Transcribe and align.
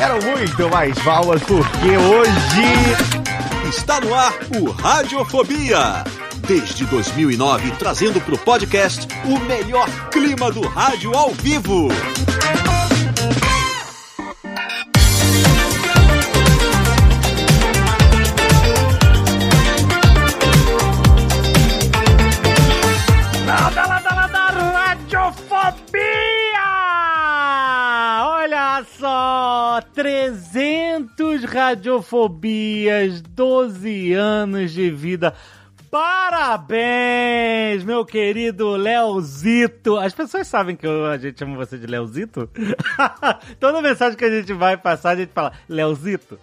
Quero 0.00 0.18
muito 0.24 0.66
mais 0.70 0.98
palmas, 1.00 1.42
porque 1.42 1.94
hoje... 1.94 3.68
Está 3.68 4.00
no 4.00 4.14
ar 4.14 4.32
o 4.58 4.70
Radiofobia. 4.70 6.02
Desde 6.48 6.86
2009, 6.86 7.70
trazendo 7.72 8.18
pro 8.22 8.38
podcast 8.38 9.06
o 9.26 9.38
melhor 9.40 9.86
clima 10.08 10.50
do 10.50 10.62
rádio 10.66 11.14
ao 11.14 11.32
vivo. 11.32 11.88
300 29.94 31.44
radiofobias, 31.44 33.20
12 33.20 34.12
anos 34.12 34.72
de 34.72 34.90
vida. 34.90 35.34
Parabéns, 35.90 37.82
meu 37.82 38.04
querido 38.04 38.70
Leozito. 38.76 39.96
As 39.96 40.12
pessoas 40.14 40.46
sabem 40.46 40.76
que 40.76 40.86
eu- 40.86 41.06
a 41.06 41.18
gente 41.18 41.38
chama 41.38 41.56
você 41.56 41.76
de 41.76 41.86
Leozito? 41.86 42.48
Toda 43.58 43.82
mensagem 43.82 44.16
que 44.16 44.24
a 44.24 44.30
gente 44.30 44.52
vai 44.52 44.76
passar, 44.76 45.10
a 45.10 45.16
gente 45.16 45.32
fala 45.32 45.52
Leozito. 45.68 46.38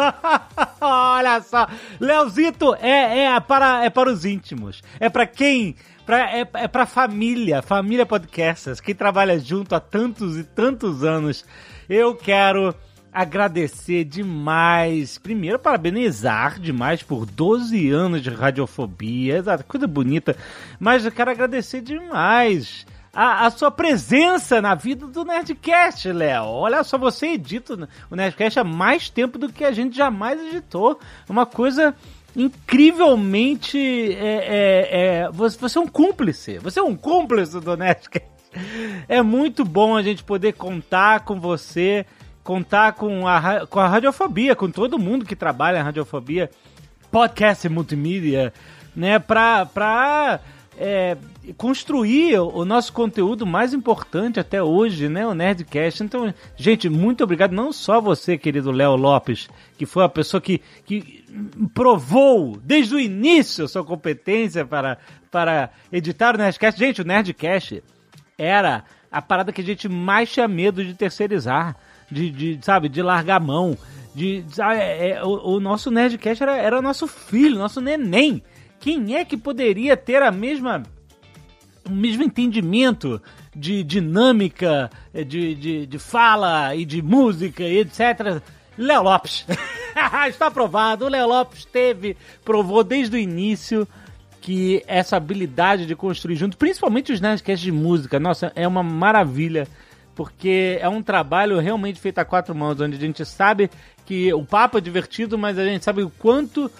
Olha 0.80 1.40
só, 1.40 1.66
Leozito 1.98 2.74
é, 2.74 3.24
é, 3.24 3.40
para, 3.40 3.84
é 3.84 3.88
para 3.90 4.10
os 4.10 4.24
íntimos. 4.26 4.82
É 5.00 5.08
para 5.08 5.26
quem 5.26 5.74
Pra, 6.04 6.18
é, 6.36 6.44
é 6.54 6.66
pra 6.66 6.84
família, 6.84 7.62
família 7.62 8.04
podcasters, 8.04 8.80
que 8.80 8.92
trabalha 8.92 9.38
junto 9.38 9.72
há 9.72 9.78
tantos 9.78 10.36
e 10.36 10.42
tantos 10.42 11.04
anos. 11.04 11.44
Eu 11.88 12.14
quero 12.14 12.74
agradecer 13.12 14.04
demais. 14.04 15.18
Primeiro, 15.18 15.58
parabenizar 15.58 16.58
demais 16.58 17.02
por 17.02 17.26
12 17.26 17.90
anos 17.90 18.22
de 18.22 18.30
radiofobia. 18.30 19.36
Exato, 19.36 19.64
coisa 19.64 19.86
bonita. 19.86 20.36
Mas 20.80 21.04
eu 21.04 21.12
quero 21.12 21.30
agradecer 21.30 21.82
demais. 21.82 22.86
A, 23.12 23.44
a 23.46 23.50
sua 23.50 23.70
presença 23.70 24.62
na 24.62 24.74
vida 24.74 25.06
do 25.06 25.22
Nerdcast, 25.22 26.10
Léo. 26.10 26.44
Olha 26.44 26.82
só, 26.82 26.96
você 26.96 27.32
edita 27.32 27.86
o 28.10 28.16
Nerdcast 28.16 28.58
há 28.58 28.64
mais 28.64 29.10
tempo 29.10 29.38
do 29.38 29.52
que 29.52 29.64
a 29.64 29.72
gente 29.72 29.94
jamais 29.94 30.40
editou. 30.40 30.98
Uma 31.28 31.44
coisa 31.44 31.94
incrivelmente. 32.34 33.78
É, 33.78 34.24
é, 34.24 35.24
é, 35.24 35.30
você, 35.30 35.78
é 35.78 35.80
um 35.80 35.86
cúmplice. 35.86 36.58
Você 36.60 36.80
é 36.80 36.82
um 36.82 36.96
cúmplice 36.96 37.60
do 37.60 37.76
Nerdcast. 37.76 38.31
É 39.08 39.22
muito 39.22 39.64
bom 39.64 39.96
a 39.96 40.02
gente 40.02 40.22
poder 40.22 40.52
contar 40.52 41.20
com 41.20 41.40
você, 41.40 42.06
contar 42.42 42.92
com 42.92 43.26
a, 43.26 43.66
com 43.66 43.80
a 43.80 43.88
radiofobia, 43.88 44.54
com 44.54 44.70
todo 44.70 44.98
mundo 44.98 45.24
que 45.24 45.36
trabalha 45.36 45.78
na 45.78 45.84
radiofobia, 45.84 46.50
podcast 47.10 47.66
e 47.66 47.70
multimídia, 47.70 48.52
né? 48.94 49.18
Pra. 49.18 49.66
pra 49.66 50.40
é, 50.78 51.16
construir 51.56 52.38
o 52.38 52.64
nosso 52.64 52.92
conteúdo 52.92 53.44
mais 53.44 53.74
importante 53.74 54.40
até 54.40 54.62
hoje, 54.62 55.08
né? 55.08 55.26
O 55.26 55.34
Nerdcast. 55.34 56.02
Então, 56.02 56.32
gente, 56.56 56.88
muito 56.88 57.22
obrigado. 57.22 57.52
Não 57.52 57.72
só 57.72 58.00
você, 58.00 58.38
querido 58.38 58.70
Léo 58.70 58.96
Lopes, 58.96 59.48
que 59.76 59.84
foi 59.84 60.04
a 60.04 60.08
pessoa 60.08 60.40
que, 60.40 60.60
que 60.84 61.24
provou 61.74 62.58
desde 62.62 62.94
o 62.94 63.00
início 63.00 63.64
a 63.64 63.68
sua 63.68 63.84
competência 63.84 64.64
para, 64.64 64.98
para 65.30 65.70
editar 65.92 66.34
o 66.34 66.38
Nerdcast. 66.38 66.78
Gente, 66.78 67.02
o 67.02 67.04
Nerdcast 67.04 67.82
era 68.38 68.84
a 69.10 69.20
parada 69.20 69.52
que 69.52 69.60
a 69.60 69.64
gente 69.64 69.88
mais 69.88 70.32
tinha 70.32 70.48
medo 70.48 70.84
de 70.84 70.94
terceirizar, 70.94 71.76
de, 72.10 72.30
de 72.30 72.58
sabe, 72.64 72.88
de 72.88 73.02
largar 73.02 73.36
a 73.36 73.40
mão. 73.40 73.76
De, 74.14 74.44
sabe, 74.48 74.80
é, 74.80 75.10
é, 75.10 75.24
o, 75.24 75.56
o 75.56 75.60
nosso 75.60 75.90
Nerdcast 75.90 76.42
era, 76.42 76.56
era 76.56 76.82
nosso 76.82 77.06
filho, 77.06 77.58
nosso 77.58 77.80
neném. 77.80 78.42
Quem 78.80 79.16
é 79.16 79.24
que 79.24 79.36
poderia 79.36 79.96
ter 79.96 80.22
a 80.22 80.30
mesma 80.30 80.82
o 81.84 81.90
mesmo 81.90 82.22
entendimento 82.22 83.20
de 83.54 83.82
dinâmica, 83.82 84.90
de, 85.12 85.54
de, 85.54 85.86
de 85.86 85.98
fala 85.98 86.74
e 86.74 86.84
de 86.84 87.02
música 87.02 87.62
e 87.62 87.78
etc. 87.78 88.42
Léo 88.78 89.02
Lopes. 89.02 89.44
Está 90.28 90.46
aprovado. 90.46 91.04
O 91.04 91.08
Léo 91.08 91.28
Lopes 91.28 91.64
teve, 91.64 92.16
provou 92.44 92.82
desde 92.82 93.16
o 93.16 93.18
início 93.18 93.86
que 94.42 94.82
essa 94.88 95.16
habilidade 95.16 95.86
de 95.86 95.94
construir 95.94 96.34
junto, 96.34 96.58
principalmente 96.58 97.12
os 97.12 97.20
Nerdcasts 97.20 97.64
de 97.64 97.70
música, 97.70 98.18
nossa, 98.18 98.52
é 98.56 98.66
uma 98.66 98.82
maravilha. 98.82 99.66
Porque 100.14 100.78
é 100.78 100.88
um 100.88 101.02
trabalho 101.02 101.58
realmente 101.58 101.98
feito 101.98 102.18
a 102.18 102.24
quatro 102.24 102.54
mãos, 102.54 102.78
onde 102.78 102.98
a 102.98 103.00
gente 103.00 103.24
sabe 103.24 103.70
que 104.04 104.30
o 104.34 104.44
papo 104.44 104.76
é 104.76 104.80
divertido, 104.80 105.38
mas 105.38 105.58
a 105.58 105.64
gente 105.64 105.82
sabe 105.82 106.02
o 106.02 106.10
quanto 106.10 106.70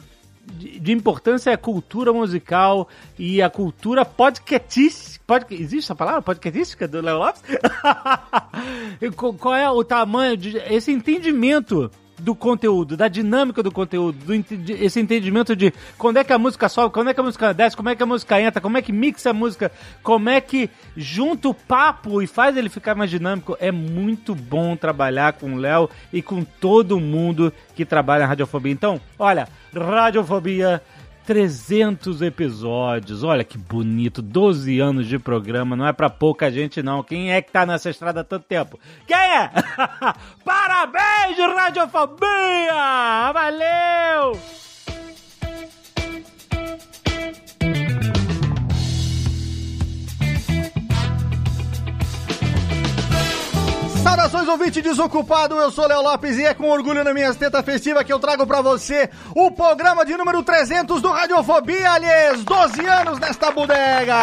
de, 0.45 0.93
importância 0.93 1.51
é 1.51 1.55
a 1.55 1.59
cultura 1.59 2.13
musical 2.13 2.89
e 3.19 3.41
a 3.41 3.49
cultura 3.49 4.05
podcastística. 4.05 5.25
Pod, 5.27 5.47
existe 5.51 5.87
essa 5.87 5.95
palavra? 5.95 6.21
Podcastística 6.21 6.87
do 6.87 7.01
Léo 7.01 7.19
Lopes? 7.19 7.43
Qual 9.39 9.55
é 9.55 9.71
o 9.71 9.83
tamanho 9.83 10.37
de 10.37 10.59
esse 10.59 10.93
entendimento 10.93 11.91
do 12.23 12.35
conteúdo, 12.35 12.97
da 12.97 13.09
dinâmica 13.09 13.63
do 13.63 13.73
conteúdo, 13.73 14.17
do, 14.25 14.39
de- 14.57 14.73
esse 14.75 15.01
entendimento 15.01 15.57
de 15.57 15.73
quando 15.99 16.19
é 16.19 16.25
que 16.25 16.33
a 16.33 16.39
música 16.39 16.69
sobe, 16.69 16.95
quando 16.95 17.11
é 17.11 17.15
que 17.15 17.21
a 17.21 17.23
música 17.25 17.53
desce, 17.53 17.77
como 17.77 17.89
é 17.89 17.97
que 17.97 18.03
a 18.03 18.07
música 18.07 18.41
entra, 18.41 18.61
como 18.61 18.79
é 18.79 18.83
que 18.83 18.93
mixa 18.93 19.31
a 19.31 19.33
música, 19.33 19.73
como 20.03 20.29
é 20.31 20.41
que 20.41 20.71
junta 20.97 21.49
o 21.49 21.55
papo 21.55 22.23
e 22.23 22.27
faz 22.27 22.57
ele 22.57 22.69
ficar 22.69 22.95
mais 22.95 23.11
dinâmico. 23.11 23.57
É 23.61 23.73
muito 23.73 24.35
bom 24.35 24.77
trabalhar 24.77 25.33
com 25.33 25.55
o 25.55 25.57
Léo 25.57 25.91
e 26.13 26.23
com 26.23 26.45
todo 26.45 27.01
mundo 27.01 27.53
que 27.75 27.85
trabalha 27.85 28.23
na 28.23 28.29
Radiofobia. 28.29 28.73
Então, 28.73 29.01
olha, 29.19 29.49
Radiofobia 29.75 30.81
300 31.27 32.23
episódios, 32.23 33.23
olha 33.23 33.45
que 33.45 33.57
bonito, 33.57 34.21
12 34.21 34.81
anos 34.81 35.07
de 35.07 35.19
programa, 35.19 35.77
não 35.77 35.87
é 35.87 35.93
pra 35.93 36.11
pouca 36.11 36.51
gente 36.51 36.83
não. 36.83 37.03
Quem 37.03 37.33
é 37.33 37.41
que 37.41 37.53
tá 37.53 37.65
nessa 37.65 37.91
estrada 37.91 38.21
há 38.21 38.25
tanto 38.25 38.45
tempo? 38.47 38.79
Quem 39.07 39.17
é? 39.17 39.51
Parabéns, 40.45 41.39
Radiofobia! 41.39 43.33
Valeu! 43.33 44.72
Saudações, 54.03 54.49
ouvinte 54.49 54.83
desocupado, 54.83 55.55
eu 55.57 55.71
sou 55.71 55.87
Léo 55.87 56.03
Lopes 56.03 56.37
e 56.37 56.45
é 56.45 56.53
com 56.53 56.69
orgulho 56.69 57.05
na 57.05 57.15
minha 57.15 57.33
teta 57.35 57.63
festiva 57.63 58.03
que 58.03 58.13
eu 58.13 58.19
trago 58.19 58.45
pra 58.45 58.61
você 58.61 59.09
o 59.35 59.49
programa 59.51 60.05
de 60.05 60.17
número 60.17 60.43
300 60.43 61.01
do 61.01 61.09
Radiofobia, 61.09 61.93
aliás, 61.93 62.43
12 62.43 62.85
anos 62.85 63.21
nesta 63.21 63.53
bodega! 63.53 64.17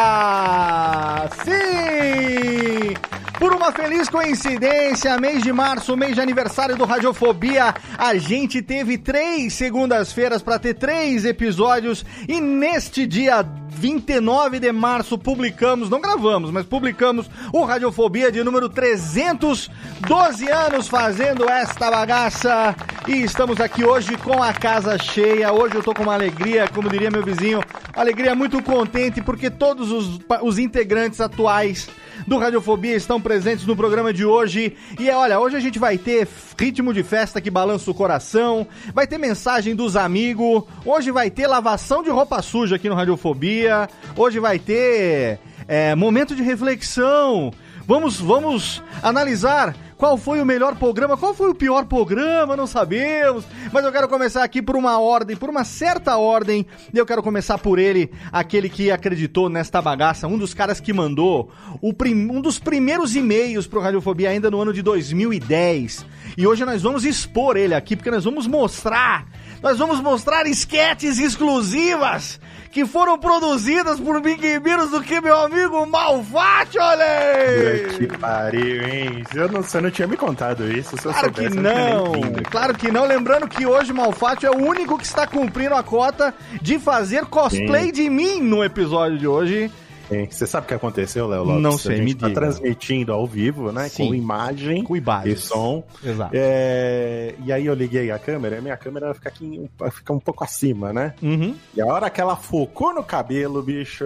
Sim! 1.45 2.93
Por 3.39 3.53
uma 3.53 3.71
feliz 3.71 4.09
coincidência, 4.09 5.17
mês 5.17 5.41
de 5.41 5.53
março, 5.53 5.95
mês 5.95 6.13
de 6.13 6.19
aniversário 6.19 6.75
do 6.75 6.83
Radiofobia, 6.83 7.73
a 7.97 8.13
gente 8.17 8.61
teve 8.61 8.97
três 8.97 9.53
segundas-feiras 9.53 10.41
pra 10.41 10.59
ter 10.59 10.73
três 10.73 11.23
episódios 11.23 12.05
e 12.27 12.41
neste 12.41 13.07
dia 13.07 13.41
29 13.69 14.59
de 14.59 14.71
março, 14.73 15.17
publicamos, 15.17 15.89
não 15.89 16.01
gravamos, 16.01 16.51
mas 16.51 16.65
publicamos 16.65 17.29
o 17.53 17.63
Radiofobia 17.63 18.29
de 18.29 18.43
número 18.43 18.67
300, 18.67 19.71
12 20.05 20.51
anos 20.51 20.89
fazendo 20.89 21.49
esta 21.49 21.89
bagaça. 21.89 22.75
E 23.07 23.23
estamos 23.23 23.61
aqui 23.61 23.85
hoje 23.85 24.17
com 24.17 24.43
a 24.43 24.51
casa 24.51 24.97
cheia. 24.97 25.53
Hoje 25.53 25.75
eu 25.75 25.83
tô 25.83 25.93
com 25.93 26.03
uma 26.03 26.13
alegria, 26.13 26.67
como 26.67 26.89
diria 26.89 27.09
meu 27.09 27.23
vizinho, 27.23 27.63
alegria 27.95 28.35
muito 28.35 28.61
contente, 28.61 29.21
porque 29.21 29.49
todos 29.49 29.91
os, 29.91 30.19
os 30.41 30.59
integrantes 30.59 31.21
atuais 31.21 31.89
do 32.27 32.37
Radiofobia 32.37 32.95
estão 32.95 33.21
presentes 33.29 33.67
no 33.67 33.75
programa 33.75 34.11
de 34.11 34.25
hoje. 34.25 34.75
E 34.99 35.07
olha, 35.11 35.39
hoje 35.39 35.55
a 35.55 35.59
gente 35.59 35.77
vai 35.77 35.99
ter 35.99 36.27
ritmo 36.59 36.91
de 36.91 37.03
festa 37.03 37.39
que 37.39 37.51
balança 37.51 37.91
o 37.91 37.93
coração, 37.93 38.65
vai 38.91 39.05
ter 39.05 39.19
mensagem 39.19 39.75
dos 39.75 39.95
amigos, 39.95 40.63
hoje 40.83 41.11
vai 41.11 41.29
ter 41.29 41.45
lavação 41.45 42.01
de 42.01 42.09
roupa 42.09 42.41
suja 42.41 42.77
aqui 42.77 42.89
no 42.89 42.95
Radiofobia, 42.95 43.87
hoje 44.17 44.39
vai 44.39 44.57
ter 44.57 45.37
é, 45.67 45.93
momento 45.93 46.35
de 46.35 46.41
reflexão. 46.41 47.53
Vamos, 47.85 48.19
vamos 48.19 48.81
analisar 49.03 49.75
qual 49.99 50.17
foi 50.17 50.39
o 50.39 50.45
melhor 50.45 50.77
programa, 50.77 51.17
qual 51.17 51.33
foi 51.33 51.49
o 51.49 51.53
pior 51.53 51.85
programa, 51.85 52.55
não 52.55 52.65
sabemos. 52.65 53.43
Mas 53.69 53.83
eu 53.83 53.91
quero 53.91 54.07
começar 54.07 54.45
aqui 54.45 54.61
por 54.61 54.77
uma 54.77 54.97
ordem, 54.97 55.35
por 55.35 55.49
uma 55.49 55.65
certa 55.65 56.15
ordem. 56.15 56.65
E 56.93 56.97
eu 56.97 57.05
quero 57.05 57.21
começar 57.21 57.57
por 57.57 57.77
ele, 57.77 58.09
aquele 58.31 58.69
que 58.69 58.89
acreditou 58.89 59.49
nesta 59.49 59.81
bagaça, 59.81 60.25
um 60.25 60.37
dos 60.37 60.53
caras 60.53 60.79
que 60.79 60.93
mandou 60.93 61.51
prim, 61.97 62.29
um 62.31 62.39
dos 62.39 62.57
primeiros 62.57 63.13
e-mails 63.13 63.67
pro 63.67 63.81
Radiofobia 63.81 64.29
ainda 64.29 64.49
no 64.49 64.61
ano 64.61 64.71
de 64.71 64.81
2010. 64.81 66.05
E 66.37 66.47
hoje 66.47 66.63
nós 66.63 66.81
vamos 66.81 67.03
expor 67.03 67.57
ele 67.57 67.75
aqui, 67.75 67.97
porque 67.97 68.09
nós 68.09 68.23
vamos 68.23 68.47
mostrar 68.47 69.27
nós 69.61 69.77
vamos 69.77 69.99
mostrar 69.99 70.47
esquetes 70.47 71.19
exclusivas 71.19 72.39
que 72.71 72.85
foram 72.85 73.17
produzidas 73.17 73.99
por 73.99 74.21
ninguém 74.21 74.59
menos 74.59 74.91
do 74.91 75.01
que 75.01 75.19
meu 75.19 75.37
amigo 75.39 75.85
Malfatti, 75.85 76.77
olha 76.79 77.03
aí! 77.05 77.97
Que 77.97 78.07
pariu, 78.17 78.83
hein? 78.83 79.23
Eu 79.33 79.49
não, 79.49 79.61
você 79.63 79.81
não 79.81 79.89
tinha 79.89 80.07
me 80.07 80.15
contado 80.15 80.69
isso, 80.71 80.95
se 80.97 81.05
eu 81.05 81.11
Claro 81.11 81.33
soubesse, 81.33 81.55
que 81.55 81.61
não, 81.61 82.11
vindo. 82.13 82.43
claro 82.49 82.73
que 82.77 82.91
não. 82.91 83.05
Lembrando 83.05 83.47
que 83.47 83.65
hoje 83.65 83.91
Malfatti 83.91 84.45
é 84.45 84.51
o 84.51 84.57
único 84.57 84.97
que 84.97 85.05
está 85.05 85.25
cumprindo 85.25 85.73
a 85.75 85.83
cota 85.83 86.33
de 86.61 86.77
fazer 86.77 87.25
cosplay 87.25 87.85
Sim. 87.87 87.91
de 87.91 88.09
mim 88.09 88.39
no 88.41 88.63
episódio 88.63 89.17
de 89.17 89.27
hoje. 89.27 89.71
Hein? 90.11 90.27
Você 90.29 90.47
sabe 90.47 90.65
o 90.65 90.67
que 90.67 90.73
aconteceu, 90.73 91.27
Léo 91.27 91.43
Lopes? 91.43 91.61
Não 91.61 91.77
sei, 91.77 91.93
a 91.93 91.97
gente 91.97 92.05
me 92.05 92.15
tá 92.15 92.27
diga. 92.27 92.39
transmitindo 92.41 93.13
ao 93.13 93.27
vivo, 93.27 93.71
né? 93.71 93.89
Sim. 93.89 94.07
Com 94.07 94.15
imagem 94.15 94.83
Com 94.83 94.95
e 94.95 95.35
som. 95.35 95.83
Exato. 96.03 96.31
É, 96.33 97.35
E 97.43 97.51
aí 97.51 97.65
eu 97.65 97.73
liguei 97.73 98.09
a 98.11 98.17
câmera, 98.19 98.57
e 98.57 98.61
minha 98.61 98.77
câmera 98.77 99.13
fica, 99.13 99.29
aqui, 99.29 99.69
fica 99.91 100.13
um 100.13 100.19
pouco 100.19 100.43
acima, 100.43 100.91
né? 100.91 101.13
Uhum. 101.21 101.55
E 101.75 101.81
a 101.81 101.85
hora 101.85 102.09
que 102.09 102.19
ela 102.19 102.35
focou 102.35 102.93
no 102.93 103.03
cabelo, 103.03 103.61
bicho, 103.61 104.05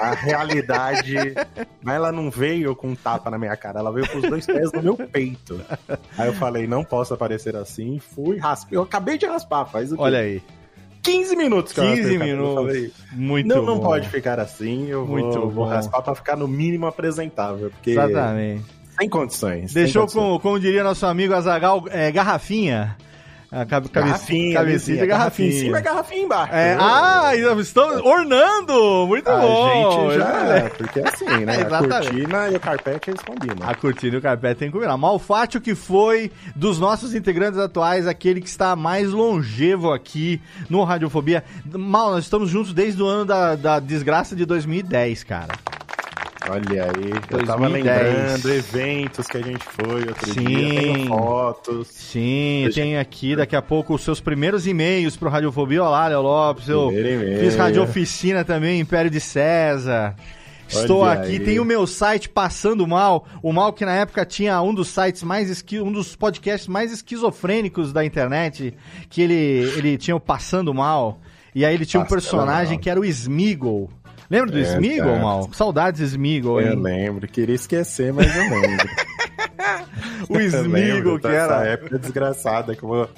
a 0.00 0.14
realidade. 0.14 1.14
Mas 1.82 1.94
ela 1.96 2.12
não 2.12 2.30
veio 2.30 2.74
com 2.76 2.88
um 2.88 2.94
tapa 2.94 3.30
na 3.30 3.38
minha 3.38 3.56
cara, 3.56 3.80
ela 3.80 3.92
veio 3.92 4.08
com 4.08 4.18
os 4.18 4.24
dois 4.28 4.46
pés 4.46 4.72
no 4.72 4.82
meu 4.82 4.96
peito. 4.96 5.60
Aí 6.16 6.28
eu 6.28 6.34
falei, 6.34 6.66
não 6.66 6.84
posso 6.84 7.14
aparecer 7.14 7.56
assim. 7.56 7.98
Fui, 7.98 8.38
raspei. 8.38 8.78
Eu 8.78 8.82
acabei 8.82 9.18
de 9.18 9.26
raspar, 9.26 9.64
faz 9.66 9.92
o 9.92 9.96
quê? 9.96 10.02
Olha 10.02 10.18
aí. 10.20 10.42
15 11.02 11.36
minutos 11.36 11.76
eu 11.76 11.84
15 11.84 12.00
raspei 12.00 12.16
o 12.16 12.18
cabelo. 12.18 12.40
Eu 12.42 12.64
minutos. 12.66 12.92
Muito 13.12 13.46
não, 13.48 13.62
não 13.62 13.76
bom. 13.78 13.84
pode 13.84 14.08
ficar 14.08 14.38
assim, 14.40 14.86
eu 14.88 15.06
Muito 15.06 15.40
vou, 15.40 15.50
vou 15.50 15.64
raspar 15.64 16.02
pra 16.02 16.14
ficar 16.14 16.36
no 16.36 16.46
mínimo 16.48 16.86
apresentável. 16.86 17.70
Porque 17.70 17.90
Exatamente. 17.92 18.64
sem 18.98 19.08
condições. 19.08 19.72
sem 19.72 19.82
Deixou, 19.82 20.02
condições. 20.02 20.24
com, 20.32 20.38
como 20.40 20.60
diria 20.60 20.82
nosso 20.84 21.06
amigo 21.06 21.32
Azagal, 21.34 21.84
é, 21.90 22.10
garrafinha. 22.10 22.96
A 23.50 23.64
cabe, 23.64 23.88
Garrafinha, 23.88 24.58
cabecinha 24.58 24.98
de 24.98 25.06
garrafinha. 25.06 25.48
Em 25.48 25.52
cima, 25.52 25.80
garrafinha 25.80 26.22
embaixo. 26.22 26.54
É, 26.54 26.76
ah, 26.78 27.32
estamos 27.58 28.02
ornando! 28.02 29.06
Muito 29.06 29.26
a 29.26 29.38
bom! 29.38 30.10
gente 30.10 30.18
já, 30.18 30.44
Excelente. 30.44 30.74
porque 30.76 31.00
é 31.00 31.08
assim, 31.08 31.44
né? 31.46 31.54
a 31.72 31.88
cortina 31.88 32.48
e 32.50 32.56
o 32.56 32.60
carpete 32.60 33.10
eles 33.10 33.22
combinam. 33.22 33.66
A 33.66 33.74
cortina 33.74 34.16
e 34.16 34.18
o 34.18 34.22
carpete 34.22 34.58
tem 34.58 34.68
que 34.68 34.74
combinar. 34.74 34.98
Malfátio 34.98 35.62
que 35.62 35.74
foi, 35.74 36.30
dos 36.54 36.78
nossos 36.78 37.14
integrantes 37.14 37.58
atuais, 37.58 38.06
aquele 38.06 38.42
que 38.42 38.48
está 38.48 38.76
mais 38.76 39.10
longevo 39.12 39.94
aqui 39.94 40.42
no 40.68 40.84
Radiofobia. 40.84 41.42
Mal, 41.64 42.10
nós 42.10 42.24
estamos 42.24 42.50
juntos 42.50 42.74
desde 42.74 43.02
o 43.02 43.06
ano 43.06 43.24
da, 43.24 43.56
da 43.56 43.80
desgraça 43.80 44.36
de 44.36 44.44
2010, 44.44 45.24
cara. 45.24 45.54
Olha 46.48 46.84
aí, 46.84 47.10
eu 47.30 47.44
tava 47.44 47.68
2010. 47.68 47.72
lembrando 47.72 48.52
eventos 48.52 49.26
que 49.26 49.36
a 49.36 49.42
gente 49.42 49.64
foi 49.64 50.08
outro 50.08 50.32
Sim. 50.32 50.44
dia, 50.44 50.68
tenho 50.82 51.08
fotos. 51.08 51.88
Sim, 51.88 52.68
tem 52.72 52.96
aqui 52.96 53.34
daqui 53.34 53.56
a 53.56 53.62
pouco 53.62 53.94
os 53.94 54.02
seus 54.02 54.20
primeiros 54.20 54.66
e-mails 54.66 55.16
pro 55.16 55.28
Radiofobia. 55.28 55.82
Olá, 55.82 56.06
Léo 56.06 56.22
Lopes. 56.22 56.68
Eu 56.68 56.90
fiz 57.40 57.56
Rádio 57.56 57.82
Oficina 57.82 58.44
também, 58.44 58.80
Império 58.80 59.10
de 59.10 59.20
César. 59.20 60.14
Estou 60.68 61.00
Olha 61.00 61.20
aqui, 61.20 61.32
aí. 61.32 61.40
tem 61.40 61.58
o 61.58 61.64
meu 61.64 61.86
site 61.86 62.28
Passando 62.28 62.86
Mal, 62.86 63.26
o 63.42 63.52
Mal 63.52 63.72
que 63.72 63.86
na 63.86 63.94
época 63.94 64.24
tinha 64.26 64.60
um 64.60 64.74
dos 64.74 64.88
sites 64.88 65.22
mais 65.22 65.48
esqui... 65.48 65.80
um 65.80 65.90
dos 65.90 66.14
podcasts 66.14 66.68
mais 66.68 66.92
esquizofrênicos 66.92 67.90
da 67.90 68.04
internet, 68.04 68.74
que 69.08 69.22
ele 69.22 69.34
ele 69.34 69.96
tinha 69.96 70.14
o 70.14 70.20
Passando 70.20 70.74
Mal, 70.74 71.20
e 71.54 71.64
aí 71.64 71.74
ele 71.74 71.86
tinha 71.86 72.02
um 72.02 72.06
personagem 72.06 72.74
Mal. 72.74 72.82
que 72.82 72.90
era 72.90 73.00
o 73.00 73.04
Smeagol. 73.04 73.90
Lembra 74.30 74.50
do 74.52 74.58
É, 74.58 74.62
Smeagol, 74.62 75.10
certo. 75.12 75.22
Mal? 75.22 75.50
Saudades 75.52 76.00
Smeagol, 76.00 76.60
Eu 76.60 76.72
hein? 76.72 76.82
lembro, 76.82 77.26
queria 77.26 77.54
esquecer, 77.54 78.12
mas 78.12 78.34
eu 78.34 78.42
lembro. 78.42 78.88
O 80.28 80.38
Eu 80.38 80.62
lembro 80.68 81.18
que 81.18 81.26
era 81.26 81.64
época 81.66 81.98
desgraçada 81.98 82.74
que 82.74 82.82
eu 82.82 82.88
vou... 82.88 83.10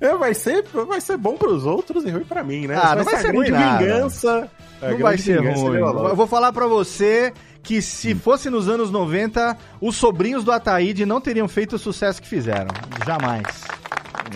É, 0.00 0.14
vai, 0.16 0.34
ser, 0.34 0.64
vai 0.86 1.00
ser 1.00 1.16
bom 1.16 1.36
pros 1.36 1.64
outros 1.64 2.04
e 2.04 2.10
ruim 2.10 2.24
pra 2.24 2.42
mim, 2.44 2.66
né? 2.66 2.78
Ah, 2.80 2.94
não 2.96 3.04
vai 3.04 3.16
ser 3.16 3.34
ruim 3.34 3.50
nada. 3.50 3.78
vingança. 3.84 4.50
Não 4.82 4.98
vai 4.98 5.16
ser 5.16 5.38
ruim. 5.38 5.76
Eu 5.78 6.16
vou 6.16 6.26
falar 6.26 6.52
pra 6.52 6.66
você 6.66 7.32
que 7.62 7.80
se 7.80 8.14
fosse 8.14 8.50
nos 8.50 8.68
anos 8.68 8.90
90, 8.90 9.56
os 9.80 9.96
sobrinhos 9.96 10.44
do 10.44 10.52
Ataíde 10.52 11.06
não 11.06 11.20
teriam 11.20 11.48
feito 11.48 11.76
o 11.76 11.78
sucesso 11.78 12.20
que 12.20 12.28
fizeram. 12.28 12.68
Jamais. 13.06 13.46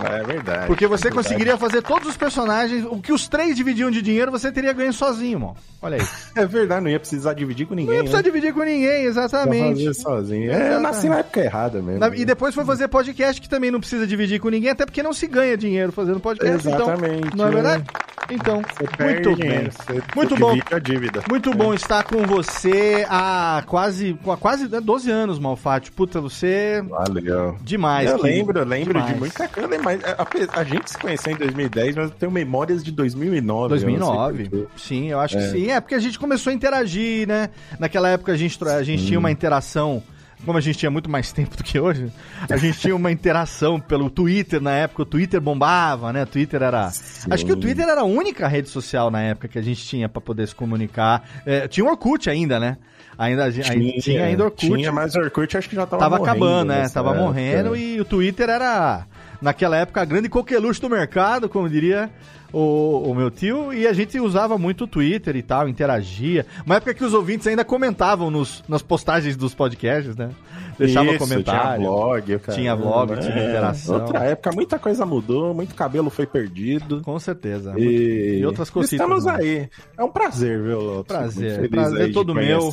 É 0.04 0.22
verdade. 0.22 0.66
Porque 0.66 0.86
você 0.86 1.08
é 1.08 1.10
verdade. 1.10 1.14
conseguiria 1.28 1.56
fazer 1.58 1.82
todos 1.82 2.08
os 2.08 2.16
personagens, 2.16 2.84
o 2.88 2.98
que 3.00 3.12
os 3.12 3.28
três 3.28 3.56
dividiam 3.56 3.90
de 3.90 4.00
dinheiro, 4.02 4.30
você 4.30 4.50
teria 4.52 4.72
ganho 4.72 4.92
sozinho, 4.92 5.40
mano. 5.40 5.56
Olha 5.82 5.96
aí. 5.96 6.06
É 6.36 6.46
verdade, 6.46 6.82
não 6.84 6.90
ia 6.90 7.00
precisar 7.00 7.34
dividir 7.34 7.66
com 7.66 7.74
Não 7.74 7.80
ninguém. 7.80 7.94
ia 7.96 8.00
precisar 8.02 8.18
né? 8.18 8.22
dividir 8.24 8.52
com 8.54 8.60
ninguém, 8.60 9.02
Ia 9.02 9.08
exatamente. 9.08 9.84
fazer 9.84 9.94
sozinho. 9.94 10.52
É, 10.52 10.74
eu 10.74 10.80
nasci 10.80 11.08
na 11.08 11.18
época 11.18 11.40
errada 11.40 11.82
mesmo. 11.82 11.98
Na- 12.00 12.14
E 12.16 12.24
depois 12.24 12.54
foi 12.54 12.64
fazer 12.64 12.88
podcast 12.88 13.40
que 13.40 13.48
também 13.48 13.70
não 13.70 13.80
precisa 13.80 14.06
dividir 14.06 14.40
com 14.40 14.48
ninguém, 14.48 14.70
até 14.70 14.84
porque 14.86 15.02
não 15.02 15.12
se 15.12 15.26
ganha 15.26 15.56
dinheiro 15.56 15.90
fazendo 15.92 16.20
podcast. 16.20 16.66
Exatamente, 16.68 17.28
Então, 17.28 17.36
não 17.36 17.44
é 17.46 17.48
né? 17.48 17.54
verdade? 17.54 17.84
Então, 18.32 18.62
Você 18.62 19.04
muito 19.04 19.36
bem. 19.36 19.68
você- 19.70 20.02
Muito 20.14 20.36
bom. 20.36 20.56
a 20.70 20.78
dívida. 20.78 21.22
Muito 21.28 21.52
bom 21.52 21.74
estar 21.74 22.04
com 22.04 22.22
você 22.24 23.04
há 23.08 23.62
quase, 23.66 24.16
há 24.24 24.36
quase 24.36 24.68
12 24.68 25.10
anos, 25.10 25.38
Malfátio. 25.40 25.92
Puta, 25.92 26.20
você 26.20 26.80
Valeu. 26.88 27.56
demais. 27.60 28.08
eu 28.08 28.18
querido. 28.18 28.36
lembro, 28.38 28.58
eu 28.60 28.64
lembro 28.64 28.92
Demais. 28.94 29.12
de 29.14 29.18
muita 29.18 29.48
coisa. 29.48 29.68
Mas 29.82 30.02
a, 30.04 30.10
a- 30.22 30.60
a 30.60 30.64
gente 30.64 30.90
se 30.90 30.98
conheceu 30.98 31.32
em 31.32 31.36
2010, 31.36 31.96
mas 31.96 32.04
eu 32.06 32.10
tenho 32.10 32.32
memórias 32.32 32.82
de 32.84 32.90
2009. 32.92 33.64
eu 33.64 33.68
não 33.70 33.78
sei 33.78 33.86
2009. 33.98 34.48
porquê. 34.48 34.66
Sim, 34.76 35.10
eu 35.10 35.20
acho 35.20 35.36
que 35.36 35.42
É. 35.44 35.48
sim. 35.50 35.70
É 35.70 35.80
porque 35.80 35.94
a 35.94 35.98
gente 36.00 36.18
começou 36.18 36.50
a 36.50 36.54
interagir, 36.54 37.26
né? 37.26 37.50
Naquela 37.78 38.08
época 38.08 38.32
a 38.32 38.36
gente, 38.36 38.62
a 38.64 38.82
gente 38.82 39.06
tinha 39.06 39.18
uma 39.18 39.30
interação. 39.30 40.02
Como 40.46 40.56
a 40.56 40.60
gente 40.62 40.78
tinha 40.78 40.90
muito 40.90 41.10
mais 41.10 41.30
tempo 41.34 41.54
do 41.54 41.62
que 41.62 41.78
hoje, 41.78 42.10
a 42.48 42.56
gente 42.56 42.78
tinha 42.78 42.96
uma 42.96 43.12
interação 43.12 43.78
pelo 43.78 44.08
Twitter 44.08 44.58
na 44.58 44.70
época. 44.72 45.02
O 45.02 45.04
Twitter 45.04 45.38
bombava, 45.38 46.12
né? 46.14 46.22
O 46.22 46.26
Twitter 46.26 46.62
era. 46.62 46.86
Acho 46.86 47.44
que 47.44 47.52
o 47.52 47.56
Twitter 47.56 47.86
era 47.86 48.00
a 48.00 48.04
única 48.04 48.48
rede 48.48 48.70
social 48.70 49.10
na 49.10 49.20
época 49.20 49.48
que 49.48 49.58
a 49.58 49.62
gente 49.62 49.84
tinha 49.84 50.08
pra 50.08 50.20
poder 50.20 50.48
se 50.48 50.54
comunicar. 50.54 51.28
É, 51.44 51.68
tinha 51.68 51.84
o 51.84 51.90
Orkut 51.90 52.30
ainda, 52.30 52.58
né? 52.58 52.78
Ainda, 53.18 53.44
ainda 53.44 54.00
tinha, 54.00 54.24
ainda 54.24 54.44
Orkut. 54.44 54.66
Tinha, 54.66 54.90
mas 54.90 55.14
o 55.14 55.18
Orkut 55.18 55.54
acho 55.58 55.68
que 55.68 55.76
já 55.76 55.84
tava 55.84 56.00
Tava 56.04 56.16
morrendo 56.16 56.30
acabando, 56.30 56.68
né? 56.68 56.88
Tava 56.88 57.10
época. 57.10 57.22
morrendo 57.26 57.76
e 57.76 58.00
o 58.00 58.04
Twitter 58.06 58.48
era, 58.48 59.04
naquela 59.40 59.76
época, 59.76 60.00
a 60.00 60.04
grande 60.04 60.28
coqueluche 60.28 60.80
do 60.80 60.90
mercado, 60.90 61.48
como 61.48 61.68
diria 61.68 62.10
o, 62.52 63.10
o 63.10 63.14
meu 63.14 63.30
tio, 63.30 63.72
e 63.72 63.86
a 63.86 63.92
gente 63.92 64.18
usava 64.18 64.58
muito 64.58 64.84
o 64.84 64.86
Twitter 64.86 65.36
e 65.36 65.42
tal, 65.42 65.68
interagia. 65.68 66.44
Uma 66.66 66.76
época 66.76 66.94
que 66.94 67.04
os 67.04 67.14
ouvintes 67.14 67.46
ainda 67.46 67.64
comentavam 67.64 68.30
nos, 68.30 68.62
nas 68.68 68.82
postagens 68.82 69.36
dos 69.36 69.54
podcasts, 69.54 70.16
né? 70.16 70.30
Deixava 70.78 71.10
Isso, 71.10 71.18
comentário. 71.18 71.76
Tinha 71.82 71.90
blog, 71.90 72.38
cara. 72.38 72.58
Tinha 72.58 72.76
blog, 72.76 73.20
tinha 73.20 73.48
interação. 73.48 74.00
Outra 74.00 74.24
época, 74.24 74.50
muita 74.52 74.78
coisa 74.78 75.04
mudou, 75.04 75.52
muito 75.52 75.74
cabelo 75.74 76.08
foi 76.08 76.26
perdido. 76.26 77.02
Com 77.02 77.18
certeza. 77.18 77.74
E, 77.76 78.38
E 78.38 78.46
outras 78.46 78.70
cositas, 78.70 79.06
Estamos 79.06 79.26
né? 79.26 79.36
aí. 79.38 79.68
É 79.98 80.02
um 80.02 80.10
prazer, 80.10 80.60
viu, 80.62 80.80
Lopes? 80.80 81.06
Prazer. 81.06 81.68
Prazer 81.68 82.12
todo 82.12 82.34
meu. 82.34 82.72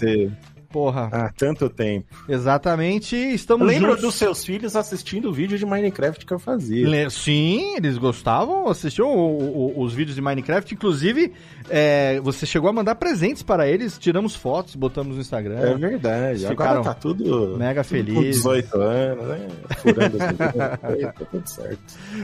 Porra. 0.70 1.10
Há 1.12 1.30
tanto 1.30 1.70
tempo. 1.70 2.08
Exatamente. 2.28 3.16
Estamos 3.16 3.66
Lembra 3.68 3.90
juntos. 3.92 4.04
dos 4.04 4.16
seus 4.16 4.44
filhos 4.44 4.76
assistindo 4.76 5.30
o 5.30 5.34
vídeo 5.34 5.58
de 5.58 5.66
Minecraft 5.66 6.26
que 6.26 6.34
eu 6.34 6.40
fazia. 6.40 7.10
Sim, 7.10 7.76
eles 7.78 7.98
gostavam, 7.98 8.68
assistiam 8.68 9.08
o- 9.10 9.78
o- 9.78 9.82
os 9.82 9.94
vídeos 9.94 10.16
de 10.16 10.22
Minecraft. 10.22 10.74
Inclusive, 10.74 11.32
é, 11.70 12.20
você 12.22 12.46
chegou 12.46 12.70
a 12.70 12.74
mandar 12.74 12.96
presentes 12.96 13.44
para 13.44 13.68
eles. 13.68 13.98
Tiramos 13.98 14.36
fotos, 14.36 14.76
botamos 14.76 15.16
no 15.16 15.22
Instagram. 15.22 15.60
É 15.60 15.76
verdade. 15.76 16.48
Ficaram 16.48 16.72
Agora 16.72 16.84
tá 16.84 16.94
tudo 16.94 17.58
mega 17.58 17.84
com 17.84 17.90
felizes. 17.90 18.38
18 18.38 18.82
anos, 18.82 19.28
né? 19.28 19.48
Furando 19.78 20.18
as 20.22 20.38
tá 21.14 21.26
tudo 21.32 21.48
certo. 21.48 21.80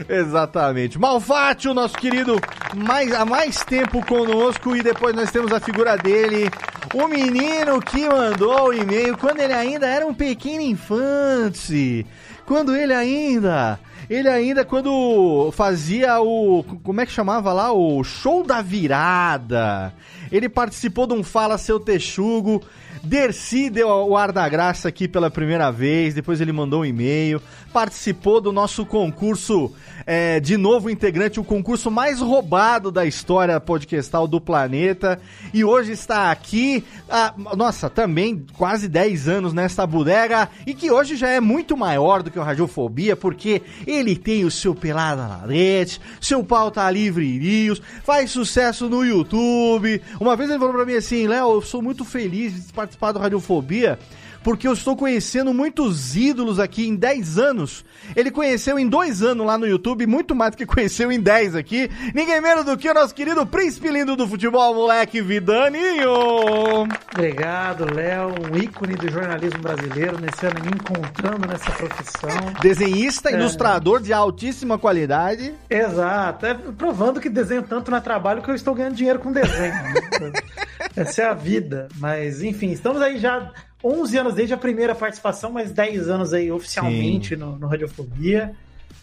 Exatamente. 0.08 0.98
Malfátio, 0.98 1.74
nosso 1.74 1.96
querido, 1.96 2.40
mais, 2.74 3.12
há 3.12 3.24
mais 3.24 3.62
tempo 3.64 4.04
conosco. 4.06 4.74
E 4.76 4.82
depois 4.82 5.14
nós 5.14 5.30
temos 5.30 5.52
a 5.52 5.60
figura 5.60 5.96
dele, 5.96 6.50
o 6.94 7.08
menino 7.08 7.80
que 7.80 8.08
mandou 8.08 8.68
o 8.68 8.72
e-mail 8.72 9.16
quando 9.16 9.40
ele 9.40 9.52
ainda 9.52 9.86
era 9.86 10.06
um 10.06 10.14
pequeno 10.14 10.62
infante. 10.62 12.06
Quando 12.46 12.74
ele 12.74 12.92
ainda. 12.92 13.78
Ele 14.08 14.28
ainda, 14.28 14.64
quando 14.64 15.50
fazia 15.52 16.20
o. 16.20 16.62
Como 16.82 17.00
é 17.00 17.06
que 17.06 17.12
chamava 17.12 17.52
lá? 17.52 17.72
O 17.72 18.02
show 18.04 18.44
da 18.44 18.60
virada. 18.60 19.92
Ele 20.30 20.48
participou 20.48 21.06
de 21.06 21.14
um 21.14 21.22
Fala 21.22 21.56
Seu 21.58 21.80
Texugo. 21.80 22.62
Dercy 23.02 23.68
deu 23.68 23.88
o 23.88 24.16
ar 24.16 24.32
da 24.32 24.48
graça 24.48 24.88
aqui 24.88 25.06
pela 25.06 25.30
primeira 25.30 25.70
vez. 25.70 26.14
Depois 26.14 26.40
ele 26.40 26.52
mandou 26.52 26.82
um 26.82 26.84
e-mail. 26.84 27.40
Participou 27.72 28.40
do 28.40 28.52
nosso 28.52 28.84
concurso 28.86 29.74
é, 30.06 30.40
de 30.40 30.56
novo 30.56 30.90
integrante, 30.90 31.40
o 31.40 31.44
concurso 31.44 31.90
mais 31.90 32.20
roubado 32.20 32.90
da 32.90 33.06
história 33.06 33.58
podcastal 33.60 34.26
do 34.26 34.40
planeta. 34.40 35.20
E 35.52 35.64
hoje 35.64 35.92
está 35.92 36.30
aqui, 36.30 36.84
ah, 37.08 37.34
nossa, 37.56 37.88
também 37.88 38.44
quase 38.56 38.88
10 38.88 39.28
anos 39.28 39.52
nesta 39.52 39.86
bodega. 39.86 40.48
E 40.66 40.74
que 40.74 40.90
hoje 40.90 41.16
já 41.16 41.28
é 41.28 41.40
muito 41.40 41.76
maior 41.76 42.22
do 42.22 42.30
que 42.30 42.38
o 42.38 42.42
Radiofobia, 42.42 43.16
porque 43.16 43.62
ele 43.86 44.16
tem 44.16 44.44
o 44.44 44.50
seu 44.50 44.74
Pelada 44.74 45.26
na 45.26 45.46
Rede, 45.46 46.00
seu 46.20 46.44
Pauta 46.44 46.90
Livre 46.90 47.38
News, 47.38 47.80
faz 48.02 48.30
sucesso 48.30 48.88
no 48.88 49.04
YouTube. 49.04 50.00
Uma 50.20 50.36
vez 50.36 50.50
ele 50.50 50.58
falou 50.58 50.74
pra 50.74 50.84
mim 50.84 50.96
assim: 50.96 51.26
Léo, 51.26 51.54
eu 51.54 51.62
sou 51.62 51.80
muito 51.80 52.04
feliz 52.04 52.66
de 52.66 52.72
participar 52.72 53.12
do 53.12 53.18
Radiofobia 53.18 53.98
porque 54.44 54.68
eu 54.68 54.74
estou 54.74 54.94
conhecendo 54.94 55.52
muitos 55.54 56.14
ídolos 56.14 56.60
aqui 56.60 56.86
em 56.86 56.94
10 56.94 57.38
anos. 57.38 57.84
Ele 58.14 58.30
conheceu 58.30 58.78
em 58.78 58.86
2 58.86 59.22
anos 59.22 59.46
lá 59.46 59.56
no 59.58 59.66
YouTube, 59.66 60.06
muito 60.06 60.34
mais 60.34 60.50
do 60.52 60.58
que 60.58 60.66
conheceu 60.66 61.10
em 61.10 61.18
10 61.18 61.56
aqui. 61.56 61.90
Ninguém 62.14 62.40
menos 62.40 62.64
do 62.66 62.76
que 62.76 62.88
o 62.88 62.94
nosso 62.94 63.14
querido 63.14 63.44
príncipe 63.46 63.88
lindo 63.90 64.14
do 64.14 64.28
futebol, 64.28 64.74
moleque 64.74 65.22
Vidaninho. 65.22 66.86
Obrigado, 67.12 67.86
Léo, 67.94 68.28
um 68.52 68.56
ícone 68.56 68.94
do 68.94 69.10
jornalismo 69.10 69.60
brasileiro, 69.60 70.18
nesse 70.20 70.44
ano 70.46 70.60
me 70.60 70.68
encontrando 70.68 71.48
nessa 71.48 71.70
profissão. 71.72 72.52
Desenhista, 72.60 73.30
É. 73.30 73.34
ilustrador 73.34 74.00
de 74.02 74.12
altíssima 74.12 74.78
qualidade. 74.78 75.54
Exato, 75.70 76.44
é 76.46 76.54
provando 76.54 77.20
que 77.20 77.30
desenho 77.30 77.62
tanto 77.62 77.90
não 77.90 77.98
é 77.98 78.00
trabalho 78.00 78.42
que 78.42 78.50
eu 78.50 78.54
estou 78.54 78.74
ganhando 78.74 78.94
dinheiro 78.94 79.18
com 79.18 79.32
desenho. 79.32 79.72
né? 79.74 80.32
Essa 80.94 81.22
é 81.22 81.24
a 81.30 81.34
vida. 81.34 81.88
Mas, 81.98 82.42
enfim, 82.42 82.70
estamos 82.70 83.00
aí 83.00 83.18
já 83.18 83.50
11 83.84 84.18
anos 84.18 84.34
desde 84.34 84.54
a 84.54 84.56
primeira 84.56 84.94
participação, 84.94 85.52
mas 85.52 85.70
10 85.70 86.08
anos 86.08 86.32
aí 86.32 86.50
oficialmente 86.50 87.36
no, 87.36 87.58
no 87.58 87.66
Radiofobia. 87.66 88.56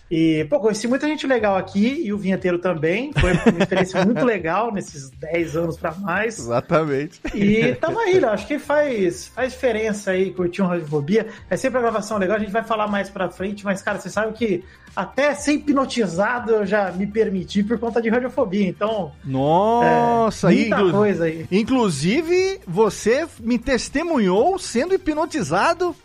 E, 0.10 0.46
pô, 0.50 0.60
conheci 0.60 0.88
muita 0.90 1.08
gente 1.08 1.26
legal 1.26 1.56
aqui 1.56 2.02
e 2.04 2.12
o 2.12 2.18
vinheteiro 2.18 2.60
também. 2.60 3.12
Foi 3.18 3.32
uma 3.32 3.60
experiência 3.60 4.04
muito 4.06 4.26
legal 4.26 4.72
nesses 4.74 5.10
10 5.12 5.56
anos 5.56 5.78
pra 5.78 5.94
mais. 5.94 6.38
Exatamente. 6.38 7.22
E 7.34 7.74
tamo 7.76 7.98
aí, 8.00 8.20
Léo. 8.20 8.32
Acho 8.32 8.46
que 8.46 8.60
faz, 8.60 9.28
faz 9.28 9.54
diferença 9.54 10.12
aí 10.12 10.32
curtir 10.32 10.62
um 10.62 10.68
Radiofobia. 10.68 11.28
É 11.50 11.56
sempre 11.56 11.78
a 11.80 11.82
gravação 11.82 12.18
legal, 12.18 12.36
a 12.36 12.40
gente 12.40 12.52
vai 12.52 12.64
falar 12.64 12.88
mais 12.88 13.10
pra 13.10 13.30
frente, 13.30 13.64
mas, 13.64 13.82
cara, 13.82 14.00
você 14.00 14.10
sabe 14.10 14.34
que 14.34 14.64
até 14.94 15.34
ser 15.34 15.54
hipnotizado 15.54 16.52
eu 16.52 16.66
já 16.66 16.92
me 16.92 17.08
permiti 17.08 17.64
por 17.64 17.80
conta 17.80 18.02
de 18.02 18.10
Radiofobia. 18.10 18.68
Então, 18.68 19.14
Nossa, 19.24 20.52
É, 20.52 20.56
muita 20.56 20.76
inclu- 20.76 20.92
coisa 20.92 21.24
aí. 21.24 21.46
Inclusive, 21.50 22.60
você 22.68 23.26
me 23.40 23.58
testemunhou 23.58 24.60
sendo 24.60 24.94
hipnotizado 24.94 25.96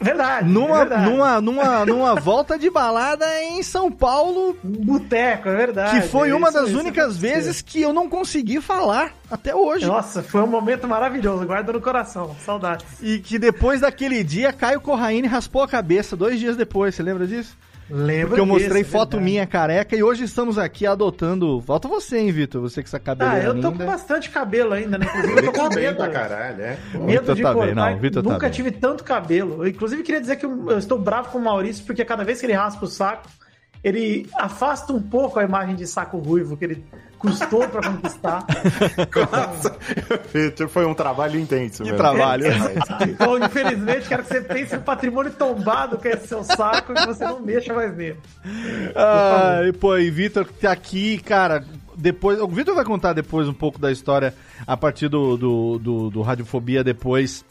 verdade. 0.00 0.48
numa, 0.48 0.78
verdade. 0.78 1.10
numa, 1.10 1.40
numa, 1.40 1.84
numa 1.86 2.14
volta 2.20 2.58
de 2.58 2.70
balada 2.70 3.26
em 3.42 3.62
São 3.62 3.90
Paulo, 3.90 4.56
Boteco, 4.62 5.48
é 5.48 5.56
verdade. 5.56 6.00
que 6.00 6.08
foi 6.08 6.30
É 6.30 6.34
uma 6.34 6.48
isso- 6.48 6.58
das 6.60 6.68
isso 6.70 6.78
únicas 6.78 7.16
vezes 7.16 7.60
que 7.60 7.80
eu 7.82 7.92
não 7.92 8.08
consegui 8.08 8.60
falar 8.60 9.12
até 9.30 9.54
hoje. 9.54 9.86
Nossa, 9.86 10.22
foi 10.22 10.40
um 10.42 10.46
momento 10.46 10.86
maravilhoso. 10.88 11.44
Guarda 11.46 11.72
no 11.72 11.80
coração. 11.80 12.34
Saudades. 12.44 12.86
E 13.02 13.18
que 13.18 13.38
depois 13.38 13.80
daquele 13.80 14.22
dia, 14.24 14.52
Caio 14.52 14.80
Corraine 14.80 15.26
raspou 15.26 15.62
a 15.62 15.68
cabeça 15.68 16.16
dois 16.16 16.38
dias 16.38 16.56
depois, 16.56 16.94
você 16.94 17.02
lembra 17.02 17.26
disso? 17.26 17.56
Lembra 17.90 18.28
Porque 18.28 18.40
eu 18.40 18.46
mostrei 18.46 18.82
disso, 18.82 18.94
é 18.94 18.98
foto 18.98 19.10
verdade. 19.12 19.30
minha 19.30 19.46
careca 19.46 19.96
e 19.96 20.02
hoje 20.02 20.24
estamos 20.24 20.58
aqui 20.58 20.86
adotando. 20.86 21.60
Falta 21.62 21.88
você, 21.88 22.18
hein, 22.18 22.30
Vitor? 22.30 22.60
Você 22.60 22.82
que 22.82 22.88
essa 22.88 22.98
Ah, 22.98 23.00
cabeleira 23.00 23.46
eu 23.46 23.60
tô 23.60 23.70
linda. 23.70 23.84
com 23.84 23.90
bastante 23.90 24.28
cabelo 24.30 24.74
ainda, 24.74 24.98
né? 24.98 25.06
Inclusive, 25.06 25.38
eu 25.38 25.44
tô 25.44 25.52
com 25.52 25.68
tá 25.68 25.74
bem 25.74 25.84
medo. 25.84 25.96
pra 25.96 26.08
caralho, 26.08 26.62
é. 26.62 26.78
Medo 26.94 27.20
Vitor 27.20 27.34
de 27.36 27.42
tá 27.42 27.54
bem, 27.54 27.62
cortar. 27.66 27.90
não, 27.92 27.98
Vitor 27.98 28.22
tá 28.22 28.28
Nunca 28.30 28.46
bem. 28.46 28.50
tive 28.54 28.70
tanto 28.72 29.04
cabelo. 29.04 29.64
Eu, 29.64 29.68
inclusive, 29.68 30.02
queria 30.02 30.20
dizer 30.20 30.36
que 30.36 30.44
eu 30.44 30.78
estou 30.78 30.98
bravo 30.98 31.30
com 31.30 31.38
o 31.38 31.42
Maurício, 31.44 31.84
porque 31.86 32.04
cada 32.04 32.24
vez 32.24 32.40
que 32.40 32.46
ele 32.46 32.52
raspa 32.52 32.84
o 32.84 32.88
saco, 32.88 33.26
ele 33.82 34.28
afasta 34.36 34.92
um 34.92 35.00
pouco 35.00 35.38
a 35.38 35.44
imagem 35.44 35.76
de 35.76 35.86
saco 35.86 36.18
ruivo 36.18 36.56
que 36.56 36.64
ele 36.64 36.84
custou 37.18 37.68
pra 37.68 37.82
conquistar. 37.82 38.44
Nossa, 39.32 39.76
Vitor, 40.32 40.68
foi 40.68 40.86
um 40.86 40.94
trabalho 40.94 41.38
intenso. 41.38 41.82
Que 41.82 41.90
mesmo. 41.90 41.98
trabalho. 41.98 42.46
Então, 43.08 43.38
infelizmente, 43.38 44.08
quero 44.08 44.22
que 44.22 44.28
você 44.28 44.40
pense 44.40 44.76
no 44.76 44.82
patrimônio 44.82 45.32
tombado 45.32 45.98
que 45.98 46.08
é 46.08 46.12
esse 46.12 46.28
seu 46.28 46.44
saco 46.44 46.92
e 46.92 46.94
que 46.94 47.06
você 47.06 47.24
não 47.24 47.40
mexa 47.40 47.74
mais 47.74 47.96
nele. 47.96 48.18
Ah, 48.94 49.60
e, 49.66 49.72
pô, 49.72 49.96
e 49.96 50.10
Vitor 50.10 50.44
que 50.44 50.54
tá 50.54 50.72
aqui, 50.72 51.18
cara. 51.18 51.64
Depois, 51.96 52.40
o 52.40 52.46
Vitor 52.46 52.74
vai 52.74 52.84
contar 52.84 53.12
depois 53.12 53.48
um 53.48 53.54
pouco 53.54 53.78
da 53.78 53.90
história 53.90 54.32
a 54.66 54.76
partir 54.76 55.08
do, 55.08 55.36
do, 55.36 55.78
do, 55.78 56.10
do 56.10 56.22
Radiofobia 56.22 56.84
depois. 56.84 57.44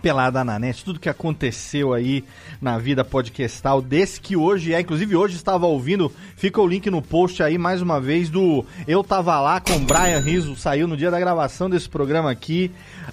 Pelada 0.00 0.44
na 0.44 0.58
net, 0.58 0.84
tudo 0.84 1.00
que 1.00 1.08
aconteceu 1.08 1.92
aí 1.92 2.24
na 2.60 2.78
vida 2.78 3.04
podcastal, 3.04 3.82
desse 3.82 4.20
que 4.20 4.36
hoje 4.36 4.72
é, 4.72 4.80
inclusive 4.80 5.16
hoje 5.16 5.36
estava 5.36 5.66
ouvindo, 5.66 6.12
fica 6.36 6.60
o 6.60 6.66
link 6.66 6.88
no 6.90 7.02
post 7.02 7.42
aí 7.42 7.58
mais 7.58 7.82
uma 7.82 8.00
vez 8.00 8.30
do 8.30 8.64
Eu 8.86 9.02
Tava 9.02 9.40
Lá 9.40 9.60
com 9.60 9.72
o 9.72 9.80
Brian 9.80 10.20
Rizzo, 10.20 10.56
saiu 10.56 10.86
no 10.86 10.96
dia 10.96 11.10
da 11.10 11.18
gravação 11.18 11.68
desse 11.68 11.88
programa 11.88 12.30
aqui. 12.30 12.70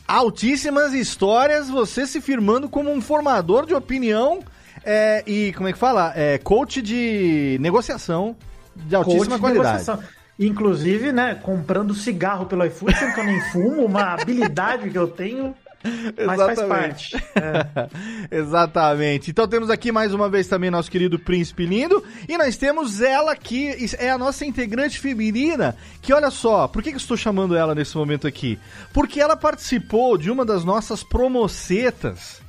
Altíssimas 0.08 0.94
histórias, 0.94 1.70
você 1.70 2.06
se 2.06 2.22
firmando 2.22 2.70
como 2.70 2.92
um 2.92 3.02
formador 3.02 3.66
de 3.66 3.74
opinião 3.74 4.42
é, 4.84 5.24
e, 5.26 5.52
como 5.54 5.68
é 5.68 5.74
que 5.74 5.80
fala? 5.80 6.14
É, 6.16 6.38
coach 6.38 6.80
de 6.82 7.58
negociação 7.60 8.36
de 8.76 8.96
altíssima 8.96 9.26
Coach 9.26 9.36
de 9.36 9.42
qualidade. 9.42 9.80
negociação. 9.80 10.04
Inclusive, 10.38 11.12
né, 11.12 11.34
comprando 11.42 11.94
cigarro 11.94 12.46
pelo 12.46 12.66
iFood, 12.66 12.96
sendo 12.98 13.14
que 13.14 13.20
eu 13.22 13.26
nem 13.26 13.42
fumo, 13.52 13.86
uma 13.86 14.14
habilidade 14.14 14.90
que 14.90 14.98
eu 14.98 15.08
tenho, 15.08 15.56
mas 16.26 16.40
faz 16.40 16.62
parte. 16.64 17.16
É. 17.36 17.90
Exatamente. 18.40 19.32
Então 19.32 19.48
temos 19.48 19.70
aqui 19.70 19.92
mais 19.92 20.14
uma 20.14 20.30
vez 20.30 20.48
também 20.48 20.72
nosso 20.72 20.90
querido 20.92 21.20
Príncipe 21.20 21.66
Lindo. 21.66 22.04
E 22.28 22.38
nós 22.38 22.58
temos 22.58 23.02
ela 23.02 23.36
que 23.36 23.94
é 23.98 24.10
a 24.10 24.18
nossa 24.18 24.46
integrante 24.46 25.00
feminina. 25.00 25.76
Que 26.02 26.14
olha 26.14 26.30
só, 26.30 26.68
por 26.68 26.82
que, 26.82 26.90
que 26.90 26.96
eu 26.96 27.00
estou 27.00 27.18
chamando 27.18 27.56
ela 27.56 27.76
nesse 27.76 27.96
momento 27.98 28.28
aqui? 28.28 28.60
Porque 28.94 29.20
ela 29.20 29.36
participou 29.36 30.18
de 30.18 30.32
uma 30.32 30.46
das 30.46 30.64
nossas 30.64 31.04
promocetas. 31.04 32.45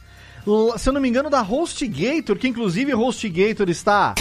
Se 0.79 0.88
eu 0.88 0.93
não 0.93 1.00
me 1.00 1.09
engano, 1.09 1.29
da 1.29 1.43
HostGator, 1.43 2.37
que 2.37 2.47
inclusive 2.47 2.95
HostGator 2.95 3.69
está 3.69 4.15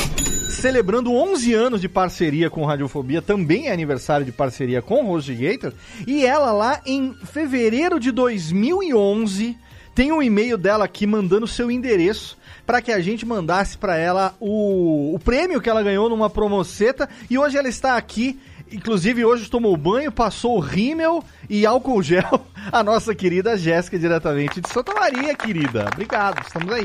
celebrando 0.49 1.13
11 1.13 1.53
anos 1.53 1.79
de 1.79 1.87
parceria 1.87 2.49
com 2.49 2.65
Radiofobia, 2.65 3.21
também 3.21 3.67
é 3.67 3.71
aniversário 3.71 4.25
de 4.25 4.31
parceria 4.31 4.81
com 4.81 5.07
HostGator, 5.07 5.71
e 6.07 6.25
ela 6.25 6.51
lá 6.51 6.81
em 6.83 7.13
fevereiro 7.13 7.99
de 7.99 8.11
2011 8.11 9.55
tem 9.93 10.11
um 10.11 10.21
e-mail 10.21 10.57
dela 10.57 10.85
aqui 10.85 11.05
mandando 11.05 11.45
seu 11.45 11.69
endereço 11.69 12.37
para 12.65 12.81
que 12.81 12.91
a 12.91 12.99
gente 12.99 13.23
mandasse 13.23 13.77
para 13.77 13.95
ela 13.95 14.35
o, 14.39 15.13
o 15.13 15.19
prêmio 15.19 15.61
que 15.61 15.69
ela 15.69 15.83
ganhou 15.83 16.09
numa 16.09 16.29
promoceta 16.29 17.07
e 17.29 17.37
hoje 17.37 17.55
ela 17.55 17.69
está 17.69 17.95
aqui 17.97 18.39
Inclusive, 18.71 19.23
hoje 19.23 19.49
tomou 19.49 19.77
banho, 19.77 20.11
passou 20.11 20.59
rímel 20.59 21.23
e 21.49 21.65
álcool 21.65 22.01
gel. 22.01 22.45
A 22.71 22.83
nossa 22.83 23.13
querida 23.13 23.57
Jéssica, 23.57 23.97
diretamente 23.97 24.59
de 24.59 24.69
Santa 24.69 24.93
Maria, 24.93 25.35
querida. 25.35 25.87
Obrigado, 25.93 26.41
estamos 26.41 26.73
aí. 26.73 26.83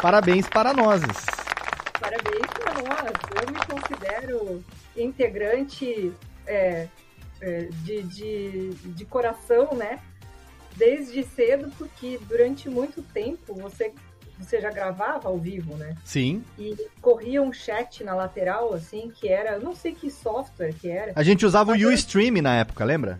Parabéns 0.00 0.46
para 0.46 0.74
nós. 0.74 1.00
Parabéns 1.98 2.46
para 2.62 2.74
nós. 2.74 3.12
Eu 3.34 3.52
me 3.52 3.80
considero 3.80 4.64
integrante 4.96 6.12
é, 6.46 6.86
é, 7.40 7.68
de, 7.82 8.02
de, 8.02 8.70
de 8.74 9.04
coração, 9.06 9.70
né? 9.74 9.98
Desde 10.76 11.22
cedo, 11.24 11.72
porque 11.78 12.20
durante 12.28 12.68
muito 12.68 13.02
tempo 13.02 13.54
você, 13.54 13.92
você 14.38 14.60
já 14.60 14.70
gravava 14.70 15.28
ao 15.28 15.38
vivo, 15.38 15.74
né? 15.76 15.94
Sim. 16.04 16.42
E 16.58 16.76
corria 17.00 17.42
um 17.42 17.52
chat 17.52 18.04
na 18.04 18.14
lateral, 18.14 18.72
assim, 18.74 19.10
que 19.14 19.28
era, 19.28 19.52
eu 19.52 19.60
não 19.60 19.74
sei 19.74 19.92
que 19.94 20.10
software 20.10 20.72
que 20.74 20.88
era. 20.90 21.12
A 21.16 21.22
gente 21.22 21.44
usava 21.46 21.72
o 21.72 21.92
Ustream 21.92 22.42
na 22.42 22.54
época, 22.56 22.84
lembra? 22.84 23.18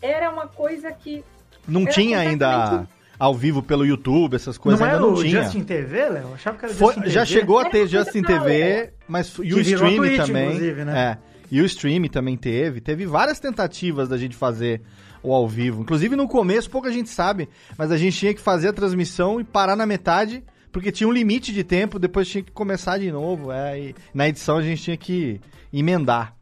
Era 0.00 0.30
uma 0.30 0.46
coisa 0.46 0.92
que 0.92 1.24
Não 1.66 1.82
Era 1.82 1.90
tinha 1.92 2.18
ainda 2.18 2.86
ao 3.18 3.34
vivo 3.34 3.62
pelo 3.62 3.84
YouTube, 3.84 4.36
essas 4.36 4.56
coisas 4.56 4.78
não 4.78 4.86
ainda 4.86 4.98
era 4.98 5.06
não 5.06 5.14
o 5.14 5.22
tinha. 5.22 5.42
Justin 5.42 5.64
TV, 5.64 6.08
Léo? 6.08 6.22
Eu 6.28 6.34
Achava 6.34 6.56
que 6.56 6.64
era 6.66 6.74
Foi- 6.74 6.94
Justin 6.94 7.10
já 7.10 7.26
TV. 7.26 7.40
chegou 7.40 7.58
a 7.58 7.64
ter 7.68 7.84
É, 7.84 7.86
Justin 7.88 8.22
TV, 8.22 8.60
é. 8.60 8.92
mas 9.08 9.34
e 9.38 9.54
o 9.54 9.56
virou 9.56 9.60
stream 9.88 9.96
Twitch, 9.96 10.16
também. 10.26 10.58
né? 10.84 11.00
É. 11.00 11.18
E 11.50 11.60
o 11.60 11.64
stream 11.64 12.06
também 12.08 12.36
teve. 12.36 12.80
Teve 12.80 13.06
várias 13.06 13.40
tentativas 13.40 14.08
da 14.08 14.16
gente 14.16 14.36
fazer 14.36 14.82
o 15.22 15.32
ao 15.34 15.48
vivo. 15.48 15.82
Inclusive 15.82 16.14
no 16.16 16.28
começo, 16.28 16.70
pouca 16.70 16.90
gente 16.92 17.08
sabe, 17.08 17.48
mas 17.76 17.90
a 17.90 17.96
gente 17.96 18.16
tinha 18.16 18.34
que 18.34 18.40
fazer 18.40 18.68
a 18.68 18.72
transmissão 18.72 19.40
e 19.40 19.44
parar 19.44 19.76
na 19.76 19.86
metade, 19.86 20.44
porque 20.72 20.92
tinha 20.92 21.08
um 21.08 21.12
limite 21.12 21.52
de 21.52 21.64
tempo, 21.64 21.98
depois 21.98 22.28
tinha 22.28 22.42
que 22.42 22.52
começar 22.52 22.98
de 22.98 23.10
novo. 23.10 23.50
É, 23.52 23.78
e 23.80 23.94
na 24.14 24.28
edição 24.28 24.58
a 24.58 24.62
gente 24.62 24.82
tinha 24.82 24.96
que 24.96 25.40
emendar. 25.72 26.34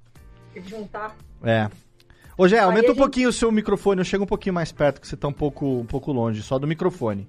Juntar. 0.66 1.14
É. 1.42 1.68
Ô, 2.38 2.47
Gé, 2.47 2.59
aumenta 2.59 2.87
um 2.87 2.88
gente- 2.88 2.99
pouquinho 2.99 3.28
o 3.28 3.33
seu 3.33 3.50
microfone, 3.50 4.04
chega 4.04 4.23
um 4.23 4.26
pouquinho 4.26 4.54
mais 4.54 4.71
perto, 4.73 5.00
que 5.00 5.09
você 5.09 5.16
tá 5.16 5.26
um 5.28 5.33
pouco, 5.33 5.66
um 5.80 5.87
pouco 5.87 6.12
longe, 6.12 6.42
só 6.42 6.59
do 6.59 6.66
microfone. 6.66 7.26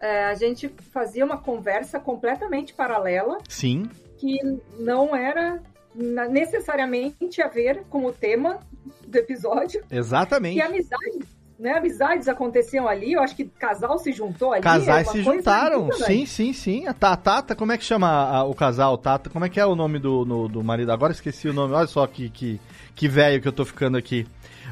É, 0.00 0.26
a 0.26 0.34
gente 0.34 0.68
fazia 0.92 1.24
uma 1.24 1.36
conversa 1.38 1.98
completamente 1.98 2.72
paralela, 2.72 3.38
Sim. 3.48 3.90
que 4.18 4.38
não 4.78 5.14
era 5.16 5.60
necessariamente 5.94 7.40
a 7.42 7.48
ver 7.48 7.82
com 7.90 8.04
o 8.06 8.12
tema 8.12 8.58
do 9.06 9.16
episódio. 9.18 9.82
Exatamente. 9.90 10.56
E 10.58 10.60
amizades, 10.62 11.26
né? 11.58 11.72
Amizades 11.78 12.28
aconteciam 12.28 12.86
ali. 12.86 13.12
Eu 13.14 13.22
acho 13.22 13.34
que 13.34 13.44
casal 13.44 13.98
se 13.98 14.12
juntou 14.12 14.52
ali. 14.52 14.62
Casais 14.62 15.08
é 15.08 15.10
se 15.12 15.22
juntaram, 15.22 15.90
sim, 15.92 16.26
sim, 16.26 16.52
sim. 16.52 16.86
A 16.86 16.94
Ta- 16.94 17.16
Tata, 17.16 17.54
como 17.56 17.72
é 17.72 17.78
que 17.78 17.84
chama 17.84 18.08
a- 18.08 18.44
o 18.44 18.54
casal? 18.54 18.96
Tata, 18.98 19.28
como 19.30 19.44
é 19.44 19.48
que 19.48 19.58
é 19.58 19.66
o 19.66 19.74
nome 19.74 19.98
do, 19.98 20.24
no- 20.24 20.48
do 20.48 20.62
marido? 20.62 20.92
Agora 20.92 21.12
esqueci 21.12 21.48
o 21.48 21.52
nome, 21.52 21.74
olha 21.74 21.86
só 21.86 22.06
que, 22.06 22.28
que, 22.30 22.60
que 22.94 23.08
velho 23.08 23.40
que 23.40 23.48
eu 23.48 23.52
tô 23.52 23.64
ficando 23.64 23.96
aqui. 23.96 24.26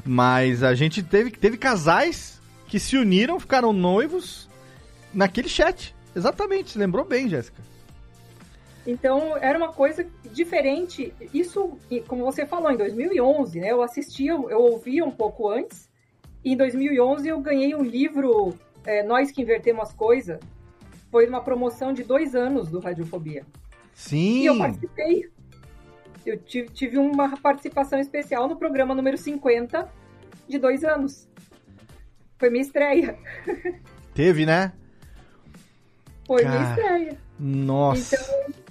Mas 0.05 0.63
a 0.63 0.75
gente 0.75 1.03
teve, 1.03 1.31
teve 1.31 1.57
casais 1.57 2.41
que 2.69 2.79
se 2.79 2.97
uniram, 2.97 3.41
ficaram 3.41 3.73
noivos 3.73 4.49
naquele 5.15 5.49
chat. 5.49 5.95
Exatamente, 6.15 6.79
lembrou 6.79 7.05
bem, 7.05 7.29
Jéssica. 7.29 7.63
Então, 8.87 9.37
era 9.37 9.59
uma 9.59 9.73
coisa 9.73 10.07
diferente. 10.33 11.13
Isso, 11.35 11.77
como 12.07 12.25
você 12.25 12.47
falou, 12.47 12.71
em 12.71 12.77
2011, 12.77 13.61
né? 13.61 13.73
Eu 13.73 13.83
assistia, 13.83 14.33
eu 14.33 14.61
ouvia 14.61 15.05
um 15.05 15.11
pouco 15.11 15.49
antes. 15.51 15.89
E 16.45 16.53
em 16.53 16.57
2011 16.57 17.29
eu 17.29 17.41
ganhei 17.41 17.75
um 17.75 17.83
livro, 17.83 18.57
é, 18.85 19.03
Nós 19.03 19.33
que 19.33 19.43
Invertemos 19.43 19.89
as 19.89 19.93
Coisas. 19.93 20.39
Foi 21.11 21.27
uma 21.27 21.41
promoção 21.41 21.93
de 21.93 22.05
dois 22.05 22.37
anos 22.37 22.69
do 22.69 22.79
Radiofobia. 22.79 23.45
Sim. 23.93 24.43
E 24.43 24.47
eu 24.47 24.57
participei. 24.57 25.31
Eu 26.25 26.39
tive, 26.39 26.69
tive 26.69 26.99
uma 26.99 27.37
participação 27.37 27.99
especial 27.99 28.49
no 28.49 28.57
programa 28.57 28.95
número 28.95 29.17
50 29.17 29.89
de 30.47 30.59
dois 30.59 30.85
anos. 30.85 31.29
Foi 32.39 32.51
minha 32.51 32.63
estreia. 32.63 33.19
Teve, 34.15 34.47
né? 34.47 34.73
Foi 36.27 36.43
Cara, 36.43 36.59
minha 36.59 36.71
estreia. 36.71 37.19
Nossa. 37.39 38.17
Então, 38.17 38.66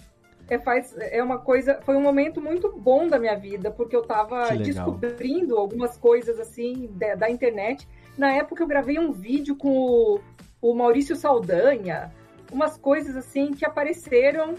é, 0.50 0.60
faz, 0.60 0.96
é 0.98 1.22
uma 1.24 1.40
coisa. 1.40 1.80
Foi 1.82 1.96
um 1.96 2.02
momento 2.02 2.42
muito 2.42 2.72
bom 2.72 3.08
da 3.08 3.18
minha 3.18 3.36
vida, 3.36 3.72
porque 3.72 3.96
eu 3.96 4.04
tava 4.04 4.48
Que 4.48 4.58
legal. 4.58 4.64
descobrindo 4.64 5.58
algumas 5.58 5.98
coisas 5.98 6.40
assim 6.40 6.90
da, 6.94 7.16
da 7.16 7.30
internet. 7.30 7.88
Na 8.18 8.32
época 8.32 8.64
eu 8.64 8.68
gravei 8.68 9.00
um 9.00 9.12
vídeo 9.12 9.56
com 9.56 9.70
o, 9.70 10.20
o 10.62 10.74
Maurício 10.74 11.16
Saldanha, 11.16 12.12
umas 12.52 12.78
coisas 12.78 13.16
assim 13.16 13.54
que 13.54 13.66
apareceram 13.66 14.56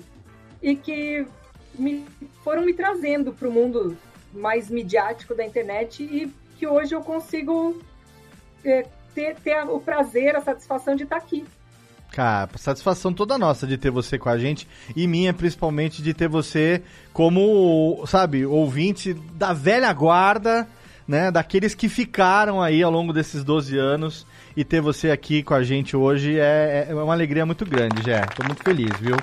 e 0.62 0.74
que 0.74 1.26
me, 1.78 2.04
foram 2.42 2.64
me 2.64 2.74
trazendo 2.74 3.32
para 3.32 3.48
o 3.48 3.52
mundo 3.52 3.96
mais 4.32 4.68
midiático 4.70 5.34
da 5.34 5.44
internet 5.44 6.02
e 6.02 6.32
que 6.58 6.66
hoje 6.66 6.94
eu 6.94 7.00
consigo 7.00 7.80
é, 8.64 8.86
ter, 9.14 9.36
ter 9.36 9.62
o 9.64 9.80
prazer, 9.80 10.36
a 10.36 10.40
satisfação 10.40 10.94
de 10.94 11.04
estar 11.04 11.16
aqui. 11.16 11.44
Cara, 12.12 12.48
satisfação 12.56 13.12
toda 13.12 13.36
nossa 13.36 13.66
de 13.66 13.76
ter 13.76 13.90
você 13.90 14.18
com 14.18 14.28
a 14.28 14.38
gente 14.38 14.66
e 14.94 15.06
minha 15.06 15.34
principalmente 15.34 16.02
de 16.02 16.14
ter 16.14 16.28
você 16.28 16.82
como, 17.12 18.02
sabe, 18.06 18.46
ouvinte 18.46 19.12
da 19.34 19.52
velha 19.52 19.92
guarda, 19.92 20.66
né, 21.06 21.30
daqueles 21.30 21.74
que 21.74 21.88
ficaram 21.88 22.60
aí 22.62 22.82
ao 22.82 22.90
longo 22.90 23.12
desses 23.12 23.44
12 23.44 23.78
anos 23.78 24.26
e 24.56 24.64
ter 24.64 24.80
você 24.80 25.10
aqui 25.10 25.42
com 25.42 25.54
a 25.54 25.62
gente 25.62 25.96
hoje 25.96 26.38
é, 26.38 26.86
é 26.88 26.94
uma 26.94 27.12
alegria 27.12 27.44
muito 27.44 27.64
grande, 27.66 28.02
Jé. 28.02 28.22
Tô 28.34 28.44
muito 28.44 28.62
feliz, 28.62 28.90
viu? 28.98 29.16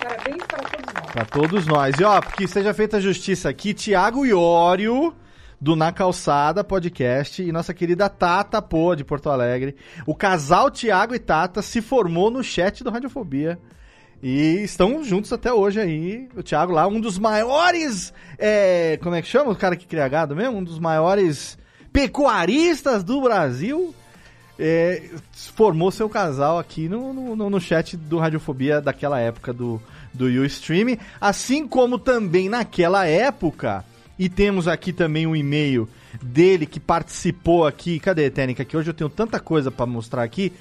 Parabéns 0.00 0.42
para 0.46 0.62
todos 0.62 0.94
nós. 0.94 1.12
Pra 1.12 1.24
todos 1.24 1.66
nós. 1.66 1.98
E 1.98 2.04
ó, 2.04 2.20
que 2.20 2.46
seja 2.46 2.72
feita 2.72 3.00
justiça 3.00 3.48
aqui, 3.48 3.74
Tiago 3.74 4.24
Iório, 4.24 5.12
do 5.66 5.74
Na 5.74 5.90
Calçada 5.90 6.62
Podcast, 6.62 7.42
e 7.42 7.50
nossa 7.50 7.74
querida 7.74 8.08
Tata 8.08 8.62
Pô, 8.62 8.94
de 8.94 9.02
Porto 9.02 9.28
Alegre. 9.28 9.74
O 10.06 10.14
casal 10.14 10.70
Tiago 10.70 11.12
e 11.12 11.18
Tata 11.18 11.60
se 11.60 11.82
formou 11.82 12.30
no 12.30 12.40
chat 12.40 12.84
do 12.84 12.90
Radiofobia. 12.90 13.58
E 14.22 14.62
estão 14.62 15.02
juntos 15.02 15.32
até 15.32 15.52
hoje 15.52 15.80
aí. 15.80 16.28
O 16.36 16.42
Thiago 16.44 16.72
lá, 16.72 16.86
um 16.86 17.00
dos 17.00 17.18
maiores. 17.18 18.14
é, 18.38 18.96
como 19.02 19.16
é 19.16 19.22
que 19.22 19.26
chama 19.26 19.50
o 19.50 19.56
cara 19.56 19.74
que 19.74 19.88
cria 19.88 20.06
gado 20.06 20.36
mesmo? 20.36 20.58
Um 20.58 20.62
dos 20.62 20.78
maiores 20.78 21.58
pecuaristas 21.92 23.02
do 23.02 23.20
Brasil. 23.20 23.92
é, 24.56 25.02
formou 25.32 25.90
seu 25.90 26.08
casal 26.08 26.60
aqui 26.60 26.88
no, 26.88 27.12
no, 27.12 27.50
no 27.50 27.60
chat 27.60 27.96
do 27.96 28.18
Radiofobia 28.18 28.80
daquela 28.80 29.18
época 29.18 29.52
do, 29.52 29.82
do 30.14 30.26
Ustream. 30.26 30.96
Assim 31.20 31.66
como 31.66 31.98
também 31.98 32.48
naquela 32.48 33.04
época. 33.04 33.84
E 34.18 34.28
temos 34.28 34.66
aqui 34.66 34.92
também 34.92 35.26
um 35.26 35.36
e-mail 35.36 35.88
dele 36.22 36.64
que 36.64 36.80
participou 36.80 37.66
aqui. 37.66 38.00
Cadê, 38.00 38.30
Técnica? 38.30 38.64
Que 38.64 38.76
hoje 38.76 38.90
eu 38.90 38.94
tenho 38.94 39.10
tanta 39.10 39.38
coisa 39.38 39.70
pra 39.70 39.84
mostrar 39.84 40.22
aqui. 40.22 40.52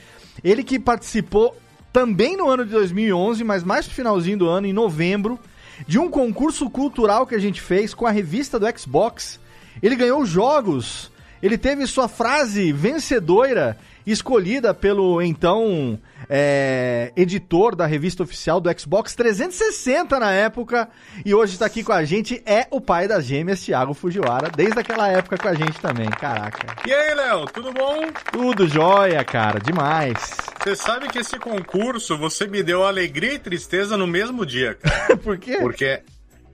Ele 0.43 0.63
que 0.63 0.77
participou 0.77 1.55
também 1.93 2.35
no 2.35 2.49
ano 2.49 2.65
de 2.65 2.71
2011, 2.71 3.43
mas 3.43 3.63
mais 3.63 3.85
pro 3.85 3.95
finalzinho 3.95 4.37
do 4.37 4.49
ano, 4.49 4.67
em 4.67 4.73
novembro, 4.73 5.39
de 5.87 5.97
um 5.97 6.09
concurso 6.09 6.69
cultural 6.69 7.25
que 7.25 7.35
a 7.35 7.39
gente 7.39 7.61
fez 7.61 7.93
com 7.93 8.05
a 8.05 8.11
revista 8.11 8.59
do 8.59 8.67
Xbox. 8.77 9.39
Ele 9.81 9.95
ganhou 9.95 10.25
jogos. 10.25 11.09
Ele 11.41 11.57
teve 11.57 11.87
sua 11.87 12.07
frase 12.07 12.73
vencedora 12.73 13.77
escolhida 14.05 14.73
pelo 14.73 15.21
então 15.21 15.99
é, 16.29 17.11
editor 17.15 17.75
da 17.75 17.85
revista 17.85 18.23
oficial 18.23 18.61
do 18.61 18.69
Xbox 18.79 19.15
360 19.15 20.19
na 20.19 20.31
época 20.31 20.89
e 21.25 21.33
hoje 21.33 21.53
está 21.53 21.65
aqui 21.65 21.83
com 21.83 21.91
a 21.91 22.03
gente 22.03 22.41
é 22.45 22.67
o 22.71 22.79
pai 22.79 23.07
das 23.07 23.25
gêmeas 23.25 23.63
Thiago 23.63 23.93
Fujiwara 23.93 24.49
desde 24.49 24.79
aquela 24.79 25.07
época 25.07 25.37
com 25.37 25.47
a 25.47 25.53
gente 25.53 25.79
também 25.79 26.09
caraca 26.09 26.75
E 26.87 26.93
aí, 26.93 27.15
Léo, 27.15 27.45
tudo 27.45 27.71
bom? 27.71 28.07
tudo 28.31 28.67
jóia 28.67 29.23
cara 29.23 29.59
demais 29.59 30.17
Você 30.63 30.75
sabe 30.75 31.07
que 31.07 31.19
esse 31.19 31.37
concurso 31.39 32.17
você 32.17 32.47
me 32.47 32.61
deu 32.61 32.83
alegria 32.83 33.33
e 33.33 33.39
tristeza 33.39 33.97
no 33.97 34.07
mesmo 34.07 34.45
dia, 34.45 34.75
cara. 34.75 35.17
por 35.17 35.37
quê 35.37 35.57
Porque 35.57 36.01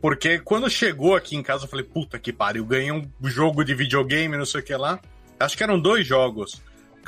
porque 0.02 0.40
quando 0.40 0.68
chegou 0.68 1.16
aqui 1.16 1.36
em 1.36 1.44
casa 1.44 1.66
eu 1.66 1.70
falei, 1.70 1.86
puta 1.86 2.18
que 2.18 2.34
pariu, 2.34 2.66
ganhei 2.66 2.92
um 2.92 3.08
jogo 3.24 3.64
de 3.64 3.76
videogame, 3.76 4.36
não 4.36 4.46
sei 4.46 4.60
o 4.60 4.64
que 4.64 4.76
lá. 4.76 5.00
Acho 5.40 5.56
que 5.56 5.64
eram 5.64 5.80
dois 5.80 6.08
jogos. 6.08 6.60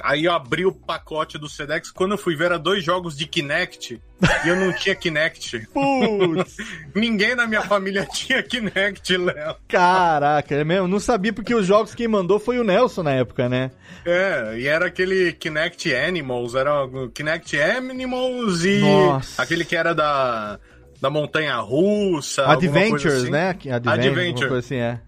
Aí 0.01 0.25
eu 0.25 0.31
abri 0.31 0.65
o 0.65 0.71
pacote 0.71 1.37
do 1.37 1.47
Sedex, 1.47 1.91
quando 1.91 2.13
eu 2.13 2.17
fui 2.17 2.35
ver, 2.35 2.45
era 2.45 2.59
dois 2.59 2.83
jogos 2.83 3.15
de 3.15 3.27
Kinect, 3.27 4.01
e 4.43 4.47
eu 4.47 4.55
não 4.55 4.73
tinha 4.73 4.95
Kinect. 4.95 5.67
Putz. 5.73 6.57
Ninguém 6.95 7.35
na 7.35 7.45
minha 7.45 7.61
família 7.61 8.05
tinha 8.11 8.41
Kinect, 8.41 9.15
Léo. 9.17 9.55
Caraca, 9.67 10.55
é 10.55 10.63
mesmo? 10.63 10.87
Não 10.87 10.99
sabia 10.99 11.33
porque 11.33 11.53
os 11.53 11.65
jogos 11.65 11.93
quem 11.93 12.07
mandou 12.07 12.39
foi 12.39 12.59
o 12.59 12.63
Nelson 12.63 13.03
na 13.03 13.11
época, 13.11 13.47
né? 13.47 13.71
É, 14.05 14.55
e 14.57 14.67
era 14.67 14.87
aquele 14.87 15.31
Kinect 15.33 15.93
Animals, 15.93 16.55
era 16.55 16.83
o 16.83 17.09
Kinect 17.09 17.59
Animals 17.61 18.65
e 18.65 18.79
Nossa. 18.79 19.41
aquele 19.41 19.63
que 19.63 19.75
era 19.75 19.93
da, 19.93 20.59
da 20.99 21.09
montanha 21.09 21.55
russa. 21.57 22.45
Adventures, 22.51 23.23
assim. 23.23 23.31
né? 23.31 23.49
Adventure, 23.49 24.09
Adventure. 24.09 24.55
assim, 24.57 24.75
é. 24.75 24.99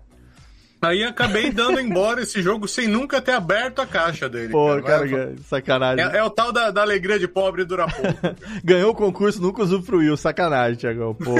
Aí 0.87 1.03
acabei 1.03 1.51
dando 1.51 1.79
embora 1.79 2.21
esse 2.21 2.41
jogo 2.41 2.67
sem 2.67 2.87
nunca 2.87 3.21
ter 3.21 3.31
aberto 3.31 3.79
a 3.81 3.87
caixa 3.87 4.29
dele. 4.29 4.49
Pô, 4.49 4.67
cara. 4.81 5.07
cara, 5.09 5.35
sacanagem. 5.47 6.05
É, 6.05 6.17
é 6.17 6.23
o 6.23 6.29
tal 6.29 6.51
da, 6.51 6.71
da 6.71 6.81
alegria 6.81 7.17
de 7.17 7.27
pobre 7.27 7.65
dura 7.65 7.87
pouco. 7.87 8.35
Ganhou 8.63 8.91
o 8.91 8.95
concurso, 8.95 9.41
nunca 9.41 9.63
usufruiu. 9.63 10.15
Sacanagem, 10.15 10.75
Tiagão. 10.77 11.13
Pô. 11.15 11.33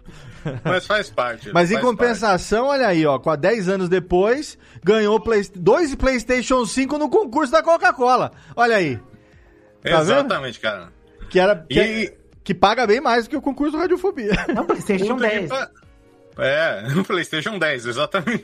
Mas 0.64 0.86
faz 0.86 1.10
parte. 1.10 1.50
Mas 1.52 1.70
em 1.70 1.74
faz 1.74 1.86
compensação, 1.86 2.66
olha 2.66 2.86
aí, 2.86 3.04
ó, 3.04 3.18
com 3.18 3.30
a 3.30 3.36
10 3.36 3.68
anos 3.68 3.88
depois, 3.88 4.56
ganhou 4.82 5.20
Play... 5.20 5.42
dois 5.54 5.94
PlayStation 5.94 6.64
5 6.64 6.96
no 6.98 7.08
concurso 7.10 7.52
da 7.52 7.62
Coca-Cola. 7.62 8.32
Olha 8.56 8.76
aí. 8.76 8.96
parte. 8.96 9.90
Tá 9.92 9.98
vendo? 10.00 10.10
Exatamente, 10.12 10.60
cara. 10.60 10.88
Que 11.28 11.38
era 11.38 11.56
que, 11.68 11.80
E- 11.80 12.12
que 12.42 12.54
paga 12.54 12.86
bem 12.86 13.00
mais 13.00 13.24
do 13.24 13.30
que 13.30 13.36
o 13.36 13.42
concurso 13.42 13.72
do 13.72 13.78
Radiofobia. 13.78 14.32
Não, 14.54 14.64
PlayStation 14.64 15.14
Puta 15.16 15.28
que 15.28 15.38
10. 15.40 15.50
É, 16.38 16.82
no 16.94 17.02
PlayStation 17.06 17.58
10, 17.58 17.86
exatamente. 17.86 18.42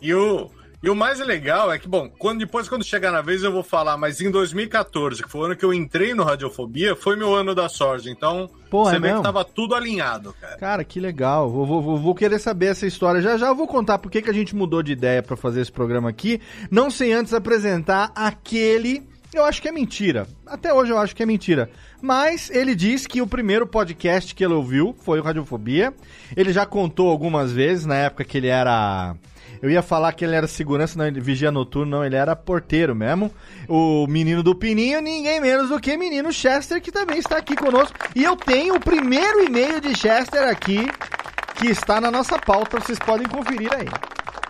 E 0.00 0.12
o, 0.14 0.50
E 0.82 0.90
o 0.90 0.96
mais 0.96 1.20
legal 1.20 1.72
é 1.72 1.78
que, 1.78 1.86
bom, 1.88 2.10
quando, 2.18 2.40
depois 2.40 2.68
quando 2.68 2.84
chegar 2.84 3.12
na 3.12 3.22
vez 3.22 3.44
eu 3.44 3.52
vou 3.52 3.62
falar, 3.62 3.96
mas 3.96 4.20
em 4.20 4.30
2014, 4.32 5.22
que 5.22 5.30
foi 5.30 5.40
o 5.42 5.44
ano 5.44 5.56
que 5.56 5.64
eu 5.64 5.72
entrei 5.72 6.12
no 6.12 6.24
Radiofobia, 6.24 6.96
foi 6.96 7.14
meu 7.14 7.32
ano 7.34 7.54
da 7.54 7.68
sorte. 7.68 8.10
Então, 8.10 8.50
Pô, 8.68 8.84
você 8.84 8.96
é 8.96 8.98
vê 8.98 9.06
mesmo? 9.06 9.18
que 9.18 9.22
tava 9.22 9.44
tudo 9.44 9.74
alinhado, 9.76 10.34
cara. 10.40 10.56
Cara, 10.56 10.84
que 10.84 10.98
legal. 10.98 11.48
Vou, 11.48 11.64
vou- 11.64 11.96
vou- 11.98 12.14
querer 12.16 12.40
saber 12.40 12.66
essa 12.66 12.84
história. 12.86 13.20
Já 13.22 13.36
já 13.36 13.46
eu 13.46 13.54
vou 13.54 13.68
contar 13.68 13.98
por 13.98 14.10
que 14.10 14.28
a 14.28 14.32
gente 14.34 14.56
mudou 14.56 14.82
de 14.82 14.90
ideia 14.92 15.22
pra 15.22 15.36
fazer 15.36 15.60
esse 15.60 15.70
programa 15.72 16.08
aqui. 16.10 16.40
Não 16.70 16.90
sem 16.90 17.12
antes 17.12 17.32
apresentar 17.32 18.10
aquele. 18.14 19.06
Eu 19.32 19.44
acho 19.44 19.62
que 19.62 19.68
é 19.68 19.72
mentira. 19.72 20.26
Até 20.46 20.74
hoje 20.74 20.90
eu 20.92 20.98
acho 20.98 21.14
que 21.16 21.22
é 21.22 21.26
mentira. 21.26 21.70
Mas 22.02 22.50
ele 22.50 22.74
diz 22.74 23.06
que 23.06 23.22
o 23.22 23.26
primeiro 23.28 23.64
podcast 23.64 24.34
que 24.34 24.44
ele 24.44 24.54
ouviu 24.54 24.92
foi 25.04 25.20
o 25.20 25.22
Radiofobia. 25.22 25.94
Ele 26.36 26.52
já 26.52 26.66
contou 26.66 27.08
algumas 27.08 27.52
vezes, 27.52 27.86
na 27.86 27.94
época 27.94 28.24
que 28.24 28.36
ele 28.36 28.48
era. 28.48 29.14
Eu 29.62 29.70
ia 29.70 29.80
falar 29.80 30.12
que 30.12 30.24
ele 30.24 30.34
era 30.34 30.48
segurança, 30.48 30.98
não, 30.98 31.06
ele 31.06 31.20
vigia 31.20 31.52
noturno, 31.52 31.98
não, 31.98 32.04
ele 32.04 32.16
era 32.16 32.34
porteiro 32.34 32.96
mesmo. 32.96 33.30
O 33.68 34.08
menino 34.08 34.42
do 34.42 34.52
Pininho, 34.52 35.00
ninguém 35.00 35.40
menos 35.40 35.68
do 35.68 35.78
que 35.78 35.96
menino 35.96 36.32
Chester, 36.32 36.82
que 36.82 36.90
também 36.90 37.18
está 37.20 37.36
aqui 37.36 37.54
conosco. 37.54 37.96
E 38.16 38.24
eu 38.24 38.34
tenho 38.34 38.74
o 38.74 38.80
primeiro 38.80 39.44
e-mail 39.44 39.80
de 39.80 39.96
Chester 39.96 40.48
aqui, 40.48 40.84
que 41.56 41.68
está 41.68 42.00
na 42.00 42.10
nossa 42.10 42.38
pauta, 42.38 42.80
vocês 42.80 42.98
podem 42.98 43.26
conferir 43.26 43.72
aí. 43.72 43.86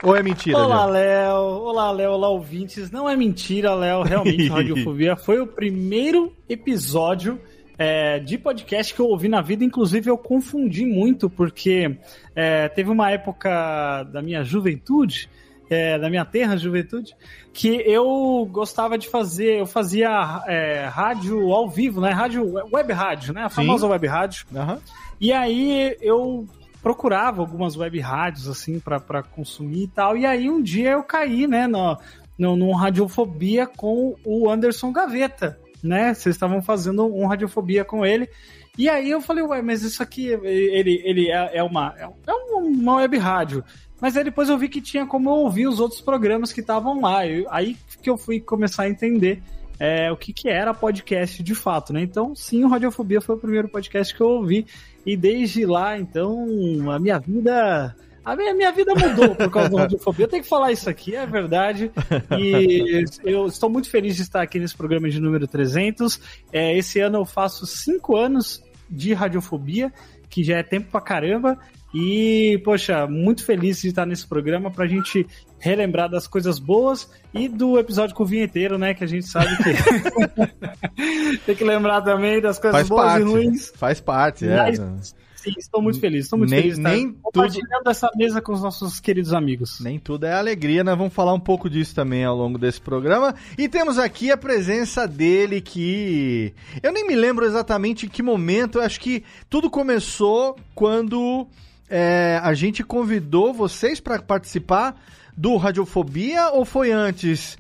Ou 0.03 0.17
é 0.17 0.23
mentira, 0.23 0.59
Olá, 0.59 0.85
Léo? 0.85 0.93
Léo. 0.93 1.37
Olá, 1.63 1.91
Léo. 1.93 2.11
Olá, 2.11 2.29
ouvintes. 2.29 2.91
Não 2.91 3.09
é 3.09 3.15
mentira, 3.15 3.73
Léo. 3.75 4.03
Realmente, 4.03 4.49
Radiofobia 4.51 5.17
foi 5.17 5.41
o 5.41 5.47
primeiro 5.47 6.33
episódio 6.49 7.41
é, 7.79 8.19
de 8.19 8.37
podcast 8.37 8.93
que 8.93 9.01
eu 9.01 9.07
ouvi 9.07 9.29
na 9.29 9.41
vida. 9.41 9.65
Inclusive, 9.65 10.11
eu 10.11 10.19
confundi 10.19 10.85
muito, 10.85 11.31
porque 11.31 11.97
é, 12.35 12.69
teve 12.69 12.91
uma 12.91 13.11
época 13.11 14.03
da 14.05 14.21
minha 14.21 14.43
juventude, 14.43 15.31
é, 15.71 15.97
da 15.99 16.11
minha 16.11 16.25
terra 16.25 16.57
juventude, 16.57 17.15
que 17.53 17.69
eu 17.69 18.49
gostava 18.51 18.99
de 18.99 19.09
fazer, 19.09 19.61
eu 19.61 19.67
fazia 19.67 20.43
é, 20.49 20.87
rádio 20.87 21.53
ao 21.53 21.69
vivo, 21.69 22.01
né? 22.01 22.11
Rádio, 22.11 22.55
web 22.73 22.93
rádio, 22.93 23.33
né? 23.33 23.45
A 23.45 23.49
famosa 23.49 23.87
web 23.87 24.05
rádio. 24.07 24.47
Aham. 24.53 24.81
E 25.21 25.33
aí 25.33 25.97
eu 26.01 26.49
procurava 26.83 27.41
algumas 27.41 27.77
web 27.77 27.99
rádios, 28.01 28.49
assim, 28.49 28.81
pra 28.81 29.23
consumir 29.23 29.85
e 29.85 29.89
tal. 29.89 30.17
E 30.17 30.27
aí 30.27 30.51
um 30.51 30.61
dia 30.61 30.93
eu 30.93 31.03
caí, 31.03 31.47
né, 31.47 31.67
no, 31.67 31.97
no, 32.39 32.57
num 32.57 32.75
Radiofobia 32.75 33.67
com 33.67 34.17
o 34.25 34.51
Anderson 34.51 34.93
Gaveta, 34.93 35.59
né? 35.83 36.13
Vocês 36.13 36.35
estavam 36.35 36.61
fazendo 36.61 37.07
um 37.07 37.27
Radiofobia 37.27 37.85
com 37.85 38.05
ele. 38.05 38.29
E 38.77 38.89
aí 38.89 39.11
eu 39.11 39.21
falei, 39.21 39.45
ué, 39.45 39.61
mas 39.61 39.83
isso 39.83 40.03
aqui, 40.03 40.29
ele, 40.29 41.03
ele 41.05 41.31
é, 41.31 41.59
é 41.59 41.63
uma, 41.63 41.95
é 41.99 42.33
uma 42.33 42.97
web 42.97 43.17
rádio. 43.19 43.63
Mas 44.01 44.17
aí 44.17 44.25
depois 44.25 44.49
eu 44.49 44.59
vi 44.59 44.69
que 44.69 44.81
tinha 44.81 45.07
como 45.07 45.31
eu 45.31 45.35
ouvir 45.35 45.69
os 45.69 45.79
outros 45.79 46.01
programas 46.01 46.53
que 46.53 46.61
estavam 46.61 47.01
lá. 47.01 47.27
Eu- 47.27 47.47
aí 47.51 47.77
que 48.03 48.11
eu 48.11 48.17
fui 48.19 48.41
começar 48.41 48.85
a 48.85 48.89
entender 48.89 49.43
é, 49.79 50.11
o 50.11 50.17
que, 50.17 50.33
que 50.33 50.49
era 50.49 50.73
podcast 50.73 51.43
de 51.43 51.55
fato, 51.55 51.93
né? 51.93 52.03
Então, 52.03 52.35
sim, 52.35 52.65
o 52.65 52.69
Radiofobia 52.69 53.21
foi 53.21 53.37
o 53.37 53.39
primeiro 53.39 53.69
podcast 53.69 54.15
que 54.15 54.21
eu 54.21 54.29
ouvi. 54.29 54.67
E 55.05 55.17
desde 55.17 55.67
lá, 55.67 55.99
então, 55.99 56.47
a 56.91 56.99
minha 56.99 57.19
vida. 57.19 57.95
A 58.25 58.37
minha, 58.37 58.55
minha 58.55 58.71
vida 58.71 58.95
mudou 58.95 59.35
por 59.35 59.51
causa 59.51 59.69
do 59.69 59.77
Radiofobia. 59.77 60.27
Eu 60.27 60.29
tenho 60.29 60.43
que 60.45 60.49
falar 60.49 60.71
isso 60.71 60.89
aqui, 60.89 61.17
é 61.17 61.27
verdade. 61.27 61.91
E 62.39 63.05
eu 63.25 63.47
estou 63.47 63.69
muito 63.69 63.91
feliz 63.91 64.15
de 64.15 64.23
estar 64.23 64.41
aqui 64.43 64.61
nesse 64.61 64.77
programa 64.77 65.11
de 65.11 65.21
número 65.21 65.49
300. 65.49 66.21
É, 66.53 66.77
esse 66.79 67.01
ano 67.01 67.19
eu 67.19 67.25
faço 67.25 67.67
cinco 67.67 68.17
anos 68.17 68.63
de 68.89 69.13
Radiofobia, 69.13 69.93
que 70.33 70.43
já 70.43 70.57
é 70.57 70.63
tempo 70.63 70.91
pra 70.91 71.01
caramba. 71.01 71.59
E, 71.95 72.59
poxa, 72.65 73.07
muito 73.07 73.45
feliz 73.45 73.83
de 73.83 73.89
estar 73.89 74.07
nesse 74.07 74.27
programa 74.27 74.71
pra 74.71 74.87
gente 74.87 75.27
relembrar 75.59 76.09
das 76.09 76.27
coisas 76.27 76.59
boas 76.59 77.07
e 77.35 77.49
do 77.51 77.79
episódio 77.79 78.17
com 78.17 78.23
o 78.23 78.27
vinheteiro, 78.27 78.79
né? 78.79 78.95
Que 78.95 79.05
a 79.05 79.07
gente 79.07 79.27
sabe 79.27 79.55
que. 79.59 79.75
Tem 81.45 81.55
que 81.55 81.65
lembrar 81.65 82.01
também 82.01 82.41
das 82.41 82.59
coisas 82.59 82.79
Faz 82.79 82.89
boas 82.89 83.07
parte. 83.07 83.21
e 83.21 83.25
ruins. 83.31 83.73
Faz 83.77 84.01
parte, 84.01 84.49
é. 84.49 84.57
Mas, 84.57 85.15
sim, 85.43 85.53
estou 85.59 85.83
muito 85.83 86.01
feliz. 86.01 86.25
Estou 86.25 86.39
muito 86.39 86.51
Nem- 86.51 86.63
feliz 86.63 86.79
estar 86.79 86.91
nem 86.91 87.13
compartilhando 87.13 87.89
essa 87.89 88.11
mesa 88.17 88.41
com 88.41 88.53
os 88.53 88.63
nossos 88.63 89.01
queridos 89.01 89.33
amigos. 89.33 89.81
Nem 89.81 89.99
tudo 89.99 90.25
é 90.27 90.33
alegria, 90.33 90.85
nós 90.85 90.97
vamos 90.97 91.13
falar 91.13 91.35
um 91.35 91.41
pouco 91.41 91.69
disso 91.69 91.95
também 91.95 92.25
ao 92.25 92.37
longo 92.37 92.59
desse 92.59 92.81
programa. 92.81 93.35
E 93.59 93.69
temos 93.69 93.99
aqui 93.99 94.31
a 94.31 94.37
presença 94.37 95.07
dele 95.07 95.61
que. 95.61 96.53
Eu 96.83 96.93
nem 96.93 97.07
me 97.07 97.15
lembro 97.15 97.45
exatamente 97.45 98.07
em 98.07 98.09
que 98.09 98.23
momento, 98.23 98.79
eu 98.79 98.83
acho 98.83 99.01
que 99.01 99.25
tudo 99.51 99.71
começou 99.71 100.57
quando 100.75 101.47
é, 101.89 102.41
a 102.43 102.55
gente 102.55 102.83
convidou 102.83 103.53
vocês 103.53 104.01
para 104.01 104.21
participar 104.23 105.01
do 105.37 105.57
Radiofobia 105.57 106.51
ou 106.51 106.65
foi 106.65 106.91
antes? 106.93 107.59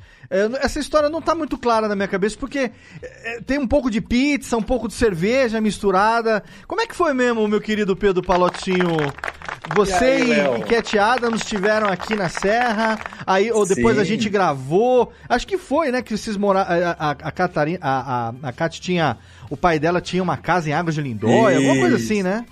Essa 0.60 0.80
história 0.80 1.10
não 1.10 1.20
tá 1.20 1.34
muito 1.34 1.58
clara 1.58 1.86
na 1.86 1.94
minha 1.94 2.08
cabeça, 2.08 2.36
porque 2.38 2.70
é, 3.02 3.40
tem 3.44 3.58
um 3.58 3.66
pouco 3.66 3.90
de 3.90 4.00
pizza, 4.00 4.56
um 4.56 4.62
pouco 4.62 4.88
de 4.88 4.94
cerveja 4.94 5.60
misturada. 5.60 6.42
Como 6.66 6.80
é 6.80 6.86
que 6.86 6.94
foi 6.94 7.12
mesmo, 7.12 7.46
meu 7.46 7.60
querido 7.60 7.94
Pedro 7.94 8.22
Palotinho? 8.22 8.96
Você 9.74 10.24
E 10.24 10.32
aí, 10.32 10.60
e, 10.60 10.64
Cat 10.64 10.98
Adams 10.98 11.42
estiveram 11.42 11.86
aqui 11.86 12.16
na 12.16 12.28
Serra, 12.28 12.98
aí 13.24 13.52
ou 13.52 13.66
depois 13.66 13.96
Sim. 13.96 14.02
a 14.02 14.04
gente 14.04 14.28
gravou. 14.28 15.12
Acho 15.28 15.46
que 15.46 15.56
foi, 15.56 15.92
né, 15.92 16.02
que 16.02 16.16
vocês 16.16 16.36
moraram. 16.36 16.68
A, 16.68 16.90
a, 16.98 17.10
a 17.10 17.30
Catarina, 17.30 17.78
a, 17.80 18.28
a, 18.28 18.34
a 18.42 18.52
Cat 18.52 18.80
tinha. 18.80 19.18
O 19.50 19.56
pai 19.56 19.78
dela 19.78 20.00
tinha 20.00 20.22
uma 20.22 20.36
casa 20.36 20.70
em 20.70 20.72
Águas 20.72 20.94
de 20.94 21.02
Lindóia, 21.02 21.58
alguma 21.58 21.76
coisa 21.76 21.96
assim, 21.96 22.22
né? 22.22 22.44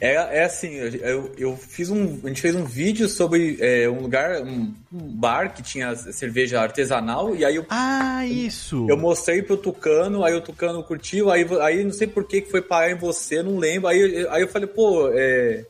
É, 0.00 0.14
é 0.40 0.44
assim, 0.44 0.74
eu, 0.74 1.32
eu- 1.38 1.56
fiz 1.56 1.88
um. 1.88 2.20
A 2.24 2.28
gente 2.28 2.40
fez 2.40 2.54
um 2.54 2.64
vídeo 2.64 3.08
sobre 3.08 3.56
é, 3.60 3.88
um 3.88 4.00
lugar, 4.00 4.42
um, 4.42 4.74
bar 4.92 5.54
que 5.54 5.62
tinha 5.62 5.94
cerveja 5.94 6.60
artesanal, 6.60 7.34
e 7.34 7.44
aí 7.44 7.56
eu, 7.56 7.64
Ah, 7.70 8.26
isso! 8.26 8.86
eu 8.90 8.96
mostrei 8.96 9.40
pro 9.42 9.56
Tucano, 9.56 10.24
aí 10.24 10.34
o 10.34 10.40
Tucano 10.40 10.82
curtiu, 10.82 11.30
aí, 11.30 11.46
aí 11.62 11.84
não 11.84 11.92
sei 11.92 12.06
por 12.06 12.24
que 12.24 12.40
que 12.42 12.50
foi 12.50 12.60
parar 12.60 12.90
em 12.90 12.96
você, 12.98 13.42
não 13.42 13.56
lembro. 13.56 13.88
Aí, 13.88 14.26
aí 14.30 14.42
eu 14.42 14.48
falei, 14.48 14.66
pô, 14.68 15.08
é. 15.12 15.64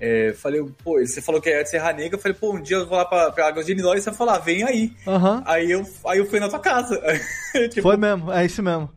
é, 0.00 0.32
falei, 0.34 0.64
pô, 0.82 0.98
você 1.00 1.20
falou 1.20 1.40
que 1.40 1.50
é 1.50 1.62
de 1.62 1.68
Serra 1.70 1.92
Negra, 1.92 2.16
eu 2.16 2.22
falei, 2.22 2.36
pô, 2.40 2.54
um 2.54 2.62
dia 2.62 2.76
eu 2.76 2.86
vou 2.86 2.96
lá 2.96 3.04
pra, 3.04 3.32
pra 3.32 3.48
Águas 3.48 3.66
de 3.66 3.74
Lindóia 3.74 3.98
e 3.98 4.02
você 4.02 4.10
vai 4.10 4.16
falar, 4.18 4.38
vem 4.38 4.62
aí. 4.62 4.92
Aham. 5.06 5.42
Aí 5.44 5.70
eu, 5.70 5.84
aí 6.06 6.18
eu 6.20 6.26
fui 6.26 6.38
na 6.40 6.48
tua 6.48 6.60
casa. 6.60 7.00
Tipo, 7.70 7.82
Foi 7.82 7.96
mesmo, 7.96 8.32
é 8.32 8.44
isso 8.46 8.62
mesmo. 8.62 8.88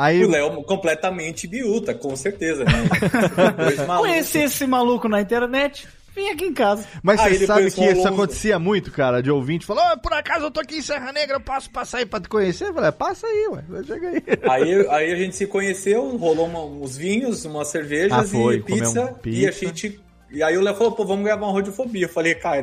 Aí 0.00 0.20
E 0.20 0.24
o 0.24 0.30
Léo 0.30 0.62
completamente 0.62 1.48
biúta, 1.48 1.92
com 1.92 2.14
certeza, 2.14 2.64
né? 2.64 2.72
Conheci 3.98 4.38
esse 4.38 4.66
maluco 4.66 5.08
na 5.08 5.20
internet, 5.20 5.88
vim 6.14 6.28
aqui 6.30 6.44
em 6.44 6.54
casa. 6.54 6.86
Mas 7.02 7.18
Aí 7.20 7.36
você 7.36 7.46
sabe 7.46 7.70
que 7.70 7.84
isso 7.84 8.02
um- 8.02 8.06
acontecia 8.06 8.58
muito, 8.58 8.92
cara, 8.92 9.20
de 9.22 9.30
ouvinte. 9.30 9.66
Falou, 9.66 9.82
"Ah, 9.82 9.96
por 9.96 10.12
acaso 10.12 10.46
eu 10.46 10.50
tô 10.50 10.60
aqui 10.60 10.76
em 10.76 10.82
Serra 10.82 11.12
Negra, 11.12 11.36
eu 11.36 11.40
posso 11.40 11.68
passar 11.70 11.98
aí 11.98 12.06
pra 12.06 12.20
te 12.20 12.28
conhecer? 12.28 12.68
Eu 12.68 12.74
falei, 12.74 12.92
passa 12.92 13.26
aí, 13.26 13.48
ué, 13.50 13.62
chega 13.84 14.08
aí. 14.10 14.22
Aí, 14.48 14.86
aí 14.88 15.12
a 15.12 15.16
gente 15.16 15.34
se 15.36 15.46
conheceu, 15.46 16.16
rolou 16.16 16.46
uma- 16.46 16.64
uns 16.64 16.96
vinhos, 16.96 17.44
umas 17.44 17.68
cervejas 17.68 18.12
Ah, 18.12 18.22
foi, 18.24 18.56
e 18.56 18.62
pizza, 18.62 19.00
um 19.02 19.28
E 19.28 19.46
a 19.46 19.48
pizza. 19.50 19.66
gente. 19.66 20.00
E 20.30 20.42
aí 20.42 20.56
o 20.56 20.60
Léo 20.60 20.74
falou, 20.76 20.92
pô, 20.92 21.04
vamos 21.06 21.24
gravar 21.24 21.46
uma 21.46 21.54
radiofobia. 21.54 22.04
Eu 22.04 22.08
falei, 22.10 22.34
cara, 22.34 22.62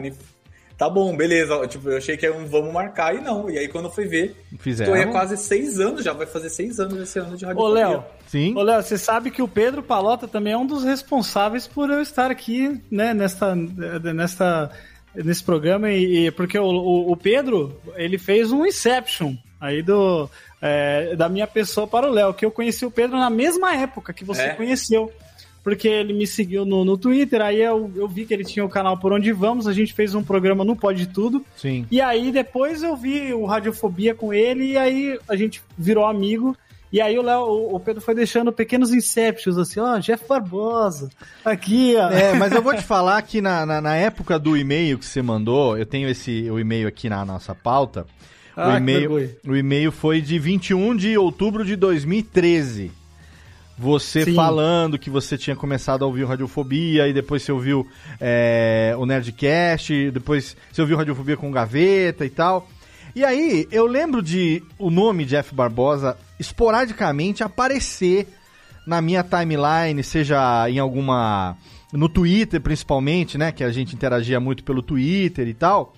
tá 0.77 0.89
bom, 0.89 1.15
beleza. 1.15 1.65
Tipo, 1.67 1.89
eu 1.89 1.97
achei 1.97 2.15
que 2.17 2.25
era 2.25 2.35
um 2.35 2.45
vamos 2.45 2.73
marcar 2.73 3.15
e 3.15 3.21
não. 3.21 3.49
E 3.49 3.57
aí 3.57 3.67
quando 3.67 3.85
eu 3.85 3.91
fui 3.91 4.05
ver, 4.05 4.35
Fizemos. 4.59 4.89
tô 4.91 4.95
aí 4.97 5.03
há 5.03 5.11
quase 5.11 5.37
seis 5.37 5.79
anos, 5.79 6.03
já 6.03 6.13
vai 6.13 6.25
fazer 6.25 6.49
seis 6.49 6.79
anos 6.79 6.99
esse 6.99 7.17
ano 7.19 7.35
de 7.37 7.45
Ô, 7.45 7.47
radiofobia. 7.47 7.87
Léo. 7.87 8.03
Sim. 8.27 8.55
Ô, 8.57 8.61
Léo, 8.61 8.81
você 8.83 8.97
sabe 8.97 9.31
que 9.31 9.41
o 9.41 9.47
Pedro 9.47 9.81
Palota 9.83 10.27
também 10.27 10.53
é 10.53 10.57
um 10.57 10.65
dos 10.65 10.83
responsáveis 10.83 11.67
por 11.67 11.89
eu 11.89 12.01
estar 12.01 12.29
aqui, 12.31 12.81
né, 12.91 13.13
nesta, 13.13 13.55
nesta, 13.55 14.71
nesse 15.15 15.43
programa, 15.43 15.91
e, 15.91 16.27
e- 16.27 16.31
porque 16.31 16.57
o, 16.57 16.65
o, 16.65 17.11
o 17.11 17.17
Pedro, 17.17 17.79
ele 17.95 18.17
fez 18.17 18.51
um 18.51 18.65
Inception 18.65 19.35
aí 19.61 19.81
do, 19.81 20.29
é, 20.61 21.15
da 21.15 21.29
minha 21.29 21.47
pessoa 21.47 21.87
para 21.87 22.07
o 22.07 22.11
Léo, 22.11 22.33
que 22.33 22.45
eu 22.45 22.51
conheci 22.51 22.85
o 22.85 22.91
Pedro 22.91 23.17
na 23.17 23.29
mesma 23.29 23.75
época 23.75 24.13
que 24.13 24.25
você 24.25 24.43
É? 24.43 24.49
conheceu. 24.49 25.11
Porque 25.65 25.87
ele 25.87 26.13
me 26.13 26.27
seguiu 26.27 26.63
no, 26.63 26.85
no 26.85 26.95
Twitter, 26.95 27.41
aí 27.41 27.59
eu, 27.59 27.91
eu 27.95 28.07
vi 28.07 28.23
que 28.23 28.31
ele 28.35 28.43
tinha 28.45 28.63
o 28.63 28.69
canal 28.69 28.99
Por 28.99 29.11
Onde 29.11 29.31
Vamos, 29.31 29.65
a 29.67 29.73
gente 29.73 29.95
fez 29.95 30.13
um 30.13 30.21
programa 30.23 30.63
no 30.63 30.75
Pode 30.75 31.07
Tudo. 31.07 31.43
Sim. 31.57 31.87
E 31.89 31.99
aí 31.99 32.31
depois 32.31 32.83
eu 32.83 32.95
vi 32.95 33.33
o 33.33 33.45
Radiofobia 33.45 34.13
com 34.13 34.31
ele 34.31 34.73
e 34.73 34.77
aí 34.77 35.19
a 35.27 35.35
gente 35.35 35.63
virou 35.75 36.05
amigo. 36.05 36.55
E 36.93 37.01
aí 37.01 37.17
o, 37.17 37.23
Léo, 37.23 37.41
o- 37.73 37.79
Pedro 37.79 37.99
foi 37.99 38.13
deixando 38.13 38.53
pequenos 38.53 38.93
inceptions, 38.93 39.57
assim, 39.57 39.79
ó, 39.79 39.97
Jeff 39.97 40.23
Barbosa, 40.29 41.09
aqui, 41.43 41.95
ó. 41.97 42.09
É, 42.11 42.35
mas 42.35 42.53
eu 42.53 42.61
vou 42.61 42.75
te 42.75 42.83
falar 42.85 43.19
que 43.23 43.41
na, 43.41 43.65
na, 43.65 43.81
na 43.81 43.95
época 43.95 44.37
do 44.37 44.55
e-mail 44.55 44.99
que 44.99 45.05
você 45.05 45.19
mandou, 45.21 45.75
eu 45.75 45.85
tenho 45.87 46.07
esse 46.07 46.47
o 46.51 46.59
e-mail 46.59 46.87
aqui 46.87 47.09
na 47.09 47.25
nossa 47.25 47.55
pauta. 47.55 48.05
Ah, 48.55 48.75
o 48.75 48.77
e-mail, 48.77 49.31
o 49.47 49.55
e-mail 49.55 49.91
foi 49.91 50.21
de 50.21 50.37
21 50.37 50.95
de 50.95 51.17
outubro 51.17 51.65
de 51.65 51.75
2013. 51.75 52.91
Você 53.77 54.23
Sim. 54.23 54.35
falando 54.35 54.97
que 54.97 55.09
você 55.09 55.37
tinha 55.37 55.55
começado 55.55 56.03
a 56.03 56.07
ouvir 56.07 56.23
o 56.23 56.27
Radiofobia, 56.27 57.07
e 57.07 57.13
depois 57.13 57.43
você 57.43 57.51
ouviu 57.51 57.85
é, 58.21 58.95
o 58.97 59.05
Nerdcast, 59.05 60.11
depois 60.11 60.55
você 60.71 60.81
ouviu 60.81 60.95
Radiofobia 60.95 61.35
com 61.35 61.51
Gaveta 61.51 62.25
e 62.25 62.29
tal. 62.29 62.69
E 63.13 63.23
aí, 63.23 63.67
eu 63.71 63.85
lembro 63.85 64.21
de 64.21 64.63
o 64.77 64.89
nome 64.89 65.25
Jeff 65.25 65.53
Barbosa 65.53 66.17
esporadicamente 66.39 67.43
aparecer 67.43 68.27
na 68.85 69.01
minha 69.01 69.23
timeline, 69.23 70.03
seja 70.03 70.69
em 70.69 70.79
alguma 70.79 71.57
no 71.91 72.09
Twitter 72.09 72.61
principalmente, 72.61 73.37
né? 73.37 73.51
Que 73.51 73.63
a 73.63 73.71
gente 73.71 73.95
interagia 73.95 74.39
muito 74.39 74.63
pelo 74.63 74.81
Twitter 74.81 75.47
e 75.47 75.53
tal. 75.53 75.93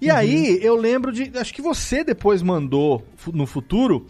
E 0.00 0.10
aí 0.10 0.58
eu 0.62 0.76
lembro 0.76 1.12
de. 1.12 1.32
Acho 1.38 1.52
que 1.54 1.62
você 1.62 2.04
depois 2.04 2.42
mandou 2.42 3.04
no 3.32 3.46
futuro. 3.46 4.06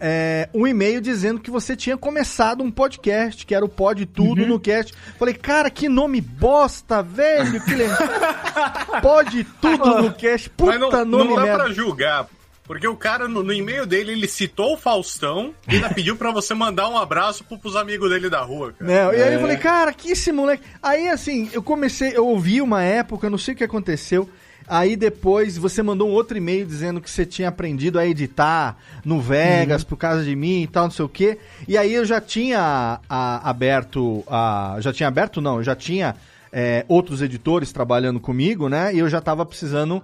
É, 0.00 0.48
um 0.54 0.66
e-mail 0.66 1.00
dizendo 1.00 1.38
que 1.40 1.50
você 1.50 1.76
tinha 1.76 1.96
começado 1.96 2.64
um 2.64 2.70
podcast, 2.70 3.44
que 3.44 3.54
era 3.54 3.64
o 3.64 3.68
Pod 3.68 4.04
Tudo 4.06 4.46
no 4.46 4.58
Cast. 4.58 4.94
Falei, 5.18 5.34
cara, 5.34 5.68
que 5.70 5.88
nome 5.88 6.20
bosta, 6.20 7.02
velho, 7.02 7.60
que. 7.62 7.74
Pod 9.02 9.44
Tudo 9.60 10.02
no 10.02 10.12
Cast, 10.14 10.50
puta 10.50 10.78
Mas 10.78 10.80
não, 10.80 11.04
nome 11.04 11.30
não 11.30 11.36
dá 11.36 11.42
merda. 11.42 11.64
pra 11.64 11.72
julgar. 11.72 12.26
Porque 12.64 12.86
o 12.86 12.94
cara, 12.96 13.26
no, 13.26 13.42
no 13.42 13.52
e-mail 13.52 13.84
dele, 13.84 14.12
ele 14.12 14.28
citou 14.28 14.74
o 14.74 14.76
Faustão 14.76 15.52
e 15.68 15.74
ainda 15.74 15.90
pediu 15.90 16.14
pra 16.14 16.30
você 16.30 16.54
mandar 16.54 16.88
um 16.88 16.96
abraço 16.96 17.42
pro, 17.42 17.58
pros 17.58 17.74
amigos 17.74 18.08
dele 18.10 18.30
da 18.30 18.42
rua, 18.42 18.72
cara. 18.78 18.88
Não, 19.06 19.12
e 19.12 19.16
aí 19.20 19.32
É. 19.32 19.34
eu 19.34 19.40
falei, 19.40 19.56
cara, 19.56 19.92
que 19.92 20.12
esse 20.12 20.30
moleque. 20.30 20.62
Aí 20.80 21.08
assim, 21.08 21.50
eu 21.52 21.64
comecei, 21.64 22.12
eu 22.16 22.24
ouvi 22.28 22.62
uma 22.62 22.84
época, 22.84 23.28
não 23.28 23.38
sei 23.38 23.54
o 23.54 23.56
que 23.56 23.64
aconteceu. 23.64 24.30
Aí 24.70 24.94
depois 24.94 25.58
você 25.58 25.82
mandou 25.82 26.08
um 26.08 26.12
outro 26.12 26.36
e-mail 26.38 26.64
dizendo 26.64 27.00
que 27.00 27.10
você 27.10 27.26
tinha 27.26 27.48
aprendido 27.48 27.98
a 27.98 28.06
editar 28.06 28.76
no 29.04 29.20
Vegas 29.20 29.82
por 29.82 29.96
causa 29.96 30.22
de 30.24 30.36
mim 30.36 30.62
e 30.62 30.66
tal, 30.68 30.84
não 30.84 30.90
sei 30.92 31.04
o 31.04 31.08
quê. 31.08 31.38
E 31.66 31.76
aí 31.76 31.92
eu 31.92 32.04
já 32.04 32.20
tinha 32.20 33.00
a- 33.08 33.50
aberto, 33.50 34.22
a, 34.28 34.76
já 34.78 34.92
tinha 34.92 35.08
aberto 35.08 35.40
não, 35.40 35.56
eu 35.56 35.64
já 35.64 35.74
tinha 35.74 36.14
é, 36.52 36.84
outros 36.88 37.20
editores 37.20 37.72
trabalhando 37.72 38.20
comigo, 38.20 38.68
né? 38.68 38.94
E 38.94 38.98
eu 39.00 39.08
já 39.08 39.20
tava 39.20 39.44
precisando 39.44 40.00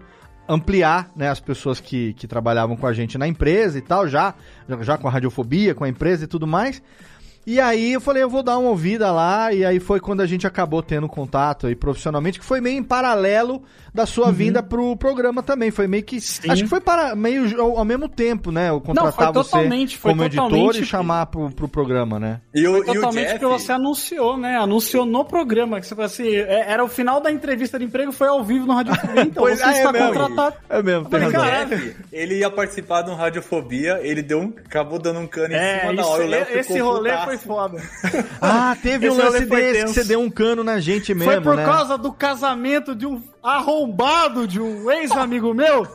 ampliar 0.48 1.10
né, 1.16 1.28
as 1.28 1.40
pessoas 1.40 1.80
que, 1.80 2.12
que 2.14 2.26
trabalhavam 2.26 2.76
com 2.76 2.86
a 2.86 2.92
gente 2.92 3.18
na 3.18 3.26
empresa 3.26 3.78
e 3.78 3.82
tal, 3.82 4.06
já, 4.08 4.34
já, 4.68 4.82
já 4.82 4.98
com 4.98 5.08
a 5.08 5.10
radiofobia, 5.10 5.74
com 5.74 5.84
a 5.84 5.88
empresa 5.88 6.24
e 6.24 6.26
tudo 6.26 6.46
mais. 6.46 6.80
E 7.46 7.60
aí 7.60 7.92
eu 7.92 8.00
falei, 8.00 8.22
eu 8.24 8.28
vou 8.28 8.42
dar 8.42 8.58
uma 8.58 8.70
ouvida 8.70 9.12
lá, 9.12 9.52
e 9.52 9.64
aí 9.64 9.78
foi 9.78 10.00
quando 10.00 10.20
a 10.20 10.26
gente 10.26 10.46
acabou 10.46 10.82
tendo 10.82 11.06
contato 11.08 11.68
aí 11.68 11.76
profissionalmente, 11.76 12.40
que 12.40 12.44
foi 12.44 12.60
meio 12.60 12.76
em 12.78 12.82
paralelo 12.82 13.62
da 13.94 14.04
sua 14.04 14.32
vinda 14.32 14.62
pro 14.64 14.96
programa 14.96 15.42
também. 15.44 15.70
Foi 15.70 15.86
meio 15.86 16.02
que. 16.02 16.16
Acho 16.16 16.64
que 16.64 16.68
foi 16.68 16.80
para 16.80 17.14
meio 17.14 17.58
ao, 17.60 17.78
ao 17.78 17.84
mesmo 17.84 18.08
tempo, 18.08 18.50
né? 18.50 18.68
Eu 18.70 18.80
contratar 18.80 19.12
foi 19.12 19.26
você 19.44 19.50
totalmente, 19.50 19.96
foi 19.96 20.10
como 20.10 20.24
editor 20.24 20.76
e 20.76 20.84
chamar 20.84 21.26
pro, 21.26 21.50
pro 21.52 21.68
programa, 21.68 22.18
né? 22.18 22.40
E 22.52 22.64
Foi 22.66 22.84
totalmente 22.84 23.30
porque 23.30 23.46
você 23.46 23.70
anunciou, 23.72 24.36
né? 24.36 24.56
Anunciou 24.56 25.06
no 25.06 25.24
programa, 25.24 25.78
que 25.80 25.86
você 25.86 25.94
falou 25.94 26.06
assim, 26.06 26.28
é- 26.34 26.64
era 26.68 26.82
o 26.84 26.88
final 26.88 27.20
da 27.20 27.30
entrevista 27.30 27.78
de 27.78 27.84
emprego, 27.84 28.10
foi 28.10 28.26
ao 28.28 28.42
vivo 28.42 28.66
no 28.66 28.74
Rádio 28.74 28.94
Fobia, 29.00 29.22
então 29.22 29.42
Pois- 29.44 29.58
você 29.58 29.64
ah, 29.64 29.72
é 29.72 29.78
está 29.78 29.92
mesmo. 29.92 30.08
contratado. 30.08 30.56
É 30.68 30.82
mesmo, 30.82 31.02
tem 31.08 31.20
Falei, 31.20 31.28
razão. 31.36 31.50
caralho, 31.68 31.94
ele 32.12 32.38
ia 32.40 32.50
participar 32.50 33.02
de 33.02 33.10
um 33.10 33.14
Radiofobia, 33.14 34.00
ele 34.02 34.20
deu 34.20 34.40
um, 34.40 34.52
acabou 34.66 34.98
dando 34.98 35.20
um 35.20 35.26
cano 35.28 35.54
em 35.54 35.56
É, 35.56 35.80
cima 35.80 35.94
da 35.94 36.02
isso- 36.02 36.10
hora. 36.10 36.24
o 36.24 36.28
Léo 36.28 36.46
esse 36.58 36.78
rolê 36.80 37.10
putaço. 37.10 37.26
Foi 37.38 37.46
foda. 37.54 37.82
Ah, 38.40 38.76
teve 38.82 39.08
um 39.10 39.16
lance 39.16 39.44
desse 39.46 39.84
que 39.84 39.88
você 39.90 40.04
deu 40.04 40.20
um 40.20 40.30
cano 40.30 40.62
na 40.64 40.78
gente 40.80 41.12
mesmo, 41.14 41.32
Foi 41.32 41.40
por 41.40 41.56
né? 41.56 41.64
causa 41.64 41.96
do 41.98 42.12
casamento 42.12 42.94
de 42.94 43.06
um 43.06 43.20
arrombado 43.42 44.46
de 44.46 44.60
um 44.60 44.90
ex-amigo 44.90 45.52
meu, 45.54 45.86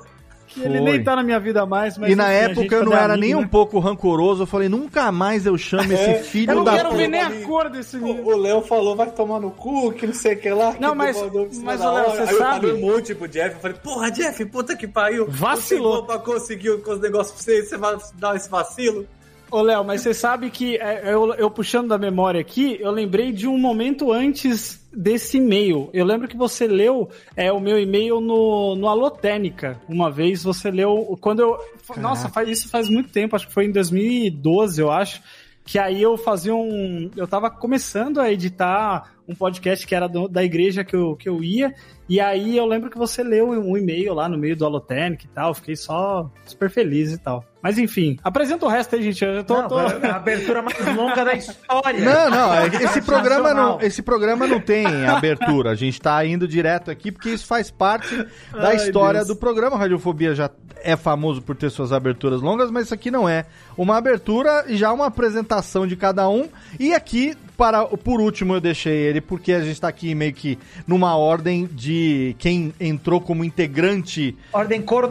que 0.48 0.62
ele 0.62 0.82
nem 0.82 1.02
tá 1.02 1.16
na 1.16 1.24
minha 1.24 1.40
vida 1.40 1.66
mais. 1.66 1.98
Mas 1.98 2.12
E 2.12 2.16
na 2.16 2.26
enfim, 2.26 2.34
a 2.34 2.50
época 2.50 2.76
eu 2.76 2.86
não 2.86 2.94
é 2.94 2.96
era 3.04 3.14
amigo, 3.14 3.26
nem 3.26 3.36
um 3.36 3.42
né? 3.42 3.48
pouco 3.50 3.80
rancoroso. 3.80 4.44
Eu 4.44 4.48
falei, 4.48 4.68
nunca 4.68 5.10
mais 5.12 5.46
eu 5.46 5.58
chamo 5.58 5.94
esse 5.94 6.24
filho 6.24 6.52
Eu 6.52 6.56
não 6.58 6.64
da 6.66 6.74
quero 6.76 6.92
ver 6.94 7.08
nem 7.08 7.22
a 7.22 7.32
cor 7.46 7.70
desse 7.70 7.96
menino. 7.98 8.24
O 8.26 8.36
Léo 8.38 8.62
falou, 8.62 8.94
vai 8.96 9.10
tomar 9.12 9.40
no 9.40 9.52
cu, 9.52 9.94
que 9.94 10.06
não 10.08 10.14
sei 10.14 10.34
o 10.34 10.40
que 10.40 10.50
lá. 10.50 10.76
Não, 10.80 10.92
que 10.92 10.98
mas- 10.98 11.18
mas, 11.64 11.80
da 11.80 11.90
ô, 11.92 11.96
Léo, 11.96 12.10
você 12.12 12.22
Aí 12.24 12.28
sabe- 12.38 12.68
eu 12.68 12.72
falei 12.72 12.74
um 12.84 12.94
monte 12.94 13.16
pro 13.16 13.28
Jeff, 13.30 13.56
eu 13.56 13.62
falei, 13.62 13.78
porra, 13.82 14.12
Jeff, 14.12 14.46
puta 14.46 14.76
que 14.76 14.88
pariu. 14.88 15.26
Vacilou. 15.30 16.02
Você 16.02 16.06
pra 16.08 16.20
conseguir 16.20 16.70
os 16.72 17.00
negócios 17.00 17.34
pra 17.36 17.44
você, 17.44 17.64
você 17.66 17.78
vai 17.78 17.98
dar 18.16 18.36
esse 18.36 18.50
vacilo. 18.50 19.08
Ô, 19.52 19.62
Léo, 19.62 19.84
mas 19.84 20.00
você 20.02 20.14
sabe 20.14 20.50
que 20.50 20.78
é, 20.78 21.14
eu, 21.14 21.34
eu 21.34 21.52
puxando 21.52 21.90
da 21.90 21.98
memória 21.98 22.40
aqui, 22.40 22.78
eu 22.80 22.90
lembrei 22.90 23.34
de 23.34 23.48
um 23.50 23.58
momento 23.58 24.10
antes 24.12 24.82
desse 24.94 25.38
e-mail. 25.40 25.90
Eu 25.94 26.06
lembro 26.06 26.26
que 26.28 26.38
você 26.38 26.66
leu 26.66 27.10
é, 27.36 27.52
o 27.52 27.60
meu 27.60 27.78
e-mail 27.78 28.22
no, 28.22 28.76
no 28.78 28.88
Alotênica. 28.88 29.78
Uma 29.90 30.10
vez 30.10 30.42
você 30.42 30.72
leu. 30.72 31.18
Quando 31.20 31.42
eu. 31.42 31.58
Nossa, 31.98 32.30
faz, 32.30 32.48
isso 32.48 32.70
faz 32.70 32.88
muito 32.90 33.12
tempo, 33.12 33.36
acho 33.36 33.48
que 33.48 33.54
foi 33.54 33.66
em 33.66 33.72
2012, 33.72 34.82
eu 34.82 34.90
acho. 34.90 35.22
Que 35.66 35.78
aí 35.78 36.02
eu 36.02 36.18
fazia 36.18 36.56
um. 36.56 37.12
Eu 37.16 37.28
tava 37.28 37.50
começando 37.52 38.20
a 38.22 38.32
editar 38.32 39.12
um 39.28 39.36
podcast 39.36 39.86
que 39.86 39.94
era 39.94 40.08
do- 40.08 40.28
da 40.30 40.44
igreja 40.44 40.84
que 40.84 40.96
eu, 40.96 41.16
que 41.16 41.28
eu 41.28 41.44
ia. 41.44 41.74
E 42.08 42.20
aí 42.22 42.58
eu 42.58 42.66
lembro 42.66 42.90
que 42.90 42.98
você 42.98 43.22
leu 43.22 43.50
um 43.50 43.78
e-mail 43.78 44.14
lá 44.14 44.28
no 44.30 44.38
meio 44.38 44.56
do 44.56 44.66
Alotênica 44.66 45.26
e 45.26 45.30
tal. 45.30 45.54
Fiquei 45.54 45.76
só 45.76 46.30
super 46.46 46.70
feliz 46.70 47.12
e 47.12 47.18
tal. 47.18 47.46
Mas 47.62 47.78
enfim, 47.78 48.18
apresenta 48.24 48.66
o 48.66 48.70
resto 48.70 48.96
aí, 48.96 49.04
gente. 49.04 49.24
Eu 49.24 49.44
tô. 49.44 49.62
Não, 49.62 49.68
tô... 49.68 49.78
a 49.78 50.16
abertura 50.16 50.62
mais 50.62 50.96
longa 50.96 51.24
da 51.24 51.34
história. 51.34 52.00
Não, 52.00 52.30
não, 52.30 52.54
é 52.54 52.68
esse 52.68 53.02
programa 53.02 53.54
não, 53.54 53.82
esse 53.82 54.02
programa 54.02 54.48
não 54.48 54.60
tem 54.60 54.86
abertura. 55.06 55.72
A 55.72 55.76
gente 55.76 56.02
tá 56.02 56.26
indo 56.26 56.48
direto 56.48 56.90
aqui 56.90 57.12
porque 57.12 57.30
isso 57.30 57.46
faz 57.46 57.70
parte 57.70 58.16
da 58.52 58.70
Ai, 58.70 58.76
história 58.78 59.20
Deus. 59.20 59.28
do 59.28 59.36
programa. 59.36 59.76
A 59.76 59.80
Radiofobia 59.80 60.34
já 60.34 60.50
é 60.84 60.96
famoso 60.96 61.42
por 61.42 61.56
ter 61.56 61.70
suas 61.70 61.92
aberturas 61.92 62.42
longas, 62.42 62.72
mas 62.72 62.86
isso 62.86 62.94
aqui 62.94 63.12
não 63.12 63.30
é. 63.30 63.46
Uma 63.78 63.98
abertura 63.98 64.66
e 64.68 64.76
já 64.78 64.92
uma 64.92 65.06
apresentação 65.08 65.88
de 65.88 65.96
cada 65.96 66.28
um. 66.30 66.48
E 66.80 66.94
aqui, 66.94 67.36
para 67.58 67.86
por 67.86 68.20
último, 68.20 68.54
eu 68.56 68.62
deixei 68.62 68.94
ele 68.94 69.22
porque 69.22 69.54
a 69.54 69.62
gente 69.64 69.80
tá 69.80 69.88
aqui 69.88 70.14
meio 70.16 70.34
que 70.34 70.58
numa 70.88 71.16
ordem 71.16 71.70
de 71.72 72.36
quem 72.40 72.74
entrou 72.80 73.22
como 73.22 73.44
integrante 73.44 74.36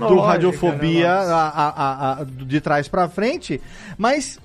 Ordem 0.06 0.16
do. 0.16 0.20
Radiofobia 0.20 1.08
né, 1.08 1.32
a- 1.32 1.52
a- 1.54 2.12
a- 2.20 2.24
de 2.24 2.60
trás 2.60 2.86
pra 2.88 3.08
frente, 3.08 3.60
mas 3.96 4.38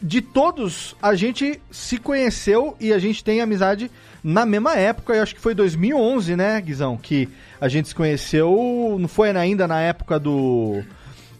de 0.00 0.20
todos 0.20 0.94
a 1.02 1.14
gente 1.16 1.60
se 1.70 1.98
conheceu 1.98 2.76
e 2.78 2.92
a 2.92 2.98
gente 2.98 3.24
tem 3.24 3.40
amizade 3.40 3.90
na 4.22 4.44
mesma 4.46 4.76
época, 4.76 5.14
eu 5.14 5.22
acho 5.22 5.34
que 5.34 5.40
foi 5.40 5.54
2011, 5.54 6.34
né, 6.36 6.60
Guizão, 6.60 6.96
que 6.96 7.28
a 7.60 7.68
gente 7.68 7.88
se 7.88 7.94
conheceu, 7.94 8.96
não 8.98 9.08
foi 9.08 9.30
ainda 9.30 9.66
na 9.68 9.80
época 9.80 10.18
do 10.18 10.82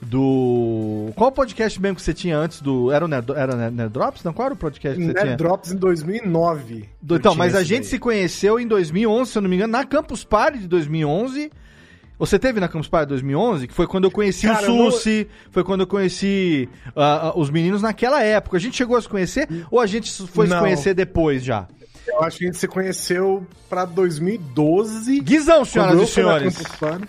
do 0.08 1.10
qual 1.14 1.30
podcast 1.32 1.80
mesmo 1.80 1.96
que 1.96 2.02
você 2.02 2.14
tinha 2.14 2.38
antes 2.38 2.60
do 2.60 2.90
era 2.90 3.04
o 3.04 3.08
Nerd, 3.08 3.30
era 3.32 3.70
Nerd 3.70 3.92
Drops? 3.92 4.22
Não, 4.24 4.32
qual 4.32 4.46
era 4.46 4.54
o 4.54 4.56
podcast 4.56 4.98
que 4.98 5.04
você 5.06 5.12
tinha? 5.12 5.24
Nerd 5.24 5.36
Drops 5.38 5.72
em 5.72 5.76
2009. 5.76 6.88
Do- 7.02 7.16
então, 7.16 7.34
mas 7.34 7.54
a 7.54 7.62
gente 7.62 7.82
daí. 7.82 7.90
se 7.90 7.98
conheceu 7.98 8.58
em 8.60 8.66
2011, 8.66 9.30
se 9.30 9.38
eu 9.38 9.42
não 9.42 9.48
me 9.50 9.56
engano, 9.56 9.72
na 9.72 9.84
Campus 9.84 10.24
Party 10.24 10.58
de 10.60 10.68
2011. 10.68 11.50
Você 12.18 12.38
teve 12.38 12.58
na 12.60 12.66
Campus 12.66 12.88
Party 12.88 13.08
2011? 13.10 13.68
Que 13.68 13.74
foi 13.74 13.86
quando 13.86 14.04
eu 14.04 14.10
conheci 14.10 14.46
Cara, 14.46 14.72
o 14.72 14.74
não- 14.76 14.90
Susi, 14.90 15.28
foi 15.50 15.62
quando 15.62 15.82
eu 15.82 15.86
conheci 15.86 16.66
ah, 16.96 17.28
ah, 17.28 17.38
os 17.38 17.50
meninos 17.50 17.82
naquela 17.82 18.22
época. 18.22 18.56
A 18.56 18.60
gente 18.60 18.74
chegou 18.74 18.96
a 18.96 19.02
se 19.02 19.08
conhecer 19.08 19.46
ou 19.70 19.78
a 19.80 19.86
gente 19.86 20.10
foi 20.28 20.46
se 20.46 20.52
Não. 20.54 20.60
conhecer 20.60 20.94
depois 20.94 21.44
já? 21.44 21.68
Eu 22.08 22.22
acho 22.22 22.38
que 22.38 22.44
a 22.44 22.46
gente 22.46 22.58
se 22.58 22.68
conheceu 22.68 23.46
pra 23.68 23.84
2012. 23.84 25.20
Guizão, 25.20 25.64
senhoras 25.64 26.00
e 26.00 26.06
senhores. 26.06 26.58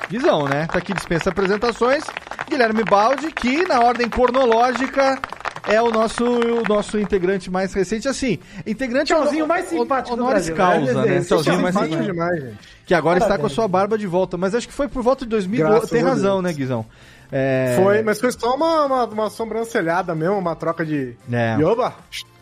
Guizão, 0.10 0.48
né? 0.48 0.68
Tá 0.72 0.80
aqui 0.80 0.94
dispensa 0.94 1.30
apresentações. 1.30 2.04
Guilherme 2.50 2.84
Baldi, 2.84 3.32
que 3.32 3.66
na 3.68 3.82
ordem 3.82 4.10
cronológica 4.10 5.20
é 5.68 5.82
o 5.82 5.92
nosso, 5.92 6.24
o 6.26 6.64
nosso 6.68 6.98
integrante 6.98 7.52
mais 7.52 7.74
recente. 7.74 8.08
Assim, 8.08 8.40
integrante 8.66 9.14
Tchauzinho 9.14 9.42
é 9.42 9.46
o- 9.46 9.48
mais 9.48 9.66
simpático 9.68 10.16
do 10.16 10.24
honoris 10.24 10.50
Brasil, 10.50 10.56
causa, 10.56 11.06
né? 11.06 11.16
né? 11.20 11.22
Tchauzinho 11.24 11.62
mais 11.62 11.76
Simpático 11.76 12.04
demais, 12.04 12.42
gente. 12.44 12.58
Que 12.86 12.94
agora 12.94 13.18
está 13.18 13.28
com 13.28 13.34
a 13.34 13.38
Parabéns. 13.38 13.54
sua 13.54 13.68
barba 13.68 13.98
de 13.98 14.08
volta. 14.08 14.38
Mas 14.38 14.56
acho 14.56 14.68
que 14.68 14.74
foi 14.74 14.88
por 14.88 15.04
volta 15.04 15.26
de 15.26 15.30
2012. 15.30 15.72
Graças 15.74 15.90
Tem 15.90 16.02
razão, 16.02 16.42
Deus. 16.42 16.44
né, 16.44 16.54
Guizão? 16.54 16.86
É... 17.32 17.76
Foi, 17.76 18.02
mas 18.04 18.20
foi 18.20 18.32
só 18.32 18.56
uma, 18.56 18.86
uma, 18.86 19.06
uma 19.06 19.30
sobrancelhada 19.30 20.16
mesmo, 20.16 20.38
uma 20.38 20.56
troca 20.56 20.86
de. 20.86 21.16
É. 21.32 21.58
E 21.60 21.64
oba! 21.64 21.94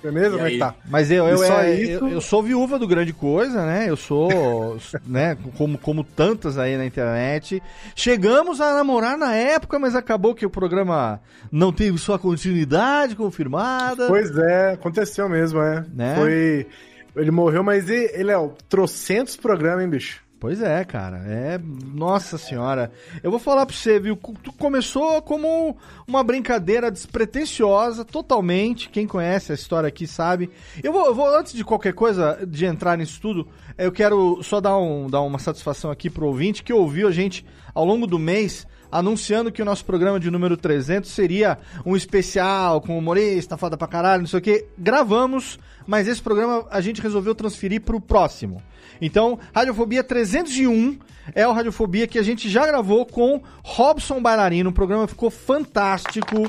Beleza? 0.04 0.36
Como 0.36 0.46
é 0.46 0.52
que 0.52 0.60
tá? 0.60 0.76
Mas 0.88 1.10
eu, 1.10 1.28
eu, 1.28 1.44
é, 1.44 1.74
isso? 1.74 2.06
eu, 2.06 2.08
eu 2.10 2.22
sou 2.22 2.44
viúva 2.44 2.78
do 2.78 2.88
Grande 2.88 3.12
Coisa, 3.12 3.66
né? 3.66 3.90
Eu 3.90 3.98
sou, 3.98 4.78
né, 5.06 5.36
como, 5.58 5.80
como 5.80 6.04
tantas 6.04 6.60
aí 6.60 6.78
na 6.78 6.86
internet. 6.86 7.62
Chegamos 7.96 8.62
a 8.62 8.76
namorar 8.76 9.18
na 9.18 9.34
época, 9.34 9.80
mas 9.80 9.96
acabou 9.96 10.36
que 10.36 10.46
o 10.46 10.50
programa 10.50 11.20
não 11.52 11.74
teve 11.74 11.98
sua 11.98 12.20
continuidade 12.20 13.16
confirmada. 13.16 14.08
Pois 14.08 14.38
é, 14.38 14.74
aconteceu 14.74 15.28
mesmo, 15.28 15.60
é. 15.60 15.84
Né? 15.92 16.16
Foi. 16.16 16.68
Ele 17.16 17.32
morreu, 17.32 17.64
mas 17.64 17.90
ele, 17.90 18.12
ele 18.14 18.32
é 18.32 18.38
o 18.38 18.50
trocentos 18.70 19.36
programas, 19.36 19.84
hein, 19.84 19.90
bicho? 19.90 20.25
Pois 20.40 20.62
é, 20.62 20.84
cara. 20.84 21.18
É. 21.26 21.60
Nossa 21.94 22.38
senhora. 22.38 22.92
Eu 23.24 23.32
vou 23.32 23.40
falar 23.40 23.66
pra 23.66 23.76
você, 23.76 24.00
viu? 24.00 24.16
Tu 24.16 24.52
começou 24.54 25.22
como 25.22 25.78
uma 26.08 26.24
brincadeira 26.24 26.92
despretensiosa, 26.92 28.04
totalmente. 28.04 28.90
Quem 28.90 29.08
conhece 29.08 29.52
a 29.52 29.56
história 29.56 29.88
aqui 29.88 30.06
sabe. 30.06 30.50
Eu 30.84 30.92
vou, 30.92 31.06
eu 31.06 31.16
vou 31.16 31.34
antes 31.36 31.54
de 31.54 31.64
qualquer 31.64 31.94
coisa, 31.94 32.46
de 32.46 32.66
entrar 32.66 32.98
nisso 32.98 33.20
tudo, 33.22 33.48
eu 33.78 33.92
quero 33.92 34.42
só 34.44 34.62
dar, 34.62 34.78
um, 34.78 35.10
dar 35.10 35.22
uma 35.22 35.40
satisfação 35.40 35.92
aqui 35.92 36.10
pro 36.10 36.28
ouvinte 36.28 36.64
que 36.64 36.72
ouviu 36.74 37.08
a 37.08 37.12
gente 37.12 37.46
ao 37.74 37.86
longo 37.86 38.06
do 38.06 38.20
mês. 38.20 38.68
Anunciando 38.92 39.52
que 39.52 39.62
o 39.62 39.66
nosso 39.66 39.84
programa 39.84 40.20
de 40.20 40.32
número 40.32 40.56
300 40.56 41.10
seria 41.10 41.58
um 41.86 41.98
especial 41.98 42.80
com 42.80 42.98
humorista, 42.98 43.58
foda 43.58 43.76
pra 43.76 43.88
caralho, 43.88 44.22
não 44.22 44.28
sei 44.28 44.40
o 44.40 44.42
que. 44.42 44.68
Gravamos, 44.78 45.60
mas 45.86 46.08
esse 46.08 46.22
programa 46.22 46.66
a 46.70 46.80
gente 46.80 47.02
resolveu 47.02 47.36
transferir 47.36 47.82
pro 47.82 48.00
próximo. 48.00 48.62
Então, 49.02 49.40
Radiofobia 49.54 50.04
301 50.04 50.98
é 51.34 51.48
o 51.48 51.52
Radiofobia 51.52 52.08
que 52.08 52.20
a 52.20 52.24
gente 52.24 52.50
já 52.50 52.66
gravou 52.66 53.06
com 53.06 53.42
Robson 53.64 54.22
Bailarino. 54.22 54.70
O 54.70 54.74
programa 54.74 55.08
ficou 55.08 55.30
fantástico. 55.30 56.44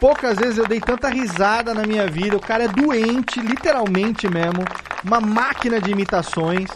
Poucas 0.00 0.38
vezes 0.38 0.58
eu 0.58 0.66
dei 0.66 0.80
tanta 0.80 1.08
risada 1.08 1.74
na 1.74 1.84
minha 1.84 2.06
vida. 2.06 2.36
O 2.36 2.40
cara 2.40 2.64
é 2.64 2.68
doente, 2.68 3.40
literalmente 3.40 4.28
mesmo. 4.28 4.64
uma 5.04 5.20
máquina 5.20 5.80
de 5.80 5.90
imitações. 5.90 6.68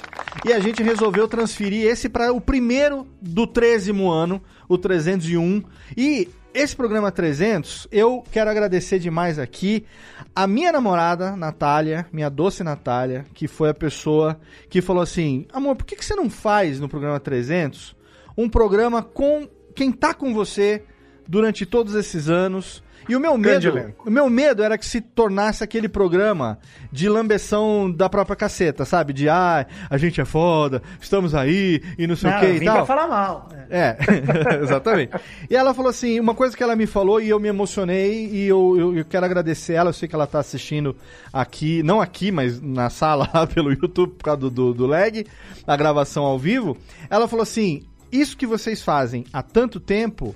E 0.44 0.53
a 0.53 0.61
gente 0.61 0.83
resolveu 0.83 1.29
transferir 1.29 1.87
esse 1.87 2.09
para 2.09 2.33
o 2.33 2.40
primeiro 2.40 3.07
do 3.20 3.46
13 3.46 3.90
ano, 3.90 4.42
o 4.68 4.79
301. 4.79 5.62
E 5.96 6.29
esse 6.55 6.77
programa 6.77 7.11
300, 7.11 7.88
eu 7.91 8.23
quero 8.31 8.51
agradecer 8.51 8.99
demais 8.99 9.38
aqui 9.38 9.87
a 10.35 10.47
minha 10.47 10.73
namorada, 10.73 11.37
Natália, 11.37 12.07
minha 12.12 12.29
doce 12.29 12.62
Natália, 12.62 13.27
que 13.35 13.49
foi 13.49 13.71
a 13.71 13.75
pessoa 13.75 14.41
que 14.69 14.81
falou 14.83 15.03
assim: 15.03 15.47
amor, 15.53 15.77
por 15.77 15.85
que, 15.85 15.97
que 15.97 16.05
você 16.05 16.15
não 16.15 16.29
faz 16.29 16.79
no 16.79 16.88
programa 16.88 17.19
300 17.19 17.97
um 18.37 18.49
programa 18.49 19.03
com 19.03 19.49
quem 19.75 19.93
tá 19.93 20.15
com 20.15 20.33
você 20.33 20.85
durante 21.27 21.67
todos 21.67 21.95
esses 21.95 22.29
anos? 22.29 22.83
E 23.09 23.17
o 23.17 23.21
meu 23.21 23.37
Grande 23.38 23.67
medo, 23.67 23.79
elenco. 23.79 24.09
o 24.09 24.11
meu 24.11 24.29
medo 24.31 24.62
era 24.62 24.79
que 24.79 24.87
se 24.87 25.01
tornasse 25.01 25.62
aquele 25.65 25.88
programa 25.88 26.59
de 26.91 27.09
lambeção 27.09 27.91
da 27.91 28.09
própria 28.09 28.37
caceta, 28.37 28.85
sabe? 28.85 29.12
De 29.12 29.29
ah, 29.29 29.67
a 29.91 29.97
gente 29.97 30.21
é 30.21 30.25
foda, 30.25 30.83
estamos 31.01 31.35
aí 31.35 31.83
e 31.99 32.07
não 32.07 32.15
sei 32.17 32.31
Não, 32.31 32.37
o 32.38 32.41
que 32.41 32.47
e 32.47 32.65
tal. 32.65 32.77
pra 32.77 32.87
falar 32.87 33.09
mal. 33.09 33.49
É, 33.71 33.97
exatamente. 34.62 35.12
E 35.51 35.57
ela 35.57 35.75
falou 35.75 35.91
assim, 35.91 36.21
uma 36.21 36.35
coisa 36.35 36.57
que 36.57 36.62
ela 36.62 36.77
me 36.77 36.87
falou 36.87 37.21
e 37.21 37.29
eu 37.29 37.41
me 37.41 37.49
emocionei 37.49 38.27
e 38.27 38.47
eu, 38.47 38.77
eu, 38.79 38.97
eu 38.99 39.05
quero 39.05 39.25
agradecer 39.27 39.75
ela, 39.75 39.91
eu 39.91 39.95
sei 39.95 40.09
que 40.09 40.15
ela 40.15 40.27
tá 40.27 40.38
assistindo 40.38 40.95
aqui, 41.33 41.83
não 41.83 42.01
aqui, 42.01 42.31
mas 42.31 42.61
na 42.61 42.91
sala 42.91 43.29
lá 43.35 43.47
pelo 43.49 43.73
YouTube 43.73 44.12
por 44.15 44.25
causa 44.25 44.41
do, 44.41 44.51
do, 44.51 44.75
do 44.75 44.87
lag, 44.87 45.27
a 45.67 45.77
gravação 45.77 46.25
ao 46.25 46.38
vivo. 46.38 46.77
Ela 47.11 47.27
falou 47.27 47.43
assim, 47.43 47.83
isso 48.11 48.37
que 48.37 48.47
vocês 48.47 48.83
fazem 48.83 49.25
há 49.33 49.43
tanto 49.43 49.81
tempo 49.81 50.35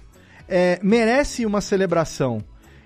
é, 0.48 0.78
merece 0.82 1.44
uma 1.44 1.60
celebração. 1.60 2.42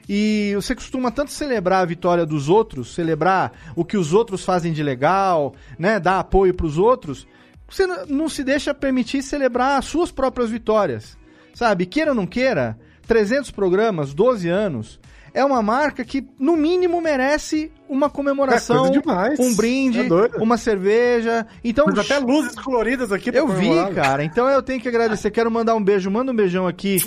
E 0.09 0.53
você 0.55 0.75
costuma 0.75 1.11
tanto 1.11 1.31
celebrar 1.31 1.83
a 1.83 1.87
vitória 1.87 2.27
dos 2.27 2.49
outros, 2.49 2.95
celebrar 2.95 3.53
o 3.77 3.85
que 3.85 3.97
os 3.97 4.13
outros 4.13 4.45
fazem 4.45 4.73
de 4.73 4.83
legal, 4.83 5.55
né, 5.79 6.01
dar 6.01 6.19
apoio 6.19 6.53
para 6.53 6.67
os 6.67 6.79
outros, 6.79 7.27
você 7.69 7.87
não 7.87 8.29
se 8.29 8.43
deixa 8.43 8.75
permitir 8.75 9.23
celebrar 9.23 9.79
as 9.79 9.85
suas 9.85 10.11
próprias 10.11 10.51
vitórias. 10.51 11.17
Sabe, 11.55 11.87
queira 11.87 12.11
ou 12.11 12.15
não 12.15 12.27
queira, 12.27 12.79
300 13.07 13.51
programas, 13.51 14.13
12 14.13 14.49
anos, 14.49 15.01
é 15.35 15.45
uma 15.45 15.63
marca 15.63 16.05
que, 16.05 16.27
no 16.39 16.57
mínimo, 16.57 17.01
merece 17.01 17.71
uma 17.89 18.09
comemoração, 18.09 18.87
É 18.87 18.91
demais. 18.91 19.39
um 19.41 19.55
brinde, 19.57 20.01
É 20.01 20.37
uma 20.43 20.57
cerveja. 20.57 21.47
Então, 21.65 21.87
Mas 21.89 21.99
até 21.99 22.19
luzes 22.19 22.55
coloridas 22.55 23.11
aqui 23.13 23.31
pra 23.33 23.41
eu 23.41 23.49
vi, 23.49 23.67
comemorar. 23.69 23.93
cara. 23.95 24.25
Então 24.25 24.49
eu 24.49 24.63
tenho 24.63 24.81
que 24.81 24.89
agradecer. 24.89 25.31
Quero 25.31 25.51
mandar 25.51 25.75
um 25.75 25.83
beijo. 25.83 26.11
Manda 26.11 26.31
um 26.33 26.37
beijão 26.37 26.67
aqui, 26.67 26.99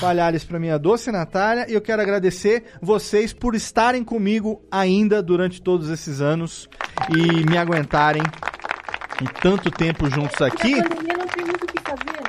Palhares, 0.00 0.44
pra 0.44 0.58
minha 0.58 0.78
doce 0.78 1.10
Natália. 1.12 1.66
E 1.68 1.74
eu 1.74 1.80
quero 1.80 2.00
agradecer 2.00 2.64
vocês 2.80 3.32
por 3.32 3.54
estarem 3.54 4.02
comigo 4.02 4.62
ainda 4.70 5.22
durante 5.22 5.60
todos 5.60 5.90
esses 5.90 6.20
anos 6.20 6.68
e 7.14 7.44
me 7.50 7.58
aguentarem 7.58 8.22
em 9.20 9.26
tanto 9.40 9.70
tempo 9.70 10.08
juntos 10.10 10.40
aqui. 10.40 10.76
Na 10.76 10.84
pandemia 10.88 11.16
não 11.18 11.26
tem 11.26 11.44
muito 11.44 11.64
o 11.64 11.66
que 11.66 11.80
fazer, 11.82 12.20
né? 12.22 12.23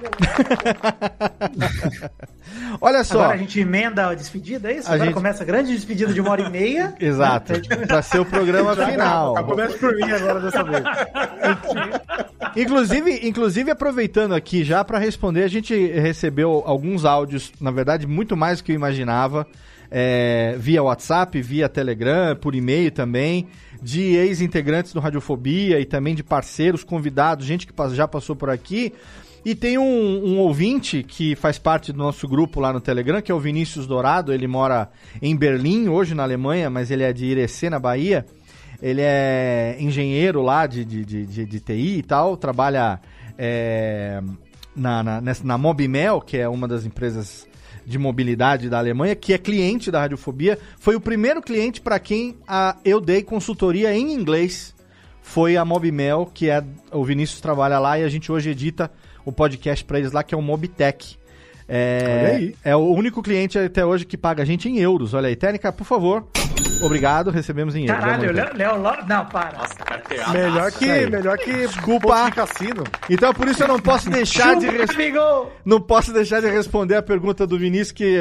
Olha 2.80 3.04
só. 3.04 3.20
Agora 3.20 3.34
a 3.34 3.38
gente 3.38 3.60
emenda 3.60 4.08
a 4.08 4.14
despedida, 4.14 4.70
é 4.70 4.76
isso? 4.78 4.88
A 4.88 4.94
Agora 4.94 5.04
gente- 5.06 5.14
começa 5.14 5.42
a 5.42 5.46
grande 5.46 5.72
despedida 5.72 6.12
de 6.12 6.20
uma 6.20 6.30
hora 6.30 6.42
e 6.42 6.50
meia. 6.50 6.94
Exato. 7.00 7.52
Pra 7.86 8.02
ser 8.02 8.18
o 8.20 8.24
programa 8.24 8.74
final. 8.74 9.34
Começa 9.44 9.78
por 9.78 9.94
mim 9.94 10.10
agora 10.10 10.40
dessa 10.40 10.64
vez. 10.64 10.82
Inclusive, 12.56 13.28
inclusive 13.28 13.70
aproveitando 13.70 14.34
aqui 14.34 14.64
já 14.64 14.82
para 14.84 14.98
responder, 14.98 15.44
a 15.44 15.48
gente 15.48 15.74
recebeu 15.92 16.62
alguns 16.66 17.04
áudios, 17.04 17.52
na 17.60 17.70
verdade, 17.70 18.06
muito 18.08 18.36
mais 18.36 18.58
do 18.58 18.64
que 18.64 18.72
eu 18.72 18.76
imaginava, 18.76 19.46
é, 19.90 20.56
via 20.58 20.82
WhatsApp, 20.82 21.40
via 21.40 21.68
Telegram, 21.68 22.34
por 22.34 22.54
e-mail 22.56 22.90
também, 22.90 23.46
de 23.80 24.16
ex-integrantes 24.16 24.92
do 24.92 24.98
Radiofobia 25.00 25.78
e 25.78 25.84
também 25.84 26.12
de 26.14 26.24
parceiros, 26.24 26.82
convidados, 26.82 27.46
gente 27.46 27.66
que 27.68 27.72
já 27.94 28.08
passou 28.08 28.34
por 28.34 28.50
aqui. 28.50 28.92
E 29.44 29.54
tem 29.54 29.78
um, 29.78 29.82
um 30.26 30.38
ouvinte 30.38 31.02
que 31.02 31.34
faz 31.34 31.58
parte 31.58 31.92
do 31.92 31.98
nosso 31.98 32.28
grupo 32.28 32.60
lá 32.60 32.72
no 32.72 32.80
Telegram, 32.80 33.22
que 33.22 33.32
é 33.32 33.34
o 33.34 33.40
Vinícius 33.40 33.86
Dourado. 33.86 34.32
Ele 34.32 34.46
mora 34.46 34.90
em 35.22 35.34
Berlim, 35.34 35.88
hoje 35.88 36.14
na 36.14 36.22
Alemanha, 36.22 36.68
mas 36.68 36.90
ele 36.90 37.02
é 37.02 37.12
de 37.12 37.24
Irecê, 37.24 37.70
na 37.70 37.78
Bahia. 37.78 38.26
Ele 38.82 39.00
é 39.02 39.76
engenheiro 39.80 40.42
lá 40.42 40.66
de, 40.66 40.84
de, 40.84 41.04
de, 41.04 41.26
de- 41.26 41.46
de 41.46 41.60
TI 41.60 41.98
e 41.98 42.02
tal, 42.02 42.36
trabalha 42.36 43.00
é, 43.38 44.20
na, 44.76 45.02
na, 45.02 45.20
nessa- 45.20 45.44
na 45.44 45.56
Mobimel, 45.56 46.20
que 46.20 46.36
é 46.36 46.48
uma 46.48 46.68
das 46.68 46.84
empresas 46.84 47.46
de 47.86 47.98
mobilidade 47.98 48.68
da 48.68 48.78
Alemanha, 48.78 49.14
que 49.16 49.32
é 49.32 49.38
cliente 49.38 49.90
da 49.90 50.00
Radiofobia. 50.00 50.58
Foi 50.78 50.94
o 50.94 51.00
primeiro 51.00 51.40
cliente 51.42 51.80
para 51.80 51.98
quem 51.98 52.36
a, 52.46 52.76
eu 52.84 53.00
dei 53.00 53.22
consultoria 53.22 53.92
em 53.94 54.12
inglês. 54.12 54.74
Foi 55.22 55.56
a 55.56 55.64
Mobimel, 55.64 56.30
que 56.32 56.48
é 56.50 56.62
o 56.92 57.04
Vinícius 57.04 57.40
trabalha 57.40 57.78
lá 57.78 57.98
e 57.98 58.04
a 58.04 58.08
gente 58.08 58.30
hoje 58.30 58.50
edita 58.50 58.90
o 59.30 59.32
podcast 59.32 59.84
para 59.84 59.98
eles 59.98 60.12
lá, 60.12 60.22
que 60.22 60.34
é 60.34 60.38
o 60.38 60.42
Mobitech. 60.42 61.18
É, 61.72 62.24
Olha 62.24 62.36
aí. 62.36 62.56
é 62.64 62.74
o 62.76 62.80
único 62.92 63.22
cliente 63.22 63.56
até 63.56 63.86
hoje 63.86 64.04
que 64.04 64.16
paga 64.16 64.42
a 64.42 64.46
gente 64.46 64.68
em 64.68 64.78
euros. 64.80 65.14
Olha 65.14 65.28
aí, 65.28 65.36
Técnica, 65.36 65.72
por 65.72 65.84
favor. 65.84 66.26
Obrigado, 66.82 67.30
recebemos 67.30 67.76
em 67.76 67.86
euros. 67.86 68.00
Caralho, 68.04 68.30
Amor. 68.30 68.56
Léo, 68.56 69.06
Não, 69.06 69.26
para. 69.26 69.52
Melhor 70.32 70.72
que, 70.72 70.84
Isso 70.84 70.92
aí. 70.94 71.10
melhor 71.10 71.38
que 71.38 71.52
Desculpa. 71.52 72.24
de 72.24 72.32
cassino. 72.32 72.84
Então 73.08 73.32
por 73.32 73.46
isso 73.46 73.62
eu 73.62 73.68
não 73.68 73.78
posso 73.78 74.10
deixar 74.10 74.56
de 74.56 74.66
res- 74.68 74.90
não 75.64 75.80
posso 75.80 76.12
deixar 76.12 76.40
de 76.40 76.48
responder 76.50 76.96
a 76.96 77.02
pergunta 77.02 77.46
do 77.46 77.58
Vinícius 77.58 77.92
que 77.92 78.18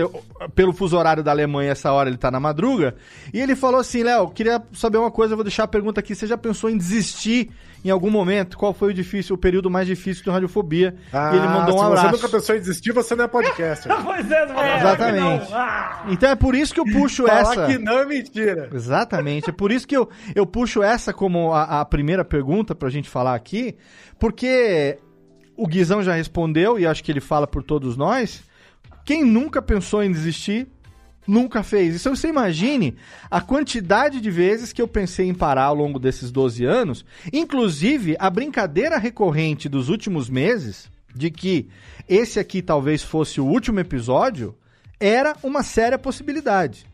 pelo 0.53 0.71
fuso 0.73 0.97
horário 0.97 1.23
da 1.23 1.31
Alemanha 1.31 1.71
essa 1.71 1.91
hora 1.91 2.09
ele 2.09 2.17
tá 2.17 2.29
na 2.29 2.39
madruga 2.39 2.95
e 3.33 3.39
ele 3.39 3.55
falou 3.55 3.79
assim, 3.79 4.03
Léo, 4.03 4.29
queria 4.29 4.61
saber 4.73 4.97
uma 4.97 5.09
coisa, 5.11 5.33
eu 5.33 5.37
vou 5.37 5.43
deixar 5.43 5.63
a 5.63 5.67
pergunta 5.67 5.99
aqui, 6.01 6.13
você 6.13 6.27
já 6.27 6.37
pensou 6.37 6.69
em 6.69 6.77
desistir 6.77 7.49
em 7.83 7.89
algum 7.89 8.09
momento? 8.09 8.57
Qual 8.57 8.73
foi 8.73 8.91
o 8.91 8.93
difícil, 8.93 9.35
o 9.35 9.37
período 9.37 9.69
mais 9.69 9.87
difícil 9.87 10.23
do 10.25 10.31
Radiofobia? 10.31 10.95
e 11.13 11.35
ele 11.37 11.47
mandou 11.47 11.75
um 11.75 11.79
Ah, 11.79 11.81
se 11.81 11.85
abraço. 11.85 12.05
você 12.07 12.11
nunca 12.15 12.29
pensou 12.29 12.55
em 12.55 12.59
desistir, 12.59 12.91
você 12.91 13.15
não 13.15 13.25
é 13.25 13.27
podcaster. 13.27 13.91
Pois 14.03 14.31
é, 14.31 14.45
não 14.45 14.55
falar 14.55 14.77
Exatamente. 14.79 15.19
não. 15.51 15.57
Ah, 15.57 16.05
Então 16.09 16.29
é 16.29 16.35
por 16.35 16.55
isso 16.55 16.73
que 16.73 16.79
eu 16.79 16.85
puxo 16.85 17.25
Falar 17.25 17.39
essa. 17.41 17.65
que 17.67 17.77
não 17.77 17.99
é 17.99 18.05
mentira. 18.05 18.69
Exatamente. 18.73 19.49
É 19.49 19.53
por 19.53 19.71
isso 19.71 19.87
que 19.87 19.95
eu, 19.95 20.09
eu 20.35 20.45
puxo 20.45 20.81
essa 20.83 21.13
como 21.13 21.53
a, 21.53 21.81
a 21.81 21.85
primeira 21.85 22.25
pergunta 22.25 22.73
pra 22.75 22.89
gente 22.89 23.09
falar 23.09 23.35
aqui, 23.35 23.75
porque 24.19 24.97
o 25.55 25.67
Guizão 25.67 26.01
já 26.03 26.13
respondeu, 26.13 26.79
e 26.79 26.85
acho 26.87 27.03
que 27.03 27.11
ele 27.11 27.19
fala 27.21 27.45
por 27.47 27.63
todos 27.63 27.95
nós. 27.97 28.43
Quem 29.05 29.23
nunca 29.23 29.61
pensou 29.61 30.03
em 30.03 30.11
desistir, 30.11 30.67
nunca 31.29 31.61
fez. 31.61 31.95
Então 31.95 32.15
você 32.15 32.27
imagine 32.27 32.95
a 33.29 33.39
quantidade 33.39 34.19
de 34.19 34.31
vezes 34.31 34.73
que 34.73 34.81
eu 34.81 34.87
pensei 34.87 35.27
em 35.27 35.33
parar 35.33 35.65
ao 35.65 35.75
longo 35.75 35.99
desses 35.99 36.31
12 36.31 36.65
anos, 36.65 37.05
inclusive 37.31 38.15
a 38.19 38.29
brincadeira 38.29 38.97
recorrente 38.97 39.69
dos 39.69 39.89
últimos 39.89 40.27
meses, 40.27 40.89
de 41.13 41.29
que 41.29 41.69
esse 42.07 42.39
aqui 42.39 42.61
talvez 42.61 43.03
fosse 43.03 43.39
o 43.39 43.45
último 43.45 43.79
episódio, 43.79 44.55
era 44.99 45.35
uma 45.43 45.61
séria 45.61 45.99
possibilidade. 45.99 46.85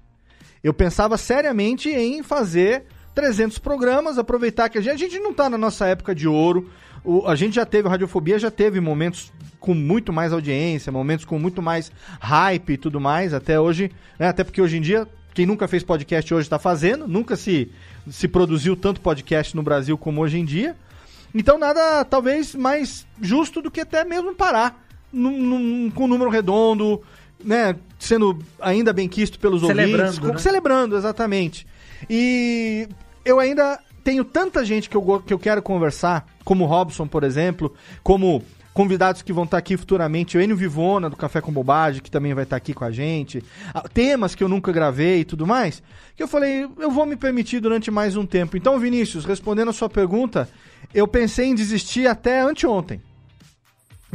Eu 0.62 0.74
pensava 0.74 1.18
seriamente 1.18 1.90
em 1.90 2.22
fazer 2.22 2.84
300 3.14 3.58
programas, 3.60 4.18
aproveitar 4.18 4.68
que 4.68 4.78
a 4.78 4.82
gente, 4.82 5.06
a 5.06 5.10
gente 5.10 5.20
não 5.20 5.34
tá 5.34 5.50
na 5.50 5.58
nossa 5.58 5.88
época 5.88 6.14
de 6.14 6.28
ouro. 6.28 6.70
O- 7.06 7.28
a 7.28 7.36
gente 7.36 7.56
já 7.56 7.66
teve, 7.66 7.88
a 7.88 7.92
Radiofobia 7.92 8.40
já 8.40 8.50
teve 8.52 8.80
momentos 8.82 9.32
com 9.60 9.74
muito 9.74 10.12
mais 10.12 10.34
audiência, 10.34 10.92
momentos 10.92 11.26
com 11.26 11.38
muito 11.40 11.62
mais 11.62 11.92
hype 12.20 12.74
e 12.74 12.78
tudo 12.78 13.00
mais, 13.00 13.34
até 13.34 13.60
hoje, 13.60 13.92
né? 14.20 14.28
Até 14.28 14.44
porque 14.44 14.62
hoje 14.62 14.78
em 14.78 14.82
dia, 14.82 15.08
quem 15.34 15.46
nunca 15.46 15.68
fez 15.68 15.84
podcast 15.84 16.34
hoje 16.34 16.46
está 16.46 16.58
fazendo, 16.60 17.08
nunca 17.08 17.36
se, 17.36 17.72
se 18.10 18.28
produziu 18.28 18.76
tanto 18.76 19.02
podcast 19.02 19.56
no 19.56 19.64
Brasil 19.64 19.98
como 19.98 20.22
hoje 20.22 20.38
em 20.40 20.46
dia. 20.46 20.76
Então 21.34 21.58
nada, 21.58 22.04
talvez, 22.06 22.56
mais 22.56 23.06
justo 23.22 23.62
do 23.62 23.70
que 23.70 23.82
até 23.82 24.04
mesmo 24.06 24.34
parar 24.36 24.84
num- 25.12 25.42
num- 25.42 25.90
com 25.92 26.06
um 26.06 26.08
número 26.08 26.30
redondo, 26.30 27.02
né? 27.44 27.76
Sendo 28.00 28.40
ainda 28.62 28.94
bem 28.94 29.08
quisto 29.10 29.40
pelos 29.40 29.62
Celebrando, 29.62 30.04
ouvintes. 30.04 30.20
né? 30.20 30.38
Celebrando, 30.38 30.96
exatamente. 30.98 31.66
E 32.10 32.88
eu 33.26 33.40
ainda 33.40 33.80
tenho 34.06 34.24
tanta 34.24 34.64
gente 34.64 34.88
que 34.88 34.96
eu, 34.96 35.20
que 35.26 35.34
eu 35.34 35.40
quero 35.40 35.64
conversar, 35.64 36.28
como 36.46 36.66
Robson, 36.66 37.08
por 37.08 37.24
exemplo, 37.24 37.74
como 38.04 38.44
convidados 38.72 39.24
que 39.24 39.34
vão 39.34 39.46
estar 39.46 39.58
aqui 39.58 39.76
futuramente, 39.76 40.38
o 40.38 40.42
Enio 40.42 40.56
Vivona, 40.56 41.10
do 41.10 41.16
Café 41.16 41.42
com 41.42 41.52
Bobagem, 41.52 42.04
que 42.04 42.12
também 42.12 42.32
vai 42.34 42.44
estar 42.44 42.56
aqui 42.56 42.72
com 42.72 42.86
a 42.86 42.92
gente, 42.92 43.44
temas 43.96 44.36
que 44.36 44.44
eu 44.44 44.48
nunca 44.48 44.72
gravei 44.72 45.22
e 45.22 45.26
tudo 45.26 45.48
mais, 45.48 45.82
que 46.16 46.22
eu 46.22 46.28
falei, 46.28 46.68
eu 46.78 46.92
vou 46.92 47.06
me 47.08 47.16
permitir 47.16 47.60
durante 47.60 47.90
mais 47.90 48.16
um 48.16 48.28
tempo. 48.28 48.56
Então, 48.56 48.78
Vinícius, 48.78 49.26
respondendo 49.26 49.70
a 49.70 49.74
sua 49.74 49.90
pergunta, 49.90 50.48
eu 50.94 51.08
pensei 51.08 51.48
em 51.48 51.56
desistir 51.56 52.06
até 52.06 52.42
anteontem. 52.42 53.02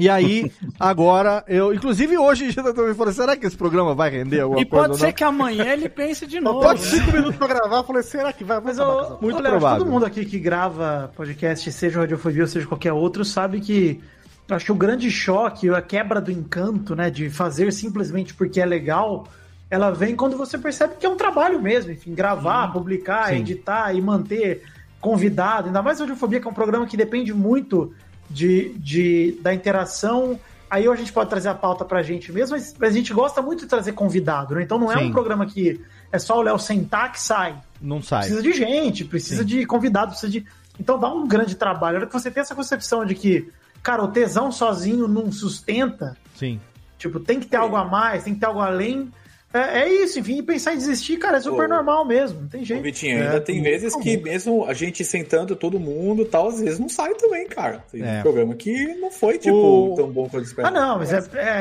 E 0.00 0.08
aí, 0.08 0.50
agora, 0.78 1.44
eu. 1.46 1.74
Inclusive 1.74 2.16
hoje 2.16 2.50
já 2.50 2.62
também 2.72 2.94
falei, 2.94 3.12
será 3.12 3.36
que 3.36 3.46
esse 3.46 3.56
programa 3.56 3.94
vai 3.94 4.08
render 4.10 4.40
alguma 4.40 4.60
E 4.60 4.64
coisa? 4.64 4.82
pode 4.84 4.92
ou 4.92 4.98
ser 4.98 5.06
não? 5.08 5.12
que 5.12 5.24
amanhã 5.24 5.64
ele 5.66 5.88
pense 5.90 6.26
de 6.26 6.40
novo. 6.40 6.60
Pode 6.60 6.80
cinco 6.80 7.12
minutos 7.12 7.36
pra 7.36 7.46
gravar, 7.46 7.76
eu 7.76 7.84
falei, 7.84 8.02
será 8.02 8.32
que 8.32 8.42
vai? 8.42 8.60
Mas 8.64 8.78
com 8.78 9.18
Muito 9.20 9.42
Léo, 9.42 9.52
provável. 9.52 9.78
todo 9.84 9.90
mundo 9.90 10.06
aqui 10.06 10.24
que 10.24 10.38
grava 10.38 11.12
podcast, 11.14 11.70
seja 11.70 11.98
o 11.98 12.00
Radiofobia 12.00 12.42
ou 12.42 12.48
seja 12.48 12.66
qualquer 12.66 12.92
outro, 12.94 13.24
sabe 13.26 13.60
que 13.60 14.00
eu 14.48 14.56
acho 14.56 14.64
que 14.64 14.72
o 14.72 14.76
grande 14.76 15.10
choque, 15.10 15.68
a 15.68 15.82
quebra 15.82 16.20
do 16.20 16.32
encanto, 16.32 16.96
né, 16.96 17.10
de 17.10 17.28
fazer 17.28 17.70
simplesmente 17.72 18.32
porque 18.34 18.60
é 18.60 18.64
legal, 18.66 19.28
ela 19.70 19.90
vem 19.90 20.16
quando 20.16 20.36
você 20.36 20.56
percebe 20.58 20.94
que 20.98 21.04
é 21.06 21.08
um 21.08 21.16
trabalho 21.16 21.60
mesmo, 21.60 21.92
enfim, 21.92 22.14
gravar, 22.14 22.72
publicar, 22.72 23.28
Sim. 23.28 23.36
editar 23.40 23.94
e 23.94 24.00
manter 24.00 24.62
convidado, 25.00 25.66
ainda 25.68 25.82
mais 25.82 26.00
Radiofobia, 26.00 26.40
que 26.40 26.48
é 26.48 26.50
um 26.50 26.54
programa 26.54 26.86
que 26.86 26.96
depende 26.96 27.32
muito 27.32 27.92
de, 28.30 28.70
de, 28.78 29.38
da 29.42 29.52
interação. 29.52 30.38
Aí 30.70 30.86
a 30.86 30.94
gente 30.94 31.12
pode 31.12 31.28
trazer 31.28 31.48
a 31.48 31.54
pauta 31.54 31.84
pra 31.84 32.02
gente 32.02 32.30
mesmo, 32.32 32.56
mas, 32.56 32.74
mas 32.78 32.90
a 32.90 32.96
gente 32.96 33.12
gosta 33.12 33.42
muito 33.42 33.60
de 33.60 33.66
trazer 33.66 33.92
convidado, 33.92 34.54
né? 34.54 34.62
Então 34.62 34.78
não 34.78 34.90
é 34.90 34.98
Sim. 34.98 35.06
um 35.06 35.12
programa 35.12 35.44
que 35.44 35.80
é 36.12 36.18
só 36.18 36.38
o 36.38 36.42
Léo 36.42 36.58
sentar 36.58 37.10
que 37.10 37.20
sai. 37.20 37.60
Não 37.82 38.00
sai. 38.00 38.20
Precisa 38.20 38.42
de 38.42 38.52
gente, 38.52 39.04
precisa 39.04 39.42
Sim. 39.42 39.48
de 39.48 39.66
convidado, 39.66 40.12
precisa 40.12 40.30
de. 40.30 40.46
Então 40.78 40.98
dá 40.98 41.12
um 41.12 41.26
grande 41.26 41.56
trabalho. 41.56 41.96
A 41.96 42.00
hora 42.00 42.06
que 42.06 42.12
você 42.12 42.30
tem 42.30 42.40
essa 42.40 42.54
concepção 42.54 43.04
de 43.04 43.16
que, 43.16 43.50
cara, 43.82 44.02
o 44.04 44.08
tesão 44.08 44.52
sozinho 44.52 45.08
não 45.08 45.32
sustenta, 45.32 46.16
Sim. 46.36 46.60
tipo, 46.96 47.18
tem 47.18 47.40
que 47.40 47.46
ter 47.46 47.56
algo 47.56 47.74
a 47.74 47.84
mais, 47.84 48.22
tem 48.22 48.34
que 48.34 48.40
ter 48.40 48.46
algo 48.46 48.60
além. 48.60 49.12
É, 49.52 49.80
é 49.80 49.88
isso, 50.04 50.20
enfim, 50.20 50.40
pensar 50.44 50.74
em 50.74 50.78
desistir, 50.78 51.16
cara, 51.16 51.38
é 51.38 51.40
super 51.40 51.64
Ô, 51.64 51.68
normal 51.68 52.04
mesmo, 52.04 52.42
não 52.42 52.48
tem 52.48 52.64
jeito. 52.64 52.82
Vitinho, 52.84 53.18
É, 53.18 53.26
ainda 53.26 53.40
tem 53.40 53.60
vezes 53.60 53.96
que 53.96 54.16
comum. 54.16 54.22
mesmo 54.30 54.64
a 54.64 54.72
gente 54.72 55.04
sentando 55.04 55.56
todo 55.56 55.80
mundo 55.80 56.22
e 56.22 56.24
tal, 56.24 56.48
às 56.48 56.60
vezes 56.60 56.78
não 56.78 56.88
sai 56.88 57.14
também, 57.14 57.48
cara. 57.48 57.82
Tem 57.90 58.00
É. 58.02 58.18
um 58.18 58.22
programa 58.22 58.54
que 58.54 58.94
não 58.94 59.10
foi, 59.10 59.38
tipo, 59.38 59.56
O- 59.56 59.94
tão 59.96 60.08
bom 60.08 60.28
quanto 60.28 60.42
Ah, 60.44 60.46
esperava. 60.46 60.78
não, 60.80 60.98
mas 60.98 61.12
é, 61.12 61.20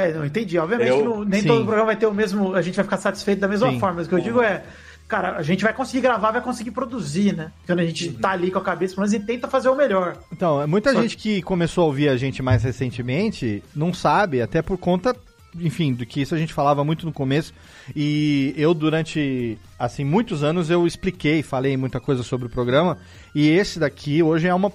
é, 0.09 0.13
não 0.13 0.23
entendi. 0.25 0.57
Obviamente, 0.59 0.89
Eu- 0.91 1.03
não- 1.03 1.23
nem 1.25 1.41
Sim. 1.41 1.47
todo 1.47 1.63
programa 1.63 1.87
vai 1.87 1.95
ter 1.95 2.05
o 2.05 2.13
mesmo. 2.13 2.53
A 2.53 2.61
gente 2.61 2.75
vai 2.75 2.83
ficar 2.85 2.97
satisfeito 2.97 3.39
da 3.39 3.47
mesma 3.47 3.71
Sim. 3.71 3.79
forma. 3.79 3.95
Mas 3.95 4.05
o 4.05 4.09
que 4.09 4.15
eu 4.15 4.19
digo 4.19 4.39
é, 4.41 4.61
cara, 5.07 5.35
a 5.37 5.41
gente 5.41 5.63
vai 5.63 5.73
conseguir 5.73 6.01
gravar, 6.01 6.29
vai 6.29 6.41
conseguir 6.41 6.69
produzir, 6.69 7.35
né? 7.35 7.51
Quando 7.65 7.79
a 7.79 7.85
gente 7.85 8.09
Uhum. 8.09 8.13
tá 8.19 8.29
ali 8.29 8.51
com 8.51 8.59
a 8.59 8.63
cabeça, 8.63 8.93
pelo 8.93 9.07
menos, 9.07 9.19
e 9.19 9.25
tenta 9.25 9.47
fazer 9.47 9.67
o 9.67 9.75
melhor. 9.75 10.15
Então, 10.31 10.61
é 10.61 10.67
muita 10.67 10.93
Só 10.93 11.01
gente 11.01 11.17
que 11.17 11.41
começou 11.41 11.85
a 11.85 11.87
ouvir 11.87 12.09
a 12.09 12.17
gente 12.17 12.43
mais 12.43 12.63
recentemente 12.63 13.63
não 13.75 13.91
sabe, 13.95 14.43
até 14.43 14.61
por 14.61 14.77
conta, 14.77 15.15
enfim, 15.55 15.93
do 15.93 16.05
que 16.05 16.21
isso 16.21 16.35
a 16.35 16.37
gente 16.37 16.53
falava 16.53 16.83
muito 16.83 17.05
no 17.05 17.11
começo. 17.13 17.53
E 17.95 18.53
eu, 18.57 18.73
durante, 18.73 19.57
assim, 19.77 20.03
muitos 20.03 20.43
anos, 20.43 20.69
eu 20.69 20.85
expliquei, 20.85 21.41
falei 21.41 21.75
muita 21.77 21.99
coisa 21.99 22.23
sobre 22.23 22.47
o 22.47 22.49
programa. 22.49 22.97
E 23.33 23.47
esse 23.49 23.79
daqui, 23.79 24.21
hoje, 24.21 24.47
é 24.47 24.53
uma, 24.53 24.71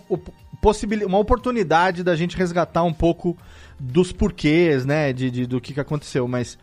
uma 1.07 1.19
oportunidade 1.19 2.03
da 2.03 2.17
gente 2.17 2.37
resgatar 2.37 2.83
um 2.83 2.93
pouco 2.93 3.37
dos 3.79 4.13
porquês, 4.13 4.85
né, 4.85 5.13
de, 5.13 5.31
de- 5.31 5.47
do 5.47 5.61
que, 5.61 5.75
que 5.75 5.81
aconteceu. 5.81 6.27
Mas 6.27 6.59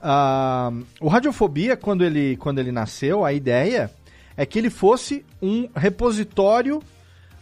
ah, 0.00 0.70
o 1.00 1.08
Radiofobia, 1.08 1.76
quando 1.76 2.04
ele, 2.04 2.36
quando 2.36 2.58
ele 2.58 2.72
nasceu, 2.72 3.24
a 3.24 3.32
ideia 3.32 3.90
é 4.36 4.44
que 4.44 4.58
ele 4.58 4.70
fosse 4.70 5.24
um 5.40 5.68
repositório 5.74 6.82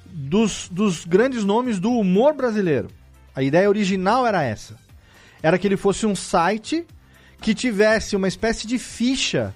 dos, 0.07 0.69
dos 0.71 1.05
grandes 1.05 1.45
nomes 1.45 1.81
do 1.81 1.91
humor 1.91 2.35
brasileiro. 2.35 2.89
A 3.35 3.43
ideia 3.43 3.69
original 3.69 4.27
era 4.27 4.43
essa. 4.45 4.77
Era 5.45 5.59
que 5.59 5.67
ele 5.67 5.77
fosse 5.77 6.07
um 6.07 6.17
site 6.17 6.87
que 7.39 7.55
tivesse 7.55 8.17
uma 8.17 8.27
espécie 8.27 8.67
de 8.67 8.79
ficha 8.79 9.55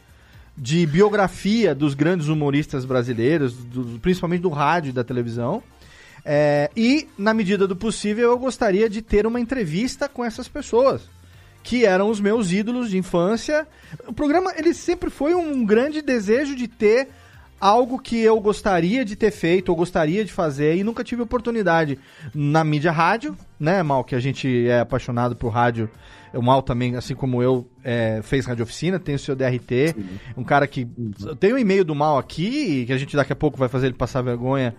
de 0.54 0.84
biografia 0.84 1.74
dos 1.74 1.94
grandes 1.94 2.28
humoristas 2.28 2.84
brasileiros, 2.84 3.54
do- 3.54 3.98
principalmente 3.98 4.42
do 4.42 4.50
rádio 4.50 4.90
e 4.90 4.92
da 4.92 5.02
televisão. 5.02 5.62
É, 6.22 6.70
e, 6.76 7.08
na 7.16 7.32
medida 7.32 7.66
do 7.66 7.74
possível, 7.74 8.28
eu 8.32 8.38
gostaria 8.38 8.86
de 8.90 9.00
ter 9.00 9.26
uma 9.26 9.40
entrevista 9.40 10.10
com 10.10 10.22
essas 10.22 10.46
pessoas, 10.46 11.08
que 11.62 11.86
eram 11.86 12.10
os 12.10 12.20
meus 12.20 12.52
ídolos 12.52 12.90
de 12.90 12.98
infância. 12.98 13.66
O 14.06 14.12
programa, 14.12 14.52
ele 14.58 14.74
sempre 14.74 15.08
foi 15.08 15.34
um 15.34 15.64
grande 15.64 16.02
desejo 16.02 16.54
de 16.54 16.68
ter 16.68 17.08
algo 17.60 17.98
que 17.98 18.20
eu 18.20 18.40
gostaria 18.40 19.04
de 19.04 19.16
ter 19.16 19.30
feito, 19.30 19.68
ou 19.70 19.76
gostaria 19.76 20.24
de 20.24 20.32
fazer, 20.32 20.76
e 20.76 20.84
nunca 20.84 21.02
tive 21.02 21.22
oportunidade 21.22 21.98
na 22.34 22.62
mídia 22.62 22.92
rádio, 22.92 23.36
né, 23.58 23.82
Mal, 23.82 24.04
que 24.04 24.14
a 24.14 24.20
gente 24.20 24.68
é 24.68 24.80
apaixonado 24.80 25.34
por 25.34 25.48
rádio. 25.48 25.90
O 26.32 26.42
Mal 26.42 26.62
também, 26.62 26.94
assim 26.94 27.14
como 27.14 27.42
eu, 27.42 27.66
é, 27.82 28.20
fez 28.22 28.44
rádio 28.46 28.62
oficina, 28.62 28.98
tem 28.98 29.14
o 29.14 29.18
seu 29.18 29.34
DRT, 29.34 29.96
um 30.36 30.44
cara 30.44 30.66
que... 30.66 30.86
Tem 31.40 31.52
um 31.52 31.58
e-mail 31.58 31.84
do 31.84 31.94
Mal 31.94 32.18
aqui, 32.18 32.84
que 32.86 32.92
a 32.92 32.98
gente 32.98 33.16
daqui 33.16 33.32
a 33.32 33.36
pouco 33.36 33.58
vai 33.58 33.68
fazer 33.68 33.86
ele 33.86 33.96
passar 33.96 34.22
vergonha, 34.22 34.74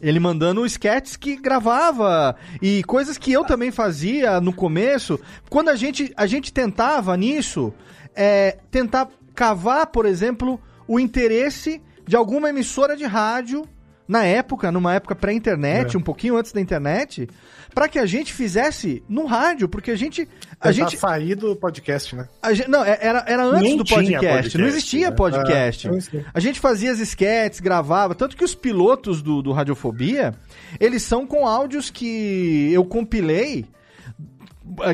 ele 0.00 0.18
mandando 0.18 0.66
sketches 0.66 1.16
que 1.16 1.36
gravava 1.36 2.34
e 2.60 2.82
coisas 2.84 3.16
que 3.16 3.32
eu 3.32 3.44
também 3.44 3.70
fazia 3.70 4.40
no 4.40 4.52
começo. 4.52 5.18
Quando 5.48 5.68
a 5.68 5.76
gente, 5.76 6.12
a 6.16 6.26
gente 6.26 6.52
tentava 6.52 7.16
nisso, 7.16 7.72
é, 8.14 8.58
tentar 8.70 9.08
cavar, 9.34 9.86
por 9.86 10.04
exemplo, 10.04 10.60
o 10.88 10.98
interesse 10.98 11.80
de 12.06 12.16
alguma 12.16 12.48
emissora 12.50 12.96
de 12.96 13.04
rádio 13.04 13.64
na 14.08 14.24
época, 14.24 14.70
numa 14.70 14.92
época 14.94 15.14
pré-internet, 15.14 15.94
É. 15.94 15.98
um 15.98 16.02
pouquinho 16.02 16.36
antes 16.36 16.52
da 16.52 16.60
internet, 16.60 17.28
para 17.74 17.88
que 17.88 17.98
a 17.98 18.04
gente 18.04 18.32
fizesse 18.32 19.02
no 19.08 19.24
rádio, 19.24 19.68
porque 19.68 19.90
a 19.90 19.96
gente 19.96 20.22
a 20.60 20.68
Tentar 20.68 20.72
gente 20.72 20.96
sair 20.98 21.34
do 21.34 21.56
podcast, 21.56 22.14
né? 22.16 22.28
a 22.42 22.52
gente- 22.52 22.68
não, 22.68 22.84
é- 22.84 22.98
era, 23.00 23.24
era 23.26 23.44
antes 23.44 23.62
Nem 23.62 23.76
do 23.76 23.84
tinha 23.84 23.98
podcast, 23.98 24.26
podcast, 24.26 24.58
não 24.58 24.66
existia 24.66 25.10
né? 25.10 25.16
podcast. 25.16 25.86
Eu 25.88 26.00
sei. 26.00 26.24
a 26.34 26.40
gente 26.40 26.60
fazia 26.60 26.90
as 26.92 26.98
sketches, 26.98 27.60
gravava, 27.60 28.14
tanto 28.14 28.36
que 28.36 28.44
os 28.44 28.54
pilotos 28.54 29.22
do, 29.22 29.40
do 29.40 29.52
Radiofobia, 29.52 30.34
eles 30.78 31.02
são 31.04 31.26
com 31.26 31.46
áudios 31.46 31.88
que 31.88 32.70
eu 32.72 32.84
compilei. 32.84 33.64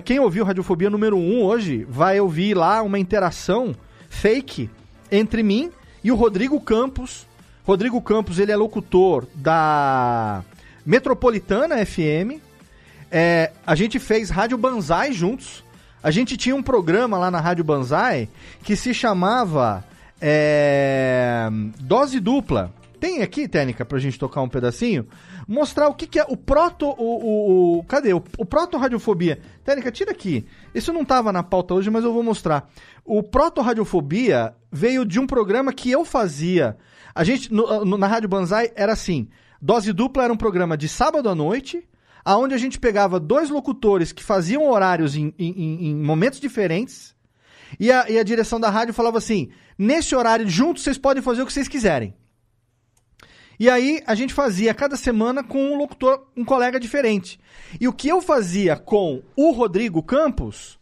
Quem 0.05 0.19
ouviu 0.21 0.45
Radiofobia 0.45 0.89
número 0.91 1.17
1 1.17 1.43
hoje 1.45 1.87
vai 1.89 2.21
ouvir 2.21 2.55
lá 2.55 2.83
uma 2.83 2.99
interação 2.99 3.75
fake 4.09 4.71
entre 5.11 5.43
mim 5.43 5.71
e 6.03 6.11
o 6.13 6.17
Rodrigo 6.17 6.61
Campos. 6.61 7.27
Rodrigo 7.65 8.01
Campos, 8.01 8.39
ele 8.39 8.53
é 8.53 8.57
locutor 8.57 9.27
da 9.35 10.43
Metropolitana 10.85 11.85
FM. 11.85 12.41
É, 13.11 13.53
a 13.67 13.75
gente 13.75 13.99
fez 13.99 14.31
Rádio 14.31 14.57
Banzai 14.57 15.13
juntos. 15.13 15.65
A 16.03 16.11
gente 16.11 16.37
tinha 16.37 16.55
um 16.55 16.63
programa 16.63 17.19
lá 17.19 17.31
na 17.31 17.41
Rádio 17.41 17.65
Banzai 17.65 18.29
que 18.63 18.77
se 18.77 18.95
chamava 18.95 19.85
é, 20.21 21.49
Dose 21.81 22.21
Dupla. 22.21 22.73
Tem 23.01 23.23
aqui, 23.23 23.47
Técnica, 23.47 23.85
pra 23.85 23.99
gente 23.99 24.19
tocar 24.19 24.41
um 24.41 24.49
pedacinho? 24.49 25.07
Mostrar 25.49 25.89
o 25.89 25.95
que, 25.95 26.07
que 26.07 26.19
é 26.21 26.25
o 26.29 26.37
proto. 26.37 26.87
O, 26.87 26.93
o, 26.93 27.79
o- 27.79 27.85
cadê? 27.85 28.13
O, 28.13 28.23
o 28.37 28.45
proto 28.45 28.77
radiofobia. 28.77 29.41
Técnica, 29.65 29.91
tira 29.91 30.11
aqui. 30.11 30.45
Isso 30.75 30.93
não 30.93 31.05
tava 31.07 31.33
na 31.33 31.43
pauta 31.43 31.73
hoje, 31.73 31.89
mas 31.89 32.05
eu 32.05 32.13
vou 32.13 32.23
mostrar. 32.23 32.69
O 33.03 33.23
proto 33.23 33.63
radiofobia 33.63 34.55
veio 34.71 35.07
de 35.07 35.19
um 35.19 35.27
programa 35.27 35.73
que 35.73 35.91
eu 35.91 36.05
fazia. 36.05 36.77
A 37.15 37.25
gente, 37.25 37.51
no- 37.53 37.83
no- 37.85 37.97
na 37.97 38.07
Rádio 38.07 38.29
Banzai, 38.29 38.71
era 38.77 38.93
assim: 38.93 39.27
Dose 39.61 39.91
Dupla 39.93 40.25
era 40.25 40.33
um 40.33 40.37
programa 40.37 40.77
de 40.77 40.87
sábado 40.89 41.29
à 41.31 41.35
noite 41.35 41.89
aonde 42.25 42.55
a 42.55 42.59
gente 42.59 42.79
pegava 42.79 43.19
dois 43.19 43.49
locutores 43.49 44.13
que 44.13 44.23
faziam 44.23 44.69
horários 44.69 45.17
em, 45.17 45.33
em- 45.39 45.55
em- 45.57 45.87
em 45.91 45.97
momentos 45.97 46.39
diferentes, 46.39 47.15
e 47.81 47.91
a, 47.91 48.11
e 48.11 48.19
a 48.19 48.23
direção 48.23 48.61
da 48.61 48.69
rádio 48.69 48.93
falava 48.93 49.17
assim: 49.17 49.49
nesse 49.79 50.15
horário 50.15 50.47
juntos 50.47 50.83
vocês 50.83 50.99
podem 50.99 51.23
fazer 51.23 51.41
o 51.41 51.47
que 51.47 51.53
vocês 51.55 51.69
quiserem. 51.69 52.15
E 53.59 53.69
aí 53.69 54.01
a 54.07 54.15
gente 54.15 54.33
fazia 54.33 54.73
cada 54.73 54.97
semana 54.97 55.43
com 55.43 55.59
um 55.73 55.77
locutor, 55.77 56.27
um 56.37 56.45
colega 56.45 56.79
diferente. 56.79 57.41
E 57.81 57.89
o 57.89 57.93
que 57.93 58.09
eu 58.09 58.21
fazia 58.23 58.77
com 58.77 59.23
o 59.37 59.51
Rodrigo 59.51 60.03
Campos 60.03 60.79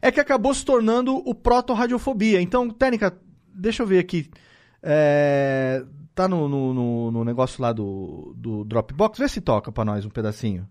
é 0.00 0.10
que 0.12 0.20
acabou 0.20 0.54
se 0.54 0.64
tornando 0.64 1.16
o 1.28 1.34
proto-radiofobia. 1.34 2.40
Então, 2.40 2.70
Técnica, 2.70 3.16
deixa 3.54 3.82
eu 3.82 3.86
ver 3.86 3.98
aqui. 3.98 4.30
É, 4.82 5.84
tá 6.14 6.26
no, 6.28 6.48
no, 6.48 6.74
no- 6.74 7.10
no 7.10 7.24
negócio 7.24 7.60
lá 7.62 7.72
do, 7.72 8.34
do 8.36 8.64
Dropbox. 8.64 9.18
Vê 9.18 9.28
se 9.28 9.40
toca 9.40 9.70
pra 9.72 9.84
nós 9.84 10.04
um 10.04 10.10
pedacinho. 10.10 10.66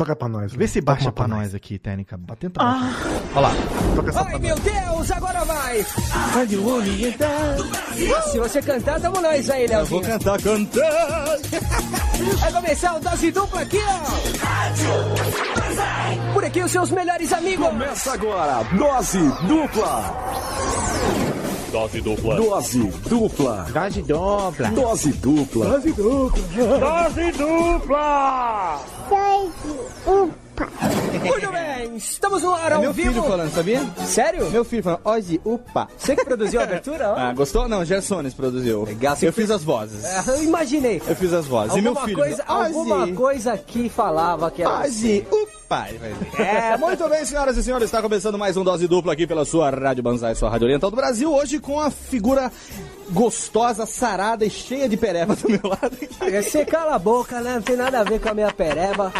Toca 0.00 0.16
pra 0.16 0.28
nós. 0.30 0.54
Vê 0.54 0.66
se 0.66 0.80
baixa 0.80 1.12
pra 1.12 1.26
pra 1.26 1.36
nós 1.36 1.54
aqui, 1.54 1.78
Técnica. 1.78 2.18
Tenta 2.38 2.58
baixar. 2.58 3.06
Olha 3.34 3.48
lá. 3.48 3.52
Toca 3.94 4.08
essa 4.08 4.22
Ai, 4.22 4.38
meu 4.38 4.56
Deus, 4.58 5.10
agora 5.10 5.44
vai! 5.44 5.84
Rádio 6.32 6.62
então. 7.06 7.28
Se 8.32 8.38
você 8.38 8.62
cantar, 8.62 8.98
tamo 8.98 9.20
nós 9.20 9.50
aí, 9.50 9.66
Léo. 9.66 9.84
Vou 9.84 10.00
cantar 10.00 10.40
cantando. 10.40 10.80
Vai 12.40 12.52
começar 12.52 12.96
o 12.96 13.00
Dose 13.00 13.30
Dupla 13.30 13.60
aqui, 13.60 13.78
ó! 13.78 14.00
Por 16.32 16.44
aqui, 16.46 16.62
os 16.62 16.70
seus 16.70 16.90
melhores 16.90 17.30
amigos! 17.34 17.66
Começa 17.66 18.14
agora, 18.14 18.64
Dose 18.74 19.18
Dupla. 19.46 21.39
Dose 21.70 22.00
dupla. 22.00 22.36
Dose 22.36 22.78
Dupla. 23.08 23.66
Dose 23.72 24.02
dupla. 24.02 24.68
Dose 24.70 25.12
Dupla. 25.12 25.70
Dose 25.70 25.92
Dupla! 25.92 26.40
Dose 26.78 27.32
dupla! 27.32 28.80
Muito 31.24 31.50
bem, 31.52 31.96
estamos 31.96 32.42
no 32.42 32.52
ar 32.54 32.72
É 32.72 32.74
ao 32.74 32.80
meu 32.82 32.92
vivo! 32.92 33.12
filho 33.12 33.22
falando, 33.22 33.50
sabia? 33.54 33.80
Sério? 34.04 34.50
Meu 34.50 34.62
filho 34.64 34.82
falando, 34.82 35.00
Ozzy, 35.04 35.40
upa. 35.44 35.88
Você 35.96 36.14
que 36.14 36.22
produziu 36.24 36.60
a 36.60 36.64
abertura? 36.64 37.12
ó? 37.12 37.14
Ah, 37.20 37.32
gostou? 37.32 37.66
Não, 37.68 37.82
Gersones 37.84 38.34
produziu. 38.34 38.84
Legal, 38.84 39.16
Eu 39.22 39.32
fiz 39.32 39.50
as 39.50 39.62
vozes. 39.64 40.04
É, 40.04 40.22
Eu 40.28 40.42
imaginei. 40.42 41.00
Eu 41.06 41.16
fiz 41.16 41.32
as 41.32 41.46
vozes. 41.46 41.76
E 41.76 41.80
meu 41.80 41.92
Alguma 41.92 42.06
filho. 42.06 42.18
coisa, 42.18 42.44
alguma 42.46 43.08
coisa 43.12 43.56
que 43.56 43.88
falava 43.88 44.50
que 44.50 44.62
era. 44.62 44.80
Ozzy, 44.80 45.24
upa. 45.30 45.59
É, 46.36 46.76
muito 46.76 47.08
bem, 47.08 47.24
senhoras 47.24 47.56
e 47.56 47.62
senhores, 47.62 47.84
está 47.84 48.02
começando 48.02 48.36
mais 48.36 48.56
um 48.56 48.64
Dose 48.64 48.88
Dupla 48.88 49.12
aqui 49.12 49.24
pela 49.24 49.44
sua 49.44 49.70
Rádio 49.70 50.02
Banzai, 50.02 50.34
sua 50.34 50.50
Rádio 50.50 50.64
Oriental 50.66 50.90
do 50.90 50.96
Brasil, 50.96 51.32
hoje 51.32 51.60
com 51.60 51.78
a 51.78 51.90
figura 51.92 52.50
gostosa, 53.10 53.86
sarada 53.86 54.44
e 54.44 54.50
cheia 54.50 54.88
de 54.88 54.96
pereba 54.96 55.36
do 55.36 55.48
meu 55.48 55.60
lado. 55.62 55.96
Você 56.42 56.64
cala 56.64 56.96
a 56.96 56.98
boca, 56.98 57.40
né? 57.40 57.54
Não 57.54 57.62
tem 57.62 57.76
nada 57.76 58.00
a 58.00 58.02
ver 58.02 58.18
com 58.20 58.30
a 58.30 58.34
minha 58.34 58.52
pereba. 58.52 59.12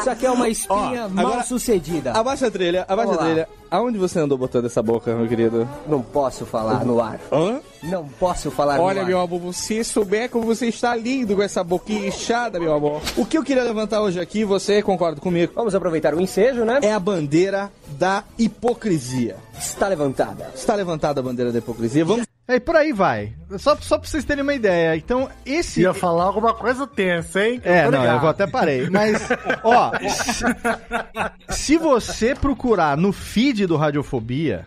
Isso 0.00 0.10
aqui 0.10 0.26
é 0.26 0.30
uma 0.32 0.48
espinha 0.48 1.06
Ó, 1.06 1.08
mal 1.08 1.26
agora- 1.26 1.42
sucedida. 1.44 2.10
Abaixa 2.12 2.48
a 2.48 2.50
trilha, 2.50 2.84
abaixa 2.88 3.10
Vamos 3.12 3.18
a 3.18 3.20
lá. 3.20 3.26
trilha. 3.28 3.48
Aonde 3.70 3.96
você 3.96 4.18
andou 4.18 4.36
botando 4.36 4.64
essa 4.66 4.82
boca, 4.82 5.14
meu 5.14 5.28
querido? 5.28 5.68
Não 5.86 6.02
posso 6.02 6.44
falar 6.44 6.84
no 6.84 7.00
ar. 7.00 7.20
Hã? 7.32 7.60
Não 7.84 8.08
posso 8.08 8.50
falar 8.50 8.80
Olha, 8.80 9.04
meu 9.04 9.20
amor, 9.20 9.38
você 9.38 9.84
souber 9.84 10.30
como 10.30 10.46
você 10.46 10.66
está 10.66 10.96
lindo 10.96 11.36
com 11.36 11.42
essa 11.42 11.62
boquinha 11.62 12.08
inchada, 12.08 12.58
meu 12.58 12.72
amor. 12.72 13.02
O 13.16 13.26
que 13.26 13.36
eu 13.36 13.44
queria 13.44 13.62
levantar 13.62 14.00
hoje 14.00 14.18
aqui, 14.18 14.44
você 14.44 14.82
concorda 14.82 15.20
comigo? 15.20 15.52
Vamos 15.54 15.74
aproveitar 15.74 16.14
o 16.14 16.20
ensejo, 16.20 16.64
né? 16.64 16.80
É 16.82 16.92
a 16.92 16.98
bandeira 16.98 17.70
da 17.98 18.24
hipocrisia. 18.38 19.36
Está 19.58 19.88
levantada. 19.88 20.50
Está 20.54 20.74
levantada 20.74 21.20
a 21.20 21.22
bandeira 21.22 21.52
da 21.52 21.58
hipocrisia. 21.58 22.04
Vamos. 22.04 22.26
É, 22.46 22.56
e 22.56 22.60
por 22.60 22.76
aí 22.76 22.92
vai. 22.92 23.32
Só, 23.58 23.74
só 23.76 23.98
pra 23.98 24.06
vocês 24.06 24.24
terem 24.24 24.42
uma 24.42 24.54
ideia. 24.54 24.96
Então, 24.96 25.30
esse. 25.46 25.80
Ia 25.80 25.94
falar 25.94 26.24
alguma 26.24 26.52
coisa 26.52 26.86
tensa, 26.86 27.46
hein? 27.46 27.60
É, 27.64 27.84
não, 27.84 28.00
ligado. 28.00 28.16
eu 28.16 28.20
vou 28.20 28.28
até 28.28 28.46
parei. 28.46 28.90
Mas, 28.90 29.22
ó, 29.64 29.92
se, 30.08 30.44
se 31.48 31.78
você 31.78 32.34
procurar 32.34 32.98
no 32.98 33.12
feed 33.12 33.66
do 33.66 33.76
Radiofobia, 33.76 34.66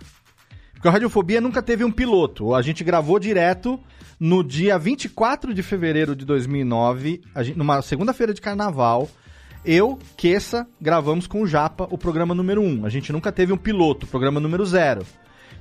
porque 0.77 0.87
o 0.87 0.91
Radiofobia 0.91 1.41
nunca 1.41 1.61
teve 1.61 1.83
um 1.83 1.91
piloto. 1.91 2.53
A 2.55 2.61
gente 2.61 2.83
gravou 2.83 3.19
direto 3.19 3.79
no 4.19 4.43
dia 4.43 4.77
24 4.79 5.53
de 5.53 5.61
fevereiro 5.61 6.15
de 6.15 6.23
2009, 6.25 7.21
a 7.35 7.43
gente- 7.43 7.57
numa 7.57 7.81
segunda-feira 7.81 8.33
de 8.33 8.41
carnaval. 8.41 9.09
Eu, 9.65 9.99
Kessa, 10.15 10.65
gravamos 10.79 11.27
com 11.27 11.41
o 11.41 11.47
Japa 11.47 11.87
o 11.91 11.97
programa 11.97 12.33
número 12.33 12.61
1. 12.61 12.85
A 12.85 12.89
gente 12.89 13.11
nunca 13.11 13.31
teve 13.31 13.51
um 13.51 13.57
piloto, 13.57 14.07
programa 14.07 14.39
número 14.39 14.65
0. 14.65 15.05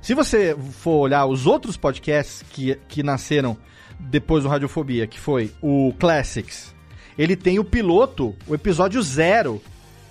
Se 0.01 0.13
você 0.13 0.55
for 0.71 0.99
olhar 0.99 1.25
os 1.25 1.45
outros 1.45 1.75
podcasts 1.75 2.43
que, 2.51 2.77
que 2.87 3.03
nasceram 3.03 3.57
depois 3.99 4.43
do 4.43 4.49
Radiofobia, 4.49 5.07
que 5.07 5.19
foi 5.19 5.51
o 5.61 5.91
Classics, 5.99 6.73
ele 7.17 7.35
tem 7.35 7.57
o 7.59 7.63
piloto, 7.63 8.35
o 8.47 8.53
episódio 8.53 9.01
zero, 9.01 9.61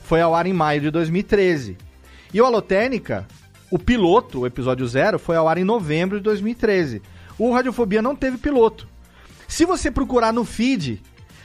foi 0.03 0.21
ao 0.21 0.35
ar 0.35 0.45
em 0.47 0.53
maio 0.53 0.81
de 0.81 0.91
2013. 0.91 1.77
E 2.35 2.41
o 2.41 2.45
Alotênica, 2.45 3.27
o 3.71 3.79
piloto, 3.79 4.41
o 4.41 4.47
episódio 4.47 4.87
zero, 4.87 5.19
foi 5.19 5.37
ao 5.37 5.49
ar 5.49 5.59
em 5.59 5.64
novembro 5.64 6.19
de 6.19 6.25
2013. 6.25 7.03
O 7.39 7.53
Radiofobia 7.53 8.01
não 8.01 8.17
teve 8.17 8.39
piloto. 8.39 8.89
Se 9.49 9.64
você 9.64 9.91
procurar 9.91 10.33
no 10.33 10.45
feed, 10.45 11.03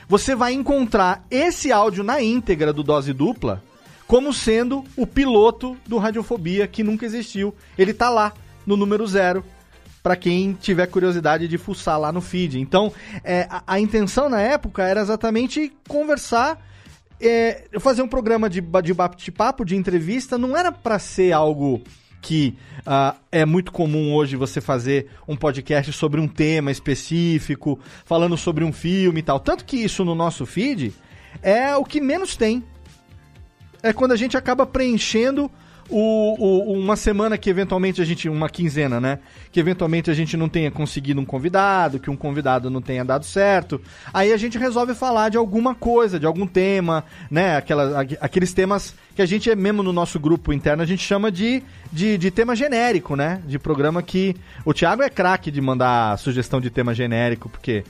você 0.08 0.34
vai 0.34 0.52
encontrar 0.52 1.24
esse 1.30 1.70
áudio 1.72 2.02
na 2.02 2.22
íntegra 2.22 2.72
do 2.72 2.82
Dose 2.82 3.12
Dupla 3.12 3.62
como 4.06 4.32
sendo 4.32 4.84
o 4.96 5.06
piloto 5.06 5.76
do 5.86 5.96
Radiofobia 5.96 6.66
que 6.66 6.82
nunca 6.82 7.06
existiu. 7.06 7.54
Ele 7.78 7.94
tá 7.94 8.10
lá 8.10 8.32
no 8.66 8.76
número 8.76 9.06
zero 9.06 9.44
para 10.02 10.16
quem 10.16 10.52
tiver 10.52 10.86
curiosidade 10.88 11.46
de 11.46 11.56
fuçar 11.56 11.98
lá 11.98 12.12
no 12.12 12.20
feed. 12.20 12.58
Então, 12.58 12.92
é, 13.22 13.46
a, 13.48 13.62
a 13.66 13.80
intenção 13.80 14.28
na 14.28 14.40
época 14.40 14.82
era 14.82 15.00
exatamente 15.00 15.72
conversar, 15.88 16.60
é, 17.20 17.64
fazer 17.80 18.02
um 18.02 18.08
programa 18.08 18.50
de, 18.50 18.60
de 18.60 18.92
bate-papo, 18.92 19.64
de 19.64 19.76
entrevista, 19.76 20.36
não 20.36 20.56
era 20.56 20.72
para 20.72 20.98
ser 20.98 21.32
algo 21.32 21.80
que 22.22 22.56
ah, 22.86 23.16
é 23.30 23.44
muito 23.44 23.72
comum 23.72 24.14
hoje 24.14 24.36
você 24.36 24.60
fazer 24.60 25.08
um 25.28 25.36
podcast 25.36 25.92
sobre 25.92 26.20
um 26.20 26.28
tema 26.28 26.70
específico, 26.70 27.78
falando 28.04 28.36
sobre 28.36 28.64
um 28.64 28.72
filme 28.72 29.20
e 29.20 29.22
tal. 29.22 29.40
Tanto 29.40 29.64
que 29.64 29.76
isso 29.76 30.04
no 30.04 30.14
nosso 30.14 30.46
feed 30.46 30.94
é 31.42 31.76
o 31.76 31.84
que 31.84 32.00
menos 32.00 32.36
tem 32.36 32.64
é 33.82 33.92
quando 33.92 34.12
a 34.12 34.16
gente 34.16 34.36
acaba 34.36 34.64
preenchendo 34.64 35.50
o, 35.88 36.36
o- 36.38 36.72
uma 36.78 36.96
semana 36.96 37.36
que 37.36 37.48
eventualmente 37.50 38.00
a 38.00 38.04
gente. 38.04 38.28
Uma 38.28 38.48
quinzena, 38.48 39.00
né? 39.00 39.18
Que 39.50 39.60
eventualmente 39.60 40.10
a 40.10 40.14
gente 40.14 40.36
não 40.36 40.48
tenha 40.48 40.70
conseguido 40.70 41.20
um 41.20 41.24
convidado, 41.24 41.98
que 42.00 42.10
um 42.10 42.16
convidado 42.16 42.70
não 42.70 42.80
tenha 42.80 43.04
dado 43.04 43.24
certo. 43.24 43.80
Aí 44.12 44.32
a 44.32 44.36
gente 44.36 44.58
resolve 44.58 44.94
falar 44.94 45.28
de 45.28 45.36
alguma 45.36 45.74
coisa, 45.74 46.18
de 46.18 46.26
algum 46.26 46.46
tema, 46.46 47.04
né? 47.30 47.56
Aquela, 47.56 48.00
aqu- 48.02 48.16
aqueles 48.20 48.52
temas 48.52 48.94
que 49.14 49.20
a 49.22 49.26
gente, 49.26 49.54
mesmo 49.54 49.82
no 49.82 49.92
nosso 49.92 50.18
grupo 50.18 50.52
interno, 50.52 50.82
a 50.82 50.86
gente 50.86 51.02
chama 51.02 51.30
de, 51.30 51.62
de, 51.92 52.16
de 52.16 52.30
tema 52.30 52.56
genérico, 52.56 53.14
né? 53.16 53.42
De 53.46 53.58
programa 53.58 54.02
que. 54.02 54.34
O 54.64 54.72
Thiago 54.72 55.02
é 55.02 55.10
craque 55.10 55.50
de 55.50 55.60
mandar 55.60 56.18
sugestão 56.18 56.60
de 56.60 56.70
tema 56.70 56.94
genérico, 56.94 57.48
porque 57.48 57.84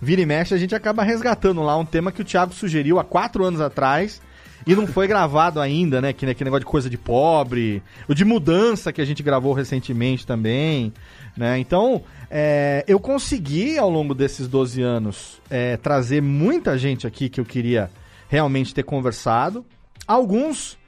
vira 0.00 0.20
e 0.20 0.26
mexe 0.26 0.52
a 0.54 0.58
gente 0.58 0.74
acaba 0.74 1.02
resgatando 1.04 1.62
lá 1.62 1.76
um 1.76 1.84
tema 1.84 2.10
que 2.10 2.22
o 2.22 2.24
Thiago 2.24 2.52
sugeriu 2.52 2.98
há 2.98 3.04
quatro 3.04 3.44
anos 3.44 3.60
atrás. 3.60 4.20
E 4.66 4.74
não 4.74 4.86
foi 4.86 5.06
gravado 5.06 5.60
ainda, 5.60 6.00
né? 6.00 6.12
Que, 6.12 6.26
né? 6.26 6.34
que 6.34 6.44
negócio 6.44 6.60
de 6.60 6.70
coisa 6.70 6.88
de 6.88 6.96
pobre. 6.96 7.82
O 8.08 8.14
de 8.14 8.24
mudança 8.24 8.92
que 8.92 9.00
a 9.00 9.04
gente 9.04 9.22
gravou 9.22 9.52
recentemente 9.52 10.26
também. 10.26 10.92
Né? 11.36 11.58
Então, 11.58 12.02
é, 12.30 12.84
eu 12.86 13.00
consegui, 13.00 13.78
ao 13.78 13.90
longo 13.90 14.14
desses 14.14 14.46
12 14.46 14.82
anos, 14.82 15.40
é, 15.50 15.76
trazer 15.76 16.20
muita 16.20 16.76
gente 16.78 17.06
aqui 17.06 17.28
que 17.28 17.40
eu 17.40 17.44
queria 17.44 17.90
realmente 18.28 18.74
ter 18.74 18.82
conversado. 18.82 19.64
Alguns 20.06 20.78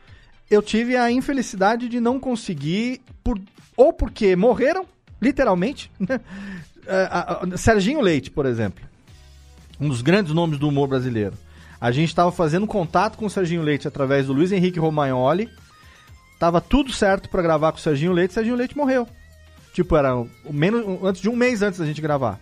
eu 0.51 0.62
tive 0.62 0.97
a 0.97 1.11
infelicidade 1.11 1.89
de 1.89 2.01
não 2.01 2.20
conseguir, 2.20 3.01
por, 3.22 3.41
ou 3.77 3.93
porque 3.93 4.37
morreram, 4.37 4.87
literalmente. 5.20 5.91
né? 5.99 6.20
É, 6.87 7.57
Serginho 7.57 8.01
Leite, 8.01 8.31
por 8.31 8.47
exemplo. 8.47 8.85
Um 9.81 9.89
dos 9.89 10.03
grandes 10.03 10.33
nomes 10.33 10.59
do 10.59 10.68
humor 10.68 10.89
brasileiro. 10.89 11.35
A 11.85 11.91
gente 11.91 12.09
estava 12.09 12.32
fazendo 12.32 12.66
contato 12.66 13.18
com 13.18 13.26
o 13.26 13.30
Serginho 13.30 13.61
Leite 13.61 13.87
através 13.87 14.26
do 14.26 14.32
Luiz 14.32 14.51
Henrique 14.51 14.78
Romagnoli. 14.78 15.51
Tava 16.41 16.59
tudo 16.59 16.91
certo 16.91 17.28
para 17.28 17.43
gravar 17.43 17.72
com 17.72 17.76
o 17.76 17.80
Serginho 17.82 18.11
Leite, 18.11 18.30
o 18.30 18.32
Serginho 18.32 18.57
Leite 18.57 18.74
morreu. 18.74 19.07
Tipo, 19.74 19.95
era 19.95 20.16
o 20.16 20.28
menos, 20.51 20.82
antes 21.05 21.20
de 21.20 21.28
um 21.28 21.37
mês 21.37 21.61
antes 21.61 21.78
da 21.78 21.85
gente 21.85 22.01
gravar. 22.01 22.41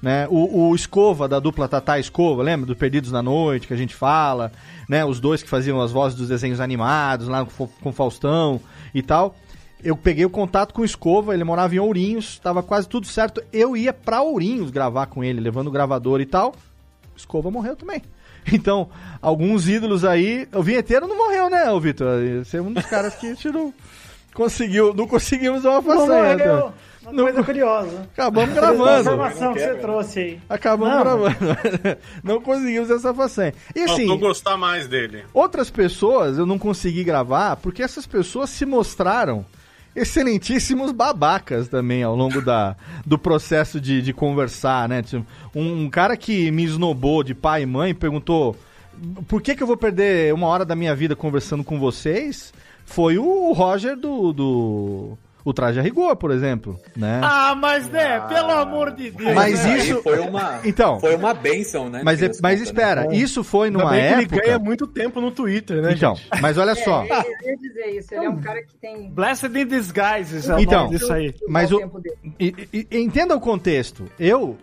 Né? 0.00 0.26
O, 0.30 0.70
o 0.70 0.74
Escova, 0.74 1.28
da 1.28 1.38
dupla 1.38 1.68
Tatá 1.68 1.98
Escova, 1.98 2.42
lembra? 2.42 2.64
Do 2.64 2.74
Perdidos 2.74 3.12
na 3.12 3.22
Noite, 3.22 3.66
que 3.66 3.74
a 3.74 3.76
gente 3.76 3.94
fala. 3.94 4.50
Né? 4.88 5.04
Os 5.04 5.20
dois 5.20 5.42
que 5.42 5.50
faziam 5.50 5.78
as 5.78 5.92
vozes 5.92 6.16
dos 6.16 6.28
desenhos 6.28 6.58
animados, 6.58 7.28
lá 7.28 7.44
com, 7.44 7.66
com 7.66 7.92
Faustão 7.92 8.62
e 8.94 9.02
tal. 9.02 9.36
Eu 9.84 9.94
peguei 9.94 10.24
o 10.24 10.30
contato 10.30 10.72
com 10.72 10.80
o 10.80 10.86
Escova, 10.86 11.34
ele 11.34 11.44
morava 11.44 11.74
em 11.74 11.78
Ourinhos, 11.78 12.38
tava 12.38 12.62
quase 12.62 12.88
tudo 12.88 13.06
certo. 13.06 13.42
Eu 13.52 13.76
ia 13.76 13.92
pra 13.92 14.22
Ourinhos 14.22 14.70
gravar 14.70 15.04
com 15.04 15.22
ele, 15.22 15.38
levando 15.38 15.66
o 15.66 15.70
gravador 15.70 16.22
e 16.22 16.24
tal. 16.24 16.54
Escova 17.14 17.50
morreu 17.50 17.76
também. 17.76 18.00
Então, 18.52 18.88
alguns 19.20 19.68
ídolos 19.68 20.04
aí. 20.04 20.48
O 20.54 20.62
vinheteiro 20.62 21.06
não 21.06 21.16
morreu, 21.16 21.48
né, 21.50 21.70
ô 21.70 21.80
Vitor? 21.80 22.08
Você 22.44 22.56
é 22.58 22.62
um 22.62 22.72
dos 22.72 22.86
caras 22.86 23.14
que 23.14 23.26
a 23.26 23.28
gente 23.30 23.48
não 23.50 23.72
conseguiu. 24.34 24.94
Não 24.94 25.06
conseguimos 25.06 25.64
uma 25.64 25.74
Não 25.74 25.82
façanha. 25.82 26.36
morreu. 26.36 26.66
né? 26.66 26.72
Uma 27.02 27.22
coisa 27.24 27.42
curiosa. 27.42 28.08
Acabamos 28.12 28.50
Essa 28.50 28.60
gravando. 28.60 29.00
informação 29.00 29.54
que 29.54 29.58
você 29.60 29.74
trouxe 29.76 30.18
aí. 30.20 30.40
Acabamos 30.48 30.94
Não. 30.94 31.00
gravando. 31.02 31.36
não 32.22 32.40
conseguimos 32.40 32.90
essa 32.90 33.12
façanha. 33.14 33.54
E 33.74 33.80
assim. 33.82 34.06
Faltou 34.06 34.18
gostar 34.18 34.56
mais 34.56 34.86
dele. 34.86 35.24
Outras 35.32 35.70
pessoas 35.70 36.38
eu 36.38 36.46
não 36.46 36.58
consegui 36.58 37.02
gravar 37.02 37.56
porque 37.56 37.82
essas 37.82 38.06
pessoas 38.06 38.50
se 38.50 38.64
mostraram 38.66 39.44
excelentíssimos 39.94 40.92
babacas 40.92 41.68
também 41.68 42.02
ao 42.02 42.14
longo 42.14 42.40
da, 42.40 42.76
do 43.04 43.18
processo 43.18 43.80
de, 43.80 44.00
de 44.02 44.12
conversar, 44.12 44.88
né? 44.88 45.02
Tipo, 45.02 45.26
Um, 45.54 45.84
um 45.84 45.90
cara 45.90 46.16
que 46.16 46.50
me 46.50 46.64
esnobou 46.64 47.22
de 47.22 47.34
pai 47.34 47.62
e 47.62 47.66
mãe 47.66 47.94
perguntou 47.94 48.56
por 49.26 49.40
que, 49.40 49.54
que 49.54 49.62
eu 49.62 49.66
vou 49.66 49.76
perder 49.76 50.32
uma 50.34 50.46
hora 50.46 50.64
da 50.64 50.76
minha 50.76 50.94
vida 50.94 51.16
conversando 51.16 51.64
com 51.64 51.78
vocês 51.78 52.52
foi 52.84 53.18
o 53.18 53.52
Roger 53.52 53.96
do, 53.96 54.32
do 54.32 55.18
o 55.44 55.52
Traje 55.52 55.78
a 55.80 55.82
Rigor, 55.82 56.14
por 56.16 56.30
exemplo, 56.30 56.78
né? 56.96 57.20
Ah, 57.22 57.54
mas 57.54 57.88
né, 57.88 58.20
pelo 58.28 58.50
amor 58.50 58.92
de 58.92 59.10
Deus. 59.10 59.34
Mas 59.34 59.64
Aí 59.64 59.78
isso- 59.78 60.02
foi 60.02 60.18
uma, 60.20 60.60
Então. 60.64 61.00
foi 61.00 61.14
uma 61.16 61.32
benção, 61.34 61.88
né? 61.88 62.02
Mas, 62.04 62.22
é- 62.22 62.26
mas 62.42 62.58
contas, 62.58 62.60
espera, 62.60 63.06
né? 63.06 63.16
isso 63.16 63.42
foi 63.42 63.70
numa 63.70 63.90
que 63.90 63.96
época... 63.96 64.34
ele 64.36 64.42
ganha 64.46 64.58
muito 64.58 64.86
tempo 64.86 65.20
no 65.20 65.30
Twitter, 65.30 65.80
né, 65.82 65.92
Então, 65.92 66.14
gente? 66.14 66.28
mas 66.42 66.58
olha 66.58 66.74
só... 66.74 67.04
É, 67.04 67.08
eu 67.42 67.50
ia 67.50 67.56
dizer 67.56 67.86
isso. 67.98 68.14
Ele 68.14 68.26
é 68.26 68.30
um 68.30 68.40
cara 68.40 68.62
que 68.62 68.74
tem. 68.76 69.10
Blessed 69.10 69.46
in 69.58 69.66
disguise, 69.66 70.50
é 70.52 70.60
Então, 70.62 70.84
nome 70.84 70.98
disso 70.98 71.12
aí. 71.12 71.34
Mas 71.48 71.72
o 71.72 71.80
e- 72.38 72.54
e- 72.72 72.86
entenda 73.00 73.34
o 73.34 73.40
contexto. 73.40 74.04
Eu 74.18 74.56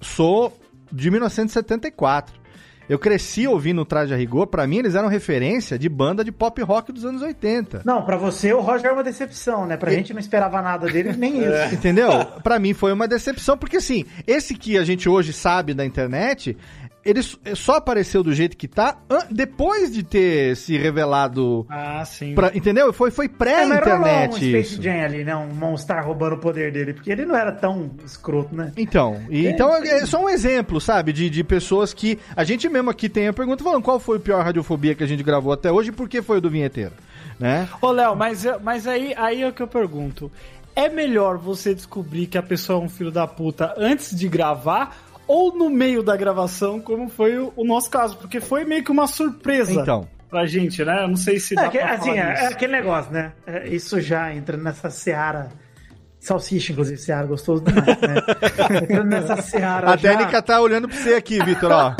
sou 0.00 0.56
de 0.90 1.10
1974. 1.10 2.41
Eu 2.88 2.98
cresci 2.98 3.46
ouvindo 3.46 3.82
o 3.82 3.84
Traje 3.84 4.12
a 4.12 4.16
Rigor. 4.16 4.46
Pra 4.46 4.66
mim, 4.66 4.78
eles 4.78 4.94
eram 4.94 5.08
referência 5.08 5.78
de 5.78 5.88
banda 5.88 6.24
de 6.24 6.32
pop 6.32 6.60
rock 6.62 6.92
dos 6.92 7.04
anos 7.04 7.22
80. 7.22 7.82
Não, 7.84 8.02
pra 8.02 8.16
você 8.16 8.52
o 8.52 8.60
Roger 8.60 8.90
é 8.90 8.92
uma 8.92 9.04
decepção, 9.04 9.66
né? 9.66 9.76
Pra 9.76 9.90
gente 9.92 10.12
não 10.12 10.20
esperava 10.20 10.60
nada 10.60 10.86
dele, 10.86 11.12
nem 11.16 11.38
isso. 11.42 11.74
Entendeu? 11.74 12.10
Pra 12.42 12.58
mim 12.58 12.74
foi 12.74 12.92
uma 12.92 13.08
decepção, 13.08 13.56
porque 13.56 13.76
assim, 13.76 14.04
esse 14.26 14.54
que 14.54 14.76
a 14.76 14.84
gente 14.84 15.08
hoje 15.08 15.32
sabe 15.32 15.74
da 15.74 15.84
internet, 15.84 16.56
ele 17.04 17.20
s- 17.20 17.36
só 17.56 17.76
apareceu 17.76 18.22
do 18.22 18.32
jeito 18.32 18.56
que 18.56 18.68
tá 18.68 18.98
depois 19.30 19.92
de 19.92 20.02
ter 20.02 20.56
se 20.56 20.76
revelado. 20.78 21.66
Ah, 21.68 22.04
sim. 22.04 22.34
pra- 22.34 22.52
entendeu? 22.54 22.92
Foi, 22.92 23.10
foi 23.10 23.26
É, 23.26 23.28
mas 23.28 23.40
rolou 23.40 23.74
um 23.76 23.80
pré-internet 24.02 24.34
Space 24.36 24.72
isso. 24.74 24.82
Jam 24.82 25.04
ali, 25.04 25.24
né? 25.24 25.34
Um 25.36 25.48
Monster 25.54 26.04
roubando 26.04 26.34
o 26.36 26.38
poder 26.38 26.72
dele, 26.72 26.92
porque 26.94 27.10
ele 27.10 27.24
não 27.24 27.34
era 27.36 27.52
tão 27.52 27.90
escroto, 28.04 28.54
né? 28.54 28.72
Então, 28.76 29.20
e- 29.30 29.46
É, 29.46 29.50
então 29.50 29.72
sim. 29.82 29.88
é 29.88 30.06
só 30.06 30.22
um 30.24 30.28
exemplo, 30.28 30.80
sabe, 30.80 31.12
de, 31.12 31.28
de 31.28 31.42
pessoas 31.44 31.92
que 31.92 32.18
a 32.36 32.44
gente 32.44 32.68
mesmo 32.68 32.90
aqui 32.90 33.08
tem 33.08 33.28
a 33.28 33.32
pergunta 33.32 33.62
falando 33.64 33.82
qual 33.82 33.98
foi 33.98 34.16
o 34.18 34.20
pior 34.20 34.44
radiofobia 34.44 34.94
que 34.94 35.02
a 35.02 35.06
gente 35.06 35.22
gravou 35.22 35.52
até 35.52 35.70
hoje 35.72 35.88
e 35.90 35.92
por 35.92 36.08
que 36.08 36.22
foi 36.22 36.38
o 36.38 36.40
do 36.40 36.50
vinheteiro, 36.50 36.92
né? 37.38 37.68
Ô, 37.80 37.90
Léo, 37.90 38.14
mas, 38.16 38.44
mas 38.62 38.86
aí, 38.86 39.12
aí 39.16 39.42
é 39.42 39.48
o 39.48 39.52
que 39.52 39.62
eu 39.62 39.68
pergunto. 39.68 40.30
É 40.74 40.88
melhor 40.88 41.36
você 41.36 41.74
descobrir 41.74 42.26
que 42.26 42.38
a 42.38 42.42
pessoa 42.42 42.80
é 42.80 42.82
um 42.84 42.88
filho 42.88 43.10
da 43.10 43.26
puta 43.26 43.74
antes 43.76 44.16
de 44.16 44.26
gravar? 44.26 44.96
Ou 45.32 45.56
no 45.56 45.70
meio 45.70 46.02
da 46.02 46.14
gravação, 46.16 46.78
como 46.80 47.08
foi 47.08 47.38
o, 47.38 47.52
o 47.56 47.64
nosso 47.64 47.88
caso, 47.90 48.16
porque 48.18 48.38
foi 48.40 48.64
meio 48.64 48.84
que 48.84 48.90
uma 48.90 49.06
surpresa 49.06 49.72
Então. 49.72 50.06
pra 50.28 50.44
gente, 50.46 50.84
né? 50.84 51.04
Eu 51.04 51.08
não 51.08 51.16
sei 51.16 51.38
se 51.40 51.54
É, 51.58 51.62
dá 51.62 51.68
que- 51.70 51.78
pra 51.78 51.92
assim, 51.94 52.10
falar 52.16 52.16
é, 52.38 52.44
é 52.44 52.46
aquele 52.48 52.72
negócio, 52.72 53.12
né? 53.12 53.32
É, 53.46 53.68
isso 53.68 54.00
já 54.00 54.34
entra 54.34 54.56
nessa 54.56 54.90
seara. 54.90 55.48
Salsicha, 56.20 56.72
inclusive, 56.72 56.98
seara 56.98 57.26
gostoso 57.26 57.64
demais, 57.64 57.86
né? 58.00 58.14
Entrando 58.82 59.08
nessa 59.08 59.40
seara. 59.42 59.90
A 59.90 59.96
já- 59.96 60.10
técnica 60.10 60.42
tá 60.42 60.60
olhando 60.60 60.86
pra 60.88 60.96
você 60.96 61.14
aqui, 61.14 61.42
Vitor, 61.42 61.72
ó. 61.72 61.94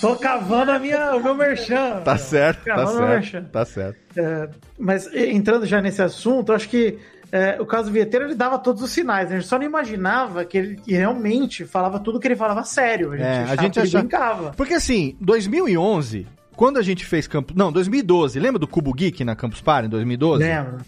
Tô 0.00 0.16
cavando 0.16 0.70
a 0.72 0.78
minha, 0.78 1.14
o 1.16 1.22
meu 1.22 1.34
merchan. 1.34 2.00
Tá 2.04 2.18
certo, 2.18 2.58
tá 2.64 2.74
Cavando 2.74 2.98
o 2.98 3.00
meu 3.00 3.08
merchan. 3.08 3.30
certo. 3.40 3.50
Tá 3.52 3.64
certo. 3.64 3.96
É, 4.16 4.48
mas 4.78 5.06
entrando 5.14 5.64
já 5.66 5.80
nesse 5.80 6.02
assunto, 6.02 6.52
acho 6.52 6.68
que 6.68 6.98
é, 7.30 7.60
o 7.60 7.66
caso 7.66 7.88
do 7.88 7.92
Vieteiro 7.92 8.26
ele 8.26 8.34
dava 8.34 8.58
todos 8.58 8.82
os 8.82 8.90
sinais, 8.90 9.28
né? 9.30 9.36
A 9.36 9.40
gente 9.40 9.48
só 9.48 9.58
não 9.58 9.64
imaginava 9.66 10.44
que 10.44 10.56
ele 10.58 10.80
realmente 10.86 11.64
falava 11.64 11.98
tudo 12.00 12.18
que 12.20 12.26
ele 12.28 12.36
falava 12.36 12.64
sério. 12.64 13.12
A 13.12 13.16
gente, 13.16 13.26
É, 13.26 13.30
a 13.38 13.42
achava 13.44 13.62
gente 13.62 13.72
que 13.74 13.78
ele 13.80 13.86
achava- 13.88 14.02
brincava. 14.04 14.50
Porque 14.56 14.74
assim, 14.74 15.16
2011, 15.20 16.26
quando 16.56 16.78
a 16.78 16.82
gente 16.82 17.04
fez 17.04 17.26
Campus... 17.26 17.54
Não, 17.56 17.70
2012, 17.72 18.38
lembra 18.40 18.58
do 18.58 18.66
Cubo 18.66 18.92
Geek 18.94 19.24
na 19.24 19.36
Campus 19.36 19.60
Party 19.60 19.86
em 19.86 19.90
2012? 19.90 20.42
Lembro. 20.44 20.78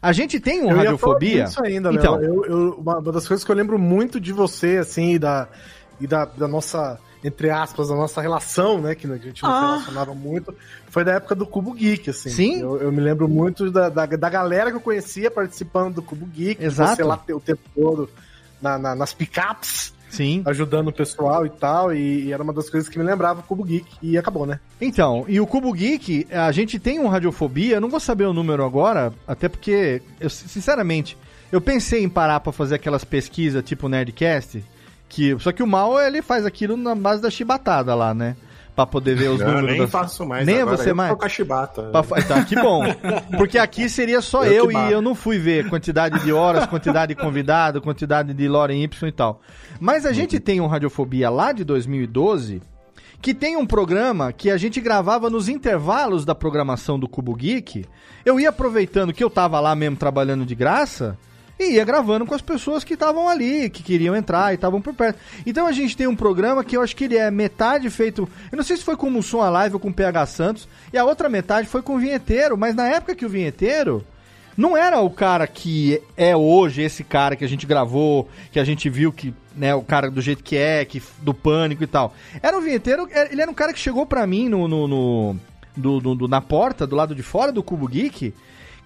A 0.00 0.12
gente 0.12 0.38
tem 0.38 0.60
um 0.62 0.64
Eu 0.70 0.76
ia 0.76 0.76
Radiofobia... 0.76 1.30
falar 1.38 1.44
disso 1.48 1.64
ainda, 1.64 1.90
Léo. 1.90 1.98
então, 1.98 2.22
Eu, 2.22 2.44
eu- 2.44 2.74
uma 2.78 2.98
uma 2.98 3.12
das 3.12 3.26
coisas 3.26 3.42
que 3.44 3.50
eu 3.50 3.56
lembro 3.56 3.78
muito 3.78 4.20
de 4.20 4.32
você, 4.32 4.76
assim, 4.76 5.14
e 5.14 5.18
da, 5.18 5.48
e 6.00 6.06
da, 6.06 6.24
da 6.24 6.46
nossa, 6.46 7.00
entre 7.24 7.50
aspas, 7.50 7.88
da 7.88 7.94
nossa 7.96 8.20
relação, 8.20 8.80
né, 8.80 8.94
que 8.94 9.06
a 9.06 9.16
gente 9.16 9.42
não 9.42 9.50
Ah. 9.50 9.60
se 9.60 9.66
relacionava 9.66 10.14
muito, 10.14 10.54
foi 10.88 11.04
da 11.04 11.12
época 11.14 11.34
do 11.34 11.46
Cubo 11.46 11.72
Geek, 11.72 12.10
assim. 12.10 12.30
Sim. 12.30 12.60
Eu, 12.60 12.76
eu 12.78 12.92
me 12.92 13.00
lembro 13.00 13.28
muito 13.28 13.70
da, 13.70 13.88
da, 13.88 14.06
da 14.06 14.30
galera 14.30 14.70
que 14.70 14.76
eu 14.76 14.80
conhecia 14.80 15.30
participando 15.30 15.94
do 15.96 16.02
Cubo 16.02 16.26
Geek, 16.26 16.62
Exato. 16.64 16.96
você 16.96 17.02
lá 17.02 17.20
o 17.32 17.40
tempo 17.40 17.60
todo 17.74 18.08
na, 18.62 18.78
na- 18.78 18.94
nas 18.94 19.12
picapes, 19.12 19.92
sim. 20.08 20.42
ajudando 20.46 20.88
o 20.88 20.92
pessoal 20.92 21.44
e 21.44 21.50
tal, 21.50 21.92
e, 21.92 22.24
e 22.26 22.32
era 22.32 22.42
uma 22.42 22.52
das 22.52 22.70
coisas 22.70 22.88
que 22.88 22.98
me 22.98 23.04
lembrava 23.04 23.40
o 23.40 23.42
Cubo 23.42 23.64
Geek, 23.64 23.86
e 24.02 24.16
acabou, 24.16 24.46
né? 24.46 24.58
Então, 24.80 25.24
e 25.28 25.40
o 25.40 25.46
Cubo 25.46 25.72
Geek, 25.72 26.26
a 26.30 26.50
gente 26.52 26.78
tem 26.78 26.98
um 27.00 27.08
Radiofobia, 27.08 27.76
eu 27.76 27.80
não 27.80 27.88
vou 27.90 28.00
saber 28.00 28.24
o 28.26 28.32
número 28.32 28.64
agora, 28.64 29.12
até 29.26 29.48
porque, 29.48 30.00
eu, 30.20 30.30
sinceramente, 30.30 31.16
eu 31.50 31.60
pensei 31.60 32.02
em 32.02 32.08
parar 32.08 32.40
pra 32.40 32.52
fazer 32.52 32.74
aquelas 32.76 33.04
pesquisas 33.04 33.64
tipo 33.64 33.88
Nerdcast, 33.88 34.62
que, 35.08 35.36
só 35.40 35.52
que 35.52 35.62
o 35.62 35.66
mal, 35.66 35.98
ele 36.00 36.20
faz 36.22 36.44
aquilo 36.44 36.76
na 36.76 36.94
base 36.94 37.22
da 37.22 37.30
chibatada 37.30 37.94
lá, 37.94 38.12
né? 38.14 38.36
Pra 38.76 38.86
poder 38.86 39.16
ver 39.16 39.28
os 39.30 39.40
Eu 39.40 39.46
números. 39.48 39.70
nem 39.70 39.80
das- 39.80 39.90
faço 39.90 40.24
mais 40.24 40.46
Nem 40.46 40.58
é 40.58 40.62
agora, 40.62 40.76
você 40.76 40.90
eu 40.90 40.94
mais? 40.94 41.16
a 41.20 41.28
chibata. 41.28 41.82
Pra 41.90 42.02
Tá, 42.22 42.44
que 42.44 42.54
bom. 42.54 42.84
Porque 43.36 43.58
aqui 43.58 43.88
seria 43.88 44.20
só 44.20 44.44
Eu 44.46 44.70
eu, 44.70 44.72
e 44.72 44.92
eu 44.92 45.02
não 45.02 45.16
fui 45.16 45.36
ver 45.36 45.68
quantidade 45.68 46.20
de 46.22 46.32
horas, 46.32 46.64
quantidade 46.66 47.12
de 47.12 47.20
convidado, 47.20 47.80
quantidade 47.80 48.32
de 48.32 48.46
Loren 48.48 48.80
Y 48.84 49.08
e 49.08 49.12
tal. 49.12 49.40
Mas 49.80 50.06
a 50.06 50.12
gente 50.12 50.38
tem 50.38 50.60
um 50.60 50.68
Radiofobia 50.68 51.28
lá 51.28 51.50
de 51.50 51.64
2012 51.64 52.62
que 53.20 53.34
tem 53.34 53.56
um 53.56 53.66
programa 53.66 54.32
que 54.32 54.48
a 54.48 54.56
gente 54.56 54.80
gravava 54.80 55.28
nos 55.28 55.48
intervalos 55.48 56.24
da 56.24 56.36
programação 56.36 57.00
do 57.00 57.08
Cubo 57.08 57.34
Geek. 57.34 57.84
Eu 58.24 58.38
ia 58.38 58.50
aproveitando 58.50 59.12
que 59.12 59.24
eu 59.24 59.28
tava 59.30 59.58
lá 59.58 59.74
mesmo 59.74 59.96
trabalhando 59.96 60.46
de 60.46 60.54
graça 60.54 61.18
e 61.58 61.72
ia 61.74 61.84
gravando 61.84 62.24
com 62.24 62.34
as 62.34 62.40
pessoas 62.42 62.84
que 62.84 62.94
estavam 62.94 63.28
ali, 63.28 63.68
que 63.68 63.82
queriam 63.82 64.14
entrar 64.14 64.52
e 64.52 64.54
estavam 64.54 64.80
por 64.80 64.94
perto. 64.94 65.18
Então 65.44 65.66
a 65.66 65.72
gente 65.72 65.96
tem 65.96 66.06
um 66.06 66.14
programa 66.16 66.62
que 66.62 66.76
eu 66.76 66.82
acho 66.82 66.94
que 66.94 67.04
ele 67.04 67.16
é 67.16 67.30
metade 67.30 67.90
feito. 67.90 68.28
Eu 68.52 68.56
não 68.56 68.64
sei 68.64 68.76
se 68.76 68.84
foi 68.84 68.96
com 68.96 69.08
o 69.08 69.10
Mussum 69.10 69.40
Alive 69.42 69.74
ou 69.74 69.80
com 69.80 69.88
o 69.88 69.94
PH 69.94 70.26
Santos, 70.26 70.68
e 70.92 70.98
a 70.98 71.04
outra 71.04 71.28
metade 71.28 71.66
foi 71.68 71.82
com 71.82 71.96
o 71.96 71.98
Vinheteiro, 71.98 72.56
mas 72.56 72.74
na 72.74 72.88
época 72.88 73.14
que 73.14 73.26
o 73.26 73.28
Vinheteiro 73.28 74.04
não 74.56 74.76
era 74.76 75.00
o 75.00 75.08
cara 75.10 75.46
que 75.46 76.02
é 76.16 76.36
hoje, 76.36 76.82
esse 76.82 77.04
cara 77.04 77.36
que 77.36 77.44
a 77.44 77.48
gente 77.48 77.64
gravou, 77.66 78.28
que 78.50 78.58
a 78.58 78.64
gente 78.64 78.88
viu 78.90 79.12
que, 79.12 79.32
né, 79.56 79.72
o 79.74 79.82
cara 79.82 80.10
do 80.10 80.20
jeito 80.20 80.42
que 80.42 80.56
é, 80.56 80.84
que, 80.84 81.00
do 81.22 81.32
pânico 81.32 81.84
e 81.84 81.86
tal. 81.86 82.12
Era 82.42 82.58
o 82.58 82.60
vinheteiro, 82.60 83.08
é, 83.12 83.30
ele 83.32 83.40
era 83.40 83.48
um 83.50 83.54
cara 83.54 83.72
que 83.72 83.78
chegou 83.78 84.04
pra 84.04 84.26
mim 84.26 84.48
no, 84.48 84.66
no, 84.66 84.88
no- 84.88 85.36
do- 85.76 86.00
do- 86.00 86.14
do- 86.16 86.28
na 86.28 86.40
porta, 86.40 86.86
do 86.88 86.96
lado 86.96 87.14
de 87.14 87.22
fora 87.22 87.52
do 87.52 87.62
Cubo 87.62 87.86
Geek, 87.86 88.34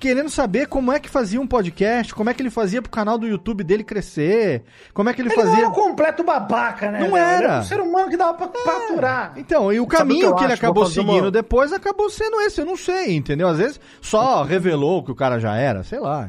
querendo 0.02 0.28
saber 0.28 0.66
como 0.66 0.90
é 0.90 0.98
que 0.98 1.08
fazia 1.08 1.40
um 1.40 1.46
podcast, 1.46 2.12
como 2.12 2.28
é 2.28 2.34
que 2.34 2.42
ele 2.42 2.50
fazia 2.50 2.82
pro 2.82 2.90
canal 2.90 3.16
do 3.16 3.24
YouTube 3.24 3.62
dele 3.62 3.84
crescer, 3.84 4.64
como 4.92 5.08
é 5.08 5.14
que 5.14 5.22
ele, 5.22 5.28
Ele 5.28 5.36
não 5.36 5.44
fazia... 5.44 5.58
era 5.60 5.68
um 5.68 5.72
completo 5.72 6.24
babaca, 6.24 6.90
né? 6.90 6.98
Não? 6.98 7.06
Ele 7.16 7.18
era. 7.18 7.60
um 7.60 7.62
ser 7.62 7.80
humano 7.80 8.10
que 8.10 8.16
dava 8.16 8.34
pra, 8.48 8.76
aturar. 8.78 9.34
Então, 9.36 9.72
e 9.72 9.78
o 9.78 9.84
Sabe 9.84 9.94
o 9.94 9.98
caminho 9.98 10.32
que 10.32 10.38
que, 10.38 10.44
ele 10.44 10.52
acabou 10.54 10.86
seguindo 10.86 11.22
uma- 11.26 11.30
depois 11.30 11.72
acabou 11.72 12.10
sendo 12.10 12.40
esse, 12.40 12.60
eu 12.60 12.64
não 12.66 12.76
sei, 12.76 13.14
entendeu? 13.14 13.46
Às 13.46 13.58
vezes 13.58 13.80
só 14.00 14.42
revelou 14.42 15.04
que 15.04 15.12
o 15.12 15.14
cara 15.14 15.38
já 15.38 15.54
era, 15.56 15.84
sei 15.84 16.00
lá. 16.00 16.28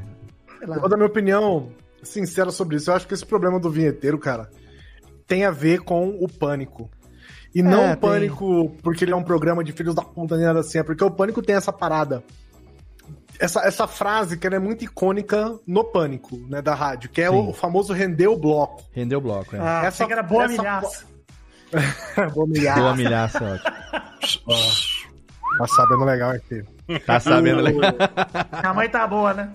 Eu 0.62 0.68
vou 0.80 0.88
dar 0.88 0.96
minha 0.96 1.08
opinião 1.10 1.72
sincera 2.04 2.52
sobre 2.52 2.76
isso. 2.76 2.92
Eu 2.92 2.96
acho 2.96 3.08
que 3.08 3.16
esse 3.16 3.26
problema 3.26 3.60
do 3.60 3.72
vinheteiro, 3.72 4.20
cara, 4.20 4.52
tem 5.26 5.46
a 5.46 5.52
ver 5.52 5.80
com 5.82 6.10
o 6.10 6.28
pânico. 6.30 6.92
E 7.56 7.64
não 7.64 7.84
É, 7.86 7.94
o 7.94 7.98
pânico 7.98 8.76
porque 8.84 9.04
ele 9.04 9.14
é 9.14 9.16
um 9.16 9.24
programa 9.24 9.64
de 9.64 9.72
filhos 9.72 9.96
da 9.96 10.04
puta, 10.04 10.38
nem 10.38 10.46
nada 10.46 10.60
assim. 10.60 10.78
É 10.78 10.84
porque 10.84 11.04
o 11.04 11.10
pânico 11.10 11.42
tem 11.42 11.56
essa 11.56 11.74
parada. 11.74 12.24
Essa, 13.40 13.62
essa 13.62 13.88
frase 13.88 14.38
que 14.38 14.46
ela 14.48 14.56
é 14.56 14.60
muito 14.60 14.84
icônica 14.86 15.58
no 15.68 15.84
pânico, 15.84 16.38
né, 16.50 16.62
da 16.62 16.74
rádio, 16.76 17.10
que 17.10 17.22
é 17.22 17.30
o, 17.30 17.50
o 17.50 17.54
famoso 17.54 17.92
render 17.94 18.28
o 18.28 18.38
bloco. 18.38 18.84
Rendeu 18.92 19.20
o 19.20 19.22
bloco, 19.22 19.56
é. 19.56 19.60
Ah, 19.60 19.80
Essa- 19.80 19.88
essa 19.88 20.06
que 20.06 20.14
era 20.14 20.24
boa 20.24 20.44
essa- 20.46 20.54
milhaça. 20.62 21.06
Boa 22.36 22.46
milhaça. 22.48 22.80
Boa 22.82 22.96
milhaça, 22.96 23.44
ótimo. 23.44 24.44
Tá 25.58 25.68
sabendo 25.68 26.04
legal 26.06 26.32
aqui. 26.32 26.64
Tá 27.06 27.20
sabendo 27.20 27.62
legal. 27.62 27.92
A 28.52 28.74
mãe 28.74 28.90
tá 28.90 29.08
boa, 29.08 29.34
né? 29.34 29.50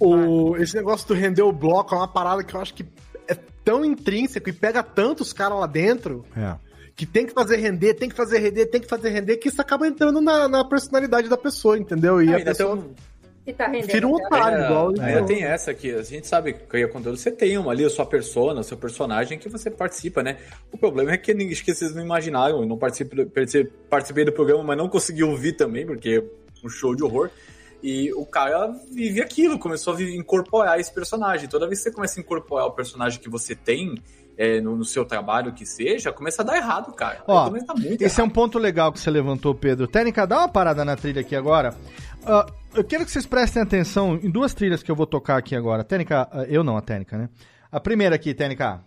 O, 0.00 0.56
esse 0.56 0.76
negócio 0.76 1.06
do 1.08 1.14
render 1.14 1.42
o 1.42 1.52
bloco 1.52 1.94
é 1.94 1.98
uma 1.98 2.08
parada 2.08 2.42
que 2.44 2.54
eu 2.54 2.60
acho 2.60 2.74
que 2.74 2.86
é 3.28 3.34
tão 3.64 3.84
intrínseco 3.84 4.48
e 4.48 4.52
pega 4.52 4.82
tantos 4.82 5.32
caras 5.32 5.58
lá 5.58 5.66
dentro 5.66 6.24
É. 6.36 6.54
que 6.94 7.06
tem 7.06 7.26
que 7.26 7.32
fazer 7.32 7.56
render, 7.56 7.94
tem 7.94 8.08
que 8.08 8.14
fazer 8.14 8.38
render, 8.38 8.66
tem 8.66 8.80
que 8.80 8.86
fazer 8.88 9.08
render, 9.10 9.36
que 9.38 9.48
isso 9.48 9.60
acaba 9.60 9.86
entrando 9.86 10.20
na, 10.20 10.48
na 10.48 10.64
personalidade 10.64 11.28
da 11.28 11.36
pessoa, 11.36 11.78
entendeu? 11.78 12.22
E 12.22 12.32
Ah, 12.32 12.36
a 12.36 12.44
pessoa 12.44 12.76
tem 12.76 12.84
um- 12.86 12.94
E 13.44 13.52
tá 13.52 13.66
rendendo. 13.66 13.92
vira 13.92 14.06
um 14.06 14.14
até 14.16 14.26
otário, 14.26 14.58
É, 14.58 14.64
igual. 14.66 14.88
ainda 14.90 15.10
igual- 15.10 15.24
tem 15.26 15.42
essa 15.44 15.70
aqui, 15.72 15.90
a 15.92 16.02
gente 16.02 16.26
sabe 16.28 16.52
que 16.52 16.60
criar 16.66 16.88
conteúdo, 16.88 17.16
você 17.16 17.30
tem 17.32 17.58
uma 17.58 17.72
ali, 17.72 17.84
a 17.84 17.90
sua 17.90 18.06
persona, 18.06 18.60
o 18.60 18.64
seu 18.64 18.76
personagem 18.76 19.38
que 19.38 19.48
você 19.48 19.68
participa, 19.70 20.22
né? 20.22 20.36
O 20.70 20.78
problema 20.78 21.12
é 21.12 21.16
que, 21.16 21.32
ninguém- 21.34 21.52
acho 21.52 21.64
que 21.64 21.74
vocês 21.74 21.92
não 21.94 22.02
imaginaram, 22.04 22.60
eu 22.60 22.66
não 22.66 22.76
participei, 22.78 23.24
participei- 23.26 24.24
do 24.24 24.32
programa, 24.32 24.62
mas 24.62 24.76
não 24.76 24.88
consegui 24.88 25.24
ouvir 25.24 25.54
também, 25.54 25.84
porque 25.84 26.22
é 26.22 26.64
um 26.64 26.68
show 26.68 26.94
de 26.94 27.02
horror. 27.02 27.30
E 27.82 28.12
o 28.12 28.24
cara 28.24 28.72
vive 28.92 29.20
aquilo, 29.20 29.58
começou 29.58 29.96
a 29.96 30.00
incorporar 30.02 30.78
esse 30.78 30.92
personagem. 30.94 31.48
Toda 31.48 31.66
vez 31.66 31.80
que 31.80 31.88
você 31.88 31.90
começa 31.90 32.20
a 32.20 32.22
incorporar 32.22 32.66
o 32.66 32.70
personagem 32.70 33.18
que 33.20 33.28
você 33.28 33.56
tem 33.56 33.96
é, 34.36 34.60
no, 34.60 34.76
no 34.76 34.84
seu 34.84 35.04
trabalho, 35.04 35.52
que 35.52 35.66
seja, 35.66 36.12
começa 36.12 36.42
a 36.42 36.44
dar 36.44 36.56
errado, 36.56 36.92
cara. 36.92 37.22
Ó, 37.26 37.50
esse 37.54 38.04
é 38.04 38.06
errado. 38.06 38.24
um 38.26 38.30
ponto 38.30 38.58
legal 38.58 38.92
que 38.92 38.98
você 38.98 39.10
levantou, 39.10 39.54
Pedro. 39.54 39.86
Técnica, 39.86 40.26
dá 40.26 40.38
uma 40.38 40.48
parada 40.48 40.84
na 40.84 40.96
trilha 40.96 41.20
aqui 41.20 41.36
agora. 41.36 41.74
Ah, 42.24 42.46
eu 42.74 42.84
quero 42.84 43.04
que 43.04 43.10
vocês 43.10 43.26
prestem 43.26 43.62
atenção 43.62 44.18
em 44.22 44.30
duas 44.30 44.54
trilhas 44.54 44.82
que 44.82 44.90
eu 44.90 44.96
vou 44.96 45.06
tocar 45.06 45.36
aqui 45.36 45.54
agora. 45.54 45.84
Técnica, 45.84 46.28
ah, 46.30 46.44
eu 46.44 46.64
não, 46.64 46.76
a 46.76 46.82
técnica, 46.82 47.18
né? 47.18 47.28
A 47.70 47.80
primeira 47.80 48.16
aqui, 48.16 48.34
Técnica. 48.34 48.84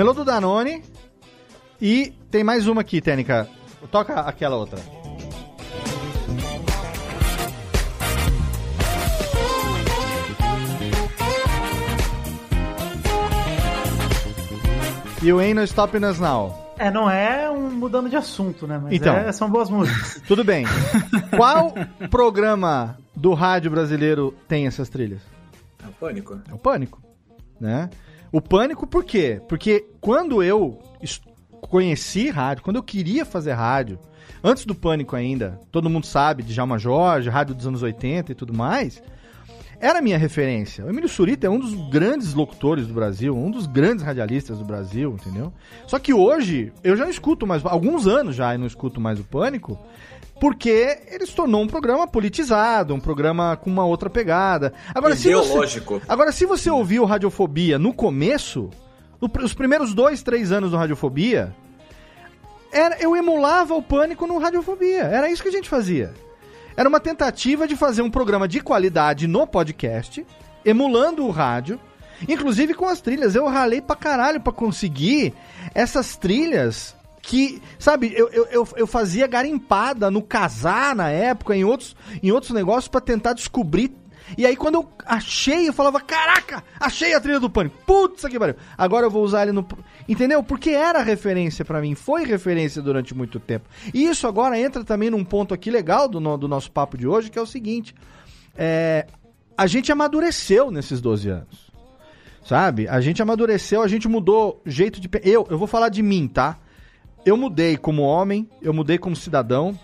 Melô 0.00 0.14
do 0.14 0.24
Danone. 0.24 0.82
E 1.78 2.14
tem 2.30 2.42
mais 2.42 2.66
uma 2.66 2.80
aqui, 2.80 3.02
Técnica. 3.02 3.46
Toca 3.90 4.14
aquela 4.20 4.56
outra. 4.56 4.78
E 15.22 15.30
o 15.30 15.38
Ain't 15.38 15.52
No 15.54 15.64
Stopping 15.64 16.02
Us 16.06 16.18
Now. 16.18 16.74
É, 16.78 16.90
não 16.90 17.10
é 17.10 17.50
um 17.50 17.70
mudando 17.70 18.08
de 18.08 18.16
assunto, 18.16 18.66
né? 18.66 18.80
Mas 18.82 18.94
Então. 18.94 19.14
é- 19.14 19.30
são 19.32 19.50
boas 19.50 19.68
músicas. 19.68 20.22
Tudo 20.26 20.42
bem. 20.42 20.64
Qual 21.36 21.74
programa 22.10 22.96
do 23.14 23.34
rádio 23.34 23.70
brasileiro 23.70 24.34
tem 24.48 24.66
essas 24.66 24.88
trilhas? 24.88 25.20
É 25.84 25.86
um 25.86 25.92
pânico. 25.92 26.40
É 26.50 26.54
o 26.54 26.58
Pânico, 26.58 27.02
né? 27.60 27.90
O 28.32 28.40
Pânico 28.40 28.86
por 28.86 29.04
quê? 29.04 29.40
Porque 29.48 29.86
quando 30.00 30.42
eu 30.42 30.78
conheci 31.60 32.30
rádio, 32.30 32.62
quando 32.62 32.76
eu 32.76 32.82
queria 32.82 33.24
fazer 33.24 33.52
rádio, 33.52 33.98
antes 34.42 34.64
do 34.64 34.74
Pânico 34.74 35.16
ainda, 35.16 35.60
todo 35.70 35.90
mundo 35.90 36.06
sabe, 36.06 36.42
de 36.42 36.52
Djalma 36.52 36.78
Jorge, 36.78 37.28
rádio 37.28 37.54
dos 37.54 37.66
anos 37.66 37.82
80 37.82 38.32
e 38.32 38.34
tudo 38.34 38.54
mais, 38.54 39.02
era 39.80 39.98
a 39.98 40.02
minha 40.02 40.18
referência. 40.18 40.84
O 40.84 40.90
Emílio 40.90 41.08
Surita 41.08 41.46
é 41.46 41.50
um 41.50 41.58
dos 41.58 41.74
grandes 41.90 42.34
locutores 42.34 42.86
do 42.86 42.92
Brasil, 42.92 43.34
um 43.34 43.50
dos 43.50 43.66
grandes 43.66 44.04
radialistas 44.04 44.58
do 44.58 44.64
Brasil, 44.64 45.16
entendeu? 45.18 45.52
Só 45.86 45.98
que 45.98 46.12
hoje, 46.12 46.72
eu 46.84 46.96
já 46.96 47.04
não 47.04 47.10
escuto 47.10 47.46
mais, 47.46 47.64
alguns 47.64 48.06
anos 48.06 48.36
já 48.36 48.54
eu 48.54 48.58
não 48.58 48.66
escuto 48.66 49.00
mais 49.00 49.18
o 49.18 49.24
Pânico, 49.24 49.78
porque 50.40 50.98
ele 51.06 51.26
se 51.26 51.34
tornou 51.34 51.62
um 51.62 51.66
programa 51.66 52.08
politizado, 52.08 52.94
um 52.94 52.98
programa 52.98 53.56
com 53.56 53.68
uma 53.68 53.84
outra 53.84 54.08
pegada. 54.08 54.72
Agora, 54.94 55.14
se 55.14 55.30
você, 55.30 55.48
Ideológico. 55.50 56.02
agora, 56.08 56.32
se 56.32 56.46
você 56.46 56.70
ouviu 56.70 57.04
Radiofobia 57.04 57.78
no 57.78 57.92
começo, 57.92 58.70
os 59.20 59.52
primeiros 59.52 59.92
dois, 59.92 60.22
três 60.22 60.50
anos 60.50 60.70
do 60.70 60.78
Radiofobia, 60.78 61.54
era, 62.72 62.96
eu 63.00 63.14
emulava 63.14 63.74
o 63.74 63.82
pânico 63.82 64.26
no 64.26 64.38
Radiofobia. 64.38 65.02
Era 65.02 65.30
isso 65.30 65.42
que 65.42 65.48
a 65.50 65.52
gente 65.52 65.68
fazia. 65.68 66.14
Era 66.74 66.88
uma 66.88 67.00
tentativa 67.00 67.68
de 67.68 67.76
fazer 67.76 68.00
um 68.00 68.10
programa 68.10 68.48
de 68.48 68.60
qualidade 68.60 69.26
no 69.26 69.46
podcast, 69.46 70.24
emulando 70.64 71.26
o 71.26 71.30
rádio, 71.30 71.78
inclusive 72.26 72.72
com 72.72 72.86
as 72.86 73.02
trilhas. 73.02 73.34
Eu 73.34 73.46
ralei 73.46 73.82
pra 73.82 73.94
caralho 73.94 74.40
pra 74.40 74.52
conseguir 74.54 75.34
essas 75.74 76.16
trilhas 76.16 76.96
que, 77.22 77.60
sabe, 77.78 78.12
eu, 78.16 78.28
eu, 78.30 78.66
eu, 78.76 78.86
fazia 78.86 79.26
garimpada 79.26 80.10
no 80.10 80.22
casar 80.22 80.94
na 80.96 81.10
época, 81.10 81.54
em 81.54 81.64
outros, 81.64 81.94
em 82.22 82.30
outros 82.32 82.52
negócios, 82.52 82.88
pra 82.88 83.00
tentar 83.00 83.32
descobrir. 83.34 83.92
E 84.38 84.46
aí, 84.46 84.54
quando 84.56 84.76
eu 84.76 84.88
achei, 85.04 85.68
eu 85.68 85.72
falava: 85.72 86.00
Caraca, 86.00 86.62
achei 86.78 87.14
a 87.14 87.20
trilha 87.20 87.40
do 87.40 87.50
pânico. 87.50 87.76
Putz, 87.84 88.24
que 88.24 88.38
pariu. 88.38 88.54
Agora 88.78 89.06
eu 89.06 89.10
vou 89.10 89.24
usar 89.24 89.42
ele 89.42 89.52
no. 89.52 89.66
Entendeu? 90.08 90.42
Porque 90.42 90.70
era 90.70 91.02
referência 91.02 91.64
pra 91.64 91.80
mim, 91.80 91.94
foi 91.94 92.24
referência 92.24 92.80
durante 92.80 93.14
muito 93.14 93.40
tempo. 93.40 93.68
E 93.92 94.04
isso 94.06 94.26
agora 94.28 94.58
entra 94.58 94.84
também 94.84 95.10
num 95.10 95.24
ponto 95.24 95.52
aqui 95.52 95.70
legal 95.70 96.08
do, 96.08 96.20
no- 96.20 96.38
do 96.38 96.46
nosso 96.48 96.70
papo 96.70 96.96
de 96.96 97.06
hoje, 97.08 97.28
que 97.30 97.38
é 97.38 97.42
o 97.42 97.46
seguinte: 97.46 97.94
é, 98.56 99.06
a 99.58 99.66
gente 99.66 99.90
amadureceu 99.90 100.70
nesses 100.70 101.00
12 101.00 101.28
anos. 101.28 101.70
Sabe? 102.44 102.88
A 102.88 103.00
gente 103.00 103.20
amadureceu, 103.20 103.82
a 103.82 103.88
gente 103.88 104.08
mudou 104.08 104.62
jeito 104.64 105.00
de. 105.00 105.08
Eu, 105.22 105.46
eu 105.50 105.58
vou 105.58 105.66
falar 105.66 105.88
de 105.88 106.02
mim, 106.02 106.26
tá? 106.28 106.56
Eu 107.24 107.36
mudei 107.36 107.76
como 107.76 108.02
homem, 108.02 108.48
eu 108.62 108.72
mudei 108.72 108.98
como 108.98 109.14
cidadão, 109.14 109.78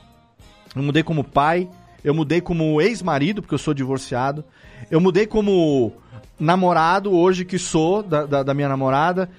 eu 0.74 0.82
mudei 0.82 1.03
como 1.03 1.22
pai, 1.22 1.68
eu 2.03 2.14
mudei 2.14 2.41
como 2.41 2.80
ex-marido, 2.80 3.43
porque 3.43 3.55
eu 3.55 3.59
sou 3.59 3.74
divorciado, 3.74 4.45
eu 4.91 5.01
mudei 5.01 5.26
como 5.26 5.93
namorado, 6.39 7.12
hoje 7.12 7.45
que 7.45 7.59
sou, 7.59 8.03
da, 8.03 8.24
da, 8.26 8.43
da 8.43 8.55
minha 8.55 8.68
namorada. 8.68 9.30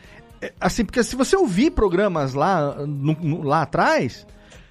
É, 0.41 0.53
Assim, 0.59 0.85
porque 0.85 1.03
se 1.03 1.15
você 1.15 1.35
ouvir 1.35 1.71
programas 1.71 2.33
lá, 2.33 2.75
no- 2.85 3.17
no- 3.19 3.41
lá 3.43 3.63
atrás, 3.63 4.25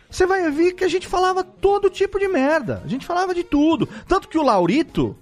você 0.09 0.27
vai 0.27 0.49
ver 0.51 0.73
que 0.73 0.85
a 0.85 0.89
gente 0.89 1.07
falava 1.07 1.43
todo 1.43 1.91
tipo 1.91 2.19
de 2.19 2.29
merda. 2.29 2.81
A 2.85 2.89
gente 2.89 3.05
falava 3.07 3.35
de 3.35 3.43
tudo. 3.43 3.89
Tanto 4.07 4.29
que 4.29 4.39
o 4.39 4.43
Laurito, 4.43 5.17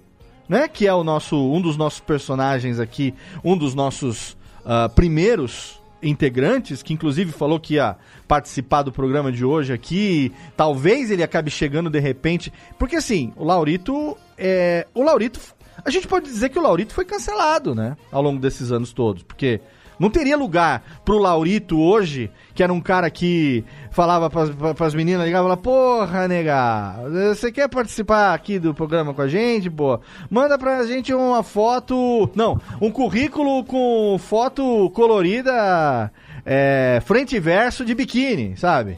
né, 0.47 0.67
que 0.67 0.85
é 0.87 0.93
o 0.93 1.03
nosso 1.03 1.35
um 1.51 1.59
dos 1.61 1.75
nossos 1.75 1.99
personagens 1.99 2.79
aqui, 2.79 3.13
um 3.43 3.57
dos 3.57 3.73
nossos 3.73 4.37
ah, 4.63 4.87
primeiros 4.89 5.79
integrantes, 6.01 6.83
que 6.83 6.93
inclusive 6.93 7.31
falou 7.31 7.59
que 7.59 7.75
ia 7.75 7.95
participar 8.27 8.83
do 8.83 8.91
programa 8.91 9.31
de 9.31 9.43
hoje 9.45 9.73
aqui, 9.73 10.31
talvez 10.55 11.11
ele 11.11 11.23
acabe 11.23 11.49
chegando 11.49 11.89
de 11.89 11.99
repente, 11.99 12.51
porque 12.77 12.95
assim, 12.95 13.33
o 13.35 13.43
Laurito 13.43 14.17
é, 14.37 14.87
o 14.93 15.03
Laurito, 15.03 15.39
a 15.83 15.89
gente 15.89 16.07
pode 16.07 16.25
dizer 16.25 16.49
que 16.49 16.59
o 16.59 16.61
Laurito 16.61 16.93
foi 16.93 17.05
cancelado, 17.05 17.73
né, 17.73 17.95
ao 18.11 18.21
longo 18.21 18.39
desses 18.39 18.71
anos 18.71 18.93
todos, 18.93 19.23
porque 19.23 19.61
não 19.99 20.09
teria 20.09 20.35
lugar 20.37 20.83
pro 21.03 21.17
Laurito 21.17 21.79
hoje, 21.79 22.29
que 22.53 22.61
era 22.63 22.71
um 22.73 22.81
cara 22.81 23.09
que 23.09 23.63
falava 23.91 24.29
pras, 24.29 24.49
pra- 24.49 24.73
pras 24.73 24.93
meninas, 24.93 25.25
ligava 25.25 25.43
e 25.43 25.47
falava, 25.47 25.61
porra, 25.61 26.27
nega, 26.27 26.95
você 27.33 27.51
quer 27.51 27.67
participar 27.69 28.33
aqui 28.33 28.59
do 28.59 28.73
programa 28.73 29.13
com 29.13 29.21
a 29.21 29.27
gente, 29.27 29.69
pô? 29.69 29.99
Manda 30.29 30.57
pra 30.57 30.85
gente 30.85 31.13
uma 31.13 31.43
foto, 31.43 32.29
não, 32.35 32.59
um 32.81 32.91
currículo 32.91 33.63
com 33.63 34.17
foto 34.19 34.89
colorida, 34.91 36.11
é, 36.45 37.01
frente 37.05 37.35
e 37.35 37.39
verso 37.39 37.83
de 37.85 37.93
biquíni, 37.95 38.55
sabe? 38.57 38.97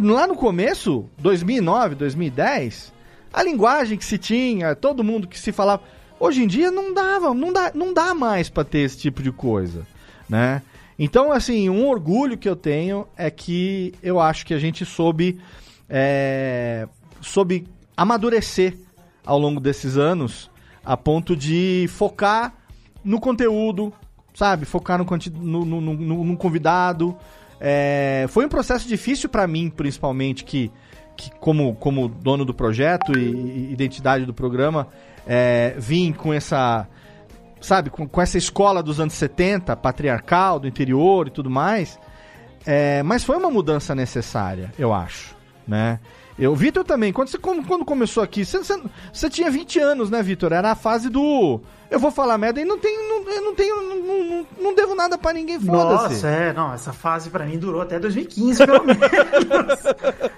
Lá 0.00 0.26
no 0.26 0.34
começo, 0.34 1.04
2009, 1.18 1.94
2010, 1.94 2.92
a 3.32 3.42
linguagem 3.42 3.98
que 3.98 4.04
se 4.04 4.16
tinha, 4.16 4.74
todo 4.74 5.04
mundo 5.04 5.26
que 5.28 5.38
se 5.38 5.52
falava, 5.52 5.82
hoje 6.18 6.42
em 6.42 6.46
dia 6.46 6.70
não 6.70 6.94
dava, 6.94 7.34
não 7.34 7.52
dá, 7.52 7.70
não 7.74 7.92
dá 7.92 8.14
mais 8.14 8.48
pra 8.48 8.64
ter 8.64 8.78
esse 8.78 8.96
tipo 8.96 9.22
de 9.22 9.30
coisa, 9.30 9.86
né? 10.28 10.62
Então, 10.98 11.32
assim, 11.32 11.68
um 11.68 11.88
orgulho 11.88 12.38
que 12.38 12.48
eu 12.48 12.54
tenho 12.54 13.06
é 13.16 13.30
que 13.30 13.92
eu 14.02 14.20
acho 14.20 14.46
que 14.46 14.54
a 14.54 14.58
gente 14.58 14.84
soube, 14.84 15.40
é, 15.88 16.86
soube 17.20 17.66
amadurecer 17.96 18.76
ao 19.26 19.38
longo 19.38 19.60
desses 19.60 19.96
anos 19.96 20.50
a 20.84 20.96
ponto 20.96 21.34
de 21.34 21.86
focar 21.88 22.54
no 23.02 23.18
conteúdo, 23.18 23.92
sabe? 24.34 24.64
Focar 24.66 24.98
no, 24.98 25.04
no, 25.40 25.64
no- 25.64 25.80
no- 25.80 26.24
no- 26.24 26.36
convidado. 26.36 27.16
É, 27.60 28.26
foi 28.28 28.44
um 28.44 28.48
processo 28.48 28.86
difícil 28.86 29.28
pra 29.28 29.46
mim, 29.46 29.70
principalmente, 29.70 30.44
que, 30.44 30.70
que 31.16 31.30
como, 31.40 31.74
como 31.76 32.06
dono 32.08 32.44
do 32.44 32.52
projeto 32.54 33.18
e, 33.18 33.20
e 33.68 33.72
identidade 33.72 34.24
do 34.26 34.34
programa, 34.34 34.88
é, 35.26 35.74
vim 35.78 36.12
com 36.12 36.32
essa 36.32 36.86
sabe, 37.64 37.90
com, 37.90 38.06
com 38.06 38.20
essa 38.20 38.38
escola 38.38 38.82
dos 38.82 39.00
anos 39.00 39.14
70, 39.14 39.74
patriarcal, 39.76 40.60
do 40.60 40.68
interior 40.68 41.26
e 41.26 41.30
tudo 41.30 41.50
mais. 41.50 41.98
É, 42.66 43.02
mas 43.02 43.24
foi 43.24 43.36
uma 43.36 43.50
mudança 43.50 43.94
necessária, 43.94 44.72
eu 44.78 44.92
acho, 44.92 45.36
né? 45.66 45.98
Eu, 46.36 46.54
Vitor 46.54 46.82
também, 46.82 47.12
quando, 47.12 47.28
você, 47.28 47.38
quando, 47.38 47.84
começou 47.84 48.22
aqui, 48.22 48.44
você, 48.44 48.58
você, 48.58 48.80
você 49.12 49.30
tinha 49.30 49.48
20 49.50 49.78
anos, 49.78 50.10
né, 50.10 50.20
Vitor? 50.20 50.52
Era 50.52 50.72
a 50.72 50.74
fase 50.74 51.08
do. 51.08 51.60
Eu 51.88 52.00
vou 52.00 52.10
falar 52.10 52.36
merda 52.36 52.60
e 52.60 52.64
não 52.64 52.76
tenho. 52.76 53.08
Não, 53.08 53.32
eu 53.32 53.42
não 53.42 53.54
tenho. 53.54 53.76
Não, 53.82 54.24
não, 54.24 54.46
não 54.58 54.74
devo 54.74 54.96
nada 54.96 55.16
pra 55.16 55.32
ninguém, 55.32 55.60
foda-se. 55.60 56.14
Nossa, 56.14 56.28
é, 56.28 56.52
não, 56.52 56.74
essa 56.74 56.92
fase 56.92 57.30
pra 57.30 57.44
mim 57.44 57.56
durou 57.56 57.82
até 57.82 58.00
2015, 58.00 58.66
pelo 58.66 58.84
menos. 58.84 59.00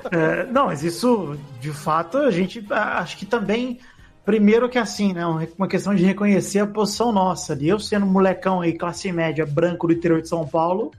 É, 0.08 0.46
não, 0.46 0.66
mas 0.66 0.84
isso, 0.84 1.36
de 1.60 1.72
fato, 1.72 2.18
a 2.18 2.30
gente 2.30 2.64
acho 2.70 3.16
que 3.16 3.26
também, 3.26 3.80
primeiro 4.26 4.68
que 4.68 4.76
assim, 4.76 5.12
né, 5.12 5.24
uma 5.56 5.68
questão 5.68 5.94
de 5.94 6.04
reconhecer 6.04 6.58
a 6.58 6.66
posição 6.66 7.12
nossa. 7.12 7.52
ali. 7.52 7.68
Eu 7.68 7.78
sendo 7.78 8.04
um 8.04 8.10
molecão 8.10 8.60
aí, 8.60 8.72
classe 8.76 9.10
média, 9.12 9.46
branco 9.46 9.86
do 9.86 9.92
interior 9.92 10.20
de 10.20 10.28
São 10.28 10.46
Paulo, 10.46 10.90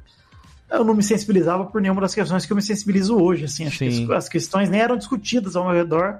eu 0.71 0.83
não 0.83 0.93
me 0.93 1.03
sensibilizava 1.03 1.65
por 1.65 1.81
nenhuma 1.81 2.01
das 2.01 2.15
questões 2.15 2.45
que 2.45 2.51
eu 2.51 2.55
me 2.55 2.63
sensibilizo 2.63 3.21
hoje, 3.21 3.43
assim, 3.43 3.67
acho 3.67 3.79
que 3.79 3.91
Sim. 3.91 4.05
as, 4.05 4.11
as 4.11 4.29
questões 4.29 4.69
nem 4.69 4.79
eram 4.79 4.97
discutidas 4.97 5.57
ao 5.57 5.65
meu 5.65 5.73
redor. 5.73 6.19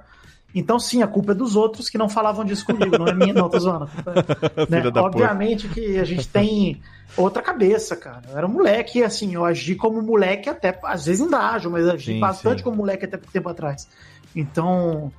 Então, 0.53 0.79
sim, 0.79 1.01
a 1.01 1.07
culpa 1.07 1.31
é 1.31 1.35
dos 1.35 1.55
outros 1.55 1.89
que 1.89 1.97
não 1.97 2.09
falavam 2.09 2.43
disso 2.43 2.65
comigo, 2.65 2.97
não 2.97 3.07
é 3.07 3.13
minha, 3.13 3.33
não, 3.33 3.49
tô 3.49 3.59
zoando. 3.59 3.89
É- 4.05 4.67
né? 4.69 4.81
Da 4.81 4.91
porra. 4.91 5.05
Obviamente 5.05 5.67
que 5.69 5.97
a 5.97 6.03
gente 6.03 6.27
tem 6.27 6.81
outra 7.15 7.41
cabeça, 7.41 7.95
cara. 7.95 8.23
Eu 8.29 8.37
era 8.37 8.47
um 8.47 8.51
moleque, 8.51 9.03
assim, 9.03 9.33
eu 9.33 9.45
agi 9.45 9.75
como 9.75 10.01
moleque 10.01 10.49
até, 10.49 10.77
às 10.83 11.05
vezes 11.05 11.21
ainda 11.21 11.37
ajo, 11.51 11.69
mas 11.69 11.87
agi 11.87 12.13
Sim, 12.13 12.19
bastante 12.19 12.59
sim. 12.59 12.63
como 12.63 12.77
moleque 12.77 13.05
até 13.05 13.17
pouco 13.17 13.31
tempo 13.31 13.49
atrás. 13.49 13.87
Então, 14.35 15.11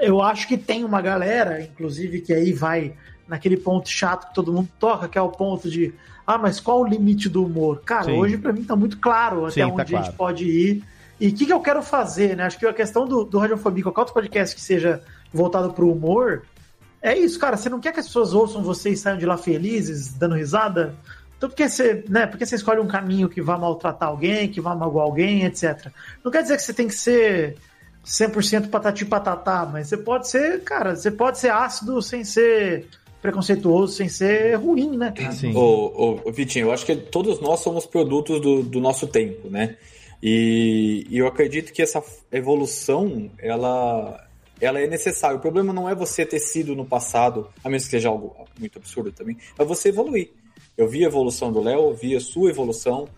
eu 0.00 0.20
acho 0.22 0.46
que 0.46 0.58
tem 0.58 0.84
uma 0.84 1.00
galera, 1.00 1.62
inclusive, 1.62 2.20
que 2.20 2.32
aí 2.32 2.52
vai 2.52 2.94
naquele 3.26 3.56
ponto 3.56 3.88
chato 3.88 4.28
que 4.28 4.34
todo 4.34 4.52
mundo 4.52 4.68
toca, 4.78 5.08
que 5.08 5.16
é 5.16 5.22
o 5.22 5.28
ponto 5.28 5.70
de, 5.70 5.94
ah, 6.26 6.36
mas 6.36 6.60
qual 6.60 6.80
o 6.80 6.86
limite 6.86 7.28
do 7.28 7.44
humor? 7.44 7.80
Cara, 7.84 8.04
Sim. 8.04 8.18
hoje 8.18 8.38
pra 8.38 8.52
mim 8.52 8.64
tá 8.64 8.76
muito 8.76 8.98
claro 8.98 9.46
até 9.46 9.54
Sim, 9.54 9.62
onde 9.64 9.76
tá 9.76 9.82
a 9.82 9.86
gente 9.86 10.00
claro. 10.00 10.12
pode 10.14 10.44
ir. 10.44 10.84
E 11.20 11.28
o 11.28 11.34
que, 11.34 11.46
que 11.46 11.52
eu 11.52 11.60
quero 11.60 11.82
fazer, 11.82 12.36
né? 12.36 12.44
Acho 12.44 12.58
que 12.58 12.66
a 12.66 12.72
questão 12.72 13.06
do, 13.06 13.24
do 13.24 13.38
Radiofobia, 13.38 13.82
qualquer 13.82 14.00
outro 14.00 14.14
podcast 14.14 14.54
que 14.54 14.62
seja 14.62 15.02
voltado 15.32 15.72
pro 15.72 15.90
humor, 15.90 16.42
é 17.02 17.16
isso, 17.16 17.38
cara. 17.38 17.56
Você 17.56 17.68
não 17.68 17.80
quer 17.80 17.92
que 17.92 18.00
as 18.00 18.06
pessoas 18.06 18.34
ouçam 18.34 18.62
você 18.62 18.90
e 18.90 18.96
saiam 18.96 19.18
de 19.18 19.26
lá 19.26 19.36
felizes, 19.36 20.12
dando 20.14 20.34
risada? 20.34 20.94
Então, 21.36 21.48
porque 21.48 21.68
você, 21.68 22.04
né, 22.08 22.26
porque 22.26 22.44
você 22.44 22.56
escolhe 22.56 22.80
um 22.80 22.86
caminho 22.86 23.28
que 23.28 23.40
vai 23.40 23.58
maltratar 23.58 24.08
alguém, 24.08 24.48
que 24.48 24.60
vai 24.60 24.76
magoar 24.76 25.06
alguém, 25.06 25.44
etc. 25.44 25.88
Não 26.22 26.30
quer 26.30 26.42
dizer 26.42 26.56
que 26.56 26.62
você 26.62 26.72
tem 26.74 26.86
que 26.86 26.94
ser 26.94 27.56
100% 28.10 28.70
patati 28.70 29.04
patatá, 29.04 29.64
mas 29.72 29.88
você 29.88 29.96
pode 29.96 30.28
ser, 30.28 30.64
cara, 30.64 30.96
você 30.96 31.12
pode 31.12 31.38
ser 31.38 31.52
ácido 31.52 32.02
sem 32.02 32.24
ser 32.24 32.88
preconceituoso, 33.22 33.92
sem 33.92 34.08
ser 34.08 34.56
ruim, 34.56 34.96
né, 34.96 35.12
cara? 35.12 35.32
Ô, 35.54 36.20
ô, 36.24 36.32
Vitinho, 36.32 36.66
eu 36.66 36.72
acho 36.72 36.84
que 36.84 36.96
todos 36.96 37.40
nós 37.40 37.60
somos 37.60 37.86
produtos 37.86 38.40
do, 38.40 38.64
do 38.64 38.80
nosso 38.80 39.06
tempo, 39.06 39.48
né? 39.48 39.76
E, 40.20 41.06
e 41.08 41.18
eu 41.18 41.28
acredito 41.28 41.72
que 41.72 41.80
essa 41.80 42.02
evolução, 42.32 43.30
ela, 43.38 44.26
ela 44.60 44.80
é 44.80 44.88
necessária. 44.88 45.36
O 45.36 45.40
problema 45.40 45.72
não 45.72 45.88
é 45.88 45.94
você 45.94 46.26
ter 46.26 46.40
sido 46.40 46.74
no 46.74 46.84
passado, 46.84 47.48
a 47.62 47.68
menos 47.68 47.84
que 47.84 47.90
seja 47.90 48.08
algo 48.08 48.34
muito 48.58 48.76
absurdo 48.76 49.12
também, 49.12 49.36
é 49.56 49.64
você 49.64 49.90
evoluir. 49.90 50.30
Eu 50.76 50.88
vi 50.88 51.04
a 51.04 51.08
evolução 51.08 51.52
do 51.52 51.62
Léo, 51.62 51.94
vi 51.94 52.16
a 52.16 52.20
sua 52.20 52.50
evolução 52.50 53.08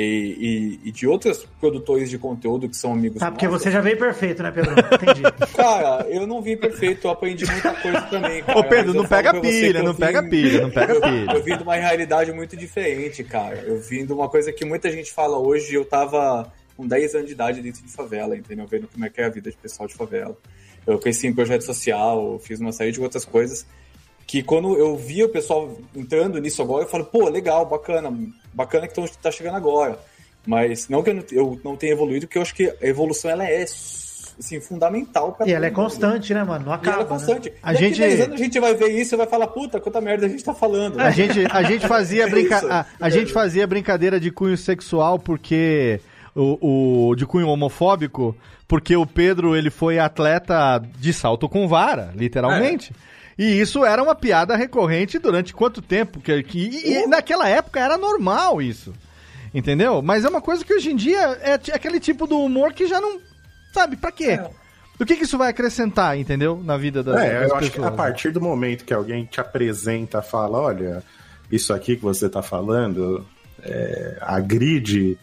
e, 0.00 0.78
e- 0.84 0.88
e 0.88 0.92
de 0.92 1.06
outros 1.06 1.46
produtores 1.60 2.08
de 2.10 2.18
conteúdo 2.18 2.68
que 2.68 2.76
são 2.76 2.92
amigos 2.92 3.18
Tá, 3.18 3.30
porque 3.30 3.46
nossos. 3.46 3.62
você 3.62 3.70
já 3.70 3.80
veio 3.80 3.98
perfeito, 3.98 4.42
né, 4.42 4.50
Pedro? 4.50 4.72
Entendi. 4.72 5.22
Cara, 5.56 6.06
eu 6.08 6.26
não 6.26 6.40
vim 6.40 6.56
perfeito, 6.56 7.06
eu 7.06 7.10
aprendi 7.10 7.44
muita 7.46 7.72
coisa 7.74 8.00
também. 8.02 8.42
Cara, 8.42 8.58
Ô, 8.58 8.64
Pedro, 8.64 8.94
não 8.94 9.06
pega 9.06 9.40
pilha, 9.40 9.82
não 9.82 9.94
pega 9.94 10.22
pilha, 10.22 10.60
não 10.62 10.70
pega 10.70 10.92
eu, 10.94 11.00
pilha. 11.00 11.32
Eu 11.32 11.42
vim 11.42 11.56
de 11.56 11.62
uma 11.62 11.74
realidade 11.76 12.32
muito 12.32 12.56
diferente, 12.56 13.24
cara. 13.24 13.56
Eu 13.66 13.80
vim 13.80 14.04
de 14.06 14.12
uma 14.12 14.28
coisa 14.28 14.52
que 14.52 14.64
muita 14.64 14.90
gente 14.90 15.12
fala 15.12 15.36
hoje. 15.38 15.74
Eu 15.74 15.84
tava 15.84 16.52
com 16.76 16.86
10 16.86 17.14
anos 17.16 17.26
de 17.26 17.32
idade 17.32 17.60
dentro 17.60 17.82
de 17.82 17.90
favela, 17.90 18.36
entendeu? 18.36 18.66
Vendo 18.66 18.86
como 18.86 19.04
é 19.04 19.10
que 19.10 19.20
é 19.20 19.24
a 19.24 19.28
vida 19.28 19.50
de 19.50 19.56
pessoal 19.56 19.88
de 19.88 19.94
favela. 19.94 20.36
Eu 20.86 20.98
cresci 20.98 21.26
em 21.26 21.34
projeto 21.34 21.62
social, 21.62 22.38
fiz 22.38 22.60
uma 22.60 22.72
série 22.72 22.92
de 22.92 23.00
outras 23.00 23.24
coisas 23.24 23.66
que 24.28 24.42
quando 24.42 24.76
eu 24.76 24.94
via 24.96 25.24
o 25.24 25.28
pessoal 25.30 25.74
entrando 25.96 26.38
nisso 26.38 26.60
agora, 26.62 26.84
eu 26.84 26.88
falo, 26.88 27.06
pô, 27.06 27.28
legal, 27.30 27.64
bacana, 27.66 28.12
bacana 28.52 28.86
que 28.86 28.94
tá 29.22 29.30
chegando 29.32 29.56
agora. 29.56 29.98
Mas 30.46 30.86
não 30.88 31.02
que 31.02 31.08
eu 31.10 31.14
não, 31.14 31.24
eu 31.32 31.60
não 31.64 31.76
tenha 31.76 31.92
evoluído, 31.92 32.26
porque 32.26 32.36
eu 32.38 32.42
acho 32.42 32.54
que 32.54 32.68
a 32.68 32.86
evolução 32.86 33.30
ela 33.30 33.44
é 33.48 33.62
assim, 33.62 34.60
fundamental 34.60 35.32
pra 35.32 35.46
E 35.48 35.52
ela 35.52 35.66
é 35.66 35.70
mundo. 35.70 35.76
constante, 35.76 36.32
né, 36.34 36.44
mano? 36.44 36.66
Não 36.66 36.72
E 36.72 36.74
acaba. 36.76 36.92
ela 36.92 37.00
é 37.00 37.04
né? 37.04 37.08
constante. 37.10 37.52
A 37.62 37.72
Daqui 37.72 37.84
gente- 37.86 37.98
10 38.00 38.20
anos 38.20 38.34
a 38.34 38.44
gente 38.44 38.60
vai 38.60 38.74
ver 38.74 38.88
isso 38.90 39.14
e 39.14 39.16
vai 39.18 39.26
falar, 39.26 39.46
puta, 39.48 39.80
quanta 39.80 40.00
merda 40.00 40.26
a 40.26 40.28
gente 40.28 40.44
tá 40.44 40.54
falando. 40.54 41.00
A 41.00 41.10
gente, 41.10 41.46
a 41.50 41.62
gente 41.62 41.88
fazia 41.88 42.24
É 42.28 42.30
brinca... 42.30 42.60
a, 42.70 42.86
a 43.00 43.10
gente 43.10 43.32
fazia 43.32 43.66
brincadeira 43.66 44.20
de 44.20 44.30
cunho 44.30 44.56
sexual 44.56 45.18
porque 45.18 46.00
o, 46.34 47.08
o 47.10 47.14
de 47.16 47.26
cunho 47.26 47.48
homofóbico, 47.48 48.36
porque 48.68 48.94
o 48.94 49.06
Pedro 49.06 49.56
ele 49.56 49.70
foi 49.70 49.98
atleta 49.98 50.80
de 50.98 51.12
salto 51.12 51.48
com 51.48 51.66
vara, 51.66 52.12
literalmente. 52.14 52.92
E 53.38 53.60
isso 53.60 53.84
era 53.84 54.02
uma 54.02 54.14
piada 54.14 54.56
recorrente 54.56 55.18
durante 55.18 55.54
quanto 55.54 55.80
tempo? 55.80 56.20
Que, 56.20 56.42
que, 56.42 56.58
e, 56.58 56.94
e 57.02 57.06
naquela 57.06 57.48
época 57.48 57.78
era 57.78 57.96
normal 57.96 58.60
isso. 58.60 58.92
Entendeu? 59.54 60.02
Mas 60.02 60.24
é 60.24 60.28
uma 60.28 60.40
coisa 60.40 60.64
que 60.64 60.74
hoje 60.74 60.90
em 60.90 60.96
dia 60.96 61.20
é 61.40 61.54
aquele 61.72 62.00
tipo 62.00 62.26
do 62.26 62.38
humor 62.40 62.72
que 62.72 62.86
já 62.86 63.00
não. 63.00 63.18
Sabe, 63.72 63.96
pra 63.96 64.10
quê? 64.12 64.40
O 65.00 65.04
que, 65.06 65.14
que 65.16 65.22
isso 65.22 65.38
vai 65.38 65.50
acrescentar, 65.50 66.18
entendeu? 66.18 66.60
Na 66.64 66.76
vida 66.76 67.02
das, 67.02 67.16
É, 67.20 67.40
das 67.40 67.50
eu 67.50 67.56
acho 67.56 67.70
que 67.70 67.76
pessoas. 67.76 67.92
a 67.94 67.96
partir 67.96 68.30
do 68.32 68.40
momento 68.40 68.84
que 68.84 68.92
alguém 68.92 69.24
te 69.24 69.40
apresenta, 69.40 70.20
fala, 70.20 70.58
olha, 70.58 71.02
isso 71.52 71.72
aqui 71.72 71.94
que 71.96 72.02
você 72.02 72.28
tá 72.28 72.42
falando 72.42 73.24
é, 73.62 74.18
agride 74.20 75.16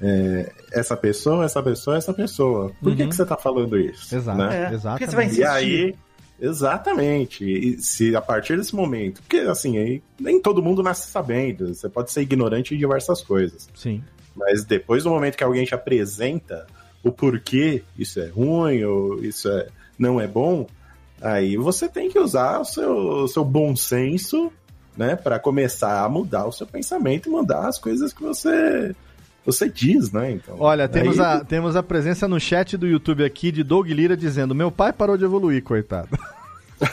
é, 0.00 0.50
essa 0.72 0.96
pessoa, 0.96 1.44
essa 1.44 1.62
pessoa, 1.62 1.96
essa 1.96 2.12
pessoa. 2.12 2.72
Por 2.82 2.96
que, 2.96 3.02
Uhum. 3.04 3.08
que 3.08 3.14
você 3.16 3.24
tá 3.24 3.36
falando 3.36 3.78
isso? 3.78 4.12
Exato, 4.14 4.36
né? 4.38 4.68
é. 4.70 4.74
exatamente. 4.74 4.98
Porque 4.98 5.06
você 5.10 5.16
vai 5.16 5.24
E 5.24 5.28
insistir. 5.28 5.46
aí, 5.46 5.94
exatamente. 6.42 7.44
E 7.44 7.80
se 7.80 8.14
a 8.14 8.20
partir 8.20 8.56
desse 8.56 8.74
momento, 8.74 9.22
porque 9.22 9.38
assim, 9.38 10.02
nem 10.20 10.40
todo 10.40 10.62
mundo 10.62 10.82
nasce 10.82 11.08
sabendo, 11.08 11.74
você 11.74 11.88
pode 11.88 12.10
ser 12.10 12.22
ignorante 12.22 12.74
em 12.74 12.78
diversas 12.78 13.22
coisas. 13.22 13.68
Sim. 13.74 14.02
Mas 14.34 14.64
depois 14.64 15.04
do 15.04 15.10
momento 15.10 15.36
que 15.36 15.44
alguém 15.44 15.64
te 15.64 15.74
apresenta 15.74 16.66
o 17.02 17.10
porquê 17.10 17.82
isso 17.98 18.20
é 18.20 18.28
ruim 18.28 18.84
ou 18.84 19.22
isso 19.22 19.48
é, 19.48 19.68
não 19.98 20.20
é 20.20 20.26
bom, 20.26 20.66
aí 21.20 21.56
você 21.56 21.88
tem 21.88 22.08
que 22.08 22.18
usar 22.18 22.60
o 22.60 22.64
seu, 22.64 22.96
o 22.96 23.28
seu 23.28 23.44
bom 23.44 23.74
senso, 23.76 24.52
né, 24.96 25.16
para 25.16 25.38
começar 25.38 26.04
a 26.04 26.08
mudar 26.08 26.46
o 26.46 26.52
seu 26.52 26.66
pensamento 26.66 27.28
e 27.28 27.32
mudar 27.32 27.66
as 27.68 27.78
coisas 27.78 28.12
que 28.12 28.22
você 28.22 28.94
você 29.44 29.68
diz, 29.68 30.10
né? 30.12 30.32
Então, 30.32 30.56
Olha, 30.58 30.88
temos, 30.88 31.18
aí- 31.20 31.36
a, 31.38 31.44
temos 31.44 31.76
a 31.76 31.82
presença 31.82 32.26
no 32.28 32.38
chat 32.40 32.76
do 32.76 32.86
YouTube 32.86 33.24
aqui 33.24 33.50
de 33.52 33.62
Doug 33.62 33.88
Lira 33.88 34.16
dizendo: 34.16 34.54
Meu 34.54 34.70
pai 34.70 34.92
parou 34.92 35.16
de 35.16 35.24
evoluir, 35.24 35.62
coitado. 35.62 36.08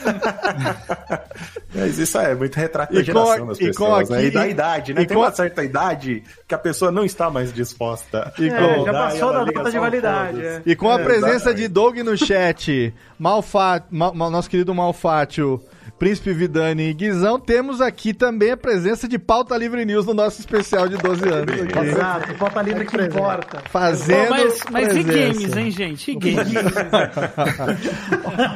Mas 1.73 1.97
isso 1.97 2.17
é 2.17 2.35
muito 2.35 2.55
retrato 2.55 2.93
da 2.93 2.99
com 2.99 3.05
geração 3.05 3.31
a- 3.43 3.47
das 3.47 3.57
e 3.57 3.61
com 3.61 3.67
pessoas, 3.67 4.09
né? 4.09 4.17
aqui- 4.17 4.27
E 4.27 4.31
da 4.31 4.47
idade, 4.47 4.93
né? 4.93 5.01
e 5.01 5.05
Tem 5.05 5.15
com- 5.17 5.23
uma 5.23 5.31
certa 5.31 5.63
idade 5.63 6.23
que 6.47 6.53
a 6.55 6.57
pessoa 6.57 6.91
não 6.91 7.03
está 7.05 7.29
mais 7.29 7.53
disposta 7.53 8.31
E 8.37 8.49
com- 8.49 8.79
mudar 8.79 8.85
já 8.85 8.93
passou 8.93 9.33
da 9.33 9.43
data 9.45 9.71
de 9.71 9.79
validade, 9.79 10.41
é. 10.45 10.61
E 10.65 10.75
com 10.75 10.89
a 10.89 10.99
É, 10.99 11.03
presença 11.03 11.27
exatamente. 11.35 11.61
de 11.61 11.67
Doug 11.67 11.97
no 11.99 12.17
chat, 12.17 12.93
Malfa, 13.17 13.83
Ma- 13.89 14.13
Ma- 14.13 14.29
nosso 14.29 14.49
querido 14.49 14.73
Malfátio, 14.73 15.61
Príncipe 15.99 16.31
Vidani 16.31 16.89
e 16.89 16.93
Guizão, 16.93 17.37
temos 17.37 17.81
aqui 17.81 18.13
também 18.13 18.51
a 18.51 18.57
presença 18.57 19.05
de 19.05 19.19
Pauta 19.19 19.57
Livre 19.57 19.83
News 19.83 20.05
no 20.05 20.13
nosso 20.13 20.39
especial 20.39 20.87
de 20.87 20.95
12 20.95 21.27
anos. 21.27 21.61
aqui. 21.61 21.77
Exato, 21.77 22.33
pauta 22.35 22.61
livre 22.61 22.85
que 22.85 22.95
importa. 22.95 23.61
Fazendo. 23.69 24.27
Pô, 24.27 24.29
mas 24.29 24.63
mas 24.71 24.95
e 24.95 25.03
games, 25.03 25.57
hein, 25.57 25.69
gente? 25.69 26.11
E 26.11 26.15
games? 26.15 26.47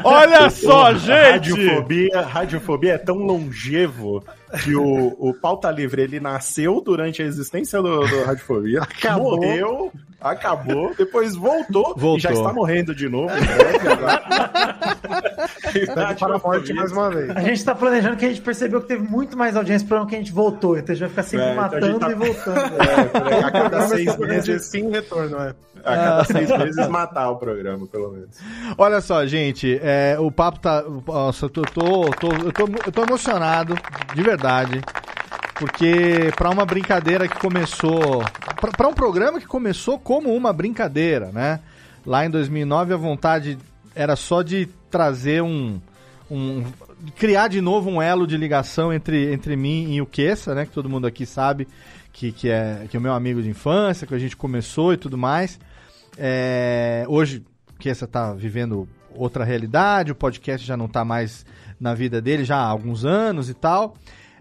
Olha 0.06 0.50
só, 0.50 0.94
gente! 0.94 1.52
Radiofobia, 1.52 2.22
radiofobia 2.22 2.94
é 2.94 2.98
tão 2.98 3.18
longevo 3.18 4.24
que 4.64 4.76
o, 4.76 5.16
o 5.20 5.34
Pauta 5.34 5.72
Livre 5.72 6.02
ele 6.02 6.20
nasceu 6.20 6.82
durante 6.82 7.22
a 7.22 7.26
existência 7.26 7.82
do, 7.82 8.00
do 8.06 8.24
Radiofobia, 8.24 8.82
Acabou. 8.82 9.38
morreu, 9.38 9.92
acabou, 10.22 10.94
depois 10.96 11.36
voltou, 11.36 11.84
Voltou. 11.96 12.18
e 12.18 12.22
já 12.22 12.32
está 12.32 12.54
morrendo 12.54 12.94
de 12.94 13.10
novo. 13.10 13.34
Vai 15.96 16.16
para 16.16 16.36
a 16.36 16.40
morte 16.40 16.74
mais 16.74 16.92
uma 16.92 17.10
vez. 17.10 17.30
A 17.32 17.42
gente 17.42 17.64
tá 17.66 17.74
planejando 17.76 18.18
que 18.18 18.26
a 18.26 18.30
gente 18.30 18.42
percebeu 18.42 18.82
que 18.82 18.88
teve 18.88 19.04
muito 19.04 19.38
mais 19.38 19.56
audiência 19.56 19.88
pro 19.88 19.98
ano 19.98 20.08
que 20.08 20.16
a 20.16 20.18
gente 20.20 20.32
voltou. 20.32 20.78
Então 20.78 20.94
a 20.94 20.96
gente 20.96 21.02
vai 21.02 21.10
ficar 21.10 21.24
sempre 21.24 21.46
É, 21.48 21.52
então 21.52 21.64
matando 21.64 22.00
tá- 22.00 22.12
e 22.12 22.16
voltando. 22.16 22.74
É, 23.34 23.40
a 23.44 23.52
cada 23.52 23.88
seis 23.88 24.18
meses, 24.18 24.66
sim 24.66 24.90
retorno, 24.90 25.38
é. 25.42 25.54
A 25.84 25.96
cada 25.96 26.24
seis 26.26 26.50
meses 26.58 26.88
matar 26.88 27.30
o 27.30 27.36
programa, 27.38 27.86
pelo 27.88 28.12
menos. 28.12 28.30
Olha 28.78 29.02
só, 29.02 29.26
gente, 29.26 29.80
é, 29.82 30.18
o 30.20 30.32
papo 30.32 30.60
tá. 30.60 30.84
Nossa, 31.08 31.46
eu 31.46 31.50
tô, 31.50 31.62
tô, 31.64 32.10
tô- 32.12 32.32
eu, 32.32 32.52
tô, 32.52 32.64
eu 32.86 32.92
tô 32.92 33.04
emocionado, 33.04 33.76
de 34.16 34.22
verdade. 34.24 34.82
Porque 35.56 36.32
pra 36.36 36.50
uma 36.50 36.66
brincadeira 36.66 37.28
que 37.28 37.38
começou. 37.40 38.24
pra- 38.60 38.72
Pra 38.72 38.88
um 38.88 38.94
programa 38.94 39.40
que 39.40 39.46
começou 39.46 40.00
como 40.00 40.34
uma 40.34 40.52
brincadeira, 40.52 41.32
né? 41.32 41.60
Lá 42.06 42.26
em 42.26 42.30
2009 42.30 42.94
a 42.94 42.98
vontade 42.98 43.58
era 43.96 44.16
só 44.16 44.42
de 44.42 44.68
trazer 44.90 45.42
um. 45.44 45.80
um 46.30 46.64
criar 47.18 47.50
de 47.50 47.62
novo 47.62 47.90
um 47.90 48.02
elo 48.02 48.26
de 48.26 48.36
ligação 48.38 48.92
entre, 48.94 49.32
entre 49.34 49.56
mim 49.56 49.94
e 49.94 50.02
o 50.02 50.06
Kessa, 50.06 50.56
né? 50.56 50.66
Que 50.66 50.72
todo 50.72 50.90
mundo 50.90 51.06
aqui 51.06 51.26
sabe 51.26 51.68
que, 52.12 52.32
que, 52.32 52.50
é, 52.50 52.86
que 52.90 52.96
é 52.98 53.00
o 53.00 53.04
meu 53.04 53.14
amigo 53.14 53.42
de 53.42 53.50
infância, 53.50 54.08
que 54.08 54.16
a 54.16 54.20
gente 54.20 54.36
começou 54.36 54.94
e 54.94 54.98
tudo 54.98 55.18
mais. 55.18 55.60
É, 56.18 57.06
hoje, 57.08 57.44
que 57.80 57.90
essa 57.90 58.08
tá 58.08 58.34
vivendo 58.34 58.88
outra 59.16 59.44
realidade, 59.44 60.12
o 60.12 60.16
podcast 60.16 60.66
já 60.66 60.78
não 60.78 60.88
tá 60.88 61.04
mais 61.04 61.46
na 61.80 61.94
vida 61.94 62.22
dele 62.22 62.44
já 62.44 62.58
há 62.58 62.66
alguns 62.66 63.06
anos 63.06 63.50
e 63.50 63.54
tal. 63.54 63.96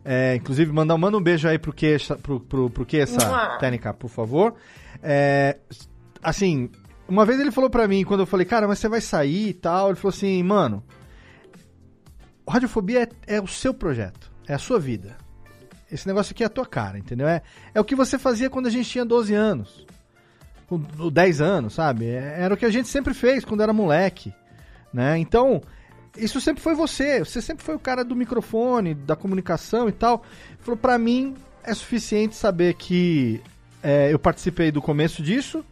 É, 0.05 0.35
inclusive, 0.35 0.73
manda, 0.73 0.97
manda 0.97 1.17
um 1.17 1.23
beijo 1.23 1.47
aí 1.49 1.59
pro 1.59 1.73
que 1.73 1.97
pro, 2.23 2.41
pro, 2.41 2.71
pro 2.71 2.87
que 2.87 2.99
essa 2.99 3.57
técnica, 3.59 3.95
por 3.95 4.09
favor. 4.09 4.55
É, 5.03 5.59
assim, 6.23 6.71
uma 7.09 7.25
vez 7.25 7.39
ele 7.41 7.51
falou 7.51 7.71
pra 7.71 7.87
mim, 7.87 8.05
quando 8.05 8.21
eu 8.21 8.27
falei, 8.27 8.47
cara, 8.47 8.67
mas 8.67 8.79
você 8.79 8.89
vai 8.89 9.01
sair 9.01 9.51
e 9.51 9.55
tal, 9.55 9.89
ele 9.89 9.97
falou 9.97 10.15
assim, 10.15 10.43
mano, 10.43 10.83
Radiofobia 12.49 13.09
é, 13.27 13.37
é 13.37 13.41
o 13.41 13.47
seu 13.47 13.73
projeto, 13.73 14.31
é 14.47 14.55
a 14.55 14.59
sua 14.59 14.79
vida. 14.79 15.17
Esse 15.91 16.07
negócio 16.07 16.33
aqui 16.33 16.43
é 16.43 16.47
a 16.47 16.51
tua 16.51 16.67
cara, 16.67 16.99
entendeu? 16.99 17.29
É, 17.29 17.43
é 17.75 17.81
o 17.81 17.85
que 17.85 17.95
você 17.95 18.19
fazia 18.19 18.51
quando 18.51 18.67
a 18.67 18.71
gente 18.71 18.89
tinha 18.89 19.05
12 19.05 19.35
anos 19.35 19.87
com 20.79 21.11
10 21.11 21.41
anos, 21.41 21.75
sabe? 21.75 22.07
É- 22.07 22.37
Era 22.41 22.55
o 22.55 22.57
que 22.57 22.65
a 22.65 22.71
gente 22.71 22.89
sempre 22.89 23.13
fez 23.15 23.45
quando 23.45 23.63
era 23.63 23.73
moleque, 23.73 24.33
né? 24.93 25.19
Então, 25.19 25.61
isso 26.17 26.41
sempre 26.41 26.63
foi 26.63 26.75
você. 26.75 27.21
Você 27.21 27.41
sempre 27.43 27.65
foi 27.65 27.75
o 27.75 27.79
cara 27.79 28.05
do 28.05 28.15
microfone, 28.17 28.95
da 28.95 29.17
comunicação 29.17 29.89
e 29.89 29.93
tal. 29.93 30.23
Falou, 30.61 30.77
pra 30.79 30.99
mim 30.99 31.35
é 31.65 31.75
suficiente 31.75 32.35
saber 32.35 32.75
que 32.75 33.41
é, 33.83 34.13
eu 34.13 34.19
participei 34.19 34.71
do 34.71 34.81
começo 34.83 35.23
disso 35.23 35.65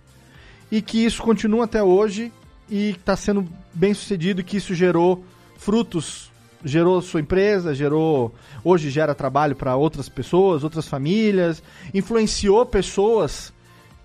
e 0.71 0.81
que 0.83 1.05
isso 1.05 1.23
continua 1.23 1.65
até 1.65 1.83
hoje 1.83 2.33
e 2.69 2.95
tá 3.05 3.17
sendo 3.17 3.47
bem 3.75 3.93
sucedido 3.95 4.45
que 4.45 4.57
isso 4.57 4.75
gerou 4.75 5.25
frutos, 5.57 6.31
gerou 6.65 7.01
sua 7.03 7.21
empresa, 7.21 7.75
gerou 7.75 8.33
hoje 8.65 8.91
gera 8.91 9.15
trabalho 9.15 9.57
para 9.57 9.75
outras 9.77 10.09
pessoas, 10.09 10.63
outras 10.63 10.87
famílias, 10.87 11.63
influenciou 11.93 12.65
pessoas 12.67 13.53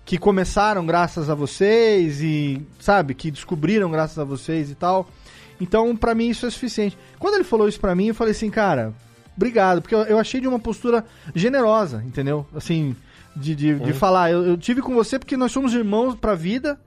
que 0.06 0.16
começaram 0.16 0.86
graças 0.86 1.28
a 1.28 1.34
vocês 1.34 2.22
e, 2.22 2.62
sabe, 2.78 3.12
que 3.12 3.28
descobriram 3.28 3.90
graças 3.90 4.16
a 4.20 4.24
vocês 4.24 4.70
e 4.70 4.74
tal. 4.76 5.08
Então, 5.60 5.96
pra 5.96 6.14
mim 6.14 6.28
isso 6.28 6.46
é 6.46 6.50
suficiente. 6.50 6.96
Quando 7.18 7.34
ele 7.34 7.42
falou 7.42 7.68
isso 7.68 7.80
pra 7.80 7.92
mim, 7.92 8.06
eu 8.06 8.14
falei 8.14 8.30
assim, 8.30 8.48
cara, 8.48 8.94
obrigado, 9.36 9.82
porque 9.82 9.96
eu, 9.96 10.02
eu 10.04 10.18
achei 10.18 10.40
de 10.40 10.46
uma 10.46 10.60
postura 10.60 11.04
generosa, 11.34 12.04
entendeu? 12.06 12.46
Assim, 12.54 12.94
de, 13.34 13.52
de, 13.56 13.74
de 13.80 13.92
falar, 13.92 14.30
eu, 14.30 14.46
eu 14.46 14.56
tive 14.56 14.80
com 14.80 14.94
você 14.94 15.18
porque 15.18 15.36
nós 15.36 15.50
somos 15.50 15.74
irmãos 15.74 16.14
pra 16.14 16.36
vida, 16.36 16.80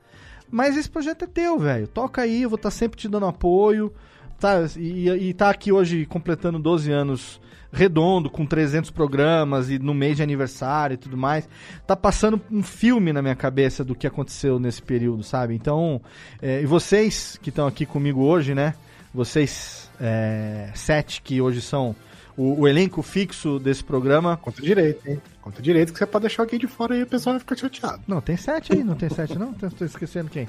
mas 0.50 0.78
esse 0.78 0.90
projeto 0.90 1.26
é 1.26 1.28
teu, 1.28 1.60
velho. 1.60 1.88
Toca 1.88 2.22
aí, 2.22 2.44
eu 2.44 2.50
vou 2.50 2.56
estar 2.56 2.72
sempre 2.72 2.98
te 2.98 3.10
dando 3.10 3.26
apoio, 3.26 3.94
tá? 4.40 4.66
E, 4.78 5.10
e 5.10 5.34
tá 5.34 5.50
aqui 5.50 5.72
hoje 5.72 6.06
completando 6.06 6.58
12 6.58 6.92
anos 6.92 7.42
redondo, 7.72 8.30
com 8.30 8.46
300 8.46 8.90
programas 8.90 9.70
e 9.70 9.78
no 9.78 9.94
mês 9.94 10.18
de 10.18 10.24
aniversário 10.24 10.96
e 10.96 10.98
tudo 10.98 11.16
mais. 11.16 11.48
Tá 11.86 11.96
passando 11.96 12.42
um 12.52 12.64
filme 12.64 13.14
na 13.14 13.22
minha 13.22 13.36
cabeça 13.36 13.84
do 13.84 13.94
que 13.94 14.08
aconteceu 14.08 14.60
nesse 14.60 14.82
período, 14.82 15.24
sabe? 15.24 15.54
Então, 15.54 16.02
é, 16.42 16.62
e 16.62 16.66
vocês 16.66 17.38
que 17.42 17.50
estão 17.50 17.68
aqui 17.68 17.86
comigo 17.86 18.22
hoje, 18.22 18.56
né? 18.56 18.74
Vocês 19.14 19.90
é, 20.00 20.72
sete 20.74 21.22
que 21.22 21.42
hoje 21.42 21.62
são 21.62 21.96
o, 22.40 22.62
o 22.62 22.68
elenco 22.70 23.02
fixo 23.02 23.60
desse 23.60 23.84
programa. 23.84 24.38
Conta 24.38 24.62
direito, 24.62 25.06
hein? 25.06 25.22
Conta 25.42 25.62
direito 25.62 25.92
que 25.92 26.00
você 26.00 26.06
pode 26.06 26.22
deixar 26.22 26.44
alguém 26.44 26.58
de 26.58 26.68
fora 26.68 26.94
aí 26.94 27.02
e 27.02 27.04
o 27.04 27.08
pessoal 27.08 27.34
vai 27.34 27.40
ficar 27.42 27.58
chateado. 27.58 28.02
Não, 28.08 28.22
tem 28.22 28.38
sete 28.38 28.72
aí, 28.72 28.82
não 28.82 28.96
tem 28.96 29.10
sete 29.10 29.38
não? 29.38 29.52
Tô, 29.52 29.84
esquecendo 29.84 30.30
quem. 30.30 30.48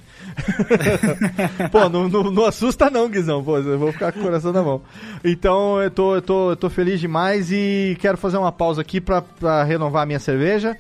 Pô, 1.72 1.88
não, 1.88 2.08
não, 2.08 2.30
não 2.30 2.44
assusta 2.44 2.88
não, 2.90 3.08
Guizão, 3.08 3.42
pô, 3.42 3.58
eu 3.58 3.76
vou 3.76 3.92
ficar 3.92 4.12
com 4.12 4.20
o 4.20 4.22
coração 4.22 4.52
na 4.52 4.62
mão. 4.62 4.82
Então, 5.24 5.82
eu 5.82 5.90
tô, 5.90 6.14
eu 6.14 6.22
tô, 6.22 6.50
eu 6.50 6.56
tô 6.56 6.70
feliz 6.70 7.00
demais 7.00 7.50
e 7.50 7.96
quero 7.98 8.16
fazer 8.16 8.36
uma 8.36 8.52
pausa 8.52 8.80
aqui 8.82 9.00
pra, 9.00 9.20
pra 9.20 9.64
renovar 9.64 10.04
a 10.04 10.06
minha 10.06 10.20
cerveja. 10.20 10.76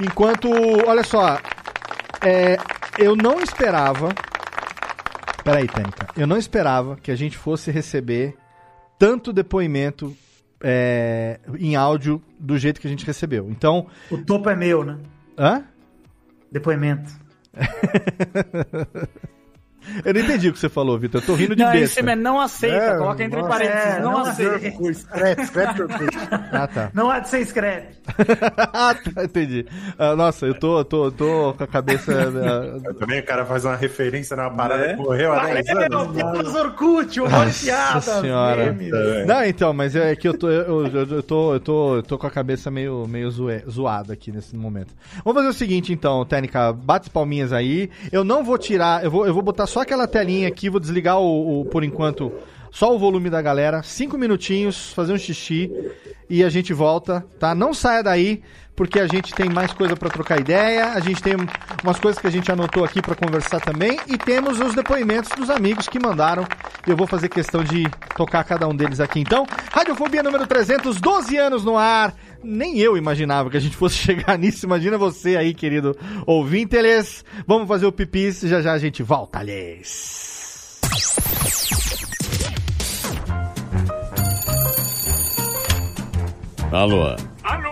Enquanto, 0.00 0.48
olha 0.86 1.04
só, 1.04 1.38
é, 2.22 2.56
eu 2.98 3.14
não 3.14 3.40
esperava... 3.40 4.08
Peraí, 5.44 5.66
Tênica. 5.66 6.06
Eu 6.16 6.26
não 6.26 6.38
esperava 6.38 6.96
que 6.96 7.10
a 7.10 7.16
gente 7.16 7.36
fosse 7.36 7.70
receber 7.70 8.36
tanto 9.02 9.32
depoimento 9.32 10.16
é, 10.62 11.40
em 11.58 11.74
áudio 11.74 12.22
do 12.38 12.56
jeito 12.56 12.80
que 12.80 12.86
a 12.86 12.90
gente 12.90 13.04
recebeu. 13.04 13.50
Então... 13.50 13.88
O 14.08 14.16
topo 14.16 14.48
é 14.48 14.54
meu, 14.54 14.84
né? 14.84 14.96
Hã? 15.36 15.64
Depoimento. 16.52 17.10
Eu 20.04 20.14
não 20.14 20.20
entendi 20.20 20.48
o 20.48 20.52
que 20.52 20.58
você 20.58 20.68
falou, 20.68 20.98
Vitor. 20.98 21.20
Eu 21.20 21.26
tô 21.26 21.34
rindo 21.34 21.54
de 21.56 21.62
Não, 21.62 21.70
besta. 21.72 22.00
esse 22.00 22.08
é 22.10 22.16
não 22.16 22.40
aceita. 22.40 22.76
É, 22.76 22.98
Coloca 22.98 23.22
entre 23.24 23.40
nossa, 23.40 23.48
parênteses. 23.52 23.84
é, 23.84 24.00
não, 24.00 24.12
não 24.12 24.18
aceita. 24.20 24.82
O 24.82 24.94
scrap, 24.94 25.44
scrap 25.46 25.80
Orkut. 25.80 26.18
Ah, 26.52 26.66
tá. 26.66 26.90
Não 26.94 27.10
há 27.10 27.18
de 27.18 27.28
ser 27.28 27.44
scrap. 27.46 27.84
ah, 28.72 28.94
tá, 29.14 29.24
entendi. 29.24 29.66
Ah, 29.98 30.14
nossa, 30.16 30.46
eu 30.46 30.54
tô, 30.54 30.84
tô, 30.84 31.10
tô 31.10 31.54
com 31.56 31.64
a 31.64 31.66
cabeça. 31.66 32.12
ah, 32.88 32.94
Também 32.94 33.20
o 33.20 33.24
cara 33.24 33.44
faz 33.44 33.64
uma 33.64 33.76
referência 33.76 34.36
numa 34.36 34.50
parada 34.50 34.86
Né? 34.86 34.94
que 34.94 35.02
morreu 35.02 35.32
há 35.32 35.44
10 35.46 35.66
Valeu, 35.66 35.98
anos. 36.00 36.16
Piadas 36.16 36.54
Orkut, 36.54 37.20
humor 37.20 37.48
e 37.48 37.52
piadas, 37.52 38.04
senhora. 38.04 38.76
Não, 39.26 39.44
então, 39.44 39.72
mas 39.72 39.94
é 39.96 40.14
que 40.16 40.28
eu 40.28 40.36
tô, 40.36 40.48
eu, 40.48 40.86
eu, 40.86 41.06
eu 41.08 41.22
tô, 41.22 41.54
eu 41.54 41.60
tô, 41.60 41.96
eu 41.96 42.02
tô 42.02 42.18
com 42.18 42.26
a 42.26 42.30
cabeça 42.30 42.70
meio, 42.70 43.06
meio 43.08 43.30
zoe- 43.30 43.62
zoada 43.70 44.12
aqui 44.12 44.30
nesse 44.32 44.56
momento. 44.56 44.94
Vamos 45.24 45.40
fazer 45.42 45.48
o 45.48 45.58
seguinte, 45.58 45.92
então, 45.92 46.24
Técnica, 46.24 46.72
bate 46.72 47.04
as 47.06 47.08
palminhas 47.08 47.52
aí. 47.52 47.90
Eu 48.10 48.24
não 48.24 48.44
vou 48.44 48.58
tirar, 48.58 49.04
eu 49.04 49.10
vou, 49.10 49.26
eu 49.26 49.32
vou 49.34 49.42
botar 49.42 49.66
só 49.72 49.80
aquela 49.80 50.06
telinha 50.06 50.46
aqui, 50.48 50.68
vou 50.68 50.78
desligar 50.78 51.18
o, 51.18 51.60
o- 51.60 51.64
por 51.64 51.82
enquanto, 51.82 52.30
só 52.70 52.94
o 52.94 52.98
volume 52.98 53.30
da 53.30 53.40
galera. 53.40 53.82
Cinco 53.82 54.18
minutinhos, 54.18 54.92
fazer 54.92 55.14
um 55.14 55.18
xixi 55.18 55.70
e 56.28 56.44
a 56.44 56.50
gente 56.50 56.74
volta, 56.74 57.24
tá? 57.38 57.54
Não 57.54 57.72
saia 57.72 58.02
daí. 58.02 58.42
Porque 58.82 58.98
a 58.98 59.06
gente 59.06 59.32
tem 59.32 59.48
mais 59.48 59.72
coisa 59.72 59.94
pra 59.94 60.10
trocar 60.10 60.40
ideia, 60.40 60.86
a 60.94 60.98
gente 60.98 61.22
tem 61.22 61.34
umas 61.84 62.00
coisas 62.00 62.20
que 62.20 62.26
a 62.26 62.30
gente 62.30 62.50
anotou 62.50 62.84
aqui 62.84 63.00
pra 63.00 63.14
conversar 63.14 63.60
também 63.60 63.96
e 64.08 64.18
temos 64.18 64.58
os 64.58 64.74
depoimentos 64.74 65.30
dos 65.36 65.50
amigos 65.50 65.86
que 65.86 66.00
mandaram. 66.00 66.44
E 66.84 66.90
eu 66.90 66.96
vou 66.96 67.06
fazer 67.06 67.28
questão 67.28 67.62
de 67.62 67.88
tocar 68.16 68.42
cada 68.42 68.66
um 68.66 68.74
deles 68.74 68.98
aqui. 68.98 69.20
Então, 69.20 69.46
Radiofobia 69.70 70.20
número 70.20 70.48
300, 70.48 71.00
12 71.00 71.36
anos 71.36 71.64
no 71.64 71.78
ar. 71.78 72.12
Nem 72.42 72.76
eu 72.76 72.96
imaginava 72.96 73.48
que 73.50 73.56
a 73.56 73.60
gente 73.60 73.76
fosse 73.76 73.94
chegar 74.02 74.36
nisso. 74.36 74.66
Imagina 74.66 74.98
você 74.98 75.36
aí, 75.36 75.54
querido 75.54 75.96
ouvinte. 76.26 76.74
Eles. 76.74 77.24
Vamos 77.46 77.68
fazer 77.68 77.86
o 77.86 77.92
pipis, 77.92 78.40
já 78.40 78.60
já 78.60 78.72
a 78.72 78.78
gente 78.78 79.00
volta, 79.00 79.38
aliás. 79.38 80.80
Alô, 86.72 87.14
Alô, 87.44 87.71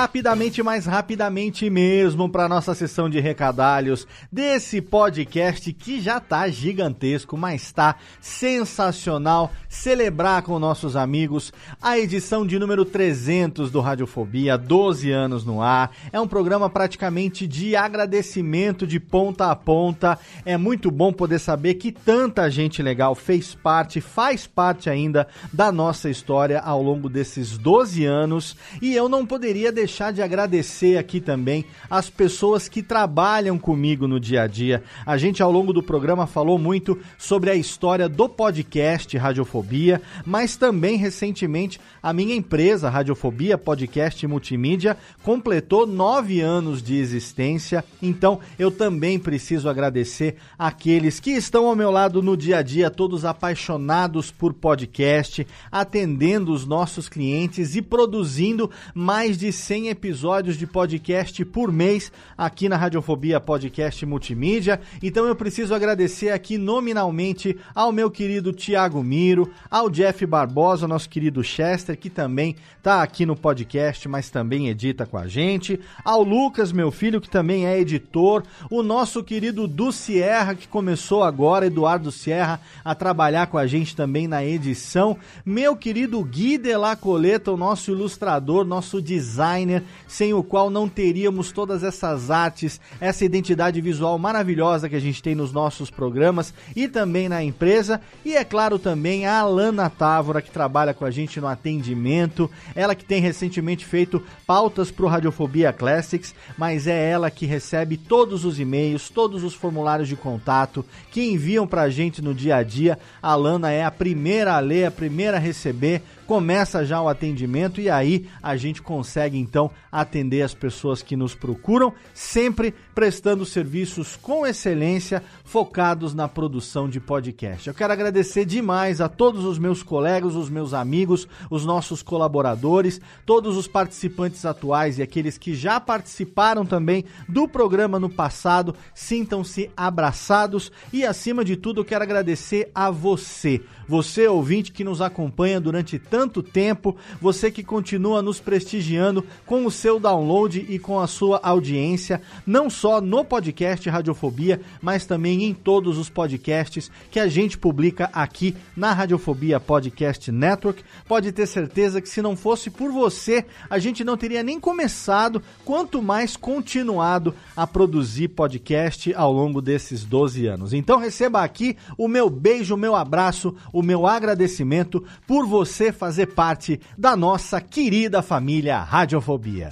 Rapidamente, 0.00 0.62
mais 0.62 0.86
rapidamente 0.86 1.68
mesmo, 1.68 2.28
para 2.28 2.48
nossa 2.48 2.72
sessão 2.72 3.10
de 3.10 3.18
recadalhos 3.18 4.06
desse 4.30 4.80
podcast 4.80 5.72
que 5.72 6.00
já 6.00 6.20
tá 6.20 6.48
gigantesco, 6.48 7.36
mas 7.36 7.72
tá 7.72 7.96
sensacional. 8.20 9.50
Celebrar 9.68 10.42
com 10.42 10.56
nossos 10.60 10.94
amigos 10.94 11.52
a 11.82 11.98
edição 11.98 12.46
de 12.46 12.60
número 12.60 12.84
300 12.84 13.72
do 13.72 13.80
Radiofobia, 13.80 14.56
12 14.56 15.10
anos 15.10 15.44
no 15.44 15.60
ar. 15.60 15.90
É 16.12 16.20
um 16.20 16.28
programa 16.28 16.70
praticamente 16.70 17.44
de 17.44 17.74
agradecimento 17.74 18.86
de 18.86 19.00
ponta 19.00 19.50
a 19.50 19.56
ponta. 19.56 20.16
É 20.44 20.56
muito 20.56 20.92
bom 20.92 21.12
poder 21.12 21.40
saber 21.40 21.74
que 21.74 21.90
tanta 21.90 22.48
gente 22.48 22.80
legal 22.82 23.16
fez 23.16 23.52
parte, 23.52 24.00
faz 24.00 24.46
parte 24.46 24.88
ainda 24.88 25.26
da 25.52 25.72
nossa 25.72 26.08
história 26.08 26.60
ao 26.60 26.80
longo 26.80 27.08
desses 27.08 27.58
12 27.58 28.04
anos. 28.04 28.56
E 28.80 28.94
eu 28.94 29.08
não 29.08 29.26
poderia 29.26 29.72
deixar 29.72 29.87
de 30.12 30.22
agradecer 30.22 30.98
aqui 30.98 31.20
também 31.20 31.64
as 31.88 32.10
pessoas 32.10 32.68
que 32.68 32.82
trabalham 32.82 33.58
comigo 33.58 34.06
no 34.06 34.20
dia 34.20 34.42
a 34.42 34.46
dia. 34.46 34.82
A 35.04 35.16
gente 35.16 35.42
ao 35.42 35.50
longo 35.50 35.72
do 35.72 35.82
programa 35.82 36.26
falou 36.26 36.58
muito 36.58 36.98
sobre 37.16 37.50
a 37.50 37.54
história 37.54 38.08
do 38.08 38.28
podcast 38.28 39.16
Radiofobia, 39.16 40.00
mas 40.24 40.56
também 40.56 40.96
recentemente 40.96 41.80
a 42.02 42.12
minha 42.12 42.34
empresa 42.34 42.88
Radiofobia 42.88 43.58
Podcast 43.58 44.26
Multimídia 44.26 44.96
completou 45.22 45.86
nove 45.86 46.40
anos 46.40 46.82
de 46.82 46.96
existência. 46.96 47.84
Então 48.02 48.40
eu 48.58 48.70
também 48.70 49.18
preciso 49.18 49.68
agradecer 49.68 50.36
aqueles 50.58 51.20
que 51.20 51.30
estão 51.30 51.66
ao 51.66 51.76
meu 51.76 51.90
lado 51.90 52.22
no 52.22 52.36
dia 52.36 52.58
a 52.58 52.62
dia, 52.62 52.90
todos 52.90 53.24
apaixonados 53.24 54.30
por 54.30 54.52
podcast, 54.52 55.46
atendendo 55.70 56.52
os 56.52 56.66
nossos 56.66 57.08
clientes 57.08 57.76
e 57.76 57.82
produzindo 57.82 58.70
mais 58.94 59.36
de 59.36 59.52
100 59.52 59.88
episódios 59.88 60.56
de 60.56 60.66
podcast 60.66 61.44
por 61.44 61.72
mês 61.72 62.12
aqui 62.36 62.68
na 62.68 62.76
Radiofobia 62.76 63.40
Podcast 63.40 64.04
Multimídia. 64.04 64.80
Então 65.02 65.26
eu 65.26 65.34
preciso 65.34 65.74
agradecer 65.74 66.30
aqui 66.30 66.58
nominalmente 66.58 67.56
ao 67.74 67.92
meu 67.92 68.10
querido 68.10 68.52
Tiago 68.52 69.02
Miro, 69.02 69.50
ao 69.70 69.88
Jeff 69.88 70.24
Barbosa, 70.26 70.88
nosso 70.88 71.08
querido 71.08 71.42
Chester, 71.42 71.87
que 71.96 72.10
também 72.10 72.56
tá 72.82 73.02
aqui 73.02 73.26
no 73.26 73.36
podcast, 73.36 74.08
mas 74.08 74.30
também 74.30 74.68
edita 74.68 75.06
com 75.06 75.18
a 75.18 75.26
gente, 75.26 75.80
ao 76.04 76.22
Lucas, 76.22 76.72
meu 76.72 76.90
filho, 76.90 77.20
que 77.20 77.30
também 77.30 77.66
é 77.66 77.78
editor, 77.78 78.42
o 78.70 78.82
nosso 78.82 79.22
querido 79.22 79.66
Du 79.66 79.92
Sierra, 79.92 80.54
que 80.54 80.68
começou 80.68 81.22
agora, 81.22 81.66
Eduardo 81.66 82.10
Sierra, 82.10 82.60
a 82.84 82.94
trabalhar 82.94 83.46
com 83.48 83.58
a 83.58 83.66
gente 83.66 83.94
também 83.94 84.26
na 84.26 84.44
edição, 84.44 85.16
meu 85.44 85.76
querido 85.76 86.22
Gui 86.24 86.58
de 86.58 86.76
la 86.76 86.96
Coleta, 86.96 87.52
o 87.52 87.56
nosso 87.56 87.90
ilustrador, 87.90 88.64
nosso 88.64 89.00
designer, 89.00 89.82
sem 90.06 90.34
o 90.34 90.42
qual 90.42 90.70
não 90.70 90.88
teríamos 90.88 91.52
todas 91.52 91.82
essas 91.82 92.30
artes, 92.30 92.80
essa 93.00 93.24
identidade 93.24 93.80
visual 93.80 94.18
maravilhosa 94.18 94.88
que 94.88 94.96
a 94.96 95.00
gente 95.00 95.22
tem 95.22 95.34
nos 95.34 95.52
nossos 95.52 95.90
programas 95.90 96.52
e 96.74 96.88
também 96.88 97.28
na 97.28 97.42
empresa. 97.42 98.00
E 98.24 98.34
é 98.34 98.44
claro 98.44 98.78
também 98.78 99.26
a 99.26 99.40
Alana 99.40 99.90
Távora, 99.90 100.42
que 100.42 100.50
trabalha 100.50 100.94
com 100.94 101.04
a 101.04 101.10
gente 101.10 101.40
no 101.40 101.46
atendimento. 101.78 102.50
Ela 102.74 102.94
que 102.94 103.04
tem 103.04 103.20
recentemente 103.20 103.84
feito 103.84 104.22
pautas 104.46 104.90
para 104.90 105.04
o 105.04 105.08
Radiofobia 105.08 105.72
Classics, 105.72 106.34
mas 106.56 106.86
é 106.86 107.10
ela 107.10 107.30
que 107.30 107.46
recebe 107.46 107.96
todos 107.96 108.44
os 108.44 108.58
e-mails, 108.58 109.08
todos 109.08 109.44
os 109.44 109.54
formulários 109.54 110.08
de 110.08 110.16
contato 110.16 110.84
que 111.10 111.22
enviam 111.22 111.66
para 111.66 111.82
a 111.82 111.90
gente 111.90 112.20
no 112.20 112.34
dia 112.34 112.56
a 112.56 112.62
dia. 112.62 112.98
A 113.22 113.32
Alana 113.32 113.70
é 113.70 113.84
a 113.84 113.90
primeira 113.90 114.54
a 114.54 114.60
ler, 114.60 114.86
a 114.86 114.90
primeira 114.90 115.36
a 115.36 115.40
receber 115.40 116.02
começa 116.28 116.84
já 116.84 117.00
o 117.00 117.08
atendimento 117.08 117.80
e 117.80 117.88
aí 117.88 118.28
a 118.42 118.54
gente 118.54 118.82
consegue 118.82 119.38
então 119.38 119.70
atender 119.90 120.42
as 120.42 120.52
pessoas 120.52 121.02
que 121.02 121.16
nos 121.16 121.34
procuram, 121.34 121.90
sempre 122.12 122.74
prestando 122.94 123.46
serviços 123.46 124.14
com 124.14 124.46
excelência, 124.46 125.22
focados 125.42 126.12
na 126.12 126.28
produção 126.28 126.86
de 126.86 127.00
podcast. 127.00 127.66
Eu 127.66 127.72
quero 127.72 127.94
agradecer 127.94 128.44
demais 128.44 129.00
a 129.00 129.08
todos 129.08 129.42
os 129.46 129.58
meus 129.58 129.82
colegas, 129.82 130.34
os 130.34 130.50
meus 130.50 130.74
amigos, 130.74 131.26
os 131.50 131.64
nossos 131.64 132.02
colaboradores, 132.02 133.00
todos 133.24 133.56
os 133.56 133.66
participantes 133.66 134.44
atuais 134.44 134.98
e 134.98 135.02
aqueles 135.02 135.38
que 135.38 135.54
já 135.54 135.80
participaram 135.80 136.66
também 136.66 137.06
do 137.26 137.48
programa 137.48 137.98
no 137.98 138.10
passado. 138.10 138.76
Sintam-se 138.94 139.70
abraçados 139.74 140.70
e 140.92 141.06
acima 141.06 141.42
de 141.42 141.56
tudo 141.56 141.80
eu 141.80 141.86
quero 141.86 142.04
agradecer 142.04 142.70
a 142.74 142.90
você, 142.90 143.62
você 143.88 144.28
ouvinte 144.28 144.70
que 144.70 144.84
nos 144.84 145.00
acompanha 145.00 145.60
durante 145.60 145.98
tanto 145.98 146.42
tempo, 146.42 146.94
você 147.20 147.50
que 147.50 147.64
continua 147.64 148.20
nos 148.20 148.38
prestigiando 148.38 149.24
com 149.46 149.64
o 149.64 149.70
seu 149.70 149.98
download 149.98 150.66
e 150.68 150.78
com 150.78 151.00
a 151.00 151.06
sua 151.06 151.40
audiência, 151.42 152.20
não 152.46 152.68
só 152.68 153.00
no 153.00 153.24
podcast 153.24 153.88
Radiofobia, 153.88 154.60
mas 154.82 155.06
também 155.06 155.44
em 155.44 155.54
todos 155.54 155.96
os 155.96 156.10
podcasts 156.10 156.90
que 157.10 157.18
a 157.18 157.26
gente 157.26 157.56
publica 157.56 158.10
aqui 158.12 158.54
na 158.76 158.92
Radiofobia 158.92 159.58
Podcast 159.58 160.30
Network. 160.30 160.84
Pode 161.06 161.32
ter 161.32 161.46
certeza 161.46 162.00
que 162.00 162.08
se 162.08 162.20
não 162.20 162.36
fosse 162.36 162.70
por 162.70 162.92
você, 162.92 163.44
a 163.70 163.78
gente 163.78 164.04
não 164.04 164.16
teria 164.16 164.42
nem 164.42 164.60
começado, 164.60 165.42
quanto 165.64 166.02
mais 166.02 166.36
continuado 166.36 167.34
a 167.56 167.66
produzir 167.66 168.28
podcast 168.28 169.14
ao 169.14 169.32
longo 169.32 169.62
desses 169.62 170.04
12 170.04 170.46
anos. 170.46 170.72
Então 170.72 170.98
receba 170.98 171.42
aqui 171.42 171.76
o 171.96 172.06
meu 172.06 172.28
beijo, 172.28 172.74
o 172.74 172.78
meu 172.78 172.94
abraço, 172.94 173.54
meu 173.82 174.06
agradecimento 174.06 175.04
por 175.26 175.46
você 175.46 175.92
fazer 175.92 176.26
parte 176.26 176.80
da 176.96 177.16
nossa 177.16 177.60
querida 177.60 178.22
família 178.22 178.78
Radiofobia. 178.78 179.70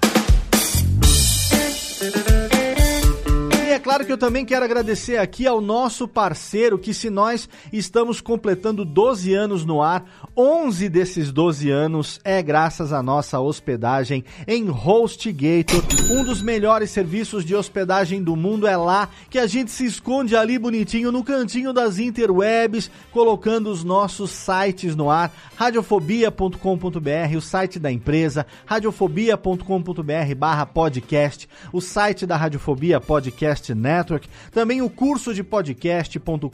Claro 3.86 4.04
que 4.04 4.10
eu 4.10 4.18
também 4.18 4.44
quero 4.44 4.64
agradecer 4.64 5.16
aqui 5.16 5.46
ao 5.46 5.60
nosso 5.60 6.08
parceiro, 6.08 6.76
que 6.76 6.92
se 6.92 7.08
nós 7.08 7.48
estamos 7.72 8.20
completando 8.20 8.84
12 8.84 9.32
anos 9.32 9.64
no 9.64 9.80
ar, 9.80 10.04
11 10.36 10.88
desses 10.88 11.30
12 11.30 11.70
anos 11.70 12.18
é 12.24 12.42
graças 12.42 12.92
à 12.92 13.00
nossa 13.00 13.38
hospedagem 13.38 14.24
em 14.44 14.68
HostGator, 14.68 15.84
um 16.10 16.24
dos 16.24 16.42
melhores 16.42 16.90
serviços 16.90 17.44
de 17.44 17.54
hospedagem 17.54 18.24
do 18.24 18.34
mundo. 18.34 18.66
É 18.66 18.76
lá 18.76 19.08
que 19.30 19.38
a 19.38 19.46
gente 19.46 19.70
se 19.70 19.86
esconde 19.86 20.34
ali 20.34 20.58
bonitinho 20.58 21.12
no 21.12 21.22
cantinho 21.22 21.72
das 21.72 22.00
interwebs, 22.00 22.90
colocando 23.12 23.70
os 23.70 23.84
nossos 23.84 24.32
sites 24.32 24.96
no 24.96 25.08
ar, 25.08 25.32
radiofobia.com.br, 25.54 27.36
o 27.36 27.40
site 27.40 27.78
da 27.78 27.92
empresa, 27.92 28.44
radiofobia.com.br 28.66 30.34
barra 30.36 30.66
podcast, 30.66 31.48
o 31.72 31.80
site 31.80 32.26
da 32.26 32.36
Radiofobia 32.36 33.00
Podcast 33.00 33.75
Network, 33.76 34.28
também 34.50 34.82
o 34.82 34.90
curso 34.90 35.34
de 35.34 35.42
podcast.com.br. 35.42 36.48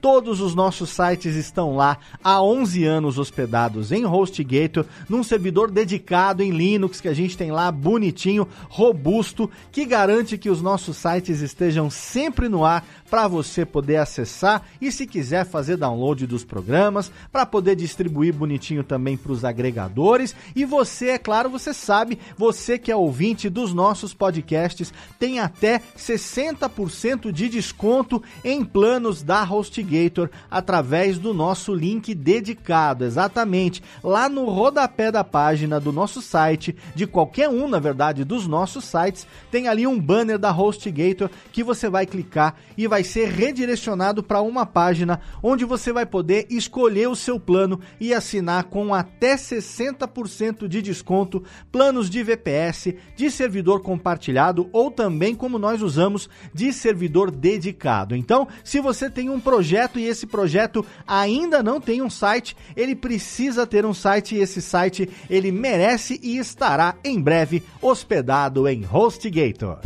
Todos 0.00 0.40
os 0.40 0.54
nossos 0.54 0.90
sites 0.90 1.34
estão 1.34 1.76
lá 1.76 1.98
há 2.22 2.42
11 2.42 2.84
anos 2.84 3.18
hospedados 3.18 3.92
em 3.92 4.04
HostGator, 4.06 4.84
num 5.08 5.22
servidor 5.22 5.70
dedicado 5.70 6.42
em 6.42 6.50
Linux 6.50 7.00
que 7.00 7.08
a 7.08 7.14
gente 7.14 7.36
tem 7.36 7.50
lá 7.50 7.70
bonitinho, 7.70 8.48
robusto, 8.68 9.50
que 9.70 9.84
garante 9.84 10.38
que 10.38 10.50
os 10.50 10.62
nossos 10.62 10.96
sites 10.96 11.40
estejam 11.40 11.90
sempre 11.90 12.48
no 12.48 12.64
ar 12.64 12.84
para 13.10 13.28
você 13.28 13.64
poder 13.64 13.96
acessar 13.96 14.62
e 14.80 14.90
se 14.90 15.06
quiser 15.06 15.44
fazer 15.46 15.76
download 15.76 16.26
dos 16.26 16.44
programas, 16.44 17.10
para 17.30 17.46
poder 17.46 17.76
distribuir 17.76 18.32
bonitinho 18.32 18.82
também 18.82 19.16
para 19.16 19.32
os 19.32 19.44
agregadores. 19.44 20.34
E 20.54 20.64
você, 20.64 21.10
é 21.10 21.18
claro, 21.18 21.48
você 21.48 21.72
sabe, 21.72 22.18
você 22.36 22.78
que 22.78 22.90
é 22.90 22.96
ouvinte 22.96 23.48
dos 23.48 23.72
nossos 23.72 24.12
podcasts, 24.12 24.92
tem 25.18 25.40
até 25.40 25.80
60% 25.96 27.32
de 27.32 27.48
desconto 27.48 28.22
em 28.44 28.64
planos 28.64 29.22
da 29.22 29.42
HostGator 29.42 30.30
através 30.50 31.18
do 31.18 31.32
nosso 31.32 31.74
link 31.74 32.14
dedicado, 32.14 33.04
exatamente, 33.04 33.82
lá 34.02 34.28
no 34.28 34.44
rodapé 34.46 35.10
da 35.10 35.24
página 35.24 35.80
do 35.80 35.92
nosso 35.92 36.20
site, 36.20 36.76
de 36.94 37.06
qualquer 37.06 37.48
um, 37.48 37.68
na 37.68 37.78
verdade, 37.78 38.24
dos 38.24 38.46
nossos 38.46 38.84
sites, 38.84 39.26
tem 39.50 39.68
ali 39.68 39.86
um 39.86 39.98
banner 40.00 40.38
da 40.38 40.50
HostGator 40.50 41.30
que 41.52 41.62
você 41.62 41.88
vai 41.88 42.06
clicar 42.06 42.54
e 42.76 42.86
vai 42.86 43.02
ser 43.02 43.28
redirecionado 43.28 44.22
para 44.22 44.40
uma 44.40 44.66
página 44.66 45.20
onde 45.42 45.64
você 45.64 45.92
vai 45.92 46.06
poder 46.06 46.46
escolher 46.50 47.08
o 47.08 47.16
seu 47.16 47.38
plano 47.38 47.80
e 48.00 48.12
assinar 48.12 48.64
com 48.64 48.94
até 48.94 49.36
60% 49.36 50.68
de 50.68 50.82
desconto 50.82 51.42
planos 51.70 52.10
de 52.10 52.22
VPS, 52.22 52.94
de 53.16 53.30
servidor 53.30 53.80
compartilhado 53.82 54.68
ou 54.72 54.90
também 54.90 55.34
como 55.34 55.58
nós 55.58 55.82
usamos 55.86 56.28
de 56.52 56.72
servidor 56.72 57.30
dedicado. 57.30 58.14
Então, 58.14 58.46
se 58.64 58.80
você 58.80 59.08
tem 59.08 59.30
um 59.30 59.40
projeto 59.40 59.98
e 59.98 60.04
esse 60.04 60.26
projeto 60.26 60.84
ainda 61.06 61.62
não 61.62 61.80
tem 61.80 62.02
um 62.02 62.10
site, 62.10 62.56
ele 62.76 62.94
precisa 62.94 63.66
ter 63.66 63.86
um 63.86 63.94
site 63.94 64.34
e 64.34 64.40
esse 64.40 64.60
site 64.60 65.08
ele 65.30 65.50
merece 65.50 66.20
e 66.22 66.36
estará 66.36 66.96
em 67.04 67.20
breve 67.20 67.62
hospedado 67.80 68.68
em 68.68 68.84
HostGator. 68.84 69.78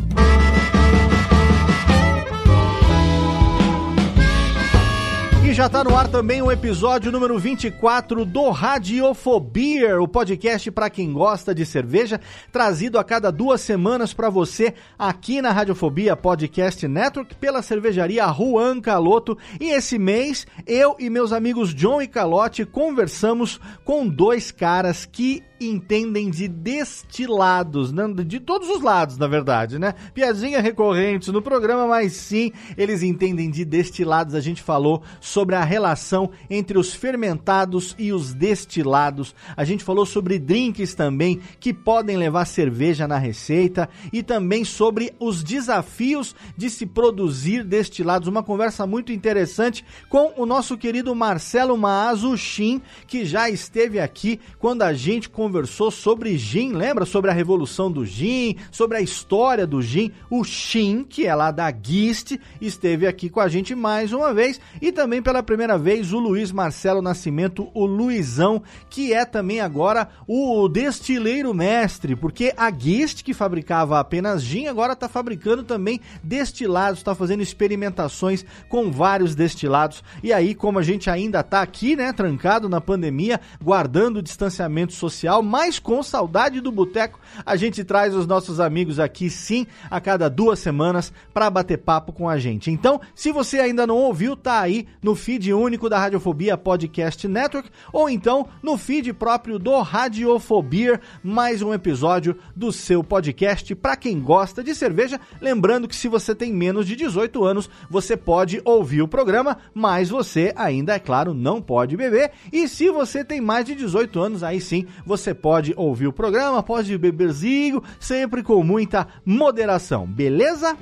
Já 5.60 5.68
tá 5.68 5.84
no 5.84 5.94
ar 5.94 6.08
também 6.08 6.40
o 6.40 6.50
episódio 6.50 7.12
número 7.12 7.38
24 7.38 8.24
do 8.24 8.48
Radiofobia, 8.48 10.00
o 10.00 10.08
podcast 10.08 10.70
para 10.70 10.88
quem 10.88 11.12
gosta 11.12 11.54
de 11.54 11.66
cerveja, 11.66 12.18
trazido 12.50 12.98
a 12.98 13.04
cada 13.04 13.30
duas 13.30 13.60
semanas 13.60 14.14
para 14.14 14.30
você 14.30 14.72
aqui 14.98 15.42
na 15.42 15.52
Radiofobia 15.52 16.16
Podcast 16.16 16.88
Network 16.88 17.34
pela 17.34 17.60
cervejaria 17.60 18.26
Juan 18.32 18.80
Caloto. 18.80 19.36
E 19.60 19.68
esse 19.68 19.98
mês, 19.98 20.46
eu 20.66 20.96
e 20.98 21.10
meus 21.10 21.30
amigos 21.30 21.74
John 21.74 22.00
e 22.00 22.08
Calote 22.08 22.64
conversamos 22.64 23.60
com 23.84 24.08
dois 24.08 24.50
caras 24.50 25.04
que 25.04 25.42
entendem 25.60 26.30
de 26.30 26.48
destilados, 26.48 27.92
né? 27.92 28.04
de 28.24 28.40
todos 28.40 28.68
os 28.70 28.80
lados, 28.80 29.18
na 29.18 29.26
verdade, 29.26 29.78
né? 29.78 29.94
Piadinha 30.14 30.60
recorrente 30.60 31.30
no 31.30 31.42
programa, 31.42 31.86
mas 31.86 32.14
sim, 32.14 32.50
eles 32.76 33.02
entendem 33.02 33.50
de 33.50 33.64
destilados. 33.64 34.34
A 34.34 34.40
gente 34.40 34.62
falou 34.62 35.02
sobre 35.20 35.54
a 35.54 35.62
relação 35.62 36.30
entre 36.48 36.78
os 36.78 36.94
fermentados 36.94 37.94
e 37.98 38.12
os 38.12 38.32
destilados. 38.32 39.34
A 39.54 39.64
gente 39.64 39.84
falou 39.84 40.06
sobre 40.06 40.38
drinks 40.38 40.94
também 40.94 41.40
que 41.58 41.74
podem 41.74 42.16
levar 42.16 42.46
cerveja 42.46 43.06
na 43.06 43.18
receita 43.18 43.88
e 44.12 44.22
também 44.22 44.64
sobre 44.64 45.12
os 45.20 45.44
desafios 45.44 46.34
de 46.56 46.70
se 46.70 46.86
produzir 46.86 47.64
destilados. 47.64 48.28
Uma 48.28 48.42
conversa 48.42 48.86
muito 48.86 49.12
interessante 49.12 49.84
com 50.08 50.32
o 50.36 50.46
nosso 50.46 50.78
querido 50.78 51.14
Marcelo 51.14 51.76
Maazuchin, 51.76 52.80
que 53.06 53.24
já 53.26 53.50
esteve 53.50 54.00
aqui 54.00 54.40
quando 54.58 54.82
a 54.82 54.94
gente 54.94 55.28
conversou 55.28 55.49
conversou 55.50 55.90
sobre 55.90 56.38
gin, 56.38 56.74
lembra? 56.74 57.04
Sobre 57.04 57.28
a 57.28 57.34
revolução 57.34 57.90
do 57.90 58.06
gin, 58.06 58.54
sobre 58.70 58.98
a 58.98 59.00
história 59.00 59.66
do 59.66 59.82
gin. 59.82 60.12
O 60.30 60.44
Shin, 60.44 61.02
que 61.02 61.26
é 61.26 61.34
lá 61.34 61.50
da 61.50 61.72
Gist, 61.72 62.38
esteve 62.60 63.04
aqui 63.04 63.28
com 63.28 63.40
a 63.40 63.48
gente 63.48 63.74
mais 63.74 64.12
uma 64.12 64.32
vez. 64.32 64.60
E 64.80 64.92
também 64.92 65.20
pela 65.20 65.42
primeira 65.42 65.76
vez 65.76 66.12
o 66.12 66.20
Luiz 66.20 66.52
Marcelo 66.52 67.02
Nascimento, 67.02 67.68
o 67.74 67.84
Luizão, 67.84 68.62
que 68.88 69.12
é 69.12 69.24
também 69.24 69.60
agora 69.60 70.08
o 70.24 70.68
destileiro 70.68 71.52
mestre, 71.52 72.14
porque 72.14 72.54
a 72.56 72.70
Gist, 72.70 73.24
que 73.24 73.34
fabricava 73.34 73.98
apenas 73.98 74.44
gin, 74.44 74.68
agora 74.68 74.92
está 74.92 75.08
fabricando 75.08 75.64
também 75.64 76.00
destilados, 76.22 77.00
está 77.00 77.12
fazendo 77.12 77.42
experimentações 77.42 78.44
com 78.68 78.92
vários 78.92 79.34
destilados. 79.34 80.04
E 80.22 80.32
aí, 80.32 80.54
como 80.54 80.78
a 80.78 80.82
gente 80.82 81.10
ainda 81.10 81.40
está 81.40 81.60
aqui, 81.60 81.96
né, 81.96 82.12
trancado 82.12 82.68
na 82.68 82.80
pandemia, 82.80 83.40
guardando 83.60 84.18
o 84.18 84.22
distanciamento 84.22 84.92
social, 84.92 85.39
mas 85.42 85.78
com 85.78 86.02
saudade 86.02 86.60
do 86.60 86.72
boteco, 86.72 87.20
a 87.44 87.56
gente 87.56 87.84
traz 87.84 88.14
os 88.14 88.26
nossos 88.26 88.60
amigos 88.60 88.98
aqui 88.98 89.30
sim 89.30 89.66
a 89.90 90.00
cada 90.00 90.28
duas 90.28 90.58
semanas 90.58 91.12
para 91.32 91.50
bater 91.50 91.78
papo 91.78 92.12
com 92.12 92.28
a 92.28 92.38
gente. 92.38 92.70
Então, 92.70 93.00
se 93.14 93.32
você 93.32 93.58
ainda 93.58 93.86
não 93.86 93.96
ouviu, 93.96 94.36
tá 94.36 94.60
aí 94.60 94.86
no 95.02 95.14
feed 95.14 95.52
único 95.52 95.88
da 95.88 95.98
Radiofobia 95.98 96.56
Podcast 96.56 97.26
Network 97.26 97.70
ou 97.92 98.08
então 98.08 98.48
no 98.62 98.76
feed 98.76 99.12
próprio 99.12 99.58
do 99.58 99.80
Radiofobia, 99.80 101.00
mais 101.22 101.62
um 101.62 101.72
episódio 101.72 102.36
do 102.54 102.72
seu 102.72 103.02
podcast 103.02 103.74
para 103.74 103.96
quem 103.96 104.20
gosta 104.20 104.62
de 104.62 104.74
cerveja. 104.74 105.20
Lembrando 105.40 105.88
que 105.88 105.96
se 105.96 106.08
você 106.08 106.34
tem 106.34 106.52
menos 106.52 106.86
de 106.86 106.96
18 106.96 107.44
anos, 107.44 107.70
você 107.88 108.16
pode 108.16 108.60
ouvir 108.64 109.02
o 109.02 109.08
programa, 109.08 109.58
mas 109.74 110.10
você 110.10 110.52
ainda, 110.56 110.94
é 110.94 110.98
claro, 110.98 111.34
não 111.34 111.60
pode 111.60 111.96
beber. 111.96 112.32
E 112.52 112.68
se 112.68 112.90
você 112.90 113.24
tem 113.24 113.40
mais 113.40 113.64
de 113.64 113.74
18 113.74 114.20
anos, 114.20 114.42
aí 114.42 114.60
sim 114.60 114.86
você 115.04 115.29
pode 115.34 115.72
ouvir 115.76 116.06
o 116.06 116.12
programa, 116.12 116.62
pode 116.62 116.96
beberzinho, 116.98 117.82
sempre 117.98 118.42
com 118.42 118.62
muita 118.62 119.06
moderação, 119.24 120.06
beleza? 120.06 120.76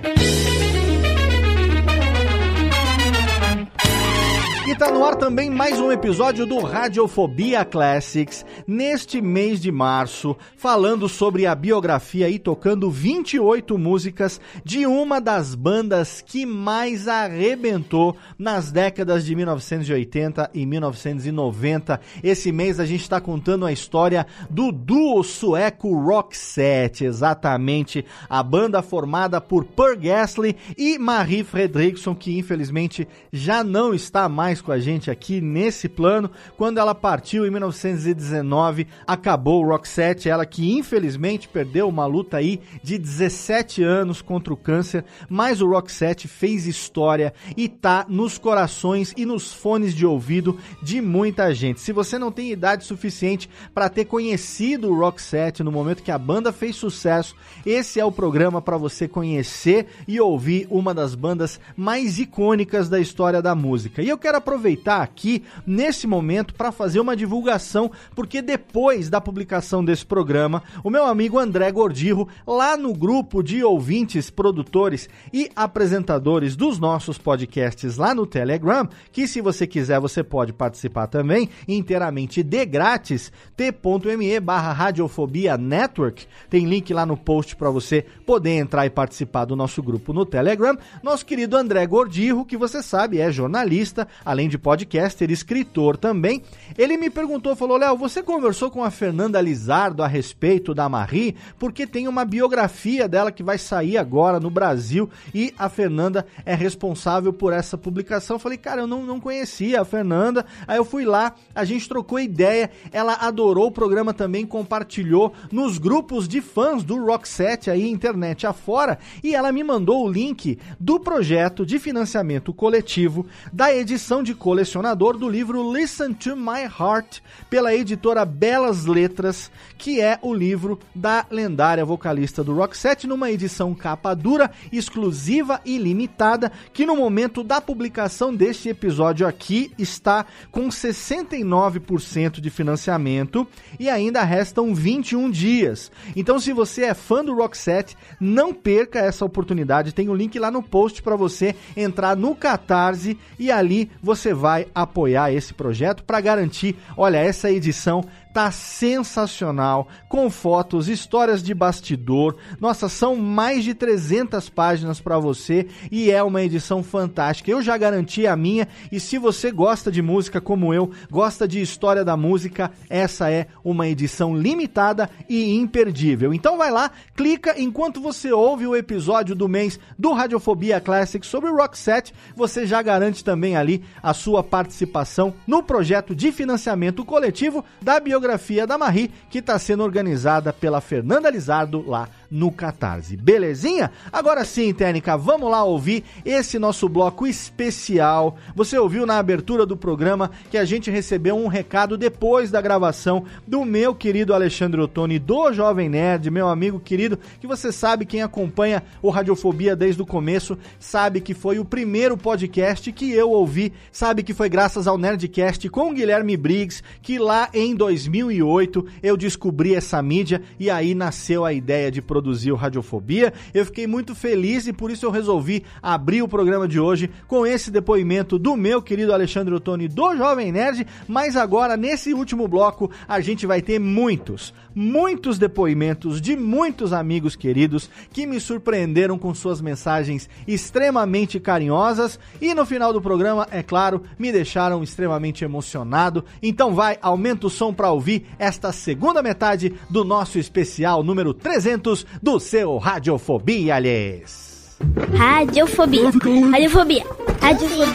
E 4.68 4.76
tá 4.76 4.92
no 4.92 5.02
ar 5.02 5.16
também 5.16 5.48
mais 5.48 5.80
um 5.80 5.90
episódio 5.90 6.44
do 6.44 6.58
Radiofobia 6.58 7.64
Classics, 7.64 8.44
neste 8.66 9.18
mês 9.18 9.62
de 9.62 9.72
março, 9.72 10.36
falando 10.58 11.08
sobre 11.08 11.46
a 11.46 11.54
biografia 11.54 12.28
e 12.28 12.38
tocando 12.38 12.90
28 12.90 13.78
músicas 13.78 14.38
de 14.62 14.86
uma 14.86 15.22
das 15.22 15.54
bandas 15.54 16.20
que 16.20 16.44
mais 16.44 17.08
arrebentou 17.08 18.14
nas 18.38 18.70
décadas 18.70 19.24
de 19.24 19.34
1980 19.34 20.50
e 20.52 20.66
1990. 20.66 21.98
Esse 22.22 22.52
mês 22.52 22.78
a 22.78 22.84
gente 22.84 23.00
está 23.00 23.22
contando 23.22 23.64
a 23.64 23.72
história 23.72 24.26
do 24.50 24.70
duo 24.70 25.24
sueco 25.24 25.98
Roxette, 25.98 27.06
exatamente, 27.06 28.04
a 28.28 28.42
banda 28.42 28.82
formada 28.82 29.40
por 29.40 29.64
Per 29.64 29.98
Gessle 29.98 30.54
e 30.76 30.98
Marie 30.98 31.42
Fredriksson, 31.42 32.14
que 32.14 32.38
infelizmente 32.38 33.08
já 33.32 33.64
não 33.64 33.94
está 33.94 34.28
mais 34.28 34.57
com 34.61 34.72
a 34.72 34.78
gente 34.78 35.11
aqui 35.11 35.40
nesse 35.40 35.88
plano. 35.88 36.30
Quando 36.56 36.78
ela 36.78 36.94
partiu 36.94 37.46
em 37.46 37.50
1919, 37.50 38.86
acabou 39.06 39.62
o 39.62 39.68
Roxette, 39.68 40.28
ela 40.28 40.46
que 40.46 40.72
infelizmente 40.72 41.48
perdeu 41.48 41.88
uma 41.88 42.06
luta 42.06 42.36
aí 42.36 42.61
de 42.82 42.98
17 42.98 43.82
anos 43.82 44.22
contra 44.22 44.52
o 44.52 44.56
câncer, 44.56 45.04
mas 45.28 45.61
o 45.61 45.68
Roxette 45.68 46.28
fez 46.28 46.66
história 46.66 47.32
e 47.56 47.68
tá 47.68 48.06
nos 48.09 48.38
corações 48.38 49.12
e 49.16 49.24
nos 49.24 49.52
fones 49.52 49.94
de 49.94 50.06
ouvido 50.06 50.59
de 50.82 51.01
muita 51.01 51.55
gente. 51.55 51.80
Se 51.80 51.93
você 51.93 52.18
não 52.18 52.32
tem 52.32 52.51
idade 52.51 52.85
suficiente 52.85 53.48
para 53.74 53.89
ter 53.89 54.05
conhecido 54.05 54.90
o 54.90 54.98
Roxette 54.98 55.62
no 55.62 55.72
momento 55.72 56.02
que 56.02 56.10
a 56.10 56.18
banda 56.18 56.52
fez 56.52 56.76
sucesso, 56.76 57.35
esse 57.64 58.01
é 58.01 58.05
o 58.05 58.12
programa 58.12 58.60
para 58.60 58.76
você 58.76 59.09
conhecer 59.09 59.86
e 60.06 60.20
ouvir 60.20 60.66
uma 60.70 60.94
das 60.94 61.14
bandas 61.14 61.60
mais 61.76 62.18
icônicas 62.18 62.89
da 62.89 63.01
história 63.01 63.43
da 63.43 63.55
música. 63.55 64.02
E 64.02 64.09
eu 64.09 64.18
quero 64.18 64.36
aproveitar 64.48 65.02
aqui 65.02 65.44
nesse 65.66 66.06
momento 66.06 66.54
para 66.54 66.72
fazer 66.72 67.00
uma 67.00 67.14
divulgação, 67.14 67.90
porque 68.14 68.40
depois 68.40 69.10
da 69.10 69.20
publicação 69.20 69.84
desse 69.84 70.06
programa, 70.06 70.62
o 70.82 70.88
meu 70.88 71.04
amigo 71.04 71.38
André 71.38 71.70
Gordirro, 71.70 72.26
lá 72.46 72.74
no 72.74 72.94
grupo 72.94 73.42
de 73.42 73.62
ouvintes, 73.62 74.30
produtores 74.30 75.06
e 75.34 75.50
apresentadores 75.54 76.56
dos 76.56 76.78
nossos 76.78 77.18
podcasts 77.18 77.98
lá 77.98 78.14
no 78.14 78.26
Telegram, 78.26 78.88
que 79.12 79.28
se 79.28 79.42
você 79.42 79.66
quiser 79.66 80.00
você 80.00 80.24
pode 80.24 80.54
participar 80.54 81.08
também 81.08 81.50
inteiramente 81.66 82.42
de 82.42 82.64
grátis, 82.64 83.30
t.me 83.54 84.40
barra 84.40 84.72
Radiofobia 84.72 85.58
Network, 85.58 86.26
tem 86.48 86.64
link 86.64 86.94
lá 86.94 87.04
no 87.04 87.18
post 87.18 87.54
para 87.54 87.68
você 87.68 88.06
poder 88.24 88.52
entrar 88.52 88.86
e 88.86 88.90
participar 88.90 89.44
do 89.44 89.54
nosso 89.54 89.82
grupo 89.82 90.14
no 90.14 90.24
Telegram. 90.24 90.76
Nosso 91.02 91.26
querido 91.26 91.54
André 91.54 91.86
Gordirro, 91.86 92.46
que 92.46 92.56
você 92.56 92.82
sabe 92.82 93.18
é 93.20 93.30
jornalista, 93.30 94.08
além 94.24 94.38
de 94.47 94.59
podcaster, 94.59 95.31
escritor 95.31 95.97
também. 95.97 96.43
Ele 96.77 96.98
me 96.98 97.09
perguntou, 97.09 97.56
falou: 97.56 97.78
Léo, 97.78 97.97
você 97.97 98.23
conversou 98.23 98.70
com 98.70 98.85
a 98.85 98.90
Fernanda 98.90 99.40
Lizardo 99.40 100.02
a 100.02 100.06
respeito 100.06 100.74
da 100.74 100.89
Marie? 100.89 101.35
Porque 101.59 101.86
tem 101.86 102.06
uma 102.06 102.27
biografia 102.27 103.09
dela 103.09 103.32
que 103.32 103.43
vai 103.43 103.56
sair 103.56 103.97
agora 103.97 104.39
no 104.39 104.51
Brasil 104.51 105.09
e 105.35 105.55
a 105.59 105.69
Fernanda 105.69 106.27
é 106.44 106.55
responsável 106.55 107.32
por 107.32 107.52
essa 107.52 107.78
publicação. 107.78 108.36
Eu 108.36 108.40
falei, 108.40 108.59
cara, 108.59 108.82
eu 108.82 108.86
não, 108.86 109.02
não 109.02 109.19
conhecia 109.19 109.81
a 109.81 109.85
Fernanda. 109.85 110.44
Aí 110.66 110.77
eu 110.77 110.85
fui 110.85 111.05
lá, 111.05 111.35
a 111.55 111.65
gente 111.65 111.89
trocou 111.89 112.20
ideia, 112.20 112.70
ela 112.93 113.15
adorou 113.15 113.69
o 113.69 113.73
programa 113.73 114.12
também, 114.12 114.47
compartilhou 114.47 115.32
nos 115.51 115.78
grupos 115.78 116.28
de 116.28 116.40
fãs 116.40 116.85
do 116.85 117.02
Rock 117.02 117.27
Set 117.27 117.70
aí, 117.70 117.89
internet 117.89 118.47
afora, 118.47 118.98
e 119.23 119.35
ela 119.35 119.51
me 119.52 119.65
mandou 119.65 120.05
o 120.05 120.10
link 120.10 120.59
do 120.78 121.01
projeto 121.01 121.65
de 121.65 121.78
financiamento 121.78 122.52
coletivo 122.52 123.27
da 123.52 123.74
edição 123.74 124.23
de 124.23 124.27
colecionador 124.34 125.16
do 125.16 125.28
livro 125.28 125.72
Listen 125.72 126.12
to 126.12 126.36
My 126.36 126.62
Heart, 126.62 127.20
pela 127.48 127.74
editora 127.74 128.24
Belas 128.24 128.86
Letras, 128.86 129.50
que 129.76 130.00
é 130.00 130.18
o 130.22 130.34
livro 130.34 130.78
da 130.94 131.24
lendária 131.30 131.84
vocalista 131.84 132.42
do 132.42 132.59
Set, 132.72 133.06
numa 133.06 133.30
edição 133.30 133.74
capa 133.74 134.14
dura, 134.14 134.50
exclusiva 134.72 135.60
e 135.64 135.78
limitada, 135.78 136.50
que 136.72 136.84
no 136.84 136.96
momento 136.96 137.42
da 137.42 137.60
publicação 137.60 138.34
deste 138.34 138.68
episódio 138.68 139.26
aqui 139.26 139.72
está 139.78 140.26
com 140.50 140.68
69% 140.68 142.40
de 142.40 142.50
financiamento 142.50 143.46
e 143.78 143.88
ainda 143.88 144.22
restam 144.24 144.74
21 144.74 145.30
dias. 145.30 145.90
Então, 146.16 146.38
se 146.38 146.52
você 146.52 146.84
é 146.84 146.94
fã 146.94 147.24
do 147.24 147.38
Set, 147.52 147.96
não 148.20 148.52
perca 148.52 148.98
essa 148.98 149.24
oportunidade. 149.24 149.94
Tem 149.94 150.09
o 150.09 150.12
um 150.12 150.14
link 150.14 150.38
lá 150.38 150.50
no 150.50 150.62
post 150.62 151.02
para 151.02 151.16
você 151.16 151.55
entrar 151.76 152.16
no 152.16 152.34
Catarse 152.34 153.18
e 153.38 153.50
ali 153.50 153.90
você 154.09 154.32
vai 154.32 154.66
apoiar 154.74 155.30
esse 155.35 155.52
projeto 155.52 156.02
para 156.02 156.18
garantir, 156.18 156.74
olha, 156.97 157.18
essa 157.18 157.51
edição 157.51 158.02
tá 158.39 158.52
sensacional, 158.52 159.89
com 160.09 160.31
fotos, 160.31 160.89
histórias 160.89 161.43
de 161.43 161.52
bastidor. 161.52 162.36
Nossa, 162.60 162.89
são 162.89 163.16
mais 163.16 163.65
de 163.65 163.74
300 163.74 164.48
páginas 164.48 165.01
para 165.01 165.19
você 165.19 165.66
e 165.90 166.09
é 166.09 166.23
uma 166.23 166.40
edição 166.40 166.81
fantástica. 166.81 167.51
Eu 167.51 167.60
já 167.60 167.77
garanti 167.77 168.28
a 168.28 168.36
minha 168.36 168.69
e 168.93 169.01
se 169.01 169.19
você 169.19 169.51
gosta 169.51 169.90
de 169.90 170.01
música 170.01 170.40
como 170.40 170.73
eu, 170.73 170.93
gosta 171.10 171.48
de 171.48 171.60
história 171.60 172.05
da 172.05 172.16
música, 172.16 172.70
essa 172.89 173.28
é 173.28 173.48
uma 173.65 173.89
edição 173.89 174.36
limitada 174.36 175.10
e 175.28 175.56
imperdível. 175.56 176.32
Então 176.32 176.56
vai 176.56 176.70
lá, 176.70 176.93
clica 177.16 177.60
enquanto 177.60 178.01
você 178.01 178.31
ouve 178.31 178.69
o 178.69 178.77
episódio 178.77 179.35
do 179.35 179.48
mês 179.48 179.81
do 179.98 180.12
Radiofobia 180.12 180.81
Classic 180.81 181.27
sobre 181.27 181.51
o 181.51 181.56
Rock 181.56 181.77
Set, 181.77 182.15
você 182.36 182.69
já 182.69 182.81
garante 182.82 183.24
também 183.24 183.56
ali 183.56 183.82
a 184.01 184.15
sua 184.15 184.44
participação 184.44 185.35
no 185.44 185.60
projeto 185.60 186.15
de 186.15 186.31
financiamento 186.31 187.05
coletivo 187.05 187.65
da 187.82 187.98
biografia 187.98 188.27
biografia 188.28 188.66
da 188.66 188.76
Marie, 188.76 189.10
que 189.30 189.38
está 189.38 189.59
sendo 189.59 189.82
organizada 189.82 190.52
pela 190.52 190.80
Fernanda 190.80 191.30
Lizardo 191.30 191.82
lá 191.88 192.09
no 192.30 192.52
Catarse. 192.52 193.16
Belezinha? 193.16 193.90
Agora 194.12 194.44
sim, 194.44 194.72
Técnica, 194.72 195.16
vamos 195.16 195.50
lá 195.50 195.64
ouvir 195.64 196.05
esse 196.24 196.59
nosso 196.59 196.88
bloco 196.88 197.26
especial. 197.26 198.36
Você 198.55 198.78
ouviu 198.78 199.06
na 199.06 199.18
abertura 199.18 199.64
do 199.64 199.76
programa 199.76 200.30
que 200.50 200.59
a 200.59 200.64
gente 200.64 200.90
recebeu 200.90 201.36
um 201.36 201.46
recado 201.46 201.96
depois 201.96 202.50
da 202.50 202.60
gravação 202.60 203.24
do 203.46 203.64
meu 203.64 203.94
querido 203.94 204.34
Alexandre 204.34 204.80
Ottoni, 204.80 205.18
do 205.18 205.52
Jovem 205.52 205.88
Nerd, 205.88 206.30
meu 206.30 206.48
amigo 206.48 206.78
querido, 206.78 207.18
que 207.40 207.46
você 207.46 207.72
sabe, 207.72 208.05
quem 208.05 208.22
acompanha 208.22 208.82
o 209.00 209.10
Radiofobia 209.10 209.74
desde 209.74 210.02
o 210.02 210.06
começo, 210.06 210.59
sabe 210.78 211.20
que 211.20 211.34
foi 211.34 211.59
o 211.59 211.64
primeiro 211.64 212.16
podcast 212.16 212.92
que 212.92 213.10
eu 213.10 213.30
ouvi, 213.30 213.72
sabe 213.90 214.22
que 214.22 214.34
foi 214.34 214.48
graças 214.48 214.86
ao 214.86 214.98
Nerdcast 214.98 215.68
com 215.70 215.94
Guilherme 215.94 216.36
Briggs, 216.36 216.82
que 217.00 217.18
lá 217.18 217.48
em 217.55 217.74
2008 217.74 218.86
eu 219.02 219.16
descobri 219.16 219.74
essa 219.74 220.02
mídia 220.02 220.42
e 220.59 220.70
aí 220.70 220.94
nasceu 220.94 221.44
a 221.44 221.52
ideia 221.52 221.90
de 221.90 222.02
produzir 222.02 222.18
o 222.53 222.57
Radiofobia. 222.57 223.32
Eu 223.53 223.65
fiquei 223.65 223.86
muito 223.86 224.15
feliz 224.15 224.66
e 224.66 224.73
por 224.73 224.90
isso 224.90 225.07
eu 225.07 225.11
resolvi 225.11 225.65
abrir 225.82 226.23
o 226.23 226.28
programa 226.28 226.66
de 226.66 226.81
hoje 226.81 227.11
com 227.27 227.47
esse 227.47 227.70
depoimento 227.70 228.39
do 228.39 228.57
meu 228.57 228.82
querido 228.82 229.12
Alexandre 229.12 229.55
Ottoni 229.55 229.89
do 229.89 230.16
Jovem 230.16 230.53
Nerd. 230.53 230.86
Mas 231.07 231.36
agora, 231.36 231.77
nesse 231.77 232.12
último 232.12 232.49
bloco, 232.49 232.90
a 233.07 233.20
gente 233.20 233.47
vai 233.47 233.62
ter 233.62 233.78
muitos, 233.78 234.53
muitos 234.74 235.39
depoimentos 235.39 236.20
de 236.20 236.36
muitos 236.36 236.93
amigos 236.93 237.36
queridos 237.36 237.90
que 238.12 238.27
me 238.27 238.40
surpreenderam 238.40 239.19
com 239.19 239.35
suas 239.35 239.61
mensagens 239.61 240.28
extremamente 240.47 241.40
carinhosas 241.40 242.19
e 242.40 242.55
no 242.55 242.65
final 242.65 242.93
do 242.93 243.03
programa, 243.03 243.47
é 243.51 243.62
claro, 243.62 244.03
me 244.19 244.32
deixaram 244.32 244.82
extremamente 244.82 245.45
emocionado. 245.45 246.24
Então 246.43 246.74
vai, 246.74 246.99
aumenta 247.03 247.47
o 247.47 247.51
som 247.51 247.73
para 247.73 247.90
ouvir 247.90 248.27
esta 248.39 248.73
segunda 248.73 249.23
metade 249.23 249.74
do 249.90 250.05
nosso 250.05 250.39
especial 250.39 251.03
número 251.03 251.35
300 251.35 252.07
do 252.22 252.39
seu 252.39 252.76
Radiofobia, 252.78 253.76
aliás. 253.76 254.76
Radiofobia. 255.16 256.10
Radiofobia. 256.51 257.05
Radiofobia. 257.40 257.94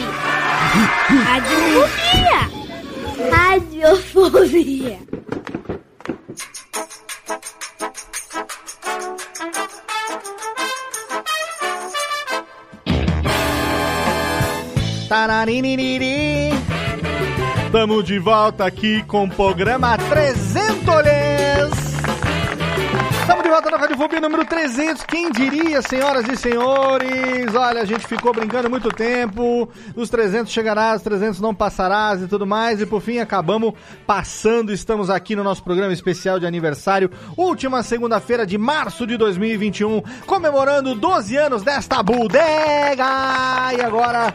Radiofobia. 1.26 1.78
Radiofobia. 3.30 4.98
Tamo 17.70 18.02
de 18.02 18.18
volta 18.18 18.64
aqui 18.64 19.02
com 19.04 19.24
o 19.24 19.30
programa 19.30 19.96
300 19.98 20.74
Estamos 20.84 21.84
de 21.84 21.93
volta 23.54 23.70
na 23.70 23.76
Radiofobia 23.76 24.20
número 24.20 24.44
300. 24.44 25.04
Quem 25.04 25.30
diria, 25.30 25.80
senhoras 25.80 26.26
e 26.28 26.36
senhores? 26.36 27.54
Olha, 27.54 27.82
a 27.82 27.84
gente 27.84 28.04
ficou 28.04 28.32
brincando 28.32 28.68
muito 28.68 28.88
tempo. 28.88 29.68
Os 29.94 30.10
300 30.10 30.52
chegarás, 30.52 30.96
os 30.96 31.02
300 31.04 31.40
não 31.40 31.54
passarás 31.54 32.20
e 32.20 32.26
tudo 32.26 32.44
mais. 32.44 32.80
E 32.80 32.86
por 32.86 33.00
fim 33.00 33.20
acabamos 33.20 33.74
passando. 34.04 34.72
Estamos 34.72 35.08
aqui 35.08 35.36
no 35.36 35.44
nosso 35.44 35.62
programa 35.62 35.92
especial 35.92 36.40
de 36.40 36.46
aniversário, 36.46 37.08
última 37.36 37.84
segunda-feira 37.84 38.44
de 38.44 38.58
março 38.58 39.06
de 39.06 39.16
2021, 39.16 40.02
comemorando 40.26 40.92
12 40.96 41.36
anos 41.36 41.62
desta 41.62 42.02
bodega. 42.02 43.06
E 43.72 43.80
agora 43.80 44.34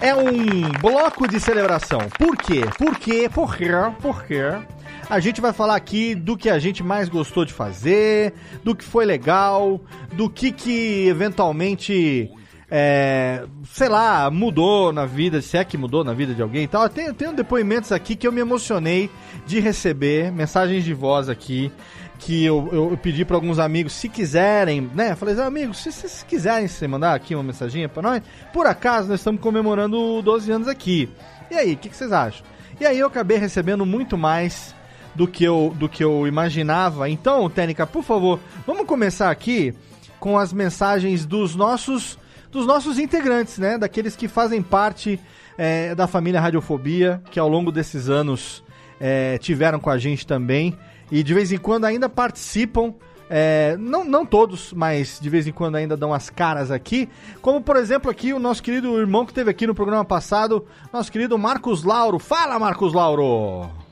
é 0.00 0.12
um 0.16 0.68
bloco 0.80 1.28
de 1.28 1.38
celebração. 1.38 2.00
Por 2.18 2.36
quê? 2.36 2.64
Por 2.76 2.98
quê? 2.98 3.30
Por 3.32 3.56
quê? 3.56 3.70
Por 4.02 4.24
quê? 4.24 4.77
A 5.10 5.20
gente 5.20 5.40
vai 5.40 5.54
falar 5.54 5.74
aqui 5.74 6.14
do 6.14 6.36
que 6.36 6.50
a 6.50 6.58
gente 6.58 6.82
mais 6.82 7.08
gostou 7.08 7.44
de 7.44 7.52
fazer, 7.52 8.34
do 8.62 8.76
que 8.76 8.84
foi 8.84 9.06
legal, 9.06 9.80
do 10.12 10.28
que 10.28 10.52
que 10.52 11.08
eventualmente 11.08 12.30
é, 12.70 13.46
sei 13.64 13.88
lá, 13.88 14.30
mudou 14.30 14.92
na 14.92 15.06
vida, 15.06 15.40
se 15.40 15.56
é 15.56 15.64
que 15.64 15.78
mudou 15.78 16.04
na 16.04 16.12
vida 16.12 16.34
de 16.34 16.42
alguém 16.42 16.64
e 16.64 16.68
tal. 16.68 16.82
Eu 16.82 17.14
tenho, 17.14 17.32
depoimentos 17.32 17.90
aqui 17.90 18.14
que 18.14 18.26
eu 18.26 18.32
me 18.32 18.42
emocionei 18.42 19.10
de 19.46 19.58
receber, 19.60 20.30
mensagens 20.30 20.84
de 20.84 20.92
voz 20.92 21.30
aqui, 21.30 21.72
que 22.18 22.44
eu, 22.44 22.68
eu, 22.70 22.98
pedi 23.02 23.24
para 23.24 23.36
alguns 23.36 23.58
amigos, 23.58 23.94
se 23.94 24.10
quiserem, 24.10 24.90
né? 24.94 25.14
Falei, 25.14 25.40
amigos, 25.40 25.78
se 25.78 25.90
vocês 25.90 26.22
quiserem 26.28 26.68
se 26.68 26.86
mandar 26.86 27.14
aqui 27.14 27.34
uma 27.34 27.44
mensaginha 27.44 27.88
para 27.88 28.02
nós, 28.02 28.22
por 28.52 28.66
acaso 28.66 29.08
nós 29.08 29.20
estamos 29.20 29.40
comemorando 29.40 30.20
12 30.20 30.50
anos 30.50 30.68
aqui. 30.68 31.08
E 31.50 31.54
aí, 31.54 31.72
o 31.72 31.76
que, 31.78 31.88
que 31.88 31.96
vocês 31.96 32.12
acham? 32.12 32.44
E 32.78 32.84
aí 32.84 32.98
eu 32.98 33.06
acabei 33.06 33.38
recebendo 33.38 33.86
muito 33.86 34.18
mais 34.18 34.74
do 35.18 35.26
que 35.26 35.42
eu, 35.42 35.74
do 35.76 35.88
que 35.88 36.02
eu 36.02 36.26
imaginava. 36.28 37.10
Então, 37.10 37.50
Técnica, 37.50 37.84
por 37.86 38.04
favor, 38.04 38.38
vamos 38.64 38.86
começar 38.86 39.30
aqui 39.30 39.74
com 40.20 40.38
as 40.38 40.52
mensagens 40.52 41.26
dos 41.26 41.56
nossos 41.56 42.16
dos 42.52 42.64
nossos 42.64 42.98
integrantes, 42.98 43.58
né? 43.58 43.76
Daqueles 43.76 44.16
que 44.16 44.28
fazem 44.28 44.62
parte 44.62 45.20
é, 45.58 45.94
da 45.94 46.06
família 46.06 46.40
Radiofobia, 46.40 47.20
que 47.30 47.38
ao 47.38 47.48
longo 47.48 47.70
desses 47.72 48.08
anos 48.08 48.62
é, 49.00 49.36
tiveram 49.38 49.80
com 49.80 49.90
a 49.90 49.98
gente 49.98 50.24
também 50.24 50.78
e 51.10 51.22
de 51.22 51.34
vez 51.34 51.50
em 51.52 51.58
quando 51.58 51.84
ainda 51.84 52.08
participam 52.08 52.94
É, 53.30 53.76
não, 53.78 54.04
não 54.04 54.24
todos, 54.24 54.72
mas 54.72 55.20
de 55.20 55.28
vez 55.28 55.46
em 55.46 55.52
quando 55.52 55.76
ainda 55.76 55.94
dão 55.94 56.14
as 56.14 56.30
caras 56.30 56.70
aqui. 56.70 57.10
Como, 57.42 57.60
por 57.60 57.76
exemplo, 57.76 58.10
aqui 58.10 58.32
o 58.32 58.38
nosso 58.38 58.62
querido 58.62 58.98
irmão 58.98 59.26
que 59.26 59.34
teve 59.34 59.50
aqui 59.50 59.66
no 59.66 59.74
programa 59.74 60.02
passado, 60.02 60.64
nosso 60.90 61.12
querido 61.12 61.36
Marcos 61.36 61.84
Lauro. 61.84 62.18
Fala, 62.18 62.58
Marcos 62.58 62.94
Lauro! 62.94 63.87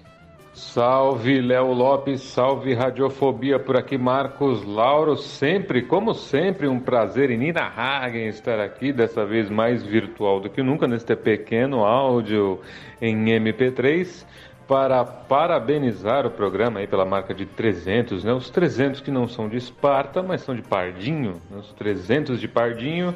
Salve 0.57 1.39
Léo 1.43 1.75
Lopes, 1.75 2.23
salve 2.23 2.73
Radiofobia 2.73 3.59
por 3.59 3.77
aqui, 3.77 3.99
Marcos 3.99 4.65
Lauro. 4.65 5.15
Sempre, 5.15 5.83
como 5.83 6.15
sempre, 6.15 6.67
um 6.67 6.81
prazer 6.81 7.31
em 7.31 7.37
Nina 7.37 7.61
Hagen 7.61 8.27
estar 8.29 8.59
aqui, 8.59 8.91
dessa 8.91 9.27
vez 9.27 9.51
mais 9.51 9.83
virtual 9.83 10.41
do 10.41 10.49
que 10.49 10.63
nunca, 10.63 10.89
neste 10.89 11.15
pequeno 11.15 11.85
áudio 11.85 12.59
em 13.03 13.27
MP3, 13.27 14.25
para 14.67 15.05
parabenizar 15.05 16.27
o 16.27 16.31
programa 16.31 16.81
aí 16.81 16.87
pela 16.87 17.05
marca 17.05 17.35
de 17.35 17.45
300, 17.45 18.25
né? 18.25 18.33
Os 18.33 18.49
300 18.49 19.03
que 19.03 19.11
não 19.11 19.29
são 19.29 19.51
de 19.51 19.59
Esparta, 19.59 20.23
mas 20.23 20.41
são 20.41 20.57
de 20.57 20.63
Pardinho, 20.63 21.39
né? 21.51 21.59
os 21.59 21.75
300 21.75 22.41
de 22.41 22.49
Pardinho. 22.49 23.15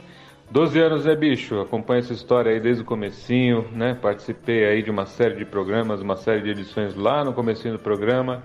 12 0.51 0.81
anos, 0.81 1.05
né, 1.05 1.15
bicho? 1.15 1.61
Acompanho 1.61 2.01
essa 2.01 2.13
história 2.13 2.51
aí 2.51 2.59
desde 2.59 2.83
o 2.83 2.85
comecinho, 2.85 3.69
né? 3.71 3.95
Participei 3.95 4.65
aí 4.65 4.83
de 4.83 4.91
uma 4.91 5.07
série 5.07 5.37
de 5.37 5.45
programas, 5.45 6.01
uma 6.01 6.17
série 6.17 6.43
de 6.43 6.51
edições 6.51 6.97
lá 6.97 7.25
no 7.25 7.33
comecinho 7.33 7.75
do 7.75 7.79
programa. 7.79 8.43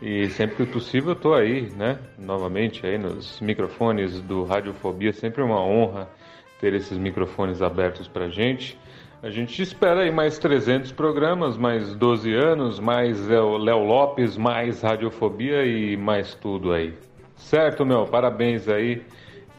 E 0.00 0.28
sempre 0.30 0.56
que 0.56 0.72
possível 0.72 1.10
eu 1.10 1.16
tô 1.16 1.34
aí, 1.34 1.68
né? 1.76 1.98
Novamente 2.18 2.86
aí 2.86 2.96
nos 2.96 3.40
microfones 3.40 4.22
do 4.22 4.44
Radiofobia. 4.44 5.12
Sempre 5.12 5.42
uma 5.42 5.60
honra 5.60 6.08
ter 6.60 6.72
esses 6.72 6.96
microfones 6.96 7.60
abertos 7.60 8.08
pra 8.08 8.30
gente. 8.30 8.78
A 9.22 9.28
gente 9.28 9.60
espera 9.60 10.00
aí 10.00 10.10
mais 10.10 10.38
300 10.38 10.92
programas, 10.92 11.58
mais 11.58 11.94
12 11.94 12.32
anos, 12.32 12.80
mais 12.80 13.28
Léo 13.28 13.84
Lopes, 13.84 14.38
mais 14.38 14.80
Radiofobia 14.80 15.62
e 15.66 15.94
mais 15.94 16.34
tudo 16.34 16.72
aí. 16.72 16.94
Certo, 17.36 17.84
meu? 17.84 18.06
Parabéns 18.06 18.66
aí. 18.66 19.02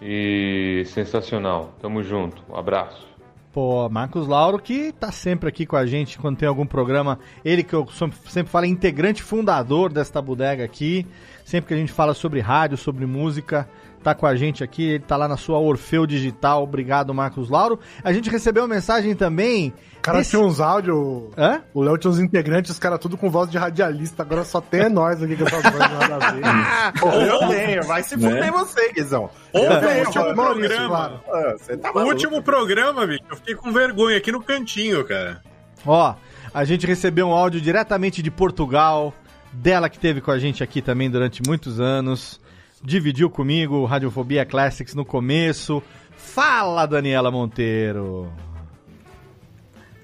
E 0.02 0.84
sensacional. 0.88 1.74
Tamo 1.82 2.04
junto. 2.04 2.44
Um 2.50 2.56
abraço. 2.56 3.16
Pô, 3.56 3.88
Marcos 3.88 4.28
Lauro, 4.28 4.60
que 4.60 4.92
tá 4.92 5.14
sempre 5.14 5.48
aqui 5.48 5.66
com 5.66 5.78
a 5.78 5.86
gente 5.86 6.20
quando 6.20 6.38
tem 6.38 6.46
algum 6.46 6.66
programa. 6.66 7.18
Ele 7.44 7.64
que 7.64 7.74
eu 7.74 7.88
sempre 7.88 8.52
falo, 8.52 8.66
é 8.66 8.68
integrante 8.68 9.24
fundador 9.24 9.94
desta 9.94 10.22
bodega 10.22 10.62
aqui. 10.62 11.08
Sempre 11.46 11.70
que 11.70 11.74
a 11.74 11.78
gente 11.78 11.94
fala 11.94 12.14
sobre 12.14 12.42
rádio, 12.42 12.76
sobre 12.76 13.06
música, 13.06 13.66
tá 14.04 14.14
com 14.14 14.26
a 14.26 14.36
gente 14.36 14.62
aqui. 14.62 14.84
Ele 14.84 15.00
tá 15.00 15.16
lá 15.16 15.26
na 15.26 15.38
sua 15.38 15.58
Orfeu 15.58 16.06
Digital. 16.06 16.64
Obrigado, 16.64 17.14
Marcos 17.14 17.50
Lauro. 17.50 17.80
A 18.04 18.12
gente 18.12 18.30
recebeu 18.30 18.64
uma 18.64 18.76
mensagem 18.76 19.16
também. 19.16 19.74
Cara 20.06 20.18
desse- 20.20 20.30
tinha 20.32 20.42
uns 20.42 20.60
áudios. 20.62 21.30
Hã? 21.38 21.62
O 21.74 21.82
Léo 21.82 21.98
tinha 21.98 22.12
uns 22.12 22.20
integrantes, 22.20 22.72
os 22.72 22.80
caras 22.80 23.00
tudo 23.00 23.18
com 23.18 23.30
voz 23.30 23.50
de 23.50 23.58
radialista. 23.58 24.24
Agora 24.24 24.44
só 24.44 24.62
tem 24.62 24.82
é 24.82 24.90
nós 24.90 25.22
aqui 25.22 25.36
com 25.36 25.46
essas 25.46 25.64
vozes 25.64 25.80
nada 25.80 26.16
a 26.28 26.32
ver. 26.32 27.00
Pô, 27.00 27.10
eu 27.14 27.40
tenho, 27.50 27.84
vai 27.84 28.04
se 28.04 28.16
Né? 28.18 28.30
fuder 28.30 28.52
você, 28.52 28.94
Guizão. 28.94 29.30
Eu 29.54 29.62
o 29.64 30.00
último 30.06 30.24
mano. 30.24 30.36
programa. 30.36 31.22
Ah, 31.28 31.56
Você 31.58 31.78
tá 31.78 31.92
o 31.94 32.00
último 32.06 32.42
programa, 32.44 33.06
bicho, 33.08 33.24
eu 33.30 33.36
fiquei 33.38 33.56
com 33.56 33.72
vergonha 33.72 34.18
aqui 34.18 34.32
no 34.32 34.42
cantinho, 34.42 35.04
cara. 35.06 35.42
Ó, 35.86 36.16
a 36.54 36.64
gente 36.66 36.86
recebeu 36.88 37.28
um 37.28 37.34
áudio 37.34 37.60
diretamente 37.62 38.22
de 38.22 38.32
Portugal, 38.32 39.14
dela 39.54 39.90
que 39.90 40.00
teve 40.00 40.22
com 40.22 40.32
a 40.32 40.38
gente 40.40 40.64
aqui 40.64 40.82
também 40.82 41.10
durante 41.10 41.42
muitos 41.46 41.80
anos. 41.80 42.40
Dividiu 42.84 43.30
comigo 43.30 43.78
o 43.78 43.86
Radiofobia 43.86 44.46
Classics 44.46 44.94
no 44.94 45.04
começo. 45.06 45.82
Fala, 46.16 46.86
Daniela 46.86 47.32
Monteiro. 47.32 48.32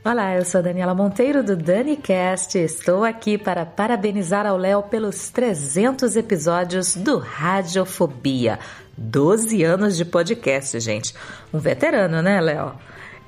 Olá, 0.04 0.36
eu 0.36 0.44
sou 0.44 0.64
Daniela 0.64 0.96
Monteiro 0.96 1.44
do 1.44 1.56
DaniCast. 1.56 2.58
Estou 2.58 3.04
aqui 3.04 3.38
para 3.38 3.68
parabenizar 3.68 4.48
ao 4.48 4.58
Léo 4.58 4.82
pelos 4.82 5.30
300 5.30 6.16
episódios 6.16 6.96
do 6.96 7.20
Radiofobia. 7.20 8.58
12 8.98 9.64
anos 9.64 9.96
de 9.96 10.04
podcast, 10.04 10.80
gente. 10.80 11.14
Um 11.54 11.60
veterano, 11.60 12.20
né, 12.20 12.42
Léo? 12.42 12.74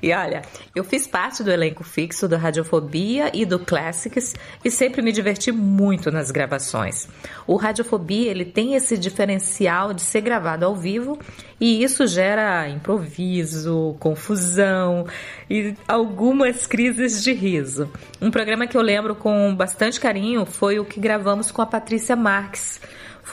E 0.04 0.12
olha, 0.12 0.42
eu 0.76 0.84
fiz 0.84 1.06
parte 1.06 1.42
do 1.42 1.50
elenco 1.50 1.82
fixo 1.82 2.28
do 2.28 2.36
Radiofobia 2.36 3.30
e 3.32 3.46
do 3.46 3.58
Classics 3.58 4.34
e 4.62 4.70
sempre 4.70 5.00
me 5.00 5.10
diverti 5.10 5.50
muito 5.50 6.10
nas 6.10 6.30
gravações. 6.30 7.08
O 7.46 7.56
Radiofobia 7.56 8.30
ele 8.30 8.44
tem 8.44 8.74
esse 8.74 8.98
diferencial 8.98 9.94
de 9.94 10.02
ser 10.02 10.20
gravado 10.20 10.66
ao 10.66 10.76
vivo 10.76 11.18
e 11.58 11.82
isso 11.82 12.06
gera 12.06 12.68
improviso, 12.68 13.96
confusão 13.98 15.06
e 15.48 15.74
algumas 15.88 16.66
crises 16.66 17.24
de 17.24 17.32
riso. 17.32 17.90
Um 18.20 18.30
programa 18.30 18.66
que 18.66 18.76
eu 18.76 18.82
lembro 18.82 19.14
com 19.14 19.56
bastante 19.56 19.98
carinho 19.98 20.44
foi 20.44 20.78
o 20.78 20.84
que 20.84 21.00
gravamos 21.00 21.50
com 21.50 21.62
a 21.62 21.66
Patrícia 21.66 22.14
Marques. 22.14 22.78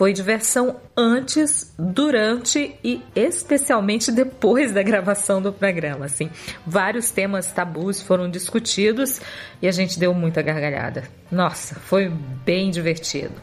Foi 0.01 0.13
diversão 0.13 0.77
antes, 0.97 1.75
durante 1.77 2.75
e 2.83 3.03
especialmente 3.15 4.11
depois 4.11 4.71
da 4.71 4.81
gravação 4.81 5.39
do 5.39 5.53
programa. 5.53 6.05
Assim, 6.05 6.27
vários 6.65 7.11
temas 7.11 7.51
tabus 7.51 8.01
foram 8.01 8.27
discutidos 8.27 9.21
e 9.61 9.67
a 9.67 9.71
gente 9.71 9.99
deu 9.99 10.11
muita 10.11 10.41
gargalhada. 10.41 11.03
Nossa, 11.31 11.75
foi 11.75 12.11
bem 12.43 12.71
divertido. 12.71 13.35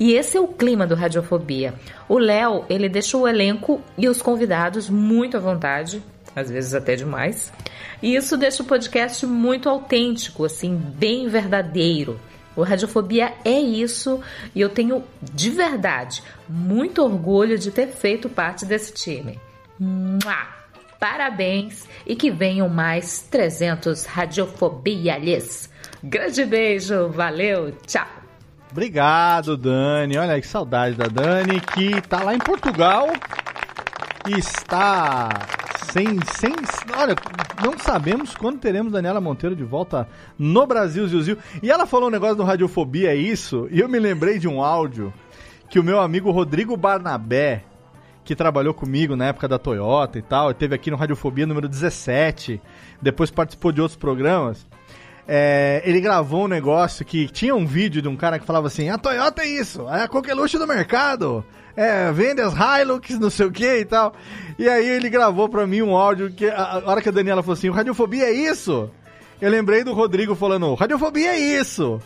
E 0.00 0.14
esse 0.14 0.36
é 0.36 0.40
o 0.40 0.48
clima 0.48 0.84
do 0.84 0.96
Radiofobia. 0.96 1.74
O 2.08 2.18
Léo, 2.18 2.64
ele 2.68 2.88
deixa 2.88 3.16
o 3.16 3.28
elenco 3.28 3.80
e 3.96 4.08
os 4.08 4.20
convidados 4.20 4.90
muito 4.90 5.36
à 5.36 5.40
vontade, 5.40 6.02
às 6.34 6.50
vezes 6.50 6.74
até 6.74 6.96
demais. 6.96 7.52
E 8.02 8.16
isso 8.16 8.36
deixa 8.36 8.64
o 8.64 8.66
podcast 8.66 9.24
muito 9.26 9.68
autêntico, 9.68 10.44
assim, 10.44 10.74
bem 10.74 11.28
verdadeiro. 11.28 12.18
O 12.56 12.62
Radiofobia 12.62 13.32
é 13.44 13.58
isso 13.58 14.20
e 14.54 14.60
eu 14.60 14.68
tenho 14.68 15.04
de 15.22 15.50
verdade 15.50 16.22
muito 16.48 17.02
orgulho 17.02 17.58
de 17.58 17.70
ter 17.70 17.88
feito 17.88 18.28
parte 18.28 18.64
desse 18.64 18.92
time. 18.92 19.38
Mua! 19.78 20.60
Parabéns 20.98 21.88
e 22.06 22.14
que 22.14 22.30
venham 22.30 22.68
mais 22.68 23.22
300 23.30 24.04
Radiofobiales. 24.04 25.70
Grande 26.02 26.44
beijo, 26.44 27.08
valeu, 27.08 27.72
tchau! 27.86 28.06
Obrigado, 28.70 29.56
Dani. 29.56 30.16
Olha 30.16 30.40
que 30.40 30.46
saudade 30.46 30.94
da 30.94 31.06
Dani, 31.06 31.60
que 31.60 32.00
tá 32.02 32.22
lá 32.22 32.34
em 32.34 32.38
Portugal 32.38 33.08
e 34.28 34.38
está 34.38 35.28
sem, 35.92 36.06
sem. 36.36 36.54
Olha, 36.96 37.14
não 37.64 37.78
sabemos 37.78 38.34
quando 38.34 38.58
teremos 38.58 38.92
Daniela 38.92 39.20
Monteiro 39.20 39.56
de 39.56 39.64
volta 39.64 40.08
no 40.38 40.66
Brasil, 40.66 41.06
Zilzil. 41.06 41.38
E 41.62 41.70
ela 41.70 41.86
falou 41.86 42.08
um 42.08 42.12
negócio 42.12 42.36
do 42.36 42.44
Radiofobia, 42.44 43.12
é 43.12 43.16
isso? 43.16 43.68
E 43.70 43.80
eu 43.80 43.88
me 43.88 43.98
lembrei 43.98 44.38
de 44.38 44.48
um 44.48 44.62
áudio 44.62 45.12
que 45.68 45.78
o 45.78 45.84
meu 45.84 46.00
amigo 46.00 46.30
Rodrigo 46.30 46.76
Barnabé, 46.76 47.64
que 48.24 48.34
trabalhou 48.34 48.74
comigo 48.74 49.16
na 49.16 49.26
época 49.26 49.48
da 49.48 49.58
Toyota 49.58 50.18
e 50.18 50.22
tal, 50.22 50.52
teve 50.52 50.74
aqui 50.74 50.90
no 50.90 50.96
Radiofobia 50.96 51.46
número 51.46 51.68
17, 51.68 52.60
depois 53.00 53.30
participou 53.30 53.72
de 53.72 53.80
outros 53.80 53.96
programas. 53.96 54.66
É, 55.28 55.80
ele 55.84 56.00
gravou 56.00 56.44
um 56.44 56.48
negócio 56.48 57.04
que 57.04 57.28
tinha 57.28 57.54
um 57.54 57.64
vídeo 57.64 58.02
de 58.02 58.08
um 58.08 58.16
cara 58.16 58.38
que 58.38 58.44
falava 58.44 58.66
assim: 58.66 58.88
a 58.88 58.98
Toyota 58.98 59.42
é 59.42 59.46
isso, 59.46 59.88
é 59.88 60.02
a 60.02 60.08
coqueluche 60.08 60.58
do 60.58 60.66
mercado, 60.66 61.44
é, 61.82 62.12
vende 62.12 62.40
as 62.42 62.52
Hilux, 62.54 63.18
não 63.18 63.30
sei 63.30 63.46
o 63.46 63.50
que 63.50 63.78
e 63.78 63.84
tal. 63.84 64.12
E 64.58 64.68
aí 64.68 64.86
ele 64.88 65.08
gravou 65.08 65.48
pra 65.48 65.66
mim 65.66 65.80
um 65.82 65.96
áudio 65.96 66.30
que 66.30 66.46
a, 66.46 66.82
a 66.84 66.90
hora 66.90 67.00
que 67.00 67.08
a 67.08 67.12
Daniela 67.12 67.42
falou 67.42 67.54
assim: 67.54 67.70
radiofobia 67.70 68.24
é 68.24 68.32
isso? 68.32 68.90
Eu 69.40 69.50
lembrei 69.50 69.82
do 69.82 69.94
Rodrigo 69.94 70.34
falando: 70.34 70.74
radiofobia 70.74 71.30
é 71.30 71.38
isso. 71.38 72.00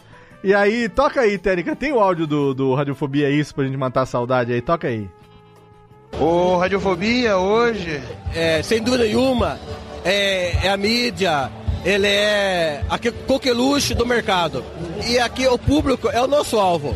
E 0.45 0.53
aí, 0.53 0.89
toca 0.91 1.23
aí, 1.23 1.39
Térica, 1.39 1.75
tem 1.75 1.91
o 1.93 1.99
áudio 1.99 2.27
do, 2.27 2.53
do 2.55 2.75
Radiofobia 2.75 3.29
é 3.29 3.33
isso 3.33 3.55
pra 3.55 3.65
gente 3.65 3.79
matar 3.79 4.03
a 4.03 4.07
saudade 4.07 4.53
aí, 4.53 4.61
toca 4.61 4.87
aí. 4.89 5.09
O 6.21 6.57
Radiofobia 6.59 7.39
hoje, 7.39 8.01
é, 8.35 8.63
sem 8.63 8.83
dúvida 8.83 9.05
nenhuma, 9.05 9.59
é, 10.05 10.67
é 10.67 10.71
a 10.71 10.77
mídia, 10.77 11.51
ele 11.85 12.07
é 12.07 12.85
a 12.91 12.99
que- 12.99 13.11
coqueluche 13.11 13.95
do 13.95 14.05
mercado. 14.07 14.63
E 15.09 15.19
aqui 15.19 15.47
o 15.49 15.59
público 15.59 16.09
é 16.11 16.21
o 16.21 16.27
nosso 16.27 16.59
alvo. 16.59 16.95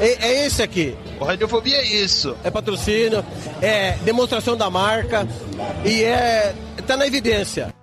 É, 0.00 0.26
é 0.26 0.46
esse 0.46 0.60
aqui. 0.62 0.96
O 1.20 1.24
Radiofobia 1.24 1.76
é 1.76 1.86
isso. 1.86 2.34
É 2.42 2.50
patrocínio, 2.50 3.22
é 3.60 3.92
demonstração 3.98 4.56
da 4.56 4.70
marca 4.70 5.28
e 5.84 6.02
é. 6.02 6.54
tá 6.86 6.96
na 6.96 7.06
evidência. 7.06 7.74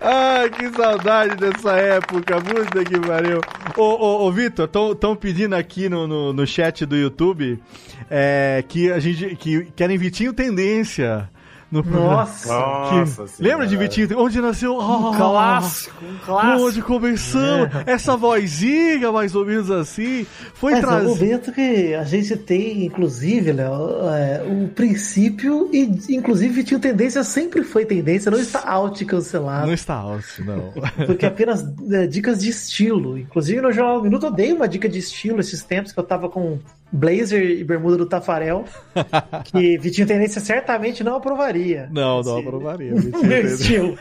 Ai, 0.00 0.48
que 0.56 0.70
saudade 0.70 1.34
dessa 1.34 1.72
época, 1.72 2.40
puta 2.40 2.84
que 2.84 3.00
pariu. 3.00 3.40
Ô, 3.76 3.82
ô, 3.82 4.26
ô 4.26 4.30
Vitor, 4.30 4.70
estão 4.92 5.16
pedindo 5.16 5.56
aqui 5.56 5.88
no, 5.88 6.06
no, 6.06 6.32
no 6.32 6.46
chat 6.46 6.86
do 6.86 6.96
YouTube 6.96 7.60
é, 8.08 8.64
que 8.68 8.92
a 8.92 9.00
gente 9.00 9.34
que 9.34 9.64
querem 9.74 9.98
Vitinho 9.98 10.32
Tendência 10.32 11.28
No. 11.72 11.82
Nossa. 11.82 12.52
Nossa 12.52 13.24
Que- 13.24 13.42
Lembra 13.42 13.66
de 13.66 13.76
Vitinho? 13.76 14.18
Onde 14.18 14.40
nasceu? 14.42 14.78
Um 14.78 15.16
clássico, 15.16 16.04
um 16.04 16.18
clássico. 16.18 16.66
Onde 16.68 16.82
começamos? 16.82 17.70
Essa 17.86 18.14
vozinha, 18.14 19.10
mais 19.10 19.34
ou 19.34 19.46
menos 19.46 19.70
assim, 19.70 20.26
foi 20.52 20.72
Mas 20.72 20.84
é 20.84 20.86
um 20.86 21.04
momento 21.04 21.50
que 21.50 21.94
a 21.94 22.04
gente 22.04 22.36
tem, 22.36 22.84
inclusive, 22.84 23.52
Léo, 23.52 23.72
é, 24.10 24.42
o 24.46 24.68
princípio 24.68 25.70
e, 25.72 25.90
inclusive, 26.10 26.52
Vitinho 26.52 26.78
Tendência 26.78 27.24
sempre 27.24 27.62
foi 27.62 27.86
tendência, 27.86 28.30
não 28.30 28.38
está 28.38 28.62
out 28.68 29.02
e 29.02 29.06
cancelado. 29.06 29.66
Não 29.66 29.72
está 29.72 29.94
alto, 29.94 30.44
não. 30.44 30.72
Porque 31.06 31.24
apenas 31.24 31.64
é, 31.90 32.06
dicas 32.06 32.40
de 32.40 32.50
estilo. 32.50 33.16
Inclusive, 33.16 33.62
no 33.62 33.72
Jornal 33.72 33.98
do 33.98 34.04
Minuto, 34.04 34.26
eu 34.26 34.30
dei 34.30 34.52
uma 34.52 34.68
dica 34.68 34.88
de 34.88 34.98
estilo 34.98 35.40
esses 35.40 35.62
tempos 35.62 35.90
que 35.92 35.98
eu 35.98 36.04
tava 36.04 36.28
com 36.28 36.58
blazer 36.92 37.42
e 37.42 37.64
bermuda 37.64 37.96
do 37.96 38.06
Tafarel, 38.06 38.66
que 39.44 39.78
Vitinho 39.78 40.06
Tendência 40.06 40.40
certamente 40.40 41.02
não 41.02 41.16
aprovaria. 41.16 41.88
Não, 41.90 42.20
não 42.20 42.38
aprovaria. 42.38 42.94
O 42.94 42.98
Vitinho 43.00 43.26
meu 43.26 43.46
estilo. 43.46 43.98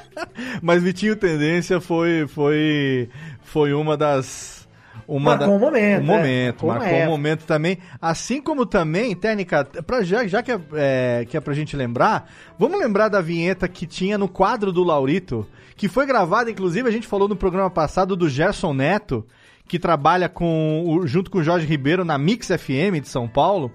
Mas 0.62 0.82
Vitinho 0.82 1.14
Tendência 1.14 1.80
foi, 1.80 2.26
foi, 2.26 3.10
foi 3.42 3.74
uma 3.74 3.96
das. 3.96 4.62
Uma 5.06 5.36
Marcou 5.36 5.56
um 5.56 5.58
momento, 5.58 6.00
Um 6.00 6.14
é. 6.14 6.16
momento, 6.16 6.66
Marcou 6.66 6.98
um 6.98 7.06
momento 7.06 7.44
também. 7.44 7.78
Assim 8.00 8.40
como 8.40 8.64
também, 8.64 9.14
técnica, 9.14 9.64
pra, 9.64 10.02
já, 10.02 10.26
já 10.26 10.42
que, 10.42 10.52
é, 10.52 10.60
é, 10.74 11.26
que 11.28 11.36
é 11.36 11.40
pra 11.40 11.52
gente 11.52 11.76
lembrar, 11.76 12.30
vamos 12.58 12.78
lembrar 12.78 13.08
da 13.08 13.20
vinheta 13.20 13.66
que 13.68 13.84
tinha 13.84 14.16
no 14.16 14.28
quadro 14.28 14.72
do 14.72 14.84
Laurito, 14.84 15.46
que 15.76 15.88
foi 15.88 16.06
gravada, 16.06 16.50
inclusive, 16.50 16.88
a 16.88 16.92
gente 16.92 17.06
falou 17.06 17.28
no 17.28 17.36
programa 17.36 17.68
passado 17.68 18.14
do 18.14 18.28
Gerson 18.28 18.72
Neto, 18.72 19.26
que 19.72 19.78
trabalha 19.78 20.28
com 20.28 20.84
o- 20.86 21.06
junto 21.06 21.30
com 21.30 21.38
o 21.38 21.42
Jorge 21.42 21.66
Ribeiro 21.66 22.04
na 22.04 22.18
Mix 22.18 22.48
FM 22.48 23.00
de 23.00 23.08
São 23.08 23.26
Paulo. 23.26 23.72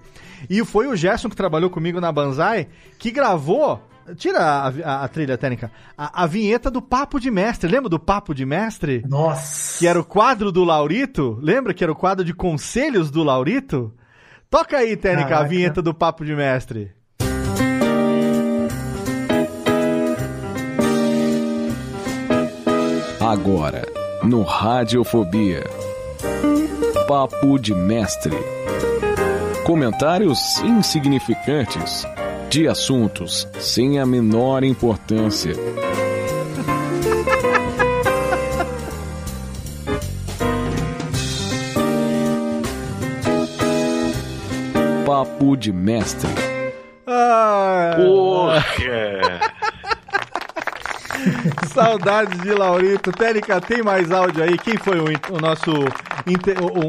E 0.48 0.64
foi 0.64 0.86
o 0.86 0.94
Gerson 0.94 1.28
que 1.28 1.34
trabalhou 1.34 1.68
comigo 1.68 2.00
na 2.00 2.12
Banzai, 2.12 2.68
que 3.00 3.10
gravou. 3.10 3.82
Tira 4.14 4.38
a, 4.38 4.68
a- 4.68 5.04
a 5.04 5.08
trilha 5.08 5.36
técnica. 5.36 5.72
A, 5.98 6.22
a 6.22 6.26
vinheta 6.28 6.70
do 6.70 6.80
Papo 6.80 7.18
de 7.18 7.32
Mestre. 7.32 7.68
Lembra 7.68 7.88
do 7.88 7.98
Papo 7.98 8.32
de 8.32 8.46
Mestre? 8.46 9.02
Nossa! 9.08 9.80
Que 9.80 9.88
era 9.88 9.98
o 9.98 10.04
quadro 10.04 10.52
do 10.52 10.62
Laurito? 10.62 11.36
Lembra 11.42 11.74
que 11.74 11.82
era 11.82 11.90
o 11.90 11.96
quadro 11.96 12.24
de 12.24 12.32
conselhos 12.32 13.10
do 13.10 13.24
Laurito? 13.24 13.92
Toca 14.48 14.76
aí, 14.76 14.96
Técnica, 14.96 15.36
a 15.36 15.42
vinheta 15.42 15.82
do 15.82 15.92
Papo 15.92 16.24
de 16.24 16.32
Mestre. 16.36 16.92
Agora, 23.20 23.82
no 24.22 24.42
Radiofobia. 24.42 25.62
Papo 27.08 27.58
de 27.58 27.74
Mestre. 27.74 28.36
Comentários 29.64 30.58
insignificantes 30.58 32.06
de 32.50 32.68
assuntos 32.68 33.48
sem 33.58 33.98
a 33.98 34.04
menor 34.04 34.62
importância. 34.62 35.54
Papo 45.06 45.56
de 45.56 45.72
Mestre. 45.72 46.28
Ah, 47.06 47.96
Saudades 51.72 52.40
de 52.40 52.50
Laurito. 52.52 53.10
Técnica, 53.12 53.60
tem 53.60 53.82
mais 53.82 54.10
áudio 54.10 54.42
aí? 54.42 54.56
Quem 54.58 54.76
foi 54.76 54.98
o, 54.98 55.04
o 55.04 55.38
nosso 55.40 55.70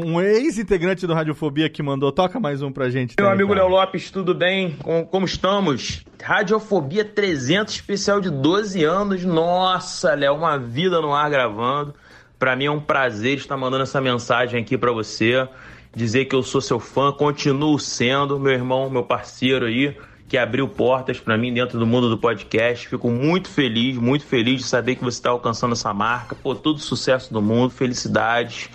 um 0.06 0.20
ex-integrante 0.20 1.06
do 1.06 1.14
Radiofobia 1.14 1.68
que 1.68 1.82
mandou? 1.82 2.10
Toca 2.12 2.38
mais 2.38 2.62
um 2.62 2.70
pra 2.72 2.90
gente. 2.90 3.14
Meu 3.18 3.28
amigo 3.30 3.52
Léo 3.54 3.68
Lopes, 3.68 4.10
tudo 4.10 4.34
bem? 4.34 4.76
Com- 4.82 5.04
Como 5.04 5.24
estamos? 5.26 6.04
Radiofobia 6.22 7.04
300, 7.04 7.74
especial 7.74 8.20
de 8.20 8.30
12 8.30 8.84
anos. 8.84 9.24
Nossa, 9.24 10.14
Léo, 10.14 10.34
uma 10.34 10.58
vida 10.58 11.00
no 11.00 11.14
ar 11.14 11.30
gravando. 11.30 11.94
Pra 12.38 12.56
mim 12.56 12.66
é 12.66 12.70
um 12.70 12.80
prazer 12.80 13.36
estar 13.36 13.56
mandando 13.56 13.82
essa 13.82 14.00
mensagem 14.00 14.60
aqui 14.62 14.76
pra 14.78 14.92
você. 14.92 15.46
Dizer 15.94 16.26
que 16.26 16.34
eu 16.36 16.42
sou 16.42 16.60
seu 16.60 16.78
fã, 16.78 17.10
continuo 17.12 17.78
sendo, 17.78 18.38
meu 18.38 18.52
irmão, 18.52 18.88
meu 18.88 19.02
parceiro 19.02 19.66
aí, 19.66 19.96
que 20.30 20.38
abriu 20.38 20.68
portas 20.68 21.18
pra 21.18 21.36
mim 21.36 21.52
dentro 21.52 21.76
do 21.76 21.84
mundo 21.84 22.08
do 22.08 22.16
podcast. 22.16 22.86
Fico 22.86 23.10
muito 23.10 23.48
feliz, 23.48 23.96
muito 23.96 24.24
feliz 24.24 24.60
de 24.60 24.68
saber 24.68 24.94
que 24.94 25.02
você 25.02 25.18
está 25.18 25.30
alcançando 25.30 25.72
essa 25.72 25.92
marca. 25.92 26.36
Pô, 26.36 26.54
todo 26.54 26.78
sucesso 26.78 27.32
do 27.32 27.42
mundo, 27.42 27.70
felicidades. 27.70 28.70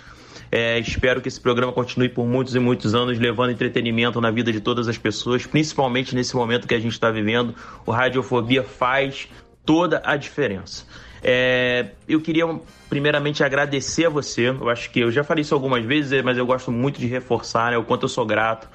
É, 0.52 0.78
espero 0.78 1.22
que 1.22 1.28
esse 1.28 1.40
programa 1.40 1.72
continue 1.72 2.10
por 2.10 2.26
muitos 2.26 2.54
e 2.54 2.58
muitos 2.58 2.94
anos, 2.94 3.18
levando 3.18 3.52
entretenimento 3.52 4.20
na 4.20 4.30
vida 4.30 4.52
de 4.52 4.60
todas 4.60 4.86
as 4.86 4.98
pessoas, 4.98 5.46
principalmente 5.46 6.14
nesse 6.14 6.36
momento 6.36 6.68
que 6.68 6.74
a 6.74 6.78
gente 6.78 6.92
está 6.92 7.10
vivendo. 7.10 7.54
O 7.86 7.90
Radiofobia 7.90 8.62
faz 8.62 9.26
toda 9.64 10.02
a 10.04 10.14
diferença. 10.14 10.84
É, 11.22 11.86
eu 12.06 12.20
queria 12.20 12.44
primeiramente 12.90 13.42
agradecer 13.42 14.04
a 14.04 14.10
você. 14.10 14.50
Eu 14.50 14.68
acho 14.68 14.90
que 14.90 15.00
eu 15.00 15.10
já 15.10 15.24
falei 15.24 15.40
isso 15.40 15.54
algumas 15.54 15.82
vezes, 15.82 16.22
mas 16.22 16.36
eu 16.36 16.44
gosto 16.44 16.70
muito 16.70 17.00
de 17.00 17.06
reforçar 17.06 17.70
né, 17.70 17.78
o 17.78 17.82
quanto 17.82 18.02
eu 18.02 18.10
sou 18.10 18.26
grato 18.26 18.68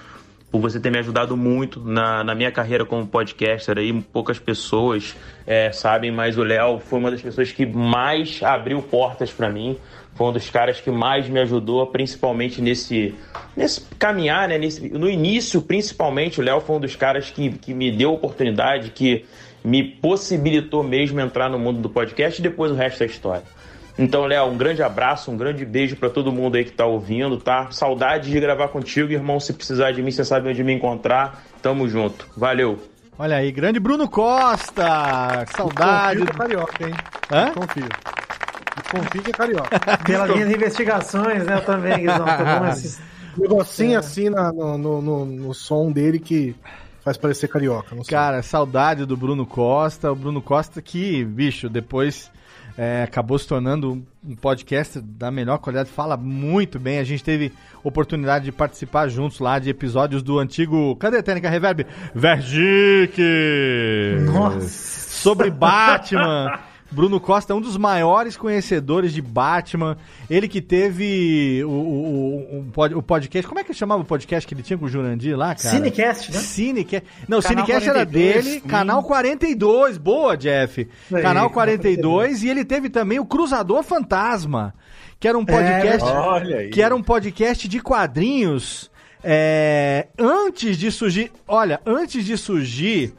por 0.52 0.60
você 0.60 0.80
ter 0.80 0.92
me 0.92 1.00
ajudado 1.00 1.38
muito 1.38 1.80
na, 1.80 2.24
na 2.24 2.36
minha 2.36 2.52
carreira 2.52 2.86
como 2.86 3.08
podcaster 3.08 3.78
aí. 3.78 3.94
Poucas 4.02 4.38
pessoas 4.38 5.16
é, 5.48 5.72
sabem, 5.72 6.12
mas 6.12 6.38
o 6.38 6.44
Léo 6.44 6.80
foi 6.80 7.00
uma 7.00 7.10
das 7.10 7.22
pessoas 7.22 7.52
que 7.52 7.66
mais 7.66 8.44
abriu 8.44 8.82
portas 8.82 9.32
para 9.32 9.50
mim. 9.50 9.78
Foi 10.14 10.28
um 10.28 10.34
dos 10.34 10.50
caras 10.50 10.82
que 10.82 10.92
mais 10.92 11.30
me 11.30 11.40
ajudou, 11.40 11.88
principalmente 11.88 12.62
nesse, 12.62 13.16
nesse 13.56 13.82
caminhar, 13.98 14.50
né? 14.50 14.58
Nesse, 14.58 14.90
no 14.90 15.10
início, 15.10 15.62
principalmente, 15.62 16.42
o 16.42 16.44
Léo 16.44 16.60
foi 16.60 16.76
um 16.76 16.80
dos 16.82 16.98
caras 16.98 17.32
que, 17.32 17.50
que 17.52 17.74
me 17.74 17.90
deu 17.90 18.14
oportunidade, 18.14 18.90
que 18.90 19.26
me 19.64 19.84
possibilitou 19.84 20.84
mesmo 20.84 21.20
entrar 21.22 21.50
no 21.50 21.58
mundo 21.58 21.80
do 21.80 21.90
podcast 21.90 22.42
e 22.42 22.44
depois 22.44 22.72
o 22.72 22.76
resto 22.76 23.04
é 23.04 23.06
história. 23.06 23.44
Então, 24.00 24.26
Léo, 24.26 24.46
um 24.48 24.58
grande 24.58 24.82
abraço, 24.82 25.30
um 25.32 25.38
grande 25.38 25.66
beijo 25.66 25.96
pra 25.96 26.10
todo 26.10 26.32
mundo 26.32 26.56
aí 26.56 26.64
que 26.66 26.72
tá 26.72 26.86
ouvindo, 26.86 27.38
tá? 27.38 27.70
Saudade 27.72 28.32
de 28.32 28.40
gravar 28.40 28.70
contigo, 28.70 29.12
irmão. 29.12 29.40
Se 29.40 29.54
precisar 29.54 29.92
de 29.92 30.02
mim, 30.02 30.12
você 30.12 30.24
sabe 30.26 30.50
onde 30.50 30.64
me 30.64 30.74
encontrar. 30.74 31.44
Tamo 31.62 31.88
junto. 31.88 32.28
Valeu. 32.36 32.80
Olha 33.20 33.36
aí, 33.36 33.52
grande 33.52 33.80
Bruno 33.80 34.10
Costa. 34.10 35.46
Saudade. 35.56 36.20
Confio 36.22 36.26
que 36.26 36.32
é 36.32 36.38
carioca, 36.38 36.88
hein? 36.88 36.94
Hã? 37.32 37.52
Confio. 37.54 37.90
Confio 38.92 39.22
que 39.24 39.30
é 39.30 39.34
carioca. 39.34 39.80
Pelas 40.06 40.30
minhas 40.32 40.50
investigações, 40.52 41.46
né? 41.46 41.56
Eu 41.58 41.62
também, 41.66 41.98
Guizão. 42.00 42.26
Tô 42.26 42.44
dando 42.44 42.68
esses- 42.72 43.00
Um 43.38 43.42
negocinho 43.42 44.00
assim 44.00 44.30
na- 44.30 44.52
no, 44.52 44.78
no, 44.78 45.02
no- 45.02 45.26
no 45.26 45.54
som 45.54 45.92
dele 45.92 46.20
que 46.20 46.56
faz 47.04 47.16
parecer 47.18 47.48
carioca. 47.48 47.96
Não 47.96 48.04
sei. 48.04 48.12
Cara, 48.18 48.42
saudade 48.42 49.06
do 49.06 49.16
Bruno 49.16 49.46
Costa. 49.46 50.12
O 50.12 50.16
Bruno 50.16 50.42
Costa 50.42 50.82
que, 50.82 51.24
bicho, 51.24 51.70
depois 51.70 52.30
é, 52.78 53.04
acabou 53.04 53.38
se 53.38 53.48
tornando 53.48 54.06
um 54.24 54.36
podcast 54.36 55.00
da 55.02 55.30
melhor 55.32 55.58
qualidade. 55.58 55.90
Fala 55.90 56.16
muito 56.16 56.80
bem. 56.80 57.00
A 57.00 57.04
gente 57.04 57.24
teve 57.24 57.52
oportunidade 57.84 58.46
de 58.46 58.52
participar 58.52 59.08
juntos 59.08 59.40
lá 59.40 59.60
de 59.60 59.70
episódios 59.70 60.24
do 60.24 60.40
antigo. 60.40 60.96
Cadê 60.98 61.18
a 61.18 61.24
técnica 61.24 61.50
Reverb? 61.50 61.86
Vergic! 62.14 63.22
Nossa! 64.26 64.68
Sobre 64.70 65.50
Batman. 65.50 66.60
Bruno 66.92 67.20
Costa 67.22 67.54
é 67.54 67.56
um 67.56 67.62
dos 67.62 67.78
maiores 67.78 68.36
conhecedores 68.36 69.14
de 69.14 69.22
Batman. 69.22 69.98
Ele 70.30 70.48
que 70.48 70.62
teve 70.62 71.64
o, 71.64 71.70
o, 71.70 71.74
o, 71.74 72.60
o 72.60 72.66
pod- 72.72 72.96
o 72.96 73.02
podcast. 73.02 73.48
Como 73.48 73.60
é 73.60 73.64
que 73.64 73.74
chamava 73.74 74.02
o 74.02 74.06
podcast 74.06 74.46
que 74.46 74.54
ele 74.54 74.62
tinha 74.62 74.78
com 74.78 74.86
o 74.86 74.90
Jurandir 74.90 75.38
lá, 75.38 75.56
cara? 75.56 75.76
Cinecast, 75.76 76.32
né? 76.32 76.40
Cinecast. 76.40 77.08
Não, 77.30 77.40
o 77.40 77.42
Canal 77.42 77.66
Cinecast 77.66 77.90
era 77.90 78.06
42, 78.06 78.46
dele, 78.46 78.62
hum. 78.66 78.68
Canal 78.68 79.04
42. 79.04 79.98
Boa, 79.98 80.36
Jeff. 80.36 80.82
Aí, 80.82 80.88
Canal 81.10 81.24
Canal 81.24 81.50
42. 81.52 82.44
E 82.44 82.50
ele 82.50 82.66
teve 82.66 82.90
também 82.90 83.20
o 83.20 83.26
Cruzador 83.26 83.84
Fantasma, 83.84 84.74
que 85.20 85.28
era 85.28 85.38
um 85.38 85.46
podcast. 85.46 86.04
É, 86.08 86.12
olha 86.14 86.58
aí. 86.58 86.70
que 86.70 86.82
era 86.82 86.96
um 86.96 87.02
podcast 87.02 87.68
de 87.70 87.80
quadrinhos. 87.80 88.92
é, 89.24 90.08
antes 90.20 90.78
de 90.78 90.92
surgir. 90.92 91.32
Olha, 91.48 91.80
antes 91.86 92.26
de 92.26 92.36
surgir 92.38 93.14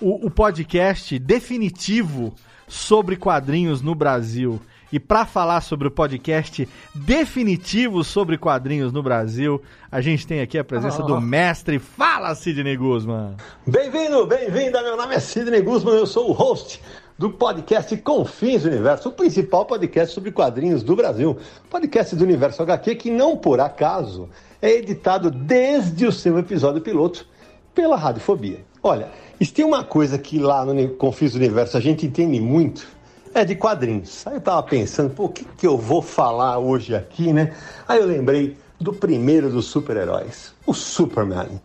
o, 0.00 0.26
o 0.26 0.30
podcast 0.30 1.16
definitivo 1.20 2.34
sobre 2.72 3.16
quadrinhos 3.16 3.82
no 3.82 3.94
Brasil. 3.94 4.58
E 4.90 4.98
para 4.98 5.26
falar 5.26 5.60
sobre 5.60 5.88
o 5.88 5.90
podcast 5.90 6.68
definitivo 6.94 8.02
sobre 8.02 8.38
quadrinhos 8.38 8.92
no 8.92 9.02
Brasil, 9.02 9.60
a 9.90 10.00
gente 10.00 10.26
tem 10.26 10.40
aqui 10.40 10.58
a 10.58 10.64
presença 10.64 11.02
do 11.02 11.20
mestre. 11.20 11.78
Fala, 11.78 12.34
Sidney 12.34 12.76
Guzman! 12.76 13.36
Bem-vindo, 13.66 14.26
bem-vinda. 14.26 14.82
Meu 14.82 14.96
nome 14.96 15.14
é 15.14 15.20
Sidney 15.20 15.62
Guzman, 15.62 15.94
eu 15.94 16.06
sou 16.06 16.30
o 16.30 16.32
host 16.32 16.82
do 17.18 17.30
podcast 17.30 17.94
Confins 17.98 18.62
do 18.62 18.68
Universo, 18.68 19.10
o 19.10 19.12
principal 19.12 19.64
podcast 19.66 20.14
sobre 20.14 20.32
quadrinhos 20.32 20.82
do 20.82 20.96
Brasil. 20.96 21.38
Podcast 21.70 22.16
do 22.16 22.24
Universo 22.24 22.62
HQ 22.62 22.94
que 22.96 23.10
não 23.10 23.36
por 23.36 23.60
acaso 23.60 24.28
é 24.60 24.72
editado 24.72 25.30
desde 25.30 26.06
o 26.06 26.12
seu 26.12 26.38
episódio 26.38 26.80
piloto 26.80 27.26
pela 27.74 27.96
Radiofobia. 27.96 28.64
Olha, 28.82 29.10
se 29.44 29.52
tem 29.52 29.64
uma 29.64 29.82
coisa 29.82 30.18
que 30.18 30.38
lá 30.38 30.64
no 30.64 30.88
Confins 30.90 31.32
do 31.32 31.36
Universo 31.36 31.76
a 31.76 31.80
gente 31.80 32.06
entende 32.06 32.40
muito, 32.40 32.86
é 33.34 33.44
de 33.44 33.54
quadrinhos. 33.54 34.26
Aí 34.26 34.34
eu 34.34 34.40
tava 34.40 34.62
pensando, 34.62 35.10
pô, 35.10 35.24
o 35.24 35.28
que, 35.28 35.44
que 35.44 35.66
eu 35.66 35.76
vou 35.76 36.02
falar 36.02 36.58
hoje 36.58 36.94
aqui, 36.94 37.32
né? 37.32 37.54
Aí 37.88 37.98
eu 37.98 38.06
lembrei 38.06 38.56
do 38.78 38.92
primeiro 38.92 39.50
dos 39.50 39.66
super-heróis, 39.66 40.52
o 40.66 40.74
Superman. 40.74 41.60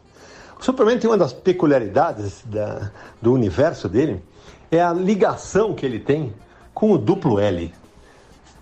O 0.59 0.63
Superman 0.63 0.97
tem 0.97 1.09
uma 1.09 1.17
das 1.17 1.33
peculiaridades 1.33 2.41
da, 2.45 2.91
do 3.21 3.33
universo 3.33 3.89
dele, 3.89 4.23
é 4.71 4.81
a 4.81 4.93
ligação 4.93 5.73
que 5.73 5.85
ele 5.85 5.99
tem 5.99 6.33
com 6.73 6.91
o 6.91 6.97
duplo 6.97 7.39
L. 7.39 7.73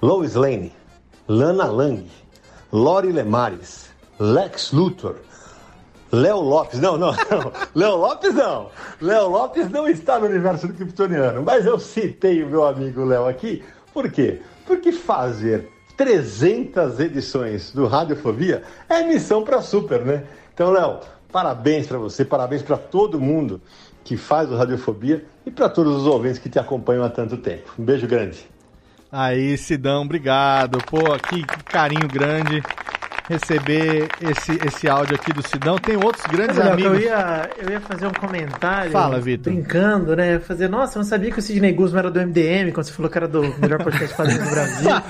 Lois 0.02 0.36
Lane, 0.36 0.74
Lana 1.28 1.66
Lang, 1.66 2.06
Lori 2.72 3.12
Lemares, 3.12 3.90
Lex 4.20 4.72
Luthor, 4.72 5.16
Léo 6.12 6.40
Lopes, 6.40 6.80
não, 6.80 6.98
não, 6.98 7.12
não. 7.12 7.52
Léo 7.76 7.96
Lopes 7.96 8.34
não. 8.34 8.70
Léo 9.02 9.30
Lopes 9.30 9.70
não 9.70 9.88
está 9.88 10.20
no 10.20 10.28
universo 10.28 10.68
do 10.68 10.74
Kryptoniano, 10.74 11.44
mas 11.44 11.66
eu 11.66 11.80
citei 11.80 12.44
o 12.44 12.48
meu 12.48 12.66
amigo 12.66 13.04
Léo 13.04 13.28
aqui, 13.28 13.64
por 13.94 14.10
quê? 14.12 14.42
Porque 14.66 14.92
fazer 14.92 15.70
300 15.98 17.00
edições 17.00 17.72
do 17.72 17.88
Radiofobia 17.88 18.64
é 18.90 19.04
missão 19.04 19.44
para 19.44 19.62
super, 19.62 20.02
né? 20.04 20.24
Então, 20.54 20.72
Léo, 20.72 21.00
parabéns 21.32 21.88
para 21.88 21.98
você, 21.98 22.24
parabéns 22.24 22.62
para 22.62 22.78
todo 22.78 23.20
mundo 23.20 23.62
que 24.04 24.16
faz 24.16 24.52
o 24.52 24.56
Radiofobia 24.56 25.26
e 25.46 25.52
para 25.52 25.68
todos 25.68 25.96
os 25.96 26.06
ouvintes 26.06 26.40
que 26.40 26.50
te 26.50 26.60
acompanham 26.60 27.04
há 27.04 27.10
tanto 27.10 27.38
tempo. 27.38 27.74
Um 27.78 27.84
beijo 27.84 28.08
grande. 28.08 28.46
Aí, 29.12 29.58
Sidão, 29.58 30.04
obrigado. 30.04 30.78
Pô, 30.86 31.00
que 31.30 31.44
carinho 31.66 32.08
grande 32.08 32.62
receber 33.30 34.08
esse, 34.22 34.52
esse 34.66 34.88
áudio 34.88 35.16
aqui 35.16 35.34
do 35.34 35.46
Sidão. 35.48 35.78
Tem 35.78 35.96
outros 35.96 36.26
grandes 36.28 36.58
Léo, 36.58 36.74
amigos. 36.74 36.94
Eu 36.94 37.00
ia, 37.00 37.50
eu 37.58 37.70
ia 37.70 37.82
fazer 37.82 38.08
um 38.08 38.14
comentário. 38.14 38.92
Fala, 38.92 39.20
Vitor. 39.20 39.52
Brincando, 39.54 40.16
né? 40.16 40.40
Fazer, 40.40 40.68
nossa, 40.70 40.98
eu 40.98 41.02
não 41.02 41.10
sabia 41.10 41.32
que 41.32 41.40
o 41.40 41.42
Sidney 41.42 41.74
Guzman 41.74 42.00
era 42.00 42.12
do 42.12 42.20
MDM, 42.20 42.72
quando 42.72 42.86
você 42.86 42.94
falou 42.94 43.10
que 43.12 43.18
era 43.18 43.28
do 43.28 43.42
melhor 43.60 43.84
podcast 43.84 44.16
quadrinhos 44.16 44.44
do 44.44 44.50
Brasil. 44.52 44.90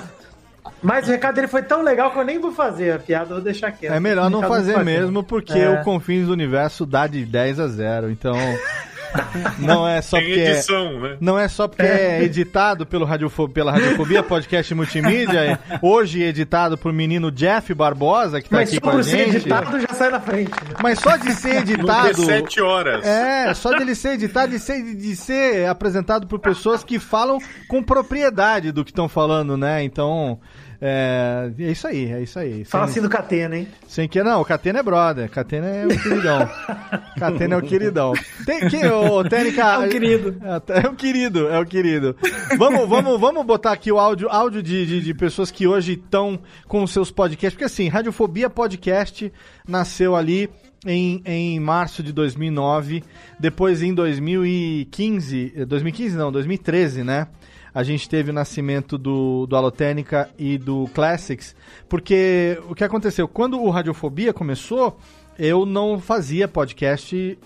Mas 0.81 1.07
o 1.07 1.11
recado 1.11 1.35
dele 1.35 1.47
foi 1.47 1.63
tão 1.63 1.81
legal 1.81 2.11
que 2.11 2.19
eu 2.19 2.23
nem 2.23 2.39
vou 2.39 2.51
fazer 2.51 2.91
a 2.91 2.99
piada, 2.99 3.31
eu 3.31 3.35
vou 3.35 3.41
deixar 3.41 3.71
quieto. 3.71 3.93
É 3.93 3.99
melhor 3.99 4.29
não 4.29 4.41
fazer 4.41 4.83
mesmo, 4.83 5.23
porque 5.23 5.57
É. 5.57 5.69
o 5.69 5.83
Confins 5.83 6.27
do 6.27 6.33
Universo 6.33 6.85
dá 6.85 7.07
de 7.07 7.25
10 7.25 7.59
a 7.59 7.67
0. 7.67 8.11
Então, 8.11 8.35
não 9.59 9.87
é 9.87 10.01
só 10.01 10.17
Tem 10.17 10.27
porque 10.27 10.39
edição, 10.41 10.99
né? 10.99 11.17
não 11.19 11.37
é 11.39 11.47
só 11.47 11.67
porque 11.67 11.81
é 11.83 12.23
editado 12.23 12.85
pelo 12.85 13.05
Radiofo- 13.05 13.49
pela 13.49 13.71
Radiofobia 13.71 14.21
Podcast 14.23 14.73
Multimídia, 14.73 15.39
é 15.39 15.59
hoje 15.81 16.21
editado 16.23 16.77
por 16.77 16.91
menino 16.93 17.31
Jeff 17.31 17.73
Barbosa, 17.73 18.41
que 18.41 18.49
tá 18.49 18.57
Mas 18.57 18.69
aqui 18.69 18.75
só 18.75 18.81
com 18.81 18.89
a 18.89 18.91
por 18.93 19.03
ser 19.03 19.17
gente. 19.25 19.35
editado 19.37 19.79
já 19.79 19.87
sai 19.93 20.09
na 20.09 20.19
frente. 20.19 20.51
né? 20.51 20.75
Mas 20.81 20.99
só 20.99 21.15
de 21.17 21.31
ser 21.33 21.55
editado. 21.61 22.07
17 22.09 22.61
horas. 22.61 23.05
É, 23.05 23.53
só 23.53 23.69
dele 23.77 23.95
ser 23.95 24.13
editado 24.13 24.53
e 24.55 24.59
ser, 24.59 24.81
de 24.95 25.15
ser 25.15 25.67
apresentado 25.67 26.27
por 26.27 26.39
pessoas 26.39 26.83
que 26.83 26.99
falam 26.99 27.39
com 27.67 27.81
propriedade 27.83 28.71
do 28.71 28.83
que 28.83 28.91
estão 28.91 29.07
falando, 29.09 29.57
né? 29.57 29.83
Então, 29.83 30.39
é, 30.81 31.51
é 31.57 31.71
isso 31.71 31.87
aí, 31.87 32.11
é 32.11 32.21
isso 32.21 32.37
aí. 32.39 32.65
Fala 32.65 32.85
Sem- 32.85 32.91
assim 32.91 33.01
do 33.01 33.09
Catena, 33.09 33.57
hein? 33.57 33.67
sem 33.87 34.07
que 34.07 34.21
não, 34.23 34.41
o 34.41 34.45
Catena 34.45 34.79
é 34.79 34.83
brother, 34.83 35.29
Catena 35.29 35.67
é 35.67 35.85
o 35.85 35.89
queridão. 35.89 36.49
Catena 37.19 37.55
é 37.55 37.57
o 37.57 37.61
queridão. 37.61 38.13
Tem 38.45 38.67
que 38.67 38.85
o 38.85 39.23
Tênica 39.23 39.61
É 39.63 39.77
um 39.79 39.89
querido. 39.89 40.35
É, 40.67 40.87
o 40.87 40.95
querido, 40.95 41.47
é 41.47 41.59
o 41.59 41.65
querido. 41.65 42.15
Vamos, 42.57 42.87
vamos, 42.87 43.19
vamos 43.19 43.45
botar 43.45 43.71
aqui 43.71 43.91
o 43.91 43.99
áudio, 43.99 44.29
áudio 44.29 44.61
de, 44.61 44.85
de, 44.85 45.01
de 45.01 45.13
pessoas 45.13 45.51
que 45.51 45.67
hoje 45.67 45.93
estão 45.93 46.39
com 46.67 46.83
os 46.83 46.91
seus 46.91 47.11
podcasts, 47.11 47.53
porque 47.53 47.65
assim, 47.65 47.87
Radiofobia 47.87 48.49
Podcast 48.49 49.31
nasceu 49.67 50.15
ali 50.15 50.49
em, 50.85 51.21
em 51.25 51.59
março 51.59 52.03
de 52.03 52.11
2009, 52.13 53.03
depois 53.39 53.81
em 53.81 53.93
2015, 53.93 55.53
eh, 55.55 55.65
2015 55.65 56.15
não, 56.15 56.31
2013, 56.31 57.03
né? 57.03 57.27
A 57.75 57.83
gente 57.83 58.07
teve 58.07 58.31
o 58.31 58.33
nascimento 58.33 58.97
do, 58.97 59.45
do 59.45 59.53
Alotênica 59.53 60.29
e 60.39 60.57
do 60.57 60.89
Classics, 60.93 61.53
porque 61.89 62.57
o 62.69 62.73
que 62.73 62.85
aconteceu? 62.85 63.27
Quando 63.27 63.61
o 63.61 63.69
Radiofobia 63.69 64.31
começou, 64.31 64.97
eu 65.37 65.65
não 65.65 65.99
fazia 65.99 66.47
podcast 66.47 67.37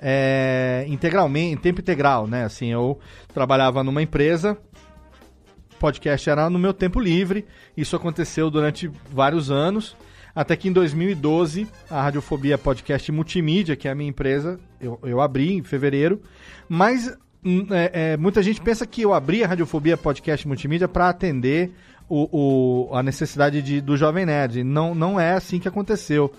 é, 0.00 0.84
integralmente, 0.88 1.54
em 1.54 1.56
tempo 1.56 1.80
integral, 1.80 2.26
né? 2.26 2.44
Assim, 2.44 2.72
eu 2.72 2.98
trabalhava 3.32 3.84
numa 3.84 4.02
empresa, 4.02 4.58
podcast 5.78 6.28
era 6.28 6.50
no 6.50 6.58
meu 6.58 6.74
tempo 6.74 6.98
livre, 6.98 7.46
isso 7.76 7.94
aconteceu 7.94 8.50
durante 8.50 8.90
vários 9.12 9.48
anos, 9.48 9.96
até 10.34 10.56
que 10.56 10.68
em 10.68 10.72
2012, 10.72 11.68
a 11.88 12.02
Radiofobia 12.02 12.58
Podcast 12.58 13.12
Multimídia, 13.12 13.76
que 13.76 13.86
é 13.86 13.92
a 13.92 13.94
minha 13.94 14.10
empresa, 14.10 14.58
eu, 14.80 14.98
eu 15.04 15.20
abri 15.20 15.52
em 15.52 15.62
fevereiro, 15.62 16.20
mas 16.68 17.16
é, 17.70 18.12
é, 18.12 18.16
muita 18.16 18.42
gente 18.42 18.60
pensa 18.60 18.86
que 18.86 19.02
eu 19.02 19.14
abri 19.14 19.42
a 19.44 19.46
Radiofobia 19.46 19.96
Podcast 19.96 20.46
Multimídia 20.46 20.88
para 20.88 21.08
atender 21.08 21.72
o, 22.08 22.88
o- 22.90 22.94
a 22.96 23.02
necessidade 23.02 23.62
de- 23.62 23.80
do 23.80 23.96
Jovem 23.96 24.26
Nerd. 24.26 24.64
Não, 24.64 24.94
não 24.94 25.20
é 25.20 25.32
assim 25.32 25.58
que 25.58 25.68
aconteceu. 25.68 26.32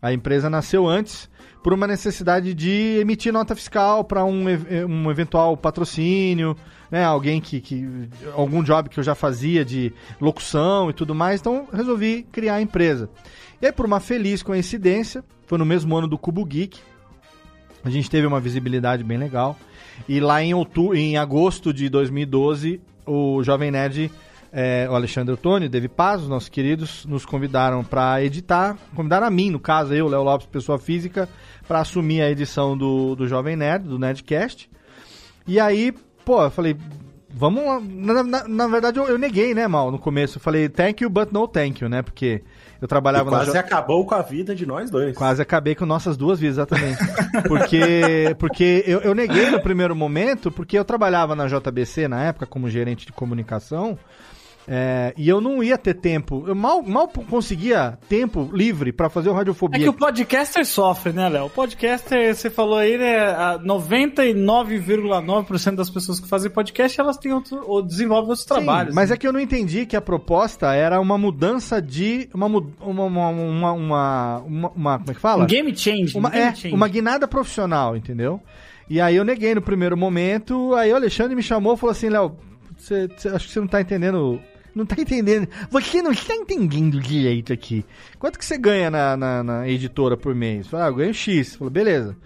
A 0.00 0.12
empresa 0.12 0.50
nasceu 0.50 0.86
antes 0.86 1.30
por 1.62 1.72
uma 1.72 1.86
necessidade 1.86 2.52
de 2.54 2.98
emitir 3.00 3.32
nota 3.32 3.54
fiscal 3.54 4.02
para 4.02 4.24
um, 4.24 4.44
um 4.88 5.10
eventual 5.10 5.56
patrocínio, 5.56 6.56
né? 6.90 7.04
Alguém 7.04 7.40
que, 7.40 7.60
que. 7.60 8.08
algum 8.34 8.64
job 8.64 8.88
que 8.88 8.98
eu 8.98 9.04
já 9.04 9.14
fazia 9.14 9.64
de 9.64 9.92
locução 10.20 10.90
e 10.90 10.92
tudo 10.92 11.14
mais. 11.14 11.40
Então 11.40 11.68
resolvi 11.72 12.24
criar 12.32 12.56
a 12.56 12.62
empresa. 12.62 13.08
E 13.60 13.66
aí, 13.66 13.72
por 13.72 13.86
uma 13.86 14.00
feliz 14.00 14.42
coincidência, 14.42 15.22
foi 15.46 15.56
no 15.56 15.64
mesmo 15.64 15.96
ano 15.96 16.08
do 16.08 16.18
Cubo 16.18 16.44
Geek. 16.44 16.80
A 17.84 17.90
gente 17.90 18.10
teve 18.10 18.26
uma 18.26 18.40
visibilidade 18.40 19.04
bem 19.04 19.16
legal. 19.16 19.56
E 20.08 20.20
lá 20.20 20.42
em, 20.42 20.54
outubro, 20.54 20.96
em 20.96 21.16
agosto 21.16 21.72
de 21.72 21.88
2012, 21.88 22.80
o 23.06 23.42
Jovem 23.42 23.70
Nerd, 23.70 24.10
é, 24.52 24.86
o 24.90 24.94
Alexandre 24.94 25.32
Ottoni, 25.34 25.68
Dave 25.68 25.88
Paz, 25.88 26.22
os 26.22 26.28
nossos 26.28 26.48
queridos, 26.48 27.06
nos 27.06 27.24
convidaram 27.24 27.82
para 27.84 28.22
editar. 28.22 28.76
Convidaram 28.94 29.26
a 29.26 29.30
mim, 29.30 29.50
no 29.50 29.60
caso, 29.60 29.94
eu, 29.94 30.08
Léo 30.08 30.22
Lopes, 30.22 30.46
pessoa 30.46 30.78
física, 30.78 31.28
para 31.66 31.80
assumir 31.80 32.20
a 32.22 32.30
edição 32.30 32.76
do, 32.76 33.14
do 33.14 33.26
Jovem 33.26 33.56
Nerd, 33.56 33.86
do 33.88 33.98
Nerdcast. 33.98 34.68
E 35.46 35.58
aí, 35.58 35.92
pô, 36.24 36.42
eu 36.42 36.50
falei, 36.50 36.76
vamos 37.30 37.64
lá. 37.64 37.80
Na, 37.80 38.22
na- 38.22 38.48
na 38.48 38.66
verdade, 38.68 38.98
eu, 38.98 39.06
eu 39.06 39.18
neguei, 39.18 39.54
né, 39.54 39.66
Mal, 39.66 39.90
no 39.90 39.98
começo. 39.98 40.38
Eu 40.38 40.42
falei, 40.42 40.68
thank 40.68 41.02
you, 41.02 41.10
but 41.10 41.32
no 41.32 41.48
thank 41.48 41.82
you, 41.82 41.88
né? 41.88 42.02
Porque 42.02 42.42
eu 42.82 42.88
trabalhava 42.88 43.28
E 43.28 43.32
na 43.32 43.38
quase 43.38 43.56
acabou 43.56 44.04
com 44.04 44.12
a 44.12 44.22
vida 44.22 44.56
de 44.56 44.66
nós 44.66 44.90
dois. 44.90 45.16
Quase 45.16 45.40
acabei 45.40 45.72
com 45.72 45.86
nossas 45.86 46.16
duas 46.16 46.40
vidas, 46.40 46.56
exatamente. 46.56 46.98
Porque, 47.46 48.34
porque 48.40 48.82
eu, 48.84 49.00
eu 49.02 49.14
neguei 49.14 49.50
no 49.50 49.60
primeiro 49.60 49.94
momento, 49.94 50.50
porque 50.50 50.76
eu 50.76 50.84
trabalhava 50.84 51.36
na 51.36 51.46
JBC 51.46 52.08
na 52.08 52.24
época 52.24 52.44
como 52.44 52.68
gerente 52.68 53.06
de 53.06 53.12
comunicação. 53.12 53.96
É, 54.68 55.12
e 55.16 55.28
eu 55.28 55.40
não 55.40 55.62
ia 55.62 55.76
ter 55.76 55.94
tempo, 55.94 56.44
eu 56.46 56.54
mal, 56.54 56.82
mal 56.82 57.08
conseguia 57.08 57.98
tempo 58.08 58.48
livre 58.52 58.92
pra 58.92 59.10
fazer 59.10 59.28
o 59.28 59.32
É 59.32 59.36
Radiofobia. 59.36 59.80
que 59.80 59.88
o 59.88 59.92
podcaster 59.92 60.64
sofre, 60.64 61.12
né, 61.12 61.28
Léo? 61.28 61.46
O 61.46 61.50
podcaster, 61.50 62.34
você 62.34 62.48
falou 62.48 62.78
aí, 62.78 62.96
né? 62.96 63.18
a 63.30 63.58
99,9% 63.58 65.74
das 65.74 65.90
pessoas 65.90 66.20
que 66.20 66.28
fazem 66.28 66.50
podcast, 66.50 67.00
elas 67.00 67.16
têm 67.16 67.32
outro, 67.32 67.62
ou 67.66 67.82
desenvolvem 67.82 68.30
outros 68.30 68.46
Sim, 68.46 68.54
trabalhos. 68.54 68.94
mas 68.94 69.10
né? 69.10 69.14
é 69.14 69.18
que 69.18 69.26
eu 69.26 69.32
não 69.32 69.40
entendi 69.40 69.86
que 69.86 69.96
a 69.96 70.00
proposta 70.00 70.72
era 70.74 71.00
uma 71.00 71.18
mudança 71.18 71.80
de. 71.80 72.28
Uma, 72.34 72.46
uma, 72.46 72.62
uma, 72.80 73.28
uma, 73.28 73.72
uma, 73.72 74.38
uma- 74.74 74.98
Como 74.98 75.10
é 75.10 75.14
que 75.14 75.20
fala? 75.20 75.44
Um 75.44 75.46
game 75.46 75.74
change. 75.76 76.16
Uma, 76.16 76.28
um 76.28 76.32
game 76.32 76.44
é, 76.46 76.54
change. 76.54 76.74
uma 76.74 76.88
guinada 76.88 77.26
profissional, 77.28 77.96
entendeu? 77.96 78.40
E 78.88 79.00
aí 79.00 79.16
eu 79.16 79.24
neguei 79.24 79.54
no 79.54 79.62
primeiro 79.62 79.96
momento, 79.96 80.74
aí 80.74 80.92
o 80.92 80.96
Alexandre 80.96 81.34
me 81.34 81.42
chamou 81.42 81.74
e 81.74 81.76
falou 81.76 81.92
assim, 81.92 82.08
Léo, 82.08 82.36
acho 83.34 83.46
que 83.46 83.52
você 83.52 83.60
não 83.60 83.66
tá 83.66 83.80
entendendo. 83.80 84.40
Não 84.74 84.86
tá 84.86 84.96
entendendo. 84.98 85.48
Você 85.70 86.02
não 86.02 86.12
está 86.12 86.34
entendendo 86.34 87.00
direito 87.00 87.52
aqui. 87.52 87.84
Quanto 88.18 88.38
que 88.38 88.44
você 88.44 88.56
ganha 88.56 88.90
na, 88.90 89.16
na, 89.16 89.42
na 89.42 89.68
editora 89.68 90.16
por 90.16 90.34
mês? 90.34 90.66
Falei, 90.66 90.86
ah, 90.86 90.88
eu 90.88 90.94
ganho 90.94 91.14
X. 91.14 91.56
Falei, 91.56 91.72
beleza. 91.72 92.16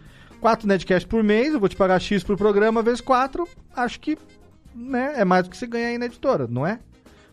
Quatro 0.41 0.69
Netcast 0.69 1.09
por 1.09 1.25
mês, 1.25 1.53
eu 1.53 1.61
vou 1.61 1.69
te 1.69 1.77
pagar 1.77 2.01
X 2.01 2.23
por 2.23 2.37
programa, 2.37 2.83
vezes 2.83 3.01
quatro. 3.01 3.49
Acho 3.75 3.99
que 3.99 4.17
né, 4.75 5.15
é 5.17 5.25
mais 5.25 5.45
do 5.45 5.51
que 5.51 5.57
você 5.57 5.67
ganha 5.67 5.89
aí 5.89 5.99
na 5.99 6.07
editora, 6.07 6.47
não 6.49 6.67
é? 6.67 6.79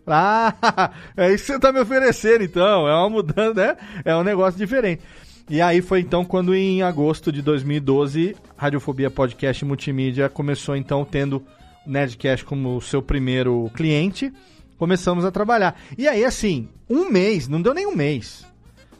Ah, 0.05 0.91
é 1.15 1.33
isso 1.33 1.45
que 1.45 1.53
você 1.53 1.59
tá 1.59 1.71
me 1.71 1.79
oferecendo, 1.79 2.43
então. 2.43 2.85
É 2.85 2.93
uma 2.93 3.09
mudança, 3.09 3.53
né? 3.53 3.77
É 4.03 4.13
um 4.13 4.21
negócio 4.21 4.57
diferente. 4.57 5.01
E 5.49 5.61
aí 5.61 5.81
foi 5.81 6.01
então 6.01 6.25
quando 6.25 6.53
em 6.53 6.81
agosto 6.81 7.31
de 7.31 7.41
2012, 7.41 8.35
Radiofobia 8.57 9.09
Podcast 9.09 9.63
Multimídia 9.63 10.27
começou 10.27 10.75
então 10.75 11.05
tendo 11.05 11.41
Nerdcast 11.85 12.45
como 12.45 12.81
seu 12.81 13.01
primeiro 13.01 13.71
cliente. 13.73 14.33
Começamos 14.77 15.25
a 15.25 15.31
trabalhar. 15.31 15.79
E 15.97 16.07
aí, 16.07 16.25
assim, 16.25 16.69
um 16.89 17.09
mês, 17.09 17.47
não 17.47 17.61
deu 17.61 17.73
nem 17.73 17.85
um 17.85 17.95
mês. 17.95 18.45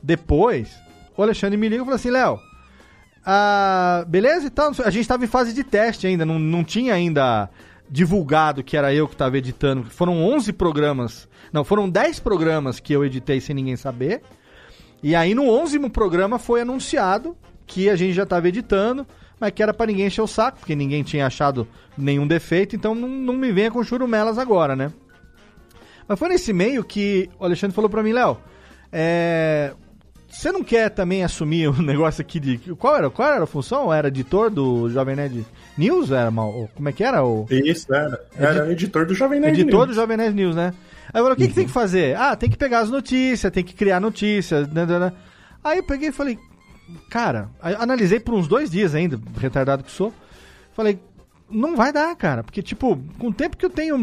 Depois, 0.02 0.70
o 1.16 1.22
Alexandre 1.22 1.58
me 1.58 1.70
liga 1.70 1.82
e 1.82 1.86
falou 1.86 1.95
assim, 1.95 2.12
Léo, 2.12 2.40
ah, 3.26 4.04
beleza 4.08 4.48
e 4.48 4.50
tal. 4.50 4.72
A 4.84 4.90
gente 4.90 5.02
estava 5.02 5.24
em 5.24 5.28
fase 5.28 5.54
de 5.54 5.64
teste 5.64 6.08
ainda, 6.08 6.26
não, 6.26 6.38
não 6.38 6.64
tinha 6.64 6.94
ainda 6.94 7.50
divulgado 7.90 8.64
que 8.64 8.76
era 8.76 8.94
eu 8.94 9.08
que 9.08 9.14
estava 9.14 9.38
editando. 9.38 9.84
Foram 9.84 10.24
11 10.24 10.52
programas, 10.54 11.28
não, 11.52 11.64
foram 11.64 11.90
10 11.90 12.20
programas 12.20 12.80
que 12.80 12.94
eu 12.94 13.06
editei 13.06 13.40
sem 13.40 13.56
ninguém 13.56 13.76
saber. 13.76 14.22
E 15.02 15.16
aí 15.16 15.36
no 15.36 15.50
11 15.50 15.80
programa 15.90 16.40
foi 16.40 16.62
anunciado 16.62 17.36
que 17.66 17.90
a 17.90 17.95
gente 17.95 18.14
já 18.14 18.24
estava 18.24 18.48
editando, 18.48 19.06
mas 19.40 19.52
que 19.52 19.62
era 19.62 19.74
para 19.74 19.88
ninguém 19.88 20.08
encher 20.08 20.22
o 20.22 20.28
saco, 20.28 20.60
porque 20.60 20.76
ninguém 20.76 21.04
tinha 21.04 21.28
achado 21.28 21.68
nenhum 21.98 22.26
defeito, 22.28 22.76
então 22.76 22.95
não, 22.95 23.08
não 23.08 23.34
me 23.34 23.52
venha 23.52 23.72
com 23.72 23.84
churumelas 23.84 24.38
agora, 24.38 24.76
né? 24.76 24.91
Mas 26.07 26.19
foi 26.19 26.30
nesse 26.30 26.53
meio 26.53 26.84
que 26.84 27.30
o 27.39 27.45
Alexandre 27.45 27.75
falou 27.75 27.89
para 27.89 28.03
mim, 28.03 28.13
Léo, 28.13 28.38
é, 28.91 29.73
você 30.30 30.51
não 30.51 30.63
quer 30.63 30.89
também 30.89 31.23
assumir 31.23 31.69
um 31.69 31.81
negócio 31.81 32.21
aqui 32.21 32.39
de. 32.39 32.57
Qual 32.75 32.95
era, 32.95 33.09
qual 33.09 33.31
era 33.31 33.43
a 33.43 33.47
função? 33.47 33.93
Era 33.93 34.07
editor 34.07 34.49
do 34.49 34.89
Jovem 34.89 35.15
Nerd 35.15 35.45
News? 35.77 36.11
Era 36.11 36.31
mal, 36.31 36.69
como 36.75 36.89
é 36.89 36.91
que 36.91 37.03
era? 37.03 37.23
O... 37.23 37.45
Isso, 37.49 37.93
era. 37.93 38.19
Era 38.35 38.71
editor 38.71 39.05
do 39.05 39.13
Jovem 39.13 39.39
Nerd 39.39 39.59
Editor 39.59 39.80
News. 39.80 39.89
do 39.89 39.93
Jovem 39.93 40.17
Nerd 40.17 40.35
News, 40.35 40.55
né? 40.55 40.73
Aí 41.13 41.19
eu 41.19 41.23
falei, 41.23 41.34
o 41.34 41.35
que, 41.35 41.47
que 41.47 41.53
tem 41.53 41.65
que 41.65 41.71
fazer? 41.71 42.15
Ah, 42.17 42.35
tem 42.35 42.49
que 42.49 42.57
pegar 42.57 42.80
as 42.80 42.89
notícias, 42.89 43.51
tem 43.51 43.63
que 43.63 43.73
criar 43.73 43.99
notícias. 43.99 44.67
né, 44.69 44.85
né, 44.85 44.99
né. 44.99 45.13
Aí 45.63 45.77
eu 45.77 45.84
peguei 45.84 46.09
e 46.09 46.11
falei, 46.11 46.39
cara, 47.09 47.49
analisei 47.61 48.19
por 48.19 48.34
uns 48.34 48.47
dois 48.47 48.69
dias 48.69 48.95
ainda, 48.95 49.19
retardado 49.38 49.84
que 49.84 49.91
sou. 49.91 50.13
Falei, 50.73 50.99
não 51.53 51.75
vai 51.75 51.93
dar, 51.93 52.15
cara. 52.15 52.43
Porque, 52.43 52.61
tipo, 52.61 52.99
com 53.17 53.27
o 53.27 53.34
tempo 53.34 53.55
que 53.55 53.65
eu 53.65 53.69
tenho, 53.69 53.97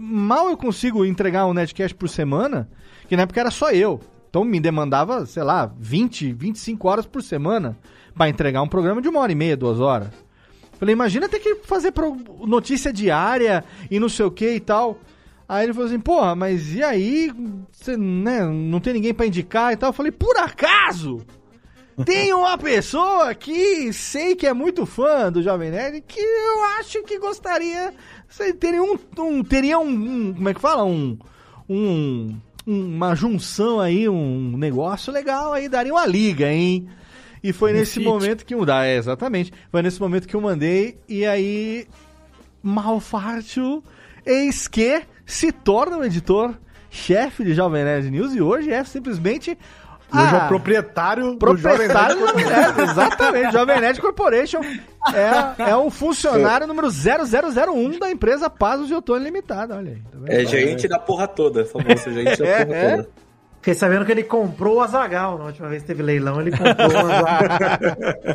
mal 0.00 0.48
eu 0.48 0.56
consigo 0.56 1.04
entregar 1.04 1.46
um 1.46 1.54
Netcast 1.54 1.94
por 1.94 2.08
semana, 2.08 2.68
que 3.08 3.16
na 3.16 3.22
época 3.22 3.40
era 3.40 3.50
só 3.50 3.70
eu. 3.70 4.00
Então 4.28 4.44
me 4.44 4.58
demandava, 4.58 5.24
sei 5.26 5.42
lá, 5.44 5.72
20, 5.78 6.32
25 6.32 6.88
horas 6.88 7.06
por 7.06 7.22
semana 7.22 7.78
pra 8.16 8.28
entregar 8.28 8.62
um 8.62 8.68
programa 8.68 9.00
de 9.00 9.08
uma 9.08 9.20
hora 9.20 9.30
e 9.30 9.34
meia, 9.34 9.56
duas 9.56 9.78
horas. 9.78 10.08
Falei, 10.78 10.92
imagina 10.92 11.28
ter 11.28 11.38
que 11.38 11.56
fazer 11.62 11.92
notícia 12.44 12.92
diária 12.92 13.64
e 13.90 14.00
não 14.00 14.08
sei 14.08 14.24
o 14.24 14.30
que 14.30 14.54
e 14.54 14.60
tal. 14.60 14.98
Aí 15.48 15.64
ele 15.64 15.72
falou 15.72 15.88
assim, 15.88 16.00
porra, 16.00 16.34
mas 16.34 16.74
e 16.74 16.82
aí? 16.82 17.32
Você, 17.70 17.96
né, 17.96 18.44
não 18.44 18.80
tem 18.80 18.94
ninguém 18.94 19.14
pra 19.14 19.26
indicar 19.26 19.72
e 19.72 19.76
tal. 19.76 19.90
Eu 19.90 19.94
falei, 19.94 20.10
por 20.10 20.36
acaso? 20.36 21.20
Tem 22.04 22.32
uma 22.32 22.56
pessoa 22.58 23.34
que 23.34 23.92
sei 23.92 24.34
que 24.34 24.46
é 24.46 24.52
muito 24.52 24.84
fã 24.86 25.30
do 25.30 25.42
Jovem 25.42 25.70
Nerd 25.70 26.00
que 26.00 26.18
eu 26.20 26.64
acho 26.78 27.02
que 27.04 27.18
gostaria. 27.18 27.92
Teria 28.58 28.82
um. 28.82 28.98
um- 29.18 29.44
teria 29.44 29.78
um, 29.78 29.88
um- 29.88 30.34
Como 30.34 30.48
é 30.48 30.54
que 30.54 30.60
fala? 30.60 30.84
Um. 30.84 31.18
um 31.68 32.36
uma 32.66 33.14
junção 33.14 33.78
aí, 33.78 34.08
um 34.08 34.56
negócio 34.56 35.12
legal 35.12 35.52
aí, 35.52 35.68
daria 35.68 35.92
uma 35.92 36.06
liga, 36.06 36.50
hein? 36.50 36.88
E 37.42 37.52
foi 37.52 37.72
Um 37.72 37.74
nesse 37.74 37.94
feat. 38.00 38.06
momento 38.06 38.46
que 38.46 38.56
mudar, 38.56 38.86
é, 38.86 38.96
exatamente. 38.96 39.52
Foi 39.70 39.82
nesse 39.82 40.00
momento 40.00 40.26
que 40.26 40.34
eu 40.34 40.40
mandei, 40.40 40.96
e 41.06 41.26
aí. 41.26 41.86
Malfátio, 42.62 43.84
eis 44.24 44.66
que 44.66 45.02
se 45.26 45.52
torna 45.52 45.98
um 45.98 46.04
editor 46.04 46.54
chefe 46.90 47.44
de 47.44 47.52
Jovem 47.52 47.84
Nerd 47.84 48.10
News 48.10 48.34
e 48.34 48.40
hoje 48.40 48.70
é 48.72 48.82
simplesmente. 48.82 49.56
Hoje 50.12 50.34
é 50.34 50.38
ah, 50.38 50.44
o 50.44 50.48
proprietário, 50.48 51.36
proprietário 51.38 52.16
do 52.18 52.26
Jovem 52.26 52.44
Nerd. 52.46 52.80
é, 52.80 52.82
exatamente, 52.84 53.52
Jovem 53.52 53.80
Nerd 53.80 54.00
Corporation 54.00 54.60
é, 55.12 55.70
é 55.70 55.76
o 55.76 55.90
funcionário 55.90 56.66
número 56.66 56.88
0001 56.90 57.98
da 57.98 58.10
empresa 58.10 58.48
Pazos 58.48 58.86
de 58.86 58.94
Outono 58.94 59.24
Limitada, 59.24 59.76
olha 59.76 59.92
aí. 59.92 59.98
tá? 60.02 60.18
É 60.32 60.44
gerente 60.44 60.86
da 60.86 60.98
porra 60.98 61.26
toda, 61.26 61.64
famoso 61.64 62.10
gerente 62.12 62.38
da 62.38 62.46
É, 62.46 62.64
porra 62.64 62.76
é. 62.78 62.96
toda. 62.96 63.08
Fiquei 63.64 63.72
sabendo 63.72 64.04
que 64.04 64.12
ele 64.12 64.24
comprou 64.24 64.76
o 64.76 64.80
Azagal. 64.82 65.38
Na 65.38 65.44
última 65.46 65.68
vez 65.70 65.80
que 65.80 65.86
teve 65.88 66.02
leilão, 66.02 66.38
ele 66.38 66.50
comprou 66.50 66.92
o 66.92 66.98
Azagal. 66.98 67.38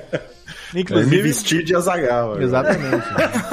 Inclusive- 0.75 1.15
me 1.15 1.21
vestir 1.21 1.63
de 1.63 1.75
Azagal. 1.75 2.41
Exatamente. 2.41 3.05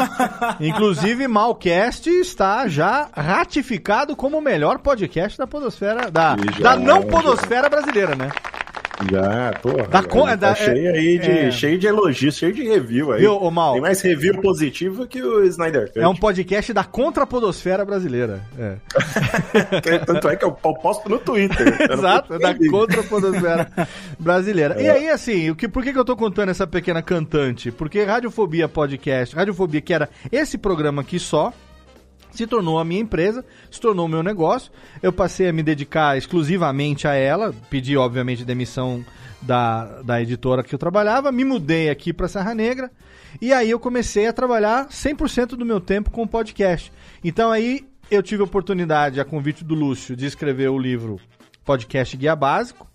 Inclusive, 0.59 1.29
Malcast 1.29 2.09
está 2.09 2.67
já 2.67 3.11
ratificado 3.15 4.17
como 4.17 4.39
o 4.39 4.41
melhor 4.41 4.79
podcast 4.79 5.37
da 5.37 5.47
podosfera, 5.47 6.11
da, 6.11 6.35
já, 6.59 6.63
da 6.63 6.77
não 6.77 7.03
já. 7.03 7.09
podosfera 7.09 7.69
brasileira, 7.69 8.15
né? 8.17 8.31
Já, 9.11 9.53
porra. 9.61 9.85
Tá 9.89 10.37
da- 10.37 10.55
cheio 10.55 10.91
aí 10.95 11.19
de, 11.19 11.31
é. 11.31 11.51
cheio 11.51 11.79
de 11.79 11.87
elogios, 11.87 12.37
cheio 12.37 12.53
de 12.53 12.63
review 12.67 13.13
aí. 13.13 13.21
Viu, 13.21 13.35
ô, 13.37 13.51
Mal? 13.51 13.75
Tem 13.75 13.83
mais 13.83 14.01
review 14.01 14.41
positivo 14.41 15.07
que 15.07 15.23
o 15.23 15.45
Snyder 15.45 15.89
Cut. 15.89 15.99
É 16.01 16.09
um 16.09 16.17
podcast 16.17 16.73
da 16.73 16.83
contrapodosfera 16.83 17.85
brasileira. 17.85 18.41
É. 18.59 18.77
Tanto 20.07 20.29
é 20.29 20.37
que 20.37 20.45
eu 20.45 20.53
posto 20.53 21.09
no 21.09 21.19
Twitter. 21.19 21.77
Exato, 21.91 22.35
é 22.35 22.39
da 22.39 22.55
contrapodosfera 22.55 23.71
brasileira. 24.19 24.81
E 24.81 24.87
É. 24.87 24.91
aí, 24.91 25.09
assim, 25.11 25.51
o 25.51 25.57
que, 25.57 25.69
por 25.69 25.83
que, 25.83 25.93
que 25.93 25.99
eu 25.99 26.05
tô 26.05 26.17
contando 26.17 26.49
essa 26.51 26.67
pequena 26.67 27.03
cantante? 27.03 27.71
Porque 27.71 28.03
Radiofobia 28.03 28.69
Podcast, 28.69 29.37
Radiofobia, 29.37 29.81
que 29.81 29.93
era 29.93 30.09
esse 30.33 30.57
programa 30.57 31.03
aqui 31.03 31.19
só, 31.19 31.53
se 32.37 32.47
tornou 32.47 32.79
a 32.79 32.85
minha 32.85 33.01
empresa, 33.01 33.45
se 33.71 33.81
tornou 33.81 34.07
o 34.07 34.09
meu 34.09 34.23
negócio. 34.23 34.71
Eu 35.03 35.13
passei 35.13 35.49
a 35.49 35.53
me 35.53 35.63
dedicar 35.63 36.17
exclusivamente 36.17 37.09
a 37.09 37.15
ela, 37.15 37.55
pedi, 37.71 37.97
obviamente, 37.97 38.45
demissão 38.45 39.05
da, 39.43 40.03
da 40.03 40.21
editora 40.21 40.63
que 40.63 40.75
eu 40.75 40.79
trabalhava, 40.79 41.31
me 41.31 41.45
mudei 41.45 41.89
aqui 41.89 42.13
para 42.13 42.29
Serra 42.29 42.55
Negra, 42.55 42.91
e 43.41 43.53
aí 43.53 43.71
eu 43.71 43.79
comecei 43.79 44.27
a 44.27 44.33
trabalhar 44.33 44.89
100% 44.89 45.49
do 45.51 45.65
meu 45.65 45.81
tempo 45.81 46.11
com 46.11 46.27
podcast. 46.27 46.93
Então 47.23 47.51
aí 47.51 47.87
eu 48.11 48.23
tive 48.23 48.43
a 48.43 48.45
oportunidade, 48.45 49.21
a 49.21 49.25
convite 49.25 49.65
do 49.65 49.75
Lúcio, 49.75 50.17
de 50.17 50.27
escrever 50.27 50.69
o 50.69 50.79
livro 50.79 51.21
Podcast 51.65 52.17
Guia 52.17 52.35
Básico, 52.35 52.89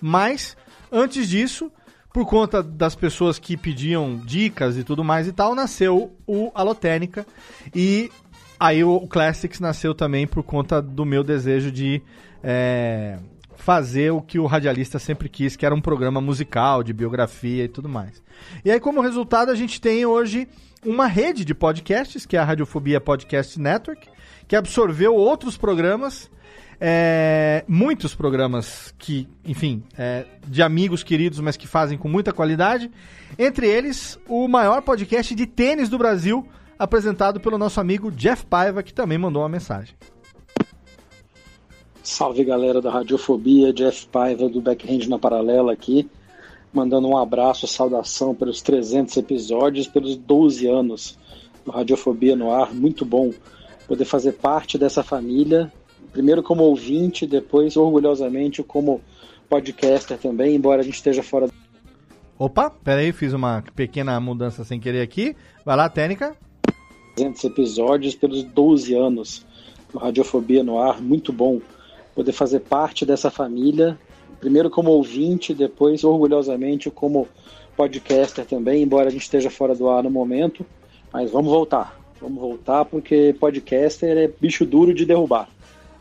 mas 0.00 0.56
antes 0.92 1.28
disso, 1.28 1.70
por 2.12 2.26
conta 2.26 2.62
das 2.62 2.94
pessoas 2.94 3.38
que 3.38 3.56
pediam 3.56 4.16
dicas 4.24 4.76
e 4.76 4.84
tudo 4.84 5.04
mais 5.04 5.26
e 5.26 5.32
tal, 5.32 5.54
nasceu 5.54 6.16
o 6.26 6.50
Alotênica 6.54 7.26
e 7.74 8.10
aí 8.58 8.82
o 8.84 9.00
Classics 9.06 9.60
nasceu 9.60 9.94
também 9.94 10.26
por 10.26 10.42
conta 10.42 10.80
do 10.80 11.04
meu 11.04 11.22
desejo 11.22 11.70
de 11.70 12.02
é, 12.42 13.18
fazer 13.56 14.10
o 14.12 14.20
que 14.20 14.38
o 14.38 14.46
radialista 14.46 14.98
sempre 14.98 15.28
quis, 15.28 15.56
que 15.56 15.66
era 15.66 15.74
um 15.74 15.80
programa 15.80 16.20
musical, 16.20 16.82
de 16.82 16.92
biografia 16.92 17.64
e 17.64 17.68
tudo 17.68 17.88
mais. 17.88 18.22
E 18.64 18.70
aí, 18.70 18.80
como 18.80 19.00
resultado, 19.00 19.50
a 19.50 19.54
gente 19.54 19.80
tem 19.80 20.06
hoje 20.06 20.48
uma 20.84 21.06
rede 21.06 21.44
de 21.44 21.54
podcasts, 21.54 22.24
que 22.24 22.36
é 22.36 22.40
a 22.40 22.44
Radiofobia 22.44 23.00
Podcast 23.00 23.60
Network, 23.60 24.08
que 24.46 24.56
absorveu 24.56 25.14
outros 25.14 25.56
programas 25.56 26.30
é, 26.80 27.64
muitos 27.66 28.14
programas 28.14 28.94
que, 28.98 29.28
enfim, 29.44 29.82
é, 29.96 30.24
de 30.46 30.62
amigos 30.62 31.02
queridos, 31.02 31.40
mas 31.40 31.56
que 31.56 31.66
fazem 31.66 31.98
com 31.98 32.08
muita 32.08 32.32
qualidade. 32.32 32.90
Entre 33.38 33.66
eles, 33.66 34.18
o 34.28 34.46
maior 34.46 34.82
podcast 34.82 35.34
de 35.34 35.46
tênis 35.46 35.88
do 35.88 35.98
Brasil, 35.98 36.46
apresentado 36.78 37.40
pelo 37.40 37.58
nosso 37.58 37.80
amigo 37.80 38.10
Jeff 38.10 38.46
Paiva, 38.46 38.82
que 38.82 38.92
também 38.92 39.18
mandou 39.18 39.42
uma 39.42 39.48
mensagem. 39.48 39.94
Salve 42.02 42.44
galera 42.44 42.80
da 42.80 42.90
Radiofobia, 42.90 43.72
Jeff 43.72 44.06
Paiva 44.06 44.48
do 44.48 44.60
Backhand 44.60 45.08
na 45.08 45.18
Paralela 45.18 45.72
aqui, 45.72 46.08
mandando 46.72 47.08
um 47.08 47.18
abraço, 47.18 47.66
saudação 47.66 48.34
pelos 48.34 48.62
300 48.62 49.16
episódios, 49.16 49.86
pelos 49.86 50.16
12 50.16 50.66
anos 50.66 51.18
do 51.64 51.70
Radiofobia 51.70 52.34
no 52.34 52.50
ar, 52.50 52.72
muito 52.72 53.04
bom 53.04 53.32
poder 53.86 54.04
fazer 54.04 54.32
parte 54.32 54.78
dessa 54.78 55.02
família, 55.02 55.72
primeiro 56.12 56.42
como 56.42 56.62
ouvinte, 56.62 57.26
depois 57.26 57.76
orgulhosamente 57.76 58.62
como 58.62 59.00
podcaster 59.48 60.18
também, 60.18 60.54
embora 60.54 60.80
a 60.80 60.84
gente 60.84 60.94
esteja 60.94 61.22
fora 61.22 61.48
Opa, 62.38 62.70
peraí, 62.70 63.10
fiz 63.10 63.32
uma 63.32 63.64
pequena 63.74 64.18
mudança 64.20 64.62
sem 64.62 64.78
querer 64.78 65.02
aqui. 65.02 65.34
Vai 65.64 65.76
lá, 65.76 65.88
técnica. 65.88 66.36
300 67.18 67.44
episódios 67.44 68.14
pelos 68.14 68.44
12 68.44 68.94
anos 68.94 69.44
do 69.92 69.98
Radiofobia 69.98 70.62
no 70.62 70.78
ar, 70.78 71.02
muito 71.02 71.32
bom 71.32 71.60
poder 72.14 72.32
fazer 72.32 72.60
parte 72.60 73.04
dessa 73.04 73.30
família, 73.30 73.98
primeiro 74.40 74.70
como 74.70 74.90
ouvinte, 74.90 75.52
depois 75.52 76.04
orgulhosamente 76.04 76.90
como 76.90 77.26
podcaster 77.76 78.44
também, 78.44 78.82
embora 78.82 79.08
a 79.08 79.10
gente 79.10 79.22
esteja 79.22 79.50
fora 79.50 79.74
do 79.74 79.88
ar 79.88 80.02
no 80.02 80.10
momento, 80.10 80.64
mas 81.12 81.30
vamos 81.30 81.50
voltar, 81.50 81.98
vamos 82.20 82.40
voltar 82.40 82.84
porque 82.84 83.34
podcaster 83.38 84.16
é 84.16 84.28
bicho 84.28 84.64
duro 84.64 84.94
de 84.94 85.04
derrubar. 85.04 85.48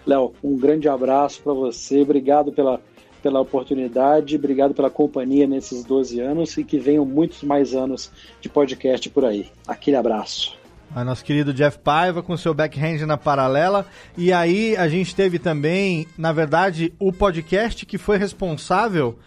Léo, 0.06 0.34
um 0.44 0.56
grande 0.58 0.88
abraço 0.88 1.42
para 1.44 1.54
você, 1.54 2.02
obrigado 2.02 2.52
pela, 2.52 2.82
pela 3.22 3.42
oportunidade, 3.42 4.36
obrigado 4.36 4.74
pela 4.74 4.90
companhia 4.90 5.46
nesses 5.46 5.84
12 5.84 6.20
anos 6.20 6.58
e 6.58 6.64
que 6.64 6.80
venham 6.80 7.06
muitos 7.06 7.44
mais 7.44 7.74
anos 7.74 8.12
de 8.40 8.50
podcast 8.50 9.10
por 9.10 9.26
aí. 9.26 9.48
Aquele 9.68 9.98
abraço. 9.98 10.57
A 10.96 11.04
nosso 11.04 11.24
querido 11.24 11.54
Jeff 11.54 11.78
Paiva 11.80 12.24
com 12.24 12.36
seu 12.38 12.54
backhand 12.54 13.06
na 13.06 13.18
paralela. 13.18 13.86
E 14.18 14.34
aí 14.34 14.76
a 14.78 14.88
gente 14.88 15.16
teve 15.16 15.38
também, 15.38 16.08
na 16.18 16.32
verdade, 16.32 16.94
o 16.98 17.12
podcast 17.14 17.86
que 17.86 17.98
foi 17.98 18.18
responsável 18.18 19.20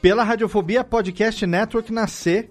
pela 0.00 0.22
Radiofobia 0.22 0.84
Podcast 0.84 1.44
Network 1.46 1.92
nascer, 1.92 2.50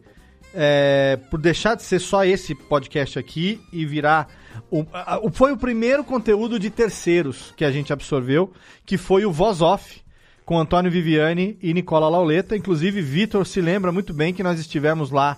é, 0.54 1.18
por 1.30 1.40
deixar 1.40 1.76
de 1.76 1.84
ser 1.84 2.00
só 2.00 2.26
esse 2.26 2.54
podcast 2.54 3.18
aqui 3.18 3.62
e 3.72 3.86
virar. 3.86 4.28
O, 4.70 4.86
a- 4.92 5.20
o- 5.22 5.32
foi 5.32 5.52
o 5.54 5.58
primeiro 5.58 6.04
conteúdo 6.04 6.60
de 6.60 6.70
terceiros 6.70 7.54
que 7.56 7.64
a 7.64 7.72
gente 7.72 7.94
absorveu, 7.94 8.52
que 8.86 8.98
foi 8.98 9.26
o 9.26 9.32
Voz 9.32 9.62
Off, 9.62 10.02
com 10.44 10.60
Antônio 10.60 10.92
Viviani 10.92 11.58
e 11.62 11.74
Nicola 11.74 12.10
Lauleta. 12.10 12.58
Inclusive, 12.58 13.02
Vitor 13.02 13.46
se 13.46 13.62
lembra 13.62 13.92
muito 13.94 14.14
bem 14.14 14.34
que 14.34 14.44
nós 14.44 14.60
estivemos 14.60 15.10
lá 15.12 15.38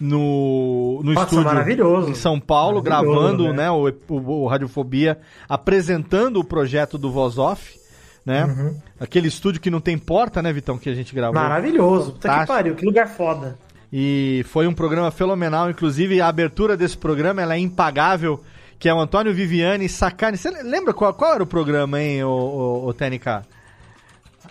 no, 0.00 1.00
no 1.02 1.12
Nossa, 1.14 1.26
estúdio 1.26 1.44
maravilhoso. 1.44 2.10
em 2.10 2.14
São 2.14 2.38
Paulo, 2.38 2.82
gravando 2.82 3.48
né? 3.48 3.64
né, 3.64 3.70
o, 3.70 3.88
o- 4.08 4.42
o 4.44 4.46
Radiofobia, 4.46 5.18
apresentando 5.48 6.38
o 6.38 6.44
projeto 6.44 6.98
do 6.98 7.10
Voz 7.10 7.38
Off, 7.38 7.78
né? 8.24 8.44
Uhum. 8.44 8.76
Aquele 9.00 9.28
estúdio 9.28 9.60
que 9.60 9.70
não 9.70 9.80
tem 9.80 9.96
porta, 9.96 10.42
né, 10.42 10.52
Vitão, 10.52 10.76
que 10.78 10.90
a 10.90 10.94
gente 10.94 11.14
gravou. 11.14 11.34
Maravilhoso. 11.40 12.12
Puta 12.12 12.40
que 12.40 12.46
pariu, 12.46 12.74
que 12.74 12.84
lugar 12.84 13.08
foda. 13.08 13.58
E 13.92 14.44
foi 14.48 14.66
um 14.66 14.74
programa 14.74 15.10
fenomenal, 15.10 15.70
inclusive 15.70 16.20
a 16.20 16.28
abertura 16.28 16.76
desse 16.76 16.96
programa 16.98 17.40
ela 17.40 17.54
é 17.54 17.58
impagável, 17.58 18.42
que 18.78 18.88
é 18.88 18.92
o 18.94 18.98
Antônio 19.00 19.32
Viviani 19.32 19.88
Sacani. 19.88 20.36
Você 20.36 20.50
lembra 20.62 20.92
qual, 20.92 21.14
qual 21.14 21.34
era 21.34 21.42
o 21.42 21.46
programa, 21.46 22.02
hein, 22.02 22.24
o, 22.24 22.84
o, 22.86 22.92
TNK? 22.92 23.42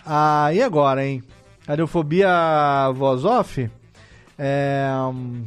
Ah, 0.04 0.50
e 0.52 0.62
agora, 0.62 1.04
hein? 1.06 1.22
Radiofobia 1.68 2.90
Voz 2.94 3.24
Off. 3.24 3.68
É, 4.38 4.86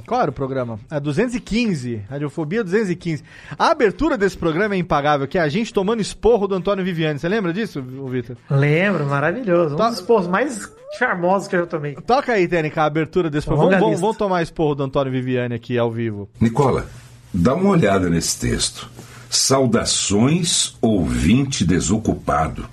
qual 0.07 0.21
era 0.21 0.31
o 0.31 0.33
programa? 0.33 0.79
É 0.89 0.99
215. 0.99 2.01
Radiofobia 2.09 2.63
215. 2.63 3.23
A 3.57 3.69
abertura 3.71 4.17
desse 4.17 4.37
programa 4.37 4.73
é 4.75 4.77
impagável, 4.77 5.27
que 5.27 5.37
é 5.37 5.41
a 5.41 5.47
gente 5.49 5.71
tomando 5.73 6.01
esporro 6.01 6.47
do 6.47 6.55
Antônio 6.55 6.83
Viviani. 6.83 7.19
Você 7.19 7.29
lembra 7.29 7.53
disso, 7.53 7.81
Vitor? 7.81 8.35
Lembro, 8.49 9.05
maravilhoso. 9.05 9.75
Um 9.75 9.77
Tá. 9.77 9.89
dos 9.89 9.99
esporros 9.99 10.27
mais 10.27 10.67
charmosos 10.97 11.47
que 11.47 11.55
eu 11.55 11.59
já 11.61 11.65
tomei. 11.67 11.95
Toca 11.95 12.33
aí, 12.33 12.47
Tênica, 12.47 12.81
a 12.81 12.85
abertura 12.85 13.29
desse 13.29 13.45
programa. 13.45 13.79
Vamos, 13.79 13.99
vamos 13.99 14.17
tomar 14.17 14.41
esporro 14.41 14.73
do 14.75 14.83
Antônio 14.83 15.11
Viviani 15.13 15.53
aqui 15.53 15.77
ao 15.77 15.91
vivo. 15.91 16.27
Nicola, 16.41 16.87
dá 17.33 17.53
uma 17.53 17.69
olhada 17.69 18.09
nesse 18.09 18.39
texto. 18.39 18.89
Saudações, 19.29 20.75
ouvinte 20.81 21.63
desocupado. 21.63 22.65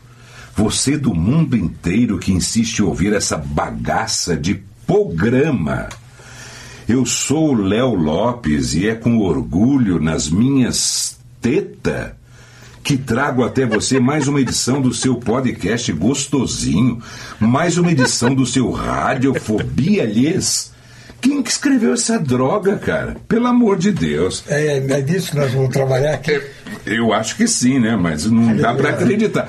Você 0.54 0.96
do 0.96 1.14
mundo 1.14 1.54
inteiro 1.54 2.18
que 2.18 2.32
insiste 2.32 2.78
em 2.78 2.82
ouvir 2.84 3.12
essa 3.12 3.36
bagaça 3.36 4.34
de 4.34 4.62
programa. 4.86 5.88
Eu 6.88 7.04
sou 7.04 7.50
o 7.50 7.54
Léo 7.54 7.94
Lopes 7.94 8.74
e 8.74 8.88
é 8.88 8.94
com 8.94 9.18
orgulho 9.18 9.98
nas 9.98 10.30
minhas 10.30 11.18
tetas 11.40 12.12
que 12.84 12.96
trago 12.96 13.42
até 13.42 13.66
você 13.66 13.98
mais 13.98 14.28
uma 14.28 14.40
edição 14.40 14.80
do 14.80 14.94
seu 14.94 15.16
podcast 15.16 15.92
gostosinho, 15.92 17.02
mais 17.40 17.76
uma 17.76 17.90
edição 17.90 18.32
do 18.32 18.46
seu 18.46 18.70
Radiofobia 18.70 20.04
Lhes. 20.04 20.72
Quem 21.20 21.42
que 21.42 21.50
escreveu 21.50 21.94
essa 21.94 22.20
droga, 22.20 22.76
cara? 22.76 23.16
Pelo 23.26 23.48
amor 23.48 23.76
de 23.76 23.90
Deus. 23.90 24.44
É, 24.46 24.76
é 24.76 25.00
disso 25.00 25.32
que 25.32 25.36
nós 25.38 25.52
vamos 25.52 25.70
trabalhar 25.70 26.14
aqui. 26.14 26.40
Eu 26.86 27.12
acho 27.12 27.36
que 27.36 27.48
sim, 27.48 27.80
né? 27.80 27.96
Mas 27.96 28.24
não 28.30 28.56
dá 28.56 28.72
pra 28.72 28.90
acreditar. 28.90 29.48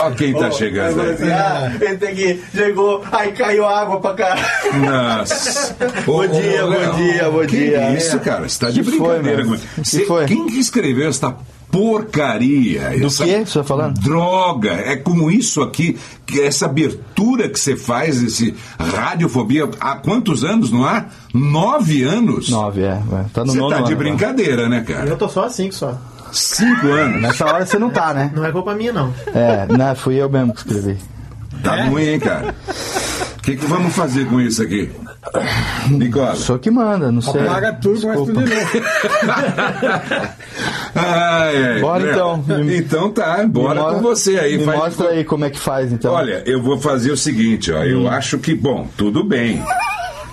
Olha 0.00 0.14
quem 0.14 0.32
tá 0.32 0.50
chegando 0.50 1.00
aí. 1.02 1.30
ah, 1.30 1.70
tem 2.00 2.14
que 2.14 2.40
chegou, 2.54 3.04
aí 3.12 3.32
caiu 3.32 3.66
água 3.66 4.00
pra 4.00 4.14
caralho. 4.14 4.42
Nossa. 4.80 5.76
Bom 6.06 6.26
dia, 6.26 6.62
bom 6.66 6.96
dia, 6.96 7.30
bom 7.30 7.40
que 7.46 7.56
dia. 7.58 7.90
isso, 7.96 8.18
cara? 8.20 8.48
Você 8.48 8.58
tá 8.58 8.70
de 8.70 8.82
Que 8.82 8.90
foi, 8.92 9.18
brincadeira. 9.18 9.44
mano? 9.44 9.58
comigo. 9.58 9.66
Que 9.76 9.84
Cê- 9.88 10.04
foi? 10.06 10.24
Quem 10.24 10.46
que 10.46 10.58
escreveu 10.58 11.08
essa 11.08 11.36
porcaria? 11.70 12.90
Do 12.98 13.06
essa 13.06 13.24
que 13.26 13.44
você 13.44 13.58
tá 13.58 13.64
falando? 13.64 14.00
Droga. 14.00 14.72
É 14.72 14.96
como 14.96 15.30
isso 15.30 15.60
aqui, 15.60 15.98
que 16.24 16.40
essa 16.40 16.64
abertura 16.66 17.48
que 17.48 17.58
você 17.60 17.76
faz, 17.76 18.22
esse 18.22 18.54
radiofobia, 18.78 19.68
há 19.80 19.96
quantos 19.96 20.44
anos, 20.44 20.70
não 20.70 20.84
há? 20.84 21.06
Nove 21.34 22.02
anos? 22.04 22.48
Nove, 22.48 22.82
é. 22.82 23.00
vai. 23.06 23.24
Tá 23.32 23.44
no 23.44 23.52
Você 23.52 23.58
nono 23.58 23.70
tá 23.70 23.80
de 23.82 23.88
ano, 23.92 23.96
brincadeira, 23.96 24.68
né, 24.68 24.80
cara? 24.86 25.08
Eu 25.10 25.16
tô 25.16 25.28
só 25.28 25.44
assim 25.44 25.70
só. 25.70 25.98
Cinco 26.34 26.88
anos. 26.88 27.22
Nessa 27.22 27.44
hora 27.46 27.64
você 27.64 27.78
não 27.78 27.90
tá, 27.90 28.12
né? 28.12 28.30
Não 28.34 28.44
é 28.44 28.50
culpa 28.52 28.74
minha, 28.74 28.92
não. 28.92 29.14
É, 29.34 29.66
não, 29.68 29.94
fui 29.94 30.16
eu 30.16 30.28
mesmo 30.28 30.52
que 30.52 30.60
escrevi. 30.60 30.98
Tá 31.62 31.84
ruim, 31.84 32.02
hein, 32.08 32.20
cara? 32.20 32.54
O 33.38 33.40
que, 33.44 33.56
que 33.56 33.66
vamos 33.66 33.94
fazer 33.94 34.26
com 34.26 34.40
isso 34.40 34.62
aqui? 34.62 34.90
Nicola. 35.90 36.34
Sou 36.36 36.58
que 36.58 36.70
manda, 36.70 37.10
não 37.12 37.22
sei. 37.22 37.40
Apaga 37.42 37.72
tudo, 37.74 38.06
mas 38.06 38.16
tudo 38.16 38.42
de 38.42 38.54
novo. 38.54 38.70
Ai, 40.94 41.64
ai. 41.74 41.80
Bora 41.80 42.06
É, 42.06 42.12
então. 42.12 42.44
Então 42.70 43.10
tá, 43.10 43.44
bora 43.46 43.82
Me 43.88 43.94
com 43.96 44.00
você 44.02 44.38
aí. 44.38 44.58
Me 44.58 44.64
faz- 44.64 44.78
mostra 44.78 45.08
aí 45.08 45.24
como 45.24 45.44
é 45.44 45.50
que 45.50 45.58
faz, 45.58 45.92
então. 45.92 46.12
Olha, 46.12 46.42
eu 46.46 46.62
vou 46.62 46.78
fazer 46.78 47.10
o 47.10 47.16
seguinte, 47.16 47.72
ó. 47.72 47.80
Hum. 47.80 47.84
Eu 47.84 48.08
acho 48.08 48.38
que, 48.38 48.54
bom, 48.54 48.86
tudo 48.96 49.24
bem. 49.24 49.62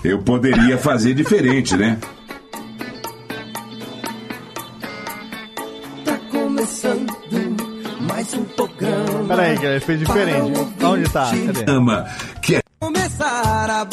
Eu 0.04 0.18
poderia 0.18 0.78
fazer 0.78 1.14
diferente, 1.14 1.76
né? 1.76 1.98
Peraí, 9.36 9.58
que 9.58 9.66
ele 9.66 9.80
fez 9.80 9.98
diferente. 9.98 10.52
Onde 10.82 11.08
tá? 11.10 11.30
Cadê? 11.46 11.70
Ama 11.70 12.06
que 12.40 12.56
é 12.56 12.62
Começar 12.80 13.70
a 13.70 13.86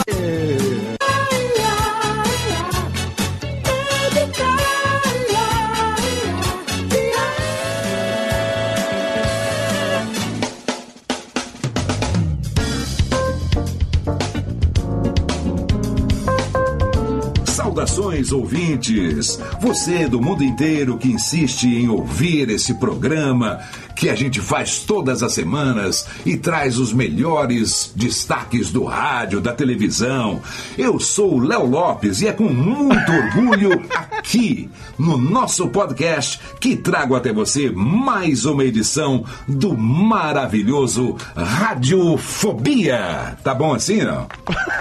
Saudações, 17.79 18.33
ouvintes! 18.33 19.39
Você 19.61 20.05
do 20.05 20.19
mundo 20.19 20.43
inteiro 20.43 20.97
que 20.97 21.07
insiste 21.07 21.63
em 21.63 21.87
ouvir 21.87 22.49
esse 22.49 22.73
programa 22.73 23.59
que 23.95 24.09
a 24.09 24.15
gente 24.15 24.41
faz 24.41 24.79
todas 24.79 25.23
as 25.23 25.33
semanas 25.33 26.05
e 26.25 26.35
traz 26.35 26.77
os 26.77 26.91
melhores 26.91 27.93
destaques 27.95 28.69
do 28.69 28.83
rádio, 28.83 29.39
da 29.39 29.53
televisão. 29.53 30.41
Eu 30.77 30.99
sou 30.99 31.35
o 31.35 31.39
Léo 31.39 31.65
Lopes 31.65 32.21
e 32.21 32.27
é 32.27 32.33
com 32.33 32.49
muito 32.49 33.11
orgulho 33.11 33.81
aqui 33.95 34.69
no 34.97 35.17
nosso 35.17 35.69
podcast 35.69 36.39
que 36.59 36.75
trago 36.75 37.15
até 37.15 37.31
você 37.31 37.69
mais 37.69 38.43
uma 38.43 38.65
edição 38.65 39.23
do 39.47 39.77
maravilhoso 39.77 41.15
Radiofobia. 41.33 43.37
Tá 43.41 43.53
bom 43.53 43.73
assim, 43.73 44.01
não? 44.01 44.27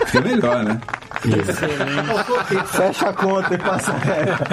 Fica 0.07 0.20
melhor, 0.20 0.65
né? 0.65 0.81
Fecha 2.66 3.09
a 3.09 3.12
conta 3.12 3.55
e 3.55 3.59
passa 3.59 3.93
reto. 3.93 4.45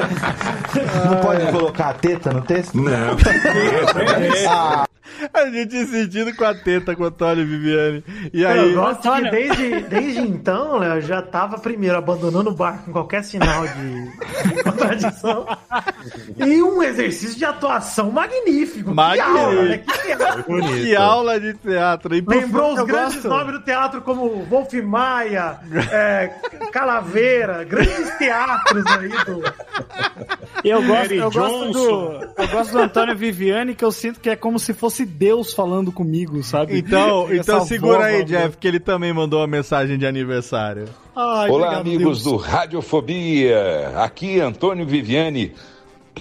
Não 1.09 1.17
pode 1.17 1.51
colocar 1.51 1.89
a 1.89 1.93
teta 1.93 2.31
no 2.31 2.41
texto? 2.41 2.75
Não. 2.77 3.15
A 5.33 5.45
gente 5.49 5.75
insistindo 5.75 6.35
com 6.35 6.43
a 6.45 6.53
teta 6.53 6.95
com 6.95 7.03
o 7.03 7.05
Antônio 7.07 7.45
Viviane. 7.45 8.03
E 8.33 8.45
aí. 8.45 8.73
Eu 8.73 8.81
gosto 8.81 9.01
que 9.11 9.29
desde, 9.29 9.79
desde 9.81 10.21
então, 10.21 10.77
Léo, 10.77 11.01
já 11.01 11.21
tava 11.21 11.57
primeiro 11.57 11.97
abandonando 11.97 12.49
o 12.49 12.53
barco 12.53 12.85
com 12.85 12.91
qualquer 12.91 13.23
sinal 13.23 13.65
de, 13.67 14.11
contradição. 14.63 15.45
E 16.37 16.61
um 16.61 16.81
exercício 16.83 17.37
de 17.37 17.45
atuação 17.45 18.11
magnífico. 18.11 18.89
Que 18.89 18.95
Magnífico. 18.95 19.37
aula, 19.37 19.63
né? 19.63 19.77
Que 19.79 20.01
teatro. 20.03 20.43
Que 20.43 20.95
aula 20.95 21.39
de 21.39 21.53
teatro. 21.55 22.15
E 22.15 22.21
Lembrou 22.25 22.73
os 22.73 22.83
grandes 22.83 23.15
gosto- 23.15 23.27
nomes 23.29 23.53
do 23.53 23.61
teatro 23.63 24.01
como 24.01 24.43
Wolf 24.45 24.73
Maia, 24.83 25.59
é, 25.91 26.27
Calaveira, 26.71 27.63
grandes 27.63 28.09
teatros 28.17 28.85
aí 28.87 29.09
do. 29.25 29.43
Eu 30.63 30.81
gosto, 30.83 31.13
eu, 31.13 31.31
gosto 31.31 31.71
do, 31.71 32.11
eu 32.37 32.47
gosto 32.51 32.71
do 32.71 32.79
Antônio 32.79 33.15
Viviane, 33.15 33.75
que 33.75 33.83
eu 33.85 33.91
sinto 33.91 34.19
que 34.19 34.29
é 34.29 34.35
como 34.35 34.57
se 34.57 34.73
fosse 34.73 34.94
Deus 35.03 35.51
falando 35.51 35.91
comigo, 35.91 36.41
sabe? 36.43 36.77
Então, 36.77 37.27
então 37.33 37.65
segura 37.65 38.05
aí, 38.05 38.23
Jeff, 38.23 38.55
que 38.57 38.67
ele 38.67 38.79
também 38.79 39.11
mandou 39.11 39.39
uma 39.39 39.47
mensagem 39.47 39.97
de 39.97 40.05
aniversário. 40.05 40.85
Ai, 41.15 41.49
Olá, 41.49 41.69
obrigado, 41.69 41.81
amigos 41.81 42.21
Deus. 42.21 42.23
do 42.23 42.35
Radiofobia. 42.35 43.93
Aqui 43.97 44.39
Antônio 44.39 44.85
Viviane. 44.85 45.53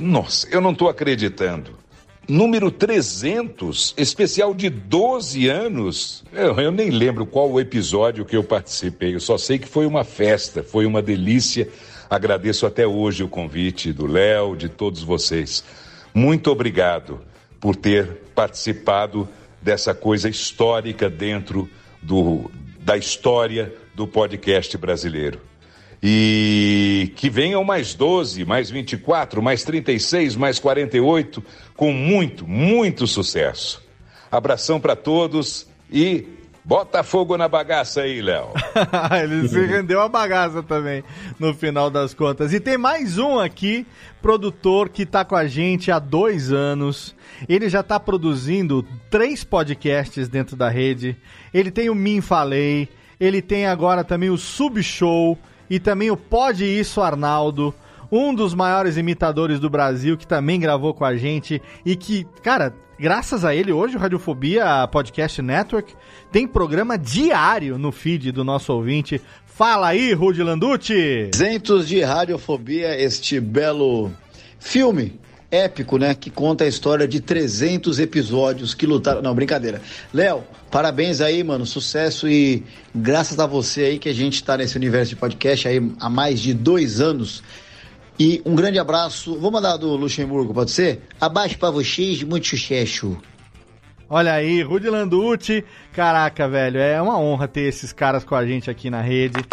Nossa, 0.00 0.48
eu 0.50 0.60
não 0.60 0.72
estou 0.72 0.88
acreditando. 0.88 1.84
Número 2.26 2.70
300, 2.70 3.94
especial 3.98 4.54
de 4.54 4.70
12 4.70 5.46
anos. 5.48 6.24
Eu, 6.32 6.58
eu 6.58 6.72
nem 6.72 6.88
lembro 6.88 7.26
qual 7.26 7.50
o 7.50 7.60
episódio 7.60 8.24
que 8.24 8.34
eu 8.34 8.42
participei. 8.42 9.14
Eu 9.14 9.20
só 9.20 9.36
sei 9.36 9.58
que 9.58 9.68
foi 9.68 9.84
uma 9.84 10.04
festa, 10.04 10.62
foi 10.62 10.86
uma 10.86 11.02
delícia. 11.02 11.68
Agradeço 12.08 12.64
até 12.64 12.86
hoje 12.86 13.22
o 13.22 13.28
convite 13.28 13.92
do 13.92 14.06
Léo, 14.06 14.56
de 14.56 14.70
todos 14.70 15.02
vocês. 15.02 15.62
Muito 16.14 16.50
obrigado 16.50 17.20
por 17.60 17.76
ter 17.76 18.23
participado 18.34 19.28
dessa 19.62 19.94
coisa 19.94 20.28
histórica 20.28 21.08
dentro 21.08 21.70
do, 22.02 22.50
da 22.80 22.96
história 22.96 23.74
do 23.94 24.06
podcast 24.06 24.76
brasileiro. 24.76 25.40
E 26.02 27.12
que 27.16 27.30
venham 27.30 27.64
mais 27.64 27.94
12, 27.94 28.44
mais 28.44 28.68
24, 28.68 29.40
mais 29.40 29.64
36, 29.64 30.36
mais 30.36 30.58
48, 30.58 31.42
com 31.74 31.92
muito, 31.92 32.46
muito 32.46 33.06
sucesso. 33.06 33.82
Abração 34.30 34.78
para 34.78 34.94
todos 34.94 35.66
e 35.90 36.26
bota 36.64 37.02
fogo 37.02 37.36
na 37.36 37.46
bagaça 37.46 38.02
aí, 38.02 38.22
Léo. 38.22 38.48
ele 39.22 39.48
se 39.48 39.64
rendeu 39.66 40.00
a 40.00 40.08
bagaça 40.08 40.62
também, 40.62 41.04
no 41.38 41.52
final 41.52 41.90
das 41.90 42.14
contas. 42.14 42.52
E 42.52 42.58
tem 42.58 42.78
mais 42.78 43.18
um 43.18 43.38
aqui, 43.38 43.86
produtor 44.22 44.88
que 44.88 45.04
tá 45.04 45.24
com 45.24 45.36
a 45.36 45.46
gente 45.46 45.90
há 45.90 45.98
dois 45.98 46.50
anos. 46.50 47.14
Ele 47.48 47.68
já 47.68 47.82
tá 47.82 48.00
produzindo 48.00 48.86
três 49.10 49.44
podcasts 49.44 50.28
dentro 50.28 50.56
da 50.56 50.68
rede. 50.68 51.16
Ele 51.52 51.70
tem 51.70 51.90
o 51.90 51.94
Min 51.94 52.20
Falei, 52.20 52.88
ele 53.20 53.42
tem 53.42 53.66
agora 53.66 54.02
também 54.02 54.30
o 54.30 54.38
Subshow 54.38 55.38
e 55.68 55.78
também 55.78 56.10
o 56.10 56.16
Pode 56.16 56.64
Isso 56.64 57.00
Arnaldo. 57.00 57.74
Um 58.16 58.32
dos 58.32 58.54
maiores 58.54 58.96
imitadores 58.96 59.58
do 59.58 59.68
Brasil, 59.68 60.16
que 60.16 60.24
também 60.24 60.60
gravou 60.60 60.94
com 60.94 61.04
a 61.04 61.16
gente 61.16 61.60
e 61.84 61.96
que, 61.96 62.24
cara, 62.44 62.72
graças 62.96 63.44
a 63.44 63.52
ele, 63.52 63.72
hoje 63.72 63.96
o 63.96 63.98
Radiofobia 63.98 64.86
Podcast 64.86 65.42
Network 65.42 65.92
tem 66.30 66.46
programa 66.46 66.96
diário 66.96 67.76
no 67.76 67.90
feed 67.90 68.30
do 68.30 68.44
nosso 68.44 68.72
ouvinte. 68.72 69.20
Fala 69.44 69.88
aí, 69.88 70.12
Rudy 70.12 70.44
Landucci! 70.44 71.30
300 71.32 71.88
de 71.88 72.02
Radiofobia, 72.02 72.96
este 72.96 73.40
belo 73.40 74.12
filme 74.60 75.18
épico, 75.50 75.98
né? 75.98 76.14
Que 76.14 76.30
conta 76.30 76.62
a 76.62 76.68
história 76.68 77.08
de 77.08 77.20
300 77.20 77.98
episódios 77.98 78.74
que 78.74 78.86
lutaram. 78.86 79.22
Não, 79.22 79.34
brincadeira. 79.34 79.82
Léo, 80.12 80.44
parabéns 80.70 81.20
aí, 81.20 81.42
mano. 81.42 81.66
Sucesso 81.66 82.28
e 82.28 82.62
graças 82.94 83.40
a 83.40 83.46
você 83.46 83.82
aí 83.82 83.98
que 83.98 84.08
a 84.08 84.14
gente 84.14 84.42
tá 84.44 84.56
nesse 84.56 84.76
universo 84.76 85.10
de 85.10 85.16
podcast 85.16 85.66
aí 85.66 85.80
há 85.98 86.08
mais 86.08 86.38
de 86.38 86.54
dois 86.54 87.00
anos. 87.00 87.42
E 88.18 88.40
um 88.44 88.54
grande 88.54 88.78
abraço. 88.78 89.36
Vou 89.38 89.50
mandar 89.50 89.76
do 89.76 89.96
Luxemburgo, 89.96 90.54
pode 90.54 90.70
ser? 90.70 91.02
Abaixo 91.20 91.58
pra 91.58 91.70
vocês, 91.70 92.22
muito 92.22 92.46
sucesso. 92.46 93.16
Olha 94.08 94.34
aí, 94.34 94.62
Rudy 94.62 94.88
Landucci. 94.88 95.64
Caraca, 95.92 96.48
velho, 96.48 96.78
é 96.78 97.00
uma 97.00 97.18
honra 97.18 97.48
ter 97.48 97.62
esses 97.62 97.92
caras 97.92 98.24
com 98.24 98.34
a 98.34 98.46
gente 98.46 98.70
aqui 98.70 98.90
na 98.90 99.00
rede. 99.00 99.44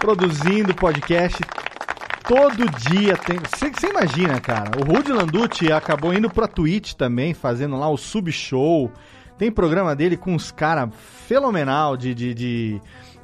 Produzindo 0.00 0.74
podcast 0.74 1.38
todo 2.26 2.68
dia 2.90 3.16
tem. 3.16 3.38
Você 3.38 3.86
imagina, 3.86 4.40
cara? 4.40 4.72
O 4.80 4.84
Rudy 4.84 5.12
Landucci 5.12 5.72
acabou 5.72 6.12
indo 6.12 6.28
pra 6.28 6.48
Twitch 6.48 6.94
também, 6.94 7.32
fazendo 7.32 7.78
lá 7.78 7.88
o 7.88 7.96
sub-show. 7.96 8.90
Tem 9.38 9.50
programa 9.50 9.94
dele 9.94 10.16
com 10.16 10.34
uns 10.34 10.50
caras 10.50 10.90
fenomenal 11.26 11.96
de, 11.96 12.14
de, 12.14 12.34
de, 12.34 12.80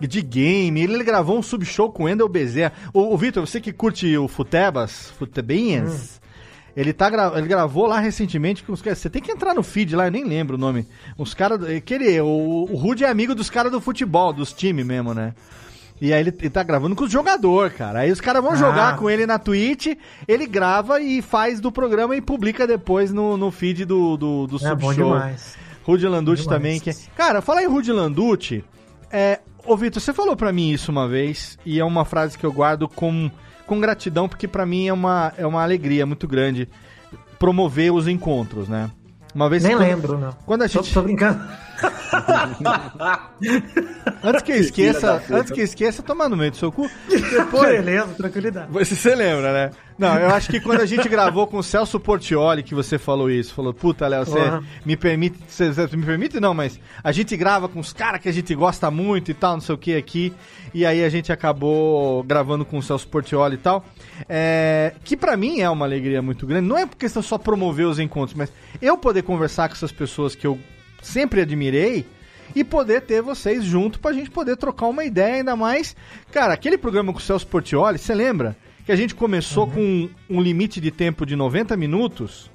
de 0.07 0.23
game. 0.23 0.81
Ele 0.83 1.03
gravou 1.05 1.39
um 1.39 1.43
sub-show 1.43 1.91
com 1.91 2.05
o 2.05 2.09
Endel 2.09 2.29
Bezerra. 2.29 2.73
O, 2.93 3.15
o 3.15 3.17
Vitor, 3.19 3.47
você 3.47 3.61
que 3.61 3.73
curte 3.73 4.17
o 4.17 4.29
Futebas, 4.29 5.11
Futebinhas, 5.19 6.21
ele, 6.77 6.93
tá, 6.93 7.11
gra- 7.11 7.33
ele 7.37 7.47
gravou 7.49 7.87
lá 7.87 7.99
recentemente 8.01 8.63
com 8.63 8.73
os 8.73 8.81
caras. 8.83 8.99
Você 8.99 9.11
tem 9.11 9.21
que 9.23 9.31
entrar 9.31 9.55
no 9.55 9.63
feed 9.63 9.95
lá, 9.95 10.07
eu 10.07 10.11
nem 10.11 10.25
lembro 10.25 10.57
o 10.57 10.59
nome. 10.59 10.87
Os 11.19 11.35
caras. 11.35 11.63
Aquele, 11.69 12.21
o, 12.21 12.67
o 12.71 12.77
Rudy 12.77 13.05
é 13.05 13.09
amigo 13.09 13.35
dos 13.35 13.51
caras 13.51 13.71
do 13.73 13.81
futebol, 13.81 14.33
dos 14.33 14.53
times 14.53 14.85
mesmo, 14.87 15.13
né? 15.15 15.35
E 16.01 16.13
aí 16.13 16.21
ele, 16.21 16.35
ele 16.41 16.51
tá 16.51 16.65
gravando 16.65 16.97
com 16.97 17.05
os 17.05 17.13
jogadores, 17.13 17.75
cara. 17.77 18.01
Aí 18.01 18.11
os 18.11 18.21
caras 18.21 18.43
vão 18.43 18.53
Ah. 18.53 18.57
jogar 18.57 18.97
com 18.97 19.09
ele 19.09 19.25
na 19.25 19.39
Twitch, 19.39 19.97
ele 20.27 20.47
grava 20.47 21.01
e 21.01 21.23
faz 21.23 21.61
do 21.61 21.71
programa 21.71 22.17
e 22.17 22.21
publica 22.21 22.67
depois 22.67 23.13
no, 23.13 23.37
no 23.37 23.53
feed 23.53 23.85
do, 23.85 24.17
do, 24.17 24.47
do 24.49 24.57
É 24.57 24.59
Subshow. 24.59 25.21
Rudy 25.85 26.09
Landucci 26.09 26.49
também. 26.49 26.81
Que... 26.81 26.93
Cara, 27.17 27.41
falar 27.41 27.63
em 27.63 27.69
Rudy 27.69 27.93
Landucci, 27.93 28.65
é... 29.13 29.41
Ô 29.65 29.77
Vitor, 29.77 30.03
você 30.03 30.13
falou 30.13 30.37
pra 30.37 30.53
mim 30.53 30.71
isso 30.71 30.91
uma 30.91 31.07
vez, 31.07 31.57
e 31.65 31.79
é 31.79 31.85
uma 31.85 32.05
frase 32.05 32.37
que 32.37 32.45
eu 32.45 32.53
guardo 32.53 32.89
com, 32.89 33.31
com 33.67 33.81
gratidão, 33.81 34.29
porque 34.29 34.49
pra 34.49 34.67
mim 34.67 34.89
é 34.89 34.93
uma, 34.93 35.33
é 35.37 35.47
uma 35.47 35.63
alegria 35.63 36.05
muito 36.05 36.27
grande 36.27 36.69
promover 37.39 37.93
os 37.93 38.09
encontros, 38.09 38.69
né? 38.69 38.91
Uma 39.35 39.49
vez 39.49 39.63
Nem 39.63 39.73
quando- 39.73 39.83
lembro, 39.87 40.19
não. 40.19 40.33
Quando 40.45 40.63
a 40.63 40.69
Tô- 40.69 40.83
gente... 40.83 40.93
tô 40.95 41.03
brincando. 41.03 41.41
Antes 44.23 44.43
que 44.43 44.53
eu 44.53 44.57
esqueça, 44.57 45.23
antes 45.31 45.51
que 45.53 45.61
eu 45.61 45.65
esqueça, 45.65 46.03
tomar 46.03 46.29
no 46.29 46.37
meio 46.37 46.51
do 46.51 46.57
seu 46.57 46.71
cu. 46.71 46.89
Depois, 47.09 47.71
Beleza, 47.85 48.07
tranquilidade. 48.17 48.71
você, 48.71 48.95
você 48.95 49.15
lembra, 49.15 49.53
né? 49.53 49.71
Não, 49.99 50.17
eu 50.19 50.29
acho 50.35 50.49
que 50.49 50.61
quando 50.61 50.81
a 50.81 50.87
gente 50.87 51.09
gravou 51.09 51.47
com 51.47 51.59
o 51.59 51.63
Celso 51.63 51.99
Portioli, 51.99 52.63
que 52.63 52.75
você 52.75 52.99
falou 52.99 53.31
isso, 53.31 53.55
falou, 53.55 53.73
puta, 53.75 54.07
Léo, 54.07 54.25
você 54.25 54.39
Uhum. 54.39 54.63
me 54.85 54.97
permite. 54.97 55.39
Você, 55.49 55.73
você 55.73 55.97
me 55.97 56.05
permite, 56.05 56.39
não, 56.41 56.55
mas 56.55 56.79
a 57.03 57.13
gente 57.13 57.37
grava 57.37 57.69
com 57.69 57.81
os 57.81 57.93
caras 57.93 58.21
que 58.21 58.29
a 58.29 58.33
gente 58.33 58.55
gosta 58.55 58.91
muito 58.91 59.31
e 59.31 59.35
tal, 59.35 59.55
não 59.55 59.61
sei 59.61 59.75
o 59.75 59.79
que 59.79 59.97
aqui. 59.97 60.33
E 60.75 60.87
aí 60.87 61.05
a 61.05 61.09
gente 61.09 61.33
acabou 61.33 62.23
gravando 62.23 62.65
com 62.65 62.79
o 62.79 62.83
Celso 62.83 63.07
Portioli 63.09 63.55
e 63.55 63.59
tal. 63.59 63.85
É, 64.29 64.95
que 65.05 65.17
pra 65.17 65.37
mim 65.37 65.61
é 65.61 65.69
uma 65.69 65.85
alegria 65.85 66.23
muito 66.23 66.47
grande. 66.47 66.67
Não 66.67 66.79
é 66.79 66.87
por 66.87 66.97
questão 66.97 67.23
só 67.23 67.39
promover 67.39 67.87
os 67.87 67.99
encontros, 67.99 68.37
mas 68.37 68.53
eu 68.81 68.97
poder 68.97 69.23
conversar 69.23 69.69
com 69.69 69.75
essas 69.75 69.93
pessoas 69.93 70.35
que 70.35 70.47
eu 70.47 70.59
sempre 71.03 71.41
admirei 71.41 72.07
e 72.55 72.63
poder 72.63 73.03
ter 73.03 73.23
vocês 73.23 73.65
junto 73.65 73.99
pra 73.99 74.13
gente 74.13 74.31
poder 74.31 74.57
trocar 74.57 74.87
uma 74.87 75.05
ideia 75.05 75.37
ainda 75.37 75.57
mais. 75.57 75.97
Cara, 76.31 76.55
aquele 76.55 76.77
programa 76.79 77.13
com 77.13 77.19
o 77.19 77.23
Celso 77.23 77.47
Portioli, 77.47 77.99
você 77.99 78.15
lembra? 78.15 78.57
Que 78.85 78.93
a 78.93 78.97
gente 78.97 79.15
começou 79.15 79.67
com 79.67 80.09
um 80.29 80.41
limite 80.41 80.81
de 80.81 80.91
tempo 80.91 81.25
de 81.25 81.37
90 81.37 81.77
minutos 81.77 82.51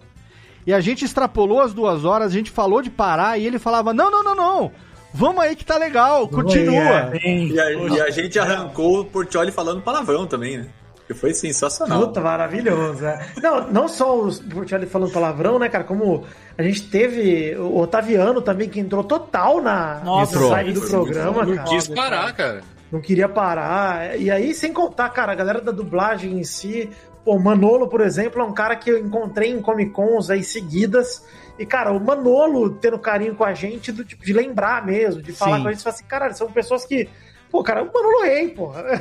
e 0.68 0.73
a 0.73 0.81
gente 0.81 1.06
extrapolou 1.06 1.61
as 1.61 1.73
duas 1.73 2.03
horas, 2.03 2.27
a 2.27 2.35
gente 2.35 2.52
falou 2.52 2.81
de 2.81 2.89
parar 2.89 3.38
e 3.38 3.45
ele 3.45 3.57
falava: 3.57 3.94
Não, 3.94 4.11
não, 4.11 4.22
não, 4.22 4.35
não, 4.35 4.72
vamos 5.14 5.41
aí 5.41 5.56
que 5.56 5.64
tá 5.64 5.77
legal, 5.77 6.27
continua. 6.27 7.10
E 7.23 7.57
a, 7.57 7.72
e 7.72 8.02
a 8.02 8.10
gente 8.10 8.38
arrancou 8.38 8.99
o 8.99 9.06
Portioli 9.06 9.49
falando 9.49 9.81
palavrão 9.81 10.27
também, 10.27 10.57
né? 10.57 10.68
Que 11.07 11.13
foi 11.13 11.34
sensacional. 11.34 12.07
Puta, 12.07 12.19
maravilhoso. 12.19 13.05
é. 13.05 13.25
Não, 13.41 13.71
não 13.71 13.88
só 13.88 14.13
os 14.19 14.39
Portioli 14.41 14.85
falando 14.85 15.11
palavrão, 15.11 15.57
né, 15.57 15.69
cara? 15.69 15.85
Como 15.85 16.25
a 16.57 16.61
gente 16.61 16.89
teve 16.89 17.55
o 17.55 17.79
Otaviano 17.79 18.41
também, 18.41 18.67
que 18.67 18.79
entrou 18.79 19.03
total 19.05 19.61
na, 19.61 20.01
Nossa, 20.03 20.38
na 20.38 20.49
saída 20.49 20.79
do 20.79 20.88
programa, 20.88 21.45
Não 21.45 21.63
quis 21.63 21.88
parar, 21.88 22.34
cara. 22.34 22.61
Não 22.91 22.99
queria 22.99 23.29
parar. 23.29 24.19
E 24.19 24.29
aí, 24.29 24.53
sem 24.53 24.73
contar, 24.73 25.09
cara, 25.09 25.31
a 25.31 25.35
galera 25.35 25.61
da 25.61 25.71
dublagem 25.71 26.38
em 26.38 26.43
si. 26.43 26.89
Pô, 27.23 27.35
o 27.35 27.39
Manolo, 27.39 27.88
por 27.88 28.01
exemplo, 28.01 28.41
é 28.41 28.43
um 28.43 28.53
cara 28.53 28.75
que 28.75 28.89
eu 28.89 28.97
encontrei 28.97 29.51
em 29.51 29.61
Comic 29.61 29.91
Cons 29.91 30.29
aí 30.29 30.43
seguidas. 30.43 31.25
E, 31.57 31.65
cara, 31.65 31.91
o 31.91 31.99
Manolo 31.99 32.69
tendo 32.69 32.99
carinho 32.99 33.35
com 33.35 33.43
a 33.43 33.53
gente, 33.53 33.91
do 33.91 34.05
tipo, 34.05 34.23
de 34.23 34.31
lembrar 34.31 34.85
mesmo, 34.85 35.21
de 35.21 35.31
falar 35.31 35.57
Sim. 35.57 35.63
com 35.63 35.67
a 35.69 35.71
gente, 35.71 35.84
falar 35.84 35.95
assim, 35.95 36.05
cara, 36.05 36.34
são 36.34 36.51
pessoas 36.51 36.85
que. 36.85 37.09
Pô, 37.52 37.64
cara, 37.64 37.82
o 37.84 37.86
Manolo 37.94 38.24
Rei, 38.24 38.49
pô. 38.49 38.69
O 38.69 38.74
cara 38.74 38.94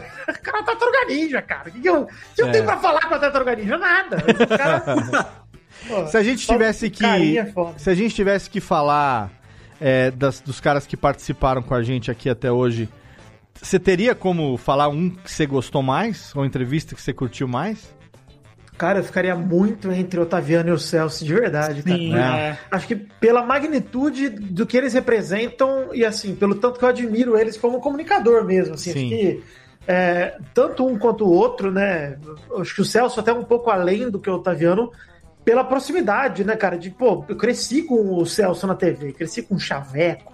é 0.58 0.62
Tartaruga 0.62 1.04
Ninja, 1.08 1.42
cara. 1.42 1.68
O 1.68 1.72
que, 1.72 1.80
que 1.80 1.88
eu, 1.88 2.06
que 2.34 2.42
eu 2.42 2.46
É. 2.46 2.50
tenho 2.52 2.64
pra 2.64 2.76
falar 2.78 3.00
com 3.00 3.14
a 3.14 3.18
Tartaruga 3.18 3.56
Ninja? 3.56 3.76
Nada. 3.78 4.16
Cara- 4.56 5.32
Pô, 5.88 6.06
Se 6.06 6.16
a 6.16 6.22
gente 6.22 6.46
tivesse 6.46 6.88
que. 6.90 7.00
carinha 7.02 7.52
é. 7.54 7.78
Se 7.78 7.90
a 7.90 7.94
gente 7.94 8.14
tivesse 8.14 8.48
que 8.48 8.60
falar 8.60 9.30
é, 9.80 10.10
das- 10.10 10.40
dos 10.40 10.58
caras 10.60 10.86
que 10.86 10.96
participaram 10.96 11.62
com 11.62 11.74
a 11.74 11.82
gente 11.82 12.10
aqui 12.10 12.30
até 12.30 12.50
hoje, 12.50 12.88
você 13.60 13.78
teria 13.78 14.14
como 14.14 14.56
falar 14.56 14.88
um 14.88 15.10
que 15.10 15.30
você 15.30 15.44
gostou 15.46 15.82
mais? 15.82 16.34
Ou 16.34 16.44
entrevista 16.44 16.94
que 16.94 17.00
você 17.02 17.12
curtiu 17.12 17.46
mais? 17.46 17.94
Cara, 18.78 18.98
eu 18.98 19.04
ficaria 19.04 19.34
muito 19.34 19.90
entre 19.90 20.20
o 20.20 20.24
Otaviano 20.24 20.68
e 20.68 20.72
o 20.72 20.78
Celso, 20.78 21.24
de 21.24 21.32
verdade, 21.32 21.82
cara. 21.82 21.96
Sim, 21.96 22.14
é. 22.14 22.58
Acho 22.70 22.86
que 22.86 22.94
pela 22.94 23.42
magnitude 23.42 24.28
do 24.28 24.66
que 24.66 24.76
eles 24.76 24.92
representam 24.92 25.94
e, 25.94 26.04
assim, 26.04 26.34
pelo 26.34 26.54
tanto 26.56 26.78
que 26.78 26.84
eu 26.84 26.88
admiro 26.88 27.38
eles 27.38 27.56
como 27.56 27.80
comunicador 27.80 28.44
mesmo, 28.44 28.74
assim. 28.74 28.92
Sim. 28.92 28.98
Acho 28.98 29.08
que 29.08 29.44
é, 29.88 30.36
tanto 30.52 30.86
um 30.86 30.98
quanto 30.98 31.24
o 31.24 31.30
outro, 31.30 31.70
né? 31.70 32.18
Acho 32.58 32.74
que 32.74 32.82
o 32.82 32.84
Celso 32.84 33.20
até 33.20 33.32
um 33.32 33.44
pouco 33.44 33.70
além 33.70 34.10
do 34.10 34.18
que 34.18 34.28
o 34.28 34.34
Otaviano 34.34 34.92
pela 35.44 35.64
proximidade, 35.64 36.44
né, 36.44 36.56
cara? 36.56 36.76
De, 36.76 36.90
pô, 36.90 37.24
eu 37.28 37.36
cresci 37.36 37.82
com 37.82 38.16
o 38.16 38.26
Celso 38.26 38.66
na 38.66 38.74
TV, 38.74 39.12
cresci 39.12 39.42
com 39.42 39.54
o 39.54 39.60
Chaveco, 39.60 40.32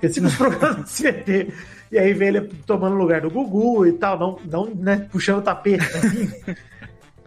cresci 0.00 0.20
com 0.20 0.26
os 0.26 0.34
programas 0.36 0.76
do 0.76 0.82
SBT. 0.82 1.52
E 1.92 1.98
aí 1.98 2.12
veio 2.12 2.36
ele 2.36 2.50
tomando 2.66 2.96
o 2.96 2.98
lugar 2.98 3.20
do 3.20 3.30
Gugu 3.30 3.86
e 3.86 3.92
tal, 3.92 4.18
não, 4.18 4.38
não 4.44 4.74
né, 4.74 5.06
puxando 5.12 5.38
o 5.38 5.42
tapete, 5.42 5.84
assim. 5.84 6.28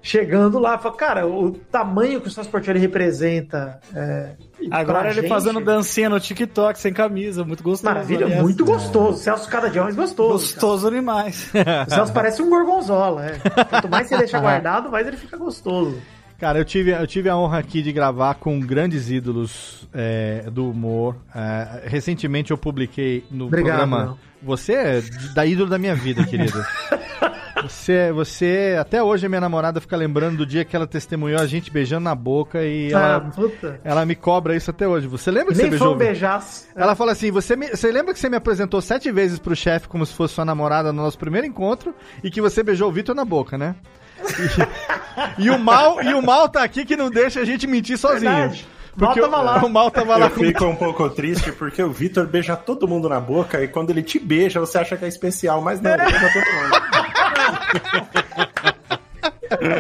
Chegando 0.02 0.57
lá, 0.60 0.78
fala, 0.78 0.95
cara, 0.95 1.28
o 1.28 1.52
tamanho 1.52 2.22
que 2.22 2.28
o 2.28 2.32
Celso 2.32 2.49
Portioli 2.49 2.80
representa. 2.80 3.80
é, 3.94 4.32
Agora 4.72 5.07
ele 5.10 5.22
gente- 5.22 5.28
fazendo 5.30 5.60
dancinha 5.60 6.07
no 6.10 6.19
TikTok 6.19 6.80
sem 6.80 6.94
camisa, 6.94 7.44
muito 7.44 7.61
gostoso. 7.64 7.86
Maravilha, 7.94 8.26
aliás. 8.26 8.41
muito 8.41 8.64
gostoso. 8.64 9.10
O 9.14 9.18
Celso 9.18 9.49
cada 9.49 9.69
dia 9.69 9.84
mais 9.84 9.95
gostoso. 9.95 10.32
Gostoso 10.34 10.90
demais. 10.91 11.52
O 11.88 11.90
Celso 11.94 12.14
parece 12.14 12.41
um 12.41 12.49
gorgonzola, 12.49 13.26
é. 13.26 13.40
Quanto 13.65 13.90
mais 13.90 14.07
você 14.07 14.18
deixa 14.18 14.40
guardado, 14.40 14.90
mais 14.90 15.06
ele 15.06 15.18
fica 15.18 15.36
gostoso. 15.36 15.98
Cara, 16.40 16.60
eu 16.60 16.65
tive, 16.65 16.91
eu 16.91 17.07
tive 17.07 17.28
a 17.30 17.36
honra 17.36 17.57
aqui 17.57 17.82
de 17.82 17.91
gravar 17.91 18.36
com 18.36 18.60
grandes 18.60 19.10
ídolos 19.10 19.88
é, 19.94 20.44
do 20.52 20.69
humor. 20.69 21.15
É, 21.36 21.82
recentemente 21.86 22.52
eu 22.52 22.57
publiquei 22.57 23.26
no 23.32 23.48
Obrigado, 23.48 23.78
programa. 23.80 24.03
Léo. 24.06 24.18
Você 24.44 24.74
é 24.74 25.02
da 25.34 25.45
ídolo 25.45 25.68
da 25.68 25.80
minha 25.80 25.95
vida, 25.95 26.24
querido. 26.24 26.64
Você, 27.64 28.12
você, 28.12 28.78
até 28.80 29.02
hoje 29.02 29.26
a 29.26 29.30
minha 29.30 29.42
namorada 29.42 29.82
fica 29.82 29.96
lembrando 29.98 30.38
do 30.38 30.46
dia 30.46 30.64
que 30.64 30.76
ela 30.76 30.86
testemunhou 30.88 31.40
a 31.40 31.46
gente 31.48 31.72
beijando 31.72 32.04
na 32.04 32.14
boca 32.16 32.64
e 32.64 32.94
Ah, 32.94 33.00
ela, 33.00 33.20
puta. 33.22 33.80
ela 33.84 34.06
me 34.06 34.16
cobra 34.16 34.56
isso 34.56 34.70
até 34.70 34.88
hoje. 34.88 35.08
Você 35.08 35.32
lembra 35.32 35.54
que 35.54 35.58
Nem 35.58 35.66
você 35.66 35.70
beijou? 35.72 35.88
foi 35.88 35.96
um 35.96 35.98
beijaço. 35.98 36.68
Ela 36.76 36.96
fala 36.96 37.12
assim: 37.14 37.32
você, 37.32 37.56
me- 37.56 37.70
você 37.70 37.92
lembra 37.92 38.14
que 38.14 38.20
você 38.20 38.30
me 38.30 38.38
apresentou 38.38 38.82
sete 38.82 39.12
vezes 39.12 39.40
pro 39.40 39.56
chefe 39.56 39.88
como 39.88 40.06
se 40.06 40.14
fosse 40.14 40.34
sua 40.36 40.46
namorada 40.46 40.94
no 40.94 41.02
nosso 41.02 41.18
primeiro 41.18 41.48
encontro 41.48 41.94
e 42.24 42.30
que 42.30 42.42
você 42.42 42.62
beijou 42.64 42.90
o 42.90 42.92
Vitor 42.92 43.16
na 43.16 43.26
boca, 43.26 43.58
né? 43.58 43.76
E, 45.38 45.44
e 45.46 45.50
o 45.50 45.58
mal, 45.60 46.02
e 46.04 46.14
o 46.14 46.22
mal 46.22 46.50
tá 46.50 46.64
aqui 46.64 46.86
que 46.86 46.96
não 46.96 47.10
deixa 47.10 47.40
a 47.42 47.46
gente 47.46 47.66
mentir 47.68 47.98
sozinho. 47.98 48.32
Verdade. 48.32 48.68
O 48.96 49.00
Mal 49.00 49.14
Porque 49.14 49.22
tava 49.30 49.42
lá. 49.44 49.64
O 49.64 49.70
mal 49.70 49.92
tava 49.92 50.18
lá 50.18 50.26
Eu 50.26 50.32
fico 50.32 50.66
um 50.66 50.76
pouco 50.76 51.08
triste 51.12 51.52
porque 51.52 51.84
o 51.84 51.92
Vitor 51.92 52.26
beija 52.26 52.56
todo 52.56 52.88
mundo 52.88 53.08
na 53.08 53.20
boca 53.20 53.62
e 53.64 53.68
quando 53.68 53.92
ele 53.92 54.02
te 54.02 54.18
beija 54.18 54.60
você 54.60 54.80
acha 54.80 54.98
que 54.98 55.06
é 55.06 55.08
especial, 55.08 55.62
mas 55.62 55.80
não, 55.80 55.92
ele 55.92 56.02
beija 56.04 56.20
todo 56.34 56.44
mundo. 56.56 57.07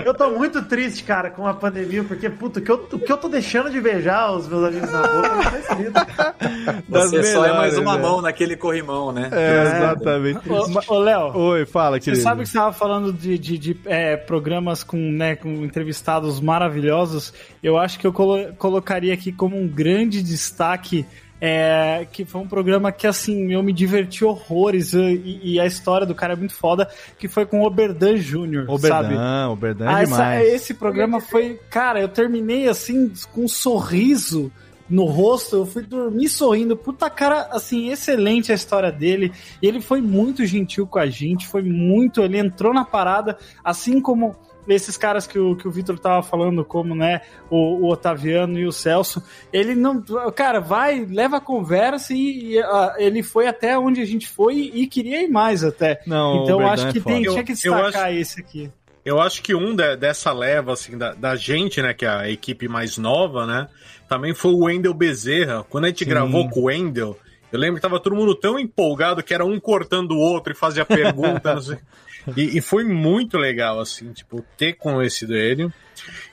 Eu 0.05 0.13
tô 0.13 0.29
muito 0.31 0.63
triste, 0.63 1.03
cara, 1.03 1.29
com 1.29 1.45
a 1.45 1.53
pandemia, 1.53 2.01
porque, 2.03 2.29
puta, 2.29 2.59
o 2.59 2.63
que 2.63 2.71
eu, 2.71 2.87
o 2.93 2.99
que 2.99 3.11
eu 3.11 3.17
tô 3.17 3.27
deixando 3.27 3.69
de 3.69 3.81
beijar 3.81 4.31
os 4.31 4.47
meus 4.47 4.63
amigos 4.63 4.89
na 4.89 5.01
boca 5.01 5.35
não 5.35 5.43
faz 5.43 5.65
sentido. 5.65 5.91
Das 6.87 7.11
Você 7.11 7.23
só 7.23 7.45
é 7.45 7.49
mais 7.51 7.73
melhores, 7.73 7.77
uma 7.77 7.95
né? 7.97 8.01
mão 8.01 8.21
naquele 8.21 8.55
corrimão, 8.55 9.11
né? 9.11 9.29
É, 9.31 9.61
exatamente. 9.77 10.39
Ô, 10.49 10.93
ô, 10.93 10.99
Léo. 10.99 11.35
Oi, 11.37 11.65
fala, 11.65 11.97
Você 11.97 12.05
querido. 12.05 12.23
sabe 12.23 12.43
que 12.43 12.47
você 12.49 12.57
estava 12.57 12.71
falando 12.71 13.11
de, 13.11 13.37
de, 13.37 13.57
de, 13.57 13.77
é, 13.85 14.15
programas 14.15 14.83
com, 14.83 14.97
né, 14.97 15.35
com 15.35 15.49
entrevistados 15.49 16.39
maravilhosos. 16.39 17.33
Eu 17.61 17.77
acho 17.77 17.99
que 17.99 18.07
eu 18.07 18.13
colo- 18.13 18.53
colocaria 18.57 19.13
aqui 19.13 19.33
como 19.33 19.59
um 19.59 19.67
grande 19.67 20.23
destaque 20.23 21.05
É, 21.39 22.07
que 22.11 22.25
foi 22.25 22.41
um 22.41 22.47
programa 22.47 22.91
que, 22.91 23.05
assim, 23.05 23.53
eu 23.53 23.61
me 23.61 23.71
diverti 23.71 24.25
horrores 24.25 24.93
e, 24.93 25.39
e 25.43 25.59
a 25.59 25.67
história 25.67 26.05
do 26.07 26.15
cara 26.15 26.33
é 26.33 26.35
muito 26.35 26.55
foda, 26.55 26.89
que 27.19 27.27
foi 27.27 27.45
com 27.45 27.61
o 27.61 27.65
Oberdan 27.67 28.15
Jr., 28.15 28.65
sabe? 28.79 29.13
Oberdan, 29.13 29.49
Oberdan 29.51 29.85
é 29.85 29.87
Ah, 29.93 30.01
essa- 30.01 30.13
demais. 30.15 30.53
esse 30.53 30.73
programa 30.73 31.21
foi. 31.21 31.59
Cara, 31.69 31.99
eu 32.01 32.07
terminei 32.09 32.67
assim, 32.67 33.11
com 33.31 33.43
um 33.43 33.47
sorriso 33.47 34.51
no 34.89 35.05
rosto. 35.05 35.57
Eu 35.57 35.65
fui 35.67 35.83
dormir 35.83 36.27
sorrindo. 36.29 36.75
Puta 36.75 37.07
cara, 37.09 37.49
assim, 37.51 37.89
excelente 37.91 38.51
a 38.51 38.55
história 38.55 38.91
dele. 38.91 39.31
E 39.61 39.67
ele 39.67 39.79
foi 39.81 40.01
muito 40.01 40.43
gentil 40.45 40.87
com 40.87 40.97
a 40.97 41.05
gente. 41.05 41.45
Foi 41.47 41.61
muito. 41.61 42.21
Ele 42.23 42.39
entrou 42.39 42.73
na 42.73 42.83
parada, 42.85 43.37
assim 43.63 44.01
como. 44.01 44.35
Esses 44.67 44.97
caras 44.97 45.25
que 45.25 45.39
o, 45.39 45.55
que 45.55 45.67
o 45.67 45.71
Vitor 45.71 45.97
tava 45.97 46.21
falando, 46.21 46.65
como, 46.65 46.93
né, 46.93 47.21
o, 47.49 47.85
o 47.85 47.91
Otaviano 47.91 48.59
e 48.59 48.65
o 48.65 48.71
Celso, 48.71 49.23
ele 49.51 49.75
não. 49.75 50.03
Cara, 50.35 50.59
vai, 50.59 51.05
leva 51.05 51.37
a 51.37 51.41
conversa 51.41 52.13
e, 52.13 52.53
e, 52.55 52.59
ah, 52.59 52.95
ele 52.97 53.23
foi 53.23 53.47
até 53.47 53.77
onde 53.79 54.01
a 54.01 54.05
gente 54.05 54.27
foi 54.27 54.55
e 54.73 54.85
queria 54.87 55.21
ir 55.23 55.29
mais 55.29 55.63
até. 55.63 56.01
Não, 56.05 56.43
então 56.43 56.67
acho 56.67 56.87
é 56.87 56.91
que 56.91 56.99
foda. 56.99 57.15
tem, 57.15 57.23
tinha 57.23 57.43
que 57.43 57.51
eu 57.51 57.55
destacar 57.55 58.05
acho- 58.07 58.15
esse 58.17 58.39
aqui. 58.41 58.71
Eu 59.05 59.21
acho 59.21 59.41
que 59.41 59.55
um 59.55 59.73
de- 59.73 59.95
dessa 59.95 60.33
leva, 60.33 60.73
assim, 60.73 60.97
da, 60.97 61.13
da 61.13 61.33
gente, 61.37 61.81
né, 61.81 61.93
que 61.93 62.03
é 62.05 62.09
a 62.09 62.29
equipe 62.29 62.67
mais 62.67 62.97
nova, 62.97 63.45
né, 63.45 63.67
também 64.09 64.33
foi 64.33 64.51
o 64.51 64.65
Wendel 64.65 64.93
Bezerra. 64.93 65.63
Quando 65.69 65.85
a 65.85 65.87
gente 65.87 66.03
Sim. 66.03 66.09
gravou 66.09 66.49
com 66.49 66.59
o 66.59 66.63
Wendel, 66.65 67.17
eu 67.49 67.57
lembro 67.57 67.75
que 67.77 67.81
tava 67.81 68.01
todo 68.01 68.17
mundo 68.17 68.35
tão 68.35 68.59
empolgado 68.59 69.23
que 69.23 69.33
era 69.33 69.45
um 69.45 69.57
cortando 69.61 70.11
o 70.11 70.19
outro 70.19 70.51
e 70.51 70.55
fazia 70.57 70.83
pergunta, 70.83 71.55
não 71.55 71.61
sei. 71.61 71.77
E, 72.35 72.57
e 72.57 72.61
foi 72.61 72.83
muito 72.83 73.37
legal, 73.37 73.79
assim, 73.79 74.11
tipo, 74.11 74.43
ter 74.57 74.73
conhecido 74.73 75.35
ele. 75.35 75.69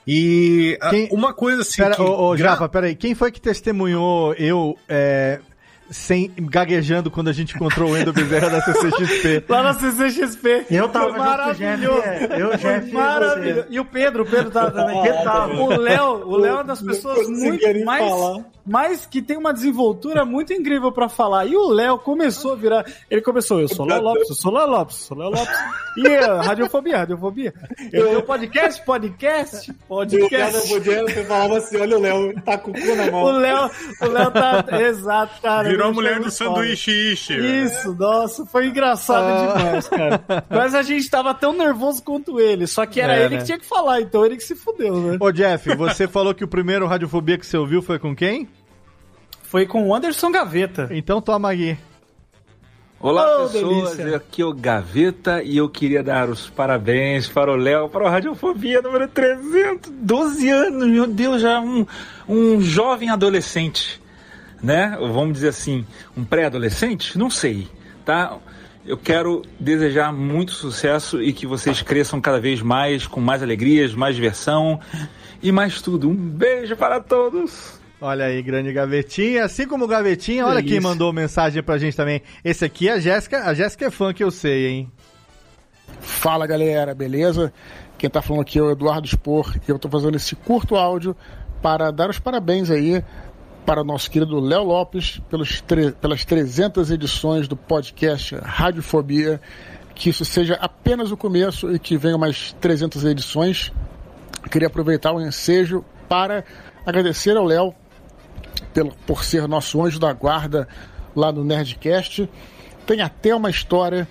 E 0.06 0.76
a- 0.80 0.90
uma 1.12 1.32
coisa 1.32 1.62
assim. 1.62 1.82
Pera, 1.82 1.94
que 1.94 2.02
ô, 2.02 2.28
ô, 2.28 2.36
Japa, 2.36 2.68
peraí. 2.68 2.94
Quem 2.94 3.14
foi 3.14 3.30
que 3.30 3.40
testemunhou 3.40 4.34
eu 4.34 4.76
é, 4.88 5.40
sem 5.90 6.30
gaguejando 6.36 7.10
quando 7.10 7.28
a 7.28 7.32
gente 7.32 7.54
encontrou 7.54 7.90
o 7.90 7.92
Wendel 7.92 8.12
Bezerra 8.12 8.48
da 8.50 8.60
CCXP? 8.62 9.44
Lá 9.48 9.62
na 9.62 9.74
CCXP. 9.74 10.66
Eu 10.70 10.88
tava 10.88 11.10
Foi 11.10 11.12
junto 11.14 11.24
com 11.24 11.24
o 11.24 11.36
maravilhoso. 11.36 12.02
Jeff, 12.02 12.32
é. 12.32 12.42
Eu, 12.42 12.56
Jeff 12.56 12.88
e 12.88 12.92
maravilhoso. 12.92 13.60
você. 13.62 13.66
E 13.70 13.80
o 13.80 13.84
Pedro, 13.84 14.22
o 14.22 14.26
Pedro 14.26 14.50
tava 14.50 14.70
também. 14.72 15.02
Tava. 15.22 15.54
O 15.54 15.68
Léo, 15.68 16.26
o 16.26 16.36
Léo 16.36 16.50
é 16.50 16.54
uma 16.54 16.64
das 16.64 16.80
pessoas 16.82 17.28
muito 17.28 17.84
mais, 17.84 18.08
falar. 18.08 18.44
mais 18.66 19.06
que 19.06 19.20
tem 19.20 19.36
uma 19.36 19.52
desenvoltura 19.52 20.24
muito 20.24 20.52
incrível 20.52 20.90
pra 20.90 21.08
falar. 21.08 21.46
E 21.46 21.56
o 21.56 21.68
Léo 21.68 21.98
começou 21.98 22.52
a 22.52 22.56
virar. 22.56 22.84
Ele 23.10 23.20
começou, 23.20 23.60
eu 23.60 23.68
sou 23.68 23.84
Léo 23.86 24.02
Lopes, 24.02 24.28
eu 24.30 24.34
sou 24.36 24.52
Léo 24.52 24.66
Lopes, 24.66 25.00
eu 25.00 25.06
sou 25.06 25.18
Léo 25.18 25.30
Lopes. 25.30 25.58
E 25.96 26.08
uh, 26.08 26.36
radiofobia, 26.42 26.98
radiofobia. 26.98 27.54
Eu 27.92 28.08
tenho 28.08 28.22
podcast, 28.22 28.82
podcast, 28.84 29.72
podcast. 29.86 30.68
você 30.68 31.24
falava 31.24 31.58
assim, 31.58 31.76
olha 31.80 31.98
o 31.98 32.00
Léo, 32.00 32.40
tá 32.42 32.58
com 32.58 32.70
o 32.70 32.74
cu 32.74 32.94
na 32.96 33.16
O 33.16 33.30
Léo, 33.30 33.70
o 34.00 34.06
Léo 34.06 34.30
tá. 34.30 34.64
Exato, 34.80 35.40
cara. 35.42 35.73
Virou 35.76 35.90
a 35.90 35.92
mulher 35.92 36.20
do 36.20 36.30
sanduíche 36.30 36.90
ishi, 37.12 37.36
velho. 37.36 37.64
Isso, 37.66 37.94
nossa, 37.94 38.44
foi 38.46 38.66
engraçado 38.66 39.24
Ah. 39.24 39.56
demais, 39.58 39.88
cara. 39.88 40.24
Mas 40.50 40.74
a 40.74 40.82
gente 40.82 41.08
tava 41.10 41.34
tão 41.34 41.52
nervoso 41.52 42.02
quanto 42.02 42.38
ele. 42.40 42.66
Só 42.66 42.84
que 42.86 43.00
era 43.00 43.16
É, 43.16 43.24
ele 43.24 43.34
né? 43.34 43.40
que 43.40 43.46
tinha 43.46 43.58
que 43.58 43.66
falar, 43.66 44.00
então 44.00 44.24
ele 44.24 44.36
que 44.36 44.44
se 44.44 44.54
fudeu, 44.54 44.96
né? 45.00 45.16
Ô, 45.20 45.30
Jeff, 45.32 45.74
você 45.76 46.06
falou 46.08 46.34
que 46.34 46.44
o 46.44 46.48
primeiro 46.48 46.86
Radiofobia 46.86 47.36
que 47.38 47.46
você 47.46 47.56
ouviu 47.56 47.82
foi 47.82 47.98
com 47.98 48.14
quem? 48.14 48.48
Foi 49.42 49.66
com 49.66 49.86
o 49.88 49.94
Anderson 49.94 50.30
Gaveta. 50.32 50.88
Então 50.90 51.20
toma 51.20 51.52
aqui. 51.52 51.76
Olá, 53.00 53.42
Oh, 53.44 53.48
pessoas. 53.50 53.96
delícia. 53.96 54.16
Aqui 54.16 54.40
é 54.40 54.44
o 54.46 54.52
Gaveta 54.54 55.42
e 55.42 55.58
eu 55.58 55.68
queria 55.68 56.02
dar 56.02 56.30
os 56.30 56.48
parabéns 56.48 57.28
para 57.28 57.52
o 57.52 57.56
Léo, 57.56 57.88
para 57.88 58.04
o 58.04 58.08
Radiofobia 58.08 58.80
número 58.80 59.06
300. 59.08 59.90
12 59.94 60.48
anos, 60.48 60.88
meu 60.88 61.06
Deus, 61.06 61.42
já 61.42 61.60
um, 61.60 61.86
um 62.26 62.60
jovem 62.62 63.10
adolescente, 63.10 64.00
né? 64.62 64.96
Ou 64.98 65.12
Vamos 65.12 65.34
dizer 65.34 65.48
assim, 65.48 65.86
um 66.16 66.24
pré-adolescente? 66.24 67.18
Não 67.18 67.30
sei, 67.30 67.68
tá? 68.04 68.36
Eu 68.86 68.98
quero 68.98 69.42
desejar 69.58 70.12
muito 70.12 70.52
sucesso 70.52 71.22
e 71.22 71.32
que 71.32 71.46
vocês 71.46 71.80
cresçam 71.80 72.20
cada 72.20 72.38
vez 72.38 72.60
mais, 72.60 73.06
com 73.06 73.20
mais 73.20 73.42
alegrias, 73.42 73.94
mais 73.94 74.14
diversão 74.14 74.78
e 75.42 75.50
mais 75.50 75.80
tudo. 75.80 76.08
Um 76.10 76.14
beijo 76.14 76.76
para 76.76 77.00
todos. 77.00 77.80
Olha 78.00 78.26
aí, 78.26 78.42
grande 78.42 78.70
Gavetinha. 78.72 79.44
Assim 79.44 79.66
como 79.66 79.86
o 79.86 79.88
Gavetinha, 79.88 80.46
olha 80.46 80.62
quem 80.62 80.80
mandou 80.80 81.10
mensagem 81.14 81.62
pra 81.62 81.78
gente 81.78 81.96
também. 81.96 82.20
Esse 82.44 82.62
aqui 82.62 82.88
é 82.88 82.92
a 82.92 83.00
Jéssica. 83.00 83.44
A 83.44 83.54
Jéssica 83.54 83.86
é 83.86 83.90
fã 83.90 84.12
que 84.12 84.22
eu 84.22 84.30
sei, 84.30 84.66
hein? 84.66 84.92
Fala 86.00 86.46
galera, 86.46 86.94
beleza? 86.94 87.52
Quem 87.96 88.10
tá 88.10 88.20
falando 88.20 88.42
aqui 88.42 88.58
é 88.58 88.62
o 88.62 88.70
Eduardo 88.70 89.08
Spor 89.08 89.56
e 89.66 89.70
eu 89.70 89.78
tô 89.78 89.88
fazendo 89.88 90.16
esse 90.16 90.36
curto 90.36 90.76
áudio 90.76 91.16
para 91.62 91.90
dar 91.90 92.10
os 92.10 92.18
parabéns 92.18 92.70
aí 92.70 93.02
para 93.64 93.80
o 93.80 93.84
nosso 93.84 94.10
querido 94.10 94.38
Léo 94.40 94.64
Lopes 94.64 95.20
pelos 95.30 95.62
pelas 96.00 96.24
300 96.24 96.90
edições 96.90 97.48
do 97.48 97.56
podcast 97.56 98.36
Radiofobia. 98.36 99.40
Que 99.94 100.10
isso 100.10 100.24
seja 100.24 100.54
apenas 100.54 101.12
o 101.12 101.16
começo 101.16 101.72
e 101.72 101.78
que 101.78 101.96
venham 101.96 102.18
mais 102.18 102.54
300 102.60 103.04
edições. 103.04 103.72
Queria 104.50 104.66
aproveitar 104.66 105.12
o 105.12 105.20
ensejo 105.20 105.84
para 106.08 106.44
agradecer 106.84 107.36
ao 107.36 107.44
Léo 107.44 107.74
por 109.06 109.24
ser 109.24 109.46
nosso 109.46 109.82
anjo 109.82 109.98
da 109.98 110.12
guarda 110.12 110.68
lá 111.14 111.30
no 111.30 111.44
Nerdcast. 111.44 112.28
Tem 112.86 113.00
até 113.00 113.34
uma 113.34 113.50
história 113.50 114.06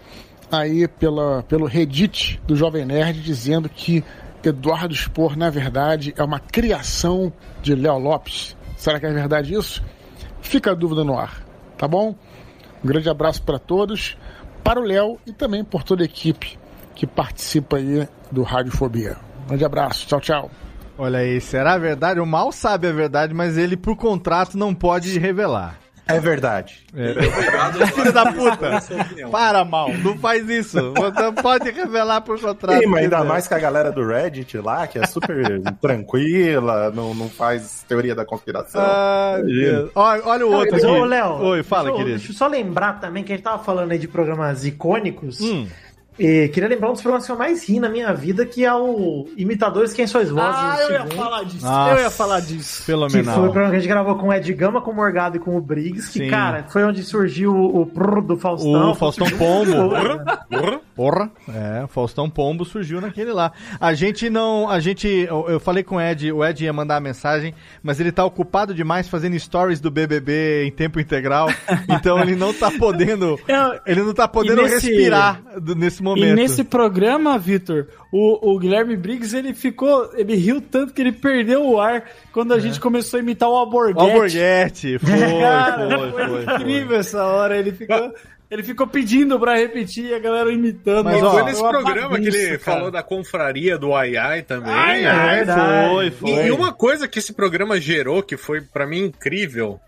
aí 0.50 0.88
pela, 0.88 1.44
pelo 1.44 1.66
Reddit 1.66 2.42
do 2.48 2.56
Jovem 2.56 2.86
Nerd 2.86 3.22
dizendo 3.22 3.68
que 3.68 4.04
Eduardo 4.44 4.94
Spor, 4.94 5.38
na 5.38 5.50
verdade, 5.50 6.14
é 6.18 6.24
uma 6.24 6.40
criação 6.40 7.32
de 7.62 7.76
Léo 7.76 7.98
Lopes. 7.98 8.56
Será 8.84 9.00
que 9.00 9.06
é 9.06 9.14
verdade 9.14 9.54
isso? 9.54 9.82
Fica 10.42 10.72
a 10.72 10.76
dúvida 10.76 11.06
no 11.06 11.18
ar, 11.18 11.42
tá 11.78 11.88
bom? 11.88 12.14
Um 12.84 12.86
grande 12.86 13.10
abraço 13.10 13.42
para 13.42 13.58
todos, 13.58 14.18
para 14.62 14.78
o 14.78 14.84
Léo 14.84 15.18
e 15.26 15.32
também 15.32 15.64
por 15.64 15.84
toda 15.84 16.04
a 16.04 16.06
equipe 16.06 16.60
que 16.94 17.08
participa 17.08 17.78
aí 17.78 18.06
do 18.30 18.44
Radiofobia. 18.44 19.16
Um 19.46 19.48
grande 19.48 19.64
abraço, 19.64 20.06
tchau, 20.06 20.20
tchau. 20.20 20.52
Olha 20.98 21.20
aí, 21.20 21.40
será 21.40 21.78
verdade? 21.78 22.20
O 22.20 22.26
mal 22.26 22.52
sabe 22.52 22.86
a 22.90 22.92
verdade, 22.92 23.34
mas 23.34 23.58
ele, 23.58 23.78
por 23.78 23.96
contrato, 23.96 24.58
não 24.58 24.76
pode 24.76 25.18
revelar. 25.18 25.80
É 26.06 26.20
verdade. 26.20 26.86
É. 26.96 27.14
Filho 27.94 28.12
da 28.12 28.32
puta! 28.32 28.82
Para, 29.32 29.64
mal, 29.64 29.90
não 30.00 30.18
faz 30.18 30.48
isso. 30.50 30.92
Você 30.94 31.22
não 31.22 31.34
pode 31.34 31.72
revelar 31.72 32.20
por 32.22 32.40
contrato. 32.40 32.80
Sim, 32.82 32.88
mas 32.88 33.04
ainda 33.04 33.18
quiser. 33.18 33.28
mais 33.28 33.48
que 33.48 33.54
a 33.54 33.60
galera 33.60 33.92
do 33.92 34.06
Reddit 34.06 34.58
lá, 34.58 34.86
que 34.86 35.00
é 35.00 35.06
super 35.08 35.62
tranquila, 35.82 36.92
não, 36.92 37.14
não 37.16 37.30
faz 37.30 37.86
teoria 37.88 38.14
da 38.14 38.26
conspiração. 38.26 38.82
Deus. 39.46 39.92
Olha, 39.96 40.22
olha 40.26 40.46
o 40.48 40.52
outro 40.52 40.72
Mas, 40.74 40.84
aqui. 40.84 40.94
ô, 40.94 41.06
Léo, 41.06 41.34
Oi, 41.42 41.64
fala, 41.64 41.84
deixa 41.84 41.94
eu- 41.94 41.98
querido. 41.98 42.18
Deixa 42.18 42.32
eu 42.34 42.38
só 42.38 42.48
lembrar 42.48 43.00
também 43.00 43.24
que 43.24 43.32
a 43.32 43.36
gente 43.36 43.44
tava 43.46 43.64
falando 43.64 43.92
aí 43.92 43.98
de 43.98 44.08
programas 44.08 44.66
icônicos. 44.66 45.40
Hum. 45.42 45.68
E 46.20 46.48
queria 46.50 46.70
lembrar 46.70 46.90
um 46.90 46.94
dos 46.94 47.02
programas 47.02 47.26
que 47.26 47.32
eu 47.32 47.38
mais 47.38 47.68
ri 47.68 47.80
na 47.80 47.90
minha 47.90 48.14
vida, 48.14 48.46
que 48.46 48.64
é 48.64 48.74
o 48.74 49.28
Imitadores 49.36 49.94
Quem 49.94 50.06
Sois 50.08 50.30
Vozes. 50.30 50.50
Ah, 50.56 50.78
eu 50.82 50.92
ia 50.92 50.98
segundo. 51.02 51.16
falar 51.16 51.44
disso. 51.44 51.66
Nossa. 51.66 51.92
Eu 51.92 52.00
ia 52.04 52.10
falar 52.12 52.40
disso. 52.40 52.80
Que 52.80 52.86
Fenomenal. 52.86 53.36
foi 53.36 53.44
o 53.44 53.52
programa 53.52 53.70
que 53.72 53.76
a 53.76 53.80
gente 53.80 53.90
gravou 53.90 54.16
com 54.18 54.28
o 54.28 54.34
Ed 54.34 54.54
Gama, 54.54 54.82
com 54.82 54.92
o 54.92 54.96
Morgado 54.96 55.38
e 55.38 55.40
com 55.40 55.58
o 55.58 55.62
Briggs. 55.62 56.12
Que, 56.12 56.20
Sim. 56.26 56.30
cara, 56.30 56.66
foi 56.70 56.84
onde 56.84 57.04
surgiu 57.04 57.54
o, 57.56 57.82
o 57.82 57.86
prrr 57.86 58.22
do 58.22 58.38
Faustão. 58.38 58.92
O 58.92 58.96
Faustão 58.96 59.28
Pombo. 59.38 59.72
Porra. 59.90 60.80
Porra. 60.96 61.32
É, 61.50 61.84
o 61.84 61.88
Faustão 61.88 62.30
Pombo 62.30 62.64
surgiu 62.66 63.02
naquele 63.02 63.32
lá. 63.34 63.52
A 63.80 63.94
gente 63.94 64.30
não. 64.30 64.70
A 64.70 64.80
gente. 64.80 65.08
Eu, 65.08 65.46
eu 65.50 65.60
falei 65.60 65.84
com 65.84 65.96
o 65.96 66.02
Ed, 66.02 66.32
o 66.32 66.46
Ed 66.46 66.64
ia 66.64 66.72
mandar 66.74 66.98
a 66.98 67.00
mensagem, 67.00 67.54
mas 67.82 68.00
ele 68.00 68.12
tá 68.12 68.24
ocupado 68.24 68.74
demais 68.74 69.08
fazendo 69.08 69.38
stories 69.40 69.80
do 69.80 69.90
BBB 69.90 70.66
em 70.66 70.72
tempo 70.72 71.00
integral. 71.00 71.48
então 71.90 72.20
ele 72.20 72.36
não 72.36 72.54
tá 72.54 72.70
podendo. 72.70 73.40
Ele 73.86 74.04
não 74.04 74.14
tá 74.14 74.28
podendo 74.28 74.62
nesse- 74.62 74.88
respirar 74.92 75.42
nesse 75.76 76.03
momento. 76.04 76.26
E 76.26 76.34
nesse 76.34 76.64
programa, 76.64 77.38
Vitor, 77.38 77.88
o, 78.12 78.52
o 78.54 78.60
Guilherme 78.60 78.96
Briggs, 78.96 79.36
ele 79.36 79.54
ficou. 79.54 80.12
Ele 80.16 80.36
riu 80.36 80.62
tanto 80.62 80.94
que 80.94 81.02
ele 81.02 81.12
perdeu 81.12 81.66
o 81.66 81.80
ar 81.80 82.04
quando 82.32 82.54
a 82.54 82.60
gente 82.60 82.80
começou 82.80 83.18
a 83.18 83.24
imitar 83.24 83.50
o 83.50 83.56
Alborguete. 83.56 84.00
É. 84.00 84.14
Alborguete, 84.14 85.00
foi, 85.04 85.40
Cara, 85.40 85.98
foi, 85.98 86.12
foi, 86.12 86.28
foi, 86.28 86.56
incrível 86.56 86.98
essa 86.98 87.24
hora. 87.24 87.58
Ele 87.58 87.72
ficou, 87.72 88.14
ele 88.52 88.64
ficou 88.64 88.86
pedindo 88.86 89.40
pra 89.40 89.56
repetir 89.56 90.06
e 90.06 90.14
a 90.14 90.20
galera 90.20 90.52
imitando. 90.52 91.06
Mas 91.06 91.24
Ó, 91.24 91.32
foi 91.32 91.44
nesse 91.44 91.62
programa 91.62 92.20
que 92.20 92.28
ele 92.28 92.58
cara. 92.58 92.60
falou 92.60 92.92
da 92.92 93.02
confraria 93.02 93.78
do 93.78 93.96
Ai 93.96 94.16
Ai 94.16 94.42
também. 94.44 94.72
Ai, 94.72 95.06
ai, 95.06 95.26
É 95.26 95.36
verdade. 95.38 95.90
foi, 95.90 96.12
foi. 96.12 96.30
E, 96.30 96.48
e 96.48 96.52
uma 96.52 96.72
coisa 96.72 97.08
que 97.08 97.18
esse 97.18 97.34
programa 97.34 97.80
gerou, 97.82 98.22
que 98.22 98.38
foi 98.38 98.62
pra 98.62 98.86
mim 98.86 99.06
incrível, 99.06 99.80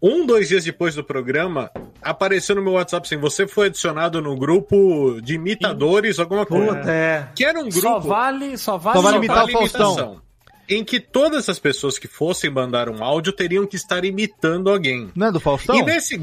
um, 0.00 0.24
dois 0.24 0.48
dias 0.48 0.64
depois 0.64 0.94
do 0.94 1.02
programa, 1.02 1.70
apareceu 2.00 2.54
no 2.54 2.62
meu 2.62 2.74
WhatsApp 2.74 3.06
assim, 3.06 3.16
você 3.16 3.46
foi 3.46 3.66
adicionado 3.66 4.22
no 4.22 4.36
grupo 4.36 5.20
de 5.20 5.34
imitadores, 5.34 6.18
alguma 6.18 6.46
coisa. 6.46 6.76
Puta, 6.76 6.90
é. 6.92 7.28
Que 7.34 7.44
era 7.44 7.58
um 7.58 7.68
grupo... 7.68 7.80
Só 7.80 7.98
vale, 7.98 8.56
só 8.56 8.78
vale, 8.78 8.96
Só 8.96 9.02
vale 9.02 9.16
imitar 9.16 9.44
o 9.44 9.50
Faustão. 9.50 9.90
imitação, 9.92 10.22
Em 10.68 10.84
que 10.84 11.00
todas 11.00 11.48
as 11.48 11.58
pessoas 11.58 11.98
que 11.98 12.06
fossem 12.06 12.50
mandar 12.50 12.88
um 12.88 13.02
áudio 13.02 13.32
teriam 13.32 13.66
que 13.66 13.76
estar 13.76 14.04
imitando 14.04 14.70
alguém. 14.70 15.10
Não 15.16 15.26
é 15.28 15.32
do 15.32 15.40
Faustão? 15.40 15.76
E 15.76 15.82
nesse... 15.82 16.18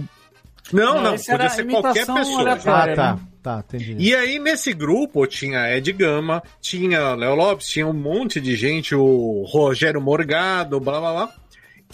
Não, 0.73 0.95
Não, 0.95 1.03
não, 1.03 1.17
podia 1.17 1.49
ser 1.49 1.63
qualquer 1.65 2.07
pessoa. 2.07 2.41
aleatória. 2.41 2.93
Ah, 2.93 2.95
tá. 2.95 3.13
né? 3.13 3.19
Tá, 3.43 3.63
entendi. 3.67 3.95
E 3.99 4.15
aí, 4.15 4.39
nesse 4.39 4.73
grupo, 4.73 5.27
tinha 5.27 5.71
Ed 5.77 5.91
Gama, 5.93 6.41
tinha 6.59 7.13
Léo 7.13 7.35
Lopes, 7.35 7.67
tinha 7.67 7.85
um 7.85 7.93
monte 7.93 8.41
de 8.41 8.55
gente, 8.55 8.95
o 8.95 9.43
Rogério 9.47 10.01
Morgado, 10.01 10.79
blá 10.79 10.99
blá 10.99 11.13
blá. 11.13 11.33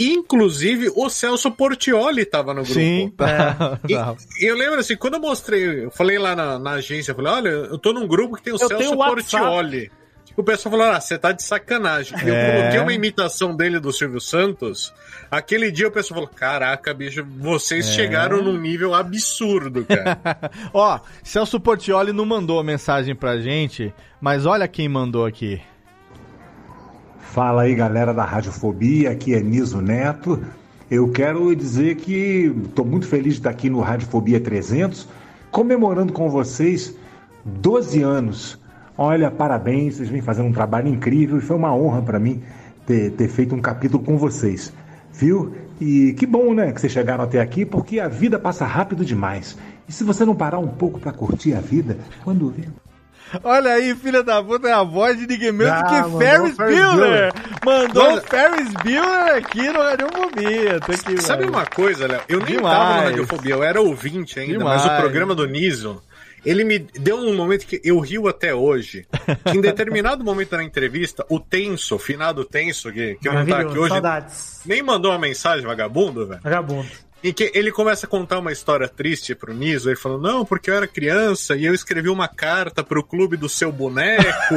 Inclusive, 0.10 0.92
o 0.96 1.10
Celso 1.10 1.52
Portioli 1.52 2.26
tava 2.26 2.54
no 2.54 2.62
grupo. 2.64 2.74
Sim, 2.74 3.12
tá. 3.16 3.80
E, 3.88 3.94
e 4.44 4.46
eu 4.48 4.56
lembro 4.56 4.80
assim, 4.80 4.96
quando 4.96 5.16
eu 5.16 5.20
mostrei, 5.22 5.86
eu 5.86 5.92
falei 5.92 6.18
lá 6.18 6.36
na, 6.36 6.58
na 6.60 6.72
agência, 6.72 7.12
eu 7.12 7.16
falei, 7.16 7.32
olha, 7.32 7.50
eu 7.50 7.78
tô 7.78 7.94
num 7.94 8.08
grupo 8.08 8.36
que 8.36 8.44
tem 8.44 8.54
o 8.54 8.56
Eu 8.56 8.60
Celso 8.60 8.78
tenho 8.78 8.94
o 8.94 8.98
WhatsApp. 8.98 9.44
Portioli. 9.44 9.92
O 10.38 10.44
pessoal 10.44 10.72
falou, 10.72 10.88
ah, 10.94 11.00
você 11.02 11.18
tá 11.18 11.34
de 11.34 11.44
sacanagem. 11.44 12.18
Eu 12.26 12.34
É. 12.34 12.56
coloquei 12.62 12.80
uma 12.80 12.94
imitação 12.94 13.54
dele 13.56 13.80
do 13.82 13.92
Silvio 13.92 14.22
Santos. 14.22 14.94
Aquele 15.30 15.70
dia 15.70 15.90
o 15.90 15.92
pessoal 15.92 16.22
falou, 16.22 16.30
caraca, 16.34 16.94
bicho, 16.94 17.26
vocês 17.38 17.88
É. 17.90 17.92
chegaram 17.92 18.42
num 18.42 18.58
nível 18.58 18.94
absurdo, 18.94 19.84
cara. 19.86 20.18
Ó, 20.74 21.00
Celso 21.22 21.60
Portioli 21.60 22.14
não 22.14 22.26
mandou 22.26 22.64
mensagem 22.64 23.14
pra 23.14 23.40
gente, 23.42 23.94
mas 24.22 24.46
olha 24.46 24.68
quem 24.70 24.88
mandou 24.88 25.26
aqui. 25.26 25.62
Fala 27.32 27.62
aí, 27.62 27.74
galera 27.74 28.14
da 28.14 28.26
Radiofobia, 28.26 29.10
aqui 29.10 29.34
é 29.34 29.40
Niso 29.40 29.80
Neto. 29.80 30.38
Eu 30.90 31.10
quero 31.14 31.56
dizer 31.56 31.96
que 31.96 32.54
estou 32.66 32.84
muito 32.84 33.08
feliz 33.08 33.36
de 33.36 33.40
estar 33.40 33.52
aqui 33.52 33.70
no 33.70 33.80
Radiofobia 33.80 34.38
300, 34.38 35.08
comemorando 35.50 36.12
com 36.12 36.30
vocês 36.30 36.94
12 37.46 38.02
anos. 38.02 38.60
Olha, 38.98 39.32
parabéns, 39.32 39.96
vocês 39.96 40.10
vêm 40.10 40.22
fazendo 40.22 40.50
um 40.50 40.52
trabalho 40.52 40.90
incrível 40.90 41.38
e 41.38 41.42
foi 41.42 41.56
uma 41.56 41.74
honra 41.74 42.02
para 42.02 42.20
mim 42.20 42.44
ter, 42.86 43.12
ter 43.12 43.30
feito 43.30 43.56
um 43.56 43.62
capítulo 43.62 44.04
com 44.04 44.18
vocês, 44.18 44.74
viu? 45.14 45.54
E 45.80 46.12
que 46.20 46.26
bom, 46.26 46.54
né, 46.54 46.74
que 46.74 46.82
vocês 46.82 46.92
chegaram 46.92 47.24
até 47.24 47.40
aqui, 47.40 47.66
porque 47.66 48.02
a 48.02 48.10
vida 48.10 48.38
passa 48.38 48.66
rápido 48.66 49.06
demais. 49.06 49.58
E 49.88 49.94
se 49.94 50.04
você 50.04 50.26
não 50.26 50.36
parar 50.36 50.60
um 50.60 50.68
pouco 50.68 51.00
para 51.00 51.14
curtir 51.14 51.54
a 51.54 51.62
vida, 51.62 51.98
quando 52.26 52.50
vê 52.50 52.68
Olha 53.44 53.74
aí, 53.74 53.96
filha 53.96 54.24
da 54.24 54.44
puta, 54.44 54.68
é 54.68 54.74
a 54.74 54.84
voz 54.84 55.18
de 55.18 55.28
ninguém 55.28 55.52
menos 55.52 55.74
Ah, 55.74 55.84
que 56.04 56.18
Ferris 56.18 56.56
Bueller. 56.58 57.32
Mandou 57.66 58.04
Mas- 58.12 58.24
o 58.24 58.28
Ferris 58.28 58.74
Bueller 58.84 59.36
aqui 59.38 59.70
no 59.70 59.80
Radiofobia. 59.82 60.80
Que, 60.82 61.22
Sabe 61.22 61.46
uma 61.46 61.66
coisa, 61.66 62.08
Léo? 62.08 62.22
Eu 62.28 62.40
nem 62.40 62.58
Demais. 62.58 62.78
tava 62.78 62.96
no 62.96 63.04
Radiofobia, 63.10 63.54
eu 63.56 63.64
era 63.64 63.82
ouvinte 63.82 64.40
ainda, 64.40 64.64
mas 64.64 64.82
o 64.82 64.84
Demais. 64.84 65.02
programa 65.02 65.34
do 65.36 65.48
Niso, 65.48 66.02
ele 66.46 66.64
me 66.64 66.80
deu 66.80 67.18
um 67.18 67.36
momento 67.36 67.66
que 67.68 67.80
eu 67.84 68.00
rio 68.00 68.28
até 68.28 68.54
hoje. 68.54 69.06
Que 69.46 69.58
em 69.58 69.62
determinado 69.62 70.24
momento 70.24 70.52
da 70.52 70.64
entrevista, 70.64 71.26
o 71.30 71.40
Tenso, 71.40 71.96
o 71.96 72.00
finado 72.00 72.44
Tenso, 72.44 72.92
que, 72.92 73.16
que 73.16 73.30
não 73.30 73.46
tá 73.46 73.60
aqui 73.60 73.78
hoje, 73.78 73.90
saudades. 73.94 74.62
nem 74.66 74.82
mandou 74.84 75.12
uma 75.12 75.20
mensagem, 75.20 75.66
vagabundo, 75.66 76.28
velho. 76.28 76.42
Vagabundo. 76.44 76.88
E 77.24 77.32
que 77.32 77.52
ele 77.54 77.72
começa 77.72 78.06
a 78.06 78.10
contar 78.10 78.40
uma 78.40 78.52
história 78.52 78.88
triste 78.88 79.36
pro 79.36 79.54
Niso, 79.54 79.90
ele 79.90 79.96
falou, 79.96 80.20
não, 80.20 80.44
porque 80.44 80.72
eu 80.72 80.76
era 80.76 80.88
criança 80.88 81.56
e 81.56 81.66
eu 81.66 81.74
escrevi 81.74 82.10
uma 82.10 82.28
carta 82.28 82.84
pro 82.84 83.04
clube 83.04 83.38
do 83.38 83.48
seu 83.48 83.72
boneco, 83.72 84.56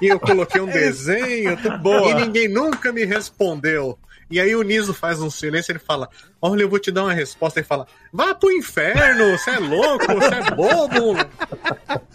e 0.00 0.08
eu 0.08 0.20
coloquei 0.20 0.60
um 0.60 0.66
desenho, 0.66 1.56
tudo 1.56 1.78
Boa. 1.78 2.10
e 2.10 2.14
ninguém 2.14 2.48
nunca 2.48 2.92
me 2.92 3.04
respondeu. 3.04 3.98
E 4.32 4.40
aí 4.40 4.54
o 4.56 4.62
Niso 4.62 4.94
faz 4.94 5.20
um 5.20 5.30
silêncio, 5.30 5.72
ele 5.72 5.78
fala, 5.78 6.08
olha, 6.40 6.62
eu 6.62 6.68
vou 6.68 6.78
te 6.78 6.90
dar 6.90 7.04
uma 7.04 7.12
resposta, 7.12 7.60
ele 7.60 7.66
fala, 7.66 7.86
vá 8.10 8.34
pro 8.34 8.50
inferno, 8.50 9.36
você 9.36 9.50
é 9.50 9.58
louco, 9.58 10.06
você 10.06 10.34
é 10.34 10.50
bobo. 10.54 11.16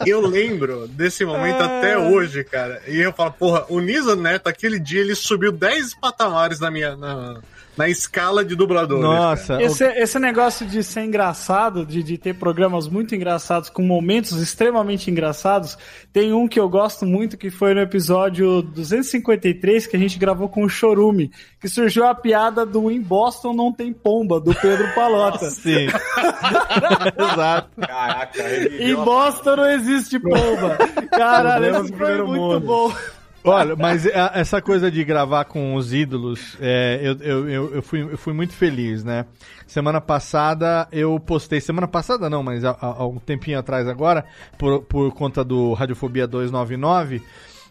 Eu 0.03 0.22
lembro 0.22 0.88
desse 0.88 1.24
momento 1.24 1.61
até 1.61 1.95
hoje, 1.95 2.44
cara. 2.44 2.82
E 2.88 2.99
eu 2.99 3.14
falo, 3.14 3.34
porra, 3.34 3.65
o 3.69 3.80
Niso 3.80 4.15
Neto, 4.15 4.48
aquele 4.48 4.80
dia, 4.80 5.02
ele 5.02 5.14
subiu 5.14 5.52
10 5.52 5.94
patamares 5.95 6.60
na 6.60 6.72
minha... 6.72 6.95
Na, 6.95 7.40
na 7.78 7.88
escala 7.88 8.44
de 8.44 8.56
dubladores. 8.56 9.45
cara. 9.45 9.64
Esse, 9.64 9.84
esse 9.86 10.20
negócio 10.20 10.66
de 10.66 10.84
ser 10.84 11.02
engraçado, 11.04 11.86
de, 11.86 12.02
de 12.02 12.18
ter 12.18 12.34
programas 12.36 12.88
muito 12.88 13.14
engraçados, 13.14 13.70
com 13.70 13.82
momentos 13.84 14.32
extremamente 14.41 15.12
engraçados, 15.12 15.78
tem 16.12 16.34
um 16.34 16.48
que 16.48 16.60
eu 16.60 16.68
gosto 16.68 17.06
muito, 17.06 17.38
que 17.38 17.49
foi 17.52 17.74
no 17.74 17.82
episódio 17.82 18.62
253, 18.62 19.88
que 19.88 19.95
a 19.95 19.99
gente 19.99 20.18
gravou 20.18 20.49
com 20.49 20.64
o 20.64 20.70
Chorume, 20.70 21.32
que 21.60 21.70
surgiu 21.70 22.06
a 22.06 22.16
piada 22.16 22.66
do 22.66 22.90
Em 22.90 22.99
Boston 22.99 23.54
não 23.54 23.72
tem 23.72 23.94
pomba, 23.94 24.40
do 24.40 24.54
Pedro 24.56 24.94
Palota. 24.95 25.49
Sim. 25.52 25.88
Exato. 27.18 27.70
Caraca, 27.80 28.41
ele 28.44 28.91
Em 28.91 28.95
Boston 28.95 29.56
não 29.56 29.70
existe 29.70 30.20
pomba. 30.20 30.78
Caralho, 31.12 31.84
esse 31.84 31.94
foi 31.94 32.18
muito 32.24 32.41
mundo. 32.41 32.60
bom. 32.62 32.94
Olha, 33.43 33.76
mas 33.77 34.05
a- 34.07 34.31
essa 34.35 34.61
coisa 34.61 34.91
de 34.91 35.03
gravar 35.05 35.45
com 35.45 35.76
os 35.76 35.93
ídolos, 35.93 36.57
é, 36.59 36.99
eu, 37.01 37.15
eu, 37.49 37.76
eu, 37.76 37.81
fui, 37.81 38.01
eu 38.01 38.18
fui 38.18 38.34
muito 38.34 38.53
feliz, 38.53 39.03
né? 39.03 39.26
Semana 39.65 40.01
passada 40.01 40.88
eu 40.91 41.18
postei, 41.19 41.61
semana 41.61 41.88
passada 41.88 42.30
não, 42.30 42.43
mas 42.43 42.65
há- 42.65 42.77
há 42.80 43.05
um 43.05 43.19
tempinho 43.19 43.57
atrás 43.57 43.88
agora, 43.88 44.26
por, 44.57 44.81
por 44.81 45.14
conta 45.14 45.43
do 45.45 45.72
Radiofobia 45.73 46.27
299, 46.27 47.22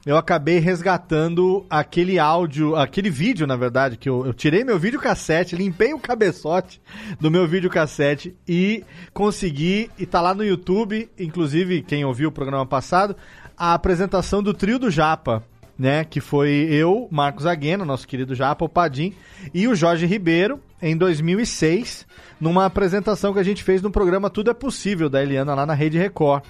eu 0.07 0.17
acabei 0.17 0.59
resgatando 0.61 1.67
aquele 1.69 2.19
áudio, 2.19 2.75
aquele 2.77 3.11
vídeo, 3.11 3.47
na 3.47 3.57
verdade, 3.57 3.97
que 3.99 4.09
eu, 4.09 4.25
eu 4.25 4.33
tirei 4.33 4.63
meu 4.65 4.79
vídeo 4.79 5.01
cassete, 5.01 5.57
limpei 5.57 5.93
o 5.93 5.99
cabeçote 5.99 6.81
do 7.21 7.31
meu 7.31 7.47
vídeo 7.47 7.69
cassete 7.69 8.35
e 8.49 8.83
consegui, 9.13 9.91
e 9.99 10.07
tá 10.07 10.23
lá 10.23 10.33
no 10.33 10.45
YouTube, 10.45 11.11
inclusive 11.19 11.83
quem 11.83 12.05
ouviu 12.05 12.29
o 12.29 12.33
programa 12.33 12.65
passado, 12.65 13.15
a 13.59 13.75
apresentação 13.75 14.43
do 14.43 14.55
trio 14.55 14.79
do 14.79 14.91
Japa, 14.91 15.43
né? 15.79 16.05
Que 16.05 16.21
foi 16.21 16.69
eu, 16.71 17.09
Marcos 17.11 17.47
Agueno, 17.47 17.85
nosso 17.85 18.07
querido 18.07 18.35
Japa, 18.35 18.65
o 18.65 18.69
Padim, 18.69 19.15
e 19.53 19.69
o 19.69 19.75
Jorge 19.75 20.07
Ribeiro, 20.07 20.61
em 20.81 20.97
2006, 20.97 22.07
numa 22.41 22.67
apresentação 22.67 23.33
que 23.33 23.39
a 23.39 23.45
gente 23.45 23.63
fez 23.63 23.83
no 23.83 23.91
programa 23.91 24.31
Tudo 24.31 24.51
é 24.51 24.55
Possível, 24.55 25.09
da 25.09 25.23
Eliana, 25.23 25.55
lá 25.55 25.67
na 25.67 25.75
Rede 25.75 25.99
Record 25.99 26.45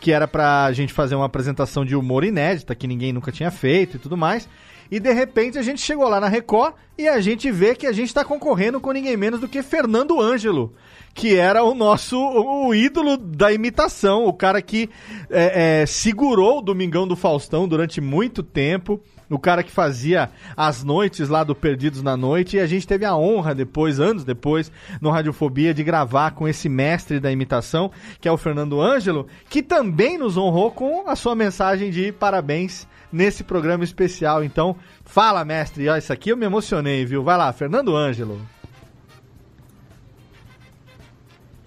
que 0.00 0.12
era 0.12 0.28
pra 0.28 0.70
gente 0.72 0.92
fazer 0.92 1.14
uma 1.14 1.24
apresentação 1.26 1.84
de 1.84 1.96
humor 1.96 2.24
inédita, 2.24 2.74
que 2.74 2.86
ninguém 2.86 3.12
nunca 3.12 3.32
tinha 3.32 3.50
feito 3.50 3.96
e 3.96 3.98
tudo 3.98 4.16
mais. 4.16 4.48
E 4.90 5.00
de 5.00 5.12
repente 5.12 5.58
a 5.58 5.62
gente 5.62 5.80
chegou 5.80 6.08
lá 6.08 6.20
na 6.20 6.28
Record 6.28 6.74
e 6.96 7.08
a 7.08 7.20
gente 7.20 7.50
vê 7.50 7.74
que 7.74 7.86
a 7.86 7.92
gente 7.92 8.14
tá 8.14 8.24
concorrendo 8.24 8.80
com 8.80 8.92
ninguém 8.92 9.16
menos 9.16 9.40
do 9.40 9.48
que 9.48 9.62
Fernando 9.62 10.20
Ângelo, 10.20 10.72
que 11.16 11.34
era 11.34 11.64
o 11.64 11.74
nosso 11.74 12.14
o, 12.18 12.74
ídolo 12.74 13.16
da 13.16 13.50
imitação, 13.50 14.26
o 14.26 14.34
cara 14.34 14.60
que 14.60 14.90
é, 15.30 15.80
é, 15.80 15.86
segurou 15.86 16.58
o 16.58 16.60
Domingão 16.60 17.08
do 17.08 17.16
Faustão 17.16 17.66
durante 17.66 18.02
muito 18.02 18.42
tempo. 18.42 19.00
O 19.28 19.40
cara 19.40 19.64
que 19.64 19.72
fazia 19.72 20.30
as 20.56 20.84
noites 20.84 21.28
lá 21.28 21.42
do 21.42 21.52
Perdidos 21.52 22.00
na 22.00 22.16
Noite, 22.16 22.56
e 22.56 22.60
a 22.60 22.66
gente 22.66 22.86
teve 22.86 23.04
a 23.04 23.16
honra 23.16 23.56
depois, 23.56 23.98
anos 23.98 24.22
depois, 24.22 24.70
no 25.00 25.10
Radiofobia, 25.10 25.74
de 25.74 25.82
gravar 25.82 26.30
com 26.30 26.46
esse 26.46 26.68
mestre 26.68 27.18
da 27.18 27.32
imitação, 27.32 27.90
que 28.20 28.28
é 28.28 28.30
o 28.30 28.36
Fernando 28.36 28.80
Ângelo, 28.80 29.26
que 29.50 29.64
também 29.64 30.16
nos 30.16 30.36
honrou 30.36 30.70
com 30.70 31.08
a 31.08 31.16
sua 31.16 31.34
mensagem 31.34 31.90
de 31.90 32.12
parabéns 32.12 32.86
nesse 33.10 33.42
programa 33.42 33.82
especial. 33.82 34.44
Então, 34.44 34.76
fala, 35.04 35.44
mestre. 35.44 35.88
Ó, 35.88 35.96
isso 35.96 36.12
aqui 36.12 36.30
eu 36.30 36.36
me 36.36 36.46
emocionei, 36.46 37.04
viu? 37.04 37.24
Vai 37.24 37.36
lá, 37.36 37.52
Fernando 37.52 37.96
Ângelo. 37.96 38.40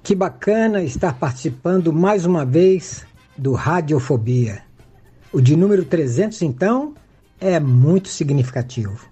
Que 0.09 0.15
bacana 0.15 0.81
estar 0.81 1.19
participando 1.19 1.93
mais 1.93 2.25
uma 2.25 2.43
vez 2.43 3.05
do 3.37 3.53
Radiofobia. 3.53 4.63
O 5.31 5.39
de 5.39 5.55
número 5.55 5.85
300, 5.85 6.41
então, 6.41 6.95
é 7.39 7.59
muito 7.59 8.09
significativo. 8.09 9.07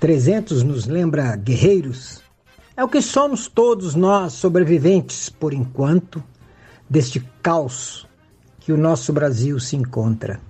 300 0.00 0.64
nos 0.64 0.84
lembra 0.84 1.36
guerreiros. 1.36 2.24
É 2.76 2.82
o 2.82 2.88
que 2.88 3.00
somos 3.00 3.46
todos 3.46 3.94
nós 3.94 4.32
sobreviventes, 4.32 5.28
por 5.28 5.54
enquanto, 5.54 6.20
deste 6.90 7.20
caos 7.40 8.04
que 8.58 8.72
o 8.72 8.76
nosso 8.76 9.12
Brasil 9.12 9.60
se 9.60 9.76
encontra. 9.76 10.40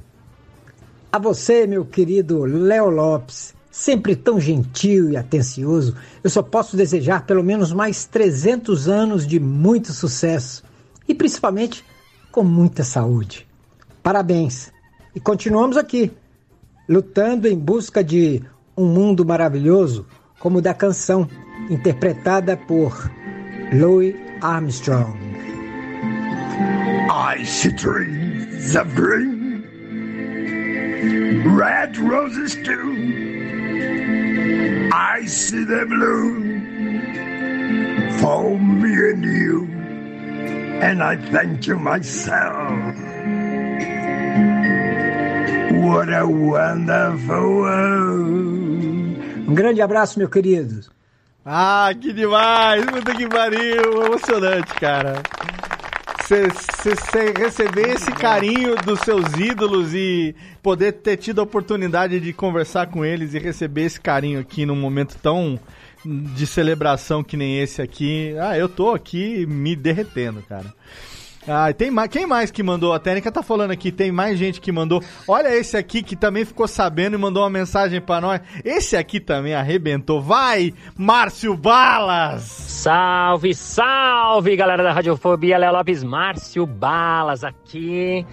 A 1.12 1.18
você, 1.18 1.66
meu 1.66 1.84
querido 1.84 2.46
Léo 2.46 2.88
Lopes, 2.88 3.54
sempre 3.76 4.16
tão 4.16 4.40
gentil 4.40 5.10
e 5.10 5.18
atencioso, 5.18 5.94
eu 6.24 6.30
só 6.30 6.42
posso 6.42 6.78
desejar 6.78 7.26
pelo 7.26 7.44
menos 7.44 7.74
mais 7.74 8.06
300 8.06 8.88
anos 8.88 9.26
de 9.26 9.38
muito 9.38 9.92
sucesso 9.92 10.64
e 11.06 11.14
principalmente 11.14 11.84
com 12.32 12.42
muita 12.42 12.82
saúde. 12.82 13.46
Parabéns! 14.02 14.72
E 15.14 15.20
continuamos 15.20 15.76
aqui, 15.76 16.10
lutando 16.88 17.46
em 17.46 17.58
busca 17.58 18.02
de 18.02 18.42
um 18.74 18.86
mundo 18.86 19.26
maravilhoso, 19.26 20.06
como 20.40 20.58
o 20.58 20.62
da 20.62 20.72
canção 20.72 21.28
interpretada 21.68 22.56
por 22.56 23.10
Louis 23.74 24.14
Armstrong. 24.40 25.18
I 27.10 27.44
see 27.44 27.72
trees 27.74 28.74
of 28.74 28.90
green, 28.94 29.62
red 31.54 31.98
roses 31.98 32.54
too. 32.64 33.25
I 34.92 35.26
see 35.26 35.64
them 35.64 35.88
bloom 35.88 36.60
for 38.18 38.58
me 38.58 39.10
and 39.10 39.24
you, 39.24 39.66
and 40.82 41.02
I 41.02 41.16
thank 41.16 41.66
you 41.66 41.76
myself. 41.78 42.94
What 45.72 46.08
a 46.12 46.26
wonderful 46.26 47.56
world. 47.56 49.46
Um 49.48 49.54
grande 49.54 49.80
abraço, 49.80 50.18
meu 50.18 50.28
querido. 50.28 50.80
Ah, 51.44 51.90
que 52.00 52.12
demais! 52.12 52.84
Puta 52.86 53.14
que 53.14 53.28
pariu! 53.28 54.04
Emocionante, 54.04 54.74
cara. 54.80 55.22
Você 56.28 57.32
receber 57.38 57.90
esse 57.90 58.10
carinho 58.10 58.74
dos 58.74 58.98
seus 59.00 59.32
ídolos 59.34 59.94
e 59.94 60.34
poder 60.60 60.94
ter 60.94 61.16
tido 61.18 61.38
a 61.38 61.44
oportunidade 61.44 62.18
de 62.18 62.32
conversar 62.32 62.88
com 62.88 63.04
eles 63.04 63.32
e 63.32 63.38
receber 63.38 63.82
esse 63.82 64.00
carinho 64.00 64.40
aqui 64.40 64.66
num 64.66 64.74
momento 64.74 65.16
tão 65.22 65.56
de 66.04 66.44
celebração 66.44 67.22
que 67.22 67.36
nem 67.36 67.60
esse 67.60 67.80
aqui. 67.80 68.34
Ah, 68.40 68.58
eu 68.58 68.68
tô 68.68 68.90
aqui 68.92 69.46
me 69.46 69.76
derretendo, 69.76 70.42
cara. 70.48 70.74
Ah, 71.48 71.72
tem 71.72 71.90
mais, 71.90 72.08
quem 72.08 72.26
mais 72.26 72.50
que 72.50 72.62
mandou? 72.62 72.92
A 72.92 72.98
técnica 72.98 73.30
tá 73.30 73.42
falando 73.42 73.70
aqui, 73.70 73.92
tem 73.92 74.10
mais 74.10 74.36
gente 74.38 74.60
que 74.60 74.72
mandou. 74.72 75.02
Olha 75.28 75.54
esse 75.54 75.76
aqui 75.76 76.02
que 76.02 76.16
também 76.16 76.44
ficou 76.44 76.66
sabendo 76.66 77.14
e 77.14 77.18
mandou 77.18 77.42
uma 77.44 77.50
mensagem 77.50 78.00
pra 78.00 78.20
nós. 78.20 78.40
Esse 78.64 78.96
aqui 78.96 79.20
também 79.20 79.54
arrebentou. 79.54 80.20
Vai, 80.20 80.74
Márcio 80.96 81.56
Balas! 81.56 82.42
Salve, 82.42 83.54
salve, 83.54 84.56
galera 84.56 84.82
da 84.82 84.92
Radiofobia. 84.92 85.56
Léo 85.56 85.72
Lopes, 85.72 86.02
Márcio 86.02 86.66
Balas 86.66 87.44
aqui. 87.44 88.26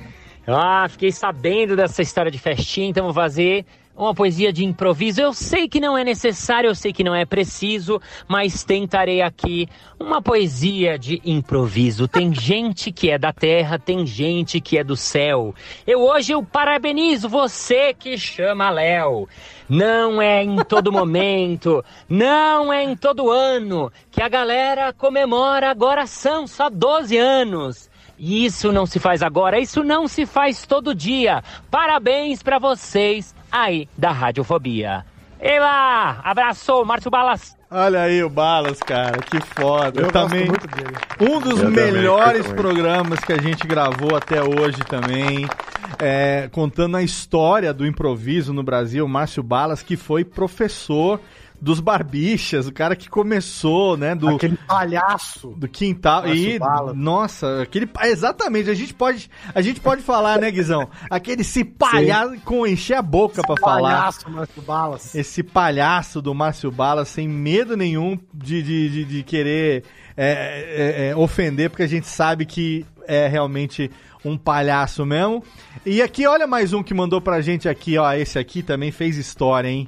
Ah, 0.48 0.88
fiquei 0.90 1.12
sabendo 1.12 1.76
dessa 1.76 2.02
história 2.02 2.32
de 2.32 2.40
festinha, 2.40 2.90
então 2.90 3.06
vou 3.06 3.14
fazer 3.14 3.66
uma 3.96 4.14
poesia 4.14 4.52
de 4.52 4.66
improviso. 4.66 5.22
Eu 5.22 5.34
sei 5.34 5.68
que 5.68 5.80
não 5.80 5.98
é 5.98 6.04
necessário, 6.04 6.70
eu 6.70 6.76
sei 6.76 6.92
que 6.92 7.04
não 7.04 7.14
é 7.14 7.26
preciso, 7.26 8.02
mas 8.28 8.64
tentarei 8.64 9.22
aqui 9.22 9.68
uma 10.00 10.22
poesia 10.22 10.98
de 10.98 11.22
improviso. 11.24 12.08
Tem 12.08 12.34
gente 12.36 12.92
que 12.92 13.10
é 13.10 13.18
da 13.18 13.32
terra, 13.32 13.78
tem 13.78 14.06
gente 14.06 14.60
que 14.60 14.78
é 14.78 14.84
do 14.84 14.96
céu. 14.96 15.54
Eu 15.86 16.02
hoje 16.02 16.32
eu 16.34 16.44
parabenizo 16.44 17.30
você 17.30 17.94
que 17.94 18.18
chama 18.18 18.70
Léo. 18.70 19.28
Não 19.70 20.22
é 20.22 20.44
em 20.44 20.58
todo 20.64 20.92
momento, 20.92 21.84
não 22.10 22.72
é 22.72 22.84
em 22.84 22.96
todo 22.96 23.32
ano 23.32 23.92
que 24.12 24.22
a 24.22 24.30
galera 24.30 24.92
comemora, 24.94 25.70
agora 25.70 26.06
são 26.06 26.48
só 26.48 26.70
12 26.70 27.18
anos. 27.18 27.90
E 28.18 28.46
isso 28.46 28.72
não 28.72 28.86
se 28.86 29.00
faz 29.00 29.24
agora, 29.24 29.60
isso 29.60 29.84
não 29.84 30.08
se 30.08 30.26
faz 30.26 30.66
todo 30.68 30.94
dia. 30.94 31.44
Parabéns 31.72 32.44
pra 32.44 32.60
vocês 32.60 33.34
aí 33.54 33.88
da 33.98 34.12
Radiofobia. 34.12 35.06
Eba! 35.40 36.20
Abraço, 36.24 36.84
Márcio 36.86 37.12
Balas. 37.12 37.56
Olha 37.70 38.02
aí 38.02 38.24
o 38.24 38.30
Balas, 38.30 38.80
cara, 38.80 39.18
que 39.22 39.40
foda. 39.42 40.00
Eu 40.02 40.12
gosto 40.12 40.14
também. 40.14 40.48
muito 40.48 40.68
dele. 40.68 40.96
Um 41.20 41.40
dos 41.40 41.62
Eu 41.62 41.70
melhores 41.70 42.38
eu 42.40 42.44
também. 42.46 42.56
programas 42.62 43.20
que 43.20 43.34
a 43.34 43.42
gente 43.42 43.66
gravou 43.68 44.16
até 44.16 44.42
hoje 44.44 44.78
também. 44.88 45.48
é, 46.00 46.48
contando 46.52 46.98
a 46.98 47.04
história 47.04 47.74
do 47.74 47.86
improviso 47.86 48.54
no 48.54 48.64
Brasil, 48.64 49.08
Márcio 49.08 49.44
Balas, 49.44 49.82
que 49.84 49.96
foi 49.98 50.24
professor 50.24 51.20
dos 51.64 51.80
barbichas, 51.80 52.68
o 52.68 52.74
cara 52.74 52.94
que 52.94 53.10
começou, 53.10 53.96
né, 53.96 54.14
do 54.14 54.28
Aquele 54.28 54.58
palhaço. 54.68 55.56
do 55.56 55.66
quintal 55.66 56.28
e 56.28 56.60
nossa, 56.94 57.62
aquele 57.62 57.90
exatamente, 58.04 58.70
a 58.70 58.74
gente 58.74 58.94
pode 58.94 59.30
a 59.56 59.62
gente 59.62 59.80
pode 59.80 60.02
falar, 60.02 60.38
né, 60.40 60.52
Guizão? 60.52 60.90
Aquele 61.10 61.42
se 61.42 61.64
palhaço 61.64 62.36
com 62.44 62.68
encher 62.68 62.96
a 62.96 63.02
boca 63.02 63.42
pra 63.42 63.56
falar. 63.56 63.94
Palhaço, 63.94 64.30
Márcio 64.30 64.62
Balas. 64.62 65.16
Esse 65.16 65.42
palhaço 65.42 66.22
do 66.22 66.34
Márcio 66.34 66.70
Balas, 66.70 67.08
sem 67.08 67.30
medo 67.30 67.78
nenhum 67.78 68.20
de, 68.34 68.62
de, 68.62 68.90
de, 68.90 69.06
de 69.06 69.24
querer 69.24 69.86
é, 70.18 71.06
é, 71.08 71.08
é, 71.08 71.16
ofender, 71.16 71.70
porque 71.70 71.84
a 71.84 71.88
gente 71.88 72.08
sabe 72.08 72.46
que 72.46 72.86
é 73.08 73.30
realmente 73.30 73.90
um 74.26 74.38
palhaço 74.38 75.06
mesmo. 75.06 75.42
E 75.86 76.02
aqui, 76.02 76.28
olha 76.28 76.46
mais 76.46 76.74
um 76.74 76.84
que 76.84 76.94
mandou 76.94 77.22
pra 77.22 77.40
gente 77.40 77.70
aqui, 77.70 77.98
ó. 77.98 78.12
Esse 78.12 78.38
aqui 78.38 78.62
também 78.62 78.92
fez 78.92 79.16
história, 79.18 79.70
hein? 79.70 79.88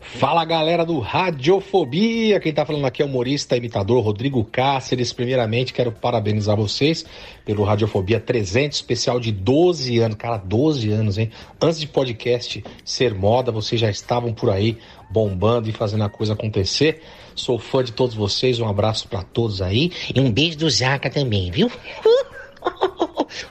Fala 0.00 0.46
galera 0.46 0.84
do 0.84 0.98
Radiofobia, 0.98 2.40
quem 2.40 2.54
tá 2.54 2.64
falando 2.64 2.86
aqui 2.86 3.02
é 3.02 3.04
o 3.04 3.08
humorista 3.08 3.56
imitador 3.56 4.02
Rodrigo 4.02 4.42
Cáceres. 4.42 5.12
Primeiramente, 5.12 5.74
quero 5.74 5.92
parabenizar 5.92 6.56
vocês 6.56 7.04
pelo 7.44 7.64
Radiofobia 7.64 8.18
300, 8.18 8.78
especial 8.78 9.20
de 9.20 9.30
12 9.30 9.98
anos. 9.98 10.16
Cara, 10.16 10.38
12 10.38 10.90
anos, 10.90 11.18
hein? 11.18 11.30
Antes 11.60 11.78
de 11.78 11.86
podcast 11.86 12.64
ser 12.82 13.14
moda, 13.14 13.52
vocês 13.52 13.78
já 13.78 13.90
estavam 13.90 14.32
por 14.32 14.48
aí 14.50 14.78
bombando 15.10 15.68
e 15.68 15.72
fazendo 15.72 16.04
a 16.04 16.08
coisa 16.08 16.32
acontecer. 16.32 17.02
Sou 17.34 17.58
fã 17.58 17.84
de 17.84 17.92
todos 17.92 18.14
vocês, 18.14 18.58
um 18.58 18.66
abraço 18.66 19.06
pra 19.06 19.22
todos 19.22 19.60
aí. 19.60 19.92
E 20.14 20.18
um 20.18 20.32
beijo 20.32 20.58
do 20.58 20.70
Zaca 20.70 21.10
também, 21.10 21.50
viu? 21.50 21.70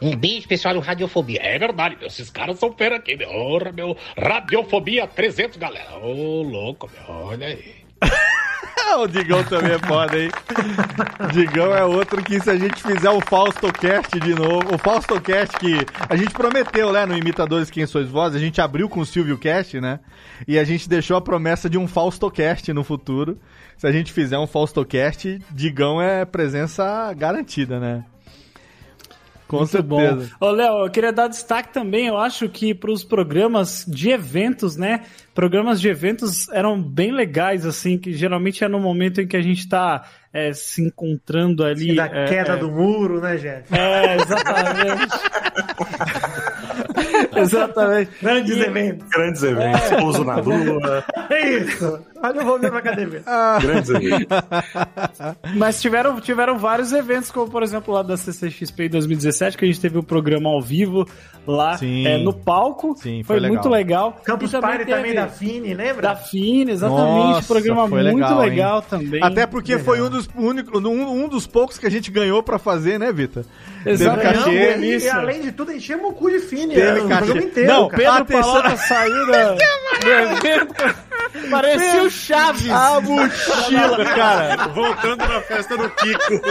Um 0.02 0.16
beijo, 0.16 0.48
pessoal 0.48 0.74
do 0.74 0.80
Radiofobia. 0.80 1.40
É 1.42 1.58
verdade, 1.58 1.96
meu, 1.98 2.08
esses 2.08 2.30
caras 2.30 2.60
são 2.60 2.74
fera 2.74 2.98
aqui, 2.98 3.16
meu. 3.16 3.30
Ora, 3.30 3.72
meu. 3.72 3.96
Radiofobia 4.18 5.08
300, 5.08 5.58
galera. 5.58 5.98
Ô, 5.98 6.42
louco, 6.42 6.90
meu. 6.94 7.16
Olha 7.16 7.48
aí. 7.48 7.76
o 8.98 9.08
Digão 9.08 9.44
também 9.44 9.74
é 9.74 9.80
foda, 9.80 10.18
hein? 10.18 10.30
Digão 11.34 11.76
é 11.76 11.84
outro 11.84 12.24
que 12.24 12.40
se 12.40 12.50
a 12.50 12.58
gente 12.58 12.82
fizer 12.82 13.10
o 13.10 13.22
Faustocast 13.22 14.20
de 14.20 14.34
novo, 14.34 14.74
o 14.74 14.78
Faustocast 14.78 15.58
que 15.58 15.76
a 16.10 16.16
gente 16.16 16.34
prometeu, 16.34 16.92
né, 16.92 17.06
no 17.06 17.18
Imitadores 17.18 17.70
Quem 17.70 17.86
Sois 17.86 18.10
Vós, 18.10 18.36
a 18.36 18.40
gente 18.40 18.60
abriu 18.62 18.90
com 18.90 19.02
o 19.02 19.06
Silvio 19.06 19.38
Cast, 19.38 19.80
né? 19.80 20.00
E 20.48 20.58
a 20.58 20.64
gente 20.64 20.90
deixou 20.90 21.18
a 21.18 21.22
promessa 21.22 21.70
de 21.70 21.78
um 21.78 21.88
Faustocast 21.88 22.72
no 22.74 22.84
futuro. 22.84 23.38
Se 23.78 23.88
a 23.88 23.92
gente 23.92 24.12
fizer 24.12 24.38
um 24.38 24.48
Faustocast, 24.48 25.40
Digão 25.52 26.02
é 26.02 26.26
presença 26.26 27.14
garantida, 27.14 27.80
né? 27.80 28.04
Com 29.50 29.58
Muito 29.58 29.72
certeza. 29.72 30.30
bom. 30.40 30.46
Ô, 30.46 30.52
Léo, 30.52 30.86
eu 30.86 30.92
queria 30.92 31.12
dar 31.12 31.28
destaque 31.28 31.74
também, 31.74 32.06
eu 32.06 32.18
acho 32.18 32.48
que 32.48 32.72
para 32.72 32.92
os 32.92 33.04
programas 33.04 33.84
de 33.88 34.12
eventos, 34.12 34.78
né? 34.78 35.02
Programas 35.34 35.82
de 35.82 35.90
eventos 35.90 36.48
eram 36.50 36.80
bem 36.80 37.12
legais, 37.12 37.66
assim, 37.66 37.98
que 37.98 38.14
geralmente 38.14 38.64
é 38.64 38.68
no 38.68 38.80
momento 38.80 39.20
em 39.20 39.28
que 39.28 39.36
a 39.36 39.42
gente 39.42 39.62
está 39.62 40.06
se 40.54 40.84
encontrando 40.84 41.64
ali. 41.64 41.96
da 41.96 42.06
é, 42.06 42.26
queda 42.26 42.54
é, 42.54 42.58
do 42.58 42.70
muro, 42.70 43.20
né, 43.20 43.38
Jeff? 43.38 43.74
É, 43.74 44.16
exatamente. 44.18 45.18
exatamente. 47.40 48.12
Grandes 48.22 48.56
E- 48.58 48.60
eventos. 48.62 49.08
Grandes 49.10 49.44
eventos, 49.44 49.90
pouso 50.00 50.24
na 50.24 50.36
lua. 50.38 51.04
É 51.30 51.58
isso. 51.60 52.00
Olha, 52.24 52.40
eu 52.40 52.44
vou 52.46 52.60
ver 52.60 52.70
pra 52.72 52.80
academia. 52.80 53.22
Grandes 53.62 53.90
eventos. 53.92 54.26
Mas 55.56 55.80
tiveram, 55.80 56.20
tiveram 56.20 56.58
vários 56.58 56.92
eventos, 56.92 57.30
como 57.32 57.50
por 57.52 57.62
exemplo 57.64 57.94
lá 57.94 58.02
da 58.02 58.18
CCXP 58.18 58.86
em 58.86 58.90
2017, 58.90 59.56
que 59.58 59.64
a 59.64 59.68
gente 59.68 59.80
teve 59.80 59.98
o 60.00 60.04
programa 60.04 60.50
ao 60.50 60.60
vivo 60.60 61.06
lá 61.46 61.78
Sim. 61.78 62.08
é, 62.08 62.18
no 62.18 62.34
palco. 62.34 62.96
Sim, 62.98 63.24
foi, 63.24 63.36
foi 63.36 63.40
legal. 63.42 63.54
muito 63.54 63.70
legal. 63.70 64.22
Campus 64.24 64.52
Party 64.52 64.86
também 64.86 65.04
teve- 65.04 65.14
da 65.14 65.28
Fini, 65.28 65.74
lembra? 65.76 66.02
Da 66.02 66.16
Fini, 66.16 66.72
exatamente. 66.72 67.06
Nossa, 67.36 67.48
programa 67.48 67.88
foi 67.88 68.04
muito 68.04 68.16
legal, 68.18 68.40
legal, 68.40 68.82
também. 68.82 69.24
Até 69.24 69.46
porque 69.46 69.78
foi 69.78 70.02
um 70.02 70.10
dos, 70.10 70.28
único, 70.36 70.80
um, 70.80 71.24
um 71.26 71.28
dos 71.28 71.46
poucos 71.46 71.78
que 71.78 71.86
a 71.86 71.92
gente 71.92 72.10
ganhou 72.12 72.42
pra 72.42 72.58
fazer, 72.58 73.00
né, 73.00 73.12
Vitor? 73.14 73.44
Exatamente. 73.86 74.50
E, 74.50 74.98
e 74.98 75.10
além 75.10 75.42
de 75.42 75.52
tudo, 75.52 75.72
enchemos 75.72 76.12
o 76.12 76.14
cu 76.14 76.30
de 76.30 76.40
Fini. 76.40 76.80
É, 76.80 76.94
o 76.96 77.08
programa 77.08 77.42
inteiro, 77.42 77.72
Não, 77.72 77.88
cara. 77.88 77.98
Pedro 78.04 78.38
Atenção. 78.38 78.54
Palota 78.54 78.78
saiu 78.78 79.28
da, 79.28 79.54
do 80.00 80.10
evento. 80.10 81.10
Parecia 81.50 82.04
o 82.04 82.10
Chaves. 82.10 82.70
A 82.72 83.02
mochila, 83.02 84.06
cara. 84.06 84.68
Voltando 84.70 85.28
na 85.28 85.42
festa 85.42 85.78
do 85.78 85.90
Kiko. 85.90 86.42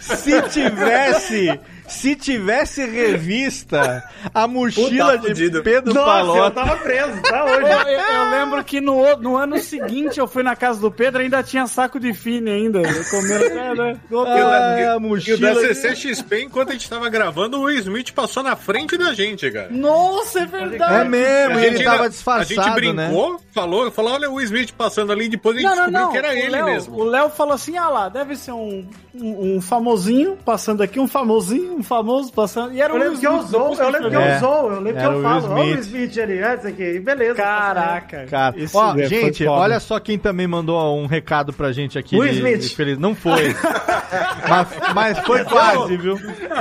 Se 0.00 0.42
tivesse, 0.42 1.60
se 1.88 2.14
tivesse 2.14 2.84
revista, 2.86 4.04
a 4.34 4.46
mochila 4.46 5.12
Puta, 5.12 5.18
de 5.18 5.26
fudido. 5.28 5.62
Pedro 5.62 5.94
Nossa, 5.94 6.20
eu 6.20 6.26
Palota. 6.34 6.50
tava 6.52 6.76
preso, 6.76 7.22
tá 7.22 7.38
Eu, 7.48 7.56
hoje. 7.56 7.92
eu- 7.92 7.98
eu 8.14 8.30
lembro 8.30 8.64
que 8.64 8.80
no, 8.80 9.16
no 9.16 9.36
ano 9.36 9.58
seguinte 9.58 10.18
eu 10.18 10.26
fui 10.26 10.42
na 10.42 10.54
casa 10.56 10.80
do 10.80 10.90
Pedro 10.90 11.20
ainda 11.22 11.42
tinha 11.42 11.66
saco 11.66 11.98
de 11.98 12.12
fine 12.12 12.50
ainda. 12.50 12.80
Eu 12.80 13.04
comendo 13.10 13.44
até, 13.46 13.74
né? 13.74 14.00
Ah, 14.28 14.80
E 14.80 14.84
o 14.84 14.86
da 14.94 15.00
mochila. 15.00 15.54
CCXP, 15.54 16.42
enquanto 16.42 16.70
a 16.70 16.72
gente 16.72 16.88
tava 16.88 17.08
gravando, 17.08 17.58
o 17.58 17.62
Will 17.62 17.78
Smith 17.78 18.12
passou 18.12 18.42
na 18.42 18.56
frente 18.56 18.96
da 18.96 19.12
gente, 19.14 19.50
cara. 19.50 19.68
Nossa, 19.70 20.40
é 20.40 20.46
verdade. 20.46 20.94
É 20.94 21.04
mesmo, 21.04 21.56
A 21.58 21.62
ele 21.66 21.76
gente 21.76 21.84
tava 21.84 21.96
ainda- 21.96 22.08
disfarçado, 22.10 22.60
A 22.60 22.72
gente 22.82 22.94
né? 22.94 23.06
brincou, 23.08 23.40
falou, 23.52 23.90
falou, 23.90 24.12
olha 24.14 24.30
o 24.30 24.34
Will 24.34 24.44
Smith 24.44 24.72
passando 24.72 25.12
ali, 25.12 25.28
depois 25.28 25.56
a 25.56 25.60
gente 25.60 25.68
Não, 25.68 25.76
não, 25.76 25.84
descobriu 25.84 26.02
não. 26.06 26.10
que 26.12 26.18
era 26.18 26.28
o 26.28 26.32
ele 26.32 26.48
Léo, 26.50 26.64
mesmo. 26.66 26.96
O 26.96 27.04
Léo 27.04 27.30
falou 27.30 27.54
assim: 27.54 27.76
ah 27.76 27.88
lá, 27.88 28.08
deve 28.08 28.36
ser 28.36 28.52
um, 28.52 28.86
um, 29.14 29.56
um 29.56 29.60
famosinho 29.60 30.36
passando 30.44 30.82
aqui, 30.82 30.98
um 31.00 31.08
famosinho, 31.08 31.77
um 31.78 31.82
famoso 31.82 32.32
passando. 32.32 32.72
E 32.74 32.80
era 32.80 32.92
Eu 32.92 32.96
o 32.96 32.98
Will 33.00 33.04
lembro 33.12 33.20
que 33.20 33.26
eu 33.26 33.34
usou, 33.38 33.74
eu 33.74 33.90
lembro 33.90 34.10
que 34.10 34.16
eu 34.16 34.20
É, 34.20 34.36
usou, 34.36 34.72
eu 34.72 34.80
lembro 34.80 34.92
que 34.94 34.98
era 35.04 35.10
o 35.10 35.16
eu 35.18 35.22
falo. 35.22 35.44
Olha 35.52 35.54
o 35.54 35.66
Will 35.66 35.78
Smith. 35.80 36.18
Ali, 36.18 36.38
essa 36.38 36.68
aqui, 36.68 36.82
e 36.82 37.00
beleza. 37.00 37.34
Caraca. 37.34 38.26
Cara, 38.26 38.56
ó, 38.74 38.96
é, 38.98 39.06
gente, 39.06 39.46
olha 39.46 39.80
só 39.80 39.98
quem 40.00 40.18
também 40.18 40.46
mandou 40.46 40.98
um 40.98 41.06
recado 41.06 41.52
pra 41.52 41.72
gente 41.72 41.98
aqui. 41.98 42.16
Will 42.18 42.30
de- 42.30 42.36
Smith. 42.38 42.60
de 42.60 42.76
feliz. 42.76 42.98
Não 42.98 43.14
foi. 43.14 43.54
mas, 44.48 44.68
mas 44.94 45.18
foi 45.20 45.44
quase, 45.44 45.96
viu? 45.96 46.16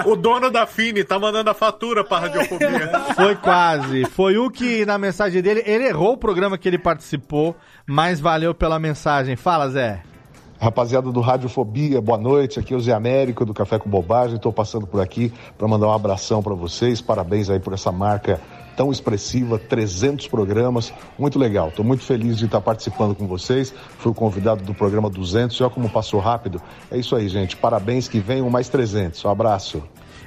O 0.05 0.15
dono 0.15 0.49
da 0.51 0.65
Fini 0.65 1.03
tá 1.03 1.17
mandando 1.19 1.49
a 1.49 1.53
fatura 1.53 2.03
pra 2.03 2.19
radiofobia. 2.19 2.89
Foi 3.15 3.35
quase. 3.35 4.05
Foi 4.05 4.37
um 4.37 4.49
que, 4.49 4.85
na 4.85 4.97
mensagem 4.97 5.41
dele, 5.41 5.63
ele 5.65 5.85
errou 5.85 6.13
o 6.13 6.17
programa 6.17 6.57
que 6.57 6.67
ele 6.67 6.77
participou, 6.77 7.55
mas 7.85 8.19
valeu 8.19 8.53
pela 8.53 8.79
mensagem. 8.79 9.35
Fala, 9.35 9.69
Zé. 9.69 10.01
Rapaziada 10.59 11.11
do 11.11 11.21
Radiofobia, 11.21 12.01
boa 12.01 12.17
noite. 12.17 12.59
Aqui 12.59 12.73
é 12.73 12.77
o 12.77 12.79
Zé 12.79 12.91
Américo 12.91 13.45
do 13.45 13.53
Café 13.53 13.77
com 13.77 13.87
Bobagem. 13.87 14.37
Estou 14.37 14.51
passando 14.51 14.87
por 14.87 14.99
aqui 14.99 15.31
para 15.55 15.67
mandar 15.67 15.87
um 15.87 15.93
abração 15.93 16.41
para 16.41 16.55
vocês. 16.55 16.99
Parabéns 16.99 17.47
aí 17.47 17.59
por 17.59 17.73
essa 17.73 17.91
marca 17.91 18.41
tão 18.75 18.91
expressiva, 18.91 19.59
300 19.59 20.27
programas, 20.27 20.93
muito 21.17 21.37
legal. 21.37 21.69
Estou 21.69 21.83
muito 21.83 22.03
feliz 22.03 22.37
de 22.37 22.45
estar 22.45 22.61
participando 22.61 23.15
com 23.15 23.27
vocês. 23.27 23.73
Fui 23.99 24.11
o 24.11 24.15
convidado 24.15 24.63
do 24.63 24.73
programa 24.73 25.09
200. 25.09 25.59
Olha 25.61 25.69
como 25.69 25.89
passou 25.89 26.19
rápido. 26.19 26.59
É 26.91 26.97
isso 26.97 27.15
aí, 27.15 27.29
gente. 27.29 27.55
Parabéns 27.55 28.07
que 28.07 28.19
venham 28.19 28.49
mais 28.49 28.67
300. 28.67 29.23
Um 29.25 29.29
abraço. 29.29 29.83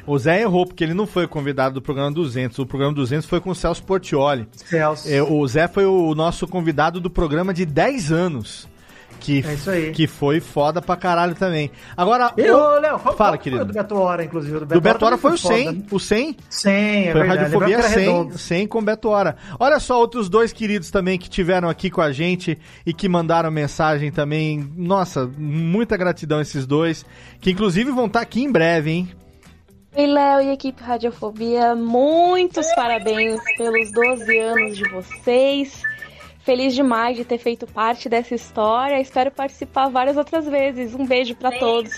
O 0.07 0.19
Zé 0.19 0.43
errou, 0.43 0.65
porque 0.65 0.83
ele 0.83 0.95
não 0.95 1.07
foi 1.07 1.27
convidado 1.27 1.75
do 1.75 1.83
programa 1.83 2.11
200. 2.11 2.59
O 2.59 2.67
programa 2.67 2.95
200 2.95 3.27
foi 3.27 3.41
com 3.41 3.51
o 3.51 3.55
Celso 3.55 3.83
Portioli. 3.83 4.49
Celso. 4.55 5.09
É, 5.09 5.23
o 5.23 5.47
Zé 5.47 5.69
foi 5.69 5.87
o 5.87 6.15
nosso 6.15 6.47
convidado 6.47 7.01
do 7.01 7.11
programa 7.11 7.53
de 7.53 7.65
10 7.65 8.11
anos. 8.13 8.70
Que, 9.21 9.45
É 9.47 9.53
isso 9.55 9.71
aí. 9.71 9.93
que 9.93 10.07
foi 10.07 10.41
foda 10.41 10.81
pra 10.81 10.97
caralho 10.97 11.35
também. 11.35 11.71
Agora, 11.97 12.33
E, 12.37 12.51
ô- 12.51 12.57
ô, 12.57 12.79
Léo, 12.81 12.99
fala, 12.99 13.31
foi 13.33 13.39
querido. 13.39 13.63
o 13.63 13.65
do 13.67 13.73
Beto 13.75 13.95
Hora, 13.97 14.25
inclusive. 14.25 14.57
O 14.57 14.61
Do 14.67 14.81
Beto 14.81 15.05
Hora 15.05 15.19
foi 15.19 15.33
o 15.33 15.39
também 15.39 15.57
100. 15.59 15.67
foda. 15.83 15.87
O 15.93 16.01
100? 16.01 16.37
100, 16.49 16.73
é 17.09 17.13
Foi 17.13 17.21
verdade. 17.21 17.29
Radiofobia 17.43 17.77
Lembrava 17.77 17.83
que 17.89 17.95
era 17.95 18.05
100, 18.05 18.15
redondo. 18.15 18.39
100 18.39 18.67
com 18.67 18.83
Beto 18.83 19.09
Hora. 19.11 19.37
Olha 19.59 19.79
só, 19.79 19.99
outros 19.99 20.29
dois 20.29 20.53
queridos 20.53 20.91
também 20.91 21.19
que 21.19 21.29
tiveram 21.29 21.69
aqui 21.69 21.91
com 21.91 22.01
a 22.01 22.11
gente 22.13 22.59
e 22.87 22.95
que 22.95 23.09
mandaram 23.09 23.51
mensagem 23.51 24.11
também. 24.11 24.69
Nossa, 24.77 25.31
muita 25.39 25.97
gratidão 25.97 26.41
esses 26.41 26.67
dois. 26.67 27.05
Que 27.41 27.51
inclusive 27.51 27.91
vão 27.91 28.07
estar 28.07 28.21
aqui 28.23 28.43
em 28.43 28.51
breve, 28.51 28.91
hein? 28.91 29.11
Oi, 29.97 30.07
Léo 30.07 30.41
e 30.43 30.53
equipe 30.53 30.81
Radiofobia, 30.83 31.75
muitos 31.75 32.65
parabéns 32.75 33.41
pelos 33.59 33.91
12 33.91 34.39
anos 34.39 34.77
de 34.77 34.89
vocês. 34.89 35.83
Feliz 36.51 36.75
demais 36.75 37.17
de 37.17 37.25
ter 37.25 37.39
feito 37.39 37.65
parte 37.65 38.09
dessa 38.09 38.35
história. 38.35 39.01
Espero 39.01 39.31
participar 39.31 39.89
várias 39.89 40.17
outras 40.17 40.49
vezes. 40.49 40.97
Um 40.97 41.07
beijo 41.07 41.37
pra 41.37 41.53
todos. 41.53 41.93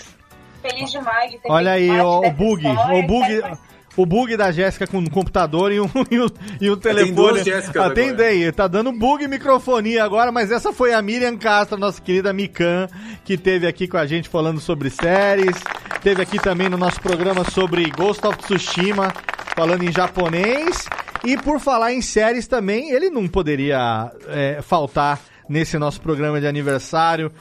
Feliz 0.61 0.91
demais 0.91 1.31
de 1.31 1.39
ter 1.39 1.51
Olha 1.51 1.71
aí, 1.71 1.87
feito 1.87 1.97
parte 1.97 2.05
ó, 2.05 2.17
o 2.19 2.21
dessa 2.21 2.33
bug. 2.35 2.67
história. 2.67 2.99
O 2.99 3.07
bug. 3.07 3.57
O 3.97 4.05
bug 4.05 4.37
da 4.37 4.51
Jéssica 4.51 4.85
com 4.85 4.99
o 4.99 5.09
computador 5.09 5.71
e 5.71 5.79
um, 5.79 5.89
e 6.11 6.19
um, 6.19 6.27
e 6.61 6.69
um 6.69 6.77
telefone. 6.77 7.13
duas 7.13 7.43
Jéssicas 7.43 7.75
agora. 7.75 7.93
Atendei, 7.93 8.51
tá 8.51 8.67
dando 8.67 8.91
bug 8.91 9.27
microfonia 9.27 10.03
agora, 10.03 10.31
mas 10.31 10.51
essa 10.51 10.71
foi 10.71 10.93
a 10.93 11.01
Miriam 11.01 11.35
Castro, 11.35 11.75
nossa 11.75 11.99
querida 11.99 12.31
Mikan, 12.31 12.87
que 13.25 13.35
teve 13.35 13.65
aqui 13.65 13.87
com 13.87 13.97
a 13.97 14.05
gente 14.05 14.29
falando 14.29 14.59
sobre 14.59 14.91
séries. 14.91 15.57
Teve 16.03 16.21
aqui 16.21 16.37
também 16.37 16.69
no 16.69 16.77
nosso 16.77 17.01
programa 17.01 17.43
sobre 17.49 17.89
Ghost 17.89 18.23
of 18.27 18.37
Tsushima, 18.37 19.11
falando 19.55 19.81
em 19.81 19.91
japonês. 19.91 20.87
E 21.25 21.37
por 21.37 21.57
falar 21.59 21.93
em 21.93 22.01
séries 22.01 22.47
também, 22.47 22.91
ele 22.91 23.09
não 23.09 23.29
poderia 23.29 24.11
é, 24.27 24.61
faltar 24.61 25.21
nesse 25.47 25.77
nosso 25.77 26.01
programa 26.01 26.41
de 26.41 26.47
aniversário. 26.47 27.31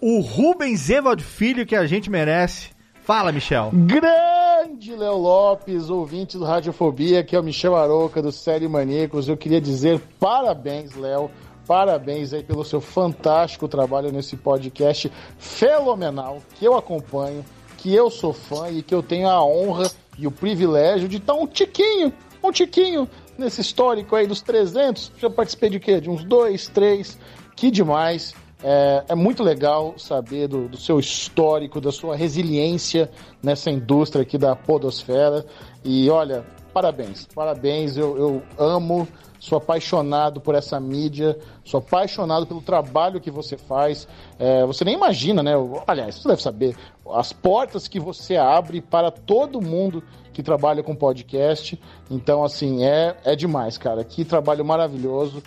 O 0.00 0.20
Rubens 0.20 0.88
Evald 0.88 1.22
Filho 1.24 1.66
que 1.66 1.74
a 1.74 1.84
gente 1.84 2.08
merece. 2.08 2.70
Fala, 3.02 3.32
Michel. 3.32 3.72
Grande 3.72 4.94
Léo 4.94 5.16
Lopes, 5.16 5.90
ouvinte 5.90 6.38
do 6.38 6.44
Radiofobia, 6.44 7.24
que 7.24 7.34
é 7.34 7.40
o 7.40 7.42
Michel 7.42 7.74
Aroca 7.74 8.22
do 8.22 8.30
Série 8.30 8.68
Maníacos. 8.68 9.28
Eu 9.28 9.36
queria 9.36 9.60
dizer 9.60 10.00
parabéns, 10.20 10.94
Léo. 10.94 11.28
Parabéns 11.66 12.32
aí 12.32 12.44
pelo 12.44 12.64
seu 12.64 12.80
fantástico 12.80 13.66
trabalho 13.66 14.12
nesse 14.12 14.36
podcast 14.36 15.10
fenomenal 15.38 16.40
que 16.54 16.64
eu 16.64 16.76
acompanho, 16.76 17.44
que 17.76 17.92
eu 17.92 18.08
sou 18.08 18.32
fã 18.32 18.70
e 18.70 18.82
que 18.82 18.94
eu 18.94 19.02
tenho 19.02 19.28
a 19.28 19.44
honra 19.44 19.90
e 20.16 20.26
o 20.28 20.30
privilégio 20.30 21.08
de 21.08 21.16
estar 21.16 21.34
um 21.34 21.46
tiquinho, 21.46 22.12
um 22.42 22.52
tiquinho 22.52 23.08
nesse 23.42 23.60
histórico 23.60 24.16
aí 24.16 24.26
dos 24.26 24.40
300. 24.40 25.12
Já 25.18 25.28
participei 25.28 25.70
de 25.70 25.80
quê? 25.80 26.00
De 26.00 26.08
uns 26.08 26.24
dois, 26.24 26.68
três. 26.68 27.18
Que 27.56 27.70
demais. 27.70 28.34
É, 28.64 29.04
é 29.08 29.14
muito 29.14 29.42
legal 29.42 29.94
saber 29.98 30.46
do, 30.46 30.68
do 30.68 30.76
seu 30.76 31.00
histórico, 31.00 31.80
da 31.80 31.90
sua 31.90 32.14
resiliência 32.14 33.10
nessa 33.42 33.70
indústria 33.70 34.22
aqui 34.22 34.38
da 34.38 34.54
podosfera. 34.54 35.44
E 35.84 36.08
olha, 36.08 36.44
parabéns, 36.72 37.26
parabéns. 37.34 37.96
Eu, 37.96 38.16
eu 38.16 38.42
amo, 38.56 39.08
sou 39.40 39.58
apaixonado 39.58 40.40
por 40.40 40.54
essa 40.54 40.78
mídia, 40.78 41.36
sou 41.64 41.78
apaixonado 41.78 42.46
pelo 42.46 42.62
trabalho 42.62 43.20
que 43.20 43.30
você 43.30 43.56
faz. 43.58 44.06
É, 44.38 44.64
você 44.64 44.84
nem 44.84 44.94
imagina, 44.94 45.42
né? 45.42 45.54
Aliás, 45.86 46.14
você 46.16 46.28
deve 46.28 46.42
saber 46.42 46.76
as 47.10 47.32
portas 47.32 47.88
que 47.88 47.98
você 47.98 48.36
abre 48.36 48.80
para 48.80 49.10
todo 49.10 49.60
mundo 49.60 50.04
que 50.32 50.42
trabalha 50.42 50.82
com 50.82 50.94
podcast. 50.94 51.80
Então, 52.10 52.44
assim, 52.44 52.84
é, 52.84 53.16
é 53.24 53.36
demais, 53.36 53.76
cara. 53.78 54.02
Que 54.04 54.24
trabalho 54.24 54.64
maravilhoso. 54.64 55.42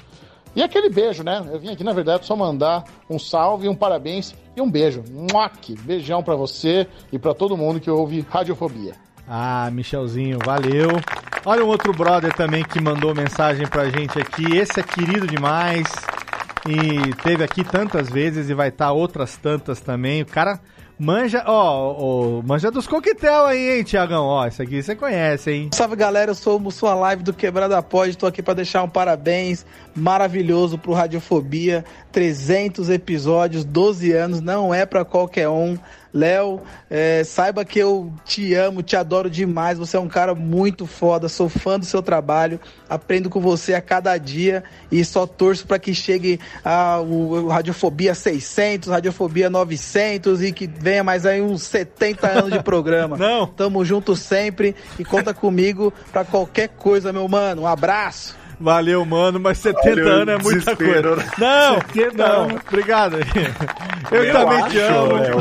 E 0.56 0.64
aquele 0.64 0.90
beijo, 0.90 1.22
né? 1.22 1.44
Eu 1.52 1.60
vim 1.60 1.70
aqui, 1.70 1.84
na 1.84 1.92
verdade, 1.92 2.26
só 2.26 2.36
mandar 2.36 2.86
um 3.10 3.20
salve, 3.20 3.68
um 3.68 3.76
parabéns 3.76 4.34
e 4.56 4.62
um 4.62 4.72
beijo. 4.72 5.04
Muac! 5.12 5.76
Beijão 5.82 6.24
pra 6.24 6.36
você 6.36 6.88
e 7.12 7.20
pra 7.20 7.34
todo 7.34 7.58
mundo 7.58 7.80
que 7.80 7.92
ouve 7.92 8.26
Radiofobia. 8.30 8.94
Ah, 9.28 9.70
Michelzinho, 9.72 10.40
valeu. 10.46 10.90
Olha 11.46 11.66
um 11.66 11.68
outro 11.68 11.92
brother 11.92 12.34
também 12.34 12.64
que 12.64 12.82
mandou 12.82 13.14
mensagem 13.14 13.68
pra 13.68 13.90
gente 13.90 14.18
aqui. 14.18 14.56
Esse 14.56 14.80
é 14.80 14.84
querido 14.84 15.28
demais. 15.28 15.86
E 16.68 17.14
teve 17.22 17.44
aqui 17.44 17.64
tantas 17.64 18.10
vezes 18.10 18.50
e 18.50 18.54
vai 18.54 18.70
estar 18.70 18.92
outras 18.92 19.38
tantas 19.38 19.82
também. 19.82 20.22
O 20.22 20.26
cara 20.26 20.60
manja, 20.98 21.44
ó, 21.46 22.42
manja 22.44 22.72
dos 22.72 22.88
coquetel 22.88 23.46
aí, 23.46 23.78
hein, 23.78 23.84
Tiagão? 23.84 24.26
Ó, 24.26 24.46
esse 24.46 24.62
aqui 24.62 24.82
você 24.82 24.96
conhece, 24.96 25.52
hein? 25.52 25.70
Salve 25.74 25.96
galera, 25.96 26.32
eu 26.32 26.36
sou 26.36 26.62
o 26.62 26.72
Sua 26.72 26.94
Live 26.96 27.24
do 27.24 27.34
Quebrada 27.34 27.82
Pod, 27.82 28.18
tô 28.18 28.26
aqui 28.26 28.42
pra 28.42 28.54
deixar 28.54 28.84
um 28.84 28.90
parabéns 28.90 29.66
maravilhoso 29.96 30.78
pro 30.78 30.94
Radiofobia, 30.94 31.84
300 32.12 32.90
episódios, 32.90 33.66
12 33.66 34.12
anos, 34.12 34.42
não 34.42 34.74
é 34.74 34.86
pra 34.86 35.04
qualquer 35.06 35.50
um. 35.50 35.78
Léo, 36.16 36.62
é, 36.90 37.26
saiba 37.26 37.66
que 37.66 37.78
eu 37.78 38.14
te 38.24 38.54
amo, 38.54 38.82
te 38.82 38.96
adoro 38.96 39.30
demais, 39.30 39.78
você 39.78 39.98
é 39.98 40.00
um 40.00 40.08
cara 40.08 40.34
muito 40.34 40.88
foda, 40.88 41.28
sou 41.28 41.50
fã 41.50 41.78
do 41.78 41.84
seu 41.84 42.02
trabalho, 42.02 42.58
aprendo 42.90 43.30
com 43.30 43.42
você 43.42 43.74
a 43.74 43.82
cada 43.82 44.18
dia 44.18 44.64
e 44.90 45.04
só 45.04 45.28
torço 45.28 45.68
pra 45.68 45.78
que 45.78 45.94
chegue 45.94 46.40
a, 46.64 47.02
o, 47.02 47.50
Radiofobia 47.50 48.16
600, 48.16 48.88
Radiofobia 48.88 49.50
900 49.50 50.42
e 50.42 50.54
que 50.54 50.68
venha 50.68 51.04
mais 51.04 51.26
aí 51.26 51.42
uns 51.42 51.64
70 51.64 52.28
anos 52.28 52.52
de 52.54 52.64
programa. 52.64 53.18
Não. 53.20 53.48
Tamo 53.48 53.84
junto 53.84 54.16
sempre 54.16 54.74
e 54.98 55.04
conta 55.04 55.34
comigo 55.34 55.92
pra 56.14 56.24
qualquer 56.24 56.70
coisa, 56.70 57.12
meu 57.12 57.28
mano. 57.28 57.64
Um 57.64 57.68
abraço. 57.68 58.45
Valeu, 58.60 59.06
mano, 59.06 59.40
mas 59.40 59.58
70 59.58 59.90
Olha 59.92 60.06
o 60.06 60.10
anos 60.10 60.28
é 60.40 60.44
muita 60.44 60.76
desespero, 60.76 61.16
coisa. 61.16 61.24
né? 61.24 61.32
Não, 61.38 61.74
70 61.76 62.18
não, 62.18 62.42
anos. 62.44 62.62
obrigado. 62.68 63.18
Eu, 64.12 64.24
Eu 64.24 64.34
também 64.34 64.62
acho, 64.62 64.70
te 64.72 64.80
amo. 64.80 65.14
Léo, 65.16 65.38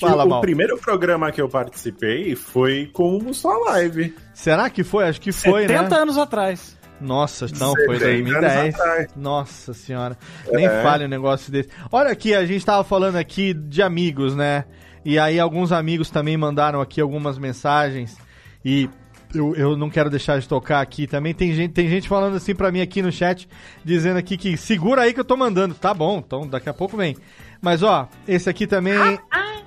Fala, 0.00 0.24
o 0.24 0.28
Mal. 0.28 0.40
primeiro 0.40 0.76
programa 0.78 1.30
que 1.32 1.40
eu 1.40 1.48
participei 1.48 2.34
foi 2.34 2.90
com 2.92 3.16
o 3.16 3.32
Sua 3.32 3.56
Live. 3.70 4.14
Será 4.34 4.68
que 4.68 4.82
foi? 4.84 5.04
Acho 5.08 5.20
que 5.20 5.32
foi, 5.32 5.62
70 5.62 5.88
né? 5.88 5.96
anos 6.02 6.18
atrás. 6.18 6.76
Nossa, 7.00 7.46
não, 7.58 7.72
foi 7.74 7.98
70 7.98 8.04
anos 8.06 8.30
2010. 8.32 8.74
atrás. 8.74 9.08
Nossa 9.16 9.72
senhora. 9.74 10.16
Nem 10.52 10.66
É. 10.66 10.82
fale 10.82 11.04
um 11.04 11.08
negócio 11.08 11.50
desse. 11.50 11.68
Olha 11.90 12.10
aqui, 12.10 12.34
a 12.34 12.44
gente 12.44 12.64
tava 12.64 12.84
falando 12.84 13.16
aqui 13.16 13.54
de 13.54 13.82
amigos, 13.82 14.34
né? 14.34 14.64
E 15.04 15.18
aí 15.18 15.38
alguns 15.38 15.70
amigos 15.72 16.10
também 16.10 16.36
mandaram 16.36 16.80
aqui 16.80 17.00
algumas 17.00 17.38
mensagens. 17.38 18.16
E 18.64 18.88
eu, 19.34 19.54
eu 19.54 19.76
não 19.76 19.90
quero 19.90 20.08
deixar 20.08 20.38
de 20.38 20.48
tocar 20.48 20.80
aqui 20.80 21.06
também. 21.06 21.34
Tem 21.34 21.52
gente, 21.52 21.72
tem 21.72 21.88
gente 21.88 22.08
falando 22.08 22.36
assim 22.36 22.54
pra 22.54 22.70
mim 22.70 22.80
aqui 22.80 23.02
no 23.02 23.12
chat, 23.12 23.48
dizendo 23.84 24.18
aqui 24.18 24.36
que 24.36 24.56
segura 24.56 25.02
aí 25.02 25.12
que 25.12 25.20
eu 25.20 25.24
tô 25.24 25.36
mandando. 25.36 25.74
Tá 25.74 25.92
bom, 25.92 26.22
então 26.24 26.46
daqui 26.46 26.68
a 26.68 26.74
pouco 26.74 26.96
vem. 26.96 27.16
Mas 27.60 27.82
ó, 27.82 28.08
esse 28.26 28.48
aqui 28.48 28.66
também. 28.66 29.18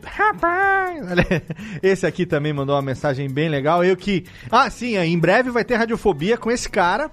Rapaz! 0.04 1.02
Esse 1.84 2.06
aqui 2.08 2.26
também 2.26 2.54
mandou 2.54 2.76
uma 2.76 2.82
mensagem 2.82 3.30
bem 3.30 3.50
legal. 3.50 3.84
Eu 3.84 3.96
que. 3.96 4.26
Ah, 4.50 4.70
sim, 4.70 4.98
em 4.98 5.20
breve 5.20 5.52
vai 5.52 5.64
ter 5.64 5.76
radiofobia 5.76 6.38
com 6.38 6.50
esse 6.50 6.70
cara. 6.70 7.12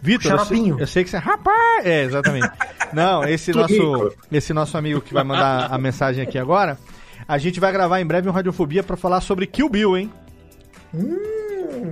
Vitor, 0.00 0.32
eu 0.32 0.78
eu 0.78 0.86
sei 0.86 1.04
que 1.04 1.10
você. 1.10 1.18
Rapaz! 1.18 1.84
É, 1.84 2.04
exatamente. 2.04 2.48
Não, 2.92 3.24
esse 3.24 3.52
nosso, 3.52 4.12
esse 4.32 4.52
nosso 4.54 4.78
amigo 4.78 5.00
que 5.00 5.12
vai 5.12 5.24
mandar 5.24 5.66
a 5.70 5.76
mensagem 5.76 6.22
aqui 6.22 6.38
agora. 6.38 6.78
A 7.28 7.36
gente 7.38 7.60
vai 7.60 7.70
gravar 7.70 8.00
em 8.00 8.06
breve 8.06 8.28
um 8.28 8.32
Radiofobia 8.32 8.82
pra 8.82 8.96
falar 8.96 9.20
sobre 9.20 9.46
Kill 9.46 9.68
Bill, 9.68 9.96
hein? 9.96 10.10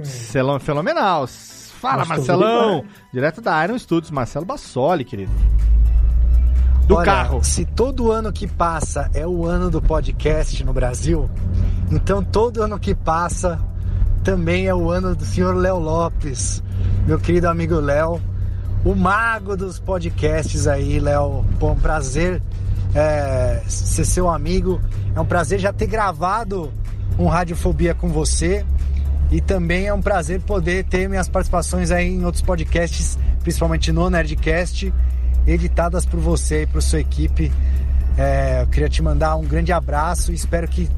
Celão 0.05 0.59
fenomenal. 0.59 1.27
Fala, 1.81 1.99
Nossa, 1.99 2.09
Marcelão! 2.09 2.77
ouvindo 2.77 2.89
Direto 3.13 3.41
da 3.41 3.65
Iron 3.65 3.79
Studios, 3.79 4.11
Marcelo 4.11 4.45
Bassoli, 4.45 5.05
querido. 5.05 5.33
Do 6.87 6.97
Olha, 6.97 7.05
carro. 7.05 7.45
Se 7.45 7.65
todo 7.65 8.11
ano 8.11 8.33
que 8.33 8.47
passa 8.47 9.11
é 9.15 9.27
o 9.27 9.45
ano 9.45 9.71
do 9.71 9.81
podcast 9.81 10.65
no 10.65 10.73
Brasil, 10.73 11.31
então 11.91 12.23
todo 12.23 12.63
ano 12.63 12.79
que 12.79 12.95
passa 12.95 13.61
também 14.25 14.67
é 14.67 14.75
o 14.75 14.91
ano 14.91 15.15
do 15.15 15.25
senhor 15.25 15.55
Léo 15.55 15.79
Lopes, 15.79 16.63
meu 17.07 17.19
querido 17.19 17.49
amigo 17.49 17.79
Léo, 17.79 18.21
o 18.85 18.95
mago 18.95 19.57
dos 19.57 19.79
podcasts 19.79 20.67
aí, 20.67 20.99
Léo. 20.99 21.45
Bom, 21.59 21.77
prazer 21.77 22.43
é, 22.95 23.63
ser 23.69 24.05
seu 24.05 24.29
amigo. 24.29 24.81
É 25.15 25.21
um 25.21 25.27
prazer 25.27 25.59
já 25.59 25.73
ter 25.73 25.87
gravado 25.87 26.73
um 27.19 27.27
Radiofobia 27.27 27.95
com 27.95 28.09
você. 28.09 28.65
E 29.31 29.41
também 29.41 29.87
é 29.87 29.93
um 29.93 30.01
prazer 30.01 30.41
poder 30.41 30.85
ter 30.85 31.09
minhas 31.09 31.29
participações 31.29 31.91
aí 31.91 32.09
em 32.09 32.25
outros 32.25 32.43
podcasts, 32.43 33.19
principalmente 33.43 33.93
no 33.93 34.09
Nerdcast, 34.09 34.93
editadas 35.47 36.07
por 36.07 36.19
você 36.19 36.63
e 36.63 36.67
por 36.67 36.81
sua 36.81 37.01
equipe. 37.01 37.53
É, 38.17 38.63
eu 38.63 38.67
queria 38.69 38.89
te 38.89 39.03
mandar 39.03 39.37
um 39.37 39.45
grande 39.45 39.71
abraço 39.71 40.33
e 40.33 40.35
espero 40.35 40.67
que 40.67 40.89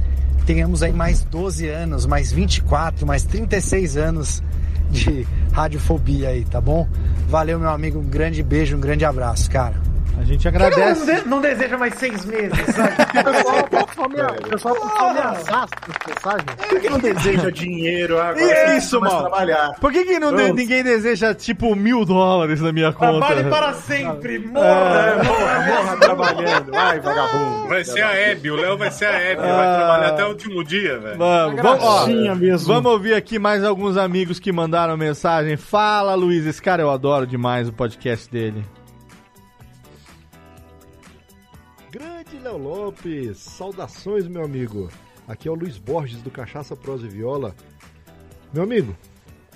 tenhamos 0.46 0.82
aí 0.82 0.92
mais 0.92 1.24
12 1.24 1.68
anos, 1.68 2.06
mais 2.06 2.30
24, 2.30 3.04
mais 3.04 3.24
36 3.24 3.96
anos 3.96 4.42
de 4.90 5.26
radiofobia 5.52 6.28
aí, 6.28 6.44
tá 6.44 6.60
bom? 6.60 6.86
Valeu, 7.28 7.58
meu 7.58 7.70
amigo, 7.70 7.98
um 7.98 8.08
grande 8.08 8.42
beijo, 8.42 8.76
um 8.76 8.80
grande 8.80 9.04
abraço, 9.04 9.50
cara. 9.50 9.89
A 10.20 10.24
gente 10.24 10.46
que 10.50 10.58
não, 10.58 10.66
agradece. 10.66 11.06
de- 11.22 11.28
não 11.28 11.40
deseja 11.40 11.78
mais 11.78 11.94
seis 11.94 12.24
meses, 12.26 12.58
sabe? 12.74 12.90
O 14.44 14.48
pessoal 14.50 14.76
só 14.76 15.08
ameaçar 15.10 15.64
as 15.64 16.06
mensagens. 16.06 16.68
Por 16.68 16.80
que 16.80 16.90
não 16.90 16.98
deseja 16.98 17.50
dinheiro 17.50 18.20
agora? 18.20 18.36
Você 18.38 18.76
isso, 18.76 19.00
mal. 19.00 19.20
trabalhar. 19.20 19.72
Por 19.80 19.92
que, 19.92 20.04
que 20.04 20.18
não 20.18 20.34
de- 20.34 20.52
ninguém 20.52 20.82
deseja, 20.82 21.34
tipo, 21.34 21.74
mil 21.74 22.04
dólares 22.04 22.60
na 22.60 22.72
minha 22.72 22.92
conta? 22.92 23.26
Trabalhe 23.26 23.48
para 23.48 23.72
sempre, 23.74 24.36
É. 24.36 24.38
morra! 24.40 25.22
Morra, 25.24 25.66
morra 25.66 25.96
trabalhando. 25.96 26.70
Vai, 26.72 27.00
vagabundo. 27.00 27.68
Vai 27.68 27.84
ser 27.84 28.02
a 28.02 28.14
Hebe, 28.14 28.50
o 28.50 28.56
Léo 28.56 28.76
vai 28.76 28.90
ser 28.90 29.06
a 29.06 29.12
Hebe. 29.20 29.40
Ah. 29.42 29.56
Vai 29.56 29.76
trabalhar 29.76 30.08
até 30.08 30.24
o 30.24 30.28
último 30.28 30.64
dia, 30.64 30.98
velho. 30.98 31.18
Vamos, 31.18 31.62
vamos, 31.62 31.84
ó, 31.84 32.06
mesmo. 32.36 32.66
vamos 32.74 32.92
ouvir 32.92 33.14
aqui 33.14 33.38
mais 33.38 33.64
alguns 33.64 33.96
amigos 33.96 34.38
que 34.38 34.52
mandaram 34.52 34.96
mensagem. 34.96 35.56
Fala, 35.56 36.14
Luiz. 36.14 36.44
Esse 36.46 36.60
cara 36.60 36.82
eu 36.82 36.90
adoro 36.90 37.26
demais 37.26 37.68
o 37.68 37.72
podcast 37.72 38.30
dele. 38.30 38.64
Léo 42.50 42.58
Lopes, 42.58 43.38
saudações, 43.38 44.26
meu 44.26 44.42
amigo. 44.42 44.90
Aqui 45.28 45.46
é 45.46 45.50
o 45.52 45.54
Luiz 45.54 45.78
Borges 45.78 46.20
do 46.20 46.32
Cachaça 46.32 46.74
Prosa 46.74 47.06
e 47.06 47.08
Viola. 47.08 47.54
Meu 48.52 48.64
amigo, 48.64 48.96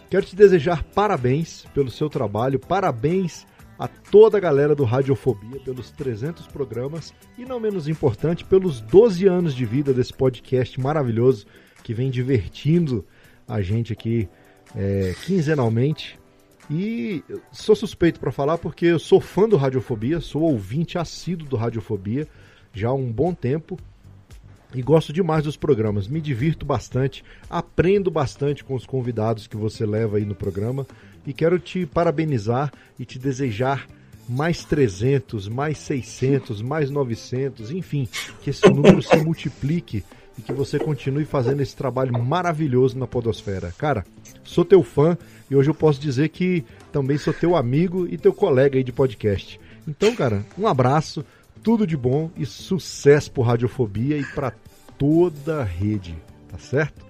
quero 0.09 0.25
te 0.25 0.37
desejar 0.37 0.85
parabéns 0.85 1.67
pelo 1.75 1.91
seu 1.91 2.09
trabalho, 2.09 2.61
parabéns 2.61 3.45
a 3.77 3.89
toda 3.89 4.39
a 4.39 4.41
galera 4.41 4.77
do 4.77 4.85
Radiofobia 4.85 5.59
pelos 5.65 5.91
300 5.91 6.47
programas 6.47 7.13
e, 7.37 7.45
não 7.45 7.59
menos 7.59 7.89
importante, 7.89 8.45
pelos 8.45 8.81
12 8.81 9.27
anos 9.27 9.57
de 9.57 9.65
vida 9.65 9.93
desse 9.93 10.13
podcast 10.13 10.81
maravilhoso 10.81 11.47
que 11.83 11.93
vem 11.93 12.13
divertindo 12.13 13.05
a 13.49 13.61
gente 13.61 13.93
aqui 13.93 14.29
é, 14.77 15.17
quinzenalmente. 15.25 16.17
E 16.71 17.25
sou 17.51 17.75
suspeito 17.75 18.21
para 18.21 18.31
falar 18.31 18.57
porque 18.59 18.87
eu 18.87 19.01
sou 19.01 19.21
fã 19.21 19.49
do 19.49 19.57
Radiofobia, 19.57 20.21
sou 20.21 20.43
ouvinte 20.43 20.97
assíduo 20.97 21.49
do 21.49 21.57
Radiofobia 21.57 22.29
já 22.75 22.89
há 22.89 22.95
um 22.95 23.11
bom 23.11 23.33
tempo 23.33 23.79
e 24.75 24.83
gosto 24.83 25.13
demais 25.13 25.45
dos 25.45 25.57
programas. 25.57 26.09
Me 26.09 26.21
divirto 26.21 26.67
bastante, 26.67 27.25
aprendo 27.49 28.11
bastante 28.11 28.65
com 28.65 28.75
os 28.75 28.85
convidados 28.85 29.47
que 29.47 29.57
você 29.57 29.87
leva 29.87 30.17
aí 30.17 30.25
no 30.25 30.35
programa 30.35 30.87
e 31.27 31.33
quero 31.33 31.59
te 31.59 31.87
parabenizar 31.87 32.73
e 32.99 33.05
te 33.05 33.19
desejar 33.19 33.87
mais 34.29 34.65
300, 34.65 35.49
mais 35.49 35.79
600, 35.79 36.61
mais 36.61 36.91
900, 36.91 37.71
enfim, 37.71 38.09
que 38.43 38.51
esse 38.51 38.69
número 38.69 39.03
se 39.03 39.17
multiplique 39.19 40.03
e 40.39 40.43
que 40.43 40.53
você 40.53 40.79
continue 40.79 41.25
fazendo 41.25 41.61
esse 41.61 41.77
trabalho 41.77 42.21
maravilhoso 42.21 42.99
na 42.99 43.07
Podosfera. 43.07 43.73
Cara, 43.79 44.05
sou 44.43 44.65
teu 44.65 44.83
fã 44.83 45.17
e 45.51 45.55
hoje 45.55 45.71
eu 45.71 45.75
posso 45.75 46.01
dizer 46.01 46.31
que 46.31 46.65
também 46.91 47.19
sou 47.19 47.33
teu 47.33 47.55
amigo 47.55 48.07
e 48.11 48.17
teu 48.17 48.33
colega 48.33 48.77
aí 48.77 48.85
de 48.85 48.93
podcast. 48.93 49.61
Então, 49.87 50.15
cara, 50.17 50.45
um 50.59 50.67
abraço, 50.67 51.25
tudo 51.65 51.87
de 51.87 51.97
bom 51.97 52.31
e 52.37 52.45
sucesso 52.45 53.33
pro 53.33 53.43
Radiofobia 53.43 54.19
e 54.19 54.25
para 54.35 54.53
toda 54.99 55.63
a 55.63 55.65
rede, 55.65 56.15
tá 56.47 56.59
certo? 56.59 57.03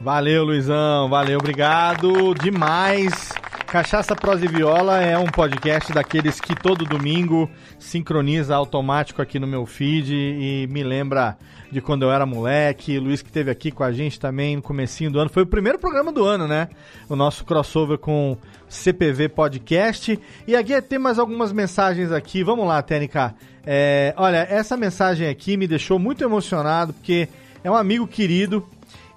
Valeu, 0.00 0.42
Luizão. 0.42 1.08
Valeu, 1.10 1.38
obrigado 1.38 2.34
demais. 2.34 3.30
Cachaça, 3.66 4.16
Prosa 4.16 4.46
e 4.46 4.48
Viola 4.48 5.02
é 5.02 5.18
um 5.18 5.26
podcast 5.26 5.92
daqueles 5.92 6.40
que 6.40 6.54
todo 6.54 6.86
domingo 6.86 7.50
sincroniza 7.78 8.56
automático 8.56 9.20
aqui 9.20 9.38
no 9.38 9.46
meu 9.46 9.66
feed 9.66 10.14
e 10.14 10.66
me 10.70 10.82
lembra 10.82 11.36
de 11.70 11.82
quando 11.82 12.04
eu 12.04 12.10
era 12.10 12.24
moleque. 12.24 12.98
Luiz 12.98 13.20
que 13.20 13.28
esteve 13.28 13.50
aqui 13.50 13.70
com 13.70 13.84
a 13.84 13.92
gente 13.92 14.18
também 14.18 14.56
no 14.56 14.62
comecinho 14.62 15.10
do 15.10 15.18
ano. 15.18 15.28
Foi 15.28 15.42
o 15.42 15.46
primeiro 15.46 15.78
programa 15.78 16.10
do 16.10 16.24
ano, 16.24 16.48
né? 16.48 16.68
O 17.08 17.16
nosso 17.16 17.44
crossover 17.44 17.98
com 17.98 18.38
CPV 18.66 19.28
Podcast. 19.28 20.18
E 20.46 20.56
aqui 20.56 20.80
tem 20.80 20.98
mais 20.98 21.18
algumas 21.18 21.52
mensagens 21.52 22.12
aqui. 22.12 22.42
Vamos 22.42 22.66
lá, 22.66 22.80
TNK. 22.80 23.34
É, 23.66 24.14
olha, 24.16 24.46
essa 24.50 24.76
mensagem 24.76 25.28
aqui 25.28 25.56
me 25.56 25.66
deixou 25.66 25.98
muito 25.98 26.22
emocionado 26.22 26.92
porque 26.92 27.28
é 27.62 27.70
um 27.70 27.74
amigo 27.74 28.06
querido 28.06 28.66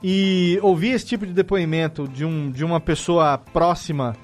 e 0.01 0.59
ouvir 0.61 0.89
esse 0.91 1.05
tipo 1.05 1.25
de 1.25 1.33
depoimento 1.33 2.07
de, 2.07 2.23
um, 2.23 2.51
de 2.51 2.63
uma 2.63 2.79
pessoa 2.79 3.37
próxima 3.37 4.15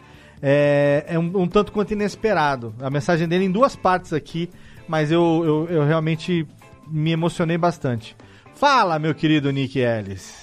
é, 0.42 1.06
é 1.08 1.20
um, 1.20 1.42
um 1.42 1.48
tanto 1.48 1.72
quanto 1.72 1.92
inesperado. 1.92 2.76
A 2.82 2.90
mensagem 2.90 3.28
dele 3.28 3.46
em 3.46 3.52
duas 3.52 3.76
partes 3.76 4.12
aqui, 4.12 4.50
mas 4.88 5.12
eu, 5.12 5.42
eu, 5.46 5.78
eu 5.78 5.86
realmente 5.86 6.46
me 6.88 7.12
emocionei 7.12 7.58
bastante. 7.58 8.16
Fala, 8.56 9.00
meu 9.00 9.16
querido 9.16 9.52
Nick 9.52 9.80
Ellis. 9.80 10.43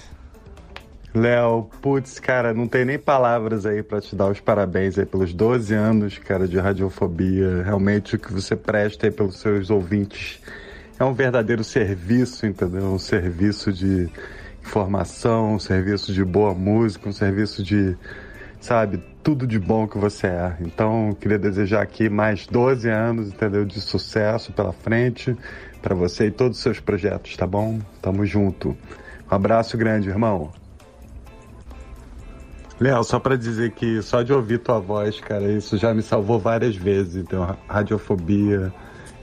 Léo, 1.13 1.69
putz, 1.81 2.19
cara, 2.19 2.53
não 2.53 2.67
tem 2.67 2.85
nem 2.85 2.97
palavras 2.97 3.65
aí 3.65 3.83
pra 3.83 3.99
te 3.99 4.15
dar 4.15 4.29
os 4.29 4.39
parabéns 4.39 4.97
aí 4.97 5.05
pelos 5.05 5.33
12 5.33 5.73
anos, 5.73 6.17
cara, 6.17 6.47
de 6.47 6.57
radiofobia. 6.57 7.63
Realmente 7.63 8.15
o 8.15 8.19
que 8.19 8.31
você 8.31 8.55
presta 8.55 9.07
aí 9.07 9.11
pelos 9.11 9.37
seus 9.37 9.69
ouvintes 9.69 10.39
é 10.97 11.03
um 11.03 11.13
verdadeiro 11.13 11.65
serviço, 11.65 12.45
entendeu? 12.45 12.83
Um 12.83 12.97
serviço 12.97 13.73
de 13.73 14.09
informação, 14.63 15.55
um 15.55 15.59
serviço 15.59 16.13
de 16.13 16.23
boa 16.23 16.53
música, 16.53 17.09
um 17.09 17.13
serviço 17.13 17.61
de, 17.61 17.97
sabe, 18.61 19.03
tudo 19.21 19.45
de 19.45 19.59
bom 19.59 19.85
que 19.89 19.97
você 19.97 20.27
é. 20.27 20.55
Então, 20.61 21.13
queria 21.19 21.37
desejar 21.37 21.81
aqui 21.81 22.07
mais 22.07 22.47
12 22.47 22.87
anos, 22.87 23.27
entendeu, 23.27 23.65
de 23.65 23.81
sucesso 23.81 24.53
pela 24.53 24.71
frente 24.71 25.35
para 25.81 25.93
você 25.93 26.27
e 26.27 26.31
todos 26.31 26.57
os 26.57 26.63
seus 26.63 26.79
projetos, 26.79 27.35
tá 27.35 27.45
bom? 27.45 27.79
Tamo 28.01 28.25
junto. 28.25 28.77
Um 29.29 29.35
abraço 29.35 29.77
grande, 29.77 30.07
irmão. 30.07 30.60
Léo, 32.81 33.03
só 33.03 33.19
pra 33.19 33.35
dizer 33.35 33.73
que 33.73 34.01
só 34.01 34.23
de 34.23 34.33
ouvir 34.33 34.57
tua 34.57 34.79
voz, 34.79 35.19
cara, 35.19 35.51
isso 35.51 35.77
já 35.77 35.93
me 35.93 36.01
salvou 36.01 36.39
várias 36.39 36.75
vezes. 36.75 37.15
Então, 37.17 37.55
radiofobia, 37.67 38.73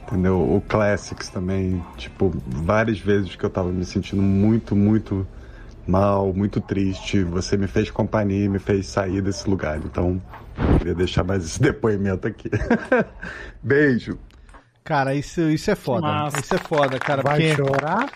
entendeu? 0.04 0.38
O 0.38 0.60
Classics 0.60 1.28
também, 1.28 1.84
tipo, 1.96 2.32
várias 2.46 3.00
vezes 3.00 3.34
que 3.34 3.44
eu 3.44 3.50
tava 3.50 3.72
me 3.72 3.84
sentindo 3.84 4.22
muito, 4.22 4.76
muito 4.76 5.26
mal, 5.84 6.32
muito 6.32 6.60
triste. 6.60 7.24
Você 7.24 7.56
me 7.56 7.66
fez 7.66 7.90
companhia 7.90 8.44
e 8.44 8.48
me 8.48 8.60
fez 8.60 8.86
sair 8.86 9.20
desse 9.20 9.50
lugar. 9.50 9.78
Então, 9.78 10.22
queria 10.78 10.94
deixar 10.94 11.24
mais 11.24 11.44
esse 11.44 11.58
depoimento 11.60 12.28
aqui. 12.28 12.48
Beijo. 13.60 14.20
Cara, 14.84 15.16
isso, 15.16 15.40
isso 15.40 15.68
é 15.68 15.74
foda. 15.74 16.02
Massa. 16.06 16.38
Isso 16.38 16.54
é 16.54 16.58
foda, 16.58 16.96
cara. 17.00 17.22
Vai 17.22 17.40
porque... 17.40 17.56
chorar? 17.56 18.08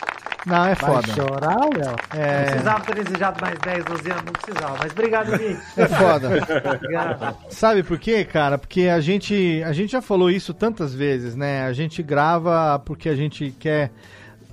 Não, 0.44 0.64
é 0.66 0.74
Vai 0.74 1.02
foda. 1.02 1.06
chorar, 1.14 1.56
Léo? 1.60 1.97
É... 2.14 2.36
Não 2.40 2.44
precisava 2.51 2.81
ter 2.85 3.05
desejado 3.05 3.40
mais 3.40 3.59
10, 3.60 3.85
12 3.85 4.10
anos, 4.10 4.24
não 4.24 4.32
precisava. 4.32 4.77
Mas 4.78 4.93
obrigado, 4.93 5.31
Nick. 5.32 5.60
É 5.77 5.86
foda. 5.89 6.28
Obrigado. 6.77 7.36
Sabe 7.48 7.82
por 7.85 7.98
quê, 7.98 8.24
cara? 8.24 8.59
Porque 8.59 8.82
a 8.89 9.01
gente, 9.01 9.62
a 9.64 9.73
gente 9.73 9.93
já 9.93 10.02
falou 10.02 10.31
isso 10.31 10.52
tantas 10.52 10.93
vezes, 10.94 11.36
né? 11.36 11.62
A 11.64 11.73
gente 11.73 12.02
grava 12.02 12.78
porque 12.85 13.09
a 13.09 13.14
gente 13.14 13.55
quer 13.59 13.93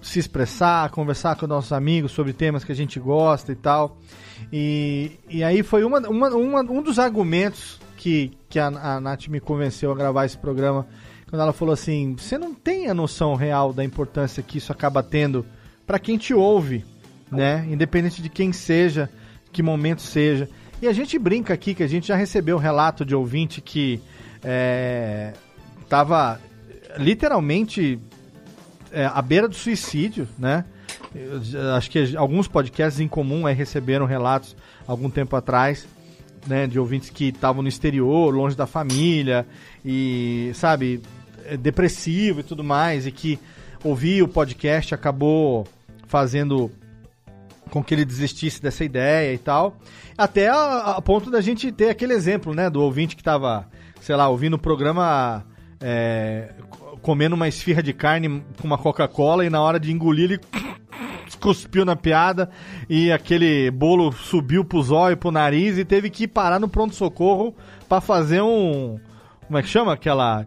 se 0.01 0.19
expressar, 0.19 0.89
conversar 0.91 1.35
com 1.35 1.45
nossos 1.47 1.73
amigos 1.73 2.11
sobre 2.11 2.33
temas 2.33 2.63
que 2.63 2.71
a 2.71 2.75
gente 2.75 2.99
gosta 2.99 3.51
e 3.51 3.55
tal. 3.55 3.97
E, 4.53 5.19
e 5.27 5.43
aí 5.43 5.63
foi 5.63 5.83
uma, 5.83 5.99
uma, 6.07 6.29
uma- 6.29 6.61
um 6.61 6.81
dos 6.81 6.99
argumentos 6.99 7.79
que, 7.97 8.31
que 8.47 8.59
a, 8.59 8.67
a 8.67 8.99
Nath 9.01 9.27
me 9.27 9.39
convenceu 9.39 9.91
a 9.91 9.95
gravar 9.95 10.25
esse 10.25 10.37
programa, 10.37 10.87
quando 11.29 11.41
ela 11.41 11.51
falou 11.51 11.73
assim: 11.73 12.15
você 12.17 12.37
não 12.37 12.53
tem 12.53 12.87
a 12.87 12.93
noção 12.93 13.35
real 13.35 13.73
da 13.73 13.83
importância 13.83 14.41
que 14.41 14.57
isso 14.59 14.71
acaba 14.71 15.03
tendo 15.03 15.45
para 15.89 15.97
quem 15.97 16.19
te 16.19 16.35
ouve, 16.35 16.85
né? 17.31 17.65
Independente 17.67 18.21
de 18.21 18.29
quem 18.29 18.53
seja, 18.53 19.09
que 19.51 19.63
momento 19.63 20.03
seja. 20.03 20.47
E 20.79 20.87
a 20.87 20.93
gente 20.93 21.17
brinca 21.17 21.51
aqui 21.51 21.73
que 21.73 21.81
a 21.81 21.87
gente 21.87 22.09
já 22.09 22.15
recebeu 22.15 22.59
relato 22.59 23.03
de 23.03 23.15
ouvinte 23.15 23.59
que 23.59 23.99
é, 24.43 25.33
tava 25.89 26.39
literalmente 26.95 27.99
é, 28.91 29.03
à 29.03 29.19
beira 29.19 29.47
do 29.47 29.55
suicídio, 29.55 30.27
né? 30.37 30.63
Eu 31.51 31.73
acho 31.73 31.89
que 31.89 32.15
alguns 32.15 32.47
podcasts 32.47 32.99
em 32.99 33.07
comum 33.07 33.47
aí 33.47 33.55
receberam 33.55 34.05
relatos 34.05 34.55
algum 34.85 35.09
tempo 35.09 35.35
atrás, 35.35 35.87
né, 36.45 36.67
de 36.67 36.77
ouvintes 36.77 37.09
que 37.09 37.29
estavam 37.29 37.63
no 37.63 37.67
exterior, 37.67 38.31
longe 38.31 38.55
da 38.55 38.67
família 38.67 39.43
e, 39.83 40.51
sabe, 40.53 41.01
é, 41.45 41.57
depressivo 41.57 42.41
e 42.41 42.43
tudo 42.43 42.63
mais 42.63 43.07
e 43.07 43.11
que 43.11 43.39
ouvir 43.83 44.21
o 44.21 44.27
podcast 44.27 44.93
acabou 44.93 45.67
fazendo 46.09 46.69
com 47.69 47.83
que 47.83 47.93
ele 47.93 48.03
desistisse 48.03 48.61
dessa 48.61 48.83
ideia 48.83 49.31
e 49.31 49.37
tal. 49.37 49.77
Até 50.17 50.49
a, 50.49 50.95
a 50.97 51.01
ponto 51.01 51.29
da 51.31 51.39
gente 51.39 51.71
ter 51.71 51.89
aquele 51.89 52.13
exemplo, 52.13 52.53
né, 52.53 52.67
do 52.69 52.81
ouvinte 52.81 53.15
que 53.15 53.23
tava, 53.23 53.67
sei 54.01 54.15
lá, 54.15 54.27
ouvindo 54.27 54.55
o 54.55 54.59
programa 54.59 55.45
é, 55.79 56.51
co- 56.67 56.97
comendo 57.01 57.35
uma 57.35 57.47
esfirra 57.47 57.83
de 57.83 57.93
carne 57.93 58.43
com 58.59 58.65
uma 58.67 58.77
Coca-Cola 58.77 59.45
e 59.45 59.49
na 59.51 59.61
hora 59.61 59.79
de 59.79 59.91
engolir 59.91 60.31
ele 60.31 60.39
cuspiu 61.39 61.85
na 61.85 61.95
piada 61.95 62.49
e 62.89 63.11
aquele 63.11 63.69
bolo 63.69 64.11
subiu 64.11 64.65
pro 64.65 64.81
zóio, 64.81 65.15
pro 65.15 65.29
nariz 65.31 65.77
e 65.77 65.85
teve 65.85 66.09
que 66.09 66.27
parar 66.27 66.59
no 66.59 66.67
pronto-socorro 66.67 67.55
pra 67.87 68.01
fazer 68.01 68.41
um... 68.41 68.99
Como 69.49 69.57
é 69.57 69.63
que 69.63 69.67
chama? 69.67 69.93
Aquela... 69.93 70.45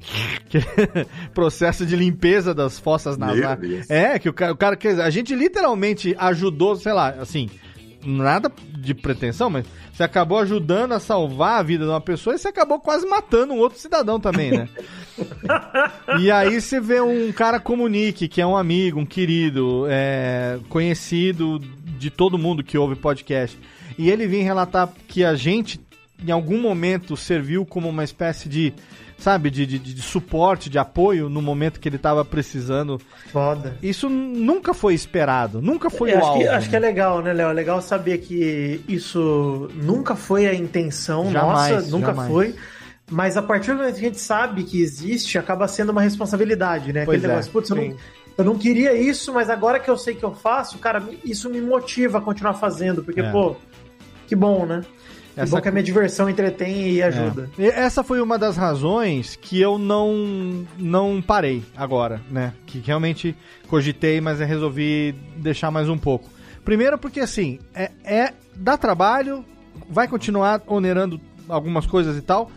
processo 1.34 1.84
de 1.84 1.96
limpeza 1.96 2.54
das 2.54 2.78
fossas 2.78 3.18
nasais. 3.18 3.90
É, 3.90 4.16
que 4.16 4.28
o 4.28 4.32
cara, 4.32 4.52
o 4.52 4.56
cara 4.56 4.76
quer 4.76 4.90
dizer, 4.90 5.02
a 5.02 5.10
gente 5.10 5.34
literalmente 5.34 6.14
ajudou, 6.16 6.76
sei 6.76 6.92
lá, 6.92 7.08
assim, 7.20 7.50
nada 8.04 8.48
de 8.78 8.94
pretensão, 8.94 9.50
mas 9.50 9.66
você 9.92 10.04
acabou 10.04 10.38
ajudando 10.38 10.92
a 10.92 11.00
salvar 11.00 11.58
a 11.58 11.62
vida 11.64 11.84
de 11.84 11.90
uma 11.90 12.00
pessoa 12.00 12.36
e 12.36 12.38
você 12.38 12.46
acabou 12.46 12.78
quase 12.78 13.04
matando 13.04 13.54
um 13.54 13.58
outro 13.58 13.76
cidadão 13.76 14.20
também, 14.20 14.52
né? 14.52 14.68
E 16.18 16.30
aí 16.30 16.60
você 16.60 16.80
vê 16.80 17.00
um 17.00 17.30
cara 17.32 17.60
como 17.60 17.84
o 17.84 17.88
Nick, 17.88 18.28
que 18.28 18.40
é 18.40 18.46
um 18.46 18.56
amigo, 18.56 18.98
um 18.98 19.04
querido, 19.04 19.84
é, 19.88 20.58
conhecido 20.68 21.58
de 21.98 22.08
todo 22.08 22.38
mundo 22.38 22.64
que 22.64 22.78
ouve 22.78 22.96
podcast. 22.96 23.58
E 23.98 24.10
ele 24.10 24.26
vem 24.26 24.42
relatar 24.42 24.88
que 25.06 25.22
a 25.22 25.34
gente 25.34 25.78
em 26.26 26.30
algum 26.30 26.60
momento 26.60 27.16
serviu 27.16 27.64
como 27.66 27.88
uma 27.88 28.04
espécie 28.04 28.48
de, 28.48 28.72
sabe, 29.18 29.50
de, 29.50 29.66
de, 29.66 29.78
de 29.78 30.02
suporte, 30.02 30.68
de 30.70 30.78
apoio 30.78 31.28
no 31.28 31.40
momento 31.42 31.80
que 31.80 31.88
ele 31.88 31.98
tava 31.98 32.24
precisando. 32.24 33.00
Foda. 33.32 33.76
Isso 33.82 34.08
nunca 34.08 34.72
foi 34.74 34.94
esperado, 34.94 35.60
nunca 35.62 35.88
foi 35.90 36.10
É, 36.10 36.14
o 36.14 36.18
acho, 36.18 36.32
que, 36.38 36.44
alvo. 36.46 36.56
acho 36.56 36.70
que 36.70 36.76
é 36.76 36.78
legal, 36.78 37.22
né, 37.22 37.32
Léo? 37.32 37.50
É 37.50 37.52
legal 37.52 37.80
saber 37.82 38.18
que 38.18 38.80
isso 38.88 39.70
nunca 39.74 40.14
foi 40.16 40.46
a 40.46 40.54
intenção 40.54 41.30
Jamais, 41.30 41.74
nossa, 41.74 41.90
nunca 41.90 42.06
jamais. 42.08 42.30
foi. 42.32 42.54
Mas 43.10 43.36
a 43.36 43.42
partir 43.42 43.72
do 43.72 43.78
momento 43.78 43.94
que 43.96 44.00
a 44.00 44.08
gente 44.08 44.20
sabe 44.20 44.62
que 44.64 44.80
existe, 44.80 45.36
acaba 45.36 45.68
sendo 45.68 45.90
uma 45.92 46.00
responsabilidade, 46.00 46.92
né? 46.92 47.04
Pois 47.04 47.18
Aquele 47.18 47.26
é, 47.32 47.34
negócio, 47.36 47.52
putz, 47.52 47.68
eu 47.68 47.76
não, 47.76 47.96
eu 48.38 48.44
não 48.44 48.56
queria 48.56 48.94
isso, 48.94 49.34
mas 49.34 49.50
agora 49.50 49.78
que 49.78 49.90
eu 49.90 49.98
sei 49.98 50.14
que 50.14 50.24
eu 50.24 50.32
faço, 50.34 50.78
cara, 50.78 51.02
isso 51.22 51.50
me 51.50 51.60
motiva 51.60 52.18
a 52.18 52.20
continuar 52.22 52.54
fazendo, 52.54 53.04
porque, 53.04 53.20
É. 53.20 53.30
pô, 53.30 53.54
que 54.26 54.34
bom, 54.34 54.64
né? 54.64 54.80
Que 55.34 55.40
Essa- 55.40 55.56
bom 55.56 55.62
que 55.62 55.68
a 55.68 55.72
minha 55.72 55.82
diversão 55.82 56.28
entretém 56.28 56.90
e 56.90 57.02
ajuda. 57.02 57.48
É. 57.58 57.62
E 57.62 57.66
Essa 57.68 58.02
foi 58.04 58.20
uma 58.20 58.38
das 58.38 58.56
razões 58.56 59.34
que 59.34 59.60
eu 59.60 59.78
não 59.78 60.66
não 60.78 61.22
parei 61.22 61.62
agora, 61.76 62.20
né? 62.30 62.52
Que 62.66 62.78
realmente 62.80 63.34
cogitei, 63.68 64.20
mas 64.20 64.40
resolvi 64.40 65.14
deixar 65.36 65.70
mais 65.70 65.88
um 65.88 65.96
pouco. 65.96 66.28
Primeiro 66.64 66.98
porque 66.98 67.20
assim, 67.20 67.58
é, 67.74 67.90
é 68.04 68.32
dá 68.54 68.76
trabalho, 68.76 69.44
vai 69.88 70.06
continuar 70.06 70.62
onerando 70.66 71.20
algumas 71.48 71.86
coisas 71.86 72.16
e 72.16 72.20
tal, 72.20 72.50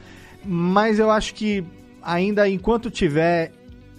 mas 0.44 1.00
eu 1.00 1.10
acho 1.10 1.34
que 1.34 1.64
ainda 2.04 2.48
enquanto 2.48 2.92
tiver 2.92 3.52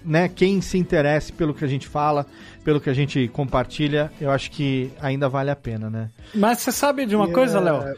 né, 0.04 0.28
quem 0.28 0.60
se 0.60 0.78
interesse 0.78 1.32
pelo 1.32 1.52
que 1.52 1.64
a 1.64 1.68
gente 1.68 1.88
fala, 1.88 2.24
pelo 2.62 2.80
que 2.80 2.88
a 2.88 2.94
gente 2.94 3.26
compartilha, 3.32 4.12
eu 4.20 4.30
acho 4.30 4.52
que 4.52 4.92
ainda 5.00 5.28
vale 5.28 5.50
a 5.50 5.56
pena, 5.56 5.90
né? 5.90 6.10
Mas 6.32 6.58
você 6.60 6.70
sabe 6.70 7.06
de 7.06 7.16
uma 7.16 7.28
E, 7.28 7.32
coisa, 7.32 7.58
é, 7.58 7.60
Léo? 7.60 7.94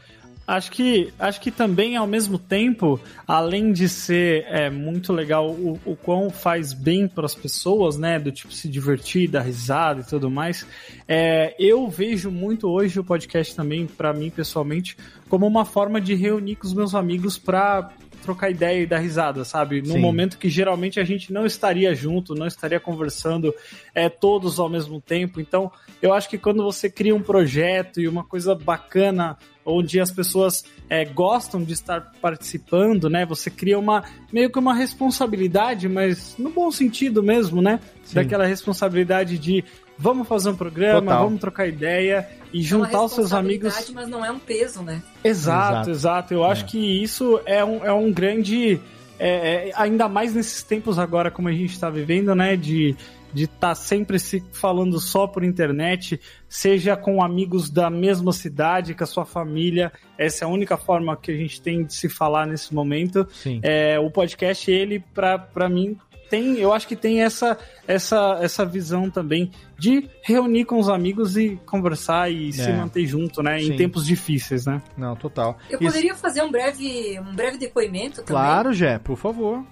Acho 0.48 0.70
que, 0.70 1.12
acho 1.18 1.42
que 1.42 1.50
também, 1.50 1.94
ao 1.94 2.06
mesmo 2.06 2.38
tempo, 2.38 2.98
além 3.26 3.70
de 3.70 3.86
ser 3.86 4.46
é, 4.48 4.70
muito 4.70 5.12
legal 5.12 5.50
o, 5.50 5.78
o 5.84 5.94
quão 5.94 6.30
faz 6.30 6.72
bem 6.72 7.06
para 7.06 7.26
as 7.26 7.34
pessoas, 7.34 7.98
né? 7.98 8.18
Do 8.18 8.32
tipo 8.32 8.50
se 8.50 8.66
divertir, 8.66 9.28
dar 9.28 9.42
risada 9.42 10.00
e 10.00 10.04
tudo 10.04 10.30
mais, 10.30 10.66
é, 11.06 11.54
eu 11.58 11.86
vejo 11.86 12.30
muito 12.30 12.66
hoje 12.66 12.98
o 12.98 13.04
podcast 13.04 13.54
também, 13.54 13.86
para 13.86 14.14
mim 14.14 14.30
pessoalmente, 14.30 14.96
como 15.28 15.46
uma 15.46 15.66
forma 15.66 16.00
de 16.00 16.14
reunir 16.14 16.56
com 16.56 16.66
os 16.66 16.72
meus 16.72 16.94
amigos 16.94 17.36
para 17.36 17.90
trocar 18.22 18.50
ideia 18.50 18.82
e 18.82 18.86
dar 18.86 18.98
risada, 18.98 19.44
sabe? 19.44 19.82
Num 19.82 19.94
Sim. 19.94 20.00
momento 20.00 20.38
que 20.38 20.48
geralmente 20.48 20.98
a 20.98 21.04
gente 21.04 21.30
não 21.30 21.44
estaria 21.44 21.94
junto, 21.94 22.34
não 22.34 22.46
estaria 22.46 22.80
conversando 22.80 23.54
é, 23.94 24.08
todos 24.08 24.58
ao 24.58 24.68
mesmo 24.68 24.98
tempo. 24.98 25.42
Então, 25.42 25.70
eu 26.00 26.12
acho 26.12 26.28
que 26.28 26.38
quando 26.38 26.62
você 26.62 26.88
cria 26.90 27.14
um 27.14 27.22
projeto 27.22 28.00
e 28.00 28.08
uma 28.08 28.24
coisa 28.24 28.54
bacana, 28.54 29.36
onde 29.68 30.00
as 30.00 30.10
pessoas 30.10 30.64
é, 30.88 31.04
gostam 31.04 31.62
de 31.62 31.72
estar 31.72 32.12
participando, 32.22 33.08
né? 33.10 33.26
Você 33.26 33.50
cria 33.50 33.78
uma 33.78 34.02
meio 34.32 34.50
que 34.50 34.58
uma 34.58 34.74
responsabilidade, 34.74 35.88
mas 35.88 36.34
no 36.38 36.50
bom 36.50 36.70
sentido 36.70 37.22
mesmo, 37.22 37.60
né? 37.60 37.80
Sim. 38.04 38.14
Daquela 38.14 38.46
responsabilidade 38.46 39.38
de 39.38 39.64
vamos 39.98 40.26
fazer 40.28 40.50
um 40.50 40.56
programa, 40.56 41.00
Total. 41.02 41.24
vamos 41.24 41.40
trocar 41.40 41.66
ideia 41.66 42.28
e 42.52 42.58
É 42.58 42.60
uma 42.60 42.66
juntar 42.68 43.02
os 43.02 43.12
seus 43.12 43.32
amigos. 43.32 43.66
responsabilidade, 43.74 43.94
Mas 43.94 44.08
não 44.20 44.24
é 44.24 44.30
um 44.30 44.38
peso, 44.38 44.82
né? 44.82 45.02
Exato, 45.22 45.72
Exato. 45.72 45.90
exato. 45.90 46.34
Eu 46.34 46.44
acho 46.44 46.64
que 46.66 46.78
isso 47.02 47.40
é 47.44 47.64
um, 47.64 47.84
é 47.84 47.92
um 47.92 48.10
grande. 48.12 48.80
é, 49.18 49.68
é, 49.68 49.72
ainda 49.74 50.08
mais 50.08 50.32
nesses 50.34 50.62
tempos 50.62 50.98
agora, 50.98 51.30
como 51.30 51.48
a 51.48 51.52
gente 51.52 51.72
está 51.72 51.90
vivendo, 51.90 52.34
né? 52.34 52.56
De 52.56 52.96
de 53.32 53.44
estar 53.44 53.74
sempre 53.74 54.18
se 54.18 54.42
falando 54.52 54.98
só 55.00 55.26
por 55.26 55.44
internet, 55.44 56.20
seja 56.48 56.96
com 56.96 57.22
amigos 57.22 57.68
da 57.70 57.90
mesma 57.90 58.32
cidade, 58.32 58.94
com 58.94 59.04
a 59.04 59.06
sua 59.06 59.24
família. 59.26 59.92
Essa 60.16 60.44
é 60.44 60.46
a 60.46 60.50
única 60.50 60.76
forma 60.76 61.16
que 61.16 61.30
a 61.30 61.36
gente 61.36 61.60
tem 61.60 61.84
de 61.84 61.94
se 61.94 62.08
falar 62.08 62.46
nesse 62.46 62.74
momento. 62.74 63.26
Sim. 63.32 63.60
É, 63.62 63.98
o 63.98 64.10
podcast, 64.10 64.70
ele, 64.70 65.04
pra 65.14 65.68
mim, 65.68 65.96
tem, 66.30 66.56
eu 66.58 66.74
acho 66.74 66.86
que 66.86 66.94
tem 66.94 67.22
essa, 67.22 67.56
essa, 67.86 68.38
essa 68.42 68.64
visão 68.66 69.08
também 69.10 69.50
de 69.78 70.10
reunir 70.22 70.66
com 70.66 70.78
os 70.78 70.88
amigos 70.90 71.38
e 71.38 71.56
conversar 71.64 72.30
e 72.30 72.52
se 72.52 72.68
É. 72.68 72.76
manter 72.76 73.06
junto, 73.06 73.42
né? 73.42 73.58
Sim. 73.60 73.72
Em 73.72 73.76
tempos 73.78 74.04
difíceis, 74.06 74.66
né? 74.66 74.82
Não, 74.96 75.16
total. 75.16 75.56
Eu 75.70 75.78
Isso- 75.80 75.88
poderia 75.90 76.14
fazer 76.14 76.42
um 76.42 76.50
breve, 76.50 77.18
um 77.20 77.34
breve 77.34 77.56
depoimento 77.56 78.16
também. 78.16 78.26
Claro, 78.26 78.72
Jé, 78.74 78.98
por 78.98 79.16
favor. 79.16 79.64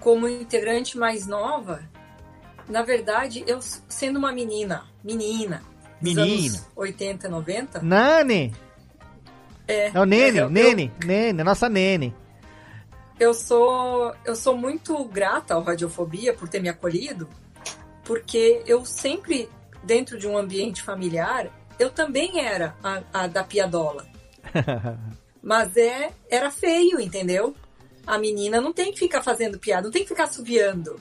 Como 0.00 0.26
integrante 0.28 0.96
mais 0.96 1.26
nova, 1.26 1.80
na 2.68 2.82
verdade, 2.82 3.44
eu 3.46 3.60
sendo 3.88 4.18
uma 4.18 4.32
menina, 4.32 4.84
menina, 5.04 5.62
Menina. 6.00 6.22
anos 6.22 6.66
80, 6.76 7.28
90, 7.28 7.82
Nani! 7.82 8.54
é, 9.68 9.90
É 9.94 10.00
o 10.00 10.04
Nene, 10.04 10.38
eu- 10.38 10.50
Nene, 10.50 10.92
Nene, 11.04 11.42
nossa 11.44 11.68
Nene. 11.68 12.14
Eu 13.18 13.32
sou, 13.32 14.14
eu 14.26 14.36
sou 14.36 14.56
muito 14.56 15.02
grata 15.06 15.54
ao 15.54 15.62
Radiofobia 15.62 16.34
por 16.34 16.48
ter 16.48 16.60
me 16.60 16.68
acolhido, 16.68 17.26
porque 18.04 18.62
eu 18.66 18.84
sempre, 18.84 19.48
dentro 19.82 20.18
de 20.18 20.28
um 20.28 20.36
ambiente 20.36 20.82
familiar, 20.82 21.48
eu 21.78 21.88
também 21.90 22.44
era 22.44 22.74
a, 22.84 23.02
a 23.12 23.26
da 23.26 23.42
piadola. 23.42 24.06
Mas 25.42 25.76
é, 25.76 26.10
era 26.28 26.50
feio, 26.50 27.00
entendeu? 27.00 27.54
A 28.06 28.18
menina 28.18 28.60
não 28.60 28.72
tem 28.72 28.92
que 28.92 28.98
ficar 28.98 29.22
fazendo 29.22 29.58
piada, 29.58 29.84
não 29.84 29.90
tem 29.92 30.02
que 30.02 30.08
ficar 30.08 30.24
assoviando. 30.24 31.00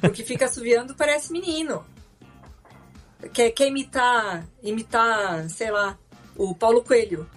Porque 0.00 0.22
fica 0.24 0.44
assoviando 0.46 0.94
parece 0.94 1.32
menino. 1.32 1.84
Quer, 3.32 3.50
quer 3.50 3.68
imitar, 3.68 4.46
imitar, 4.62 5.48
sei 5.48 5.70
lá, 5.70 5.98
o 6.36 6.54
Paulo 6.54 6.82
Coelho. 6.82 7.28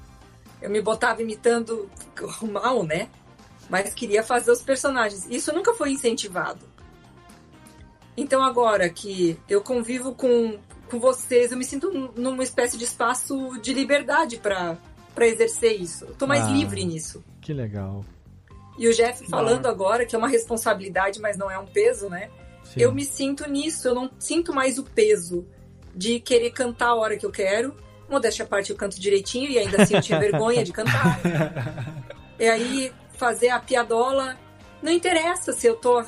Eu 0.61 0.69
me 0.69 0.81
botava 0.81 1.21
imitando 1.21 1.89
mal, 2.51 2.83
né? 2.83 3.09
Mas 3.69 3.93
queria 3.93 4.23
fazer 4.23 4.51
os 4.51 4.61
personagens. 4.61 5.25
Isso 5.29 5.53
nunca 5.53 5.73
foi 5.73 5.91
incentivado. 5.91 6.65
Então 8.15 8.43
agora 8.43 8.89
que 8.89 9.37
eu 9.47 9.61
convivo 9.61 10.13
com, 10.15 10.57
com 10.89 10.99
vocês, 10.99 11.51
eu 11.51 11.57
me 11.57 11.63
sinto 11.65 11.91
num- 11.91 12.11
numa 12.15 12.43
espécie 12.43 12.77
de 12.77 12.83
espaço 12.83 13.59
de 13.61 13.73
liberdade 13.73 14.37
para 14.37 14.77
exercer 15.21 15.79
isso. 15.79 16.05
Eu 16.05 16.15
tô 16.15 16.25
mais 16.25 16.43
Ah. 16.45 16.49
livre 16.49 16.83
nisso. 16.83 17.23
Que 17.39 17.53
legal. 17.53 18.03
E 18.77 18.87
o 18.87 18.93
Jeff 18.93 19.25
falando 19.27 19.65
agora 19.65 20.05
que 20.05 20.15
é 20.15 20.19
uma 20.19 20.27
responsabilidade, 20.27 21.19
mas 21.19 21.37
não 21.37 21.49
é 21.49 21.57
um 21.57 21.65
peso, 21.65 22.09
né? 22.09 22.29
Sim. 22.63 22.81
Eu 22.81 22.91
me 22.91 23.03
sinto 23.03 23.49
nisso, 23.49 23.87
eu 23.87 23.95
não 23.95 24.09
sinto 24.19 24.53
mais 24.53 24.77
o 24.77 24.83
peso 24.83 25.47
de 25.95 26.19
querer 26.19 26.51
cantar 26.51 26.89
a 26.89 26.95
hora 26.95 27.17
que 27.17 27.25
eu 27.25 27.31
quero. 27.31 27.75
Modéstia 28.09 28.45
à 28.45 28.47
parte, 28.47 28.69
eu 28.69 28.77
canto 28.77 28.99
direitinho 28.99 29.49
e 29.49 29.57
ainda 29.57 29.81
assim 29.81 29.95
eu 29.95 30.01
tinha 30.01 30.19
vergonha 30.19 30.63
de 30.63 30.71
cantar. 30.71 31.19
E 32.39 32.47
aí 32.47 32.93
fazer 33.13 33.49
a 33.49 33.59
piadola. 33.59 34.37
Não 34.81 34.91
interessa 34.91 35.51
se 35.51 35.65
eu 35.67 35.75
tô. 35.75 36.03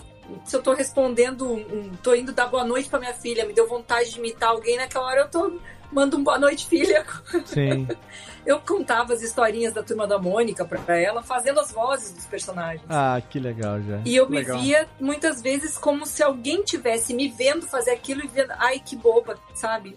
Se 0.46 0.56
eu 0.56 0.62
tô 0.62 0.74
respondendo, 0.74 1.52
um, 1.52 1.90
tô 2.04 2.14
indo 2.14 2.32
dar 2.32 2.46
boa 2.46 2.64
noite 2.64 2.88
pra 2.88 3.00
minha 3.00 3.16
filha, 3.16 3.48
me 3.48 3.54
deu 3.54 3.68
vontade 3.68 4.12
de 4.12 4.20
imitar 4.20 4.50
alguém, 4.50 4.78
naquela 4.78 5.08
hora 5.08 5.22
eu 5.22 5.28
tô. 5.28 5.60
Mando 5.92 6.18
um 6.18 6.24
boa 6.24 6.38
noite, 6.38 6.68
filha. 6.68 7.04
Sim. 7.46 7.88
Eu 8.50 8.60
contava 8.60 9.14
as 9.14 9.22
historinhas 9.22 9.76
da 9.76 9.84
turma 9.84 10.08
da 10.08 10.18
Mônica 10.18 10.66
pra 10.66 10.98
ela, 11.00 11.22
fazendo 11.22 11.60
as 11.60 11.72
vozes 11.72 12.12
dos 12.14 12.26
personagens. 12.26 12.82
Ah, 12.90 13.22
que 13.30 13.40
legal, 13.40 13.80
já. 13.80 14.02
E 14.04 14.16
eu 14.16 14.28
me 14.28 14.38
Legal. 14.38 14.58
via 14.60 14.88
muitas 15.00 15.40
vezes 15.40 15.78
como 15.78 16.04
se 16.04 16.24
alguém 16.24 16.64
tivesse 16.64 17.14
me 17.14 17.30
vendo 17.30 17.68
fazer 17.68 17.92
aquilo 17.92 18.24
e 18.26 18.28
vendo, 18.28 18.52
ai 18.58 18.80
que 18.80 18.96
boba, 18.96 19.38
sabe? 19.54 19.96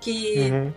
Que, 0.00 0.50
Uhum. 0.50 0.72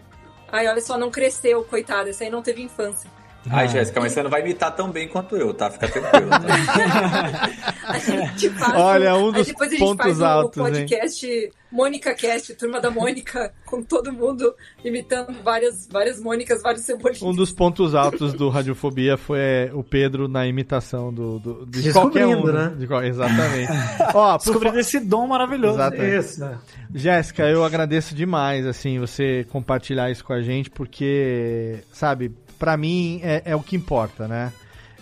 ai, 0.52 0.68
olha 0.68 0.80
só, 0.80 0.96
não 0.96 1.10
cresceu, 1.10 1.64
coitada, 1.64 2.08
essa 2.12 2.24
aí 2.24 2.30
não 2.30 2.44
teve 2.44 2.62
infância. 2.62 3.10
Ai, 3.50 3.68
Jéssica, 3.68 4.00
mas 4.00 4.12
você 4.14 4.24
não 4.24 4.30
vai 4.30 4.42
imitar 4.42 4.76
tão 4.76 4.92
bem 4.92 5.08
quanto 5.08 5.36
eu, 5.36 5.54
tá? 5.54 5.70
Fica 5.72 5.88
tranquilo. 5.88 6.30
A 7.88 7.98
gente 8.00 8.50
faz 8.50 8.74
Olha, 8.76 9.16
um 9.16 9.28
aí 9.28 9.34
dos 9.34 9.48
depois 9.48 9.70
a 9.70 9.72
gente 9.76 9.80
pontos 9.80 10.06
faz 10.06 10.20
o- 10.20 10.26
altos, 10.26 10.58
o 10.58 10.64
podcast 10.64 11.52
Mônica 11.72 12.14
Cast, 12.14 12.54
turma 12.56 12.82
da 12.82 12.92
Mônica, 12.92 13.54
com 13.66 13.82
todo 13.82 14.12
mundo 14.12 14.54
imitando 14.84 15.34
várias, 15.42 15.88
várias 15.90 16.20
Mônicas, 16.20 16.62
vários 16.62 16.84
cebolinhos. 16.84 17.22
Um 17.22 17.34
dos 17.34 17.52
pontos 17.54 17.96
altos 17.96 18.34
do 18.34 18.50
Radiofobia 18.50 19.16
foi 19.18 19.40
o 19.74 19.84
Pedro 19.84 20.28
na 20.28 20.46
imitação 20.46 21.14
do, 21.14 21.40
do- 21.40 21.66
de 21.66 21.92
qualquer 21.94 22.26
um. 22.28 22.44
Né? 22.46 22.74
De 22.78 22.88
qual- 22.88 23.04
exatamente. 23.04 23.72
Ó, 24.14 24.38
Descobrindo 24.38 24.80
esse 24.80 25.00
dom 25.00 25.28
maravilhoso. 25.28 25.76
Exatamente. 25.80 26.18
Isso, 26.18 26.40
né? 26.42 26.58
Jéssica, 26.94 27.44
eu 27.48 27.64
agradeço 27.64 28.14
demais, 28.14 28.66
assim, 28.66 29.00
você 29.00 29.46
compartilhar 29.50 30.12
isso 30.12 30.24
com 30.26 30.34
a 30.34 30.42
gente, 30.42 30.70
porque, 30.70 31.80
sabe, 31.92 32.32
pra 32.58 32.76
mim 32.78 33.20
é, 33.24 33.42
é 33.46 33.56
o 33.56 33.62
que 33.62 33.76
importa, 33.76 34.28
né? 34.28 34.52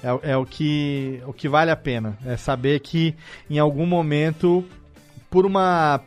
É, 0.04 0.32
é 0.32 0.38
o, 0.38 0.46
que, 0.46 1.22
o 1.26 1.34
que 1.34 1.48
vale 1.50 1.72
a 1.72 1.76
pena. 1.76 2.18
É 2.26 2.38
saber 2.38 2.80
que 2.82 3.16
em 3.50 3.58
algum 3.60 3.86
momento, 3.86 4.64
por 5.30 5.46
uma. 5.46 6.00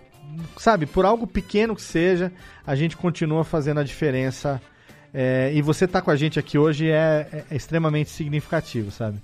Sabe, 0.58 0.84
por 0.86 1.04
algo 1.04 1.26
pequeno 1.26 1.74
que 1.74 1.82
seja, 1.82 2.30
a 2.66 2.74
gente 2.76 2.96
continua 2.96 3.44
fazendo 3.44 3.80
a 3.80 3.84
diferença. 3.84 4.60
é, 5.12 5.50
e 5.54 5.62
você 5.62 5.88
tá 5.88 6.02
com 6.02 6.10
a 6.10 6.16
gente 6.16 6.38
aqui 6.38 6.58
hoje 6.58 6.90
é, 6.90 7.26
é- 7.32 7.44
é 7.50 7.56
extremamente 7.56 8.10
significativo, 8.10 8.90
sabe? 8.90 9.18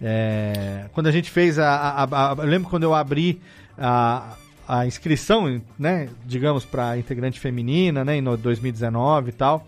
É, 0.00 0.84
quando 0.92 1.06
a 1.08 1.10
gente 1.12 1.30
fez 1.30 1.58
a, 1.58 1.68
a- 1.68 2.32
a- 2.32 2.34
Eu 2.38 2.44
lembro 2.44 2.68
quando 2.68 2.82
eu 2.84 2.94
abri 2.94 3.40
a, 3.78 4.36
a 4.68 4.86
inscrição, 4.86 5.60
né, 5.78 6.08
digamos, 6.24 6.64
para 6.64 6.96
integrante 6.98 7.40
feminina, 7.40 8.04
né, 8.04 8.16
em 8.16 8.20
no- 8.20 8.36
2019 8.36 9.30
e 9.30 9.32
tal. 9.32 9.66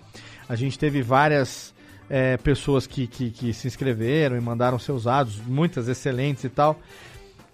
A 0.49 0.55
gente 0.55 0.79
teve 0.79 1.03
várias 1.03 1.75
é, 2.11 2.37
pessoas 2.37 2.87
que, 2.87 3.07
que, 3.07 3.31
que 3.31 3.53
se 3.53 3.67
inscreveram 3.67 4.37
e 4.37 4.41
mandaram 4.41 4.79
seus 4.79 5.05
dados, 5.05 5.41
muitas 5.47 5.89
excelentes 5.89 6.45
e 6.45 6.49
tal. 6.49 6.79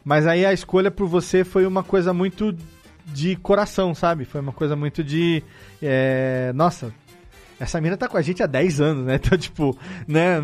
Mas 0.04 0.26
aí 0.26 0.44
a 0.44 0.52
escolha 0.52 0.90
por 0.90 1.06
você 1.08 1.44
foi 1.44 1.66
uma 1.66 1.82
coisa 1.82 2.12
muito 2.12 2.54
de 3.06 3.36
coração, 3.36 3.94
sabe? 3.94 4.24
Foi 4.24 4.40
uma 4.40 4.52
coisa 4.52 4.76
muito 4.76 5.02
de. 5.02 5.42
é, 5.82 6.52
nossa, 6.54 6.92
essa 7.58 7.80
mina 7.80 7.96
tá 7.96 8.08
com 8.08 8.16
a 8.16 8.22
gente 8.22 8.42
há 8.42 8.46
10 8.46 8.80
anos, 8.80 9.06
né? 9.06 9.14
Então, 9.22 9.36
tipo, 9.38 9.76
né? 10.06 10.40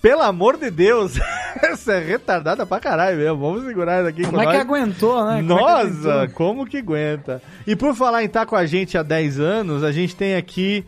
Pelo 0.00 0.20
amor 0.22 0.58
de 0.58 0.70
Deus, 0.70 1.18
essa 1.62 1.94
é 1.94 2.04
retardada 2.04 2.66
pra 2.66 2.78
caralho 2.78 3.16
mesmo. 3.16 3.38
Vamos 3.38 3.64
segurar 3.64 4.00
isso 4.00 4.08
aqui 4.08 4.22
Como 4.22 4.36
com 4.36 4.42
é 4.42 4.46
que 4.46 4.52
nós. 4.52 4.60
aguentou, 4.60 5.24
né? 5.24 5.42
Como 5.42 5.52
é 5.52 5.56
que 5.56 5.62
Nossa, 5.62 6.12
aguentou? 6.12 6.34
como 6.34 6.66
que 6.66 6.76
aguenta? 6.78 7.42
E 7.66 7.74
por 7.74 7.94
falar 7.94 8.22
em 8.22 8.26
estar 8.26 8.44
com 8.44 8.54
a 8.54 8.66
gente 8.66 8.98
há 8.98 9.02
10 9.02 9.40
anos, 9.40 9.82
a 9.82 9.90
gente 9.92 10.14
tem 10.14 10.34
aqui 10.36 10.84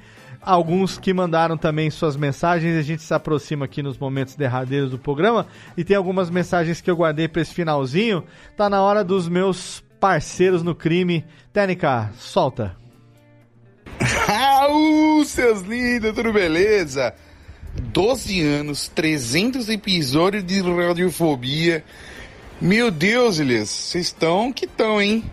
alguns 0.47 0.97
que 0.97 1.12
mandaram 1.12 1.59
também 1.59 1.90
suas 1.90 2.16
mensagens. 2.16 2.78
A 2.78 2.82
gente 2.82 3.02
se 3.02 3.12
aproxima 3.12 3.64
aqui 3.64 3.82
nos 3.82 3.98
momentos 3.98 4.36
derradeiros 4.36 4.93
do 4.93 4.98
programa. 4.98 5.47
E 5.77 5.82
tem 5.82 5.97
algumas 5.97 6.31
mensagens 6.31 6.81
que 6.81 6.89
eu 6.89 6.97
guardei 6.97 7.27
pra 7.27 7.43
esse 7.43 7.52
finalzinho. 7.52 8.24
Tá 8.56 8.70
na 8.70 8.81
hora 8.81 9.02
dos 9.02 9.28
meus 9.28 9.82
parceiros 9.98 10.62
no 10.62 10.74
crime. 10.74 11.24
Técnica, 11.52 12.10
solta. 12.16 12.77
Raul, 14.01 15.24
seus 15.24 15.62
lindos, 15.62 16.14
tudo 16.14 16.32
beleza? 16.32 17.12
12 17.74 18.40
anos, 18.43 18.89
300 18.89 19.68
episódios 19.68 20.44
de 20.44 20.60
radiofobia. 20.62 21.85
Meu 22.60 22.90
Deus, 22.90 23.39
Elias, 23.39 23.68
vocês 23.68 24.06
estão 24.06 24.52
que 24.52 24.64
estão, 24.64 25.02
hein? 25.02 25.24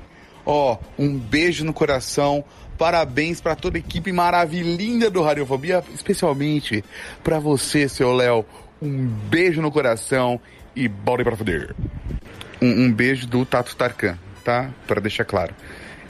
Ó, 0.45 0.77
um 0.97 1.17
beijo 1.17 1.63
no 1.63 1.73
coração. 1.73 2.43
Parabéns 2.77 3.39
pra 3.39 3.55
toda 3.55 3.77
a 3.77 3.79
equipe 3.79 4.11
maravilhinda 4.11 5.09
do 5.09 5.21
Radiofobia, 5.21 5.83
especialmente 5.93 6.83
pra 7.23 7.39
você, 7.39 7.87
seu 7.87 8.13
Léo. 8.13 8.45
Um 8.81 9.05
beijo 9.05 9.61
no 9.61 9.71
coração 9.71 10.39
e 10.75 10.87
bora 10.87 11.23
pra 11.23 11.35
foder. 11.35 11.75
Um, 12.61 12.85
um 12.85 12.91
beijo 12.91 13.27
do 13.27 13.45
Tato 13.45 13.75
Tarkan, 13.75 14.17
tá? 14.43 14.69
Pra 14.87 14.99
deixar 14.99 15.23
claro. 15.25 15.53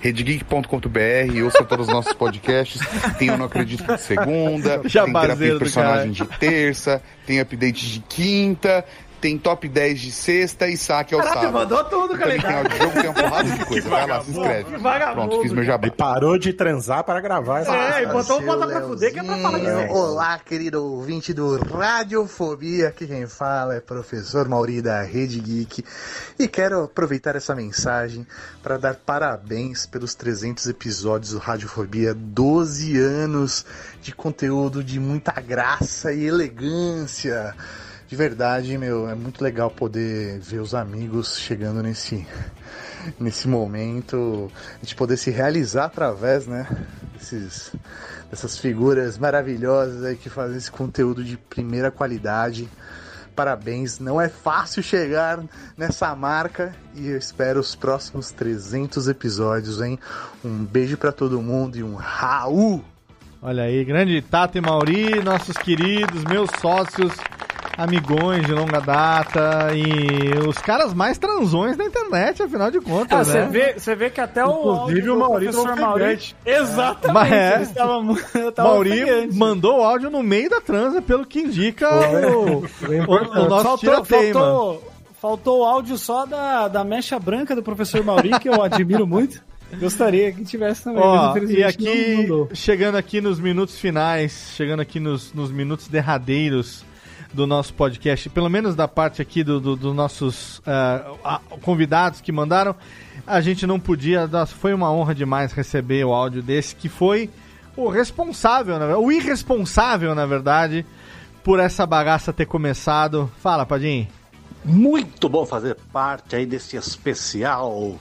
redgeek.com.br, 0.02 1.44
ouça 1.44 1.64
todos 1.64 1.88
os 1.88 1.94
nossos 1.94 2.14
podcasts. 2.14 2.82
Tem 3.18 3.28
Eu 3.30 3.38
Não 3.38 3.46
Acredito 3.46 3.86
de 3.86 4.02
segunda, 4.02 4.80
tem 4.80 4.90
Jabazeiro 4.90 5.28
terapia 5.28 5.54
de 5.54 5.60
personagem 5.60 6.14
caralho. 6.14 6.32
de 6.32 6.40
terça, 6.40 7.02
tem 7.26 7.40
update 7.40 7.92
de 7.92 8.00
quinta, 8.02 8.86
tem 9.24 9.38
top 9.38 9.70
10 9.70 10.02
de 10.02 10.12
sexta 10.12 10.68
e 10.68 10.76
saque 10.76 11.16
ao 11.16 11.22
Caraca, 11.22 11.40
sábado. 11.40 11.54
mandou 11.54 11.84
tudo, 11.86 12.10
tem 12.10 12.42
calendário. 12.42 12.58
audiojogo, 12.70 12.92
tem 12.92 13.10
uma 13.10 13.14
porrada 13.14 13.52
de 13.52 13.66
coisa. 13.66 13.90
Vai 13.90 14.06
lá, 14.08 14.22
se 14.22 14.32
inscreve. 14.32 14.80
Pronto, 15.14 15.42
fiz 15.42 15.54
meu 15.54 15.64
jabá. 15.64 15.90
Parou 15.92 16.38
de 16.38 16.52
transar 16.52 17.06
para 17.06 17.22
gravar 17.22 17.62
essa 17.62 17.74
É, 17.74 18.04
e 18.04 18.06
botou 18.08 18.40
o 18.40 18.42
bota 18.42 18.68
pra 18.68 18.82
fuder 18.82 19.14
que 19.14 19.20
é 19.20 19.24
pra 19.24 19.38
falar 19.38 19.60
de 19.60 19.66
sexo. 19.66 19.94
Olá, 19.96 20.38
querido 20.40 20.84
ouvinte 20.84 21.34
do 21.34 21.56
Radiofobia. 21.56 22.90
Aqui 22.90 23.08
quem 23.08 23.26
fala 23.26 23.76
é 23.76 23.80
professor 23.80 24.50
Mauri 24.50 24.82
da 24.82 25.02
Rede 25.04 25.40
Geek. 25.40 25.86
E 26.38 26.46
quero 26.46 26.84
aproveitar 26.84 27.38
essa 27.38 27.56
mensagem 27.56 28.28
para 28.62 28.78
dar 28.78 28.96
parabéns 28.96 29.86
pelos 29.86 30.14
300 30.16 30.68
episódios 30.68 31.32
do 31.32 31.38
Radiofobia. 31.38 32.14
12 32.14 33.00
anos 33.00 33.66
de 34.02 34.14
conteúdo 34.14 34.84
de 34.84 35.00
muita 35.00 35.32
graça 35.40 36.12
e 36.12 36.26
elegância. 36.26 37.56
De 38.14 38.18
verdade, 38.18 38.78
meu, 38.78 39.10
é 39.10 39.16
muito 39.16 39.44
legal 39.44 39.72
poder 39.72 40.40
ver 40.40 40.60
os 40.60 40.76
amigos 40.76 41.36
chegando 41.36 41.82
nesse 41.82 42.24
nesse 43.20 43.48
momento, 43.48 44.52
a 44.76 44.86
gente 44.86 44.96
poder 44.96 45.18
se 45.18 45.32
realizar 45.32 45.86
através, 45.86 46.46
né, 46.46 46.68
desses, 47.14 47.76
dessas 48.30 48.56
figuras 48.60 49.18
maravilhosas 49.18 50.04
aí 50.04 50.16
que 50.16 50.30
fazem 50.30 50.58
esse 50.58 50.70
conteúdo 50.70 51.24
de 51.24 51.38
primeira 51.38 51.90
qualidade. 51.90 52.70
Parabéns, 53.36 53.98
não 53.98 54.22
é 54.22 54.30
fácil 54.30 54.84
chegar 54.84 55.44
nessa 55.76 56.16
marca 56.16 56.72
e 56.94 57.08
eu 57.08 57.18
espero 57.18 57.60
os 57.60 57.74
próximos 57.74 58.30
300 58.30 59.08
episódios, 59.08 59.82
hein? 59.82 59.98
Um 60.46 60.64
beijo 60.64 60.98
pra 60.98 61.12
todo 61.12 61.42
mundo 61.42 61.78
e 61.78 61.84
um 61.84 61.96
Raul! 61.96 62.86
Olha 63.42 63.64
aí, 63.64 63.84
grande 63.84 64.22
Tato 64.22 64.56
e 64.56 64.62
Mauri, 64.62 65.20
nossos 65.24 65.58
queridos, 65.58 66.24
meus 66.26 66.50
sócios, 66.62 67.12
amigões 67.78 68.46
de 68.46 68.52
longa 68.54 68.80
data 68.80 69.70
e 69.76 70.38
os 70.48 70.58
caras 70.58 70.94
mais 70.94 71.18
transões 71.18 71.76
da 71.78 71.84
internet, 71.86 72.44
afinal 72.44 72.70
de 72.70 72.78
Ah, 72.78 72.82
contas, 72.82 73.28
você 73.28 73.40
né? 73.40 73.48
vê, 73.50 73.96
vê 73.96 74.10
que 74.10 74.22
até 74.22 74.46
o 74.46 74.50
Inclusive, 74.52 75.00
áudio 75.10 75.16
o 75.16 75.20
Mauri 75.20 75.46
professor 75.48 75.72
ofegante. 75.72 76.36
Exatamente, 76.46 77.14
Mas 77.14 77.32
é. 77.32 77.54
ele 77.56 77.64
estava, 77.64 78.52
tava 78.52 78.74
ofegante. 78.80 79.36
mandou 79.38 79.80
o 79.80 79.84
áudio 79.84 80.10
no 80.10 80.22
meio 80.24 80.50
da 80.50 80.62
transa, 80.62 81.02
pelo 81.02 81.26
que 81.26 81.40
indica 81.42 81.90
o, 81.90 82.58
o- 82.58 82.66
o 82.66 83.50
nosso 83.50 83.64
faltou, 83.64 83.78
tirateima. 83.78 84.40
faltou, 84.40 84.94
faltou 85.22 85.60
o 85.62 85.64
áudio 85.66 85.98
só 85.98 86.26
da, 86.26 86.68
da 86.68 86.84
mecha 86.84 87.18
branca 87.20 87.56
do 87.56 87.64
professor 87.64 88.04
Mauri, 88.04 88.32
que 88.40 88.50
eu 88.50 88.62
admiro 88.62 89.08
muito. 89.08 89.42
Gostaria 89.80 90.32
que 90.32 90.44
tivesse 90.46 90.84
também, 90.84 91.02
Ó, 91.04 91.36
e 91.50 91.64
aqui, 91.64 92.28
chegando 92.54 92.96
aqui 92.96 93.20
nos 93.20 93.40
minutos 93.40 93.80
finais, 93.80 94.52
chegando 94.56 94.82
aqui 94.82 95.00
nos, 95.00 95.34
nos 95.34 95.50
minutos 95.52 95.88
derradeiros 95.88 96.86
do 97.34 97.48
nosso 97.48 97.74
podcast, 97.74 98.30
pelo 98.30 98.50
menos 98.50 98.76
da 98.76 98.88
parte 98.88 99.22
aqui 99.22 99.44
dos 99.44 99.62
do, 99.62 99.76
dos 99.76 99.96
nossos 99.96 100.62
ah, 100.66 101.40
convidados 101.62 102.22
que 102.22 102.32
mandaram, 102.32 102.76
a 103.26 103.42
gente 103.42 103.66
não 103.66 103.80
podia, 103.80 104.30
foi 104.48 104.74
uma 104.74 104.92
honra 104.92 105.16
demais 105.16 105.52
receber 105.52 106.06
o 106.06 106.14
áudio 106.14 106.44
desse, 106.44 106.76
que 106.76 106.88
foi 106.88 107.30
o 107.76 107.90
responsável, 107.90 108.76
o 109.00 109.12
irresponsável, 109.12 110.14
na 110.14 110.26
verdade, 110.26 110.86
por 111.44 111.60
essa 111.60 111.86
bagaça 111.86 112.32
ter 112.32 112.46
começado. 112.46 113.30
Fala, 113.40 113.66
Padim. 113.66 114.08
Muito 114.64 115.28
bom 115.28 115.46
fazer 115.46 115.76
parte 115.92 116.36
aí 116.36 116.46
desse 116.46 116.78
especial 116.78 118.00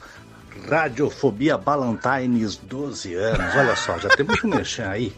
Radiofobia 0.69 1.59
Ballantines 1.59 2.57
12 2.57 3.15
anos. 3.15 3.55
Olha 3.57 3.75
só, 3.75 3.99
já 3.99 4.09
temos 4.11 4.43
um 4.45 4.49
merchan 4.49 4.89
aí. 4.89 5.13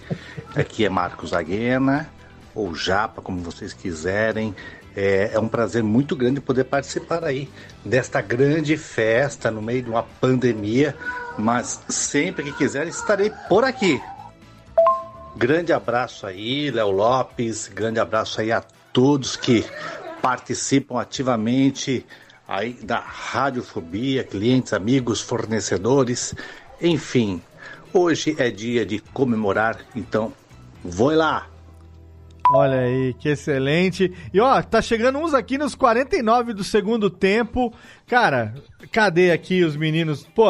Aqui 0.55 0.85
é 0.85 0.89
Marcos 0.89 1.35
Aguena, 1.35 2.09
ou 2.55 2.74
Japa, 2.74 3.20
como 3.20 3.40
vocês 3.40 3.72
quiserem. 3.72 4.55
É, 4.97 5.31
é 5.32 5.40
um 5.40 5.48
prazer 5.48 5.82
muito 5.82 6.14
grande 6.14 6.40
poder 6.40 6.64
participar 6.64 7.24
aí 7.24 7.48
desta 7.85 8.20
grande 8.20 8.76
festa 8.76 9.51
no 9.51 9.60
meio 9.60 9.82
de 9.82 9.90
uma 9.90 10.02
pandemia. 10.02 10.97
Mas 11.36 11.82
sempre 11.89 12.44
que 12.44 12.52
quiser 12.52 12.86
estarei 12.86 13.32
por 13.48 13.64
aqui. 13.64 14.01
Grande 15.36 15.72
abraço 15.72 16.26
aí, 16.26 16.70
Léo 16.70 16.93
Lopes. 16.93 17.68
Grande 17.68 17.98
abraço 17.98 18.40
aí 18.40 18.52
a 18.52 18.62
todos 18.93 19.35
que 19.35 19.64
participam 20.22 21.01
ativamente 21.01 22.06
aí 22.47 22.74
da 22.74 23.01
radiofobia, 23.01 24.22
clientes, 24.22 24.72
amigos, 24.72 25.20
fornecedores, 25.20 26.35
enfim. 26.81 27.43
Hoje 27.93 28.36
é 28.39 28.51
dia 28.51 28.86
de 28.86 29.01
comemorar, 29.01 29.78
então 29.94 30.32
vou 30.82 31.14
lá. 31.14 31.48
Olha 32.51 32.81
aí, 32.81 33.15
que 33.15 33.31
excelente. 33.31 34.12
E 34.33 34.41
ó, 34.41 34.62
tá 34.62 34.83
chegando 34.83 35.19
uns 35.19 35.33
aqui 35.33 35.57
nos 35.57 35.75
49 35.75 36.53
do 36.53 36.62
segundo 36.62 37.09
tempo. 37.09 37.73
Cara, 38.07 38.55
cadê 38.93 39.33
aqui 39.33 39.65
os 39.65 39.77
meninos? 39.77 40.27
Pô, 40.35 40.47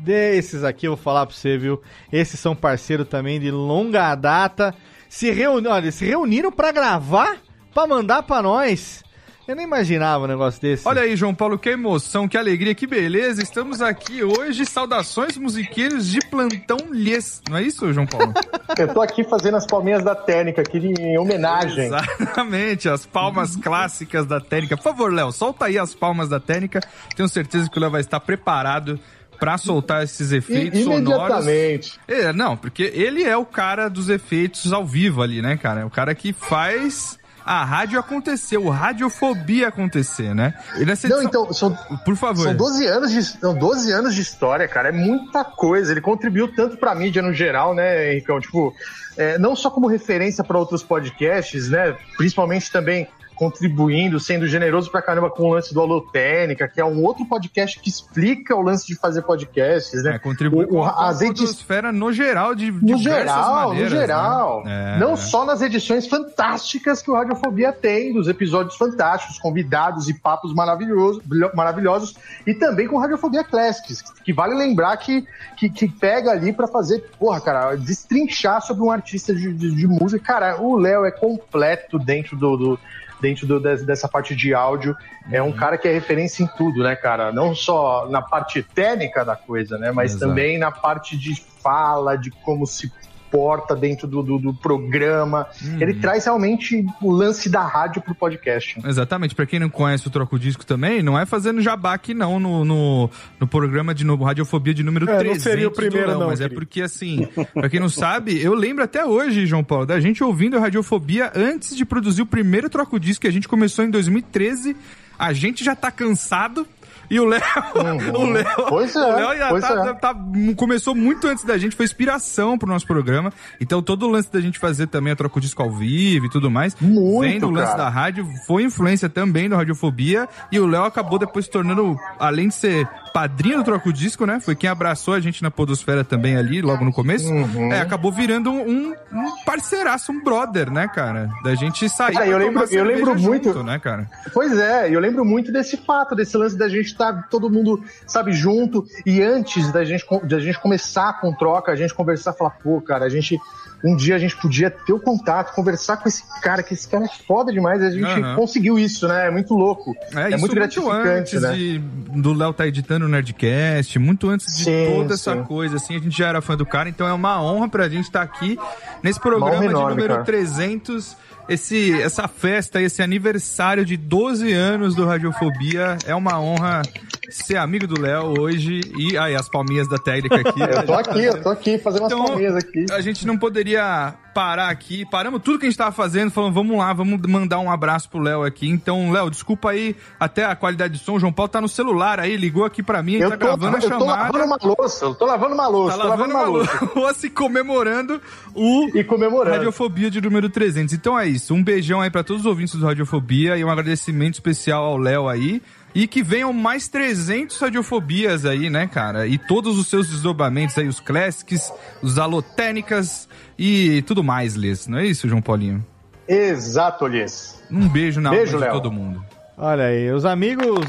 desses 0.00 0.64
aqui 0.64 0.86
eu 0.86 0.96
vou 0.96 1.02
falar 1.02 1.26
pra 1.26 1.34
você, 1.34 1.56
viu? 1.56 1.80
Esses 2.12 2.38
são 2.38 2.54
parceiro 2.54 3.04
também 3.04 3.40
de 3.40 3.50
longa 3.50 4.14
data. 4.14 4.74
Se 5.08 5.30
reuniram, 5.30 5.72
olha, 5.72 5.90
se 5.90 6.04
reuniram 6.04 6.52
pra 6.52 6.72
gravar, 6.72 7.38
pra 7.72 7.86
mandar 7.86 8.22
pra 8.22 8.42
nós. 8.42 9.02
Eu 9.48 9.56
nem 9.56 9.64
imaginava 9.64 10.24
um 10.24 10.28
negócio 10.28 10.60
desse. 10.60 10.86
Olha 10.86 11.02
aí, 11.02 11.16
João 11.16 11.34
Paulo, 11.34 11.58
que 11.58 11.70
emoção, 11.70 12.28
que 12.28 12.38
alegria, 12.38 12.72
que 12.74 12.86
beleza. 12.86 13.42
Estamos 13.42 13.82
aqui 13.82 14.22
hoje, 14.22 14.64
saudações 14.64 15.36
musiqueiros 15.36 16.06
de 16.08 16.20
plantão 16.28 16.76
lhes. 16.92 17.42
Não 17.50 17.56
é 17.56 17.62
isso, 17.62 17.92
João 17.92 18.06
Paulo? 18.06 18.32
Eu 18.78 18.94
tô 18.94 19.00
aqui 19.00 19.24
fazendo 19.24 19.56
as 19.56 19.66
palminhas 19.66 20.04
da 20.04 20.14
técnica 20.14 20.60
aqui 20.62 20.78
em 20.78 21.18
homenagem. 21.18 21.86
Exatamente, 21.86 22.88
as 22.88 23.04
palmas 23.04 23.56
clássicas 23.56 24.24
da 24.24 24.40
técnica. 24.40 24.76
Por 24.76 24.84
favor, 24.84 25.12
Léo, 25.12 25.32
solta 25.32 25.64
aí 25.64 25.76
as 25.78 25.94
palmas 25.96 26.28
da 26.28 26.38
técnica. 26.38 26.80
Tenho 27.16 27.28
certeza 27.28 27.68
que 27.68 27.76
o 27.76 27.80
Léo 27.80 27.90
vai 27.90 28.02
estar 28.02 28.20
preparado 28.20 29.00
pra 29.38 29.56
soltar 29.58 30.04
esses 30.04 30.30
efeitos 30.32 30.78
I- 30.80 30.84
sonoros. 30.84 31.46
imediatamente. 31.46 31.98
É, 32.06 32.32
não, 32.32 32.56
porque 32.56 32.82
ele 32.94 33.24
é 33.24 33.36
o 33.36 33.44
cara 33.46 33.88
dos 33.88 34.08
efeitos 34.10 34.72
ao 34.72 34.84
vivo 34.86 35.22
ali, 35.22 35.42
né, 35.42 35.56
cara? 35.56 35.80
É 35.80 35.84
o 35.84 35.90
cara 35.90 36.14
que 36.14 36.32
faz 36.32 37.18
a 37.44 37.64
rádio 37.64 37.98
acontecer, 37.98 38.56
o 38.58 38.68
radiofobia 38.68 39.68
acontecer, 39.68 40.34
né? 40.34 40.54
E 40.78 40.84
nessa 40.84 41.08
Não, 41.08 41.22
edição- 41.22 41.42
então, 41.42 41.52
são, 41.52 41.74
Por 42.04 42.16
favor. 42.16 42.44
São 42.44 42.54
12 42.56 42.86
anos 42.86 43.10
de, 43.10 43.22
são 43.24 43.54
12 43.54 43.92
anos 43.92 44.14
de 44.14 44.20
história, 44.22 44.66
cara. 44.68 44.88
É 44.88 44.92
muita 44.92 45.44
coisa. 45.44 45.92
Ele 45.92 46.00
contribuiu 46.00 46.48
tanto 46.54 46.76
pra 46.76 46.94
mídia 46.94 47.22
no 47.22 47.32
geral, 47.32 47.74
né, 47.74 48.12
Henricão? 48.12 48.40
Tipo, 48.40 48.74
é, 49.16 49.38
não 49.38 49.54
só 49.56 49.70
como 49.70 49.86
referência 49.86 50.44
para 50.44 50.58
outros 50.58 50.82
podcasts, 50.82 51.68
né? 51.68 51.96
Principalmente 52.16 52.70
também 52.70 53.08
contribuindo, 53.40 54.20
sendo 54.20 54.46
generoso 54.46 54.90
pra 54.90 55.00
caramba 55.00 55.30
com 55.30 55.44
o 55.44 55.54
lance 55.54 55.72
do 55.72 55.80
Holotênica, 55.80 56.68
que 56.68 56.78
é 56.78 56.84
um 56.84 57.02
outro 57.02 57.24
podcast 57.24 57.80
que 57.80 57.88
explica 57.88 58.54
o 58.54 58.60
lance 58.60 58.86
de 58.86 58.94
fazer 58.94 59.22
podcasts, 59.22 60.04
né? 60.04 60.16
É, 60.16 60.18
contribui 60.18 60.66
O- 60.70 60.84
a 60.84 61.08
as 61.08 61.18
podosfera 61.20 61.90
no 61.90 62.12
geral, 62.12 62.54
de 62.54 62.70
no 62.70 62.98
geral, 62.98 63.68
maneiras, 63.70 63.92
no 63.92 63.98
geral. 63.98 64.64
né? 64.64 64.96
É. 64.96 64.98
Não 65.00 65.16
só 65.16 65.46
nas 65.46 65.62
edições 65.62 66.06
fantásticas 66.06 67.00
que 67.00 67.10
o 67.10 67.14
Radiofobia 67.14 67.72
tem, 67.72 68.12
dos 68.12 68.28
episódios 68.28 68.76
fantásticos, 68.76 69.38
convidados 69.38 70.06
e 70.10 70.14
papos 70.14 70.54
maravilhosos, 70.54 71.22
maravilhosos 71.54 72.14
e 72.46 72.52
também 72.52 72.86
com 72.86 72.98
Radiofobia 72.98 73.42
Classics, 73.42 74.02
que 74.22 74.34
vale 74.34 74.54
lembrar 74.54 74.94
que, 74.98 75.26
que, 75.56 75.70
que 75.70 75.88
pega 75.88 76.30
ali 76.30 76.52
pra 76.52 76.68
fazer, 76.68 77.08
porra, 77.18 77.40
cara, 77.40 77.74
destrinchar 77.74 78.60
sobre 78.60 78.82
um 78.82 78.90
artista 78.90 79.34
de, 79.34 79.50
de, 79.54 79.74
de 79.74 79.86
música. 79.86 80.22
Cara, 80.22 80.60
o 80.60 80.76
Léo 80.76 81.06
é 81.06 81.10
completo 81.10 81.98
dentro 81.98 82.36
do. 82.36 82.56
do- 82.56 82.80
Dentro 83.20 83.46
do- 83.46 83.60
des- 83.60 83.84
dessa 83.84 84.08
parte 84.08 84.34
de 84.34 84.54
áudio, 84.54 84.96
é 85.30 85.40
Uhum. 85.42 85.48
um 85.48 85.52
cara 85.52 85.76
que 85.76 85.86
é 85.86 85.92
referência 85.92 86.42
em 86.42 86.46
tudo, 86.46 86.82
né, 86.82 86.96
cara? 86.96 87.30
Não 87.32 87.54
só 87.54 88.08
na 88.08 88.22
parte 88.22 88.62
técnica 88.62 89.24
da 89.24 89.36
coisa, 89.36 89.76
né? 89.78 89.92
Mas 89.92 90.12
Exato. 90.14 90.28
também 90.28 90.58
na 90.58 90.70
parte 90.70 91.16
de 91.18 91.34
fala, 91.62 92.16
de 92.16 92.30
como 92.30 92.66
se 92.66 92.90
porta 93.30 93.74
dentro 93.74 94.06
do, 94.06 94.22
do, 94.22 94.38
do 94.38 94.54
programa. 94.54 95.46
Uhum. 95.62 95.80
Ele 95.80 95.94
traz 95.94 96.24
realmente 96.24 96.84
o 97.00 97.10
lance 97.10 97.48
da 97.48 97.62
rádio 97.62 98.02
pro 98.02 98.14
podcast. 98.14 98.80
Exatamente, 98.84 99.34
pra 99.34 99.46
quem 99.46 99.60
não 99.60 99.68
conhece 99.68 100.06
o 100.06 100.10
Troco 100.10 100.38
Disco 100.38 100.64
também, 100.66 101.02
não 101.02 101.18
é 101.18 101.24
fazendo 101.24 101.60
jabá 101.60 101.94
aqui 101.94 102.14
não 102.14 102.40
no, 102.40 102.64
no, 102.64 103.10
no 103.38 103.46
programa 103.46 103.94
de 103.94 104.04
novo, 104.04 104.24
Radiofobia 104.24 104.74
de 104.74 104.82
número 104.82 105.08
É, 105.08 105.12
não 105.12 105.18
300 105.20 105.42
seria 105.42 105.68
o 105.68 105.70
primeiro, 105.70 106.08
Léo, 106.08 106.18
não, 106.18 106.26
mas 106.26 106.40
é 106.40 106.44
querido. 106.44 106.60
porque 106.60 106.82
assim, 106.82 107.28
pra 107.54 107.68
quem 107.68 107.80
não 107.80 107.88
sabe, 107.88 108.42
eu 108.42 108.54
lembro 108.54 108.84
até 108.84 109.04
hoje, 109.04 109.46
João 109.46 109.64
Paulo, 109.64 109.86
da 109.86 110.00
gente 110.00 110.22
ouvindo 110.22 110.56
a 110.56 110.60
Radiofobia 110.60 111.32
antes 111.34 111.76
de 111.76 111.84
produzir 111.84 112.22
o 112.22 112.26
primeiro 112.26 112.68
Troco 112.68 112.98
Disco 112.98 113.22
que 113.22 113.28
a 113.28 113.32
gente 113.32 113.48
começou 113.48 113.84
em 113.84 113.90
2013, 113.90 114.76
a 115.18 115.32
gente 115.32 115.62
já 115.62 115.76
tá 115.76 115.90
cansado 115.90 116.66
e 117.10 117.18
o 117.18 117.24
Léo, 117.24 117.42
o 118.14 118.30
Léo, 118.30 118.46
Pois 118.68 118.94
é, 118.94 118.98
o 118.98 119.16
Léo 119.16 119.38
já 119.38 119.60
tá, 119.60 119.88
é. 119.88 119.94
tá- 119.94 120.16
começou 120.56 120.94
muito 120.94 121.26
antes 121.26 121.44
da 121.44 121.58
gente, 121.58 121.74
foi 121.74 121.84
inspiração 121.84 122.56
pro 122.56 122.68
nosso 122.68 122.86
programa. 122.86 123.32
Então 123.60 123.82
todo 123.82 124.06
o 124.06 124.10
lance 124.10 124.32
da 124.32 124.40
gente 124.40 124.58
fazer 124.58 124.86
também 124.86 125.12
a 125.12 125.16
troca 125.16 125.40
disco 125.40 125.62
ao 125.62 125.70
vivo 125.70 126.26
e 126.26 126.30
tudo 126.30 126.50
mais, 126.50 126.74
vem 126.74 127.38
do 127.40 127.50
lance 127.50 127.72
cara. 127.72 127.84
da 127.84 127.88
rádio, 127.88 128.26
foi 128.46 128.62
influência 128.62 129.08
também 129.08 129.48
do 129.48 129.56
Radiofobia 129.56 130.28
e 130.52 130.60
o 130.60 130.66
Léo 130.66 130.84
acabou 130.84 131.18
depois 131.18 131.46
se 131.46 131.50
tornando, 131.50 131.96
além 132.18 132.48
de 132.48 132.54
ser 132.54 132.88
padrinho 133.12 133.58
do 133.58 133.64
Troco 133.64 133.92
Disco, 133.92 134.24
né? 134.26 134.40
Foi 134.40 134.54
quem 134.54 134.68
abraçou 134.70 135.14
a 135.14 135.20
gente 135.20 135.42
na 135.42 135.50
Podosfera 135.50 136.04
também 136.04 136.36
ali, 136.36 136.60
logo 136.62 136.84
no 136.84 136.92
começo. 136.92 137.28
Uhum. 137.32 137.72
É, 137.72 137.80
acabou 137.80 138.10
virando 138.12 138.50
um, 138.50 138.92
um 139.12 139.44
parceiraço, 139.44 140.12
um 140.12 140.22
brother, 140.22 140.70
né, 140.70 140.88
cara? 140.88 141.28
Da 141.42 141.54
gente 141.54 141.88
sair 141.88 142.14
Cara, 142.14 142.26
eu 142.26 142.38
lembro- 142.38 142.64
eu 142.70 142.84
lembro 142.84 143.18
muito- 143.18 143.52
junto, 143.52 143.62
né, 143.62 143.78
cara? 143.78 144.08
Pois 144.32 144.56
é, 144.58 144.94
eu 144.94 145.00
lembro 145.00 145.24
muito 145.24 145.52
desse 145.52 145.76
fato, 145.76 146.14
desse 146.14 146.36
lance 146.36 146.56
da 146.56 146.68
gente 146.68 146.86
estar 146.86 147.28
todo 147.28 147.50
mundo, 147.50 147.82
sabe, 148.06 148.32
junto. 148.32 148.86
E 149.04 149.20
antes 149.22 149.70
da 149.72 149.84
gente, 149.84 150.04
da 150.24 150.38
gente 150.38 150.58
começar 150.60 151.20
com 151.20 151.32
troca, 151.34 151.72
a 151.72 151.76
gente 151.76 151.94
conversar, 151.94 152.32
falar, 152.32 152.50
pô, 152.50 152.80
cara, 152.80 153.04
a 153.04 153.08
gente. 153.08 153.38
Um 153.82 153.96
dia 153.96 154.14
a 154.14 154.18
gente 154.18 154.36
podia 154.36 154.70
ter 154.70 154.92
o 154.92 155.00
contato, 155.00 155.54
conversar 155.54 155.96
com 155.96 156.08
esse 156.08 156.22
cara, 156.42 156.62
que 156.62 156.74
esse 156.74 156.86
cara 156.86 157.04
é 157.06 157.08
foda 157.26 157.50
demais. 157.52 157.80
e 157.82 157.86
A 157.86 157.90
gente 157.90 158.04
Aham. 158.04 158.36
conseguiu 158.36 158.78
isso, 158.78 159.08
né? 159.08 159.26
É 159.28 159.30
muito 159.30 159.54
louco. 159.54 159.94
É, 160.14 160.22
É, 160.24 160.28
isso 160.30 160.38
muito 160.38 160.54
gratificante, 160.54 161.08
antes 161.08 161.40
né? 161.42 161.52
de, 161.54 161.78
do 161.78 162.32
Léo 162.34 162.52
tá 162.52 162.66
editando 162.66 163.06
o 163.06 163.08
Nerdcast, 163.08 163.98
muito 163.98 164.28
antes 164.28 164.54
de 164.56 164.64
Sim, 164.64 164.94
toda 164.96 165.14
essa 165.14 165.34
sim. 165.34 165.42
coisa, 165.44 165.76
assim, 165.76 165.96
a 165.96 165.98
gente 165.98 166.16
já 166.16 166.28
era 166.28 166.40
fã 166.42 166.56
do 166.56 166.66
cara, 166.66 166.88
então 166.88 167.06
é 167.08 167.12
uma 167.12 167.42
honra 167.42 167.68
pra 167.68 167.88
gente 167.88 168.04
estar 168.04 168.22
aqui 168.22 168.58
nesse 169.02 169.18
programa 169.18 169.46
honra 169.52 169.60
de 169.60 169.66
enorme, 169.66 169.90
número 169.96 170.12
cara. 170.14 170.24
300. 170.24 171.16
Esse, 171.50 172.00
essa 172.00 172.28
festa, 172.28 172.80
esse 172.80 173.02
aniversário 173.02 173.84
de 173.84 173.96
12 173.96 174.52
anos 174.52 174.94
do 174.94 175.04
Radiofobia, 175.04 175.98
é 176.06 176.14
uma 176.14 176.40
honra 176.40 176.82
ser 177.28 177.56
amigo 177.56 177.86
do 177.88 178.00
Léo 178.00 178.40
hoje. 178.40 178.80
E 178.96 179.18
aí, 179.18 179.34
as 179.34 179.48
palminhas 179.48 179.88
da 179.88 179.98
técnica 179.98 180.36
aqui. 180.36 180.60
Eu 180.60 180.86
tô 180.86 180.94
aqui, 180.94 181.24
eu 181.24 181.42
tô 181.42 181.48
aqui 181.48 181.78
fazendo 181.78 182.02
umas 182.02 182.12
Então, 182.12 182.24
palminhas 182.24 182.54
aqui. 182.56 182.86
A 182.92 183.00
gente 183.00 183.26
não 183.26 183.36
poderia 183.36 184.14
parar 184.32 184.68
aqui. 184.68 185.04
Paramos 185.10 185.42
tudo 185.42 185.58
que 185.58 185.66
a 185.66 185.68
gente 185.68 185.76
tava 185.78 185.90
fazendo, 185.90 186.30
falando, 186.30 186.54
vamos 186.54 186.78
lá, 186.78 186.92
vamos 186.92 187.20
mandar 187.28 187.58
um 187.58 187.68
abraço 187.70 188.08
pro 188.08 188.20
Léo 188.20 188.44
aqui. 188.44 188.68
Então, 188.68 189.10
Léo, 189.10 189.28
desculpa 189.28 189.70
aí 189.70 189.96
até 190.20 190.44
a 190.44 190.54
qualidade 190.54 190.94
de 190.98 191.04
som. 191.04 191.14
O 191.14 191.20
João 191.20 191.32
Paulo 191.32 191.48
tá 191.48 191.60
no 191.60 191.68
celular 191.68 192.20
aí, 192.20 192.36
ligou 192.36 192.64
aqui 192.64 192.80
pra 192.82 193.02
mim, 193.02 193.14
Eu 193.16 193.30
tá 193.30 193.36
tô, 193.36 193.44
gravando 193.46 193.76
a 193.76 193.78
eu 193.80 193.82
tô 193.82 193.88
chamada. 193.88 194.04
lavando 194.22 194.44
uma 194.44 194.58
louça, 194.62 195.04
eu 195.04 195.14
tô 195.16 195.26
lavando 195.26 195.54
uma 195.54 195.66
louça, 195.66 195.96
Tá 195.96 196.02
tô 196.04 196.08
lavando 196.08 196.34
uma 196.34 196.44
louça. 196.44 196.90
louça 196.94 197.26
e 197.26 197.30
comemorando 197.30 198.20
o 198.54 198.88
e 198.94 199.02
comemorando. 199.02 199.56
Radiofobia 199.56 200.10
de 200.10 200.20
número 200.20 200.48
300. 200.48 200.94
Então 200.94 201.18
é 201.18 201.26
isso. 201.26 201.39
Um 201.48 201.62
beijão 201.62 202.00
aí 202.00 202.10
pra 202.10 202.22
todos 202.24 202.42
os 202.42 202.46
ouvintes 202.46 202.74
do 202.74 202.84
Radiofobia 202.84 203.56
e 203.56 203.64
um 203.64 203.70
agradecimento 203.70 204.34
especial 204.34 204.84
ao 204.84 204.96
Léo 204.98 205.28
aí. 205.28 205.62
E 205.94 206.06
que 206.06 206.22
venham 206.22 206.52
mais 206.52 206.86
300 206.88 207.58
radiofobias 207.60 208.44
aí, 208.44 208.68
né, 208.70 208.86
cara? 208.86 209.26
E 209.26 209.38
todos 209.38 209.78
os 209.78 209.88
seus 209.88 210.08
desdobramentos 210.08 210.76
aí, 210.78 210.86
os 210.86 211.00
classics, 211.00 211.72
os 212.02 212.18
alotênicas 212.18 213.28
e 213.58 214.02
tudo 214.02 214.22
mais, 214.22 214.54
Liz. 214.54 214.86
Não 214.86 214.98
é 214.98 215.06
isso, 215.06 215.28
João 215.28 215.42
Paulinho? 215.42 215.84
Exato, 216.28 217.06
Liz. 217.06 217.60
Um 217.70 217.88
beijo 217.88 218.20
na 218.20 218.30
Beijo, 218.30 218.54
alma 218.54 218.66
de 218.66 218.72
Léo. 218.72 218.72
todo 218.82 218.92
mundo. 218.92 219.24
Olha 219.56 219.84
aí, 219.84 220.10
os 220.12 220.24
amigos 220.24 220.86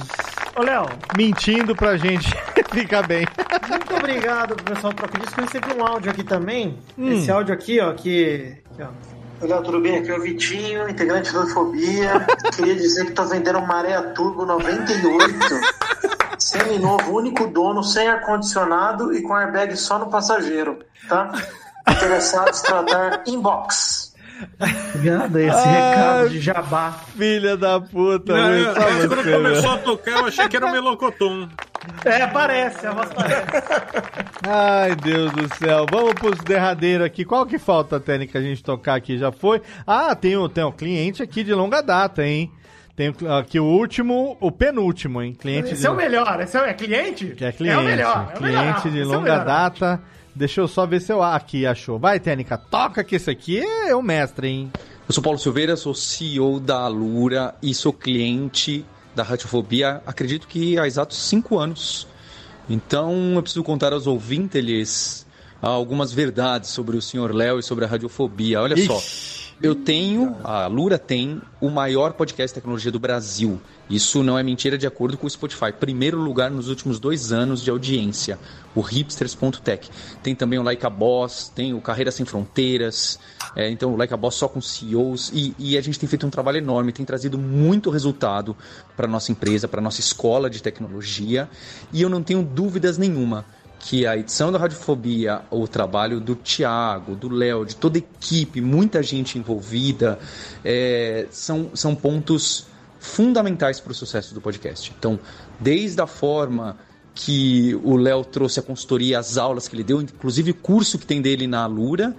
Ô, 0.55 0.63
Léo, 0.63 0.85
mentindo 1.17 1.75
pra 1.75 1.95
gente 1.97 2.29
ficar 2.71 3.07
bem. 3.07 3.25
muito 3.69 3.95
obrigado 3.95 4.55
pro 4.55 4.65
pessoal 4.65 4.91
do 4.93 4.97
Troca 4.97 5.17
Disco. 5.19 5.39
Eu 5.39 5.45
recebi 5.45 5.73
um 5.73 5.85
áudio 5.85 6.11
aqui 6.11 6.23
também. 6.23 6.77
Hum. 6.97 7.11
Esse 7.13 7.31
áudio 7.31 7.53
aqui, 7.53 7.79
ó, 7.79 7.93
que... 7.93 8.57
aqui, 8.71 8.83
ó. 8.83 8.87
Léo, 9.41 9.63
tudo 9.63 9.79
bem? 9.81 9.97
Aqui 9.97 10.11
é 10.11 10.17
o 10.17 10.21
Vitinho, 10.21 10.87
integrante 10.89 11.33
da 11.33 11.45
Fobia. 11.47 12.25
Queria 12.55 12.75
dizer 12.75 13.05
que 13.05 13.11
tô 13.11 13.25
vendendo 13.25 13.59
um 13.59 13.65
Maré 13.65 13.99
Turbo 14.13 14.45
98, 14.45 15.33
semi-novo, 16.37 17.17
único 17.17 17.47
dono, 17.47 17.83
sem 17.83 18.07
ar-condicionado 18.07 19.13
e 19.13 19.21
com 19.23 19.33
airbag 19.35 19.75
só 19.75 19.97
no 19.97 20.07
passageiro, 20.09 20.79
tá? 21.09 21.31
Interessados, 21.89 22.61
tratar 22.61 23.23
inbox. 23.25 24.13
Obrigado 24.95 25.35
aí, 25.37 25.47
esse 25.49 25.57
Ah, 25.57 25.71
recado 25.71 26.29
de 26.29 26.39
jabá. 26.39 26.91
Filha 27.15 27.57
da 27.57 27.79
puta, 27.79 28.33
Não, 28.33 28.47
Luiz, 28.49 28.65
eu- 28.65 28.73
eu- 28.73 29.09
quando 29.09 29.23
começou 29.31 29.71
a 29.71 29.77
tocar, 29.77 30.11
eu 30.11 30.25
achei 30.25 30.47
que 30.47 30.55
era 30.55 30.65
um 30.67 30.71
melocotão. 30.71 31.49
É, 32.05 32.27
parece, 32.27 32.85
a 32.85 32.91
voz 32.91 33.09
parece. 33.13 33.47
Ai, 34.47 34.95
Deus 34.95 35.31
do 35.31 35.55
céu. 35.55 35.85
Vamos 35.89 36.13
pros 36.13 36.37
derradeiros 36.39 37.05
aqui. 37.05 37.25
Qual 37.25 37.45
que 37.45 37.57
falta, 37.57 37.99
que 37.99 38.37
a 38.37 38.41
gente 38.41 38.63
tocar 38.63 38.95
aqui? 38.95 39.17
Já 39.17 39.31
foi? 39.31 39.61
Ah, 39.85 40.15
tem 40.15 40.37
um, 40.37 40.47
tem 40.47 40.63
um 40.63 40.71
cliente 40.71 41.23
aqui 41.23 41.43
de 41.43 41.53
longa 41.53 41.81
data, 41.81 42.25
hein? 42.25 42.51
Tem 42.95 43.13
aqui 43.39 43.59
o 43.59 43.65
último, 43.65 44.37
o 44.39 44.51
penúltimo, 44.51 45.21
hein? 45.21 45.33
Cliente 45.33 45.71
Esse 45.71 45.81
de... 45.81 45.87
é 45.87 45.89
o 45.89 45.95
melhor, 45.95 46.39
esse 46.41 46.57
é, 46.57 46.69
é 46.69 46.73
cliente? 46.73 47.27
Que 47.27 47.45
é 47.45 47.51
cliente. 47.51 47.75
É 47.75 47.79
o 47.79 47.83
melhor, 47.83 48.31
é 48.35 48.37
o 48.37 48.43
melhor. 48.43 48.63
cliente 48.63 48.89
de 48.91 49.01
é 49.01 49.03
o 49.03 49.07
longa 49.07 49.31
melhor. 49.31 49.45
data. 49.45 50.01
Deixa 50.35 50.61
eu 50.61 50.67
só 50.67 50.85
ver 50.85 51.01
se 51.01 51.11
eu 51.11 51.21
aqui 51.21 51.65
achou. 51.65 51.97
Vai, 51.97 52.19
Tênica, 52.19 52.57
toca 52.57 53.03
que 53.03 53.15
esse 53.15 53.29
aqui 53.29 53.59
é 53.59 53.95
o 53.95 54.01
mestre, 54.01 54.47
hein? 54.47 54.71
Eu 55.07 55.13
sou 55.13 55.23
Paulo 55.23 55.39
Silveira, 55.39 55.75
sou 55.75 55.93
CEO 55.93 56.59
da 56.59 56.79
Alura 56.81 57.55
e 57.61 57.73
sou 57.73 57.91
cliente 57.91 58.85
da 59.15 59.23
Radiofobia, 59.23 60.01
acredito 60.05 60.47
que 60.47 60.77
há 60.77 60.87
exatos 60.87 61.17
cinco 61.17 61.59
anos. 61.59 62.07
Então 62.69 63.33
eu 63.35 63.41
preciso 63.41 63.63
contar 63.63 63.93
aos 63.93 64.07
ouvintes 64.07 65.25
algumas 65.61 66.11
verdades 66.11 66.69
sobre 66.69 66.97
o 66.97 67.01
Sr. 67.01 67.33
Léo 67.33 67.59
e 67.59 67.63
sobre 67.63 67.85
a 67.85 67.87
Radiofobia. 67.87 68.61
Olha 68.61 68.75
só, 68.77 68.99
eu 69.61 69.75
tenho, 69.75 70.35
a 70.43 70.63
Alura 70.63 70.97
tem, 70.97 71.39
o 71.59 71.69
maior 71.69 72.13
podcast 72.13 72.51
de 72.51 72.55
tecnologia 72.55 72.91
do 72.91 72.99
Brasil. 72.99 73.61
Isso 73.87 74.23
não 74.23 74.37
é 74.37 74.41
mentira 74.41 74.77
de 74.77 74.87
acordo 74.87 75.17
com 75.17 75.27
o 75.27 75.29
Spotify. 75.29 75.71
Primeiro 75.71 76.17
lugar 76.17 76.49
nos 76.49 76.67
últimos 76.67 76.99
dois 76.99 77.31
anos 77.31 77.61
de 77.61 77.69
audiência, 77.69 78.39
o 78.73 78.81
hipsters.tech. 78.81 79.89
Tem 80.23 80.33
também 80.33 80.57
o 80.57 80.63
Like 80.63 80.83
a 80.83 80.89
Boss, 80.89 81.51
tem 81.53 81.73
o 81.73 81.81
Carreira 81.81 82.09
Sem 82.09 82.25
Fronteiras, 82.25 83.19
é, 83.55 83.69
então 83.69 83.93
o 83.93 83.97
Like 83.97 84.13
a 84.13 84.17
Boss 84.17 84.35
só 84.35 84.47
com 84.47 84.59
CEOs. 84.59 85.31
E, 85.33 85.53
e 85.59 85.77
a 85.77 85.81
gente 85.81 85.99
tem 85.99 86.09
feito 86.09 86.25
um 86.25 86.31
trabalho 86.31 86.57
enorme, 86.57 86.91
tem 86.91 87.05
trazido 87.05 87.37
muito 87.37 87.91
resultado 87.91 88.55
para 88.97 89.07
nossa 89.07 89.31
empresa, 89.31 89.67
para 89.67 89.81
nossa 89.81 89.99
escola 89.99 90.49
de 90.49 90.63
tecnologia. 90.63 91.47
E 91.93 92.01
eu 92.01 92.09
não 92.09 92.23
tenho 92.23 92.41
dúvidas 92.41 92.97
nenhuma 92.97 93.45
que 93.81 94.05
a 94.05 94.15
edição 94.15 94.51
da 94.51 94.59
Radiofobia, 94.59 95.41
o 95.49 95.67
trabalho 95.67 96.19
do 96.19 96.35
Thiago, 96.35 97.15
do 97.15 97.29
Léo, 97.29 97.65
de 97.65 97.75
toda 97.75 97.97
a 97.97 97.99
equipe, 97.99 98.61
muita 98.61 99.01
gente 99.01 99.39
envolvida, 99.39 100.19
é, 100.63 101.27
são, 101.31 101.71
são 101.73 101.95
pontos 101.95 102.67
fundamentais 102.99 103.79
para 103.79 103.91
o 103.91 103.95
sucesso 103.95 104.33
do 104.33 104.39
podcast. 104.39 104.93
Então, 104.97 105.19
desde 105.59 105.99
a 105.99 106.07
forma 106.07 106.77
que 107.15 107.75
o 107.83 107.97
Léo 107.97 108.23
trouxe 108.23 108.59
a 108.59 108.63
consultoria, 108.63 109.19
as 109.19 109.37
aulas 109.37 109.67
que 109.67 109.75
ele 109.75 109.83
deu, 109.83 110.01
inclusive 110.01 110.51
o 110.51 110.55
curso 110.55 110.99
que 110.99 111.05
tem 111.05 111.21
dele 111.21 111.47
na 111.47 111.63
Alura, 111.63 112.15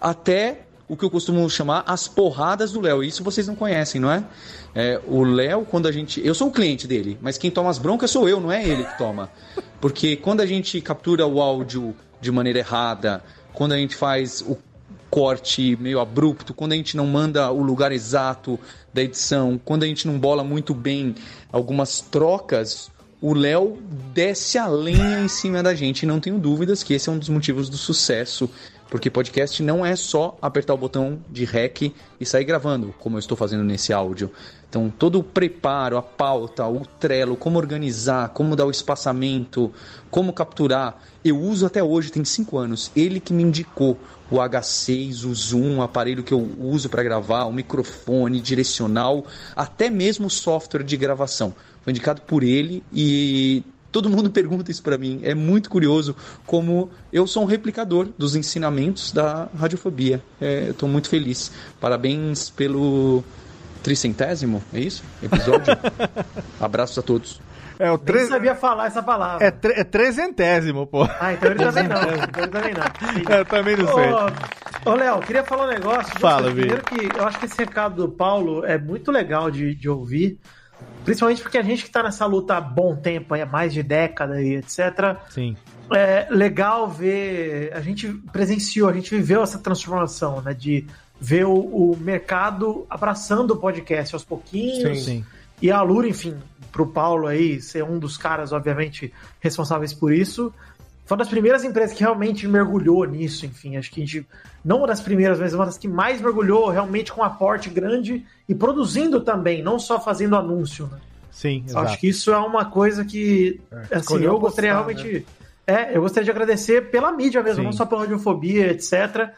até 0.00 0.66
o 0.88 0.96
que 0.96 1.04
eu 1.04 1.10
costumo 1.10 1.48
chamar 1.50 1.82
as 1.86 2.06
porradas 2.06 2.72
do 2.72 2.80
Léo. 2.80 3.02
Isso 3.02 3.24
vocês 3.24 3.46
não 3.46 3.56
conhecem, 3.56 4.00
não 4.00 4.10
é? 4.10 4.22
É, 4.74 5.00
o 5.06 5.24
Léo, 5.24 5.64
quando 5.64 5.88
a 5.88 5.92
gente. 5.92 6.24
Eu 6.24 6.34
sou 6.34 6.48
o 6.48 6.52
cliente 6.52 6.86
dele, 6.86 7.18
mas 7.20 7.38
quem 7.38 7.50
toma 7.50 7.70
as 7.70 7.78
broncas 7.78 8.10
sou 8.10 8.28
eu, 8.28 8.40
não 8.40 8.52
é 8.52 8.62
ele 8.62 8.84
que 8.84 8.98
toma. 8.98 9.30
Porque 9.80 10.16
quando 10.16 10.40
a 10.40 10.46
gente 10.46 10.80
captura 10.80 11.26
o 11.26 11.40
áudio 11.40 11.94
de 12.20 12.30
maneira 12.30 12.58
errada, 12.58 13.22
quando 13.52 13.72
a 13.72 13.76
gente 13.76 13.94
faz 13.94 14.40
o 14.40 14.58
corte 15.10 15.76
meio 15.80 16.00
abrupto, 16.00 16.52
quando 16.52 16.72
a 16.72 16.76
gente 16.76 16.96
não 16.96 17.06
manda 17.06 17.50
o 17.50 17.62
lugar 17.62 17.92
exato 17.92 18.58
da 18.92 19.02
edição, 19.02 19.60
quando 19.64 19.82
a 19.82 19.86
gente 19.86 20.06
não 20.06 20.18
bola 20.18 20.42
muito 20.42 20.74
bem 20.74 21.14
algumas 21.52 22.00
trocas, 22.00 22.90
o 23.20 23.32
Léo 23.32 23.78
desce 24.12 24.58
a 24.58 24.66
lenha 24.66 25.20
em 25.20 25.28
cima 25.28 25.62
da 25.62 25.74
gente. 25.74 26.02
E 26.02 26.06
não 26.06 26.20
tenho 26.20 26.38
dúvidas 26.38 26.82
que 26.82 26.94
esse 26.94 27.08
é 27.08 27.12
um 27.12 27.18
dos 27.18 27.28
motivos 27.28 27.68
do 27.68 27.76
sucesso. 27.76 28.50
Porque 28.88 29.10
podcast 29.10 29.62
não 29.62 29.84
é 29.84 29.96
só 29.96 30.38
apertar 30.40 30.74
o 30.74 30.78
botão 30.78 31.18
de 31.28 31.44
REC 31.44 31.92
e 32.20 32.24
sair 32.24 32.44
gravando, 32.44 32.94
como 33.00 33.16
eu 33.16 33.18
estou 33.18 33.36
fazendo 33.36 33.64
nesse 33.64 33.92
áudio. 33.92 34.30
Então, 34.68 34.92
todo 34.96 35.18
o 35.18 35.22
preparo, 35.22 35.96
a 35.96 36.02
pauta, 36.02 36.66
o 36.66 36.84
trelo, 36.84 37.36
como 37.36 37.58
organizar, 37.58 38.28
como 38.30 38.54
dar 38.54 38.66
o 38.66 38.70
espaçamento, 38.70 39.72
como 40.10 40.32
capturar, 40.32 41.00
eu 41.24 41.38
uso 41.38 41.66
até 41.66 41.82
hoje, 41.82 42.12
tem 42.12 42.24
cinco 42.24 42.58
anos. 42.58 42.90
Ele 42.94 43.18
que 43.18 43.32
me 43.32 43.42
indicou 43.42 43.98
o 44.30 44.36
H6, 44.36 45.24
o 45.24 45.34
Zoom, 45.34 45.78
o 45.78 45.82
aparelho 45.82 46.22
que 46.22 46.34
eu 46.34 46.48
uso 46.58 46.88
para 46.88 47.02
gravar, 47.02 47.44
o 47.44 47.52
microfone, 47.52 48.40
direcional, 48.40 49.24
até 49.54 49.88
mesmo 49.88 50.26
o 50.26 50.30
software 50.30 50.82
de 50.82 50.96
gravação. 50.96 51.54
Foi 51.82 51.92
indicado 51.92 52.20
por 52.22 52.42
ele 52.42 52.82
e 52.92 53.62
todo 53.96 54.10
mundo 54.10 54.28
pergunta 54.30 54.70
isso 54.70 54.82
para 54.82 54.98
mim. 54.98 55.20
É 55.22 55.34
muito 55.34 55.70
curioso 55.70 56.14
como 56.44 56.90
eu 57.10 57.26
sou 57.26 57.44
um 57.44 57.46
replicador 57.46 58.08
dos 58.18 58.36
ensinamentos 58.36 59.10
da 59.10 59.48
radiofobia. 59.58 60.22
É, 60.38 60.66
eu 60.66 60.72
estou 60.72 60.86
muito 60.88 61.08
feliz. 61.08 61.50
Parabéns 61.80 62.50
pelo 62.50 63.24
tricentésimo, 63.82 64.62
é 64.74 64.80
isso? 64.80 65.02
Episódio. 65.22 65.72
Abraços 66.60 66.98
a 66.98 67.02
todos. 67.02 67.40
É 67.78 67.90
o 67.90 68.00
Nem 68.02 68.26
sabia 68.26 68.54
falar 68.54 68.86
essa 68.86 69.02
palavra. 69.02 69.46
É, 69.46 69.50
tre 69.50 69.72
é 69.74 69.84
trezentésimo, 69.84 70.86
pô. 70.86 71.04
Ah, 71.04 71.34
então 71.34 71.50
ele 71.50 71.64
também 71.64 71.88
não. 71.88 72.00
Então 72.00 72.42
ele 72.42 72.52
também 72.52 72.74
não. 72.74 73.32
Eu 73.36 73.44
também 73.44 73.76
não 73.76 73.94
sei. 73.94 74.10
Ô, 74.10 74.90
ô, 74.90 74.94
Léo, 74.94 75.20
queria 75.20 75.44
falar 75.44 75.66
um 75.66 75.70
negócio. 75.70 76.18
Fala, 76.18 76.50
Primeiro 76.50 76.82
que 76.82 77.18
eu 77.18 77.26
acho 77.26 77.38
que 77.38 77.46
esse 77.46 77.58
recado 77.58 78.06
do 78.06 78.08
Paulo 78.10 78.64
é 78.64 78.78
muito 78.78 79.10
legal 79.10 79.50
de, 79.50 79.74
de 79.74 79.88
ouvir. 79.88 80.38
Principalmente 81.06 81.40
porque 81.40 81.56
a 81.56 81.62
gente 81.62 81.84
que 81.84 81.90
tá 81.90 82.02
nessa 82.02 82.26
luta 82.26 82.56
há 82.56 82.60
bom 82.60 82.96
tempo, 82.96 83.32
há 83.32 83.46
mais 83.46 83.72
de 83.72 83.80
década 83.80 84.42
e 84.42 84.56
etc. 84.56 85.16
Sim. 85.30 85.56
É 85.94 86.26
legal 86.28 86.90
ver. 86.90 87.72
A 87.72 87.80
gente 87.80 88.08
presenciou, 88.32 88.88
a 88.88 88.92
gente 88.92 89.14
viveu 89.14 89.40
essa 89.40 89.56
transformação, 89.56 90.42
né? 90.42 90.52
De 90.52 90.84
ver 91.20 91.46
o, 91.46 91.54
o 91.54 91.96
mercado 91.96 92.84
abraçando 92.90 93.52
o 93.52 93.56
podcast 93.56 94.16
aos 94.16 94.24
pouquinhos. 94.24 94.98
Sim, 94.98 95.04
sim. 95.04 95.24
E 95.62 95.70
a 95.70 95.80
Lura, 95.80 96.08
enfim, 96.08 96.36
pro 96.72 96.88
Paulo 96.88 97.28
aí 97.28 97.60
ser 97.60 97.84
um 97.84 98.00
dos 98.00 98.16
caras, 98.16 98.52
obviamente, 98.52 99.14
responsáveis 99.38 99.94
por 99.94 100.12
isso. 100.12 100.52
Foi 101.06 101.14
uma 101.14 101.18
das 101.18 101.28
primeiras 101.28 101.62
empresas 101.62 101.96
que 101.96 102.02
realmente 102.02 102.48
mergulhou 102.48 103.04
nisso, 103.04 103.46
enfim. 103.46 103.76
Acho 103.76 103.92
que 103.92 104.02
a 104.02 104.04
gente. 104.04 104.26
Não 104.64 104.78
uma 104.78 104.88
das 104.88 105.00
primeiras, 105.00 105.38
mas 105.38 105.54
uma 105.54 105.64
das 105.64 105.78
que 105.78 105.86
mais 105.86 106.20
mergulhou 106.20 106.68
realmente 106.68 107.12
com 107.12 107.20
um 107.20 107.24
aporte 107.24 107.70
grande 107.70 108.26
e 108.48 108.54
produzindo 108.54 109.20
também, 109.20 109.62
não 109.62 109.78
só 109.78 110.00
fazendo 110.00 110.34
anúncio, 110.34 110.88
né? 110.90 110.98
Sim, 111.30 111.62
exato. 111.64 111.86
Acho 111.86 112.00
que 112.00 112.08
isso 112.08 112.32
é 112.32 112.38
uma 112.38 112.64
coisa 112.64 113.04
que. 113.04 113.60
assim, 113.70 114.00
escolheu 114.00 114.32
eu 114.32 114.40
gostaria 114.40 114.72
realmente. 114.72 115.24
É, 115.64 115.96
eu 115.96 116.00
gostaria 116.00 116.24
de 116.24 116.30
agradecer 116.30 116.90
pela 116.90 117.12
mídia 117.12 117.40
mesmo, 117.42 117.60
Sim. 117.60 117.64
não 117.64 117.72
só 117.72 117.86
pela 117.86 118.00
radiofobia, 118.00 118.72
etc. 118.72 119.30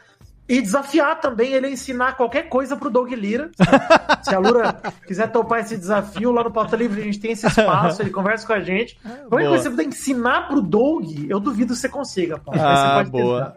E 0.49 0.59
desafiar 0.63 1.21
também 1.21 1.53
ele 1.53 1.67
a 1.67 1.69
ensinar 1.69 2.17
qualquer 2.17 2.49
coisa 2.49 2.75
pro 2.75 2.89
Doug 2.89 3.11
Lira. 3.11 3.51
Se 4.23 4.33
a 4.33 4.39
Lura 4.39 4.73
quiser 5.05 5.31
topar 5.31 5.59
esse 5.59 5.77
desafio, 5.77 6.31
lá 6.31 6.43
no 6.43 6.51
Pauta 6.51 6.75
Livre 6.75 6.99
a 6.99 7.03
gente 7.03 7.19
tem 7.19 7.33
esse 7.33 7.45
espaço, 7.45 8.01
ele 8.01 8.09
conversa 8.09 8.47
com 8.47 8.53
a 8.53 8.59
gente. 8.59 8.97
Qualquer 8.99 9.29
boa. 9.29 9.47
coisa 9.49 9.57
que 9.57 9.63
você 9.63 9.69
puder 9.69 9.85
ensinar 9.85 10.47
pro 10.47 10.59
Doug, 10.59 11.05
eu 11.29 11.39
duvido 11.39 11.73
que 11.73 11.79
você 11.79 11.87
consiga, 11.87 12.39
Paulo. 12.39 12.59
Ah, 12.59 12.95
pode 12.95 13.11
boa. 13.11 13.55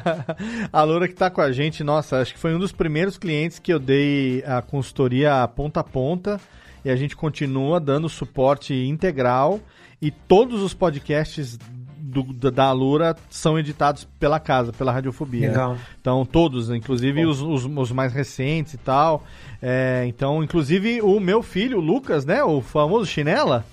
a 0.72 0.82
Loura 0.82 1.06
que 1.06 1.14
tá 1.14 1.28
com 1.28 1.42
a 1.42 1.52
gente, 1.52 1.84
nossa, 1.84 2.20
acho 2.20 2.32
que 2.32 2.40
foi 2.40 2.54
um 2.54 2.58
dos 2.58 2.72
primeiros 2.72 3.18
clientes 3.18 3.58
que 3.58 3.70
eu 3.70 3.78
dei 3.78 4.42
a 4.46 4.62
consultoria 4.62 5.46
ponta 5.48 5.80
a 5.80 5.84
ponta 5.84 6.40
e 6.82 6.90
a 6.90 6.96
gente 6.96 7.14
continua 7.14 7.78
dando 7.78 8.08
suporte 8.08 8.72
integral 8.74 9.60
e 10.00 10.10
todos 10.10 10.62
os 10.62 10.72
podcasts 10.72 11.58
do- 12.12 12.50
da- 12.50 12.66
Alura 12.66 13.16
são 13.30 13.58
editados 13.58 14.06
pela 14.20 14.38
casa, 14.38 14.72
pela 14.72 14.92
Radiofobia. 14.92 15.40
né? 15.42 15.48
Legal. 15.48 15.76
Então, 16.00 16.24
todos, 16.24 16.70
inclusive 16.70 17.24
os, 17.24 17.40
os- 17.40 17.64
os 17.64 17.92
mais 17.92 18.12
recentes 18.12 18.74
e 18.74 18.78
tal. 18.78 19.24
É, 19.60 20.04
então, 20.06 20.42
inclusive 20.44 21.00
o 21.02 21.18
meu 21.18 21.42
filho, 21.42 21.78
o 21.78 21.80
Lucas, 21.80 22.24
né? 22.24 22.42
O 22.44 22.60
famoso 22.60 23.06
Chinela, 23.06 23.64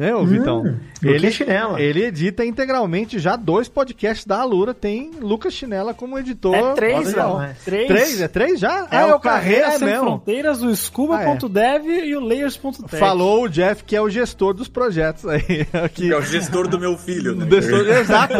né, 0.00 0.14
ô 0.14 0.20
Hum, 0.20 0.26
Vitão? 0.26 0.58
Lucas 0.62 0.80
Ele, 1.02 1.30
Chinela. 1.30 1.80
ele 1.80 2.04
edita 2.04 2.44
integralmente 2.44 3.18
já 3.18 3.36
dois 3.36 3.68
podcasts 3.68 4.26
da 4.26 4.38
Alura. 4.40 4.72
Tem 4.74 5.10
Lucas 5.20 5.52
Chinela 5.54 5.92
como 5.94 6.18
editor. 6.18 6.54
É 6.54 6.72
três, 6.74 7.12
Léo. 7.14 7.36
aí. 7.38 7.50
Três. 7.64 7.86
Três? 7.88 8.20
É 8.20 8.28
três 8.28 8.60
já? 8.60 8.86
É, 8.90 9.04
o 9.14 9.20
Carreira 9.20 9.70
Sem 9.72 9.86
mesmo. 9.88 10.04
Fronteiras, 10.04 10.62
o 10.62 10.74
Scuba.dev 10.74 11.86
e 11.86 12.16
o 12.16 12.20
Layers.tech. 12.20 12.96
Falou 12.98 13.44
o 13.44 13.48
Jeff, 13.48 13.84
que 13.84 13.94
é 13.96 14.00
o 14.00 14.08
gestor 14.10 14.54
dos 14.54 14.68
projetos 14.68 15.26
aí. 15.26 15.66
Aqui. 15.84 16.12
É 16.12 16.16
o 16.16 16.22
gestor 16.22 16.66
do 16.68 16.78
meu 16.78 16.96
filho, 16.96 17.34
né? 17.34 17.46
Gestor- 17.60 17.88
exato, 17.88 18.34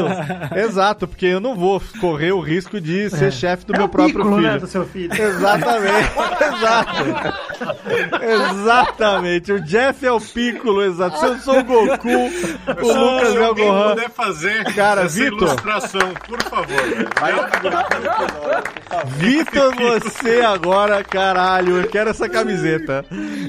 exato, 0.57 1.09
porque 1.09 1.27
eu 1.27 1.41
não 1.41 1.55
vou 1.55 1.81
correr 2.01 2.33
o 2.33 2.41
risco 2.41 2.81
de 2.81 3.09
ser 3.11 3.33
chefe 3.33 3.65
do 3.67 3.75
É 3.75 3.79
meu 3.79 3.87
o 3.87 3.89
próprio 3.89 4.17
Piccolo, 4.17 4.37
filho. 4.37 4.49
né, 4.53 4.59
do 4.59 4.67
seu 4.67 4.85
filho. 4.87 5.13
Exatamente, 5.13 6.11
exato. 6.57 7.05
Exatamente, 8.51 9.53
o 9.53 9.61
Jeff 9.61 10.05
é 10.07 10.13
o 10.13 10.21
Piccolo, 10.21 10.83
exato. 10.83 11.19
Se 11.19 11.27
eu 11.27 11.39
sou 11.51 11.61
o 11.61 11.65
Goku, 11.65 12.09
o 12.09 12.93
Lucas 12.93 13.35
é 13.37 13.49
o 13.49 13.55
Gohan. 13.55 13.91
puder 13.95 14.11
fazer 14.11 14.65
Cara, 14.75 15.03
essa 15.03 15.19
Vitor. 15.19 15.49
ilustração, 15.49 16.15
por 16.27 16.43
favor. 16.43 16.81
Vitor, 19.17 19.75
você 20.01 20.41
agora, 20.41 21.03
caralho, 21.05 21.79
eu 21.79 21.89
quero 21.89 22.11
essa 22.11 22.29
camiseta. 22.29 23.05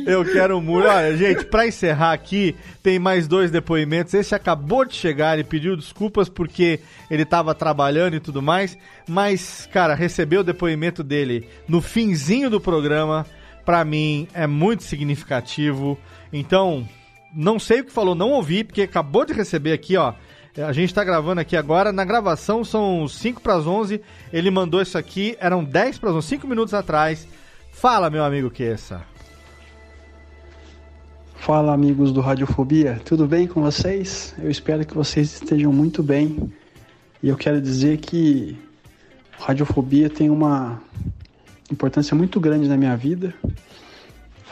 Eu 0.05 0.23
quero 0.25 0.57
um 0.57 0.61
muro. 0.61 0.87
Olha, 0.87 1.15
gente, 1.15 1.45
pra 1.45 1.67
encerrar 1.67 2.13
aqui, 2.13 2.55
tem 2.81 2.99
mais 2.99 3.27
dois 3.27 3.51
depoimentos. 3.51 4.13
Esse 4.13 4.33
acabou 4.35 4.85
de 4.85 4.95
chegar, 4.95 5.33
ele 5.33 5.43
pediu 5.43 5.75
desculpas 5.75 6.29
porque 6.29 6.79
ele 7.09 7.25
tava 7.25 7.53
trabalhando 7.53 8.15
e 8.15 8.19
tudo 8.19 8.41
mais. 8.41 8.77
Mas, 9.07 9.67
cara, 9.71 9.93
receber 9.95 10.37
o 10.37 10.43
depoimento 10.43 11.03
dele 11.03 11.47
no 11.67 11.81
finzinho 11.81 12.49
do 12.49 12.59
programa, 12.61 13.25
pra 13.65 13.83
mim, 13.83 14.27
é 14.33 14.47
muito 14.47 14.83
significativo. 14.83 15.97
Então, 16.31 16.87
não 17.33 17.59
sei 17.59 17.81
o 17.81 17.85
que 17.85 17.91
falou, 17.91 18.15
não 18.15 18.31
ouvi, 18.31 18.63
porque 18.63 18.81
acabou 18.81 19.25
de 19.25 19.33
receber 19.33 19.73
aqui, 19.73 19.97
ó. 19.97 20.13
A 20.57 20.73
gente 20.73 20.93
tá 20.93 21.03
gravando 21.03 21.39
aqui 21.39 21.55
agora. 21.55 21.91
Na 21.91 22.03
gravação 22.03 22.63
são 22.63 23.07
5 23.07 23.41
para 23.41 23.55
as 23.55 23.65
11. 23.65 24.01
Ele 24.33 24.51
mandou 24.51 24.81
isso 24.81 24.97
aqui, 24.97 25.37
eram 25.39 25.63
10 25.63 25.99
para 25.99 26.09
as 26.09 26.15
11, 26.17 26.27
5 26.27 26.47
minutos 26.47 26.73
atrás. 26.73 27.27
Fala, 27.71 28.09
meu 28.09 28.23
amigo 28.23 28.49
Kessa. 28.49 29.01
Fala 31.35 31.73
amigos 31.73 32.11
do 32.11 32.21
Radiofobia, 32.21 33.01
tudo 33.03 33.25
bem 33.25 33.47
com 33.47 33.63
vocês? 33.63 34.35
Eu 34.37 34.51
espero 34.51 34.85
que 34.85 34.93
vocês 34.93 35.33
estejam 35.33 35.73
muito 35.73 36.03
bem. 36.03 36.53
E 37.23 37.29
eu 37.29 37.35
quero 37.35 37.59
dizer 37.59 37.97
que 37.97 38.55
Radiofobia 39.39 40.07
tem 40.07 40.29
uma 40.29 40.79
importância 41.71 42.15
muito 42.15 42.39
grande 42.39 42.67
na 42.67 42.77
minha 42.77 42.95
vida. 42.95 43.33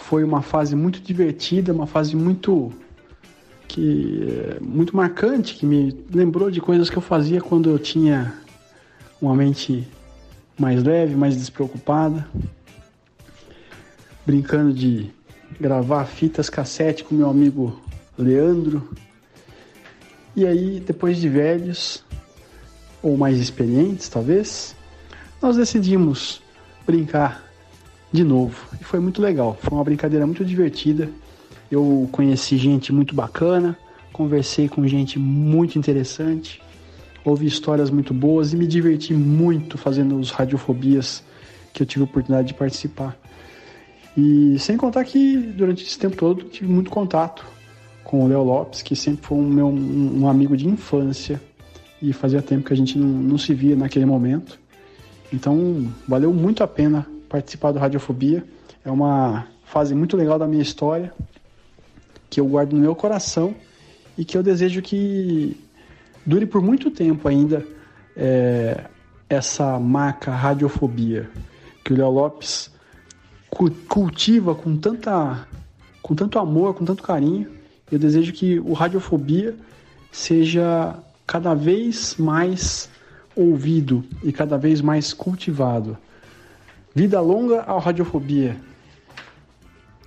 Foi 0.10 0.24
uma 0.24 0.42
fase 0.42 0.76
muito 0.76 1.00
divertida, 1.00 1.72
uma 1.72 1.86
fase 1.86 2.16
muito 2.16 2.74
que 3.68 4.58
muito 4.60 4.96
marcante, 4.96 5.54
que 5.54 5.68
me 5.68 6.04
lembrou 6.12 6.50
de 6.50 6.60
coisas 6.60 6.90
que 6.90 6.98
eu 6.98 7.02
fazia 7.02 7.40
quando 7.40 7.70
eu 7.70 7.78
tinha 7.78 8.34
uma 9.22 9.36
mente 9.36 9.88
mais 10.60 10.84
leve, 10.84 11.16
mais 11.16 11.38
despreocupada, 11.38 12.28
brincando 14.26 14.74
de 14.74 15.12
gravar 15.62 16.06
fitas 16.06 16.50
cassete 16.50 17.04
com 17.04 17.14
meu 17.14 17.30
amigo 17.30 17.80
Leandro. 18.18 18.90
E 20.36 20.44
aí, 20.44 20.80
depois 20.80 21.18
de 21.18 21.30
velhos, 21.30 22.04
ou 23.04 23.16
mais 23.16 23.38
experientes 23.38 24.10
talvez, 24.10 24.76
nós 25.40 25.56
decidimos 25.56 26.42
brincar 26.84 27.49
de 28.12 28.24
novo. 28.24 28.56
E 28.80 28.84
foi 28.84 29.00
muito 29.00 29.22
legal, 29.22 29.58
foi 29.62 29.78
uma 29.78 29.84
brincadeira 29.84 30.26
muito 30.26 30.44
divertida. 30.44 31.10
Eu 31.72 32.10
conheci 32.12 32.58
gente 32.58 32.92
muito 32.92 33.14
bacana, 33.14 33.78
conversei 34.12 34.68
com 34.68 34.86
gente 34.88 35.20
muito 35.20 35.78
interessante, 35.78 36.62
ouvi 37.24 37.46
histórias 37.46 37.90
muito 37.90 38.14
boas 38.14 38.54
e 38.54 38.58
me 38.58 38.66
diverti 38.66 39.14
muito 39.14 39.78
fazendo 39.78 40.18
os 40.18 40.32
radiofobias 40.32 41.24
que 41.74 41.84
eu 41.84 41.86
tive 41.86 42.02
a 42.02 42.06
oportunidade 42.06 42.48
de 42.48 42.54
participar. 42.54 43.18
E 44.18 44.58
sem 44.60 44.76
contar 44.76 45.04
que 45.06 45.38
durante 45.38 45.84
esse 45.84 45.98
tempo 45.98 46.16
todo 46.16 46.46
tive 46.46 46.72
muito 46.72 46.90
contato 46.90 47.46
com 48.04 48.26
o 48.26 48.28
Léo 48.28 48.44
Lopes, 48.44 48.82
que 48.82 48.96
sempre 48.96 49.26
foi 49.26 49.38
um 49.38 49.48
meu 49.48 49.68
um, 49.68 50.28
amigo 50.28 50.58
de 50.58 50.68
infância 50.68 51.40
e 52.02 52.12
fazia 52.12 52.42
tempo 52.42 52.66
que 52.66 52.74
a 52.74 52.76
gente 52.76 52.98
não, 52.98 53.08
não 53.08 53.38
se 53.38 53.54
via 53.54 53.76
naquele 53.76 54.06
momento. 54.06 54.60
Então 55.32 55.88
valeu 56.08 56.34
muito 56.34 56.64
a 56.64 56.68
pena 56.68 57.06
participar 57.30 57.72
do 57.72 57.80
Radiofobia. 57.80 58.44
É 58.84 58.92
uma 58.92 59.48
fase 59.66 59.94
muito 59.94 60.18
legal 60.18 60.40
da 60.40 60.48
minha 60.48 60.62
história 60.64 61.14
que 62.30 62.40
eu 62.40 62.46
guardo 62.48 62.74
no 62.74 62.80
meu 62.80 62.96
coração 62.96 63.56
e 64.18 64.26
que 64.26 64.38
eu 64.38 64.44
desejo 64.44 64.82
que 64.82 65.56
dure 66.26 66.46
por 66.46 66.62
muito 66.62 66.92
tempo 66.92 67.28
ainda 67.28 67.66
é, 68.16 68.86
essa 69.30 69.80
marca 69.80 70.32
radiofobia 70.32 71.30
que 71.84 71.94
o 71.94 71.98
Léo 71.98 72.10
Lopes 72.10 72.72
cu- 73.50 73.72
cultiva 73.88 74.54
com 74.54 74.76
tanta 74.78 75.48
com 76.02 76.16
tanto 76.16 76.40
amor, 76.40 76.74
com 76.74 76.86
tanto 76.86 77.04
carinho. 77.04 77.48
Eu 77.92 78.00
desejo 78.00 78.32
que 78.34 78.60
o 78.60 78.74
Radiofobia 78.74 79.56
seja 80.12 80.96
cada 81.28 81.54
vez 81.54 82.16
mais 82.18 82.90
ouvido 83.36 84.04
e 84.24 84.32
cada 84.32 84.58
vez 84.58 84.82
mais 84.82 85.14
cultivado. 85.14 85.98
Vida 86.96 87.22
longa 87.22 87.62
ao 87.64 87.80
Radiofobia. 87.80 88.58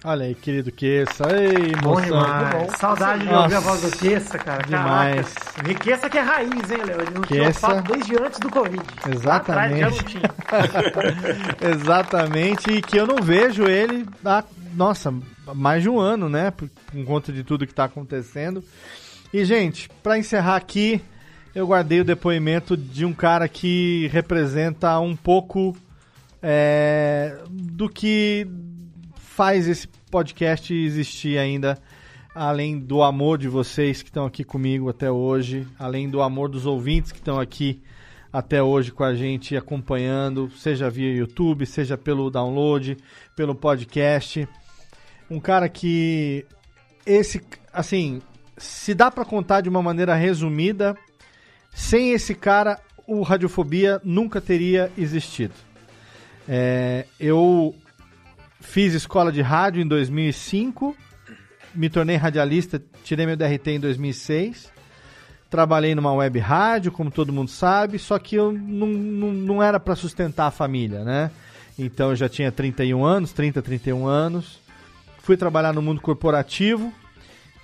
Olha 0.04 0.26
aí, 0.26 0.34
querido 0.34 0.72
Queça. 0.72 1.24
Ei, 1.32 1.76
Bom 1.80 2.00
demais. 2.00 2.72
Saudade 2.76 3.20
de 3.20 3.26
Nossa, 3.26 3.42
ouvir 3.42 3.54
a 3.54 3.60
voz 3.60 3.82
do 3.82 3.96
Queça, 3.96 4.36
cara. 4.36 4.64
Demais. 4.64 5.32
Riqueza 5.64 6.10
que 6.10 6.18
é 6.18 6.20
raiz, 6.20 6.70
hein, 6.70 6.78
Léo? 6.84 7.02
Ele 7.02 7.10
não 7.14 7.22
tinha 7.22 7.44
Queça. 7.44 7.60
fato 7.60 7.92
desde 7.92 8.16
antes 8.16 8.40
do 8.40 8.50
Covid. 8.50 8.82
Exatamente. 9.08 9.26
Lá 9.26 9.36
atrás 9.36 9.78
já 9.78 9.90
não 9.90 9.98
tinha. 10.02 10.30
Exatamente, 11.70 12.70
e 12.72 12.82
que 12.82 12.96
eu 12.96 13.06
não 13.06 13.22
vejo 13.22 13.62
ele 13.62 14.04
há, 14.24 14.42
nossa, 14.74 15.14
mais 15.54 15.82
de 15.82 15.88
um 15.88 16.00
ano, 16.00 16.28
né? 16.28 16.50
Por, 16.50 16.68
por 16.68 17.04
conta 17.04 17.32
de 17.32 17.44
tudo 17.44 17.64
que 17.64 17.74
tá 17.74 17.84
acontecendo. 17.84 18.64
E, 19.32 19.44
gente, 19.44 19.88
para 20.02 20.18
encerrar 20.18 20.56
aqui, 20.56 21.00
eu 21.54 21.64
guardei 21.64 22.00
o 22.00 22.04
depoimento 22.04 22.76
de 22.76 23.04
um 23.04 23.12
cara 23.12 23.46
que 23.46 24.08
representa 24.12 24.98
um 24.98 25.14
pouco 25.14 25.76
é, 26.42 27.38
do 27.50 27.88
que 27.88 28.46
faz 29.14 29.68
esse 29.68 29.86
podcast 30.10 30.74
existir 30.74 31.38
ainda, 31.38 31.78
além 32.34 32.78
do 32.78 33.02
amor 33.02 33.38
de 33.38 33.48
vocês 33.48 34.02
que 34.02 34.08
estão 34.08 34.26
aqui 34.26 34.44
comigo 34.44 34.88
até 34.88 35.10
hoje, 35.10 35.66
além 35.78 36.08
do 36.08 36.20
amor 36.20 36.48
dos 36.48 36.66
ouvintes 36.66 37.12
que 37.12 37.18
estão 37.18 37.38
aqui 37.38 37.80
até 38.32 38.62
hoje 38.62 38.90
com 38.90 39.04
a 39.04 39.14
gente 39.14 39.56
acompanhando, 39.56 40.50
seja 40.56 40.90
via 40.90 41.14
YouTube, 41.14 41.66
seja 41.66 41.98
pelo 41.98 42.30
download, 42.30 42.96
pelo 43.36 43.54
podcast. 43.54 44.48
Um 45.30 45.38
cara 45.38 45.68
que 45.68 46.46
esse, 47.04 47.40
assim, 47.72 48.22
se 48.56 48.94
dá 48.94 49.10
para 49.10 49.24
contar 49.24 49.60
de 49.60 49.68
uma 49.68 49.82
maneira 49.82 50.14
resumida, 50.14 50.96
sem 51.74 52.12
esse 52.12 52.34
cara 52.34 52.80
o 53.06 53.22
Radiofobia 53.22 54.00
nunca 54.04 54.40
teria 54.40 54.90
existido. 54.96 55.54
É, 56.48 57.06
eu 57.20 57.74
fiz 58.60 58.94
escola 58.94 59.30
de 59.30 59.42
rádio 59.42 59.82
em 59.82 59.86
2005, 59.86 60.96
me 61.74 61.88
tornei 61.88 62.16
radialista, 62.16 62.82
tirei 63.04 63.26
meu 63.26 63.36
DRT 63.36 63.72
em 63.72 63.80
2006. 63.80 64.72
Trabalhei 65.48 65.94
numa 65.94 66.14
web 66.14 66.38
rádio, 66.38 66.90
como 66.90 67.10
todo 67.10 67.32
mundo 67.32 67.50
sabe, 67.50 67.98
só 67.98 68.18
que 68.18 68.36
eu 68.36 68.52
não, 68.52 68.86
não, 68.86 69.32
não 69.32 69.62
era 69.62 69.78
para 69.78 69.94
sustentar 69.94 70.46
a 70.46 70.50
família, 70.50 71.04
né? 71.04 71.30
Então 71.78 72.10
eu 72.10 72.16
já 72.16 72.28
tinha 72.28 72.50
31 72.50 73.04
anos, 73.04 73.32
30, 73.32 73.60
31 73.60 74.06
anos. 74.06 74.60
Fui 75.18 75.36
trabalhar 75.36 75.72
no 75.72 75.82
mundo 75.82 76.00
corporativo 76.00 76.92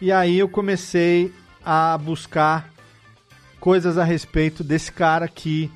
e 0.00 0.12
aí 0.12 0.38
eu 0.38 0.48
comecei 0.48 1.32
a 1.64 1.96
buscar 1.98 2.70
coisas 3.58 3.98
a 3.98 4.04
respeito 4.04 4.62
desse 4.62 4.92
cara 4.92 5.26
que 5.26 5.70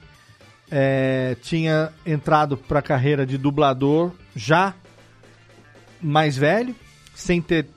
é, 0.75 1.37
tinha 1.43 1.93
entrado 2.07 2.57
para 2.57 2.79
a 2.79 2.83
carreira 2.83 3.27
de 3.27 3.37
dublador 3.37 4.11
já 4.35 4.75
mais 6.01 6.35
velho, 6.35 6.75
sem 7.15 7.43
ter 7.43 7.69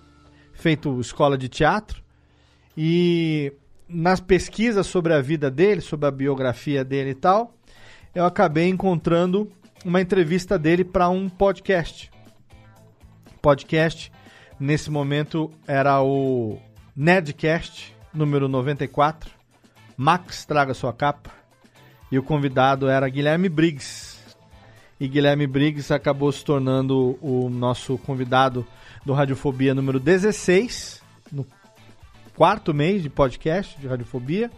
feito 0.54 0.98
escola 1.02 1.38
de 1.38 1.50
teatro. 1.50 2.02
E 2.76 3.52
nas 3.88 4.22
pesquisas 4.22 4.88
sobre 4.88 5.14
a 5.14 5.22
vida 5.22 5.52
dele, 5.52 5.82
sobre 5.82 6.08
a 6.08 6.12
biografia 6.12 6.86
dele 6.86 7.10
e 7.10 7.16
tal, 7.16 7.54
eu 8.16 8.26
acabei 8.26 8.70
encontrando 8.70 9.52
uma 9.84 10.00
entrevista 10.00 10.58
dele 10.58 10.86
para 10.86 11.10
um 11.10 11.28
podcast. 11.28 12.10
Podcast, 13.42 14.10
nesse 14.58 14.90
momento, 14.90 15.52
era 15.68 16.02
o 16.02 16.58
Nerdcast, 16.96 17.94
número 18.14 18.48
94. 18.48 19.30
Max 19.98 20.46
Traga 20.46 20.74
Sua 20.74 20.94
Capa. 20.94 21.45
E 22.16 22.18
o 22.18 22.24
convidado 22.24 22.88
era 22.88 23.10
Guilherme 23.10 23.50
Briggs. 23.50 24.20
E 24.98 25.06
Guilherme 25.06 25.46
Briggs 25.46 25.94
acabou 25.94 26.32
se 26.32 26.46
tornando 26.46 27.20
o 27.22 27.50
nosso 27.50 27.98
convidado 27.98 28.66
do 29.06 29.12
Radiofobia 29.12 29.76
número 29.76 30.00
16, 30.00 31.02
no 31.30 31.46
quarto 32.34 32.74
mês 32.74 33.04
de 33.04 33.10
podcast 33.10 33.78
de 33.78 33.86
Radiofobia. 33.86 34.50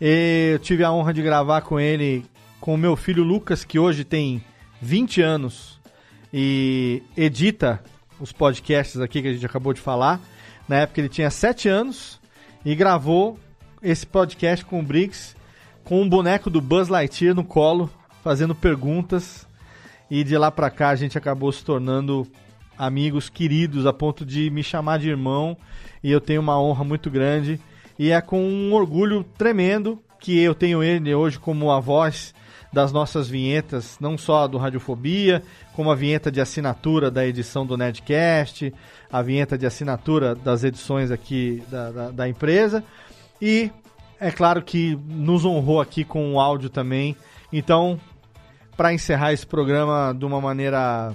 E 0.00 0.54
eu 0.54 0.58
tive 0.58 0.82
a 0.82 0.90
honra 0.90 1.14
de 1.14 1.22
gravar 1.22 1.60
com 1.60 1.78
ele, 1.78 2.26
com 2.60 2.74
o 2.74 2.76
meu 2.76 2.96
filho 2.96 3.22
Lucas, 3.22 3.64
que 3.64 3.78
hoje 3.78 4.02
tem 4.02 4.42
20 4.82 5.22
anos 5.22 5.80
e 6.32 7.04
edita 7.16 7.84
os 8.18 8.32
podcasts 8.32 9.00
aqui 9.00 9.22
que 9.22 9.28
a 9.28 9.32
gente 9.32 9.46
acabou 9.46 9.72
de 9.72 9.80
falar. 9.80 10.20
Na 10.68 10.78
época 10.78 11.00
ele 11.00 11.08
tinha 11.08 11.30
7 11.30 11.68
anos 11.68 12.20
e 12.64 12.74
gravou 12.74 13.38
esse 13.80 14.04
podcast 14.04 14.64
com 14.64 14.80
o 14.80 14.82
Briggs 14.82 15.36
com 15.84 16.00
um 16.00 16.08
boneco 16.08 16.48
do 16.48 16.60
Buzz 16.60 16.88
Lightyear 16.88 17.34
no 17.34 17.44
colo, 17.44 17.90
fazendo 18.22 18.54
perguntas. 18.54 19.46
E 20.10 20.24
de 20.24 20.36
lá 20.36 20.50
pra 20.50 20.70
cá 20.70 20.88
a 20.88 20.96
gente 20.96 21.18
acabou 21.18 21.52
se 21.52 21.64
tornando 21.64 22.26
amigos 22.76 23.28
queridos 23.28 23.86
a 23.86 23.92
ponto 23.92 24.24
de 24.24 24.50
me 24.50 24.62
chamar 24.62 24.98
de 24.98 25.08
irmão. 25.08 25.56
E 26.02 26.10
eu 26.10 26.20
tenho 26.20 26.40
uma 26.40 26.60
honra 26.60 26.84
muito 26.84 27.10
grande. 27.10 27.60
E 27.98 28.10
é 28.10 28.20
com 28.20 28.40
um 28.40 28.72
orgulho 28.72 29.24
tremendo 29.36 30.02
que 30.18 30.38
eu 30.38 30.54
tenho 30.54 30.82
ele 30.82 31.14
hoje 31.14 31.38
como 31.38 31.70
a 31.70 31.78
voz 31.80 32.34
das 32.72 32.90
nossas 32.90 33.28
vinhetas, 33.28 33.96
não 34.00 34.18
só 34.18 34.48
do 34.48 34.58
Radiofobia, 34.58 35.42
como 35.74 35.92
a 35.92 35.94
vinheta 35.94 36.30
de 36.30 36.40
assinatura 36.40 37.08
da 37.08 37.24
edição 37.24 37.64
do 37.64 37.76
Nerdcast, 37.76 38.74
a 39.12 39.22
vinheta 39.22 39.56
de 39.56 39.64
assinatura 39.64 40.34
das 40.34 40.64
edições 40.64 41.12
aqui 41.12 41.62
da, 41.70 41.90
da, 41.90 42.10
da 42.10 42.28
empresa. 42.28 42.82
E 43.40 43.70
é 44.24 44.30
claro 44.30 44.62
que 44.62 44.98
nos 45.06 45.44
honrou 45.44 45.82
aqui 45.82 46.02
com 46.02 46.32
o 46.32 46.40
áudio 46.40 46.70
também. 46.70 47.14
Então, 47.52 48.00
para 48.74 48.94
encerrar 48.94 49.34
esse 49.34 49.46
programa 49.46 50.14
de 50.18 50.24
uma 50.24 50.40
maneira 50.40 51.14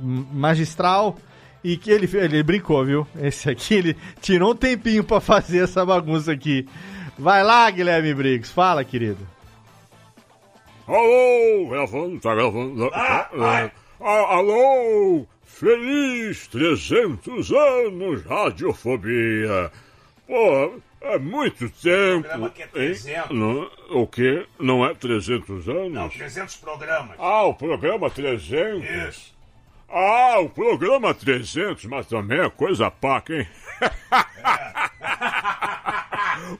magistral 0.00 1.18
e 1.62 1.76
que 1.76 1.90
ele, 1.90 2.08
ele 2.16 2.42
brincou, 2.42 2.82
viu? 2.82 3.06
Esse 3.20 3.50
aqui 3.50 3.74
ele 3.74 3.96
tirou 4.22 4.52
um 4.52 4.56
tempinho 4.56 5.04
para 5.04 5.20
fazer 5.20 5.64
essa 5.64 5.84
bagunça 5.84 6.32
aqui. 6.32 6.66
Vai 7.18 7.44
lá, 7.44 7.70
Guilherme 7.70 8.14
Briggs, 8.14 8.50
fala, 8.50 8.82
querido. 8.82 9.26
Alô, 10.88 11.68
gravando, 11.68 12.20
tá 12.20 12.34
gravando. 12.34 12.90
Ah, 12.94 13.28
alô, 14.00 15.26
feliz 15.44 16.46
300 16.48 17.52
anos, 17.52 18.22
Radiofobia. 18.24 19.70
Pô, 20.26 20.80
é 21.00 21.18
muito 21.18 21.68
tempo. 21.70 22.22
programa 22.22 22.50
que 22.50 22.62
é 22.62 22.64
hein? 22.64 22.70
300. 22.72 23.30
Não, 23.30 23.70
o 23.90 24.06
quê? 24.06 24.46
Não 24.58 24.84
é 24.84 24.94
300 24.94 25.68
anos? 25.68 25.92
Não, 25.92 26.08
300 26.08 26.56
programas. 26.56 27.16
Ah, 27.18 27.44
o 27.44 27.54
programa 27.54 28.10
300? 28.10 28.88
Isso. 29.08 29.36
Ah, 29.88 30.40
o 30.40 30.48
programa 30.48 31.14
300, 31.14 31.84
mas 31.84 32.06
também 32.06 32.40
é 32.40 32.50
coisa 32.50 32.90
paca, 32.90 33.34
hein? 33.34 33.46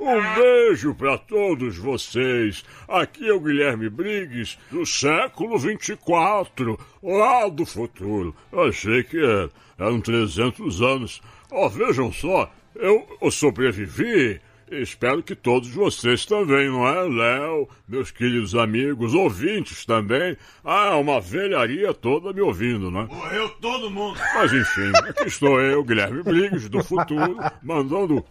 Um 0.01 0.35
beijo 0.35 0.95
pra 0.95 1.19
todos 1.19 1.77
vocês. 1.77 2.65
Aqui 2.89 3.29
é 3.29 3.33
o 3.33 3.41
Guilherme 3.41 3.89
Briggs, 3.89 4.59
do 4.71 4.85
século 4.87 5.59
24, 5.59 6.79
lá 7.03 7.49
do 7.49 7.65
futuro. 7.65 8.35
Eu 8.53 8.65
achei 8.65 9.03
que 9.05 9.19
era, 9.19 9.51
eram 9.79 10.01
300 10.01 10.83
anos. 10.83 11.23
Ó, 11.51 11.69
vejam 11.69 12.13
só, 12.13 12.51
eu, 12.79 13.19
eu 13.21 13.31
sobrevivi. 13.31 14.41
Espero 14.69 15.23
que 15.23 15.37
todos 15.37 15.69
vocês 15.69 16.27
também, 16.27 16.69
não 16.69 16.89
é, 16.89 17.09
Léo? 17.09 17.69
Meus 17.87 18.11
queridos 18.11 18.53
amigos, 18.57 19.15
ouvintes 19.15 19.87
também. 19.87 20.37
Ah, 20.65 20.97
uma 20.97 21.21
velharia 21.21 21.95
toda 21.95 22.33
me 22.33 22.41
ouvindo, 22.41 22.91
né? 22.91 23.07
Morreu 23.09 23.49
todo 23.61 23.89
mundo. 23.89 24.19
Mas 24.35 24.53
enfim, 24.53 24.91
aqui 25.09 25.29
estou 25.29 25.61
eu, 25.61 25.85
Guilherme 25.85 26.21
Briggs, 26.23 26.69
do 26.69 26.83
futuro, 26.83 27.37
mandando 27.63 28.25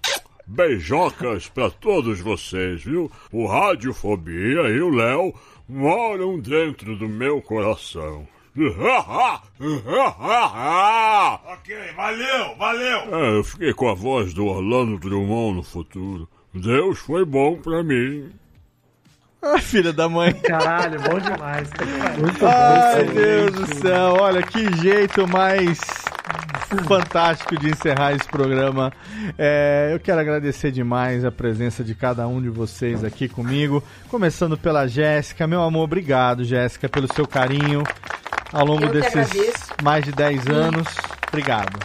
beijocas 0.46 1.48
pra 1.48 1.70
todos 1.70 2.20
vocês, 2.20 2.84
viu? 2.84 3.10
O 3.32 3.48
Radiofobia 3.48 4.70
e 4.70 4.82
o 4.82 4.90
Léo 4.90 5.34
moram 5.70 6.38
dentro 6.38 6.98
do 6.98 7.08
meu 7.08 7.42
coração. 7.42 8.28
Ok, 11.46 11.76
valeu, 11.96 12.56
valeu. 12.58 13.00
É, 13.16 13.38
eu 13.38 13.44
fiquei 13.44 13.74
com 13.74 13.90
a 13.90 13.94
voz 13.94 14.34
do 14.34 14.46
Orlando 14.46 14.98
Drummond 14.98 15.58
no 15.58 15.64
futuro. 15.64 16.28
Deus 16.54 17.00
foi 17.00 17.26
bom 17.26 17.58
pra 17.58 17.84
mim. 17.84 18.32
Ah, 19.42 19.60
filha 19.60 19.92
da 19.92 20.08
mãe. 20.08 20.34
Caralho, 20.34 21.00
bom 21.02 21.20
demais. 21.20 21.70
Ai, 22.42 23.04
Deus 23.06 23.52
do 23.52 23.76
céu, 23.76 24.18
olha 24.22 24.42
que 24.42 24.74
jeito 24.78 25.28
mais 25.28 26.05
fantástico 26.66 27.58
de 27.58 27.70
encerrar 27.70 28.14
esse 28.14 28.28
programa. 28.28 28.92
É, 29.38 29.90
eu 29.94 30.00
quero 30.00 30.20
agradecer 30.20 30.72
demais 30.72 31.24
a 31.24 31.32
presença 31.32 31.84
de 31.84 31.94
cada 31.96 32.28
um 32.28 32.42
de 32.42 32.50
vocês 32.50 33.04
aqui 33.04 33.28
comigo. 33.28 33.84
Começando 34.10 34.58
pela 34.58 34.88
Jéssica. 34.88 35.48
Meu 35.48 35.62
amor, 35.62 35.84
obrigado, 35.84 36.44
Jéssica, 36.44 36.90
pelo 36.90 37.12
seu 37.14 37.28
carinho 37.28 37.84
ao 38.52 38.66
longo 38.66 38.86
Eu 38.86 38.92
desses 38.92 39.30
mais 39.84 40.04
de 40.06 40.12
10 40.12 40.48
anos. 40.48 40.88
Obrigado. 41.28 41.80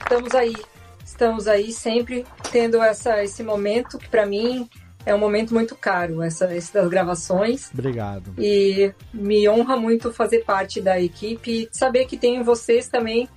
Estamos 0.00 0.34
aí, 0.34 0.56
estamos 1.04 1.46
aí 1.46 1.72
sempre 1.72 2.26
tendo 2.50 2.82
essa, 2.82 3.22
esse 3.22 3.42
momento 3.42 3.98
que 3.98 4.08
para 4.08 4.26
mim 4.26 4.68
é 5.04 5.14
um 5.14 5.18
momento 5.18 5.54
muito 5.54 5.74
caro, 5.74 6.22
essa, 6.22 6.54
esse 6.54 6.72
das 6.72 6.88
gravações. 6.88 7.70
Obrigado. 7.72 8.34
E 8.38 8.92
me 9.12 9.48
honra 9.48 9.76
muito 9.76 10.12
fazer 10.12 10.44
parte 10.44 10.80
da 10.80 11.00
equipe 11.00 11.50
e 11.50 11.68
saber 11.72 12.06
que 12.06 12.16
tem 12.16 12.36
em 12.36 12.42
vocês 12.42 12.88
também 12.88 13.28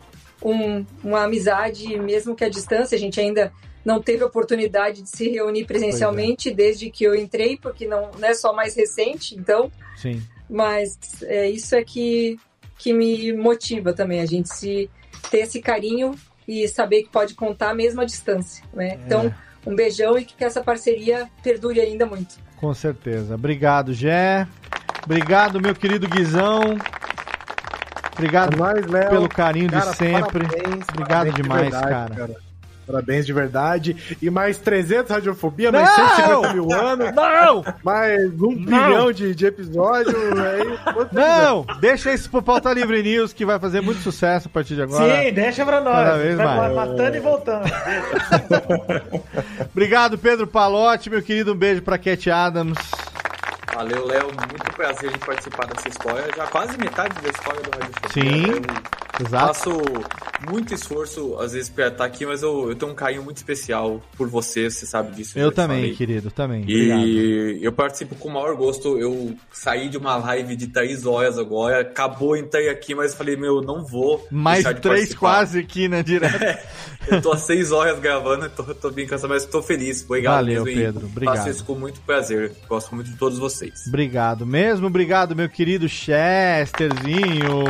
um- 0.43 0.85
uma 1.03 1.23
amizade, 1.23 1.97
mesmo 1.99 2.35
que 2.35 2.43
à 2.43 2.49
distância. 2.49 2.95
A 2.95 2.99
gente 2.99 3.19
ainda 3.19 3.51
não 3.85 4.01
teve 4.01 4.23
oportunidade 4.23 5.01
de 5.01 5.09
se 5.09 5.29
reunir 5.29 5.65
presencialmente 5.65 6.51
desde 6.51 6.89
que 6.89 7.03
eu 7.03 7.15
entrei, 7.15 7.57
porque 7.57 7.85
não, 7.87 8.11
não 8.17 8.27
é 8.27 8.33
só 8.33 8.53
mais 8.53 8.75
recente, 8.75 9.35
então. 9.35 9.71
Sim. 9.95 10.21
Mas 10.49 10.97
é, 11.23 11.49
isso 11.49 11.75
é 11.75 11.83
que, 11.83 12.37
que 12.77 12.93
me 12.93 13.33
motiva 13.33 13.93
também, 13.93 14.21
a 14.21 14.25
gente 14.25 14.49
se 14.53 14.89
ter 15.29 15.39
esse 15.39 15.61
carinho 15.61 16.15
e 16.47 16.67
saber 16.67 17.03
que 17.03 17.09
pode 17.09 17.33
contar 17.33 17.73
mesmo 17.73 18.01
à 18.01 18.05
distância. 18.05 18.63
Né? 18.73 18.99
Então, 19.05 19.33
um 19.65 19.75
beijão 19.75 20.17
e 20.17 20.25
que 20.25 20.43
essa 20.43 20.61
parceria 20.61 21.27
perdure 21.41 21.79
ainda 21.79 22.05
muito. 22.05 22.35
Com 22.57 22.73
certeza. 22.73 23.35
Obrigado, 23.35 23.93
Gé. 23.93 24.47
Obrigado, 25.05 25.59
meu 25.59 25.73
querido 25.75 26.07
Guizão. 26.07 26.77
Obrigado 28.13 28.57
Léo. 28.91 29.09
pelo 29.09 29.29
carinho 29.29 29.69
Cara, 29.69 29.91
de 29.91 29.97
sempre. 29.97 30.47
parabéns, 30.47 30.83
Obrigado 30.89 31.07
parabéns 31.07 31.35
de 31.35 31.41
demais, 31.41 31.61
verdade, 31.71 32.15
cara. 32.15 32.35
Parabéns 32.85 33.25
de 33.25 33.31
verdade. 33.31 34.17
E 34.21 34.29
mais 34.29 34.57
300 34.57 35.09
radiofobia, 35.09 35.71
mais 35.71 35.87
Não! 35.87 35.95
150 36.17 36.53
mil 36.53 36.73
anos. 36.73 37.15
Não! 37.15 37.63
Mais 37.81 38.33
um 38.41 38.53
bilhão 38.55 39.09
de, 39.13 39.33
de 39.33 39.45
episódios. 39.45 40.13
Aí, 40.13 40.77
Não! 41.13 41.65
Deixa 41.79 42.13
isso 42.13 42.29
pro 42.29 42.41
Pauta 42.43 42.73
Livre 42.73 43.01
News, 43.01 43.31
que 43.31 43.45
vai 43.45 43.57
fazer 43.57 43.79
muito 43.79 44.01
sucesso 44.01 44.49
a 44.49 44.51
partir 44.51 44.75
de 44.75 44.81
agora. 44.81 45.23
Sim, 45.23 45.31
deixa 45.31 45.65
pra 45.65 45.79
nós. 45.79 45.95
Cada 45.95 46.17
vez 46.17 46.35
Vai 46.35 46.57
mais. 46.57 46.75
matando 46.75 47.15
e 47.15 47.19
voltando. 47.21 47.63
Obrigado, 49.71 50.17
Pedro 50.17 50.45
Palotti, 50.45 51.09
meu 51.09 51.21
querido. 51.21 51.53
Um 51.53 51.57
beijo 51.57 51.81
pra 51.81 51.97
Cat 51.97 52.29
Adams. 52.29 52.77
Valeu, 53.75 54.05
Léo. 54.05 54.25
Muito 54.27 54.73
prazer 54.75 55.11
em 55.11 55.17
participar 55.19 55.65
dessa 55.67 55.89
história. 55.89 56.25
Já 56.35 56.47
quase 56.47 56.77
metade 56.77 57.19
da 57.21 57.29
história 57.29 57.61
do 57.61 57.71
Rádio 57.71 57.93
Sim, 58.13 58.45
Eu 59.19 59.25
exato. 59.25 59.47
faço 59.47 59.81
muito 60.49 60.73
esforço, 60.73 61.37
às 61.39 61.53
vezes, 61.53 61.69
pra 61.69 61.87
estar 61.87 62.03
aqui, 62.05 62.25
mas 62.25 62.43
eu, 62.43 62.69
eu 62.69 62.75
tenho 62.75 62.91
um 62.91 62.95
carinho 62.95 63.23
muito 63.23 63.37
especial 63.37 64.01
por 64.17 64.27
você, 64.27 64.69
você 64.69 64.85
sabe 64.85 65.15
disso. 65.15 65.37
Eu 65.39 65.51
te 65.51 65.55
também, 65.55 65.93
querido, 65.95 66.29
também. 66.31 66.61
Obrigado. 66.63 66.99
E 67.05 67.59
eu 67.63 67.71
participo 67.71 68.15
com 68.15 68.29
o 68.29 68.33
maior 68.33 68.55
gosto. 68.55 68.97
Eu 68.99 69.35
saí 69.51 69.89
de 69.89 69.97
uma 69.97 70.17
live 70.17 70.55
de 70.55 70.67
três 70.67 71.05
horas 71.05 71.37
agora, 71.39 71.81
acabou, 71.81 72.35
entrei 72.35 72.69
aqui, 72.69 72.93
mas 72.93 73.15
falei, 73.15 73.35
meu, 73.35 73.61
não 73.61 73.83
vou. 73.85 74.27
Mais 74.29 74.63
de 74.63 74.73
três 74.75 74.83
participar. 74.99 75.19
quase 75.19 75.59
aqui, 75.59 75.87
né, 75.87 76.03
direto. 76.03 76.59
Eu 77.07 77.21
tô 77.21 77.31
há 77.31 77.37
seis 77.37 77.71
horas 77.71 77.99
gravando, 77.99 78.49
tô, 78.49 78.63
tô 78.75 78.91
bem 78.91 79.05
cansado, 79.05 79.29
mas 79.29 79.45
tô 79.45 79.61
feliz. 79.61 80.03
Obrigado 80.03 80.35
Valeu, 80.35 80.63
mesmo. 80.63 80.81
Pedro, 80.81 81.05
obrigado. 81.07 81.35
Faço 81.37 81.49
isso 81.49 81.65
com 81.65 81.75
muito 81.75 81.99
prazer. 82.01 82.53
Gosto 82.67 82.95
muito 82.95 83.09
de 83.09 83.17
todos 83.17 83.37
vocês. 83.37 83.85
Obrigado 83.87 84.45
mesmo, 84.45 84.87
obrigado, 84.87 85.35
meu 85.35 85.49
querido 85.49 85.87
Chesterzinho. 85.87 87.63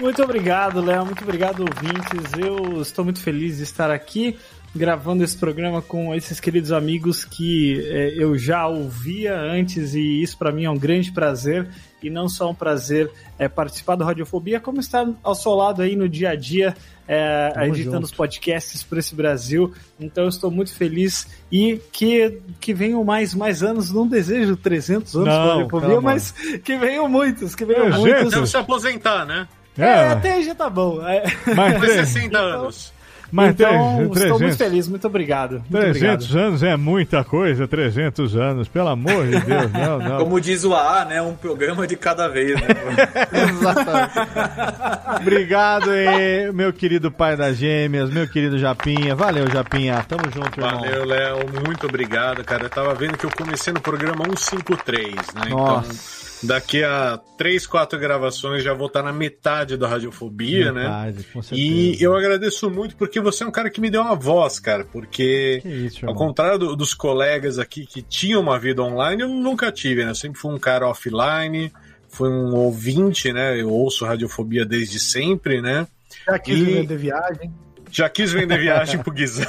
Muito 0.00 0.22
obrigado, 0.22 0.80
Léo. 0.80 1.06
Muito 1.06 1.22
obrigado, 1.22 1.60
ouvintes. 1.60 2.32
Eu 2.38 2.82
estou 2.82 3.04
muito 3.04 3.20
feliz 3.20 3.56
de 3.56 3.62
estar 3.62 3.90
aqui 3.90 4.38
gravando 4.76 5.24
esse 5.24 5.36
programa 5.36 5.80
com 5.82 6.14
esses 6.14 6.38
queridos 6.38 6.70
amigos 6.72 7.24
que 7.24 7.80
eh, 7.84 8.14
eu 8.16 8.36
já 8.36 8.66
ouvia 8.66 9.34
antes 9.34 9.94
e 9.94 10.22
isso 10.22 10.36
para 10.36 10.52
mim 10.52 10.64
é 10.64 10.70
um 10.70 10.78
grande 10.78 11.10
prazer 11.10 11.68
e 12.02 12.10
não 12.10 12.28
só 12.28 12.50
um 12.50 12.54
prazer 12.54 13.10
é, 13.38 13.48
participar 13.48 13.96
do 13.96 14.04
Radiofobia, 14.04 14.60
como 14.60 14.78
estar 14.80 15.06
ao 15.22 15.34
seu 15.34 15.52
lado 15.54 15.82
aí 15.82 15.96
no 15.96 16.08
dia 16.08 16.30
a 16.30 16.34
dia, 16.36 16.76
Tamo 17.06 17.66
editando 17.66 17.96
junto. 17.96 18.04
os 18.04 18.12
podcasts 18.12 18.82
por 18.82 18.98
esse 18.98 19.14
Brasil. 19.14 19.72
Então 19.98 20.24
eu 20.24 20.28
estou 20.28 20.50
muito 20.50 20.74
feliz 20.74 21.26
e 21.50 21.80
que, 21.92 22.38
que 22.60 22.74
venham 22.74 23.02
mais, 23.04 23.34
mais 23.34 23.62
anos. 23.62 23.92
Não 23.92 24.06
desejo 24.06 24.56
300 24.56 25.14
anos 25.16 25.28
Não, 25.28 25.34
para 25.34 25.50
Radiofobia, 25.52 25.88
calma. 25.88 26.02
mas 26.02 26.32
que 26.32 26.76
venham 26.76 27.08
muitos, 27.08 27.54
que 27.54 27.64
venham 27.64 27.88
Não 27.88 28.00
muitos. 28.00 28.32
Deve 28.32 28.46
se 28.46 28.56
aposentar, 28.56 29.24
né? 29.24 29.48
É, 29.78 30.08
até 30.08 30.32
aí 30.32 30.44
já 30.44 30.54
tá 30.54 30.70
bom. 30.70 31.06
É. 31.06 31.24
Mais 31.54 31.80
60 31.80 32.38
anos. 32.38 32.92
Mas 33.32 33.50
então, 33.50 33.68
três- 33.68 34.00
estou 34.00 34.10
300. 34.14 34.40
muito 34.40 34.56
feliz, 34.56 34.88
muito 34.88 35.06
obrado. 35.06 35.54
Muito 35.68 35.70
300 35.70 36.26
obrigado. 36.26 36.46
anos 36.46 36.62
é 36.62 36.76
muita 36.76 37.24
coisa, 37.24 37.66
300 37.66 38.36
anos, 38.36 38.68
pelo 38.68 38.88
amor 38.88 39.26
de 39.26 39.40
Deus, 39.40 39.72
não, 39.72 39.98
não. 39.98 40.18
Como 40.18 40.40
diz 40.40 40.64
o 40.64 40.74
AA, 40.74 41.04
né? 41.06 41.22
Um 41.22 41.34
programa 41.34 41.86
de 41.86 41.96
cada 41.96 42.28
vez, 42.28 42.60
né? 42.60 42.66
Obrigado, 45.20 45.90
e 45.94 46.52
meu 46.52 46.72
querido 46.72 47.10
pai 47.10 47.36
das 47.36 47.56
gêmeas, 47.56 48.10
meu 48.10 48.28
querido 48.28 48.58
Japinha. 48.58 49.14
Valeu, 49.14 49.48
Japinha. 49.50 50.04
Tamo 50.08 50.24
junto, 50.32 50.60
irmão. 50.60 50.80
Valeu, 50.80 51.04
Léo. 51.04 51.38
Muito 51.64 51.86
obrigado, 51.86 52.44
cara. 52.44 52.64
Eu 52.64 52.70
tava 52.70 52.94
vendo 52.94 53.16
que 53.16 53.24
eu 53.26 53.30
comecei 53.30 53.72
no 53.72 53.80
programa 53.80 54.24
153, 54.36 55.14
né? 55.14 55.50
Nossa. 55.50 55.92
Então, 55.92 56.25
daqui 56.42 56.82
a 56.84 57.18
3, 57.38 57.66
4 57.66 57.98
gravações 57.98 58.62
já 58.62 58.72
vou 58.74 58.86
estar 58.88 59.02
na 59.02 59.12
metade 59.12 59.76
da 59.76 59.88
Radiofobia, 59.88 60.72
Metade, 60.72 61.16
né? 61.18 61.24
com 61.32 61.42
certeza. 61.42 61.60
E 61.68 61.96
eu 62.02 62.14
agradeço 62.14 62.70
muito 62.70 62.96
porque 62.96 63.20
você 63.20 63.44
é 63.44 63.46
um 63.46 63.50
cara 63.50 63.70
que 63.70 63.80
me 63.80 63.90
deu 63.90 64.02
uma 64.02 64.14
voz, 64.14 64.58
cara. 64.58 64.84
Porque, 64.84 65.60
Que 65.62 65.68
isso, 65.68 66.04
ao 66.06 66.10
irmão. 66.12 66.26
contrário 66.26 66.58
do- 66.58 66.76
dos 66.76 66.94
colegas 66.94 67.58
aqui 67.58 67.86
que 67.86 68.02
tinham 68.02 68.40
uma 68.40 68.58
vida 68.58 68.82
online, 68.82 69.22
eu 69.22 69.28
nunca 69.28 69.70
tive, 69.72 70.04
né? 70.04 70.10
Eu 70.10 70.14
sempre 70.14 70.38
fui 70.40 70.52
um 70.54 70.58
cara 70.58 70.88
offline, 70.88 71.72
fui 72.08 72.28
um 72.28 72.54
ouvinte, 72.54 73.32
né? 73.32 73.60
Eu 73.60 73.70
ouço 73.70 74.04
Radiofobia 74.04 74.64
desde 74.64 74.98
sempre, 75.00 75.60
né? 75.60 75.86
Já 76.26 76.38
quis 76.38 76.58
E- 76.58 76.64
vender 76.64 76.96
viagem. 76.96 77.52
Já 77.90 78.08
quis 78.08 78.32
vender 78.32 78.58
viagem 78.58 79.02
pro 79.02 79.12
Guizão. 79.12 79.46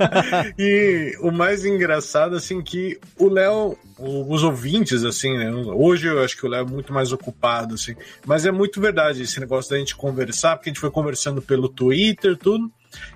e 0.58 1.16
o 1.20 1.30
mais 1.30 1.64
engraçado, 1.64 2.36
assim, 2.36 2.62
que 2.62 2.98
o 3.18 3.28
Léo, 3.28 3.76
os 3.98 4.42
ouvintes, 4.42 5.04
assim, 5.04 5.36
né? 5.36 5.50
Hoje 5.52 6.06
eu 6.06 6.22
acho 6.22 6.36
que 6.36 6.46
o 6.46 6.48
Léo 6.48 6.66
é 6.66 6.70
muito 6.70 6.92
mais 6.92 7.12
ocupado, 7.12 7.74
assim. 7.74 7.94
Mas 8.26 8.46
é 8.46 8.50
muito 8.50 8.80
verdade 8.80 9.22
esse 9.22 9.40
negócio 9.40 9.70
da 9.70 9.78
gente 9.78 9.96
conversar, 9.96 10.56
porque 10.56 10.70
a 10.70 10.72
gente 10.72 10.80
foi 10.80 10.90
conversando 10.90 11.42
pelo 11.42 11.68
Twitter, 11.68 12.36
tudo. 12.36 12.70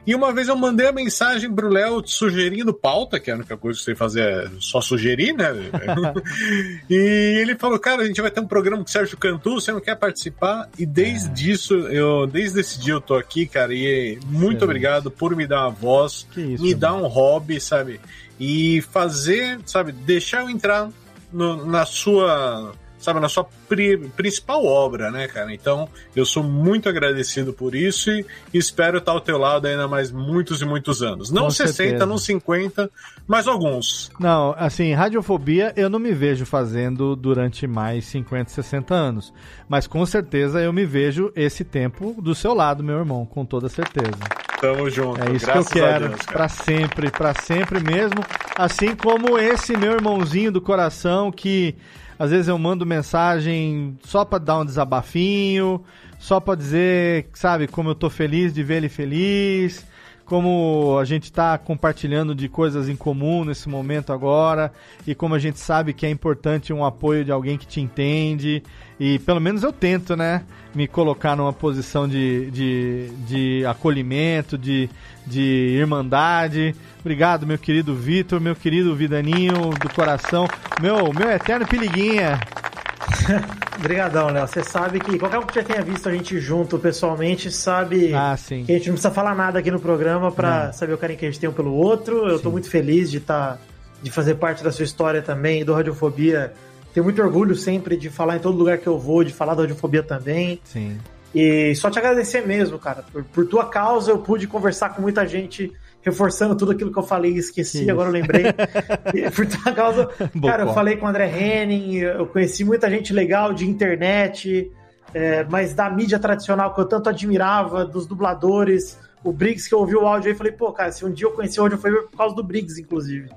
E 0.06 0.14
uma 0.14 0.32
vez 0.32 0.48
eu 0.48 0.56
mandei 0.56 0.86
a 0.86 0.92
mensagem 0.92 1.52
pro 1.52 1.68
Léo 1.68 2.02
sugerindo 2.06 2.72
pauta, 2.72 3.18
que 3.18 3.30
é 3.30 3.32
a 3.32 3.36
única 3.36 3.56
coisa 3.56 3.78
que 3.78 3.84
você 3.84 3.94
fazer 3.94 4.20
é 4.22 4.48
só 4.60 4.80
sugerir, 4.80 5.32
né? 5.32 5.48
e 6.88 7.38
ele 7.40 7.56
falou, 7.56 7.78
cara, 7.78 8.02
a 8.02 8.06
gente 8.06 8.20
vai 8.20 8.30
ter 8.30 8.40
um 8.40 8.46
programa 8.46 8.82
com 8.82 8.88
o 8.88 8.92
Sérgio 8.92 9.16
Cantu, 9.16 9.54
você 9.60 9.72
não 9.72 9.80
quer 9.80 9.96
participar? 9.96 10.68
E 10.78 10.86
desde 10.86 11.50
isso, 11.50 11.74
eu, 11.74 12.26
desde 12.26 12.60
esse 12.60 12.78
dia 12.80 12.94
eu 12.94 13.00
tô 13.00 13.14
aqui, 13.14 13.46
cara, 13.46 13.74
e 13.74 14.18
muito 14.26 14.64
obrigado 14.64 15.10
por 15.10 15.34
me 15.34 15.46
dar 15.46 15.62
uma 15.62 15.70
voz, 15.70 16.26
isso, 16.36 16.62
me 16.62 16.74
dar 16.74 16.94
um 16.94 17.06
hobby, 17.06 17.60
sabe? 17.60 18.00
E 18.38 18.82
fazer, 18.92 19.58
sabe, 19.66 19.92
deixar 19.92 20.42
eu 20.42 20.50
entrar 20.50 20.88
no- 21.32 21.64
na 21.66 21.84
sua, 21.86 22.72
sabe, 23.04 23.20
na 23.20 23.28
sua 23.28 23.44
pri- 23.68 23.98
principal 24.16 24.64
obra, 24.64 25.10
né, 25.10 25.28
cara? 25.28 25.52
Então, 25.52 25.88
eu 26.16 26.24
sou 26.24 26.42
muito 26.42 26.88
agradecido 26.88 27.52
por 27.52 27.74
isso 27.74 28.10
e 28.10 28.24
espero 28.52 28.98
estar 28.98 29.12
ao 29.12 29.20
teu 29.20 29.38
lado 29.38 29.66
ainda 29.66 29.86
mais 29.86 30.10
muitos 30.10 30.60
e 30.60 30.64
muitos 30.64 31.02
anos. 31.02 31.30
Não 31.30 31.44
Com 31.44 31.50
60, 31.50 31.72
certeza. 31.74 32.06
não 32.06 32.18
50, 32.18 32.90
mas 33.26 33.46
alguns. 33.46 34.10
Não, 34.18 34.54
assim, 34.58 34.92
radiofobia 34.94 35.72
eu 35.76 35.88
não 35.88 35.98
me 35.98 36.12
vejo 36.12 36.44
fazendo 36.46 37.14
durante 37.14 37.66
mais 37.66 38.04
50, 38.06 38.50
60 38.50 38.94
anos. 38.94 39.32
Mas 39.68 39.86
com 39.86 40.04
certeza 40.06 40.60
eu 40.60 40.72
me 40.72 40.84
vejo 40.84 41.32
esse 41.36 41.64
tempo 41.64 42.16
do 42.20 42.34
seu 42.34 42.54
lado, 42.54 42.82
meu 42.82 42.98
irmão, 42.98 43.24
com 43.26 43.44
toda 43.44 43.68
certeza. 43.68 44.18
Tamo 44.64 44.88
junto. 44.88 45.22
É 45.22 45.32
isso 45.32 45.44
graças 45.44 45.68
que 45.68 45.78
eu 45.78 45.82
quero, 45.84 46.10
pra 46.26 46.48
sempre, 46.48 47.10
pra 47.10 47.34
sempre 47.34 47.80
mesmo. 47.80 48.24
Assim 48.56 48.96
como 48.96 49.38
esse 49.38 49.76
meu 49.76 49.92
irmãozinho 49.92 50.50
do 50.50 50.60
coração 50.60 51.30
que 51.30 51.74
às 52.18 52.30
vezes 52.30 52.48
eu 52.48 52.56
mando 52.56 52.86
mensagem 52.86 53.98
só 54.04 54.24
pra 54.24 54.38
dar 54.38 54.60
um 54.60 54.64
desabafinho, 54.64 55.84
só 56.18 56.40
pra 56.40 56.54
dizer, 56.54 57.26
sabe, 57.34 57.66
como 57.66 57.90
eu 57.90 57.94
tô 57.94 58.08
feliz 58.08 58.54
de 58.54 58.62
ver 58.62 58.76
ele 58.76 58.88
feliz, 58.88 59.84
como 60.24 60.96
a 60.98 61.04
gente 61.04 61.30
tá 61.30 61.58
compartilhando 61.58 62.34
de 62.34 62.48
coisas 62.48 62.88
em 62.88 62.96
comum 62.96 63.44
nesse 63.44 63.68
momento 63.68 64.12
agora 64.12 64.72
e 65.06 65.14
como 65.14 65.34
a 65.34 65.38
gente 65.38 65.58
sabe 65.58 65.92
que 65.92 66.06
é 66.06 66.10
importante 66.10 66.72
um 66.72 66.84
apoio 66.84 67.24
de 67.24 67.32
alguém 67.32 67.58
que 67.58 67.66
te 67.66 67.80
entende 67.80 68.62
e 68.98 69.18
pelo 69.20 69.40
menos 69.40 69.62
eu 69.62 69.72
tento, 69.72 70.16
né, 70.16 70.42
me 70.74 70.86
colocar 70.88 71.36
numa 71.36 71.52
posição 71.52 72.08
de, 72.08 72.50
de, 72.50 73.08
de 73.26 73.66
acolhimento, 73.66 74.56
de, 74.58 74.88
de 75.26 75.40
irmandade. 75.78 76.74
Obrigado, 77.00 77.46
meu 77.46 77.58
querido 77.58 77.94
Vitor, 77.94 78.40
meu 78.40 78.56
querido 78.56 78.94
Vidaninho 78.94 79.70
do 79.80 79.88
coração, 79.94 80.46
meu, 80.80 81.12
meu 81.12 81.30
eterno 81.30 81.66
Piliguinha. 81.66 82.40
Obrigadão, 83.78 84.28
Léo. 84.28 84.46
Você 84.46 84.62
sabe 84.62 85.00
que 85.00 85.18
qualquer 85.18 85.38
um 85.38 85.42
que 85.46 85.54
já 85.56 85.62
tenha 85.62 85.82
visto 85.82 86.08
a 86.08 86.12
gente 86.12 86.38
junto 86.40 86.78
pessoalmente 86.78 87.50
sabe 87.50 88.14
Ah, 88.14 88.36
sim. 88.36 88.64
que 88.64 88.72
a 88.72 88.76
gente 88.76 88.86
não 88.86 88.94
precisa 88.94 89.12
falar 89.12 89.34
nada 89.34 89.58
aqui 89.58 89.70
no 89.70 89.80
programa 89.80 90.32
Não. 90.36 90.72
saber 90.72 90.92
o 90.94 90.98
carinho 90.98 91.18
que 91.18 91.26
a 91.26 91.30
gente 91.30 91.40
tem 91.40 91.50
um 91.50 91.52
pelo 91.52 91.72
outro. 91.74 92.28
Eu 92.28 92.38
tô 92.38 92.50
muito 92.50 92.68
feliz 92.70 93.10
de 93.10 93.18
estar 93.18 93.58
de 94.02 94.10
fazer 94.10 94.34
parte 94.36 94.62
da 94.62 94.70
sua 94.70 94.84
história 94.84 95.20
também 95.22 95.64
do 95.64 95.72
Radiofobia. 95.74 96.52
Tenho 96.94 97.02
muito 97.02 97.20
orgulho 97.20 97.56
sempre 97.56 97.96
de 97.96 98.08
falar 98.08 98.36
em 98.36 98.38
todo 98.38 98.56
lugar 98.56 98.78
que 98.78 98.86
eu 98.86 98.96
vou, 98.96 99.24
de 99.24 99.32
falar 99.32 99.54
da 99.54 99.62
Radiofobia 99.62 100.02
também. 100.02 100.60
Sim. 100.62 100.96
E 101.34 101.74
só 101.74 101.90
te 101.90 101.98
agradecer 101.98 102.46
mesmo, 102.46 102.78
cara. 102.78 103.04
Por, 103.12 103.24
por 103.24 103.46
tua 103.46 103.68
causa, 103.68 104.12
eu 104.12 104.18
pude 104.18 104.46
conversar 104.46 104.90
com 104.90 105.02
muita 105.02 105.26
gente, 105.26 105.72
reforçando 106.02 106.54
tudo 106.54 106.70
aquilo 106.70 106.92
que 106.92 106.98
eu 106.98 107.02
falei 107.02 107.32
e 107.32 107.38
esqueci, 107.38 107.84
Que 107.84 107.90
agora 107.90 108.10
eu 108.10 108.14
isso. 108.14 108.22
lembrei. 108.22 108.44
E 109.12 109.28
por 109.28 109.44
tua 109.44 109.72
causa, 109.72 110.08
cara, 110.40 110.62
eu 110.62 110.72
falei 110.72 110.96
com 110.96 111.06
o 111.06 111.08
André 111.08 111.26
Henning, 111.26 111.96
eu 111.96 112.26
conheci 112.28 112.64
muita 112.64 112.88
gente 112.88 113.12
legal 113.12 113.52
de 113.52 113.68
internet, 113.68 114.70
é, 115.12 115.44
mas 115.50 115.74
da 115.74 115.90
mídia 115.90 116.20
tradicional 116.20 116.72
que 116.72 116.80
eu 116.80 116.84
tanto 116.84 117.08
admirava, 117.08 117.84
dos 117.84 118.06
dubladores. 118.06 118.96
O 119.24 119.32
Briggs, 119.32 119.68
que 119.68 119.74
eu 119.74 119.80
ouvi 119.80 119.96
o 119.96 120.06
áudio 120.06 120.30
aí, 120.30 120.36
falei, 120.36 120.52
pô, 120.52 120.70
cara, 120.70 120.92
se 120.92 121.04
um 121.04 121.10
dia 121.10 121.26
eu 121.26 121.32
conheci 121.32 121.58
o 121.58 121.64
áudio 121.64 121.78
foi 121.78 121.90
por 122.02 122.16
causa 122.16 122.36
do 122.36 122.44
Briggs, 122.44 122.80
inclusive. 122.80 123.28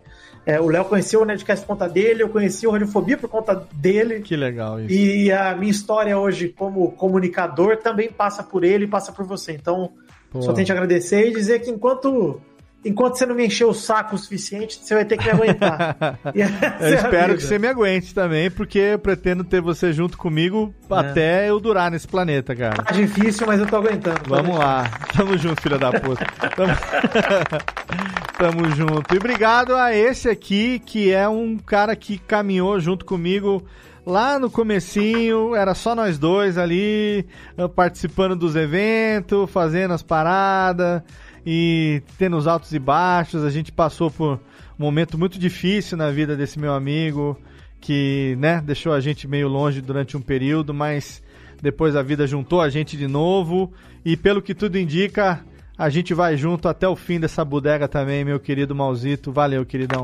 É, 0.48 0.62
o 0.62 0.70
Léo 0.70 0.86
conheceu 0.86 1.22
o 1.22 1.26
Nerdcast 1.26 1.66
por 1.66 1.74
conta 1.74 1.90
dele, 1.90 2.24
eu 2.24 2.30
conheci 2.30 2.66
o 2.66 2.72
Radiofobia 2.72 3.18
por 3.18 3.30
conta 3.30 3.68
dele. 3.74 4.22
Que 4.22 4.38
legal 4.38 4.80
isso. 4.80 4.94
E 4.94 5.30
a 5.30 5.54
minha 5.54 5.70
história 5.70 6.18
hoje 6.18 6.48
como 6.58 6.90
comunicador 6.94 7.76
também 7.76 8.10
passa 8.10 8.42
por 8.42 8.64
ele 8.64 8.86
e 8.86 8.88
passa 8.88 9.12
por 9.12 9.26
você. 9.26 9.52
Então, 9.52 9.92
Pô. 10.32 10.42
só 10.42 10.54
tenho 10.54 10.60
que 10.60 10.64
te 10.64 10.72
agradecer 10.72 11.28
e 11.28 11.34
dizer 11.34 11.60
que 11.60 11.70
enquanto, 11.70 12.40
enquanto 12.86 13.18
você 13.18 13.26
não 13.26 13.36
me 13.36 13.46
encheu 13.46 13.70
o 13.70 13.74
saco 13.74 14.16
o 14.16 14.18
suficiente, 14.18 14.80
você 14.82 14.94
vai 14.94 15.04
ter 15.06 15.18
que 15.18 15.26
me 15.26 15.32
aguentar. 15.32 15.96
Eu 16.34 16.46
é 16.46 16.86
a 16.86 16.90
espero 16.96 17.28
vida. 17.28 17.36
que 17.36 17.44
você 17.44 17.60
me 17.60 17.68
aguente 17.68 18.14
também, 18.14 18.50
porque 18.52 18.80
eu 18.80 19.00
pretendo 19.00 19.44
ter 19.44 19.62
você 19.62 19.92
junto 19.92 20.18
comigo 20.18 20.74
É. 20.90 20.94
até 20.96 21.50
eu 21.50 21.60
durar 21.60 21.92
nesse 21.92 22.08
planeta, 22.08 22.56
cara. 22.56 22.84
Tá 22.84 22.92
difícil, 22.94 23.46
mas 23.48 23.60
eu 23.60 23.68
tô 23.68 23.78
aguentando. 23.78 24.22
Vamos 24.28 24.58
lá. 24.58 24.90
Tamo 25.16 25.38
junto, 25.38 25.62
filha 25.62 25.78
da 25.78 25.92
puta. 25.92 26.26
Tamo... 26.56 26.74
Tamo 28.38 28.70
junto. 28.76 29.14
E 29.14 29.18
obrigado 29.18 29.76
a 29.76 29.94
esse 29.96 30.30
aqui, 30.30 30.80
que 30.80 31.12
é 31.12 31.28
um 31.28 31.58
cara 31.58 31.96
que 31.96 32.18
caminhou 32.20 32.80
junto 32.80 33.04
comigo 33.06 33.66
lá 34.06 34.40
no 34.40 34.50
comecinho, 34.50 35.54
era 35.56 35.74
só 35.74 35.94
nós 35.96 36.18
dois 36.18 36.58
ali, 36.58 37.26
eh, 37.58 37.68
participando 37.68 38.36
dos 38.38 38.56
eventos, 38.56 39.50
fazendo 39.52 39.94
as 39.94 40.02
paradas 40.02 41.02
e 41.50 42.04
tendo 42.18 42.36
os 42.36 42.46
altos 42.46 42.74
e 42.74 42.80
baixos. 42.80 43.46
A 43.46 43.50
gente 43.50 43.72
passou 43.72 44.12
por 44.12 44.34
um 44.78 44.84
momento 44.84 45.18
muito 45.18 45.40
difícil 45.40 45.98
na 45.98 46.12
vida 46.12 46.36
desse 46.36 46.60
meu 46.60 46.74
amigo, 46.74 47.40
que, 47.80 48.36
né, 48.38 48.62
deixou 48.62 48.92
a 48.92 49.00
gente 49.00 49.30
meio 49.30 49.48
longe 49.48 49.80
durante 49.80 50.18
um 50.18 50.22
período, 50.22 50.74
mas 50.74 51.24
depois 51.62 51.96
a 51.96 52.04
vida 52.04 52.28
juntou 52.28 52.60
a 52.60 52.68
gente 52.68 52.98
de 52.98 53.08
novo 53.08 53.72
e 54.04 54.18
pelo 54.18 54.42
que 54.42 54.54
tudo 54.54 54.78
indica, 54.78 55.40
a 55.78 55.90
gente 55.90 56.14
vai 56.14 56.36
junto 56.36 56.68
até 56.68 56.86
o 56.86 56.98
fim 56.98 57.18
dessa 57.18 57.46
bodega 57.46 57.88
também, 57.88 58.26
meu 58.26 58.42
querido 58.42 58.76
Mauzito. 58.76 59.32
Valeu, 59.32 59.66
queridão. 59.66 60.04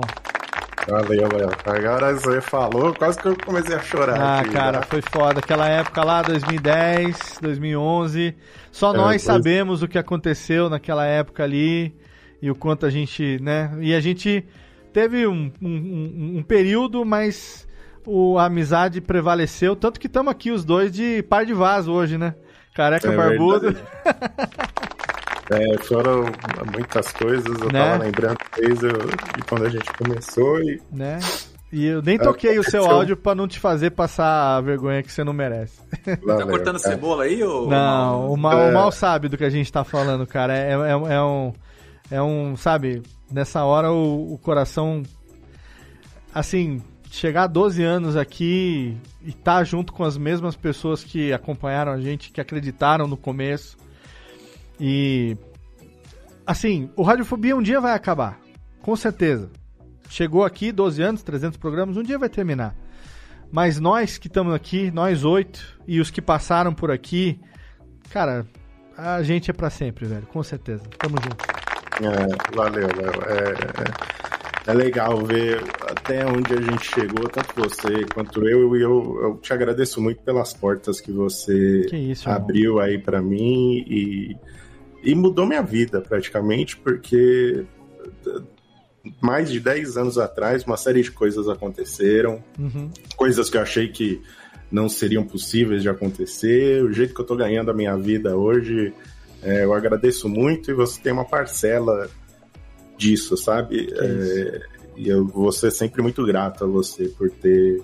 Valeu, 0.88 1.30
Léo. 1.32 1.50
Agora 1.66 2.14
você 2.14 2.42
falou, 2.42 2.94
quase 2.94 3.18
que 3.20 3.28
eu 3.28 3.38
comecei 3.45 3.76
a 3.76 3.80
chorar. 3.80 4.20
Ah, 4.20 4.40
aqui, 4.40 4.50
cara, 4.52 4.80
né? 4.80 4.86
foi 4.90 5.02
foda. 5.02 5.40
Aquela 5.40 5.68
época 5.68 6.03
lá, 6.03 6.22
2010, 6.22 7.40
2011. 7.42 8.36
Só 8.72 8.94
É, 8.94 8.98
nós 8.98 9.08
pois- 9.08 9.22
sabemos 9.22 9.82
o 9.82 9.88
que 9.88 9.98
aconteceu 9.98 10.70
naquela 10.70 11.06
época 11.06 11.44
ali 11.44 11.95
e 12.42 12.52
o 12.52 12.56
quanto 12.56 12.86
a 12.86 12.90
gente, 12.90 13.40
né? 13.42 13.72
E 13.80 13.94
a 13.94 14.02
gente 14.02 14.45
teve 14.92 15.26
um, 15.26 15.52
um, 15.62 15.68
um- 15.70 16.34
um 16.40 16.44
período, 16.44 17.06
mas 17.06 17.66
o, 18.06 18.38
a 18.38 18.45
amizade 18.45 19.00
prevaleceu. 19.00 19.76
Tanto 19.78 20.00
que 20.00 20.08
estamos 20.08 20.30
aqui 20.32 20.52
os 20.52 20.66
dois 20.66 20.92
de 20.92 21.24
par 21.24 21.45
de 21.45 21.53
vaso 21.53 21.92
hoje, 21.94 22.18
né? 22.18 22.36
Careca 22.76 23.08
É 23.12 23.16
barbudo. 23.16 23.74
É, 25.50 25.78
foram 25.84 26.24
muitas 26.74 27.12
coisas, 27.12 27.60
eu 27.60 27.72
Né? 27.72 27.92
tava 27.92 28.04
lembrando 28.04 28.38
desde 28.58 28.88
quando 29.48 29.66
a 29.66 29.70
gente 29.70 29.92
começou 29.94 30.60
e. 30.62 30.82
né? 30.92 31.20
E 31.72 31.86
eu 31.88 32.04
nem 32.04 32.20
toquei 32.20 32.60
o 32.60 32.64
seu 32.64 32.86
áudio 32.86 33.18
pra 33.18 33.34
não 33.34 33.48
te 33.48 33.60
fazer 33.60 33.90
passar 33.90 34.58
a 34.58 34.62
vergonha 34.62 35.02
que 35.02 35.12
você 35.12 35.24
não 35.24 35.34
merece. 35.34 35.82
Tá 36.06 36.46
cortando 36.46 36.78
cebola 36.78 37.24
aí, 37.24 37.44
ô? 37.44 37.66
Não, 37.68 38.32
o 38.32 38.38
mal, 38.38 38.60
É. 38.60 38.70
o 38.70 38.74
mal 38.74 38.92
sabe 38.92 39.28
do 39.28 39.36
que 39.38 39.44
a 39.44 39.50
gente 39.50 39.72
tá 39.74 39.84
falando, 39.84 40.28
cara. 40.28 40.56
É, 40.56 40.72
é, 40.74 40.92
é 41.16 41.22
um. 41.22 41.54
É 42.12 42.22
um. 42.22 42.56
Sabe, 42.56 43.02
nessa 43.32 43.64
hora 43.66 43.92
o, 43.92 44.34
o 44.34 44.38
coração. 44.38 45.02
Assim, 46.32 46.80
chegar 47.10 47.44
a 47.44 47.48
12 47.48 47.84
anos 47.84 48.16
aqui 48.16 48.96
e 49.24 49.30
estar 49.30 49.58
tá 49.58 49.64
junto 49.64 49.94
com 49.94 50.04
as 50.04 50.16
mesmas 50.16 50.56
pessoas 50.56 51.04
que 51.04 51.34
acompanharam 51.34 51.92
a 51.92 52.00
gente, 52.00 52.32
que 52.32 52.40
acreditaram 52.40 53.08
no 53.08 53.18
começo. 53.18 53.78
E. 54.86 55.38
Assim, 56.45 56.90
o 56.98 57.03
Radiofobia 57.03 57.56
um 57.56 57.62
dia 57.62 57.80
vai 57.80 57.94
acabar. 57.94 58.38
Com 58.82 58.98
certeza. 58.98 59.50
Chegou 60.10 60.44
aqui, 60.44 60.74
12 60.74 61.02
anos, 61.02 61.24
300 61.24 61.58
programas, 61.58 61.95
um 61.95 62.03
dia 62.03 62.20
vai 62.20 62.28
terminar. 62.28 62.76
Mas 63.50 63.80
nós 63.80 64.18
que 64.18 64.28
estamos 64.28 64.53
aqui, 64.53 64.92
nós 64.92 65.24
oito, 65.24 65.80
e 65.88 66.02
os 66.02 66.12
que 66.12 66.22
passaram 66.22 66.74
por 66.74 66.92
aqui, 66.92 67.40
cara, 68.10 68.45
a 68.98 69.24
gente 69.24 69.50
é 69.50 69.53
pra 69.53 69.70
sempre, 69.70 70.06
velho, 70.06 70.28
com 70.28 70.44
certeza. 70.44 70.84
Tamo 71.00 71.16
junto. 71.24 71.45
É, 72.03 72.56
valeu, 72.56 72.88
Léo. 72.88 73.24
É, 73.30 74.70
é, 74.70 74.72
é 74.72 74.74
legal 74.74 75.18
ver 75.24 75.64
até 75.90 76.26
onde 76.26 76.53
a 76.53 76.62
gente 76.62 76.94
chegou, 76.94 77.30
tanto 77.30 77.53
você 77.56 78.06
quanto 78.14 78.45
eu, 78.45 78.76
e 78.76 78.82
eu, 78.82 79.20
eu 79.22 79.38
te 79.38 79.53
agradeço 79.53 80.02
muito 80.02 80.22
pelas 80.24 80.53
portas 80.53 81.00
que 81.00 81.12
você 81.12 81.86
Que 81.90 81.95
isso, 81.95 82.28
irmão. 82.28 82.36
abriu 82.36 82.80
aí 82.82 82.98
pra 83.00 83.22
mim 83.22 83.86
e, 83.88 84.36
e 85.03 85.14
mudou 85.14 85.45
minha 85.45 85.61
vida 85.61 86.01
praticamente, 86.01 86.77
porque 86.77 87.65
mais 89.22 89.51
de 89.51 89.59
10 89.59 89.98
anos 89.98 90.17
atrás 90.17 90.64
uma 90.64 90.77
série 90.77 91.01
de 91.01 91.11
coisas 91.11 91.48
aconteceram, 91.49 92.43
Uhum. 92.57 92.90
coisas 93.15 93.49
que 93.49 93.57
eu 93.57 93.61
achei 93.61 93.90
que 93.90 94.22
não 94.72 94.88
seriam 94.90 95.23
possíveis 95.23 95.82
de 95.83 95.90
acontecer. 95.90 96.83
O 96.83 96.91
jeito 96.91 97.14
que 97.14 97.22
eu 97.22 97.25
tô 97.25 97.35
ganhando 97.35 97.69
a 97.69 97.73
minha 97.73 97.95
vida 97.95 98.35
hoje, 98.35 98.93
é, 99.41 99.64
eu 99.65 99.73
agradeço 99.73 100.27
muito 100.30 100.72
e 100.72 100.73
você 100.73 100.99
tem 100.99 101.11
uma 101.14 101.25
parcela 101.25 102.09
disso, 102.98 103.35
sabe? 103.38 103.93
É, 103.95 104.61
e 104.95 105.09
eu 105.09 105.27
vou 105.27 105.51
ser 105.51 105.69
sempre 105.72 106.01
muito 106.01 106.25
grato 106.25 106.64
a 106.64 106.67
você 106.67 107.07
por 107.09 107.30
ter 107.30 107.82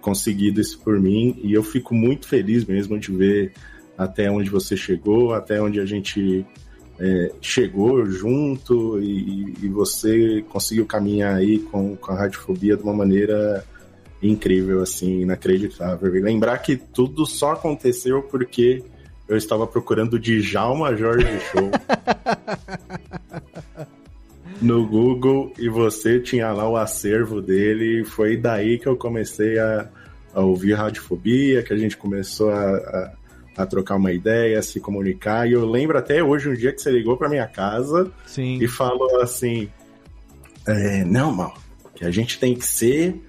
conseguido 0.00 0.60
isso 0.60 0.78
por 0.80 0.98
mim. 1.00 1.38
E 1.42 1.52
eu 1.52 1.62
fico 1.62 1.94
muito 1.94 2.28
feliz 2.28 2.64
mesmo 2.64 2.98
de 2.98 3.10
ver 3.12 3.52
até 3.96 4.30
onde 4.30 4.50
você 4.50 4.76
chegou, 4.76 5.32
até 5.32 5.60
onde 5.60 5.80
a 5.80 5.86
gente 5.86 6.44
é, 6.98 7.32
chegou 7.40 8.04
junto 8.06 9.00
e, 9.00 9.54
e 9.62 9.68
você 9.68 10.44
conseguiu 10.48 10.86
caminhar 10.86 11.36
aí 11.36 11.58
com, 11.58 11.96
com 11.96 12.12
a 12.12 12.16
radiofobia 12.16 12.76
de 12.76 12.82
uma 12.82 12.94
maneira 12.94 13.64
incrível, 14.22 14.80
assim, 14.80 15.22
inacreditável. 15.22 16.14
E 16.16 16.20
lembrar 16.20 16.58
que 16.58 16.76
tudo 16.76 17.26
só 17.26 17.52
aconteceu 17.52 18.22
porque 18.22 18.82
eu 19.28 19.36
estava 19.36 19.66
procurando 19.66 20.18
Djalma 20.18 20.96
Jorge 20.96 21.40
Show 21.50 21.70
no 24.60 24.86
Google 24.86 25.52
e 25.58 25.68
você 25.68 26.20
tinha 26.20 26.52
lá 26.52 26.68
o 26.68 26.76
acervo 26.76 27.40
dele. 27.40 28.02
E 28.02 28.04
foi 28.04 28.36
daí 28.36 28.78
que 28.78 28.86
eu 28.86 28.96
comecei 28.96 29.58
a, 29.58 29.88
a 30.32 30.40
ouvir 30.40 30.74
radiofobia, 30.74 31.62
que 31.62 31.72
a 31.72 31.76
gente 31.76 31.96
começou 31.96 32.50
a, 32.50 32.76
a, 32.76 33.12
a 33.56 33.64
trocar 33.66 33.96
uma 33.96 34.12
ideia, 34.12 34.58
a 34.58 34.62
se 34.62 34.80
comunicar. 34.80 35.48
E 35.48 35.52
eu 35.52 35.64
lembro 35.64 35.96
até 35.98 36.22
hoje 36.22 36.48
um 36.48 36.54
dia 36.54 36.72
que 36.72 36.80
você 36.80 36.90
ligou 36.90 37.16
para 37.16 37.28
minha 37.28 37.46
casa 37.46 38.10
Sim. 38.26 38.58
e 38.60 38.66
falou 38.68 39.20
assim: 39.20 39.68
é, 40.66 41.04
Não, 41.04 41.32
mal, 41.32 41.54
que 41.94 42.04
a 42.04 42.10
gente 42.10 42.38
tem 42.38 42.54
que 42.54 42.66
ser 42.66 43.20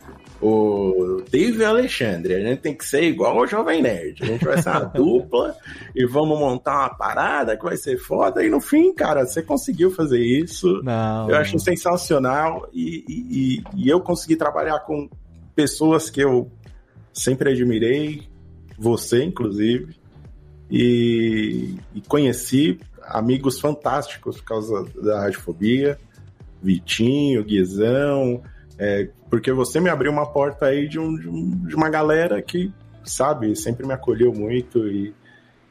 o 0.42 1.24
Dave 1.32 1.64
Alexandre, 1.64 2.36
a 2.36 2.40
gente 2.40 2.60
tem 2.60 2.76
que 2.76 2.86
ser 2.86 3.04
igual 3.04 3.38
o 3.38 3.48
Jovem 3.48 3.82
Nerd. 3.82 4.22
A 4.22 4.26
gente 4.26 4.44
vai 4.46 4.62
ser 4.62 4.70
uma 4.70 4.80
dupla 4.94 5.56
e 5.96 6.06
vamos 6.06 6.38
montar 6.38 6.80
uma 6.82 6.90
parada 6.90 7.58
que 7.58 7.64
vai 7.64 7.78
ser 7.78 7.98
foda. 7.98 8.44
E 8.46 8.50
no 8.50 8.60
fim, 8.60 8.94
cara, 8.94 9.26
você 9.26 9.42
conseguiu 9.42 9.92
fazer 9.92 10.20
isso. 10.20 10.82
Não. 10.84 11.30
Eu 11.30 11.38
acho 11.38 11.58
sensacional 11.58 12.70
e, 12.74 13.04
e- 13.08 13.64
e 13.76 13.90
eu 13.90 14.02
consegui 14.02 14.36
trabalhar 14.36 14.80
com 14.82 15.10
pessoas 15.56 16.10
que 16.10 16.22
eu 16.22 16.52
sempre 17.14 17.52
admirei, 17.52 18.24
você 18.78 19.24
inclusive, 19.24 19.96
e, 20.70 21.76
e 21.94 22.02
conheci 22.02 22.80
amigos 23.04 23.60
fantásticos 23.60 24.38
por 24.38 24.46
causa 24.46 24.84
da 25.02 25.22
radiofobia, 25.22 25.98
Vitinho, 26.62 27.44
Guizão, 27.44 28.42
é, 28.78 29.10
porque 29.30 29.52
você 29.52 29.80
me 29.80 29.90
abriu 29.90 30.12
uma 30.12 30.26
porta 30.26 30.66
aí 30.68 30.88
de, 30.88 31.00
um- 31.00 31.16
de 31.16 31.30
um- 31.30 31.50
de 31.68 31.76
uma 31.76 31.90
galera 31.90 32.42
que, 32.42 32.74
sabe, 33.04 33.56
sempre 33.56 33.86
me 33.86 33.94
acolheu 33.94 34.34
muito 34.34 34.88
e, 34.88 35.14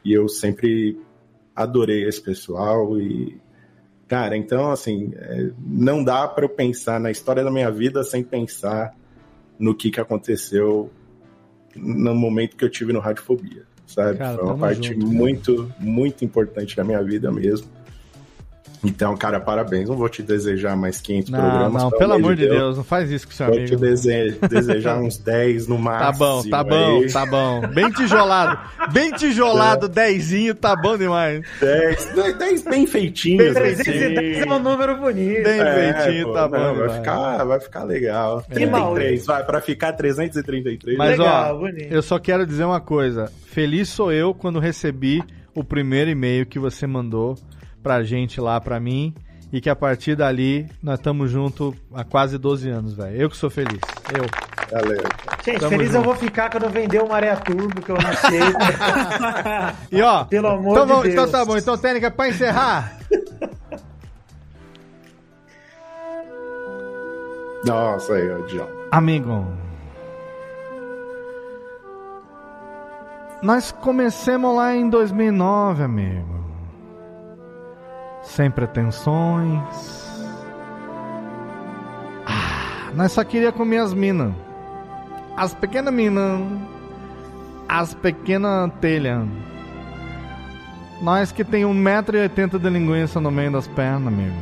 e 0.03 0.13
eu 0.13 0.27
sempre 0.29 0.97
adorei 1.55 2.07
esse 2.07 2.21
pessoal 2.21 2.99
e 2.99 3.39
Cara, 4.07 4.37
então, 4.37 4.69
assim, 4.69 5.11
é, 5.15 5.49
não 5.57 6.03
dá 6.03 6.27
para 6.27 6.45
eu 6.45 6.49
pensar 6.49 6.99
na 6.99 7.09
história 7.09 7.43
da 7.43 7.49
minha 7.49 7.71
vida 7.71 8.03
sem 8.03 8.23
pensar 8.23 8.95
no 9.57 9.73
que, 9.73 9.89
que 9.89 9.99
aconteceu 9.99 10.91
no 11.75 12.13
momento 12.13 12.55
que 12.55 12.63
eu 12.63 12.69
tive 12.69 12.93
no 12.93 12.99
Radiofobia, 12.99 13.63
sabe? 13.87 14.17
Cara, 14.17 14.37
Foi 14.37 14.45
uma 14.45 14.57
parte 14.57 14.93
junto. 14.93 15.07
muito, 15.07 15.73
muito 15.79 16.25
importante 16.25 16.75
da 16.75 16.83
minha 16.83 17.01
vida 17.03 17.31
mesmo. 17.31 17.67
Então, 18.85 19.15
cara, 19.17 19.39
parabéns. 19.39 19.89
Não 19.89 19.95
vou 19.95 20.07
te 20.09 20.21
desejar 20.21 20.75
mais 20.75 20.99
500 21.01 21.29
Não, 21.31 21.39
programas. 21.39 21.83
não, 21.83 21.91
pelo 21.91 22.13
amor 22.13 22.35
de 22.35 22.47
Deus, 22.47 22.77
não 22.77 22.83
faz 22.83 23.09
isso 23.11 23.27
com 23.27 23.33
seu 23.33 23.47
Vou 23.47 23.55
amigo. 23.55 23.69
te 23.69 23.75
dese- 23.81 24.37
desejar 24.49 24.99
uns 24.99 25.17
10 25.19 25.67
no 25.67 25.75
Tá 25.77 25.81
máximo. 25.81 26.17
bom, 26.25 26.49
tá 26.49 26.63
bom, 26.63 26.99
aí. 27.01 27.11
tá 27.11 27.25
bom. 27.25 27.61
Bem 27.73 27.91
tijolado. 27.91 28.59
Bem 28.91 29.11
tijolado, 29.11 29.87
dezinho, 29.87 30.53
tá 30.55 30.75
bom 30.75 30.97
demais. 30.97 31.41
10, 31.59 32.13
10 32.37 32.63
bem 32.63 32.85
feitinhos. 32.87 33.53
310 33.53 34.41
é 34.45 34.53
um 34.53 34.59
número 34.59 34.95
bonito. 34.97 35.43
Bem 35.43 35.59
É, 35.59 35.93
feitinho, 35.93 36.27
pô, 36.27 36.33
tá 36.33 36.47
bom. 36.47 36.57
não, 36.57 36.63
vai, 36.65 36.73
demais. 36.75 36.95
ficar, 36.97 37.43
vai 37.43 37.59
ficar 37.59 37.83
legal. 37.83 38.41
Que 38.43 38.53
33, 38.55 39.25
vai 39.25 39.43
pra 39.43 39.61
ficar 39.61 39.93
333. 39.93 40.97
Mas 40.97 41.17
Legal, 41.17 41.55
ó, 41.55 41.59
bonito. 41.59 41.91
eu 41.91 42.01
só 42.01 42.19
quero 42.19 42.45
dizer 42.45 42.63
uma 42.65 42.79
coisa. 42.79 43.31
Feliz 43.47 43.89
sou 43.89 44.11
eu 44.11 44.33
quando 44.33 44.59
recebi 44.59 45.23
o 45.53 45.63
primeiro 45.63 46.09
e-mail 46.09 46.45
que 46.45 46.59
você 46.59 46.85
mandou 46.85 47.37
pra 47.85 48.01
gente 48.01 48.41
lá, 48.41 48.59
pra 48.59 48.79
mim. 48.79 49.13
E 49.53 49.61
que 49.61 49.69
a 49.69 49.75
partir 49.75 50.15
dali 50.15 50.67
nós 50.81 50.97
estamos 50.97 51.29
juntos 51.29 51.75
há 51.93 52.03
quase 52.03 52.35
12 52.39 52.67
anos, 52.67 52.95
velho. 52.95 53.15
Eu 53.15 53.29
que 53.29 53.37
sou 53.37 53.47
feliz. 53.51 53.79
Eu. 54.11 54.25
Valeu. 54.71 55.03
Gente, 55.45 55.59
Tamo 55.59 55.69
feliz 55.69 55.87
junto. 55.91 55.97
eu 55.99 56.03
vou 56.03 56.15
ficar 56.15 56.49
quando 56.49 56.67
vender 56.71 56.99
o 57.03 57.07
Maré 57.07 57.35
Turbo, 57.35 57.79
que 57.79 57.91
eu 57.91 57.95
não 57.95 58.13
sei. 58.15 58.39
E 59.91 60.01
ó, 60.01 60.23
Pelo 60.25 60.47
amor 60.47 60.71
então, 60.71 60.85
de 60.85 60.89
vamos- 60.91 61.03
Deus. 61.03 61.13
então 61.13 61.29
tá 61.29 61.45
bom. 61.45 61.55
Então, 61.57 61.77
técnica, 61.77 62.09
pra 62.09 62.27
encerrar. 62.27 62.97
Nossa, 67.65 68.13
aí, 68.13 68.29
ó, 68.31 68.37
John. 68.47 68.67
Amigo. 68.91 69.45
Nós 73.41 73.71
comecemos 73.71 74.55
lá 74.55 74.75
em 74.75 74.89
2009, 74.89 75.83
amigo. 75.83 76.44
Sem 78.25 78.51
pretensões. 78.51 79.59
Ah, 82.25 82.91
nós 82.93 83.11
só 83.11 83.23
queria 83.23 83.51
comer 83.51 83.77
as 83.77 83.93
minas. 83.93 84.33
As 85.37 85.53
pequenas 85.53 85.93
minas. 85.93 86.41
As 87.67 87.93
pequenas 87.93 88.71
telhas. 88.81 89.27
Nós 91.01 91.31
que 91.31 91.43
tem 91.43 91.63
1,80m 91.63 92.57
de 92.57 92.69
linguiça 92.69 93.19
no 93.19 93.31
meio 93.31 93.51
das 93.51 93.67
pernas, 93.67 94.07
amigo. 94.07 94.35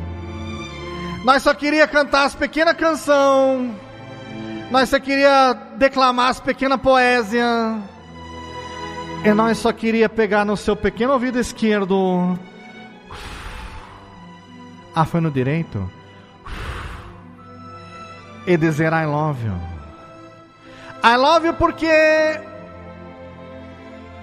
Nós 1.24 1.42
só 1.42 1.54
queria 1.54 1.86
cantar 1.86 2.24
as 2.24 2.34
pequenas 2.34 2.76
canção. 2.76 3.74
Nós 4.70 4.88
só 4.88 4.98
queria 4.98 5.52
declamar 5.76 6.30
as 6.30 6.40
pequenas 6.40 6.80
poésias. 6.80 7.46
E 9.24 9.32
nós 9.32 9.58
só 9.58 9.72
queria 9.72 10.08
pegar 10.08 10.44
no 10.44 10.56
seu 10.56 10.76
pequeno 10.76 11.12
ouvido 11.12 11.38
esquerdo. 11.38 12.38
Ah, 14.94 15.04
foi 15.04 15.20
no 15.20 15.30
direito? 15.30 15.90
E 18.46 18.58
dizer 18.58 18.92
I 18.92 19.06
love 19.06 19.42
you. 19.42 19.54
I 21.02 21.16
love 21.16 21.46
you 21.46 21.54
porque. 21.54 21.88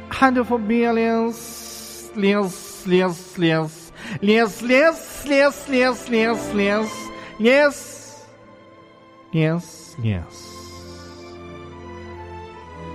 Radiofobia, 0.10 0.92
aliás. 0.92 2.12
Lias, 2.16 2.84
lias, 2.86 3.36
lias. 3.38 3.94
Lias, 4.22 4.62
lias, 4.62 5.26
lias, 5.26 5.68
lias, 5.68 6.08
lias, 6.08 6.54
lias. 6.54 6.92
Lias. 7.40 8.28
Lias, 9.34 9.96
lias. 9.98 10.51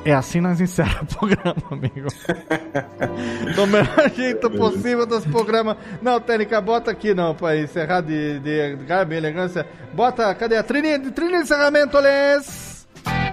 É 0.06 0.14
assim 0.14 0.40
nós 0.40 0.60
encerramos 0.60 1.12
o 1.14 1.16
programa, 1.18 1.62
amigo. 1.68 2.06
Do 3.56 3.66
melhor 3.66 4.10
jeito 4.14 4.48
possível 4.52 5.04
dos 5.04 5.26
programas. 5.26 5.76
Não, 6.00 6.20
Técnica, 6.20 6.60
bota 6.60 6.92
aqui 6.92 7.12
não, 7.12 7.34
pra 7.34 7.56
encerrar 7.56 8.02
de, 8.02 8.38
de 8.38 8.76
garbo 8.86 9.12
e 9.12 9.16
elegância. 9.16 9.66
Bota, 9.92 10.32
cadê 10.36 10.56
a 10.58 10.62
trilha, 10.62 11.00
trilha 11.10 11.38
de 11.38 11.42
encerramento, 11.42 11.98
Les? 11.98 12.86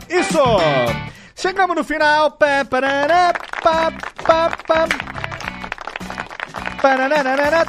Isso! 0.10 0.40
Chegamos 1.35 1.76
no 1.76 1.84
final. 1.84 2.32
Pá, 2.32 2.66
pá, 2.66 3.93
pá, 4.66 4.88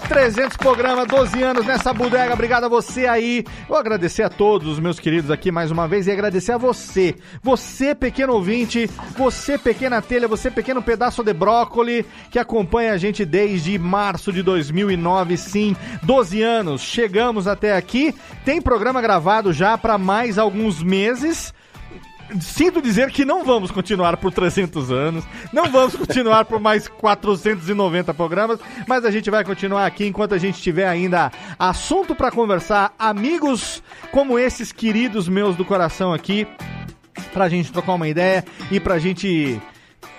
300 0.09 0.57
programas, 0.57 1.07
12 1.07 1.41
anos 1.41 1.65
nessa 1.65 1.93
bodega. 1.93 2.34
Obrigado 2.34 2.65
a 2.65 2.68
você 2.68 3.07
aí. 3.07 3.44
Vou 3.68 3.78
agradecer 3.78 4.25
a 4.25 4.28
todos 4.28 4.67
os 4.67 4.81
meus 4.81 4.99
queridos 4.99 5.31
aqui 5.31 5.52
mais 5.52 5.70
uma 5.70 5.86
vez 5.86 6.09
e 6.09 6.10
agradecer 6.10 6.51
a 6.51 6.59
você. 6.59 7.15
Você, 7.41 7.94
pequeno 7.94 8.33
ouvinte, 8.33 8.91
você, 9.17 9.57
pequena 9.57 10.02
telha, 10.02 10.26
você, 10.26 10.51
pequeno 10.51 10.83
pedaço 10.83 11.23
de 11.23 11.33
brócoli, 11.33 12.05
que 12.28 12.41
acompanha 12.41 12.93
a 12.93 12.97
gente 12.97 13.25
desde 13.25 13.78
março 13.78 14.33
de 14.33 14.43
2009. 14.43 15.36
Sim, 15.36 15.76
12 16.02 16.43
anos. 16.43 16.81
Chegamos 16.81 17.47
até 17.47 17.76
aqui. 17.76 18.12
Tem 18.44 18.60
programa 18.60 19.01
gravado 19.01 19.52
já 19.52 19.78
para 19.78 19.97
mais 19.97 20.39
alguns 20.39 20.83
meses. 20.83 21.55
Sinto 22.41 22.81
dizer 22.81 23.11
que 23.11 23.25
não 23.25 23.44
vamos 23.44 23.70
continuar 23.70 24.17
por 24.17 24.33
300 24.33 24.91
anos, 24.91 25.25
não 25.53 25.70
vamos 25.70 25.94
continuar 25.94 26.44
por 26.44 26.59
mais 26.59 26.89
490 26.89 28.15
programas, 28.15 28.59
mas 28.86 29.05
a 29.05 29.11
gente 29.11 29.31
vai 29.31 29.44
continuar 29.44 29.86
aqui 29.86 30.07
enquanto 30.07 30.35
a 30.35 30.39
gente 30.39 30.61
tiver 30.61 30.89
ainda 30.89 31.31
assunto 31.59 32.15
para 32.15 32.31
conversar, 32.31 32.94
amigos 32.99 33.83
como 34.11 34.39
esses 34.39 34.73
queridos 34.73 35.28
meus 35.28 35.55
do 35.55 35.65
coração 35.65 36.12
aqui, 36.12 36.47
pra 37.33 37.49
gente 37.49 37.73
trocar 37.73 37.94
uma 37.94 38.09
ideia 38.09 38.44
e 38.70 38.81
pra 38.81 38.99
gente 38.99 39.61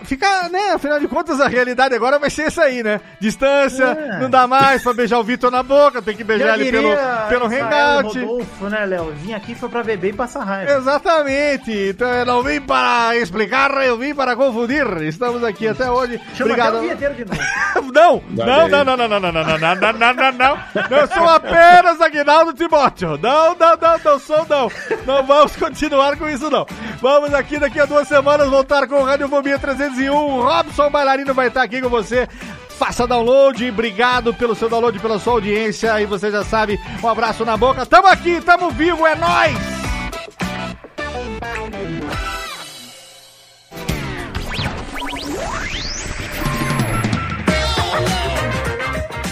fica, 0.05 0.49
né? 0.49 0.71
Afinal 0.73 0.99
de 0.99 1.07
contas, 1.07 1.39
a 1.39 1.47
realidade 1.47 1.95
agora 1.95 2.19
vai 2.19 2.29
ser 2.29 2.43
essa 2.43 2.63
aí, 2.63 2.83
né? 2.83 3.01
Distância, 3.19 3.83
é. 3.85 4.19
não 4.19 4.29
dá 4.29 4.47
mais 4.47 4.83
pra 4.83 4.93
beijar 4.93 5.19
o 5.19 5.23
Vitor 5.23 5.51
na 5.51 5.63
boca, 5.63 6.01
tem 6.01 6.15
que 6.15 6.23
beijar 6.23 6.59
ele 6.59 6.71
pelo, 6.71 6.89
pelo 7.29 7.45
hangout. 7.45 8.19
Rodolfo, 8.19 8.69
né, 8.69 8.85
Léo? 8.85 9.13
Vim 9.21 9.33
aqui 9.33 9.55
foi 9.55 9.69
pra 9.69 9.83
beber 9.83 10.09
e 10.09 10.13
passar 10.13 10.43
raiva. 10.43 10.71
Exatamente. 10.71 11.71
Então 11.71 12.07
eu 12.07 12.25
não 12.25 12.43
vim 12.43 12.61
para 12.61 13.15
explicar, 13.17 13.71
eu 13.83 13.97
vim 13.97 14.13
para 14.13 14.35
confundir. 14.35 14.85
Estamos 15.03 15.43
aqui 15.43 15.67
até 15.67 15.89
hoje. 15.89 16.19
Chama 16.35 16.51
Obrigado. 16.51 16.77
Até 16.77 17.09
o 17.09 17.13
de 17.13 17.25
novo. 17.25 17.91
não, 17.91 18.23
não, 18.29 18.67
não, 18.67 18.85
não, 18.85 18.97
não, 18.97 19.07
não, 19.07 19.19
não, 19.19 19.31
não, 19.31 19.57
não, 19.57 19.75
não, 19.75 19.93
não, 19.93 20.13
não, 20.13 20.31
não. 20.31 20.57
Eu 20.97 21.07
sou 21.07 21.29
apenas 21.29 21.99
Aguinaldo 22.01 22.53
Timóteo. 22.53 23.17
Não, 23.21 23.55
não, 23.55 23.77
não, 23.77 23.99
não 24.03 24.19
sou, 24.19 24.45
não. 24.47 24.71
Não 25.05 25.23
vamos 25.23 25.55
continuar 25.55 26.17
com 26.17 26.29
isso, 26.29 26.49
não. 26.49 26.65
Vamos 27.01 27.33
aqui 27.33 27.59
daqui 27.59 27.79
a 27.79 27.85
duas 27.85 28.07
semanas 28.07 28.49
voltar 28.49 28.87
com 28.87 28.95
o 28.95 29.03
Rádio 29.03 29.27
Vomia 29.27 29.57
300 29.57 29.94
e 29.99 30.09
1. 30.09 30.41
Robson 30.41 30.89
Bailarino 30.89 31.33
vai 31.33 31.47
estar 31.47 31.63
aqui 31.63 31.81
com 31.81 31.89
você. 31.89 32.27
Faça 32.69 33.07
download, 33.07 33.69
obrigado 33.69 34.33
pelo 34.33 34.53
seu 34.53 34.69
download, 34.69 34.99
pela 34.99 35.17
sua 35.17 35.33
audiência. 35.33 35.99
E 36.01 36.05
você 36.05 36.29
já 36.29 36.43
sabe, 36.43 36.79
um 37.01 37.07
abraço 37.07 37.45
na 37.45 37.55
boca. 37.55 37.85
Tamo 37.85 38.07
aqui, 38.07 38.41
tamo 38.41 38.69
vivo, 38.71 39.05
é 39.07 39.15
nós. 39.15 39.55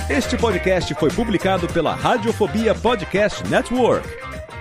Este 0.09 0.37
podcast 0.37 0.93
foi 0.95 1.09
publicado 1.09 1.67
pela 1.67 1.95
Radiofobia 1.95 2.75
Podcast 2.75 3.43
Network 3.49 4.32